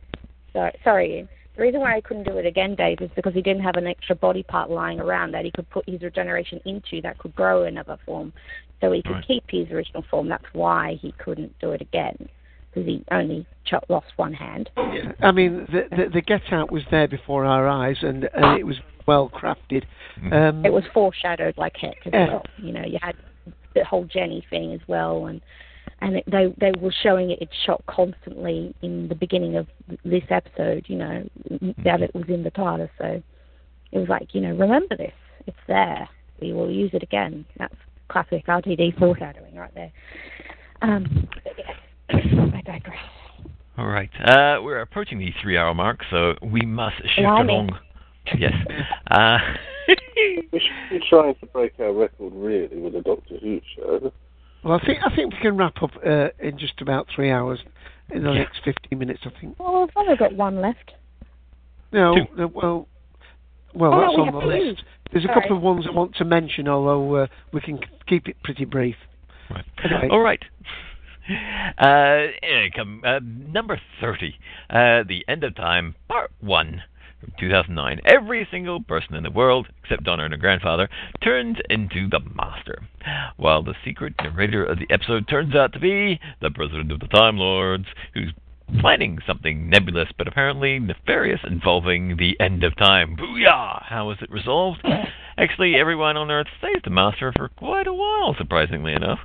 Sorry, 0.51 0.73
sorry. 0.83 1.27
Ian. 1.51 1.57
The 1.57 1.61
reason 1.61 1.81
why 1.81 1.95
I 1.95 2.01
couldn't 2.01 2.23
do 2.23 2.37
it 2.37 2.45
again, 2.45 2.75
Dave, 2.75 3.01
is 3.01 3.09
because 3.15 3.33
he 3.33 3.41
didn't 3.41 3.63
have 3.63 3.75
an 3.75 3.87
extra 3.87 4.15
body 4.15 4.43
part 4.43 4.69
lying 4.69 4.99
around 4.99 5.31
that 5.33 5.45
he 5.45 5.51
could 5.51 5.69
put 5.69 5.87
his 5.87 6.01
regeneration 6.01 6.59
into 6.65 7.01
that 7.01 7.17
could 7.17 7.35
grow 7.35 7.63
another 7.63 7.97
form, 8.05 8.33
so 8.79 8.91
he 8.91 9.01
could 9.01 9.11
Right. 9.15 9.25
keep 9.27 9.43
his 9.49 9.69
original 9.71 10.03
form. 10.09 10.27
That's 10.29 10.45
why 10.53 10.95
he 11.01 11.11
couldn't 11.13 11.57
do 11.59 11.71
it 11.71 11.81
again, 11.81 12.29
because 12.69 12.87
he 12.87 13.03
only 13.11 13.45
ch- 13.65 13.73
lost 13.89 14.07
one 14.17 14.33
hand. 14.33 14.69
I 15.21 15.31
mean, 15.31 15.67
the, 15.71 15.87
the 15.95 16.09
the 16.09 16.21
get 16.21 16.51
out 16.51 16.71
was 16.71 16.83
there 16.91 17.07
before 17.07 17.45
our 17.45 17.67
eyes, 17.67 17.97
and, 18.01 18.29
and 18.33 18.59
it 18.59 18.65
was 18.65 18.77
well 19.07 19.29
crafted. 19.29 19.83
Um, 20.31 20.65
It 20.65 20.71
was 20.73 20.83
foreshadowed 20.93 21.57
like 21.57 21.75
heck 21.75 21.97
as 22.05 22.13
Yeah. 22.13 22.27
well. 22.27 22.43
You 22.57 22.71
know, 22.73 22.85
you 22.85 22.99
had 23.01 23.15
the 23.73 23.83
whole 23.83 24.05
Jenny 24.05 24.45
thing 24.49 24.73
as 24.73 24.81
well, 24.87 25.27
and 25.27 25.41
and 25.99 26.17
it, 26.17 26.23
they 26.29 26.53
they 26.59 26.71
were 26.79 26.93
showing 27.03 27.31
it. 27.31 27.41
It 27.41 27.49
shot 27.65 27.83
constantly 27.87 28.73
in 28.81 29.07
the 29.07 29.15
beginning 29.15 29.55
of 29.55 29.67
this 30.03 30.23
episode. 30.29 30.85
You 30.87 30.97
know, 30.97 31.29
that 31.83 32.01
it 32.01 32.13
was 32.13 32.25
in 32.27 32.43
the 32.43 32.51
TARDIS, 32.51 32.89
so 32.97 33.21
it 33.91 33.99
was 33.99 34.09
like, 34.09 34.33
you 34.33 34.41
know, 34.41 34.55
remember 34.55 34.95
this. 34.95 35.13
It's 35.47 35.57
there. 35.67 36.07
We 36.41 36.53
will 36.53 36.71
use 36.71 36.91
it 36.93 37.03
again. 37.03 37.45
That's 37.57 37.75
classic 38.09 38.45
RTD 38.47 38.97
foreshadowing 38.97 39.55
right 39.55 39.73
there. 39.73 39.91
Um, 40.81 41.27
but 41.43 41.53
yeah, 41.57 41.73
I 42.55 42.61
digress. 42.61 42.97
All 43.77 43.87
right. 43.87 44.09
Uh, 44.23 44.61
we're 44.61 44.81
approaching 44.81 45.17
the 45.19 45.31
three-hour 45.41 45.73
mark, 45.73 46.01
so 46.09 46.33
we 46.43 46.61
must 46.61 46.97
shift 46.97 47.27
Blimey. 47.27 47.53
along. 47.53 47.69
Yes. 48.37 48.53
Uh, 49.09 49.39
We're, 50.53 50.61
we're 50.89 51.01
trying 51.09 51.35
to 51.35 51.45
break 51.47 51.73
our 51.79 51.91
record 51.91 52.31
really 52.33 52.77
with 52.77 52.93
the 52.93 53.01
Doctor 53.01 53.35
Who 53.41 53.59
show. 53.75 54.13
Well, 54.63 54.79
I 54.81 54.85
think 54.85 54.99
I 55.05 55.15
think 55.15 55.33
we 55.33 55.39
can 55.41 55.57
wrap 55.57 55.81
up 55.81 55.91
uh, 56.05 56.29
in 56.39 56.57
just 56.59 56.81
about 56.81 57.07
three 57.15 57.31
hours. 57.31 57.59
In 58.11 58.23
the 58.23 58.33
next 58.33 58.59
fifteen 58.65 58.99
minutes, 58.99 59.21
I 59.25 59.29
think. 59.39 59.55
Oh, 59.59 59.83
I've 59.83 59.89
only 59.95 60.17
got 60.17 60.33
one 60.35 60.59
left. 60.61 60.91
No, 61.93 62.13
no, 62.37 62.47
well, 62.47 62.87
well, 63.73 63.93
Oh, 63.93 63.97
no, 63.97 64.01
that's 64.01 64.15
we 64.17 64.21
on 64.23 64.33
the 64.33 64.41
two. 64.41 64.47
list. 64.69 64.83
There's 65.11 65.23
a 65.23 65.27
Sorry. 65.27 65.41
couple 65.41 65.57
of 65.57 65.63
ones 65.63 65.85
I 65.89 65.91
want 65.93 66.15
to 66.15 66.25
mention, 66.25 66.67
although 66.67 67.15
uh, 67.15 67.27
we 67.53 67.61
can 67.61 67.79
keep 68.07 68.27
it 68.27 68.35
pretty 68.43 68.65
brief. 68.65 68.95
Right. 69.49 69.65
Anyway. 69.83 70.07
All 70.11 70.19
right. 70.21 70.41
Uh, 71.77 72.27
come, 72.75 73.01
uh, 73.05 73.19
number 73.23 73.79
30. 74.01 74.35
Uh, 74.69 75.03
the 75.07 75.23
End 75.27 75.43
of 75.43 75.55
Time, 75.55 75.95
Part 76.07 76.31
1. 76.41 76.81
From 77.21 77.33
2009. 77.39 78.01
Every 78.03 78.47
single 78.49 78.81
person 78.81 79.13
in 79.13 79.21
the 79.23 79.29
world, 79.29 79.67
except 79.83 80.03
Donna 80.03 80.23
and 80.23 80.33
her 80.33 80.39
grandfather, 80.39 80.89
turns 81.23 81.57
into 81.69 82.09
the 82.09 82.19
Master. 82.19 82.81
While 83.37 83.61
the 83.61 83.75
secret 83.85 84.15
narrator 84.19 84.65
of 84.65 84.79
the 84.79 84.91
episode 84.91 85.27
turns 85.27 85.53
out 85.53 85.71
to 85.73 85.79
be 85.79 86.19
the 86.41 86.49
President 86.49 86.91
of 86.91 86.99
the 86.99 87.07
Time 87.07 87.37
Lords, 87.37 87.85
who's 88.15 88.33
planning 88.79 89.19
something 89.27 89.69
nebulous 89.69 90.09
but 90.17 90.27
apparently 90.27 90.79
nefarious 90.79 91.41
involving 91.43 92.17
the 92.17 92.39
end 92.39 92.63
of 92.63 92.75
time. 92.77 93.15
Booyah! 93.17 93.83
How 93.83 94.09
is 94.09 94.17
it 94.21 94.31
resolved? 94.31 94.83
Actually, 95.37 95.75
everyone 95.75 96.17
on 96.17 96.31
Earth 96.31 96.47
stays 96.57 96.81
the 96.83 96.89
Master 96.89 97.31
for 97.35 97.49
quite 97.49 97.85
a 97.85 97.93
while, 97.93 98.35
surprisingly 98.37 98.93
enough. 98.93 99.19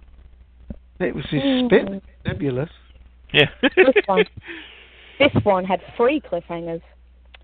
It 1.00 1.14
was 1.14 1.24
his 1.30 1.42
spit, 1.66 1.88
hmm. 1.88 1.98
nebulous. 2.26 2.70
Yeah. 3.32 3.46
this 3.62 3.94
one, 4.06 4.24
this 5.18 5.32
one 5.44 5.64
had 5.64 5.80
three 5.96 6.20
cliffhangers. 6.20 6.82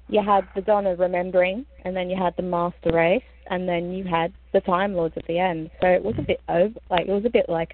You 0.08 0.22
had 0.22 0.46
the 0.54 0.60
Donna 0.60 0.94
remembering, 0.96 1.64
and 1.84 1.96
then 1.96 2.10
you 2.10 2.16
had 2.16 2.34
the 2.36 2.42
Master 2.42 2.90
Race, 2.92 3.22
and 3.50 3.68
then 3.68 3.92
you 3.92 4.04
had 4.04 4.32
the 4.52 4.60
Time 4.60 4.94
Lords 4.94 5.14
at 5.16 5.26
the 5.26 5.38
end. 5.38 5.70
So 5.80 5.88
it 5.88 6.02
was 6.02 6.14
a 6.18 6.22
bit 6.22 6.40
over, 6.48 6.74
like 6.90 7.06
it 7.06 7.12
was 7.12 7.24
a 7.24 7.30
bit 7.30 7.48
like 7.48 7.72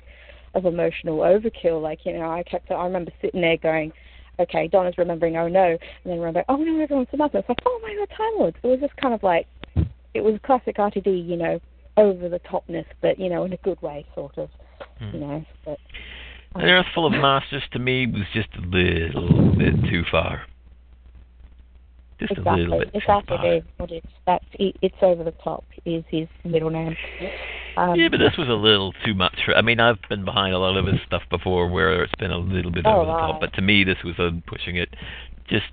of 0.55 0.65
emotional 0.65 1.19
overkill. 1.19 1.83
Like 1.83 2.01
you 2.05 2.13
know, 2.13 2.31
I 2.31 2.43
kept, 2.43 2.71
I 2.71 2.85
remember 2.85 3.11
sitting 3.21 3.41
there 3.41 3.57
going, 3.57 3.93
okay, 4.41 4.69
Donna's 4.69 4.99
remembering, 4.99 5.37
oh 5.37 5.49
no, 5.49 5.71
and 5.71 5.79
then 6.05 6.19
remember, 6.19 6.45
oh 6.49 6.57
no, 6.57 6.81
everyone's 6.81 7.09
the 7.11 7.17
Master. 7.17 7.39
It's 7.39 7.49
like, 7.49 7.59
oh 7.67 7.81
my 7.83 7.95
God, 7.95 8.17
Time 8.17 8.39
Lords. 8.39 8.57
It 8.63 8.67
was 8.67 8.81
just 8.81 8.97
kind 8.97 9.15
of 9.15 9.23
like, 9.23 9.47
it 10.15 10.23
was 10.23 10.39
classic 10.45 10.77
RTD, 10.77 11.29
you 11.29 11.37
know, 11.37 11.61
over 11.97 12.29
the 12.29 12.41
topness, 12.41 12.87
but 13.03 13.19
you 13.19 13.29
know, 13.29 13.45
in 13.45 13.53
a 13.53 13.57
good 13.59 13.81
way, 13.83 14.07
sort 14.15 14.39
of, 14.39 14.49
hmm. 14.99 15.11
you 15.15 15.21
know. 15.21 15.45
But 15.65 15.79
An 16.55 16.69
Earth 16.69 16.87
um, 16.87 16.93
full 16.95 17.07
of 17.07 17.13
masters 17.13 17.65
to 17.73 17.79
me 17.79 18.07
was 18.07 18.23
just 18.33 18.49
a 18.57 18.61
little 18.61 19.55
bit 19.57 19.75
too 19.91 20.05
far. 20.11 20.43
Just 22.21 22.33
exactly, 22.33 22.53
a 22.53 22.65
little 22.65 22.79
bit 22.81 22.91
it's 22.95 23.07
too 23.07 23.13
after 23.13 23.37
far. 23.37 23.43
Dave 23.43 23.65
what 23.77 23.93
it's 23.93 24.07
that's 24.27 24.45
it, 24.55 24.77
it's 24.83 24.97
over 25.03 25.23
the 25.23 25.35
top 25.45 25.65
is 25.85 26.05
his 26.09 26.27
middle 26.45 26.71
name. 26.71 26.97
Um, 27.77 27.95
yeah, 27.95 28.09
but 28.11 28.19
this 28.19 28.37
was 28.37 28.49
a 28.49 28.53
little 28.55 28.93
too 29.05 29.15
much. 29.15 29.37
For, 29.45 29.55
I 29.55 29.63
mean, 29.63 29.79
I've 29.79 29.99
been 30.09 30.25
behind 30.25 30.53
a 30.53 30.59
lot 30.59 30.77
of 30.77 30.87
his 30.87 31.01
stuff 31.07 31.23
before 31.31 31.69
where 31.69 32.03
it's 32.03 32.15
been 32.19 32.33
a 32.33 32.39
little 32.39 32.73
bit 32.73 32.87
Oh, 32.87 33.03
over 33.03 33.07
the 33.07 33.19
top, 33.19 33.41
but 33.41 33.53
to 33.55 33.63
me, 33.63 33.85
this 33.85 33.99
was 34.05 34.19
uh, 34.19 34.31
pushing 34.49 34.77
it 34.77 34.89
just 35.49 35.67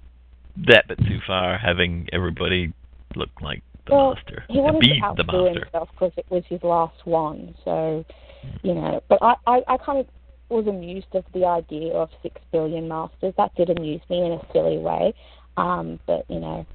that 0.68 0.88
bit 0.88 1.00
too 1.00 1.20
far, 1.26 1.58
having 1.58 2.08
everybody 2.14 2.74
look 3.16 3.30
like 3.42 3.64
the 3.88 3.94
well, 3.94 4.14
master, 4.14 4.44
he 4.50 4.60
wanted 4.60 4.82
be 4.82 4.88
to 4.88 4.94
the 5.00 5.06
outdo 5.06 5.24
master. 5.24 5.60
himself 5.62 5.90
because 5.94 6.12
it 6.18 6.26
was 6.30 6.44
his 6.48 6.62
last 6.64 7.06
one. 7.06 7.56
So, 7.64 8.06
you 8.62 8.74
know, 8.74 9.02
but 9.10 9.20
I, 9.22 9.36
I, 9.48 9.62
I 9.68 9.78
kind 9.78 10.00
of 10.00 10.08
was 10.50 10.68
amused 10.68 11.08
of 11.14 11.24
the 11.34 11.46
idea 11.46 11.94
of 11.94 12.10
six 12.22 12.40
billion 12.52 12.88
masters. 12.88 13.34
That 13.38 13.54
did 13.56 13.70
amuse 13.70 14.02
me 14.10 14.26
in 14.26 14.34
a 14.34 14.42
silly 14.54 14.78
way. 14.78 15.14
Um, 15.58 16.00
but 16.06 16.26
you 16.30 16.40
know, 16.40 16.66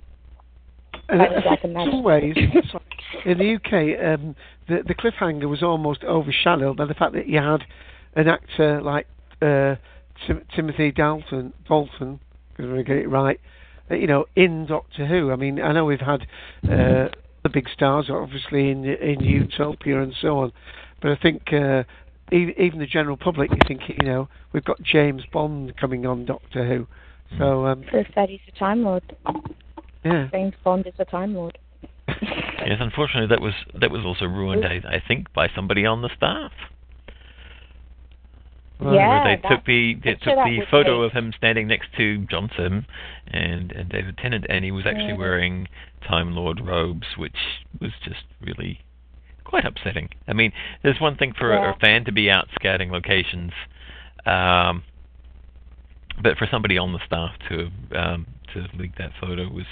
And 1.08 1.22
I 1.22 1.26
I 1.26 1.28
think 1.28 1.44
think 1.44 1.52
I 1.52 1.56
can 1.56 1.70
in 1.70 1.90
some 1.90 2.02
ways, 2.02 2.34
sorry, 2.70 2.84
in 3.26 3.38
the 3.38 3.54
UK, 3.56 4.18
um, 4.18 4.36
the 4.68 4.82
the 4.86 4.94
cliffhanger 4.94 5.48
was 5.48 5.62
almost 5.62 6.04
overshadowed 6.04 6.76
by 6.76 6.86
the 6.86 6.94
fact 6.94 7.12
that 7.14 7.28
you 7.28 7.38
had 7.38 7.64
an 8.14 8.28
actor 8.28 8.80
like 8.82 9.06
uh, 9.42 9.76
Tim- 10.26 10.44
Timothy 10.54 10.92
Dalton, 10.92 11.52
Dalton, 11.68 12.20
because 12.50 12.66
going 12.66 12.76
to 12.76 12.84
get 12.84 12.96
it 12.96 13.08
right, 13.08 13.40
uh, 13.90 13.94
you 13.94 14.06
know, 14.06 14.26
in 14.36 14.66
Doctor 14.66 15.06
Who. 15.06 15.30
I 15.30 15.36
mean, 15.36 15.60
I 15.60 15.72
know 15.72 15.84
we've 15.84 16.00
had 16.00 16.22
uh, 16.64 17.08
the 17.42 17.50
big 17.52 17.68
stars, 17.68 18.08
obviously 18.10 18.70
in 18.70 18.84
in 18.84 19.20
Utopia 19.20 20.02
and 20.02 20.14
so 20.20 20.38
on, 20.38 20.52
but 21.02 21.10
I 21.10 21.16
think. 21.16 21.52
Uh, 21.52 21.84
even, 22.32 22.54
even 22.60 22.78
the 22.78 22.86
general 22.86 23.16
public, 23.16 23.50
you 23.50 23.58
think, 23.66 23.82
you 23.88 24.06
know, 24.06 24.28
we've 24.52 24.64
got 24.64 24.80
James 24.82 25.24
Bond 25.32 25.76
coming 25.76 26.06
on 26.06 26.24
Doctor 26.24 26.64
Who, 26.64 26.86
so 27.38 27.66
um, 27.66 27.82
proof 27.84 28.06
that 28.16 28.28
he's 28.28 28.40
a 28.48 28.58
Time 28.58 28.82
Lord. 28.82 29.02
yeah. 30.04 30.28
James 30.32 30.54
Bond 30.64 30.86
is 30.86 30.94
a 30.98 31.04
Time 31.04 31.34
Lord. 31.34 31.58
Yes, 32.66 32.76
unfortunately, 32.78 33.28
that 33.28 33.40
was 33.40 33.54
that 33.80 33.90
was 33.90 34.04
also 34.04 34.26
ruined, 34.26 34.66
I, 34.66 34.82
I 34.96 35.02
think, 35.08 35.32
by 35.32 35.48
somebody 35.56 35.86
on 35.86 36.02
the 36.02 36.10
staff. 36.14 36.52
Yeah, 38.82 39.24
Where 39.24 39.36
they 39.36 39.48
took 39.48 39.64
the 39.64 39.94
they 40.02 40.12
took 40.14 40.36
the 40.44 40.60
photo 40.70 41.02
fake. 41.02 41.10
of 41.14 41.16
him 41.24 41.32
standing 41.36 41.66
next 41.68 41.88
to 41.96 42.18
John 42.30 42.50
Simm 42.56 42.86
and, 43.28 43.72
and 43.72 43.88
David 43.90 44.16
Tennant, 44.18 44.46
and 44.48 44.64
he 44.64 44.70
was 44.72 44.84
actually 44.86 45.08
Yeah. 45.12 45.18
wearing 45.18 45.68
Time 46.06 46.34
Lord 46.34 46.60
robes, 46.66 47.06
which 47.16 47.36
was 47.80 47.92
just 48.04 48.20
really 48.42 48.80
quite 49.44 49.64
upsetting. 49.66 50.08
I 50.28 50.32
mean, 50.32 50.52
there's 50.82 51.00
one 51.00 51.16
thing 51.16 51.32
for 51.36 51.52
a, 51.52 51.72
a 51.72 51.76
fan 51.78 52.04
to 52.06 52.12
be 52.12 52.30
out 52.30 52.48
scouting 52.54 52.90
locations, 52.90 53.52
um, 54.24 54.82
but 56.22 56.36
for 56.36 56.46
somebody 56.50 56.78
on 56.78 56.92
the 56.92 57.00
staff 57.06 57.30
to 57.48 57.68
um, 57.98 58.26
to 58.54 58.66
leak 58.78 58.96
that 58.98 59.12
photo 59.20 59.48
was 59.48 59.66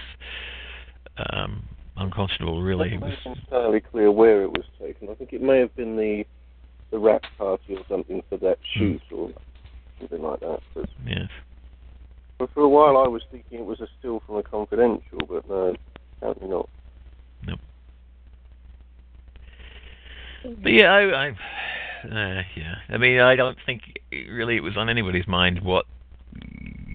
um, 1.31 1.65
unconscionable. 1.97 2.63
Really, 2.63 2.95
it 2.95 3.01
was. 3.01 3.15
Entirely 3.25 3.81
clear 3.81 4.11
where 4.11 4.43
it 4.43 4.51
was 4.51 4.65
taken. 4.81 5.09
I 5.09 5.15
think 5.15 5.33
it 5.33 5.43
may 5.43 5.59
have 5.59 5.75
been 5.77 5.97
the 5.97 6.25
the 6.91 6.99
rap 6.99 7.23
party 7.37 7.77
or 7.77 7.85
something 7.89 8.23
for 8.29 8.39
that 8.39 8.59
shoot 8.77 9.03
or 9.13 9.31
something 10.01 10.23
like 10.23 10.41
that. 10.41 10.61
But, 10.75 10.89
Yes. 11.07 11.29
but 12.39 12.51
for 12.55 12.63
a 12.63 12.69
while 12.69 12.97
I 12.97 13.09
was 13.09 13.23
thinking 13.31 13.59
it 13.61 13.67
was 13.67 13.81
a 13.81 13.89
still 13.99 14.23
from 14.27 14.37
a 14.37 14.43
confidential, 14.43 15.19
but 15.29 15.49
no, 15.49 15.75
apparently 16.17 16.49
not. 16.49 16.69
No. 17.47 17.57
But 20.63 20.73
yeah, 20.73 20.93
I, 20.93 21.27
I 21.27 21.29
uh, 22.05 22.43
yeah. 22.57 22.77
I 22.89 22.97
mean, 22.97 23.21
I 23.21 23.37
don't 23.37 23.59
think 23.67 23.83
it- 24.11 24.31
really 24.31 24.57
it 24.57 24.63
was 24.63 24.77
on 24.77 24.89
anybody's 24.89 25.27
mind 25.27 25.61
what 25.63 25.85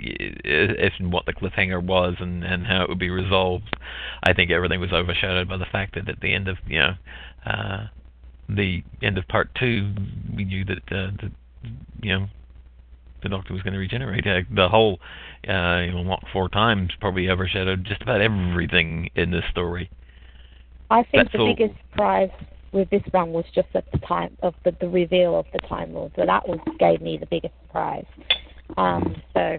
if 0.04 0.94
and 1.00 1.12
what 1.12 1.26
the 1.26 1.34
cliffhanger 1.34 1.82
was 1.84 2.16
and 2.20 2.44
and 2.44 2.66
how 2.66 2.84
it 2.84 2.90
would 2.90 3.00
be 3.00 3.10
resolved. 3.10 3.76
I 4.24 4.34
think 4.34 4.52
everything 4.52 4.80
was 4.80 4.92
overshadowed 4.92 5.48
by 5.50 5.58
the 5.58 5.66
fact 5.66 5.96
that 5.96 6.10
at 6.10 6.20
the 6.22 6.34
end 6.34 6.48
of 6.48 6.58
you 6.68 6.80
know 6.80 6.94
uh, 7.46 7.88
the 8.50 8.84
end 9.02 9.18
of 9.18 9.28
part 9.28 9.50
two, 9.60 9.94
we 10.36 10.46
knew 10.46 10.66
that 10.66 10.84
uh, 10.92 11.12
the 11.22 11.32
you 12.02 12.20
know 12.20 12.28
the 13.22 13.30
Doctor 13.30 13.54
was 13.54 13.62
going 13.62 13.74
to 13.74 13.80
regenerate. 13.80 14.28
Uh, 14.28 14.42
the 14.54 14.70
whole 14.70 15.00
uh, 15.48 15.80
you 15.80 15.92
know 15.92 16.18
four 16.32 16.50
times 16.50 16.92
probably 17.00 17.30
overshadowed 17.30 17.86
just 17.86 18.02
about 18.02 18.22
everything 18.22 19.10
in 19.16 19.32
this 19.32 19.44
story. 19.52 19.90
I 20.90 21.04
think 21.04 21.24
That's 21.24 21.32
the 21.32 21.40
all- 21.40 21.56
biggest 21.56 21.80
surprise 21.92 22.30
with 22.72 22.90
this 22.90 23.04
one 23.12 23.32
was 23.32 23.46
just 23.54 23.68
at 23.76 23.90
the 23.92 24.00
time 24.00 24.36
of 24.42 24.56
the, 24.66 24.76
the 24.82 24.90
reveal 24.90 25.38
of 25.40 25.46
the 25.54 25.60
Time 25.68 25.94
Lord. 25.94 26.12
So 26.16 26.26
that 26.26 26.48
was 26.48 26.60
gave 26.80 27.02
me 27.02 27.18
the 27.18 27.28
biggest 27.28 27.54
surprise. 27.68 28.06
Um, 28.78 29.22
so 29.34 29.58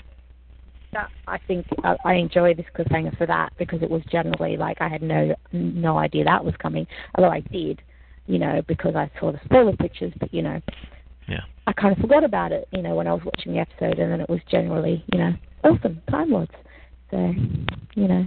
that 0.95 1.11
I 1.27 1.39
think 1.47 1.67
I, 1.85 1.97
I 2.05 2.15
enjoyed 2.15 2.57
this 2.57 2.67
cliffhanger 2.77 3.17
for 3.19 3.27
that 3.27 3.53
because 3.59 3.83
it 3.83 3.91
was 3.91 4.03
generally 4.11 4.57
like 4.57 4.79
I 4.81 4.89
had 4.89 5.03
no 5.03 5.35
no 5.53 5.99
idea 5.99 6.25
that 6.25 6.45
was 6.45 6.55
coming. 6.59 6.87
Although 7.15 7.31
I 7.31 7.41
did, 7.41 7.83
you 8.27 8.39
know, 8.39 8.63
because 8.67 8.95
I 8.97 9.11
saw 9.21 9.33
the 9.33 9.41
spoiler 9.45 9.77
pictures. 9.77 10.13
But 10.19 10.33
you 10.33 10.43
know, 10.43 10.61
Yeah. 11.29 11.41
I 11.67 11.73
kind 11.73 11.93
of 11.95 11.99
forgot 11.99 12.25
about 12.25 12.53
it. 12.53 12.69
You 12.73 12.83
know, 12.83 12.95
when 12.95 13.07
I 13.07 13.13
was 13.13 13.23
watching 13.25 13.53
the 13.53 13.59
episode, 13.59 13.99
and 13.99 14.11
then 14.13 14.21
it 14.21 14.29
was 14.29 14.41
generally, 14.51 15.05
you 15.13 15.19
know, 15.19 15.33
awesome 15.65 16.01
Time 16.11 16.31
Lords. 16.31 16.53
So 17.11 17.17
you 17.95 18.09
know, 18.09 18.27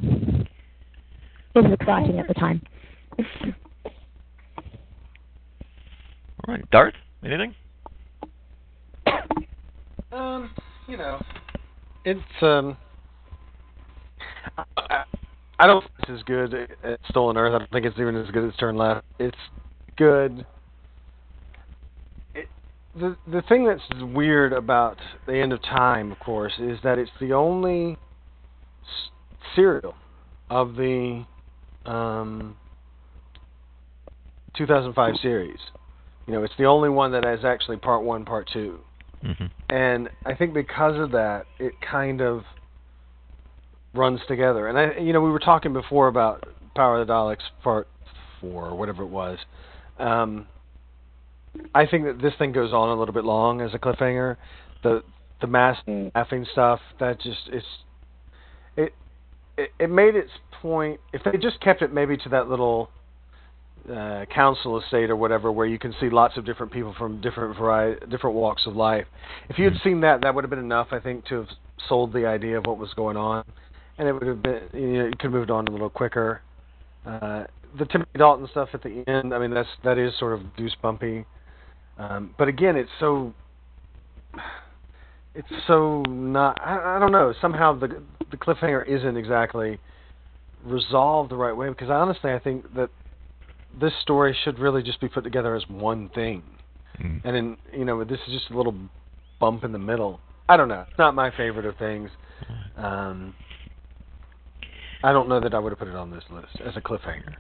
it 1.56 1.64
was 1.64 1.72
exciting 1.80 2.20
at 2.20 2.28
the 2.28 2.34
time. 2.36 2.62
All 6.48 6.54
right, 6.54 6.70
Darth, 6.72 6.94
anything? 7.26 7.56
Um, 10.12 10.50
you 10.88 10.96
know, 10.98 11.22
it's 12.08 12.42
um, 12.42 12.77
I, 14.77 15.03
I 15.60 15.68
don't 15.68 15.82
think 15.82 15.92
it's 16.00 16.11
as 16.11 16.24
good 16.24 16.53
as 16.84 16.98
Stolen 17.10 17.36
Earth. 17.36 17.53
I 17.53 17.60
don't 17.60 17.72
think 17.72 17.86
it's 17.86 18.00
even 18.00 18.16
as 18.16 18.32
good 18.32 18.48
as 18.48 18.56
Turn 18.56 18.77
Left. 18.77 19.06
It's 19.19 19.38
good. 19.98 20.45
It, 22.34 22.48
the 22.95 23.18
the 23.30 23.42
thing 23.50 23.66
that's 23.66 23.82
weird 24.14 24.53
about 24.53 24.98
the 25.27 25.36
end 25.38 25.52
of 25.52 25.61
time, 25.64 26.14
of 26.14 26.19
course, 26.19 26.53
is 26.60 26.80
that 26.84 26.98
it's 26.98 27.11
the 27.19 27.34
only 27.34 27.92
s- 28.84 29.11
serial 29.53 29.94
of 30.50 30.76
the 30.76 31.26
um 31.86 32.56
2005 34.56 35.16
series. 35.22 35.60
You 36.26 36.34
know, 36.34 36.44
it's 36.44 36.53
the 36.58 36.66
only 36.66 36.90
one 36.90 37.11
that 37.11 37.26
has 37.26 37.44
actually 37.44 37.77
part 37.77 38.03
one, 38.03 38.24
part 38.24 38.50
two. 38.53 38.80
Mhm. 39.24 39.50
and 39.70 40.10
I 40.26 40.36
think 40.36 40.54
because 40.54 40.98
of 40.98 41.12
that, 41.12 41.46
it 41.60 41.74
kind 41.82 42.22
of 42.22 42.44
runs 43.94 44.20
together. 44.28 44.68
And 44.68 44.78
I, 44.78 44.98
you 45.00 45.14
know, 45.14 45.22
we 45.22 45.32
were 45.32 45.40
talking 45.40 45.74
before 45.74 46.08
about 46.08 46.44
Power 46.76 47.00
of 47.02 47.08
the 47.08 47.14
Daleks 47.14 47.44
Part 47.64 47.88
Four, 48.40 48.68
or 48.68 48.76
whatever 48.76 49.04
it 49.04 49.08
was. 49.08 49.40
Um, 49.98 50.48
I 51.74 51.86
think 51.88 52.06
that 52.06 52.22
this 52.22 52.34
thing 52.38 52.52
goes 52.52 52.72
on 52.72 52.90
a 52.90 52.96
little 52.96 53.14
bit 53.14 53.24
long 53.26 53.62
as 53.62 53.74
a 53.74 53.80
cliffhanger. 53.80 54.38
The 54.84 55.04
the 55.42 55.48
mass 55.48 55.78
laughing 56.16 56.46
stuff 56.52 56.80
that 57.00 57.20
just 57.20 57.50
it's 57.52 57.66
it, 58.76 58.94
it 59.58 59.72
it 59.80 59.90
made 59.90 60.16
its 60.16 60.32
point. 60.62 61.00
If 61.14 61.24
they 61.24 61.38
just 61.38 61.60
kept 61.62 61.82
it 61.82 61.92
maybe 61.92 62.18
to 62.18 62.30
that 62.30 62.48
little 62.48 62.90
uh, 63.91 64.25
council 64.33 64.80
estate 64.82 65.09
or 65.09 65.16
whatever, 65.16 65.51
where 65.51 65.66
you 65.66 65.80
can 65.80 65.93
see 65.99 66.09
lots 66.09 66.38
of 66.38 66.45
different 66.45 66.72
people 66.72 66.93
from 66.98 67.22
different 67.22 67.57
variety, 67.57 68.06
different 68.07 68.35
walks 68.35 68.64
of 68.66 68.75
life. 68.75 69.06
If 69.49 69.57
you 69.57 69.66
had 69.66 69.75
seen 69.83 70.01
that, 70.01 70.22
that 70.22 70.33
would 70.35 70.43
have 70.43 70.49
been 70.49 70.59
enough, 70.59 70.88
I 70.91 70.99
think, 70.99 71.25
to 71.27 71.35
have 71.35 71.48
sold 71.88 72.14
the 72.14 72.25
idea 72.25 72.57
of 72.57 72.66
what 72.66 72.77
was 72.77 72.93
going 72.95 73.17
on, 73.17 73.45
and 73.98 74.07
it 74.07 74.14
would 74.14 74.27
have 74.27 74.43
been 74.43 74.61
you 74.74 74.98
know 74.99 75.06
you 75.06 75.11
could 75.11 75.24
have 75.24 75.32
moved 75.32 75.51
on 75.51 75.67
a 75.67 75.72
little 75.72 75.90
quicker. 75.90 76.41
Uh, 77.06 77.45
the 77.77 77.85
Timothy 77.85 78.17
Dalton 78.17 78.48
stuff 78.51 78.69
at 78.74 78.83
the 78.83 79.03
end, 79.07 79.33
I 79.33 79.40
mean, 79.40 79.51
that's 79.51 79.69
that 79.83 79.98
is 79.98 80.14
sort 80.19 80.33
of 80.33 80.41
goosebumpy, 80.57 81.25
um, 81.98 82.33
but 82.38 82.48
again, 82.48 82.75
it's 82.75 82.90
so 82.99 83.33
it's 85.35 85.48
so 85.67 86.01
not. 86.09 86.59
I, 86.61 86.98
I 86.98 86.99
don't 86.99 87.11
know. 87.11 87.33
Somehow 87.41 87.77
the 87.77 88.01
the 88.32 88.38
cliffhanger 88.38 88.88
isn't 88.88 89.16
exactly 89.16 89.80
resolved 90.66 91.32
the 91.32 91.35
right 91.35 91.56
way 91.56 91.69
because 91.69 91.90
honestly, 91.90 92.32
I 92.32 92.40
think 92.40 92.74
that 92.75 92.90
this 93.80 93.93
story 94.01 94.35
should 94.43 94.59
really 94.59 94.83
just 94.83 94.99
be 95.01 95.07
put 95.07 95.23
together 95.23 95.56
as 95.56 95.64
one 95.69 96.09
thing. 96.09 96.43
Mm. 96.99 97.22
And 97.23 97.35
then 97.35 97.57
you 97.73 97.85
know, 97.85 98.03
this 98.03 98.19
is 98.27 98.33
just 98.33 98.49
a 98.51 98.57
little 98.57 98.75
bump 99.39 99.64
in 99.64 99.72
the 99.72 99.80
middle. 99.80 100.19
I 100.49 100.57
don't 100.57 100.69
know. 100.69 100.85
It's 100.89 100.97
not 100.97 101.14
my 101.14 101.31
favorite 101.35 101.65
of 101.65 101.77
things. 101.77 102.09
Um, 102.77 103.35
I 105.03 105.11
don't 105.11 105.30
know 105.30 105.39
that 105.39 105.53
I 105.53 105.59
would 105.59 105.72
have 105.72 105.80
put 105.80 105.88
it 105.88 105.95
on 105.95 106.11
this 106.11 106.23
list 106.30 106.59
as 106.65 106.75
a 106.75 106.81
cliffhanger. 106.81 107.35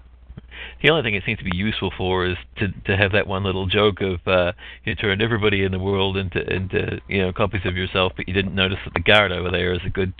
The 0.81 0.89
only 0.89 1.03
thing 1.03 1.15
it 1.15 1.23
seems 1.25 1.39
to 1.39 1.43
be 1.43 1.55
useful 1.55 1.91
for 1.97 2.25
is 2.25 2.37
to 2.57 2.67
to 2.85 2.97
have 2.97 3.11
that 3.13 3.27
one 3.27 3.43
little 3.43 3.67
joke 3.67 4.01
of 4.01 4.27
uh, 4.27 4.53
you 4.85 4.95
turned 4.95 5.21
everybody 5.21 5.63
in 5.63 5.71
the 5.71 5.79
world 5.79 6.17
into 6.17 6.39
into 6.53 6.99
you 7.07 7.21
know 7.21 7.33
copies 7.33 7.61
of 7.65 7.75
yourself, 7.75 8.13
but 8.15 8.27
you 8.27 8.33
didn't 8.33 8.55
notice 8.55 8.77
that 8.85 8.93
the 8.93 8.99
guard 8.99 9.31
over 9.31 9.49
there 9.49 9.73
is 9.73 9.79
a 9.85 9.89
good 9.89 10.13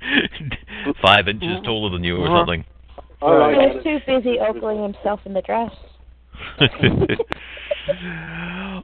five 1.02 1.28
inches 1.28 1.58
taller 1.64 1.90
than 1.90 2.04
you 2.04 2.16
or 2.16 2.26
something. 2.38 2.64
He 3.20 3.26
was 3.26 3.82
too 3.84 3.98
busy 4.06 4.38
ogling 4.38 4.82
himself 4.82 5.20
in 5.26 5.34
the 5.34 5.42
dress. 5.42 5.70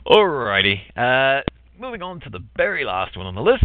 Alrighty. 0.06 0.80
Uh, 0.96 1.42
moving 1.78 2.02
on 2.02 2.20
to 2.20 2.30
the 2.30 2.40
very 2.56 2.84
last 2.84 3.16
one 3.16 3.26
on 3.26 3.34
the 3.34 3.40
list. 3.40 3.64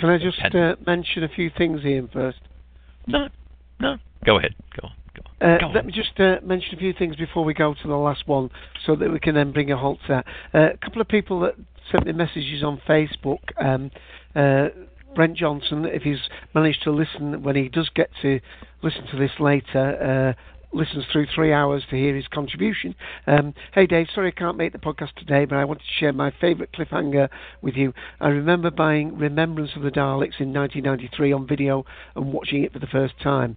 Can 0.00 0.08
I 0.08 0.18
just 0.18 0.40
uh, 0.54 0.76
mention 0.86 1.24
a 1.24 1.28
few 1.28 1.50
things, 1.56 1.84
Ian, 1.84 2.08
first? 2.12 2.38
No, 3.06 3.28
no. 3.80 3.96
Go 4.24 4.38
ahead. 4.38 4.54
Go 4.80 4.88
on. 4.88 4.92
Uh, 5.40 5.58
Go 5.58 5.66
on. 5.66 5.74
let 5.74 5.84
me 5.84 5.92
just 5.92 6.18
uh, 6.18 6.36
mention 6.42 6.74
a 6.74 6.78
few 6.78 6.94
things 6.94 7.16
before 7.16 7.44
we 7.44 7.52
go 7.52 7.74
to 7.74 7.88
the 7.88 7.94
last 7.94 8.26
one, 8.26 8.48
so 8.86 8.96
that 8.96 9.10
we 9.10 9.20
can 9.20 9.34
then 9.34 9.52
bring 9.52 9.70
a 9.70 9.76
halt 9.76 9.98
to 10.06 10.08
that. 10.08 10.26
Uh, 10.58 10.72
a 10.72 10.76
couple 10.78 11.02
of 11.02 11.08
people 11.08 11.40
that 11.40 11.54
sent 11.90 12.06
me 12.06 12.12
messages 12.12 12.62
on 12.62 12.80
Facebook. 12.88 13.40
Um, 13.60 13.90
uh, 14.34 14.68
Brent 15.14 15.36
Johnson, 15.36 15.84
if 15.84 16.02
he's 16.02 16.20
managed 16.54 16.82
to 16.84 16.90
listen 16.90 17.42
when 17.42 17.56
he 17.56 17.68
does 17.68 17.90
get 17.94 18.10
to 18.22 18.40
listen 18.82 19.06
to 19.10 19.18
this 19.18 19.32
later, 19.38 20.36
uh, 20.36 20.42
listens 20.72 21.04
through 21.12 21.26
three 21.34 21.52
hours 21.52 21.84
to 21.90 21.96
hear 21.96 22.16
his 22.16 22.26
contribution. 22.28 22.94
Um, 23.26 23.54
hey 23.74 23.86
Dave, 23.86 24.06
sorry 24.14 24.28
I 24.28 24.38
can't 24.38 24.56
make 24.56 24.72
the 24.72 24.78
podcast 24.78 25.14
today, 25.16 25.44
but 25.44 25.56
I 25.56 25.64
wanted 25.64 25.80
to 25.80 26.00
share 26.00 26.12
my 26.12 26.32
favourite 26.40 26.72
cliffhanger 26.72 27.28
with 27.60 27.74
you. 27.74 27.92
I 28.20 28.28
remember 28.28 28.70
buying 28.70 29.18
Remembrance 29.18 29.72
of 29.76 29.82
the 29.82 29.90
Daleks 29.90 30.40
in 30.40 30.52
1993 30.52 31.32
on 31.32 31.46
video 31.46 31.84
and 32.16 32.32
watching 32.32 32.64
it 32.64 32.72
for 32.72 32.78
the 32.78 32.86
first 32.86 33.14
time. 33.22 33.56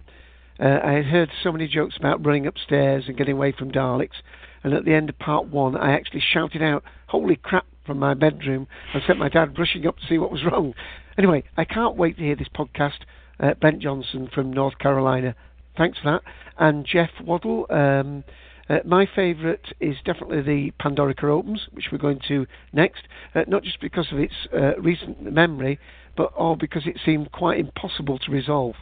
Uh, 0.60 0.78
I 0.84 0.92
had 0.92 1.06
heard 1.06 1.30
so 1.42 1.52
many 1.52 1.68
jokes 1.68 1.96
about 1.96 2.24
running 2.24 2.46
upstairs 2.46 3.04
and 3.08 3.16
getting 3.16 3.34
away 3.34 3.52
from 3.52 3.72
Daleks, 3.72 4.22
and 4.62 4.74
at 4.74 4.84
the 4.84 4.94
end 4.94 5.08
of 5.08 5.18
part 5.18 5.46
one, 5.46 5.76
I 5.76 5.92
actually 5.92 6.22
shouted 6.32 6.62
out, 6.62 6.82
Holy 7.06 7.36
crap, 7.36 7.66
from 7.86 7.98
my 7.98 8.14
bedroom 8.14 8.66
and 8.92 9.02
sent 9.06 9.18
my 9.18 9.28
dad 9.28 9.56
rushing 9.58 9.86
up 9.86 9.96
to 9.96 10.06
see 10.08 10.18
what 10.18 10.32
was 10.32 10.44
wrong. 10.44 10.74
Anyway, 11.18 11.44
I 11.56 11.64
can't 11.64 11.96
wait 11.96 12.16
to 12.18 12.22
hear 12.22 12.36
this 12.36 12.48
podcast. 12.54 12.98
Uh, 13.38 13.54
Johnson 13.78 14.28
from 14.34 14.52
North 14.52 14.78
Carolina. 14.78 15.34
Thanks 15.76 15.98
for 15.98 16.12
that. 16.12 16.22
And 16.58 16.86
Jeff 16.86 17.10
Waddle. 17.22 17.66
Um, 17.70 18.24
uh, 18.68 18.78
my 18.84 19.06
favourite 19.14 19.72
is 19.80 19.96
definitely 20.04 20.42
the 20.42 20.72
Pandorica 20.82 21.24
Opens, 21.24 21.68
which 21.72 21.86
we're 21.92 21.98
going 21.98 22.20
to 22.28 22.46
next. 22.72 23.02
Uh, 23.34 23.42
not 23.46 23.62
just 23.62 23.80
because 23.80 24.08
of 24.10 24.18
its 24.18 24.34
uh, 24.52 24.76
recent 24.78 25.22
memory, 25.22 25.78
but 26.16 26.32
all 26.34 26.56
because 26.56 26.86
it 26.86 26.98
seemed 27.04 27.30
quite 27.32 27.60
impossible 27.60 28.18
to 28.18 28.30
resolve. 28.30 28.74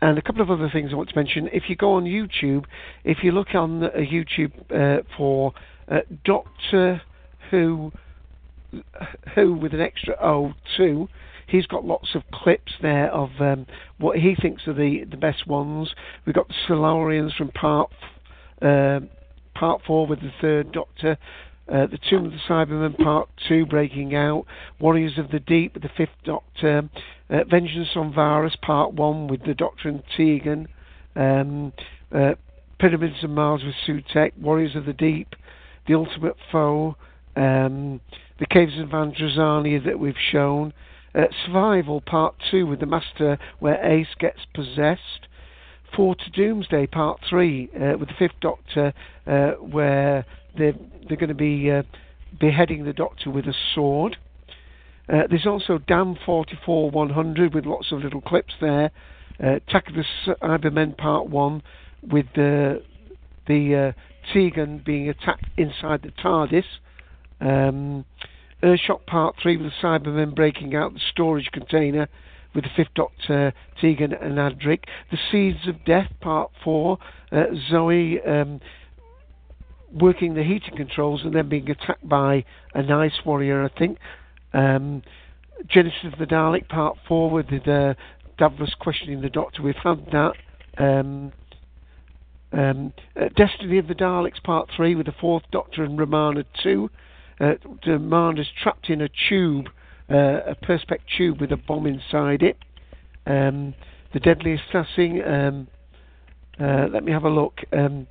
And 0.00 0.18
a 0.18 0.22
couple 0.22 0.42
of 0.42 0.50
other 0.50 0.68
things 0.70 0.90
I 0.92 0.96
want 0.96 1.10
to 1.10 1.16
mention. 1.16 1.48
If 1.52 1.64
you 1.68 1.76
go 1.76 1.92
on 1.92 2.04
YouTube, 2.04 2.64
if 3.04 3.18
you 3.22 3.32
look 3.32 3.54
on 3.54 3.84
uh, 3.84 3.90
YouTube 3.90 4.52
uh, 4.70 5.02
for 5.16 5.52
Doctor 6.24 7.00
Who, 7.50 7.92
Who 9.34 9.54
with 9.54 9.72
an 9.72 9.80
extra 9.80 10.16
O 10.20 10.54
two, 10.76 11.08
he's 11.46 11.66
got 11.66 11.84
lots 11.84 12.14
of 12.14 12.22
clips 12.32 12.72
there 12.82 13.10
of 13.10 13.30
um, 13.40 13.66
what 13.98 14.18
he 14.18 14.34
thinks 14.34 14.66
are 14.66 14.74
the, 14.74 15.04
the 15.10 15.16
best 15.16 15.46
ones. 15.46 15.94
We've 16.26 16.34
got 16.34 16.48
the 16.48 16.54
Solarians 16.68 17.34
from 17.36 17.48
part 17.48 17.90
uh, 18.62 19.00
part 19.54 19.82
four 19.86 20.06
with 20.06 20.20
the 20.20 20.32
third 20.40 20.72
Doctor. 20.72 21.18
Uh, 21.66 21.86
the 21.86 21.98
Tomb 22.10 22.26
of 22.26 22.32
the 22.32 22.38
Cybermen 22.46 22.94
Part 23.02 23.26
2 23.48 23.64
breaking 23.64 24.14
out, 24.14 24.44
Warriors 24.78 25.16
of 25.16 25.30
the 25.30 25.40
Deep 25.40 25.72
with 25.72 25.82
the 25.82 25.88
Fifth 25.96 26.10
Doctor, 26.22 26.90
uh, 27.30 27.44
Vengeance 27.44 27.88
on 27.96 28.12
Varos 28.12 28.60
Part 28.60 28.92
1 28.92 29.28
with 29.28 29.42
the 29.46 29.54
Doctor 29.54 29.88
and 29.88 30.02
Tegan, 30.14 30.68
um, 31.16 31.72
uh, 32.14 32.34
Pyramids 32.78 33.24
of 33.24 33.30
Mars 33.30 33.62
with 33.64 33.74
Sutekh, 33.86 34.36
Warriors 34.38 34.76
of 34.76 34.84
the 34.84 34.92
Deep, 34.92 35.34
The 35.88 35.94
Ultimate 35.94 36.36
Foe, 36.52 36.96
um, 37.34 37.98
The 38.38 38.46
Caves 38.50 38.78
of 38.78 38.90
Androzani 38.90 39.82
that 39.86 39.98
we've 39.98 40.14
shown, 40.32 40.74
uh, 41.14 41.22
Survival 41.44 42.00
Part 42.00 42.34
2 42.50 42.66
with 42.66 42.80
the 42.80 42.86
Master 42.86 43.38
where 43.58 43.84
Ace 43.84 44.14
gets 44.18 44.40
possessed, 44.54 45.28
Four 45.94 46.16
to 46.16 46.30
Doomsday 46.30 46.88
Part 46.88 47.20
3 47.28 47.68
uh, 47.74 47.98
with 47.98 48.08
the 48.08 48.14
Fifth 48.18 48.40
Doctor 48.40 48.92
uh, 49.26 49.50
where 49.52 50.26
they're, 50.58 50.74
they're 51.08 51.16
going 51.16 51.28
to 51.28 51.34
be 51.34 51.70
uh, 51.70 51.82
beheading 52.40 52.84
the 52.84 52.92
Doctor 52.92 53.30
with 53.30 53.46
a 53.46 53.54
sword. 53.74 54.16
Uh, 55.08 55.22
there's 55.28 55.46
also 55.46 55.78
Dam 55.78 56.16
44 56.26 56.90
100 56.90 57.54
with 57.54 57.66
lots 57.66 57.92
of 57.92 58.00
little 58.00 58.20
clips 58.20 58.54
there. 58.60 58.90
Uh, 59.42 59.56
Attack 59.56 59.88
of 59.88 59.94
the 59.94 60.04
Cybermen 60.26 60.96
Part 60.96 61.28
1 61.28 61.62
with 62.10 62.26
the, 62.34 62.82
the 63.46 63.94
uh, 63.94 64.32
Tegan 64.32 64.82
being 64.84 65.08
attacked 65.08 65.46
inside 65.56 66.02
the 66.02 66.10
TARDIS. 66.10 66.64
Um, 67.40 68.04
Earthshock 68.64 69.04
Part 69.06 69.36
3 69.42 69.58
with 69.58 69.66
the 69.66 69.86
Cybermen 69.86 70.34
breaking 70.34 70.74
out 70.74 70.94
the 70.94 71.00
storage 71.10 71.50
container 71.52 72.08
with 72.54 72.64
the 72.64 72.70
Fifth 72.74 72.94
Doctor, 72.94 73.52
Tegan 73.80 74.12
and 74.14 74.38
Adric. 74.38 74.84
The 75.10 75.18
Seeds 75.30 75.68
of 75.68 75.84
Death 75.84 76.10
Part 76.20 76.50
4, 76.62 76.98
uh, 77.32 77.44
Zoe 77.70 78.20
um, 78.22 78.60
working 79.92 80.34
the 80.34 80.42
heating 80.42 80.76
controls 80.76 81.22
and 81.24 81.34
then 81.34 81.48
being 81.48 81.68
attacked 81.68 82.08
by 82.08 82.44
an 82.74 82.90
Ice 82.90 83.20
warrior, 83.26 83.62
I 83.64 83.78
think. 83.78 83.98
Um, 84.52 85.02
Genesis 85.68 86.12
of 86.12 86.18
the 86.18 86.26
Dalek 86.26 86.68
Part 86.68 86.96
4 87.06 87.30
with 87.30 87.48
the 87.48 87.96
Davros 88.38 88.76
questioning 88.78 89.20
the 89.20 89.28
Doctor. 89.28 89.62
We've 89.62 89.74
had 89.76 90.06
that. 90.12 90.32
Um, 90.78 91.32
um, 92.52 92.92
uh, 93.20 93.28
Destiny 93.36 93.78
of 93.78 93.88
the 93.88 93.94
Daleks 93.94 94.42
Part 94.42 94.70
3 94.76 94.94
with 94.94 95.06
the 95.06 95.14
Fourth 95.20 95.44
Doctor 95.50 95.84
and 95.84 95.98
Romana 95.98 96.44
2. 96.62 96.88
Uh, 97.40 97.54
Romana's 97.86 98.48
trapped 98.62 98.90
in 98.90 99.00
a 99.00 99.08
tube, 99.28 99.66
uh, 100.10 100.40
a 100.46 100.54
Perspex 100.54 101.00
tube 101.16 101.40
with 101.40 101.52
a 101.52 101.56
bomb 101.56 101.86
inside 101.86 102.42
it. 102.42 102.58
Um, 103.26 103.74
the 104.12 104.20
Deadly 104.20 104.54
Assassin. 104.54 105.22
Um, 105.26 105.68
uh, 106.60 106.86
let 106.92 107.04
me 107.04 107.12
have 107.12 107.24
a 107.24 107.30
look. 107.30 107.60
Um, 107.72 108.06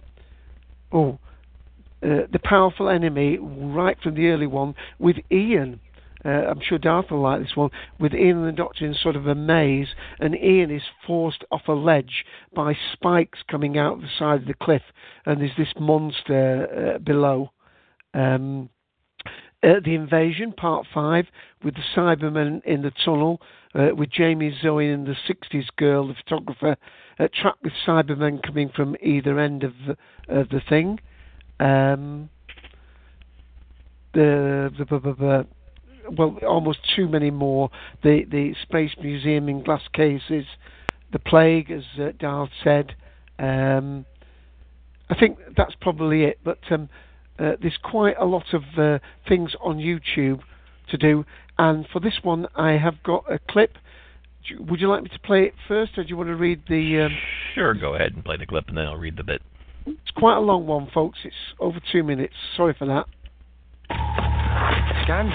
oh, 0.91 1.19
uh, 2.03 2.27
the 2.31 2.39
powerful 2.43 2.89
enemy, 2.89 3.37
right 3.39 3.97
from 4.03 4.15
the 4.15 4.27
early 4.27 4.47
one, 4.47 4.75
with 4.99 5.17
Ian. 5.31 5.79
Uh, 6.25 6.29
I'm 6.29 6.59
sure 6.61 6.77
Darth 6.77 7.11
will 7.11 7.21
like 7.21 7.41
this 7.41 7.55
one. 7.55 7.69
With 7.99 8.13
Ian 8.13 8.39
and 8.39 8.47
the 8.47 8.51
Doctor 8.51 8.85
in 8.85 8.93
sort 8.93 9.15
of 9.15 9.27
a 9.27 9.35
maze, 9.35 9.89
and 10.19 10.35
Ian 10.35 10.71
is 10.71 10.83
forced 11.05 11.43
off 11.51 11.67
a 11.67 11.73
ledge 11.73 12.25
by 12.53 12.75
spikes 12.93 13.39
coming 13.49 13.77
out 13.77 13.95
of 13.95 14.01
the 14.01 14.09
side 14.17 14.41
of 14.41 14.47
the 14.47 14.53
cliff, 14.53 14.83
and 15.25 15.41
there's 15.41 15.55
this 15.57 15.73
monster 15.79 16.95
uh, 16.95 16.99
below. 16.99 17.51
Um, 18.13 18.69
uh, 19.63 19.79
the 19.83 19.95
Invasion, 19.95 20.51
Part 20.51 20.85
5, 20.93 21.25
with 21.63 21.75
the 21.75 21.83
Cybermen 21.95 22.63
in 22.65 22.81
the 22.81 22.91
tunnel, 23.03 23.41
uh, 23.73 23.89
with 23.95 24.11
Jamie 24.11 24.55
Zoe 24.61 24.89
and 24.89 25.07
the 25.07 25.15
60s 25.27 25.67
girl, 25.77 26.07
the 26.07 26.15
photographer, 26.15 26.77
uh, 27.19 27.27
trapped 27.33 27.63
with 27.63 27.73
Cybermen 27.85 28.43
coming 28.43 28.69
from 28.75 28.95
either 29.01 29.39
end 29.39 29.63
of 29.63 29.73
the, 29.87 29.97
the 30.27 30.61
thing. 30.67 30.99
Um, 31.59 32.29
the, 34.13 34.71
the, 34.77 35.47
well, 36.11 36.37
almost 36.47 36.79
too 36.95 37.07
many 37.07 37.31
more. 37.31 37.69
The 38.03 38.25
the 38.29 38.55
Space 38.61 38.91
Museum 39.01 39.49
in 39.49 39.63
glass 39.63 39.81
cases, 39.93 40.45
the 41.11 41.19
plague, 41.19 41.71
as 41.71 41.83
uh, 41.99 42.45
said. 42.63 42.95
Um, 43.39 44.05
I 45.09 45.15
think 45.19 45.37
that's 45.55 45.75
probably 45.81 46.23
it. 46.23 46.39
But 46.43 46.59
um, 46.71 46.89
uh, 47.39 47.53
there's 47.61 47.77
quite 47.83 48.15
a 48.19 48.25
lot 48.25 48.45
of 48.53 48.63
uh, 48.77 48.99
things 49.27 49.51
on 49.61 49.77
YouTube 49.77 50.39
to 50.89 50.97
do, 50.97 51.25
and 51.57 51.85
for 51.91 51.99
this 51.99 52.19
one, 52.23 52.47
I 52.55 52.71
have 52.73 53.01
got 53.03 53.23
a 53.31 53.39
clip. 53.49 53.77
You- 54.45 54.61
Would 54.63 54.81
you 54.81 54.87
like 54.89 55.03
me 55.03 55.09
to 55.09 55.19
play 55.19 55.43
it 55.43 55.53
first, 55.67 55.97
or 55.97 56.03
do 56.03 56.09
you 56.09 56.17
want 56.17 56.29
to 56.29 56.35
read 56.35 56.61
the? 56.67 57.01
Um, 57.01 57.17
Sure, 57.55 57.73
go 57.73 57.95
ahead 57.95 58.13
and 58.13 58.23
play 58.25 58.37
the 58.37 58.45
clip, 58.45 58.67
and 58.67 58.77
then 58.77 58.85
I'll 58.85 58.97
read 58.97 59.15
the 59.17 59.23
bit. 59.23 59.41
it's 59.85 60.11
quite 60.15 60.37
a 60.37 60.41
long 60.41 60.65
one, 60.67 60.89
folks. 60.93 61.19
It's 61.23 61.35
over 61.59 61.79
two 61.91 62.03
minutes. 62.03 62.33
Sorry 62.57 62.73
for 62.77 62.85
that. 62.87 63.05
Scan? 65.03 65.31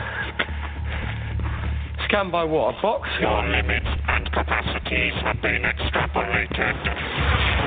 Scan 2.09 2.31
by 2.31 2.43
what? 2.45 2.75
A 2.79 2.83
box? 2.83 3.09
Your 3.21 3.43
limits 3.49 3.87
and 4.09 4.33
capacities 4.33 5.13
have 5.23 5.41
been 5.43 5.63
extrapolated. 5.63 7.58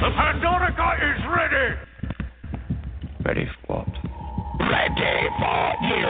The 0.00 0.10
Pandorica 0.10 0.94
is 1.02 1.20
ready! 1.34 1.74
Ready 3.24 3.46
for 3.66 3.78
what? 3.78 3.88
Ready 4.60 5.28
for 5.40 5.74
you! 5.82 6.06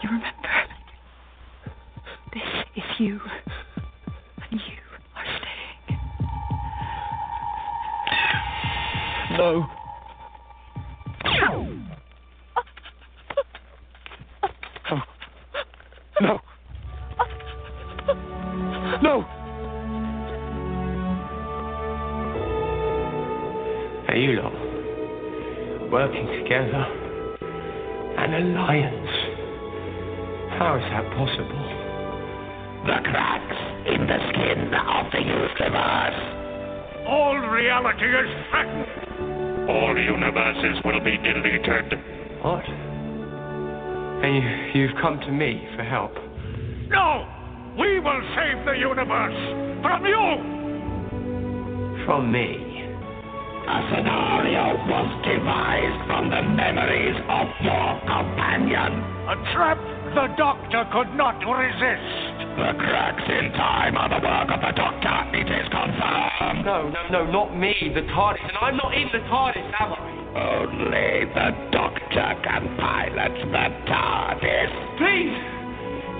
You 0.00 0.08
remember? 0.08 0.56
This 2.32 2.50
is 2.76 2.84
you. 3.00 3.20
And 4.52 4.60
you 4.60 4.82
are 5.16 5.28
staying. 5.36 5.98
No. 9.36 9.50
No. 9.52 9.79
No. 19.02 19.24
Are 24.08 24.16
you 24.16 24.42
lot 24.42 24.52
working 25.90 26.26
together? 26.42 26.84
An 28.18 28.34
alliance? 28.34 29.10
How 30.58 30.76
is 30.76 30.84
that 30.92 31.06
possible? 31.16 31.64
The 32.84 33.00
cracks 33.08 33.60
in 33.88 34.06
the 34.06 34.18
skin 34.28 34.74
of 34.74 35.10
the 35.12 35.20
universe. 35.20 36.20
All 37.08 37.38
reality 37.38 38.04
is 38.04 38.28
threatened. 38.50 39.70
All 39.70 39.96
universes 39.96 40.84
will 40.84 41.00
be 41.00 41.16
deleted. 41.16 41.98
What? 42.42 42.64
And 44.22 44.36
you, 44.36 44.82
you've 44.82 44.96
come 45.00 45.18
to 45.20 45.32
me 45.32 45.66
for 45.76 45.84
help. 45.84 46.12
No! 46.90 47.39
We 47.78 48.00
will 48.00 48.22
save 48.34 48.64
the 48.66 48.74
universe 48.78 49.38
from 49.82 50.04
you! 50.04 50.26
From 52.04 52.32
me? 52.32 52.70
A 53.70 53.78
scenario 53.94 54.74
was 54.90 55.08
devised 55.22 56.02
from 56.10 56.30
the 56.30 56.42
memories 56.42 57.14
of 57.30 57.46
your 57.62 58.00
companion. 58.02 58.98
A 59.30 59.36
trap 59.54 59.78
the 60.10 60.26
Doctor 60.34 60.82
could 60.90 61.14
not 61.14 61.38
resist. 61.38 62.58
The 62.58 62.74
cracks 62.82 63.22
in 63.30 63.52
time 63.54 63.96
are 63.96 64.10
the 64.10 64.18
work 64.18 64.50
of 64.50 64.60
the 64.60 64.74
Doctor, 64.74 65.38
it 65.38 65.46
is 65.46 65.68
confirmed. 65.70 66.66
No, 66.66 66.90
no, 66.90 67.22
no, 67.22 67.30
not 67.30 67.56
me, 67.56 67.74
the 67.94 68.02
TARDIS. 68.10 68.42
And 68.42 68.58
I'm 68.58 68.76
not 68.76 68.92
in 68.92 69.06
the 69.12 69.22
TARDIS, 69.30 69.70
am 69.78 69.92
I? 69.94 70.20
Only 70.34 71.30
the 71.30 71.48
Doctor 71.70 72.28
can 72.42 72.74
pilot 72.74 73.34
the 73.54 73.66
TARDIS. 73.86 74.98
Please, 74.98 75.59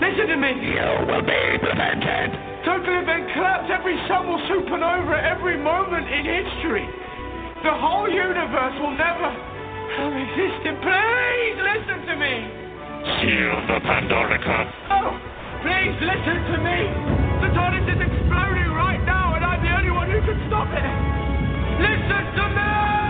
listen 0.00 0.26
to 0.32 0.36
me. 0.36 0.50
You 0.64 0.88
will 1.06 1.22
be 1.22 1.42
prevented. 1.60 2.32
Total 2.64 3.00
event 3.00 3.30
collapse, 3.32 3.68
every 3.72 3.96
sun 4.08 4.28
will 4.28 4.42
supernova 4.48 5.16
at 5.16 5.36
every 5.36 5.56
moment 5.56 6.08
in 6.08 6.24
history. 6.24 6.88
The 7.62 7.72
whole 7.72 8.08
universe 8.08 8.76
will 8.80 8.96
never 8.96 9.28
have 9.28 10.12
existed. 10.16 10.74
Please 10.80 11.56
listen 11.60 11.98
to 12.08 12.14
me. 12.16 12.34
Seal 13.20 13.56
the 13.68 13.78
Pandorica. 13.84 14.58
Oh, 14.92 15.16
please 15.64 15.96
listen 16.04 16.36
to 16.52 16.56
me. 16.60 16.78
The 17.44 17.48
TARDIS 17.56 17.84
is 17.88 18.00
exploding 18.00 18.72
right 18.76 19.02
now, 19.04 19.36
and 19.36 19.44
I'm 19.44 19.60
the 19.64 19.72
only 19.72 19.90
one 19.90 20.10
who 20.10 20.20
can 20.20 20.36
stop 20.48 20.68
it. 20.68 20.84
Listen 21.80 22.24
to 22.36 22.44
me. 22.56 23.09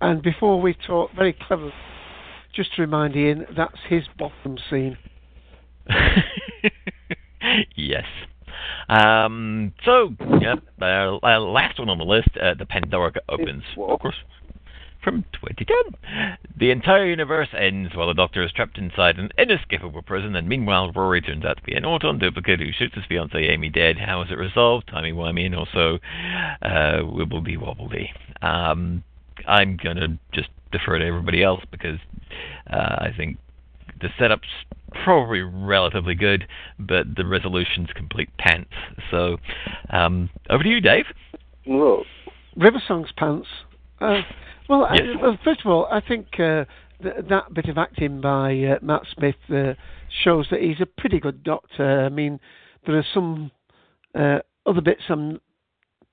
And 0.00 0.22
before 0.22 0.60
we 0.60 0.74
talk, 0.74 1.10
very 1.14 1.32
clever, 1.46 1.72
just 2.54 2.74
to 2.76 2.82
remind 2.82 3.16
Ian, 3.16 3.46
that's 3.56 3.78
his 3.88 4.04
bottom 4.18 4.56
scene. 4.70 4.96
yes. 7.76 8.04
Um, 8.88 9.72
so, 9.84 10.14
yep, 10.40 10.60
uh, 10.80 11.18
uh, 11.22 11.40
last 11.40 11.78
one 11.78 11.88
on 11.88 11.98
the 11.98 12.04
list, 12.04 12.30
uh, 12.40 12.54
the 12.54 12.64
Pandorica 12.64 13.18
opens. 13.28 13.62
Of 13.76 14.00
course, 14.00 14.16
from 15.02 15.24
2010. 15.32 16.36
The 16.58 16.70
entire 16.70 17.06
universe 17.06 17.48
ends 17.56 17.94
while 17.94 18.08
the 18.08 18.14
Doctor 18.14 18.42
is 18.44 18.52
trapped 18.52 18.78
inside 18.78 19.18
an 19.18 19.30
inescapable 19.38 20.02
prison, 20.02 20.34
and 20.36 20.48
meanwhile, 20.48 20.90
Rory 20.92 21.20
turns 21.20 21.44
out 21.44 21.58
to 21.58 21.62
be 21.62 21.74
an 21.74 21.84
Auton 21.84 22.18
duplicate 22.18 22.60
who 22.60 22.72
shoots 22.72 22.94
his 22.94 23.04
fiancée 23.04 23.50
Amy 23.50 23.68
dead. 23.68 23.96
How 23.98 24.22
is 24.22 24.28
it 24.30 24.38
resolved? 24.38 24.88
Timey 24.88 25.12
wimey, 25.12 25.46
and 25.46 25.54
also 25.54 25.98
uh, 26.62 27.02
wibbledy 27.02 27.56
wobbledy. 27.56 28.08
Um, 28.42 29.04
I'm 29.46 29.76
gonna 29.82 30.18
just 30.32 30.48
defer 30.72 30.98
to 30.98 31.04
everybody 31.04 31.42
else 31.42 31.62
because 31.70 31.98
uh, 32.70 32.76
I 32.98 33.08
think 33.16 33.38
the 34.00 34.08
setup's 34.18 34.48
probably 35.04 35.40
relatively 35.40 36.14
good, 36.14 36.46
but 36.78 37.06
the 37.16 37.26
resolution's 37.26 37.88
complete 37.94 38.28
pants. 38.38 38.70
So, 39.10 39.38
um, 39.90 40.30
over 40.50 40.62
to 40.62 40.68
you, 40.68 40.80
Dave. 40.80 41.04
Well, 41.66 42.04
River 42.56 42.82
Song's 42.86 43.10
pants. 43.16 43.48
Uh, 44.00 44.20
well, 44.68 44.84
I- 44.84 45.16
well, 45.20 45.38
first 45.44 45.60
of 45.64 45.66
all, 45.70 45.86
I 45.90 46.00
think 46.00 46.26
uh, 46.38 46.64
th- 47.02 47.26
that 47.28 47.52
bit 47.54 47.66
of 47.66 47.78
acting 47.78 48.20
by 48.20 48.56
uh, 48.64 48.78
Matt 48.82 49.02
Smith 49.14 49.36
uh, 49.50 49.74
shows 50.24 50.46
that 50.50 50.60
he's 50.60 50.80
a 50.80 50.86
pretty 50.86 51.18
good 51.20 51.42
doctor. 51.42 52.04
I 52.04 52.08
mean, 52.08 52.38
there 52.86 52.96
are 52.96 53.06
some 53.12 53.50
uh, 54.14 54.38
other 54.66 54.80
bits 54.80 55.02
I'm. 55.08 55.40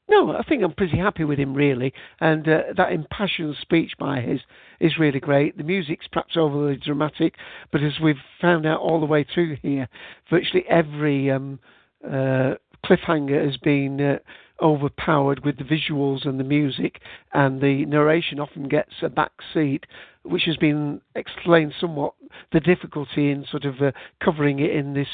No, 0.07 0.35
I 0.35 0.43
think 0.43 0.63
I'm 0.63 0.73
pretty 0.73 0.97
happy 0.97 1.23
with 1.23 1.39
him 1.39 1.55
really, 1.55 1.91
and 2.19 2.47
uh, 2.47 2.61
that 2.77 2.91
impassioned 2.91 3.55
speech 3.59 3.93
by 3.97 4.21
his 4.21 4.41
is 4.79 4.99
really 4.99 5.19
great. 5.19 5.57
The 5.57 5.63
music's 5.63 6.07
perhaps 6.07 6.37
overly 6.37 6.77
dramatic, 6.77 7.33
but 7.71 7.81
as 7.81 7.99
we've 8.01 8.15
found 8.39 8.67
out 8.67 8.81
all 8.81 8.99
the 8.99 9.07
way 9.07 9.23
through 9.23 9.57
here, 9.63 9.89
virtually 10.29 10.63
every 10.69 11.31
um, 11.31 11.59
uh, 12.03 12.55
cliffhanger 12.85 13.43
has 13.43 13.57
been 13.57 13.99
uh, 13.99 14.19
overpowered 14.61 15.43
with 15.43 15.57
the 15.57 15.63
visuals 15.63 16.27
and 16.27 16.39
the 16.39 16.43
music, 16.43 17.01
and 17.33 17.59
the 17.59 17.85
narration 17.85 18.39
often 18.39 18.67
gets 18.67 18.93
a 19.01 19.09
back 19.09 19.31
seat, 19.53 19.87
which 20.23 20.43
has 20.43 20.57
been 20.57 21.01
explained 21.15 21.73
somewhat 21.79 22.13
the 22.53 22.59
difficulty 22.59 23.31
in 23.31 23.43
sort 23.49 23.65
of 23.65 23.81
uh, 23.81 23.91
covering 24.23 24.59
it 24.59 24.71
in 24.71 24.93
this 24.93 25.07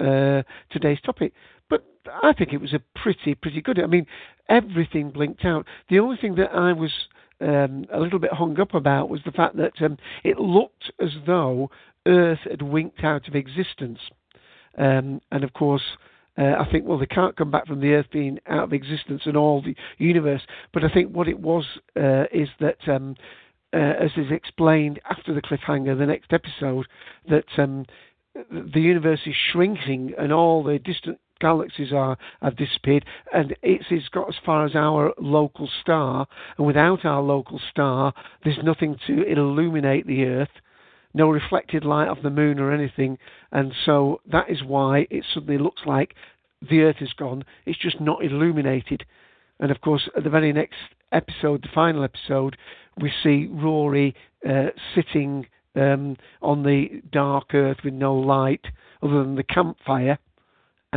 uh, 0.00 0.42
today's 0.70 1.00
topic. 1.04 1.32
I 2.06 2.32
think 2.32 2.52
it 2.52 2.60
was 2.60 2.72
a 2.72 2.82
pretty 3.00 3.34
pretty 3.34 3.60
good. 3.60 3.78
I 3.78 3.86
mean, 3.86 4.06
everything 4.48 5.10
blinked 5.10 5.44
out. 5.44 5.66
The 5.88 5.98
only 5.98 6.16
thing 6.16 6.34
that 6.36 6.52
I 6.52 6.72
was 6.72 6.90
um, 7.40 7.86
a 7.92 8.00
little 8.00 8.18
bit 8.18 8.32
hung 8.32 8.58
up 8.60 8.74
about 8.74 9.08
was 9.08 9.20
the 9.24 9.32
fact 9.32 9.56
that 9.56 9.72
um, 9.80 9.98
it 10.24 10.38
looked 10.38 10.92
as 11.00 11.10
though 11.26 11.70
Earth 12.06 12.40
had 12.48 12.62
winked 12.62 13.04
out 13.04 13.28
of 13.28 13.34
existence. 13.34 13.98
Um, 14.78 15.20
and 15.30 15.44
of 15.44 15.52
course, 15.52 15.82
uh, 16.38 16.54
I 16.58 16.68
think, 16.70 16.86
well, 16.86 16.98
they 16.98 17.06
can't 17.06 17.36
come 17.36 17.50
back 17.50 17.66
from 17.66 17.80
the 17.80 17.92
Earth 17.92 18.06
being 18.10 18.38
out 18.48 18.64
of 18.64 18.72
existence 18.72 19.22
and 19.26 19.36
all 19.36 19.60
the 19.60 19.74
universe. 19.98 20.42
But 20.72 20.84
I 20.84 20.88
think 20.88 21.14
what 21.14 21.28
it 21.28 21.38
was 21.38 21.64
uh, 21.96 22.24
is 22.32 22.48
that, 22.60 22.78
um, 22.88 23.16
uh, 23.74 23.76
as 23.76 24.10
is 24.16 24.30
explained 24.30 25.00
after 25.08 25.34
the 25.34 25.42
cliffhanger, 25.42 25.98
the 25.98 26.06
next 26.06 26.32
episode, 26.32 26.86
that 27.28 27.44
um, 27.58 27.84
the 28.34 28.80
universe 28.80 29.20
is 29.26 29.34
shrinking 29.52 30.14
and 30.18 30.32
all 30.32 30.62
the 30.62 30.78
distant 30.78 31.18
galaxies 31.48 31.92
are 31.92 32.16
have 32.40 32.56
disappeared, 32.56 33.04
and 33.38 33.48
it's, 33.62 33.88
it's 33.90 34.08
got 34.16 34.28
as 34.32 34.38
far 34.46 34.60
as 34.68 34.74
our 34.74 35.12
local 35.18 35.68
star, 35.82 36.26
and 36.56 36.66
without 36.70 37.04
our 37.04 37.22
local 37.34 37.58
star, 37.70 38.14
there's 38.42 38.62
nothing 38.62 38.92
to 39.06 39.14
illuminate 39.34 40.06
the 40.06 40.24
Earth. 40.24 40.54
no 41.14 41.28
reflected 41.30 41.84
light 41.84 42.08
of 42.08 42.22
the 42.22 42.30
moon 42.40 42.58
or 42.58 42.72
anything, 42.72 43.18
and 43.50 43.68
so 43.84 44.20
that 44.34 44.48
is 44.48 44.62
why 44.62 45.06
it 45.10 45.24
suddenly 45.32 45.58
looks 45.58 45.82
like 45.94 46.14
the 46.70 46.80
Earth 46.82 47.00
is 47.00 47.12
gone. 47.24 47.44
It's 47.66 47.78
just 47.78 48.00
not 48.00 48.24
illuminated. 48.24 49.04
And 49.60 49.70
of 49.70 49.80
course, 49.80 50.08
at 50.16 50.24
the 50.24 50.30
very 50.30 50.52
next 50.52 50.80
episode, 51.12 51.62
the 51.62 51.74
final 51.74 52.02
episode, 52.04 52.56
we 53.00 53.10
see 53.22 53.48
Rory 53.50 54.14
uh, 54.48 54.70
sitting 54.94 55.46
um, 55.74 56.16
on 56.40 56.62
the 56.62 57.02
dark 57.10 57.54
Earth 57.54 57.78
with 57.84 57.94
no 57.94 58.14
light 58.14 58.64
other 59.02 59.18
than 59.22 59.36
the 59.36 59.42
campfire, 59.58 60.18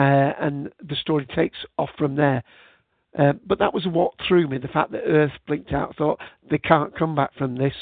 and 0.01 0.71
the 0.87 0.95
story 0.95 1.25
takes 1.35 1.57
off 1.77 1.89
from 1.97 2.15
there. 2.15 2.43
Uh, 3.17 3.33
but 3.47 3.59
that 3.59 3.73
was 3.73 3.85
what 3.87 4.11
threw 4.27 4.47
me 4.47 4.57
the 4.57 4.67
fact 4.67 4.91
that 4.91 5.03
Earth 5.05 5.31
blinked 5.47 5.71
out. 5.71 5.91
I 5.91 5.97
thought 5.97 6.19
they 6.51 6.57
can't 6.57 6.95
come 6.97 7.15
back 7.15 7.33
from 7.37 7.57
this. 7.57 7.73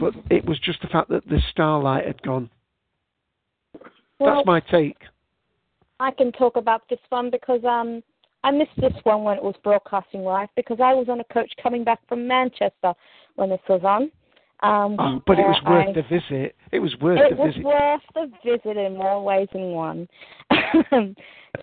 But 0.00 0.14
it 0.30 0.44
was 0.46 0.58
just 0.58 0.80
the 0.80 0.88
fact 0.88 1.10
that 1.10 1.28
the 1.28 1.40
starlight 1.50 2.06
had 2.06 2.22
gone. 2.22 2.48
Well, 4.18 4.36
That's 4.36 4.46
my 4.46 4.60
take. 4.60 4.96
I 6.00 6.10
can 6.10 6.32
talk 6.32 6.56
about 6.56 6.82
this 6.88 6.98
one 7.10 7.30
because 7.30 7.62
um 7.64 8.02
I 8.42 8.50
missed 8.50 8.76
this 8.76 8.92
one 9.04 9.22
when 9.22 9.36
it 9.36 9.42
was 9.42 9.54
broadcasting 9.62 10.22
live 10.22 10.48
because 10.56 10.78
I 10.80 10.92
was 10.92 11.08
on 11.08 11.20
a 11.20 11.24
coach 11.24 11.50
coming 11.62 11.84
back 11.84 12.00
from 12.08 12.26
Manchester 12.26 12.94
when 13.36 13.50
this 13.50 13.60
was 13.68 13.82
on. 13.84 14.10
Um, 14.64 14.96
Oh, 14.98 15.22
but 15.26 15.38
it 15.38 15.46
was 15.46 15.60
worth 15.66 15.88
I- 15.88 15.92
the 15.92 16.02
visit. 16.02 16.56
It 16.72 16.78
was 16.80 16.96
worth 17.00 17.18
the 17.18 17.24
visit. 17.24 17.32
it 17.32 17.36
the 17.36 17.42
was 17.42 17.54
visit. 17.54 17.64
worth 17.66 18.02
the 18.14 18.50
visit 18.50 18.76
in 18.78 18.96
more 18.96 19.22
ways 19.22 19.48
than 19.52 19.72
one. 19.72 20.08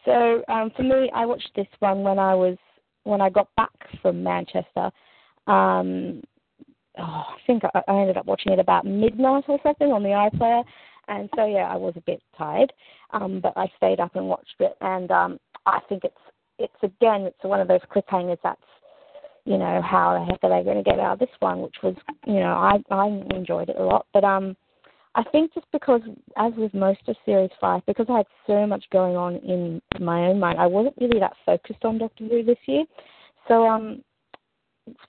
so 0.05 0.43
um, 0.47 0.71
for 0.75 0.83
me, 0.83 1.09
I 1.13 1.25
watched 1.25 1.49
this 1.55 1.67
one 1.79 2.03
when 2.03 2.19
I 2.19 2.33
was 2.35 2.57
when 3.03 3.19
I 3.21 3.29
got 3.29 3.47
back 3.57 3.71
from 4.01 4.23
Manchester. 4.23 4.91
Um, 5.47 6.21
oh, 6.99 7.23
I 7.29 7.35
think 7.47 7.63
I, 7.73 7.81
I 7.87 7.99
ended 8.01 8.17
up 8.17 8.25
watching 8.27 8.53
it 8.53 8.59
about 8.59 8.85
midnight 8.85 9.45
or 9.47 9.59
something 9.63 9.91
on 9.91 10.03
the 10.03 10.09
iPlayer, 10.09 10.63
and 11.07 11.29
so 11.35 11.45
yeah, 11.45 11.67
I 11.71 11.77
was 11.77 11.93
a 11.97 12.01
bit 12.01 12.21
tired, 12.37 12.71
um, 13.11 13.39
but 13.41 13.53
I 13.55 13.71
stayed 13.77 13.99
up 13.99 14.15
and 14.15 14.27
watched 14.27 14.55
it, 14.59 14.75
and 14.81 15.09
um, 15.11 15.39
I 15.65 15.79
think 15.89 16.03
it's 16.03 16.15
it's 16.59 16.83
again 16.83 17.21
it's 17.21 17.43
one 17.43 17.59
of 17.59 17.67
those 17.67 17.81
cliffhangers 17.93 18.37
that's 18.43 18.61
you 19.45 19.57
know 19.57 19.81
how 19.81 20.19
the 20.19 20.25
heck 20.25 20.43
are 20.43 20.49
they 20.49 20.63
going 20.63 20.83
to 20.83 20.89
get 20.89 20.99
out 20.99 21.13
of 21.13 21.19
this 21.19 21.35
one, 21.39 21.61
which 21.61 21.75
was 21.83 21.95
you 22.25 22.39
know 22.39 22.53
I 22.53 22.81
I 22.89 23.07
enjoyed 23.35 23.69
it 23.69 23.77
a 23.77 23.83
lot, 23.83 24.05
but 24.13 24.23
um. 24.23 24.55
I 25.13 25.23
think 25.23 25.53
just 25.53 25.65
because, 25.73 25.99
as 26.37 26.53
with 26.55 26.73
most 26.73 27.01
of 27.07 27.17
Series 27.25 27.49
5, 27.59 27.81
because 27.85 28.05
I 28.07 28.17
had 28.17 28.27
so 28.47 28.65
much 28.65 28.85
going 28.93 29.17
on 29.17 29.35
in 29.37 29.81
my 29.99 30.27
own 30.27 30.39
mind, 30.39 30.57
I 30.57 30.67
wasn't 30.67 30.95
really 31.01 31.19
that 31.19 31.35
focused 31.45 31.83
on 31.83 31.97
Doctor 31.97 32.23
Who 32.27 32.43
this 32.43 32.57
year. 32.65 32.85
So, 33.49 33.67
um, 33.67 34.03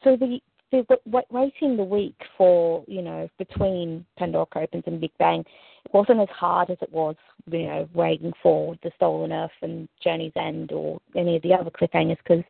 so 0.03 0.17
the, 0.17 0.41
the, 0.73 0.99
wa- 1.07 1.23
waiting 1.31 1.77
the 1.77 1.85
week 1.85 2.17
for, 2.37 2.85
you 2.89 3.03
know, 3.03 3.29
between 3.39 4.05
Pandora 4.19 4.47
Opens 4.57 4.85
and 4.87 5.01
Big 5.01 5.17
Bang, 5.19 5.41
it 5.85 5.95
wasn't 5.95 6.21
as 6.21 6.29
hard 6.31 6.71
as 6.71 6.79
it 6.81 6.93
was, 6.93 7.15
you 7.51 7.67
know, 7.67 7.89
waiting 7.95 8.33
for 8.43 8.77
The 8.83 8.91
Stolen 8.97 9.33
Earth 9.33 9.51
and 9.63 9.89
Journey's 10.03 10.33
End 10.37 10.73
or 10.73 11.01
any 11.15 11.37
of 11.37 11.43
the 11.43 11.55
other 11.55 11.71
cliffhangers 11.71 12.19
because, 12.27 12.45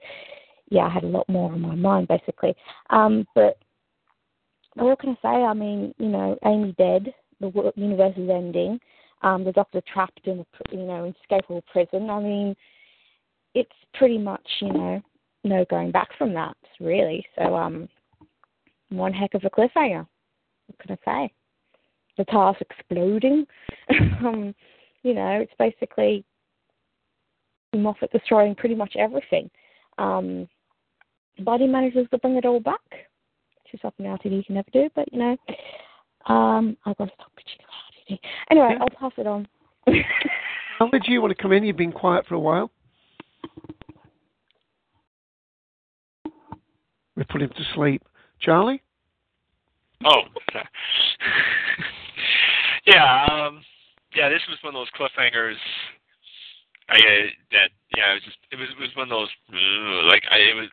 yeah, 0.73 0.87
I 0.87 0.89
had 0.89 1.05
a 1.05 1.09
lot 1.09 1.29
more 1.29 1.53
on 1.53 1.61
my 1.61 1.75
mind, 1.75 2.09
basically. 2.09 2.55
Um, 2.89 3.27
but 3.35 3.59
what 4.75 4.99
can 4.99 5.11
I 5.11 5.15
say? 5.23 5.45
I 5.45 5.53
mean, 5.53 5.95
you 5.99 6.09
know, 6.09 6.39
Amy 6.47 6.75
dead, 6.79 7.13
the 7.41 7.73
universe 7.77 8.15
is 8.17 8.31
ending, 8.31 8.81
um, 9.21 9.45
the 9.45 9.53
Doctor 9.53 9.83
trapped 9.93 10.27
in 10.27 10.41
a 10.41 10.75
you 10.75 10.85
know 10.85 11.05
inescapable 11.05 11.63
prison. 11.71 12.09
I 12.09 12.21
mean, 12.21 12.57
it's 13.55 13.71
pretty 13.95 14.17
much 14.17 14.47
you 14.61 14.73
know 14.73 15.03
no 15.45 15.67
going 15.69 15.91
back 15.91 16.09
from 16.17 16.33
that 16.35 16.57
really. 16.81 17.25
So 17.37 17.55
um, 17.55 17.89
one 18.89 19.13
heck 19.13 19.35
of 19.35 19.45
a 19.45 19.51
cliffhanger. 19.51 20.07
What 20.67 20.79
can 20.79 20.99
I 21.07 21.27
say? 21.27 21.33
The 22.17 22.25
TARDIS 22.25 22.63
exploding. 22.63 23.47
um, 24.25 24.55
you 25.03 25.13
know, 25.15 25.41
it's 25.41 25.53
basically 25.59 26.25
Moffat 27.75 28.13
destroying 28.13 28.55
pretty 28.55 28.75
much 28.75 28.95
everything. 28.99 29.51
Um, 29.99 30.49
but 31.41 31.61
he 31.61 31.67
manages 31.67 32.07
to 32.11 32.19
bring 32.19 32.37
it 32.37 32.45
all 32.45 32.61
back 32.61 32.81
which 33.73 33.79
is 33.79 33.83
something 33.83 34.07
RTD 34.07 34.47
can 34.47 34.55
never 34.57 34.71
do. 34.73 34.89
But 34.95 35.13
you 35.13 35.19
know, 35.19 35.37
um, 36.27 36.77
I've 36.85 36.97
got 36.97 37.07
to 37.07 37.13
stop 37.15 37.33
bitching 37.37 37.65
about 37.65 38.19
RTD. 38.19 38.19
Anyway, 38.51 38.77
I'll 38.81 38.89
pass 39.01 39.13
it 39.19 39.27
on. 39.27 39.49
How 40.79 40.89
did 40.89 41.05
you 41.07 41.21
want 41.21 41.37
to 41.37 41.43
come 41.43 41.53
in? 41.53 41.65
You've 41.65 41.77
been 41.77 41.93
quiet 41.93 42.27
for 42.27 42.35
a 42.35 42.41
while. 42.41 42.71
We 47.17 47.25
put 47.25 47.43
him 47.43 47.51
to 47.51 47.65
sleep. 47.75 48.03
Charlie? 48.41 48.83
Oh. 50.05 50.23
yeah, 52.87 53.27
um 53.31 53.63
yeah, 54.17 54.29
this 54.29 54.43
was 54.49 54.59
one 54.63 54.75
of 54.75 54.81
those 54.81 54.91
cliffhangers 54.99 55.55
I 56.89 56.97
uh, 56.97 57.27
that 57.53 57.71
yeah, 57.97 58.11
it 58.11 58.15
was 58.15 58.23
just 58.25 58.39
it 58.51 58.57
was 58.57 58.69
it 58.71 58.81
was 58.81 58.97
one 58.97 59.05
of 59.05 59.11
those 59.11 59.29
like 60.11 60.25
I 60.31 60.39
it 60.39 60.57
was 60.57 60.69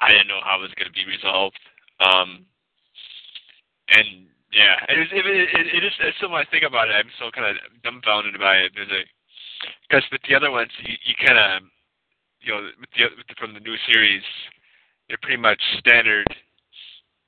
I 0.00 0.12
didn't 0.12 0.28
know 0.28 0.40
how 0.44 0.58
it 0.58 0.66
was 0.68 0.74
going 0.78 0.90
to 0.90 0.96
be 0.96 1.06
resolved. 1.06 1.58
Um 2.00 2.46
and 3.88 4.28
yeah, 4.52 4.80
it 4.88 4.98
is 4.98 5.08
it, 5.12 5.24
it, 5.26 5.66
it 5.76 5.82
is 5.84 5.92
it's 6.00 6.16
still 6.16 6.32
when 6.32 6.44
I 6.44 6.50
think 6.50 6.64
about 6.64 6.88
it, 6.88 6.96
I'm 6.96 7.12
still 7.16 7.32
kind 7.32 7.52
of 7.52 7.60
dumbfounded 7.84 8.38
by 8.40 8.64
it. 8.64 8.72
There's 8.74 8.90
a 8.90 9.04
because 9.88 10.04
with 10.12 10.22
the 10.28 10.34
other 10.36 10.50
ones, 10.50 10.70
you, 10.84 10.94
you 11.04 11.14
kind 11.18 11.38
of 11.38 11.68
you 12.40 12.52
know 12.54 12.62
with 12.80 12.90
the, 12.96 13.12
with 13.16 13.28
the 13.28 13.36
from 13.36 13.52
the 13.52 13.60
new 13.60 13.76
series, 13.90 14.24
they're 15.08 15.20
pretty 15.20 15.40
much 15.40 15.60
standard. 15.78 16.26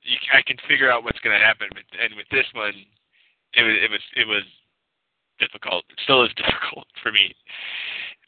You, 0.03 0.17
I 0.33 0.41
can 0.41 0.57
figure 0.69 0.91
out 0.91 1.05
what's 1.05 1.21
going 1.21 1.37
to 1.37 1.45
happen, 1.45 1.69
but, 1.77 1.85
and 2.01 2.17
with 2.17 2.29
this 2.33 2.47
one, 2.55 2.73
it 3.53 3.63
was 3.63 3.77
it 3.85 3.91
was 3.91 4.05
it 4.17 4.27
was 4.29 4.47
difficult. 5.39 5.85
It 5.91 6.01
still 6.05 6.25
is 6.25 6.33
difficult 6.41 6.89
for 7.03 7.13
me. 7.13 7.35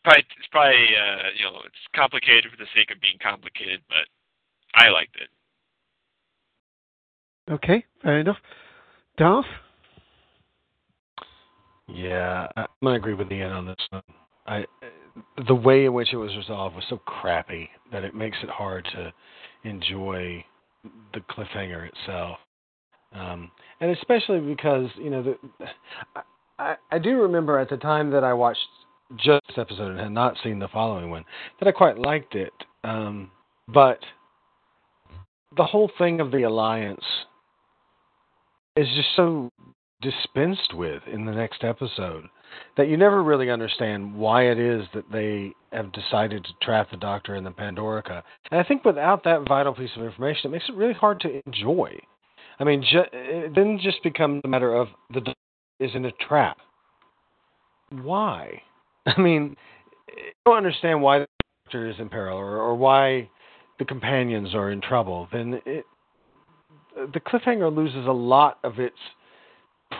Probably 0.04 0.24
it's 0.36 0.50
probably 0.50 0.84
uh, 0.92 1.32
you 1.36 1.44
know 1.48 1.64
it's 1.64 1.84
complicated 1.96 2.50
for 2.50 2.58
the 2.58 2.68
sake 2.74 2.90
of 2.90 3.00
being 3.00 3.20
complicated, 3.22 3.80
but 3.88 4.04
I 4.74 4.88
liked 4.88 5.16
it. 5.16 5.28
Okay, 7.52 7.84
fair 8.02 8.20
enough. 8.20 8.36
Darth? 9.18 9.46
Yeah, 11.88 12.48
I- 12.56 12.62
I'm 12.62 12.68
gonna 12.82 12.96
agree 12.96 13.14
with 13.14 13.30
Ian 13.30 13.52
on 13.52 13.66
this 13.66 13.76
one. 13.90 14.02
I, 14.46 14.66
the 15.46 15.54
way 15.54 15.84
in 15.84 15.92
which 15.92 16.12
it 16.12 16.16
was 16.16 16.34
resolved 16.36 16.74
was 16.74 16.84
so 16.88 16.96
crappy 16.98 17.70
that 17.90 18.04
it 18.04 18.14
makes 18.14 18.38
it 18.42 18.48
hard 18.48 18.84
to 18.92 19.12
enjoy 19.64 20.44
the 21.12 21.20
cliffhanger 21.20 21.88
itself, 21.88 22.38
um, 23.12 23.50
and 23.80 23.90
especially 23.90 24.40
because 24.40 24.88
you 24.96 25.10
know 25.10 25.22
the, 25.22 25.38
I, 26.58 26.76
I 26.90 26.98
do 26.98 27.20
remember 27.20 27.58
at 27.58 27.68
the 27.68 27.76
time 27.76 28.10
that 28.10 28.24
I 28.24 28.32
watched 28.32 28.66
just 29.16 29.46
this 29.48 29.58
episode 29.58 29.90
and 29.90 30.00
had 30.00 30.12
not 30.12 30.36
seen 30.42 30.58
the 30.58 30.68
following 30.68 31.10
one 31.10 31.24
that 31.60 31.68
I 31.68 31.72
quite 31.72 31.98
liked 31.98 32.34
it, 32.34 32.52
um, 32.82 33.30
but 33.68 33.98
the 35.56 35.64
whole 35.64 35.90
thing 35.98 36.20
of 36.20 36.30
the 36.30 36.42
alliance 36.42 37.04
is 38.76 38.86
just 38.94 39.08
so 39.16 39.50
dispensed 40.00 40.74
with 40.74 41.02
in 41.12 41.24
the 41.24 41.32
next 41.32 41.62
episode 41.62 42.24
that 42.76 42.88
you 42.88 42.96
never 42.96 43.22
really 43.22 43.50
understand 43.50 44.14
why 44.14 44.44
it 44.44 44.58
is 44.58 44.82
that 44.94 45.10
they 45.12 45.52
have 45.72 45.92
decided 45.92 46.44
to 46.44 46.50
trap 46.60 46.90
the 46.90 46.96
doctor 46.96 47.34
in 47.34 47.44
the 47.44 47.50
Pandorica. 47.50 48.22
And 48.50 48.60
I 48.60 48.64
think 48.64 48.84
without 48.84 49.24
that 49.24 49.48
vital 49.48 49.74
piece 49.74 49.90
of 49.96 50.02
information, 50.02 50.50
it 50.50 50.52
makes 50.52 50.68
it 50.68 50.74
really 50.74 50.92
hard 50.92 51.20
to 51.20 51.40
enjoy. 51.46 51.98
I 52.58 52.64
mean, 52.64 52.82
ju- 52.82 53.04
it 53.12 53.54
then 53.54 53.78
just 53.80 54.02
becomes 54.02 54.42
a 54.44 54.48
matter 54.48 54.74
of 54.74 54.88
the 55.14 55.20
doctor 55.20 55.34
is 55.80 55.90
in 55.94 56.04
a 56.04 56.12
trap. 56.28 56.58
Why? 57.90 58.62
I 59.06 59.20
mean, 59.20 59.56
I 60.08 60.32
don't 60.44 60.56
understand 60.56 61.00
why 61.00 61.20
the 61.20 61.26
doctor 61.64 61.88
is 61.88 61.96
in 61.98 62.08
peril 62.08 62.38
or, 62.38 62.58
or 62.58 62.74
why 62.74 63.30
the 63.82 63.86
companions 63.86 64.54
are 64.54 64.70
in 64.70 64.80
trouble. 64.80 65.26
Then 65.32 65.60
it, 65.66 65.84
the 67.12 67.18
cliffhanger 67.18 67.74
loses 67.74 68.06
a 68.06 68.12
lot 68.12 68.58
of 68.62 68.78
its 68.78 68.96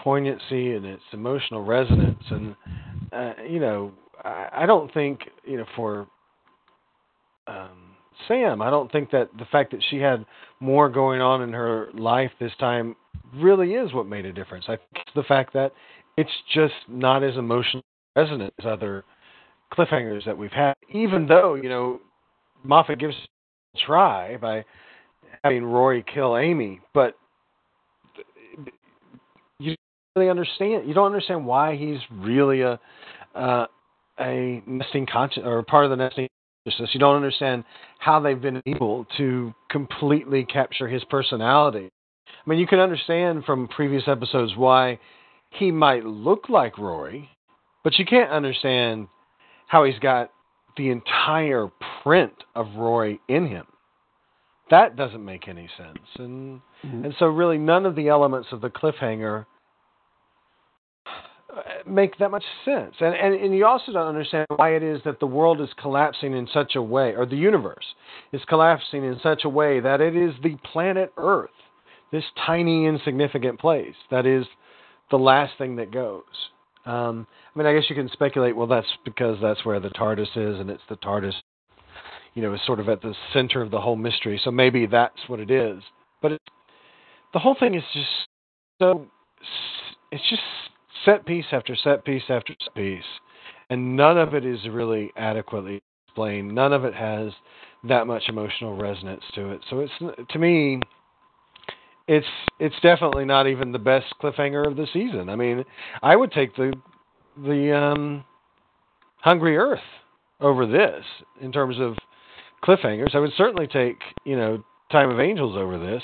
poignancy 0.05 0.75
and 0.75 0.87
its 0.87 1.03
emotional 1.13 1.65
resonance. 1.65 2.23
And 2.31 2.55
uh, 3.13 3.33
you 3.49 3.59
know, 3.59 3.93
I, 4.23 4.49
I 4.59 4.67
don't 4.67 4.93
think 4.95 5.23
you 5.45 5.57
know 5.57 5.65
for 5.75 6.07
um, 7.49 7.97
Sam, 8.29 8.63
I 8.63 8.71
don't 8.71 8.91
think 8.93 9.11
that 9.11 9.31
the 9.37 9.47
fact 9.47 9.73
that 9.73 9.83
she 9.91 9.97
had 9.97 10.25
more 10.61 10.89
going 10.89 11.21
on 11.21 11.43
in 11.43 11.53
her 11.53 11.89
life 11.93 12.31
this 12.39 12.53
time 12.61 12.95
really 13.35 13.75
is 13.75 13.93
what 13.93 14.07
made 14.07 14.27
a 14.27 14.33
difference. 14.33 14.67
I 14.69 14.77
think 14.77 14.91
it's 14.95 15.15
the 15.17 15.25
fact 15.25 15.55
that 15.55 15.73
it's 16.17 16.31
just 16.55 16.75
not 16.87 17.25
as 17.25 17.37
emotional 17.37 17.83
resonant 18.15 18.55
as 18.61 18.67
other 18.67 19.05
cliffhangers 19.73 20.25
that 20.25 20.39
we've 20.39 20.53
had. 20.53 20.75
Even 20.93 21.27
though 21.27 21.55
you 21.55 21.69
know 21.69 22.01
Moffat 22.63 23.01
gives 23.01 23.17
try 23.77 24.37
by 24.37 24.65
having 25.45 25.65
Rory 25.65 26.05
kill 26.13 26.37
Amy, 26.37 26.81
but 26.95 27.15
you 29.59 29.71
don't 29.71 29.77
really 30.17 30.31
understand. 30.31 30.87
You 30.89 30.95
don't 30.95 31.07
understand 31.07 31.47
why 31.47 31.77
he's 31.77 31.99
really 32.11 32.63
a 32.63 32.79
uh, 33.35 33.67
a 34.21 34.63
Nestene 34.69 35.11
conscious 35.11 35.43
or 35.45 35.63
part 35.63 35.85
of 35.85 35.91
the 35.91 35.97
Nestene 35.97 36.29
consciousness. 36.65 36.91
You 36.93 37.01
don't 37.01 37.17
understand 37.17 37.65
how 37.99 38.21
they've 38.21 38.41
been 38.41 38.63
able 38.67 39.07
to 39.17 39.55
completely 39.71 40.45
capture 40.45 40.87
his 40.87 41.03
personality 41.05 41.91
I 42.45 42.51
mean, 42.51 42.59
you 42.59 42.67
can 42.67 42.81
understand 42.81 43.45
from 43.45 43.69
previous 43.69 44.05
episodes 44.07 44.57
why 44.57 44.99
he 45.51 45.71
might 45.71 46.05
look 46.05 46.49
like 46.49 46.79
Rory, 46.79 47.29
but 47.85 47.99
you 47.99 48.05
can't 48.05 48.31
understand 48.31 49.07
how 49.69 49.85
he's 49.85 49.99
got 50.01 50.31
the 50.77 50.91
entire 50.91 51.69
print 52.03 52.33
of 52.55 52.67
Rory 52.77 53.21
in 53.29 53.47
him. 53.47 53.67
That 54.71 54.97
doesn't 54.97 55.25
make 55.25 55.49
any 55.49 55.69
sense. 55.77 55.99
And 56.19 56.61
Mm-hmm. 56.85 57.05
and 57.05 57.15
so 57.21 57.27
really 57.27 57.59
none 57.59 57.87
of 57.87 57.95
the 57.95 58.09
elements 58.09 58.49
of 58.51 58.61
the 58.61 58.69
cliffhanger 58.69 59.47
uh, 61.07 61.61
make 61.87 62.19
that 62.19 62.31
much 62.31 62.43
sense. 62.65 62.95
And, 62.99 63.15
and 63.15 63.35
and 63.35 63.55
you 63.55 63.65
also 63.67 63.93
don't 63.93 64.09
understand 64.09 64.47
why 64.57 64.75
it 64.75 64.83
is 64.83 65.01
that 65.05 65.21
the 65.21 65.27
world 65.27 65.61
is 65.61 65.69
collapsing 65.81 66.37
in 66.37 66.49
such 66.53 66.75
a 66.75 66.83
way 66.83 67.15
or 67.15 67.25
the 67.25 67.37
universe 67.37 67.85
is 68.33 68.41
collapsing 68.49 69.05
in 69.05 69.21
such 69.23 69.45
a 69.45 69.49
way 69.49 69.79
that 69.79 70.01
it 70.01 70.17
is 70.17 70.33
the 70.43 70.57
planet 70.73 71.13
Earth, 71.17 71.51
this 72.11 72.25
tiny 72.47 72.87
insignificant 72.87 73.61
place 73.61 73.95
that 74.11 74.27
is 74.27 74.45
the 75.13 75.19
last 75.19 75.53
thing 75.59 75.77
that 75.77 75.93
goes. 75.93 76.25
Um, 76.85 77.29
I 77.55 77.59
mean, 77.59 77.69
I 77.69 77.75
guess 77.75 77.89
you 77.89 77.95
can 77.95 78.09
speculate. 78.09 78.57
Well, 78.57 78.67
that's 78.67 78.89
because 79.05 79.39
that's 79.41 79.65
where 79.65 79.79
the 79.79 79.91
TARDIS 79.91 80.37
is, 80.37 80.59
and 80.59 80.69
it's 80.69 80.83
the 80.89 80.97
TARDIS, 80.97 81.35
you 82.35 82.43
know, 82.43 82.55
is 82.55 82.61
sort 82.67 82.81
of 82.81 82.89
at 82.89 83.03
the 83.03 83.15
center 83.33 83.63
of 83.63 83.71
the 83.71 83.81
whole 83.81 83.97
mystery. 83.97 84.41
So 84.43 84.51
maybe 84.51 84.87
that's 84.87 85.29
what 85.29 85.41
it 85.41 85.51
is. 85.51 85.83
But 86.21 86.33
it, 86.33 86.41
the 87.33 87.39
whole 87.39 87.57
thing 87.59 87.75
is 87.75 87.83
just 87.93 88.09
so. 88.81 89.07
It's 90.11 90.29
just 90.29 90.43
set 91.05 91.25
piece 91.27 91.47
after 91.53 91.75
set 91.77 92.05
piece 92.05 92.25
after 92.29 92.55
set 92.63 92.75
piece, 92.75 93.05
and 93.71 93.97
none 93.97 94.19
of 94.19 94.35
it 94.35 94.45
is 94.45 94.59
really 94.71 95.11
adequately 95.17 95.81
explained. 96.07 96.55
None 96.55 96.73
of 96.73 96.85
it 96.85 96.95
has 96.95 97.33
that 97.89 98.07
much 98.07 98.25
emotional 98.29 98.77
resonance 98.77 99.23
to 99.35 99.51
it. 99.51 99.61
So 99.69 99.81
it's 99.81 100.29
to 100.31 100.39
me, 100.39 100.81
it's 102.07 102.27
it's 102.61 102.75
definitely 102.83 103.25
not 103.25 103.47
even 103.47 103.73
the 103.73 103.79
best 103.79 104.07
cliffhanger 104.23 104.67
of 104.67 104.77
the 104.77 104.87
season. 104.93 105.29
I 105.29 105.37
mean, 105.37 105.65
I 106.03 106.17
would 106.17 106.33
take 106.33 106.55
the 106.57 106.73
the 107.37 107.77
um, 107.77 108.25
Hungry 109.19 109.57
Earth 109.57 109.81
over 110.41 110.67
this 110.67 111.05
in 111.41 111.53
terms 111.53 111.77
of 111.81 111.97
cliffhangers. 112.65 113.15
I 113.15 113.19
would 113.19 113.33
certainly 113.37 113.67
take 113.67 113.99
you 114.25 114.37
know 114.37 114.65
Time 114.91 115.11
of 115.11 115.21
Angels 115.21 115.57
over 115.57 115.79
this. 115.79 116.03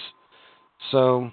So 0.91 1.31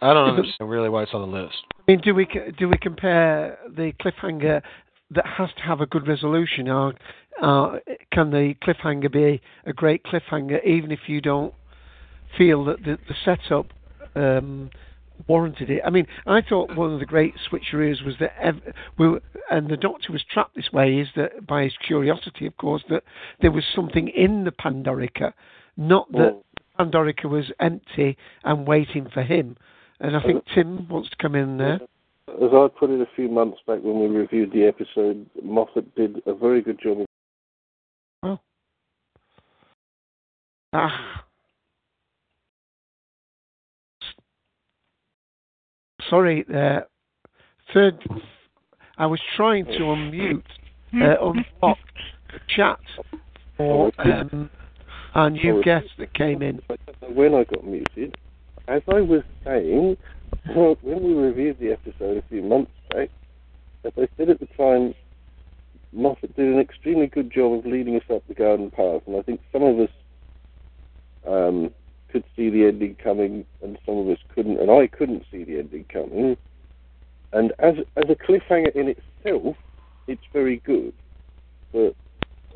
I 0.00 0.12
don't 0.12 0.30
understand 0.30 0.70
really 0.70 0.88
why 0.88 1.02
it's 1.02 1.14
on 1.14 1.30
the 1.30 1.38
list. 1.38 1.56
I 1.74 1.92
mean, 1.92 2.00
do 2.00 2.14
we 2.14 2.26
do 2.58 2.68
we 2.68 2.78
compare 2.78 3.58
the 3.68 3.92
cliffhanger 4.00 4.62
that 5.10 5.26
has 5.26 5.48
to 5.56 5.62
have 5.62 5.80
a 5.80 5.86
good 5.86 6.06
resolution, 6.06 6.68
or 6.68 6.94
uh, 7.42 7.78
can 8.12 8.30
the 8.30 8.54
cliffhanger 8.62 9.10
be 9.10 9.40
a 9.64 9.72
great 9.72 10.04
cliffhanger 10.04 10.64
even 10.64 10.90
if 10.90 11.00
you 11.06 11.20
don't 11.20 11.54
feel 12.36 12.64
that 12.64 12.84
the, 12.84 12.98
the 13.08 13.14
setup 13.24 13.66
um, 14.14 14.70
warranted 15.26 15.70
it? 15.70 15.82
I 15.84 15.90
mean, 15.90 16.06
I 16.26 16.40
thought 16.40 16.76
one 16.76 16.92
of 16.92 17.00
the 17.00 17.06
great 17.06 17.34
switcheroos 17.50 18.04
was 18.04 18.14
that, 18.20 18.32
ev- 18.40 18.60
we 18.98 19.08
were, 19.08 19.22
and 19.50 19.68
the 19.68 19.76
Doctor 19.76 20.12
was 20.12 20.22
trapped 20.32 20.54
this 20.54 20.72
way, 20.72 20.98
is 20.98 21.08
that 21.16 21.46
by 21.46 21.64
his 21.64 21.74
curiosity, 21.86 22.46
of 22.46 22.56
course, 22.56 22.84
that 22.90 23.04
there 23.40 23.50
was 23.50 23.64
something 23.74 24.08
in 24.08 24.44
the 24.44 24.52
Pandorica, 24.52 25.32
not 25.76 26.10
that 26.12 26.40
Pandorica 26.78 27.24
was 27.24 27.50
empty 27.60 28.16
and 28.44 28.66
waiting 28.66 29.08
for 29.12 29.22
him. 29.22 29.56
And 30.00 30.16
I 30.16 30.22
think 30.22 30.44
Tim 30.54 30.88
wants 30.88 31.10
to 31.10 31.16
come 31.16 31.34
in 31.34 31.58
there. 31.58 31.80
As 32.28 32.50
I 32.52 32.68
put 32.78 32.90
it 32.90 33.00
a 33.00 33.08
few 33.16 33.28
months 33.28 33.58
back 33.66 33.80
when 33.82 33.98
we 34.00 34.06
reviewed 34.06 34.52
the 34.52 34.64
episode, 34.64 35.26
Moffat 35.42 35.94
did 35.96 36.22
a 36.26 36.34
very 36.34 36.60
good 36.60 36.78
job. 36.80 37.04
Oh. 38.22 38.38
Ah. 40.72 41.24
Sorry, 46.10 46.44
uh, 46.54 46.80
third. 47.74 47.98
I 48.96 49.06
was 49.06 49.20
trying 49.36 49.66
to 49.66 49.78
unmute, 49.78 50.42
uh, 50.94 51.32
the 51.62 52.40
chat 52.54 52.78
for 53.56 53.92
um, 53.98 54.50
our 55.14 55.30
new 55.30 55.62
guest 55.62 55.86
that 55.98 56.12
came 56.14 56.42
in. 56.42 56.60
When 57.08 57.34
I 57.34 57.44
got 57.44 57.64
muted, 57.64 58.16
as 58.66 58.82
I 58.88 59.00
was 59.00 59.22
saying, 59.44 59.96
well, 60.54 60.76
when 60.82 61.02
we 61.02 61.12
reviewed 61.14 61.58
the 61.58 61.72
episode 61.72 62.18
a 62.18 62.22
few 62.28 62.42
months 62.42 62.72
back, 62.90 63.10
as 63.84 63.92
I 63.96 64.08
said 64.16 64.30
at 64.30 64.40
the 64.40 64.48
time, 64.56 64.94
Moffat 65.92 66.36
did 66.36 66.52
an 66.52 66.58
extremely 66.58 67.06
good 67.06 67.30
job 67.32 67.52
of 67.52 67.66
leading 67.66 67.96
us 67.96 68.02
up 68.12 68.22
the 68.28 68.34
garden 68.34 68.70
path, 68.70 69.02
and 69.06 69.16
I 69.16 69.22
think 69.22 69.40
some 69.52 69.62
of 69.62 69.78
us 69.78 69.90
um, 71.26 71.70
could 72.10 72.24
see 72.34 72.50
the 72.50 72.66
ending 72.66 72.96
coming, 72.96 73.44
and 73.62 73.78
some 73.84 73.98
of 73.98 74.08
us 74.08 74.18
couldn't, 74.34 74.58
and 74.58 74.70
I 74.70 74.86
couldn't 74.86 75.24
see 75.30 75.44
the 75.44 75.58
ending 75.58 75.84
coming. 75.92 76.36
And 77.32 77.52
as 77.58 77.74
as 77.96 78.08
a 78.08 78.14
cliffhanger 78.14 78.74
in 78.74 78.88
itself, 78.88 79.56
it's 80.06 80.22
very 80.32 80.56
good, 80.58 80.94
but 81.72 81.94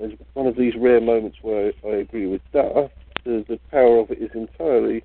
as 0.02 0.12
one 0.34 0.46
of 0.46 0.56
these 0.56 0.74
rare 0.76 1.00
moments 1.00 1.38
where 1.42 1.72
I 1.84 1.96
agree 1.96 2.26
with 2.26 2.40
Duff, 2.52 2.90
the, 3.24 3.44
the 3.48 3.58
power 3.70 3.98
of 3.98 4.10
it 4.10 4.18
is 4.18 4.30
entirely, 4.34 5.04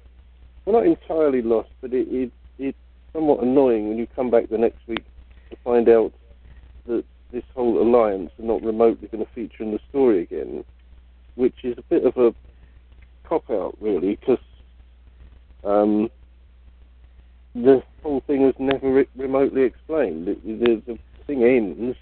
well, 0.66 0.76
not 0.76 0.86
entirely 0.86 1.42
lost, 1.42 1.70
but 1.82 1.94
it, 1.94 2.08
it 2.10 2.32
it's 2.58 2.78
somewhat 3.14 3.44
annoying 3.44 3.90
when 3.90 3.98
you 3.98 4.08
come 4.16 4.30
back 4.30 4.50
the 4.50 4.58
next 4.58 4.80
week 4.88 5.04
to 5.50 5.58
find 5.64 5.90
out 5.90 6.14
that 6.88 7.04
this 7.32 7.44
whole 7.54 7.82
alliance 7.82 8.32
are 8.40 8.46
not 8.46 8.64
remotely 8.64 9.08
going 9.10 9.26
to 9.26 9.32
feature 9.34 9.64
in 9.64 9.72
the 9.72 9.80
story 9.90 10.22
again, 10.22 10.64
which 11.36 11.64
is 11.64 11.78
a 11.78 11.84
bit 11.84 12.06
of 12.06 12.18
a 12.18 12.34
cop 13.28 13.50
out, 13.50 13.76
really, 13.82 14.16
because 14.16 14.40
um, 15.64 16.10
the 17.54 17.82
whole 18.04 18.22
thing 18.28 18.44
was 18.44 18.56
never 18.60 18.92
re- 18.92 19.08
remotely 19.16 19.64
explained. 19.64 20.28
It, 20.28 20.44
the, 20.46 20.82
the 20.94 21.00
thing 21.26 21.44
ends 21.44 21.98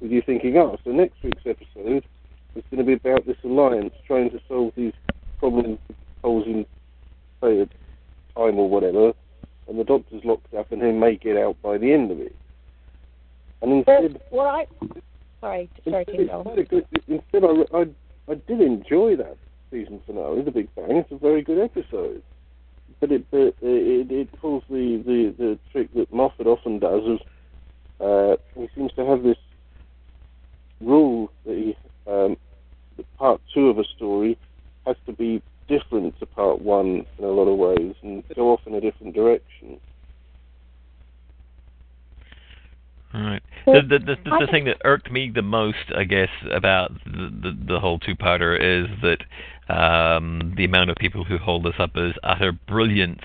with 0.00 0.10
you 0.10 0.22
thinking, 0.22 0.56
oh, 0.58 0.78
so 0.84 0.90
next 0.90 1.22
week's 1.22 1.46
episode 1.46 2.04
is 2.54 2.62
going 2.70 2.78
to 2.78 2.84
be 2.84 2.94
about 2.94 3.26
this 3.26 3.36
alliance 3.44 3.94
trying 4.06 4.30
to 4.30 4.40
solve 4.48 4.72
these 4.76 4.92
problems 5.38 5.78
posing, 6.22 6.66
say, 7.42 7.60
a 7.60 7.66
time 8.38 8.58
or 8.58 8.68
whatever, 8.68 9.12
and 9.68 9.78
the 9.78 9.84
doctor's 9.84 10.24
locked 10.24 10.52
up 10.54 10.70
and 10.72 10.82
he 10.82 10.92
may 10.92 11.16
get 11.16 11.36
out 11.36 11.56
by 11.62 11.78
the 11.78 11.92
end 11.92 12.10
of 12.10 12.20
it. 12.20 12.34
And 13.62 13.72
instead, 13.72 14.20
Well, 14.30 14.46
I. 14.46 14.66
Sorry, 15.40 15.68
sorry, 15.84 16.04
instead, 16.06 16.06
Tim. 16.06 16.20
it's 16.20 16.30
go 16.30 16.38
on. 16.38 16.44
quite 16.44 16.58
a 16.58 16.64
good, 16.64 16.86
instead 17.08 17.44
I, 17.44 17.78
I, 17.78 17.86
I 18.30 18.34
did 18.46 18.60
enjoy 18.60 19.16
that 19.16 19.36
season 19.70 20.00
finale, 20.06 20.42
The 20.42 20.50
Big 20.50 20.74
Bang. 20.74 20.96
It's 20.96 21.12
a 21.12 21.16
very 21.16 21.42
good 21.42 21.58
episode. 21.58 22.22
But 23.00 23.12
it 23.12 23.30
but 23.30 23.54
it, 23.60 24.10
it 24.10 24.40
pulls 24.40 24.62
the, 24.70 25.02
the, 25.04 25.34
the 25.36 25.58
trick 25.70 25.92
that 25.94 26.12
Moffat 26.12 26.46
often 26.46 26.78
does 26.78 27.02
is 27.04 27.20
uh, 28.00 28.36
he 28.54 28.68
seems 28.74 28.92
to 28.94 29.04
have 29.04 29.22
this 29.22 29.36
rule 30.80 31.30
that 31.44 31.54
he 31.54 31.76
um, 32.10 32.36
that 32.96 33.16
part 33.18 33.40
two 33.52 33.68
of 33.68 33.78
a 33.78 33.84
story 33.96 34.38
has 34.86 34.96
to 35.06 35.12
be 35.12 35.42
different 35.68 36.18
to 36.20 36.26
part 36.26 36.62
one 36.62 37.04
in 37.18 37.24
a 37.24 37.28
lot 37.28 37.48
of 37.48 37.58
ways 37.58 37.94
and 38.02 38.22
go 38.34 38.52
off 38.52 38.60
in 38.66 38.74
a 38.74 38.80
different 38.80 39.14
direction. 39.14 39.78
All 43.12 43.22
right. 43.22 43.42
The 43.66 43.82
the 43.82 43.98
the, 43.98 44.16
the, 44.24 44.46
the 44.46 44.48
thing 44.50 44.64
that 44.66 44.76
irked 44.84 45.10
me 45.10 45.30
the 45.34 45.42
most, 45.42 45.92
I 45.96 46.04
guess, 46.04 46.28
about 46.52 46.92
the 47.04 47.30
the, 47.42 47.58
the 47.66 47.80
whole 47.80 47.98
two-parter 47.98 48.54
is 48.56 48.88
that 49.02 49.18
um, 49.68 50.54
the 50.56 50.64
amount 50.64 50.90
of 50.90 50.96
people 50.96 51.24
who 51.24 51.38
hold 51.38 51.64
this 51.64 51.74
up 51.78 51.96
as 51.96 52.12
utter 52.22 52.52
brilliance 52.52 53.22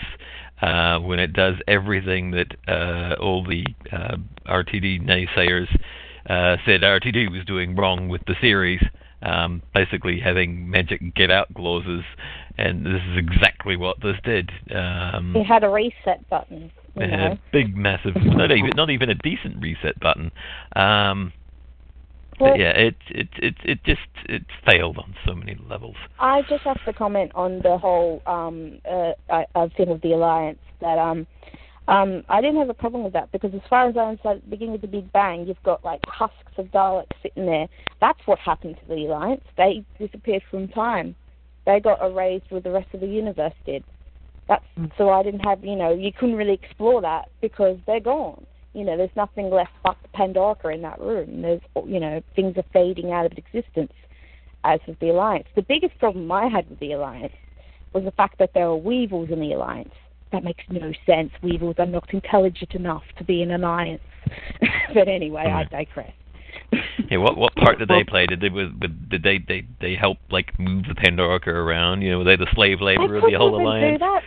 uh, 0.62 1.00
when 1.00 1.20
it 1.20 1.34
does 1.34 1.56
everything 1.68 2.32
that 2.32 2.56
uh, 2.68 3.16
all 3.20 3.44
the 3.44 3.66
uh, 3.92 4.18
RTD 4.48 5.02
naysayers 5.02 5.68
uh, 6.30 6.58
said 6.66 6.82
RTD 6.82 7.32
was 7.32 7.46
doing 7.46 7.76
wrong 7.76 8.10
with 8.10 8.22
the 8.28 8.36
series. 8.42 8.82
Um, 9.24 9.62
basically 9.76 10.20
having 10.20 10.68
magic 10.68 11.14
get 11.14 11.30
out 11.30 11.54
clauses, 11.54 12.04
and 12.58 12.84
this 12.84 13.02
is 13.12 13.18
exactly 13.18 13.78
what 13.78 14.02
this 14.02 14.16
did. 14.24 14.50
Um, 14.74 15.36
It 15.36 15.44
had 15.44 15.64
a 15.64 15.70
reset 15.70 16.28
button. 16.28 16.72
You 16.96 17.08
know. 17.08 17.32
a 17.34 17.40
big, 17.52 17.78
massive, 17.78 18.16
not 18.16 18.52
even 18.52 18.72
not 18.76 18.90
even 18.90 19.10
a 19.10 19.16
decent 19.16 19.62
reset 19.62 20.00
button. 20.00 20.32
Um, 20.76 21.34
Well- 22.42 22.58
yeah, 22.58 22.72
it 22.72 22.96
it 23.10 23.30
it 23.38 23.56
it 23.64 23.84
just 23.84 24.02
it 24.28 24.44
failed 24.66 24.98
on 24.98 25.16
so 25.26 25.36
many 25.36 25.56
levels. 25.70 25.96
I 26.20 26.42
just 26.50 26.64
have 26.64 26.84
to 26.86 26.94
comment 26.94 27.32
on 27.36 27.62
the 27.62 27.78
whole 27.78 28.22
um, 28.26 28.80
uh, 28.90 29.14
uh, 29.30 29.68
thing 29.78 29.90
of 29.90 30.02
the 30.02 30.14
alliance. 30.14 30.60
That 30.80 30.98
um, 30.98 31.28
um, 31.88 32.24
I 32.30 32.42
didn't 32.42 32.58
have 32.58 32.70
a 32.70 32.74
problem 32.74 33.04
with 33.04 33.14
that 33.14 33.32
because 33.32 33.54
as 33.54 33.62
far 33.70 33.88
as 33.88 33.96
I 33.96 34.02
understand, 34.02 34.38
at 34.38 34.44
the 34.46 34.50
beginning 34.50 34.76
of 34.76 34.82
the 34.82 34.88
Big 34.88 35.12
Bang, 35.12 35.46
you've 35.46 35.62
got 35.64 35.86
like 35.86 36.02
husks 36.08 36.54
of 36.58 36.66
Daleks 36.68 37.12
sitting 37.22 37.46
there. 37.46 37.68
That's 38.00 38.20
what 38.26 38.40
happened 38.40 38.78
to 38.82 38.88
the 38.88 39.06
alliance. 39.06 39.44
They 39.56 39.86
disappeared 40.00 40.42
from 40.50 40.68
time. 40.70 41.16
They 41.68 41.80
got 41.80 42.02
erased 42.02 42.50
with 42.52 42.64
the 42.64 42.72
rest 42.72 42.88
of 42.94 43.02
the 43.02 43.08
universe 43.08 43.54
did. 43.68 43.84
That's 44.48 44.66
so 44.98 45.12
I 45.12 45.22
didn't 45.22 45.42
have 45.42 45.64
you 45.64 45.76
know 45.76 45.94
you 45.94 46.12
couldn't 46.12 46.36
really 46.36 46.54
explore 46.54 47.02
that 47.02 47.30
because 47.40 47.78
they're 47.86 48.00
gone. 48.00 48.46
You 48.74 48.86
know, 48.86 48.96
there's 48.98 49.16
nothing 49.16 49.50
left 49.50 49.72
but 49.84 49.98
the 50.02 50.08
Pandorica 50.18 50.74
in 50.74 50.82
that 50.84 51.00
room. 51.00 51.42
There's 51.42 51.62
you 51.86 52.00
know 52.00 52.22
things 52.36 52.56
are 52.58 52.64
fading 52.74 53.12
out 53.12 53.26
of 53.26 53.34
existence 53.38 53.94
as 54.64 54.80
with 54.88 55.00
the 55.00 55.10
alliance. 55.10 55.48
The 55.56 55.62
biggest 55.64 55.98
problem 56.00 56.32
I 56.32 56.48
had 56.48 56.70
with 56.70 56.80
the 56.80 56.94
alliance 56.94 57.34
was 57.94 58.04
the 58.06 58.12
fact 58.12 58.38
that 58.40 58.52
there 58.54 58.68
were 58.70 58.78
weevils 58.78 59.30
in 59.32 59.40
the 59.42 59.52
alliance. 59.54 59.94
that 60.32 60.44
makes 60.46 60.64
no 60.70 60.94
sense. 61.06 61.32
Weevils 61.44 61.76
are 61.80 61.86
not 61.86 62.14
intelligent 62.14 62.74
enough 62.74 63.04
to 63.18 63.24
be 63.26 63.42
in 63.42 63.52
an 63.52 63.64
alliance. 63.64 64.02
but 64.94 65.08
anyway, 65.10 65.42
I 65.42 65.64
digress. 65.66 66.14
Yeah, 67.10 67.18
what 67.18 67.36
what 67.36 67.54
part 67.56 67.80
did 67.80 67.90
they 67.90 68.06
play? 68.06 68.26
Did 68.28 68.40
they 68.40 68.48
was 68.48 68.70
did 69.10 69.24
they 69.24 69.40
they 69.46 69.66
they 69.82 69.96
help 69.96 70.20
like 70.30 70.58
move 70.58 70.86
the 70.88 70.94
Pandorica 70.96 71.48
around? 71.48 72.02
You 72.02 72.12
know, 72.12 72.18
were 72.20 72.24
they 72.24 72.38
the 72.38 72.48
slave 72.54 72.80
labor 72.80 73.18
of 73.18 73.24
the 73.30 73.34
whole 73.38 73.52
couldn't 73.58 73.68
even 73.68 73.68
alliance? 73.68 74.00
do 74.00 74.06
that. 74.06 74.22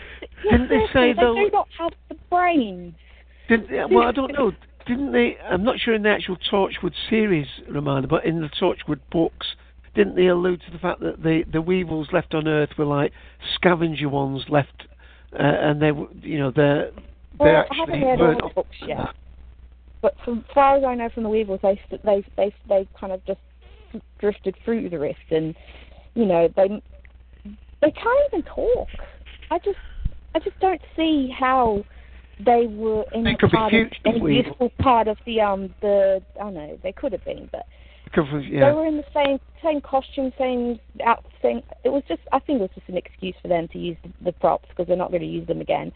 Yeah, 0.45 0.51
Didn't 0.51 0.69
they 0.69 0.75
seriously, 0.75 0.93
say 0.93 1.13
they 1.15 1.23
though- 1.23 1.35
do 1.37 1.51
not 1.51 1.69
have 1.79 1.93
the 2.11 2.17
brains. 2.29 2.95
Did, 3.49 3.69
well, 3.91 4.05
I 4.09 4.13
don't 4.13 4.33
know. 4.33 4.53
Didn't 4.87 5.13
they? 5.13 5.37
I'm 5.39 5.65
not 5.65 5.79
sure 5.79 5.95
in 5.95 6.03
the 6.03 6.11
actual 6.11 6.37
Torchwood 6.51 6.93
series, 7.09 7.47
Romana, 7.71 8.07
but 8.07 8.25
in 8.25 8.41
the 8.41 8.49
Torchwood 8.61 9.01
books, 9.11 9.47
didn't 9.95 10.17
they 10.17 10.27
allude 10.27 10.61
to 10.67 10.73
the 10.73 10.79
fact 10.79 11.01
that 11.01 11.23
the 11.23 11.45
the 11.51 11.63
Weevils 11.63 12.09
left 12.13 12.35
on 12.35 12.47
Earth 12.49 12.71
were 12.77 12.85
like 12.85 13.13
scavenger 13.55 14.09
ones 14.09 14.45
left, 14.49 14.87
uh, 15.33 15.43
and 15.43 15.81
they, 15.81 15.93
were- 15.93 16.09
you 16.21 16.39
know, 16.39 16.51
they're 16.55 16.91
they 16.91 17.45
Well, 17.45 17.65
I 17.71 17.75
haven't 17.75 18.01
read 18.03 18.21
all 18.21 18.49
the 18.49 18.55
books 18.55 18.77
yet. 18.87 18.99
But 20.03 20.15
from 20.25 20.45
far 20.53 20.77
as 20.77 20.85
I 20.85 20.95
know 20.95 21.09
from 21.09 21.23
the 21.23 21.31
Weevils, 21.31 21.61
they 21.63 21.81
they 22.05 22.25
they 22.37 22.55
they 22.69 22.89
kind 22.99 23.13
of 23.13 23.25
just 23.25 23.41
drifted 24.19 24.55
through 24.65 24.91
the 24.91 24.99
rift, 24.99 25.31
and 25.31 25.55
you 26.15 26.27
know 26.27 26.49
they 26.57 26.83
they 27.81 27.91
can't 27.91 28.33
even 28.33 28.43
talk. 28.43 28.89
I 29.51 29.59
just 29.59 29.79
I 30.35 30.41
just 30.41 30.59
don't 30.61 30.81
see 30.95 31.35
how 31.39 31.85
they 32.41 32.67
were 32.67 33.05
in 33.13 33.25
They 33.25 33.35
could 33.35 33.51
be 33.51 33.57
part 33.57 33.73
huge 33.73 34.01
of, 34.05 34.21
Weevils. 34.21 34.47
useful 34.47 34.71
part 34.81 35.09
of 35.09 35.17
the 35.27 35.41
um 35.41 35.75
the 35.81 36.23
I 36.41 36.45
don't 36.45 36.55
know 36.55 36.79
they 36.83 36.93
could 36.93 37.13
have 37.13 37.25
been, 37.25 37.49
but 37.53 37.67
because 38.05 38.27
of- 38.33 38.43
they 38.43 38.59
were 38.73 38.87
in 38.87 38.97
the 38.97 39.05
same 39.13 39.39
same 39.63 39.81
costume, 39.81 40.33
same 40.39 40.79
out 41.05 41.25
thing. 41.43 41.63
It 41.85 41.89
was 41.91 42.03
just 42.09 42.21
I 42.33 42.39
think 42.39 42.59
it 42.59 42.63
was 42.63 42.71
just 42.75 42.89
an 42.89 42.97
excuse 42.97 43.35
for 43.43 43.49
them 43.49 43.69
to 43.69 43.79
use 43.79 43.97
the, 44.03 44.13
the 44.27 44.33
props 44.33 44.69
because 44.69 44.87
they're 44.87 44.97
not 44.97 45.11
going 45.11 45.23
to 45.23 45.29
use 45.29 45.47
them 45.47 45.61
again. 45.61 45.93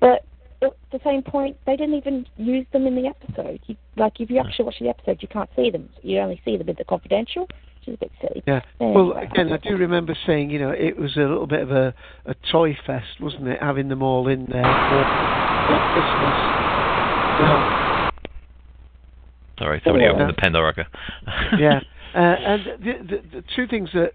But 0.00 0.24
at 0.62 0.72
the 0.90 1.00
same 1.04 1.22
point, 1.22 1.56
they 1.66 1.76
didn't 1.76 1.94
even 1.94 2.26
use 2.36 2.66
them 2.72 2.86
in 2.86 2.96
the 2.96 3.06
episode. 3.06 3.60
You, 3.66 3.76
like 3.96 4.20
if 4.20 4.28
you 4.30 4.38
actually 4.38 4.64
watch 4.64 4.78
the 4.80 4.88
episode, 4.88 5.18
you 5.22 5.28
can't 5.28 5.50
see 5.54 5.70
them. 5.70 5.88
You 6.02 6.18
only 6.18 6.40
see 6.44 6.56
them 6.56 6.68
in 6.68 6.74
the 6.76 6.84
confidential, 6.84 7.46
is 7.88 7.94
a 7.94 7.98
bit 7.98 8.12
silly. 8.20 8.42
Yeah. 8.46 8.60
Anyway. 8.80 8.94
Well, 8.94 9.12
again, 9.18 9.52
I 9.52 9.56
do 9.56 9.76
remember 9.76 10.16
saying, 10.26 10.50
you 10.50 10.58
know, 10.58 10.70
it 10.70 10.98
was 10.98 11.16
a 11.16 11.20
little 11.20 11.46
bit 11.46 11.60
of 11.60 11.70
a, 11.70 11.94
a 12.26 12.34
toy 12.50 12.76
fest, 12.86 13.20
wasn't 13.20 13.48
it? 13.48 13.60
Having 13.60 13.88
them 13.88 14.02
all 14.02 14.28
in 14.28 14.46
there 14.46 14.62
for 14.62 15.04
Christmas. 15.92 16.34
Now, 17.40 18.10
Sorry, 19.58 19.80
somebody 19.84 20.04
Yeah. 20.04 20.12
opened 20.12 20.30
the 20.30 20.40
Pandorica. 20.40 20.86
yeah. 21.58 21.80
Uh, 22.14 22.20
and 22.20 22.62
the, 22.82 22.92
the, 23.06 23.22
the 23.36 23.44
two 23.54 23.66
things 23.66 23.90
that, 23.92 24.12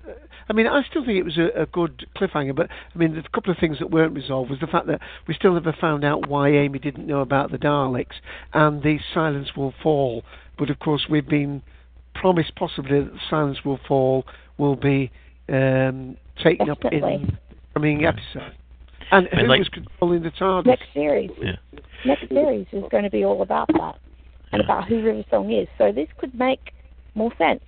I 0.49 0.53
mean, 0.53 0.65
I 0.65 0.81
still 0.89 1.05
think 1.05 1.19
it 1.19 1.23
was 1.23 1.37
a, 1.37 1.61
a 1.61 1.65
good 1.67 2.07
cliffhanger, 2.17 2.55
but 2.55 2.67
I 2.71 2.97
mean, 2.97 3.13
there's 3.13 3.25
a 3.25 3.29
couple 3.29 3.51
of 3.51 3.59
things 3.59 3.77
that 3.77 3.91
weren't 3.91 4.15
resolved 4.15 4.49
was 4.49 4.59
the 4.59 4.65
fact 4.67 4.87
that 4.87 4.99
we 5.27 5.35
still 5.35 5.53
never 5.53 5.75
found 5.79 6.03
out 6.03 6.27
why 6.27 6.49
Amy 6.49 6.79
didn't 6.79 7.05
know 7.05 7.21
about 7.21 7.51
the 7.51 7.59
Daleks 7.59 8.15
and 8.51 8.81
the 8.81 8.97
Silence 9.13 9.49
Will 9.55 9.75
Fall. 9.83 10.23
But 10.57 10.71
of 10.71 10.79
course, 10.79 11.05
we've 11.07 11.29
been 11.29 11.61
promised 12.15 12.55
possibly 12.55 13.01
that 13.01 13.13
the 13.13 13.19
Silence 13.29 13.59
Will 13.65 13.79
Fall 13.87 14.25
will 14.57 14.75
be 14.75 15.11
um, 15.49 16.17
taken 16.43 16.69
up 16.69 16.81
Definitely. 16.81 17.15
in 17.15 17.21
the 17.27 17.37
coming 17.73 18.05
episode. 18.05 18.53
And 19.11 19.27
I 19.31 19.35
mean, 19.35 19.45
who 19.45 19.51
like- 19.51 19.59
was 19.59 19.69
controlling 19.69 20.23
the 20.23 20.31
TARDIS? 20.31 20.65
Next 20.65 20.85
series, 20.93 21.31
Yeah. 21.41 21.55
next 22.05 22.29
series 22.29 22.67
is 22.71 22.83
going 22.89 23.03
to 23.03 23.09
be 23.09 23.23
all 23.23 23.41
about 23.41 23.67
that 23.67 23.95
and 24.51 24.61
about 24.61 24.87
who 24.87 25.03
River 25.03 25.23
Song 25.29 25.51
is. 25.51 25.67
So 25.77 25.91
this 25.91 26.07
could 26.17 26.33
make 26.37 26.73
more 27.15 27.31
sense 27.37 27.63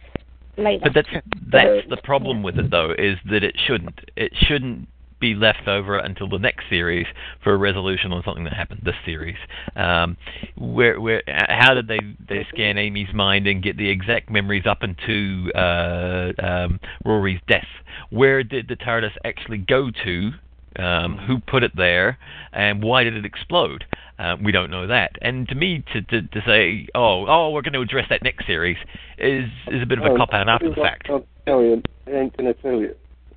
later. 0.58 0.84
But 0.86 0.94
that's 0.94 1.26
that's 1.52 1.90
the 1.90 1.98
problem 2.04 2.42
with 2.44 2.58
it 2.58 2.72
though, 2.72 2.92
is 2.98 3.18
that 3.30 3.44
it 3.44 3.56
shouldn't. 3.68 4.00
It 4.16 4.32
shouldn't 4.36 4.88
be 5.20 5.34
left 5.34 5.68
over 5.68 5.98
until 5.98 6.28
the 6.28 6.38
next 6.38 6.66
series 6.70 7.08
for 7.44 7.54
a 7.54 7.58
resolution 7.58 8.12
on 8.12 8.24
something 8.24 8.44
that 8.44 8.54
happened 8.54 8.82
this 8.84 8.96
series. 9.06 9.38
Um, 9.76 10.18
where 10.58 11.00
where 11.00 11.24
how 11.28 11.74
did 11.74 11.88
they 11.88 12.00
they 12.28 12.46
scan 12.54 12.78
Amy's 12.78 13.14
mind 13.14 13.48
and 13.48 13.64
get 13.64 13.78
the 13.78 13.90
exact 13.90 14.30
memories 14.30 14.66
up 14.66 14.84
into 14.84 15.52
uh, 15.54 16.34
um, 16.40 16.80
Rory's 17.04 17.42
death? 17.48 17.68
Where 18.10 18.44
did 18.44 18.68
the 18.68 18.76
TARDIS 18.76 19.14
actually 19.24 19.60
go 19.60 19.90
to? 20.04 20.32
Um, 20.78 21.18
who 21.18 21.40
put 21.40 21.64
it 21.64 21.72
there, 21.78 22.18
and 22.52 22.84
why 22.84 23.06
did 23.06 23.16
it 23.16 23.24
explode? 23.24 23.86
Uh, 24.20 24.36
we 24.44 24.52
don't 24.52 24.70
know 24.70 24.88
that. 24.88 25.12
And 25.22 25.48
to 25.48 25.56
me, 25.56 25.86
to, 25.94 26.02
to 26.02 26.22
to 26.22 26.42
say, 26.46 26.88
oh, 26.94 27.26
oh, 27.28 27.52
we're 27.52 27.62
going 27.62 27.72
to 27.74 27.80
address 27.80 28.08
that 28.10 28.22
next 28.24 28.46
series, 28.46 28.76
is 29.18 29.46
is 29.68 29.82
a 29.82 29.86
bit 29.86 30.00
of 30.00 30.04
a 30.04 30.10
Oh, 30.10 30.18
cop 30.18 30.34
out 30.34 30.50
after 30.50 30.70
the 30.70 30.76
fact. 30.76 31.08
I'll 31.10 31.26
tell 31.46 31.62
you, 31.62 31.82
I 32.08 32.12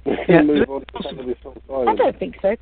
ain't 0.09 0.27
going 0.27 0.27
to 0.27 0.27
tell 0.27 0.45
you. 0.45 0.55
Yeah, 0.55 0.61
move 0.61 0.71
on 0.71 0.81
to 0.81 1.09
some 1.09 1.19
of 1.19 1.27
this 1.27 1.37
on 1.45 1.89
I 1.89 1.95
don't 1.95 2.19
think 2.19 2.37
so. 2.43 2.57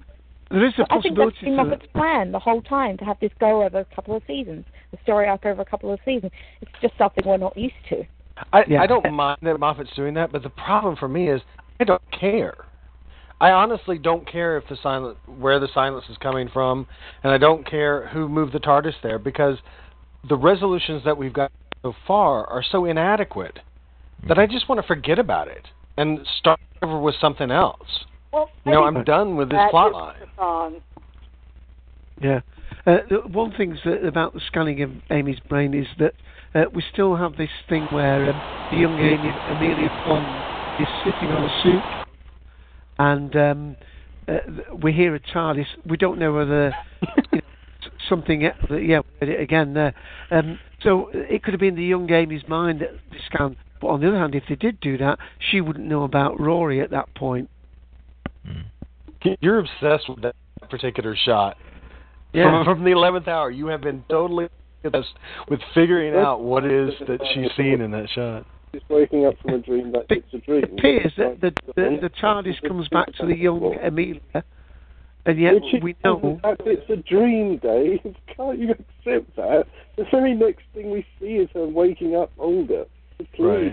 There 0.50 0.65
is 0.66 0.75
a 0.78 0.86
I 0.91 1.00
think 1.00 1.16
that's 1.16 1.31
possibility 1.34 1.36
been 1.42 1.57
to- 1.57 1.65
Moffat's 1.65 1.86
plan 1.92 2.33
the 2.33 2.39
whole 2.39 2.62
time 2.62 2.97
to 2.99 3.05
have 3.05 3.18
this 3.20 3.33
go 3.41 3.65
over 3.65 3.81
a 3.81 3.84
couple 3.94 4.15
of 4.16 4.23
seasons, 4.26 4.65
the 4.92 4.99
story 5.02 5.26
arc 5.26 5.44
over 5.44 5.60
a 5.60 5.65
couple 5.65 5.92
of 5.92 5.99
seasons. 6.05 6.31
It's 6.60 6.70
just 6.81 6.94
something 6.99 7.25
we're 7.26 7.36
not 7.36 7.57
used 7.57 7.75
to. 7.91 8.05
I, 8.52 8.65
Yeah. 8.68 8.83
I 8.83 8.86
don't 8.86 9.12
mind 9.12 9.39
that 9.42 9.58
Moffat's 9.58 9.94
doing 9.97 10.15
that, 10.15 10.31
but 10.31 10.42
the 10.42 10.50
problem 10.50 10.94
for 10.97 11.08
me 11.08 11.31
is 11.31 11.41
I 11.81 11.84
don't 11.84 12.02
care. 12.12 12.55
I 13.41 13.50
honestly 13.50 13.99
don't 13.99 14.26
care 14.31 14.57
if 14.57 14.65
the 14.68 14.76
silent 14.83 15.18
where 15.26 15.58
the 15.58 15.68
silence 15.75 16.05
is 16.08 16.16
coming 16.18 16.49
from, 16.49 16.86
and 17.23 17.33
I 17.33 17.39
don't 17.39 17.68
care 17.68 18.07
who 18.08 18.28
moved 18.28 18.52
the 18.52 18.60
TARDIS 18.60 18.94
there 19.02 19.18
because 19.18 19.58
the 20.28 20.36
resolutions 20.36 21.02
that 21.05 21.16
we've 21.16 21.33
got 21.34 21.52
so 21.83 21.94
far 22.07 22.47
are 22.47 22.62
so 22.62 22.84
inadequate 22.86 23.58
that 24.26 24.39
I 24.39 24.47
just 24.47 24.68
want 24.68 24.81
to 24.81 24.86
forget 24.86 25.18
about 25.18 25.49
it 25.49 25.66
and 25.97 26.26
start 26.39 26.58
over 26.82 26.98
with 27.00 27.14
something 27.20 27.50
else. 27.50 28.05
Well, 28.32 28.50
You 28.64 28.72
know, 28.72 28.84
I 28.84 28.86
I'm 28.88 29.05
done 29.05 29.36
with 29.36 29.48
this 29.50 29.56
that 29.56 29.70
plot 29.70 29.88
is 29.88 29.94
line. 29.94 30.14
the 30.20 30.26
song. 30.36 30.80
Yeah. 32.20 32.40
Uh, 32.86 32.98
one 33.28 33.52
thing 33.52 33.76
about 34.06 34.32
the 34.34 34.40
scanning 34.46 34.82
of 34.82 34.90
Amy's 35.10 35.40
brain 35.48 35.74
is 35.74 35.86
that 35.98 36.14
uh, 36.55 36.64
we 36.74 36.82
still 36.92 37.16
have 37.16 37.36
this 37.36 37.50
thing 37.68 37.84
where 37.90 38.30
um, 38.30 38.40
the 38.70 38.78
young 38.78 38.98
Amy, 38.98 39.28
Amelia 39.50 39.88
Pond 40.05 40.80
is 40.80 40.88
sitting 41.05 41.28
on 41.28 41.44
a 41.44 41.62
suit, 41.62 42.06
and 42.98 43.36
um, 43.36 43.76
uh, 44.28 44.38
th- 44.40 44.82
we 44.82 44.92
hear 44.92 45.14
a 45.14 45.20
TARDIS. 45.20 45.66
We 45.84 45.96
don't 45.96 46.18
know 46.18 46.32
whether 46.32 46.72
you 47.32 47.38
know, 47.38 47.90
something. 48.08 48.42
Yeah, 48.42 48.52
we 48.70 48.88
heard 48.92 49.28
it 49.28 49.40
again 49.40 49.74
there. 49.74 49.94
Um, 50.30 50.58
so 50.82 51.10
it 51.12 51.42
could 51.42 51.52
have 51.55 51.60
been 51.60 51.76
the 51.76 51.84
young 51.84 52.10
Amy's 52.10 52.46
mind 52.48 52.80
that 52.80 52.90
they 53.10 53.18
scanned. 53.26 53.56
But 53.80 53.88
on 53.88 54.00
the 54.00 54.08
other 54.08 54.18
hand, 54.18 54.34
if 54.34 54.44
they 54.48 54.55
did 54.55 54.80
do 54.80 54.98
that, 54.98 55.18
she 55.50 55.60
wouldn't 55.60 55.86
know 55.86 56.05
about 56.05 56.40
Rory 56.40 56.80
at 56.80 56.90
that 56.90 57.14
point. 57.14 57.50
Hmm. 58.44 59.32
You're 59.40 59.58
obsessed 59.58 60.08
with 60.08 60.22
that 60.22 60.36
particular 60.70 61.16
shot. 61.16 61.56
Yeah. 62.32 62.64
From, 62.64 62.76
from 62.76 62.84
the 62.84 62.90
eleventh 62.90 63.28
hour, 63.28 63.50
you 63.50 63.66
have 63.68 63.80
been 63.80 64.05
totally 64.08 64.48
obsessed 64.84 65.14
with 65.48 65.60
figuring 65.74 66.14
out 66.14 66.42
what 66.42 66.64
it 66.64 66.72
is 66.72 66.94
that 67.08 67.20
she's 67.34 67.50
seeing 67.56 67.80
in 67.80 67.90
that 67.92 68.08
shot. 68.14 68.46
She's 68.72 68.82
waking 68.88 69.26
up 69.26 69.34
from 69.40 69.55
a 69.55 69.58
dream 69.58 69.92
that 69.92 70.06
it's 70.10 70.26
a 70.34 70.38
dream. 70.38 70.64
It 70.64 70.72
appears 70.72 71.12
that 71.16 71.40
the, 71.40 71.52
the, 71.74 71.98
the 72.02 72.10
TARDIS 72.20 72.60
comes 72.66 72.88
back 72.88 73.12
to 73.14 73.26
the 73.26 73.36
young 73.36 73.76
Amelia, 73.82 74.20
and 75.24 75.40
yet 75.40 75.55
Which 75.55 75.82
we 75.82 75.96
know 76.05 76.40
the 76.42 76.56
it's 76.66 76.90
a 76.90 76.96
dream, 76.96 77.58
Dave. 77.58 78.00
Can't 78.36 78.58
you 78.58 78.70
accept 78.70 79.34
that? 79.36 79.64
The 79.96 80.05
very 80.10 80.34
next 80.34 80.64
thing 80.74 80.90
we 80.90 81.06
see 81.18 81.36
is 81.36 81.48
her 81.55 81.66
waking 81.66 82.16
up 82.16 82.30
older. 82.38 82.84
Please. 83.34 83.72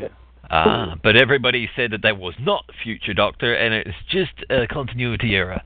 Ah, 0.52 0.96
but 1.04 1.16
everybody 1.16 1.70
said 1.76 1.92
that 1.92 2.02
that 2.04 2.18
was 2.18 2.36
not 2.40 2.66
Future 2.84 3.14
Doctor, 3.14 3.54
and 3.56 3.74
it's 3.74 3.98
just 4.10 4.34
a 4.50 4.68
continuity 4.68 5.36
error. 5.36 5.62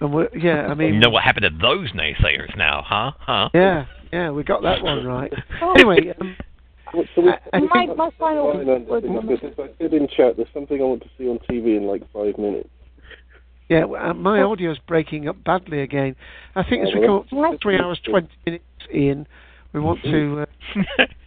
And 0.00 0.28
yeah, 0.42 0.66
I 0.66 0.74
mean, 0.74 0.94
you 0.94 1.00
know 1.00 1.10
what 1.10 1.22
happened 1.24 1.44
to 1.44 1.50
those 1.60 1.92
naysayers 1.92 2.56
now, 2.56 2.82
huh? 2.86 3.12
Huh? 3.20 3.48
yeah, 3.54 3.86
yeah, 4.12 4.30
we 4.30 4.42
got 4.44 4.62
that 4.62 4.82
one 4.82 5.04
right. 5.04 5.32
anyway, 5.76 6.14
um, 6.20 6.36
So 7.14 7.22
we, 7.22 7.30
I- 7.30 7.38
I 7.52 7.60
my, 7.60 7.68
think- 7.86 7.96
my 7.96 8.10
final 8.18 8.52
Fine, 8.52 8.68
and 8.68 8.86
word 8.86 9.02
things, 9.02 9.16
on 9.16 9.26
but 9.26 9.40
this. 9.40 9.52
if 9.52 9.58
I 9.58 9.68
said 9.80 9.92
in 9.92 10.08
chat, 10.08 10.36
there's 10.36 10.48
something 10.54 10.80
I 10.80 10.84
want 10.84 11.02
to 11.02 11.08
see 11.18 11.28
on 11.28 11.38
TV 11.48 11.76
in 11.76 11.84
like 11.84 12.02
five 12.12 12.36
minutes. 12.38 12.68
yeah, 13.68 13.80
w- 13.82 14.00
uh, 14.02 14.14
my 14.14 14.42
audio's 14.42 14.78
breaking 14.88 15.28
up 15.28 15.42
badly 15.44 15.80
again. 15.82 16.16
I 16.56 16.62
think 16.64 16.82
as 16.86 16.94
we 16.94 17.06
come 17.06 17.16
up 17.18 17.28
to 17.52 17.58
three 17.62 17.78
hours 17.78 18.00
twenty 18.08 18.28
minutes, 18.46 18.64
in, 18.90 19.26
we 19.72 19.80
want 19.80 20.02
to. 20.04 20.46
Uh, 20.98 21.04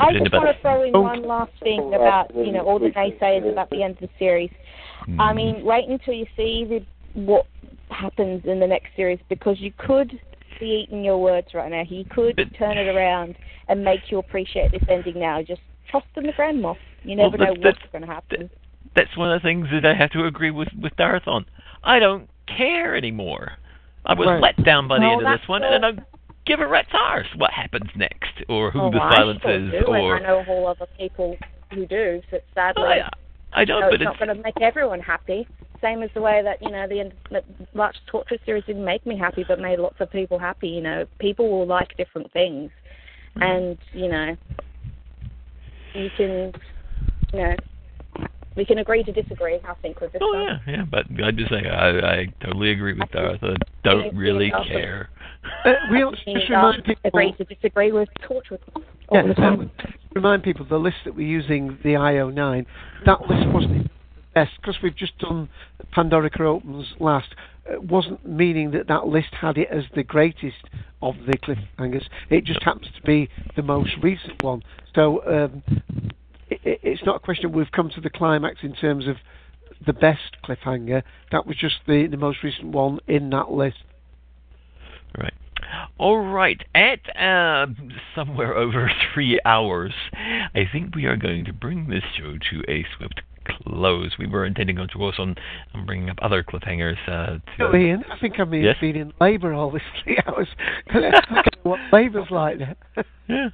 I 0.00 0.12
just 0.12 0.32
want 0.32 0.46
to 0.54 0.60
throw 0.60 0.82
in 0.82 0.94
Oh. 0.94 1.00
one 1.02 1.22
last 1.22 1.52
thing 1.62 1.94
about 1.94 2.34
you 2.34 2.52
know 2.52 2.60
all 2.60 2.78
the 2.78 2.90
naysayers 2.90 3.50
about 3.50 3.70
the 3.70 3.82
end 3.82 3.94
of 3.94 4.00
the 4.00 4.10
series. 4.18 4.50
I 5.18 5.30
hmm. 5.30 5.36
mean, 5.36 5.64
wait 5.64 5.88
until 5.88 6.14
you 6.14 6.26
see 6.36 6.64
the, 6.64 6.84
what 7.20 7.46
happens 7.90 8.42
in 8.44 8.60
the 8.60 8.66
next 8.66 8.88
series 8.96 9.18
because 9.28 9.60
you 9.60 9.72
could 9.76 10.18
be 10.58 10.84
eating 10.86 11.04
your 11.04 11.20
words 11.20 11.48
right 11.54 11.70
now. 11.70 11.84
He 11.84 12.04
could 12.04 12.36
turn 12.58 12.78
it 12.78 12.88
around 12.94 13.36
and 13.68 13.84
make 13.84 14.10
you 14.10 14.18
appreciate 14.18 14.72
this 14.72 14.82
ending 14.88 15.18
now. 15.18 15.42
Just 15.42 15.60
trust 15.90 16.06
in 16.16 16.24
the 16.24 16.32
Grand 16.32 16.62
Moff. 16.62 16.76
You 17.02 17.16
Well, 17.16 17.30
never 17.30 17.38
that's- 17.38 17.56
know 17.56 17.62
that's- 17.62 17.82
what's 17.82 17.92
going 17.92 18.02
to 18.02 18.08
happen. 18.12 18.50
That's 18.94 19.16
one 19.16 19.30
of 19.32 19.42
the 19.42 19.46
things 19.46 19.68
that 19.72 19.84
I 19.84 19.94
have 19.94 20.10
to 20.10 20.24
agree 20.26 20.50
with 20.50 20.68
with 20.80 20.94
Darth 20.96 21.26
on. 21.26 21.44
I 21.82 21.98
don't 21.98 22.28
care 22.46 22.94
anymore. 22.96 23.52
I 24.06 24.14
was 24.14 24.26
Right. 24.28 24.40
let 24.40 24.64
down 24.64 24.86
by 24.86 24.98
the 24.98 25.06
No, 25.06 25.12
end 25.18 25.26
of 25.26 25.40
this 25.40 25.48
one, 25.48 25.62
all- 25.64 25.72
and 25.72 25.84
I 25.84 25.90
don't 25.92 26.06
give 26.46 26.60
a 26.60 26.66
rat's 26.66 26.88
arse 26.92 27.26
what 27.36 27.52
happens 27.52 27.90
next, 27.96 28.42
or 28.48 28.70
who 28.70 28.82
oh, 28.82 28.90
the 28.90 29.00
I 29.00 29.14
silence 29.14 29.40
still 29.40 29.66
is, 29.66 29.72
do, 29.72 29.86
or 29.86 30.16
I 30.16 30.20
know 30.20 30.40
a 30.40 30.44
whole 30.44 30.66
other 30.66 30.86
people 30.98 31.36
who 31.72 31.86
do. 31.86 32.20
So 32.30 32.38
sadly, 32.54 32.82
oh, 32.84 33.08
I, 33.52 33.62
I 33.62 33.64
don't. 33.64 33.80
know 33.80 33.86
but 33.88 33.94
it's 33.94 34.02
it's 34.02 34.04
not 34.04 34.18
going 34.18 34.36
to 34.36 34.42
make 34.42 34.60
everyone 34.60 35.00
happy. 35.00 35.46
same 35.80 36.02
as 36.02 36.10
the 36.14 36.20
way 36.20 36.42
that 36.42 36.62
you 36.62 36.70
know 36.70 36.86
the 36.88 37.00
end 37.00 37.14
that 37.30 37.44
March 37.74 37.96
Torture 38.06 38.38
series 38.44 38.64
didn't 38.64 38.84
make 38.84 39.06
me 39.06 39.16
happy, 39.16 39.44
but 39.46 39.58
made 39.58 39.78
lots 39.78 39.96
of 40.00 40.10
people 40.10 40.38
happy. 40.38 40.68
You 40.68 40.82
know, 40.82 41.06
people 41.18 41.50
will 41.50 41.66
like 41.66 41.96
different 41.96 42.32
things, 42.32 42.70
mm. 43.36 43.44
and 43.44 43.78
you 43.92 44.08
know, 44.08 44.36
you 45.94 46.10
can, 46.16 46.52
you 47.32 47.38
know, 47.38 47.56
we 48.56 48.64
can 48.64 48.78
agree 48.78 49.02
to 49.04 49.12
disagree. 49.12 49.58
I 49.66 49.74
think 49.82 50.00
with 50.00 50.12
this 50.12 50.22
Oh 50.24 50.32
one. 50.32 50.42
yeah, 50.42 50.58
yeah. 50.76 50.84
But 50.90 51.06
I 51.22 51.30
just 51.30 51.50
say 51.50 51.68
I, 51.68 51.88
I 52.20 52.26
totally 52.42 52.70
agree 52.70 52.94
with 52.94 53.10
Darth. 53.10 53.40
I 53.42 53.54
don't 53.82 54.14
really 54.16 54.52
care. 54.68 55.10
Uh, 55.64 55.72
we'll 55.90 56.10
You 56.10 56.10
just 56.34 56.46
can, 56.46 56.56
remind 56.56 56.84
people. 56.84 57.00
agree 57.08 57.32
to 57.32 57.44
disagree 57.44 57.92
with 57.92 58.08
torture 58.26 58.58
all 59.08 59.18
Yeah, 59.18 59.26
the 59.28 59.34
time. 59.34 59.70
remind 60.14 60.42
people 60.42 60.64
the 60.68 60.78
list 60.78 60.96
that 61.04 61.14
we're 61.14 61.26
using, 61.26 61.78
the 61.82 61.90
IO9, 61.90 62.64
that 63.06 63.20
list 63.28 63.46
wasn't 63.52 63.84
the 63.84 63.90
best 64.34 64.52
because 64.60 64.76
we've 64.82 64.96
just 64.96 65.18
done 65.18 65.48
Pandorica 65.94 66.40
Opens 66.40 66.86
last. 67.00 67.34
It 67.66 67.82
wasn't 67.82 68.24
meaning 68.26 68.70
that 68.72 68.88
that 68.88 69.06
list 69.06 69.28
had 69.40 69.56
it 69.58 69.68
as 69.70 69.84
the 69.94 70.02
greatest 70.02 70.56
of 71.02 71.14
the 71.26 71.36
cliffhangers. 71.38 72.04
It 72.30 72.44
just 72.44 72.62
happens 72.62 72.88
to 72.96 73.02
be 73.02 73.28
the 73.56 73.62
most 73.62 73.90
recent 74.02 74.42
one. 74.42 74.62
So 74.94 75.22
um, 75.26 75.62
it, 76.54 76.60
it- 76.64 76.80
it's 76.82 77.02
not 77.04 77.16
a 77.16 77.20
question 77.20 77.52
we've 77.52 77.72
come 77.72 77.90
to 77.90 78.00
the 78.00 78.10
climax 78.10 78.58
in 78.62 78.74
terms 78.74 79.06
of 79.06 79.16
the 79.86 79.92
best 79.92 80.36
cliffhanger. 80.44 81.02
That 81.32 81.46
was 81.46 81.56
just 81.56 81.76
the, 81.86 82.06
the 82.06 82.16
most 82.16 82.42
recent 82.42 82.68
one 82.68 83.00
in 83.06 83.30
that 83.30 83.50
list. 83.50 83.78
Right. 85.18 85.34
All 85.98 86.18
right. 86.18 86.60
At 86.74 87.00
uh, 87.16 87.66
somewhere 88.14 88.54
over 88.64 88.90
three 89.12 89.38
hours, 89.44 89.92
I 90.14 90.64
think 90.70 90.94
we 90.94 91.06
are 91.06 91.16
going 91.16 91.44
to 91.46 91.52
bring 91.52 91.88
this 91.88 92.02
show 92.16 92.34
to 92.50 92.62
a 92.70 92.84
swift 92.96 93.22
close. 93.46 94.12
We 94.18 94.26
were 94.26 94.46
intending 94.46 94.78
on, 94.78 94.88
course, 94.88 95.16
on, 95.18 95.34
on 95.74 95.84
bringing 95.86 96.08
up 96.10 96.16
other 96.22 96.42
cliffhangers. 96.42 96.96
Uh, 97.06 97.38
to, 97.58 97.76
Ian, 97.76 98.04
I 98.10 98.18
think 98.18 98.40
I've 98.40 98.50
been, 98.50 98.62
Yes? 98.62 98.76
been 98.80 98.96
in 98.96 99.12
labour 99.20 99.52
all 99.52 99.70
these 99.70 99.82
three 100.04 100.18
hours. 100.26 100.48
I 100.88 100.92
don't 101.00 101.12
know 101.12 101.50
what 101.62 101.80
labour's 101.92 102.30
like. 102.30 102.58
Yeah. 103.28 103.48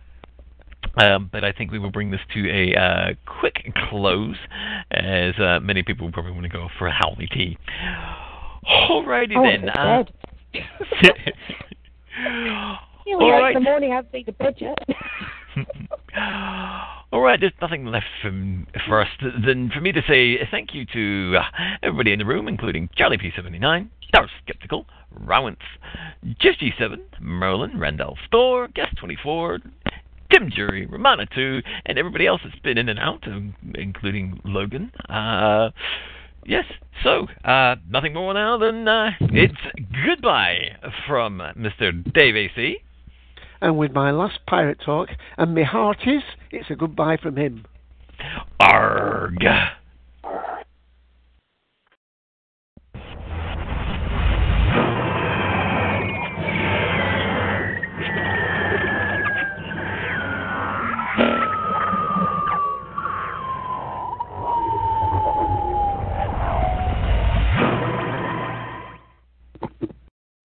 Um, 0.96 1.28
but 1.32 1.44
I 1.44 1.52
think 1.52 1.70
we 1.70 1.78
will 1.78 1.90
bring 1.92 2.10
this 2.10 2.20
to 2.34 2.50
a 2.50 2.74
uh, 2.74 3.14
quick 3.40 3.72
close, 3.88 4.36
as 4.90 5.34
uh, 5.38 5.60
many 5.60 5.82
people 5.82 6.10
probably 6.12 6.32
want 6.32 6.42
to 6.44 6.48
go 6.48 6.68
for 6.78 6.86
a 6.88 6.92
Howley 6.92 7.26
tea. 7.28 7.56
Alrighty 8.66 9.34
Oh, 9.36 9.42
then. 9.42 9.68
Uh, 9.68 10.04
bed. 11.02 11.32
Nearly 13.06 13.24
All 13.24 13.30
right. 13.40 13.54
the 13.54 13.60
morning. 13.60 13.92
I 13.92 13.96
haven't 13.96 14.12
been 14.12 14.24
to 14.26 14.32
bed 14.32 14.54
yet. 14.58 14.78
All 17.12 17.20
right, 17.20 17.40
there's 17.40 17.52
nothing 17.60 17.86
left 17.86 18.06
from, 18.22 18.66
for 18.86 19.00
us 19.00 19.08
th- 19.18 19.32
than 19.44 19.70
for 19.70 19.80
me 19.80 19.90
to 19.90 20.00
say 20.08 20.38
thank 20.50 20.74
you 20.74 20.84
to 20.92 21.38
uh, 21.38 21.42
everybody 21.82 22.12
in 22.12 22.20
the 22.20 22.24
room, 22.24 22.46
including 22.46 22.88
Charlie 22.94 23.18
P79, 23.18 23.88
Darth 24.12 24.30
Skeptical, 24.44 24.86
Rowance, 25.24 25.56
Jeff 26.38 26.54
G7, 26.60 26.98
Merlin, 27.20 27.78
Randolph 27.80 28.18
Thor, 28.30 28.68
Guest 28.68 28.96
24, 28.98 29.58
Tim 30.30 30.50
Jury, 30.50 30.86
Romana 30.86 31.26
2, 31.34 31.60
and 31.86 31.98
everybody 31.98 32.26
else 32.26 32.40
that's 32.44 32.58
been 32.60 32.78
in 32.78 32.88
and 32.88 32.98
out, 32.98 33.24
including 33.74 34.40
Logan. 34.44 34.92
Uh, 35.08 35.70
yes, 36.46 36.64
so, 37.02 37.26
uh, 37.44 37.76
nothing 37.88 38.14
more 38.14 38.34
now 38.34 38.58
than 38.58 38.86
uh, 38.86 39.10
it's 39.20 39.54
goodbye 40.06 40.76
from 41.06 41.38
Mr. 41.56 42.12
Dave 42.12 42.36
AC. 42.36 42.76
And 43.60 43.76
with 43.76 43.92
my 43.92 44.10
last 44.10 44.38
pirate 44.46 44.78
talk, 44.84 45.08
and 45.36 45.54
my 45.54 45.64
heart 45.64 45.98
is, 46.06 46.22
it's 46.50 46.70
a 46.70 46.74
goodbye 46.74 47.18
from 47.20 47.36
him. 47.36 47.64
Arg. 48.58 49.44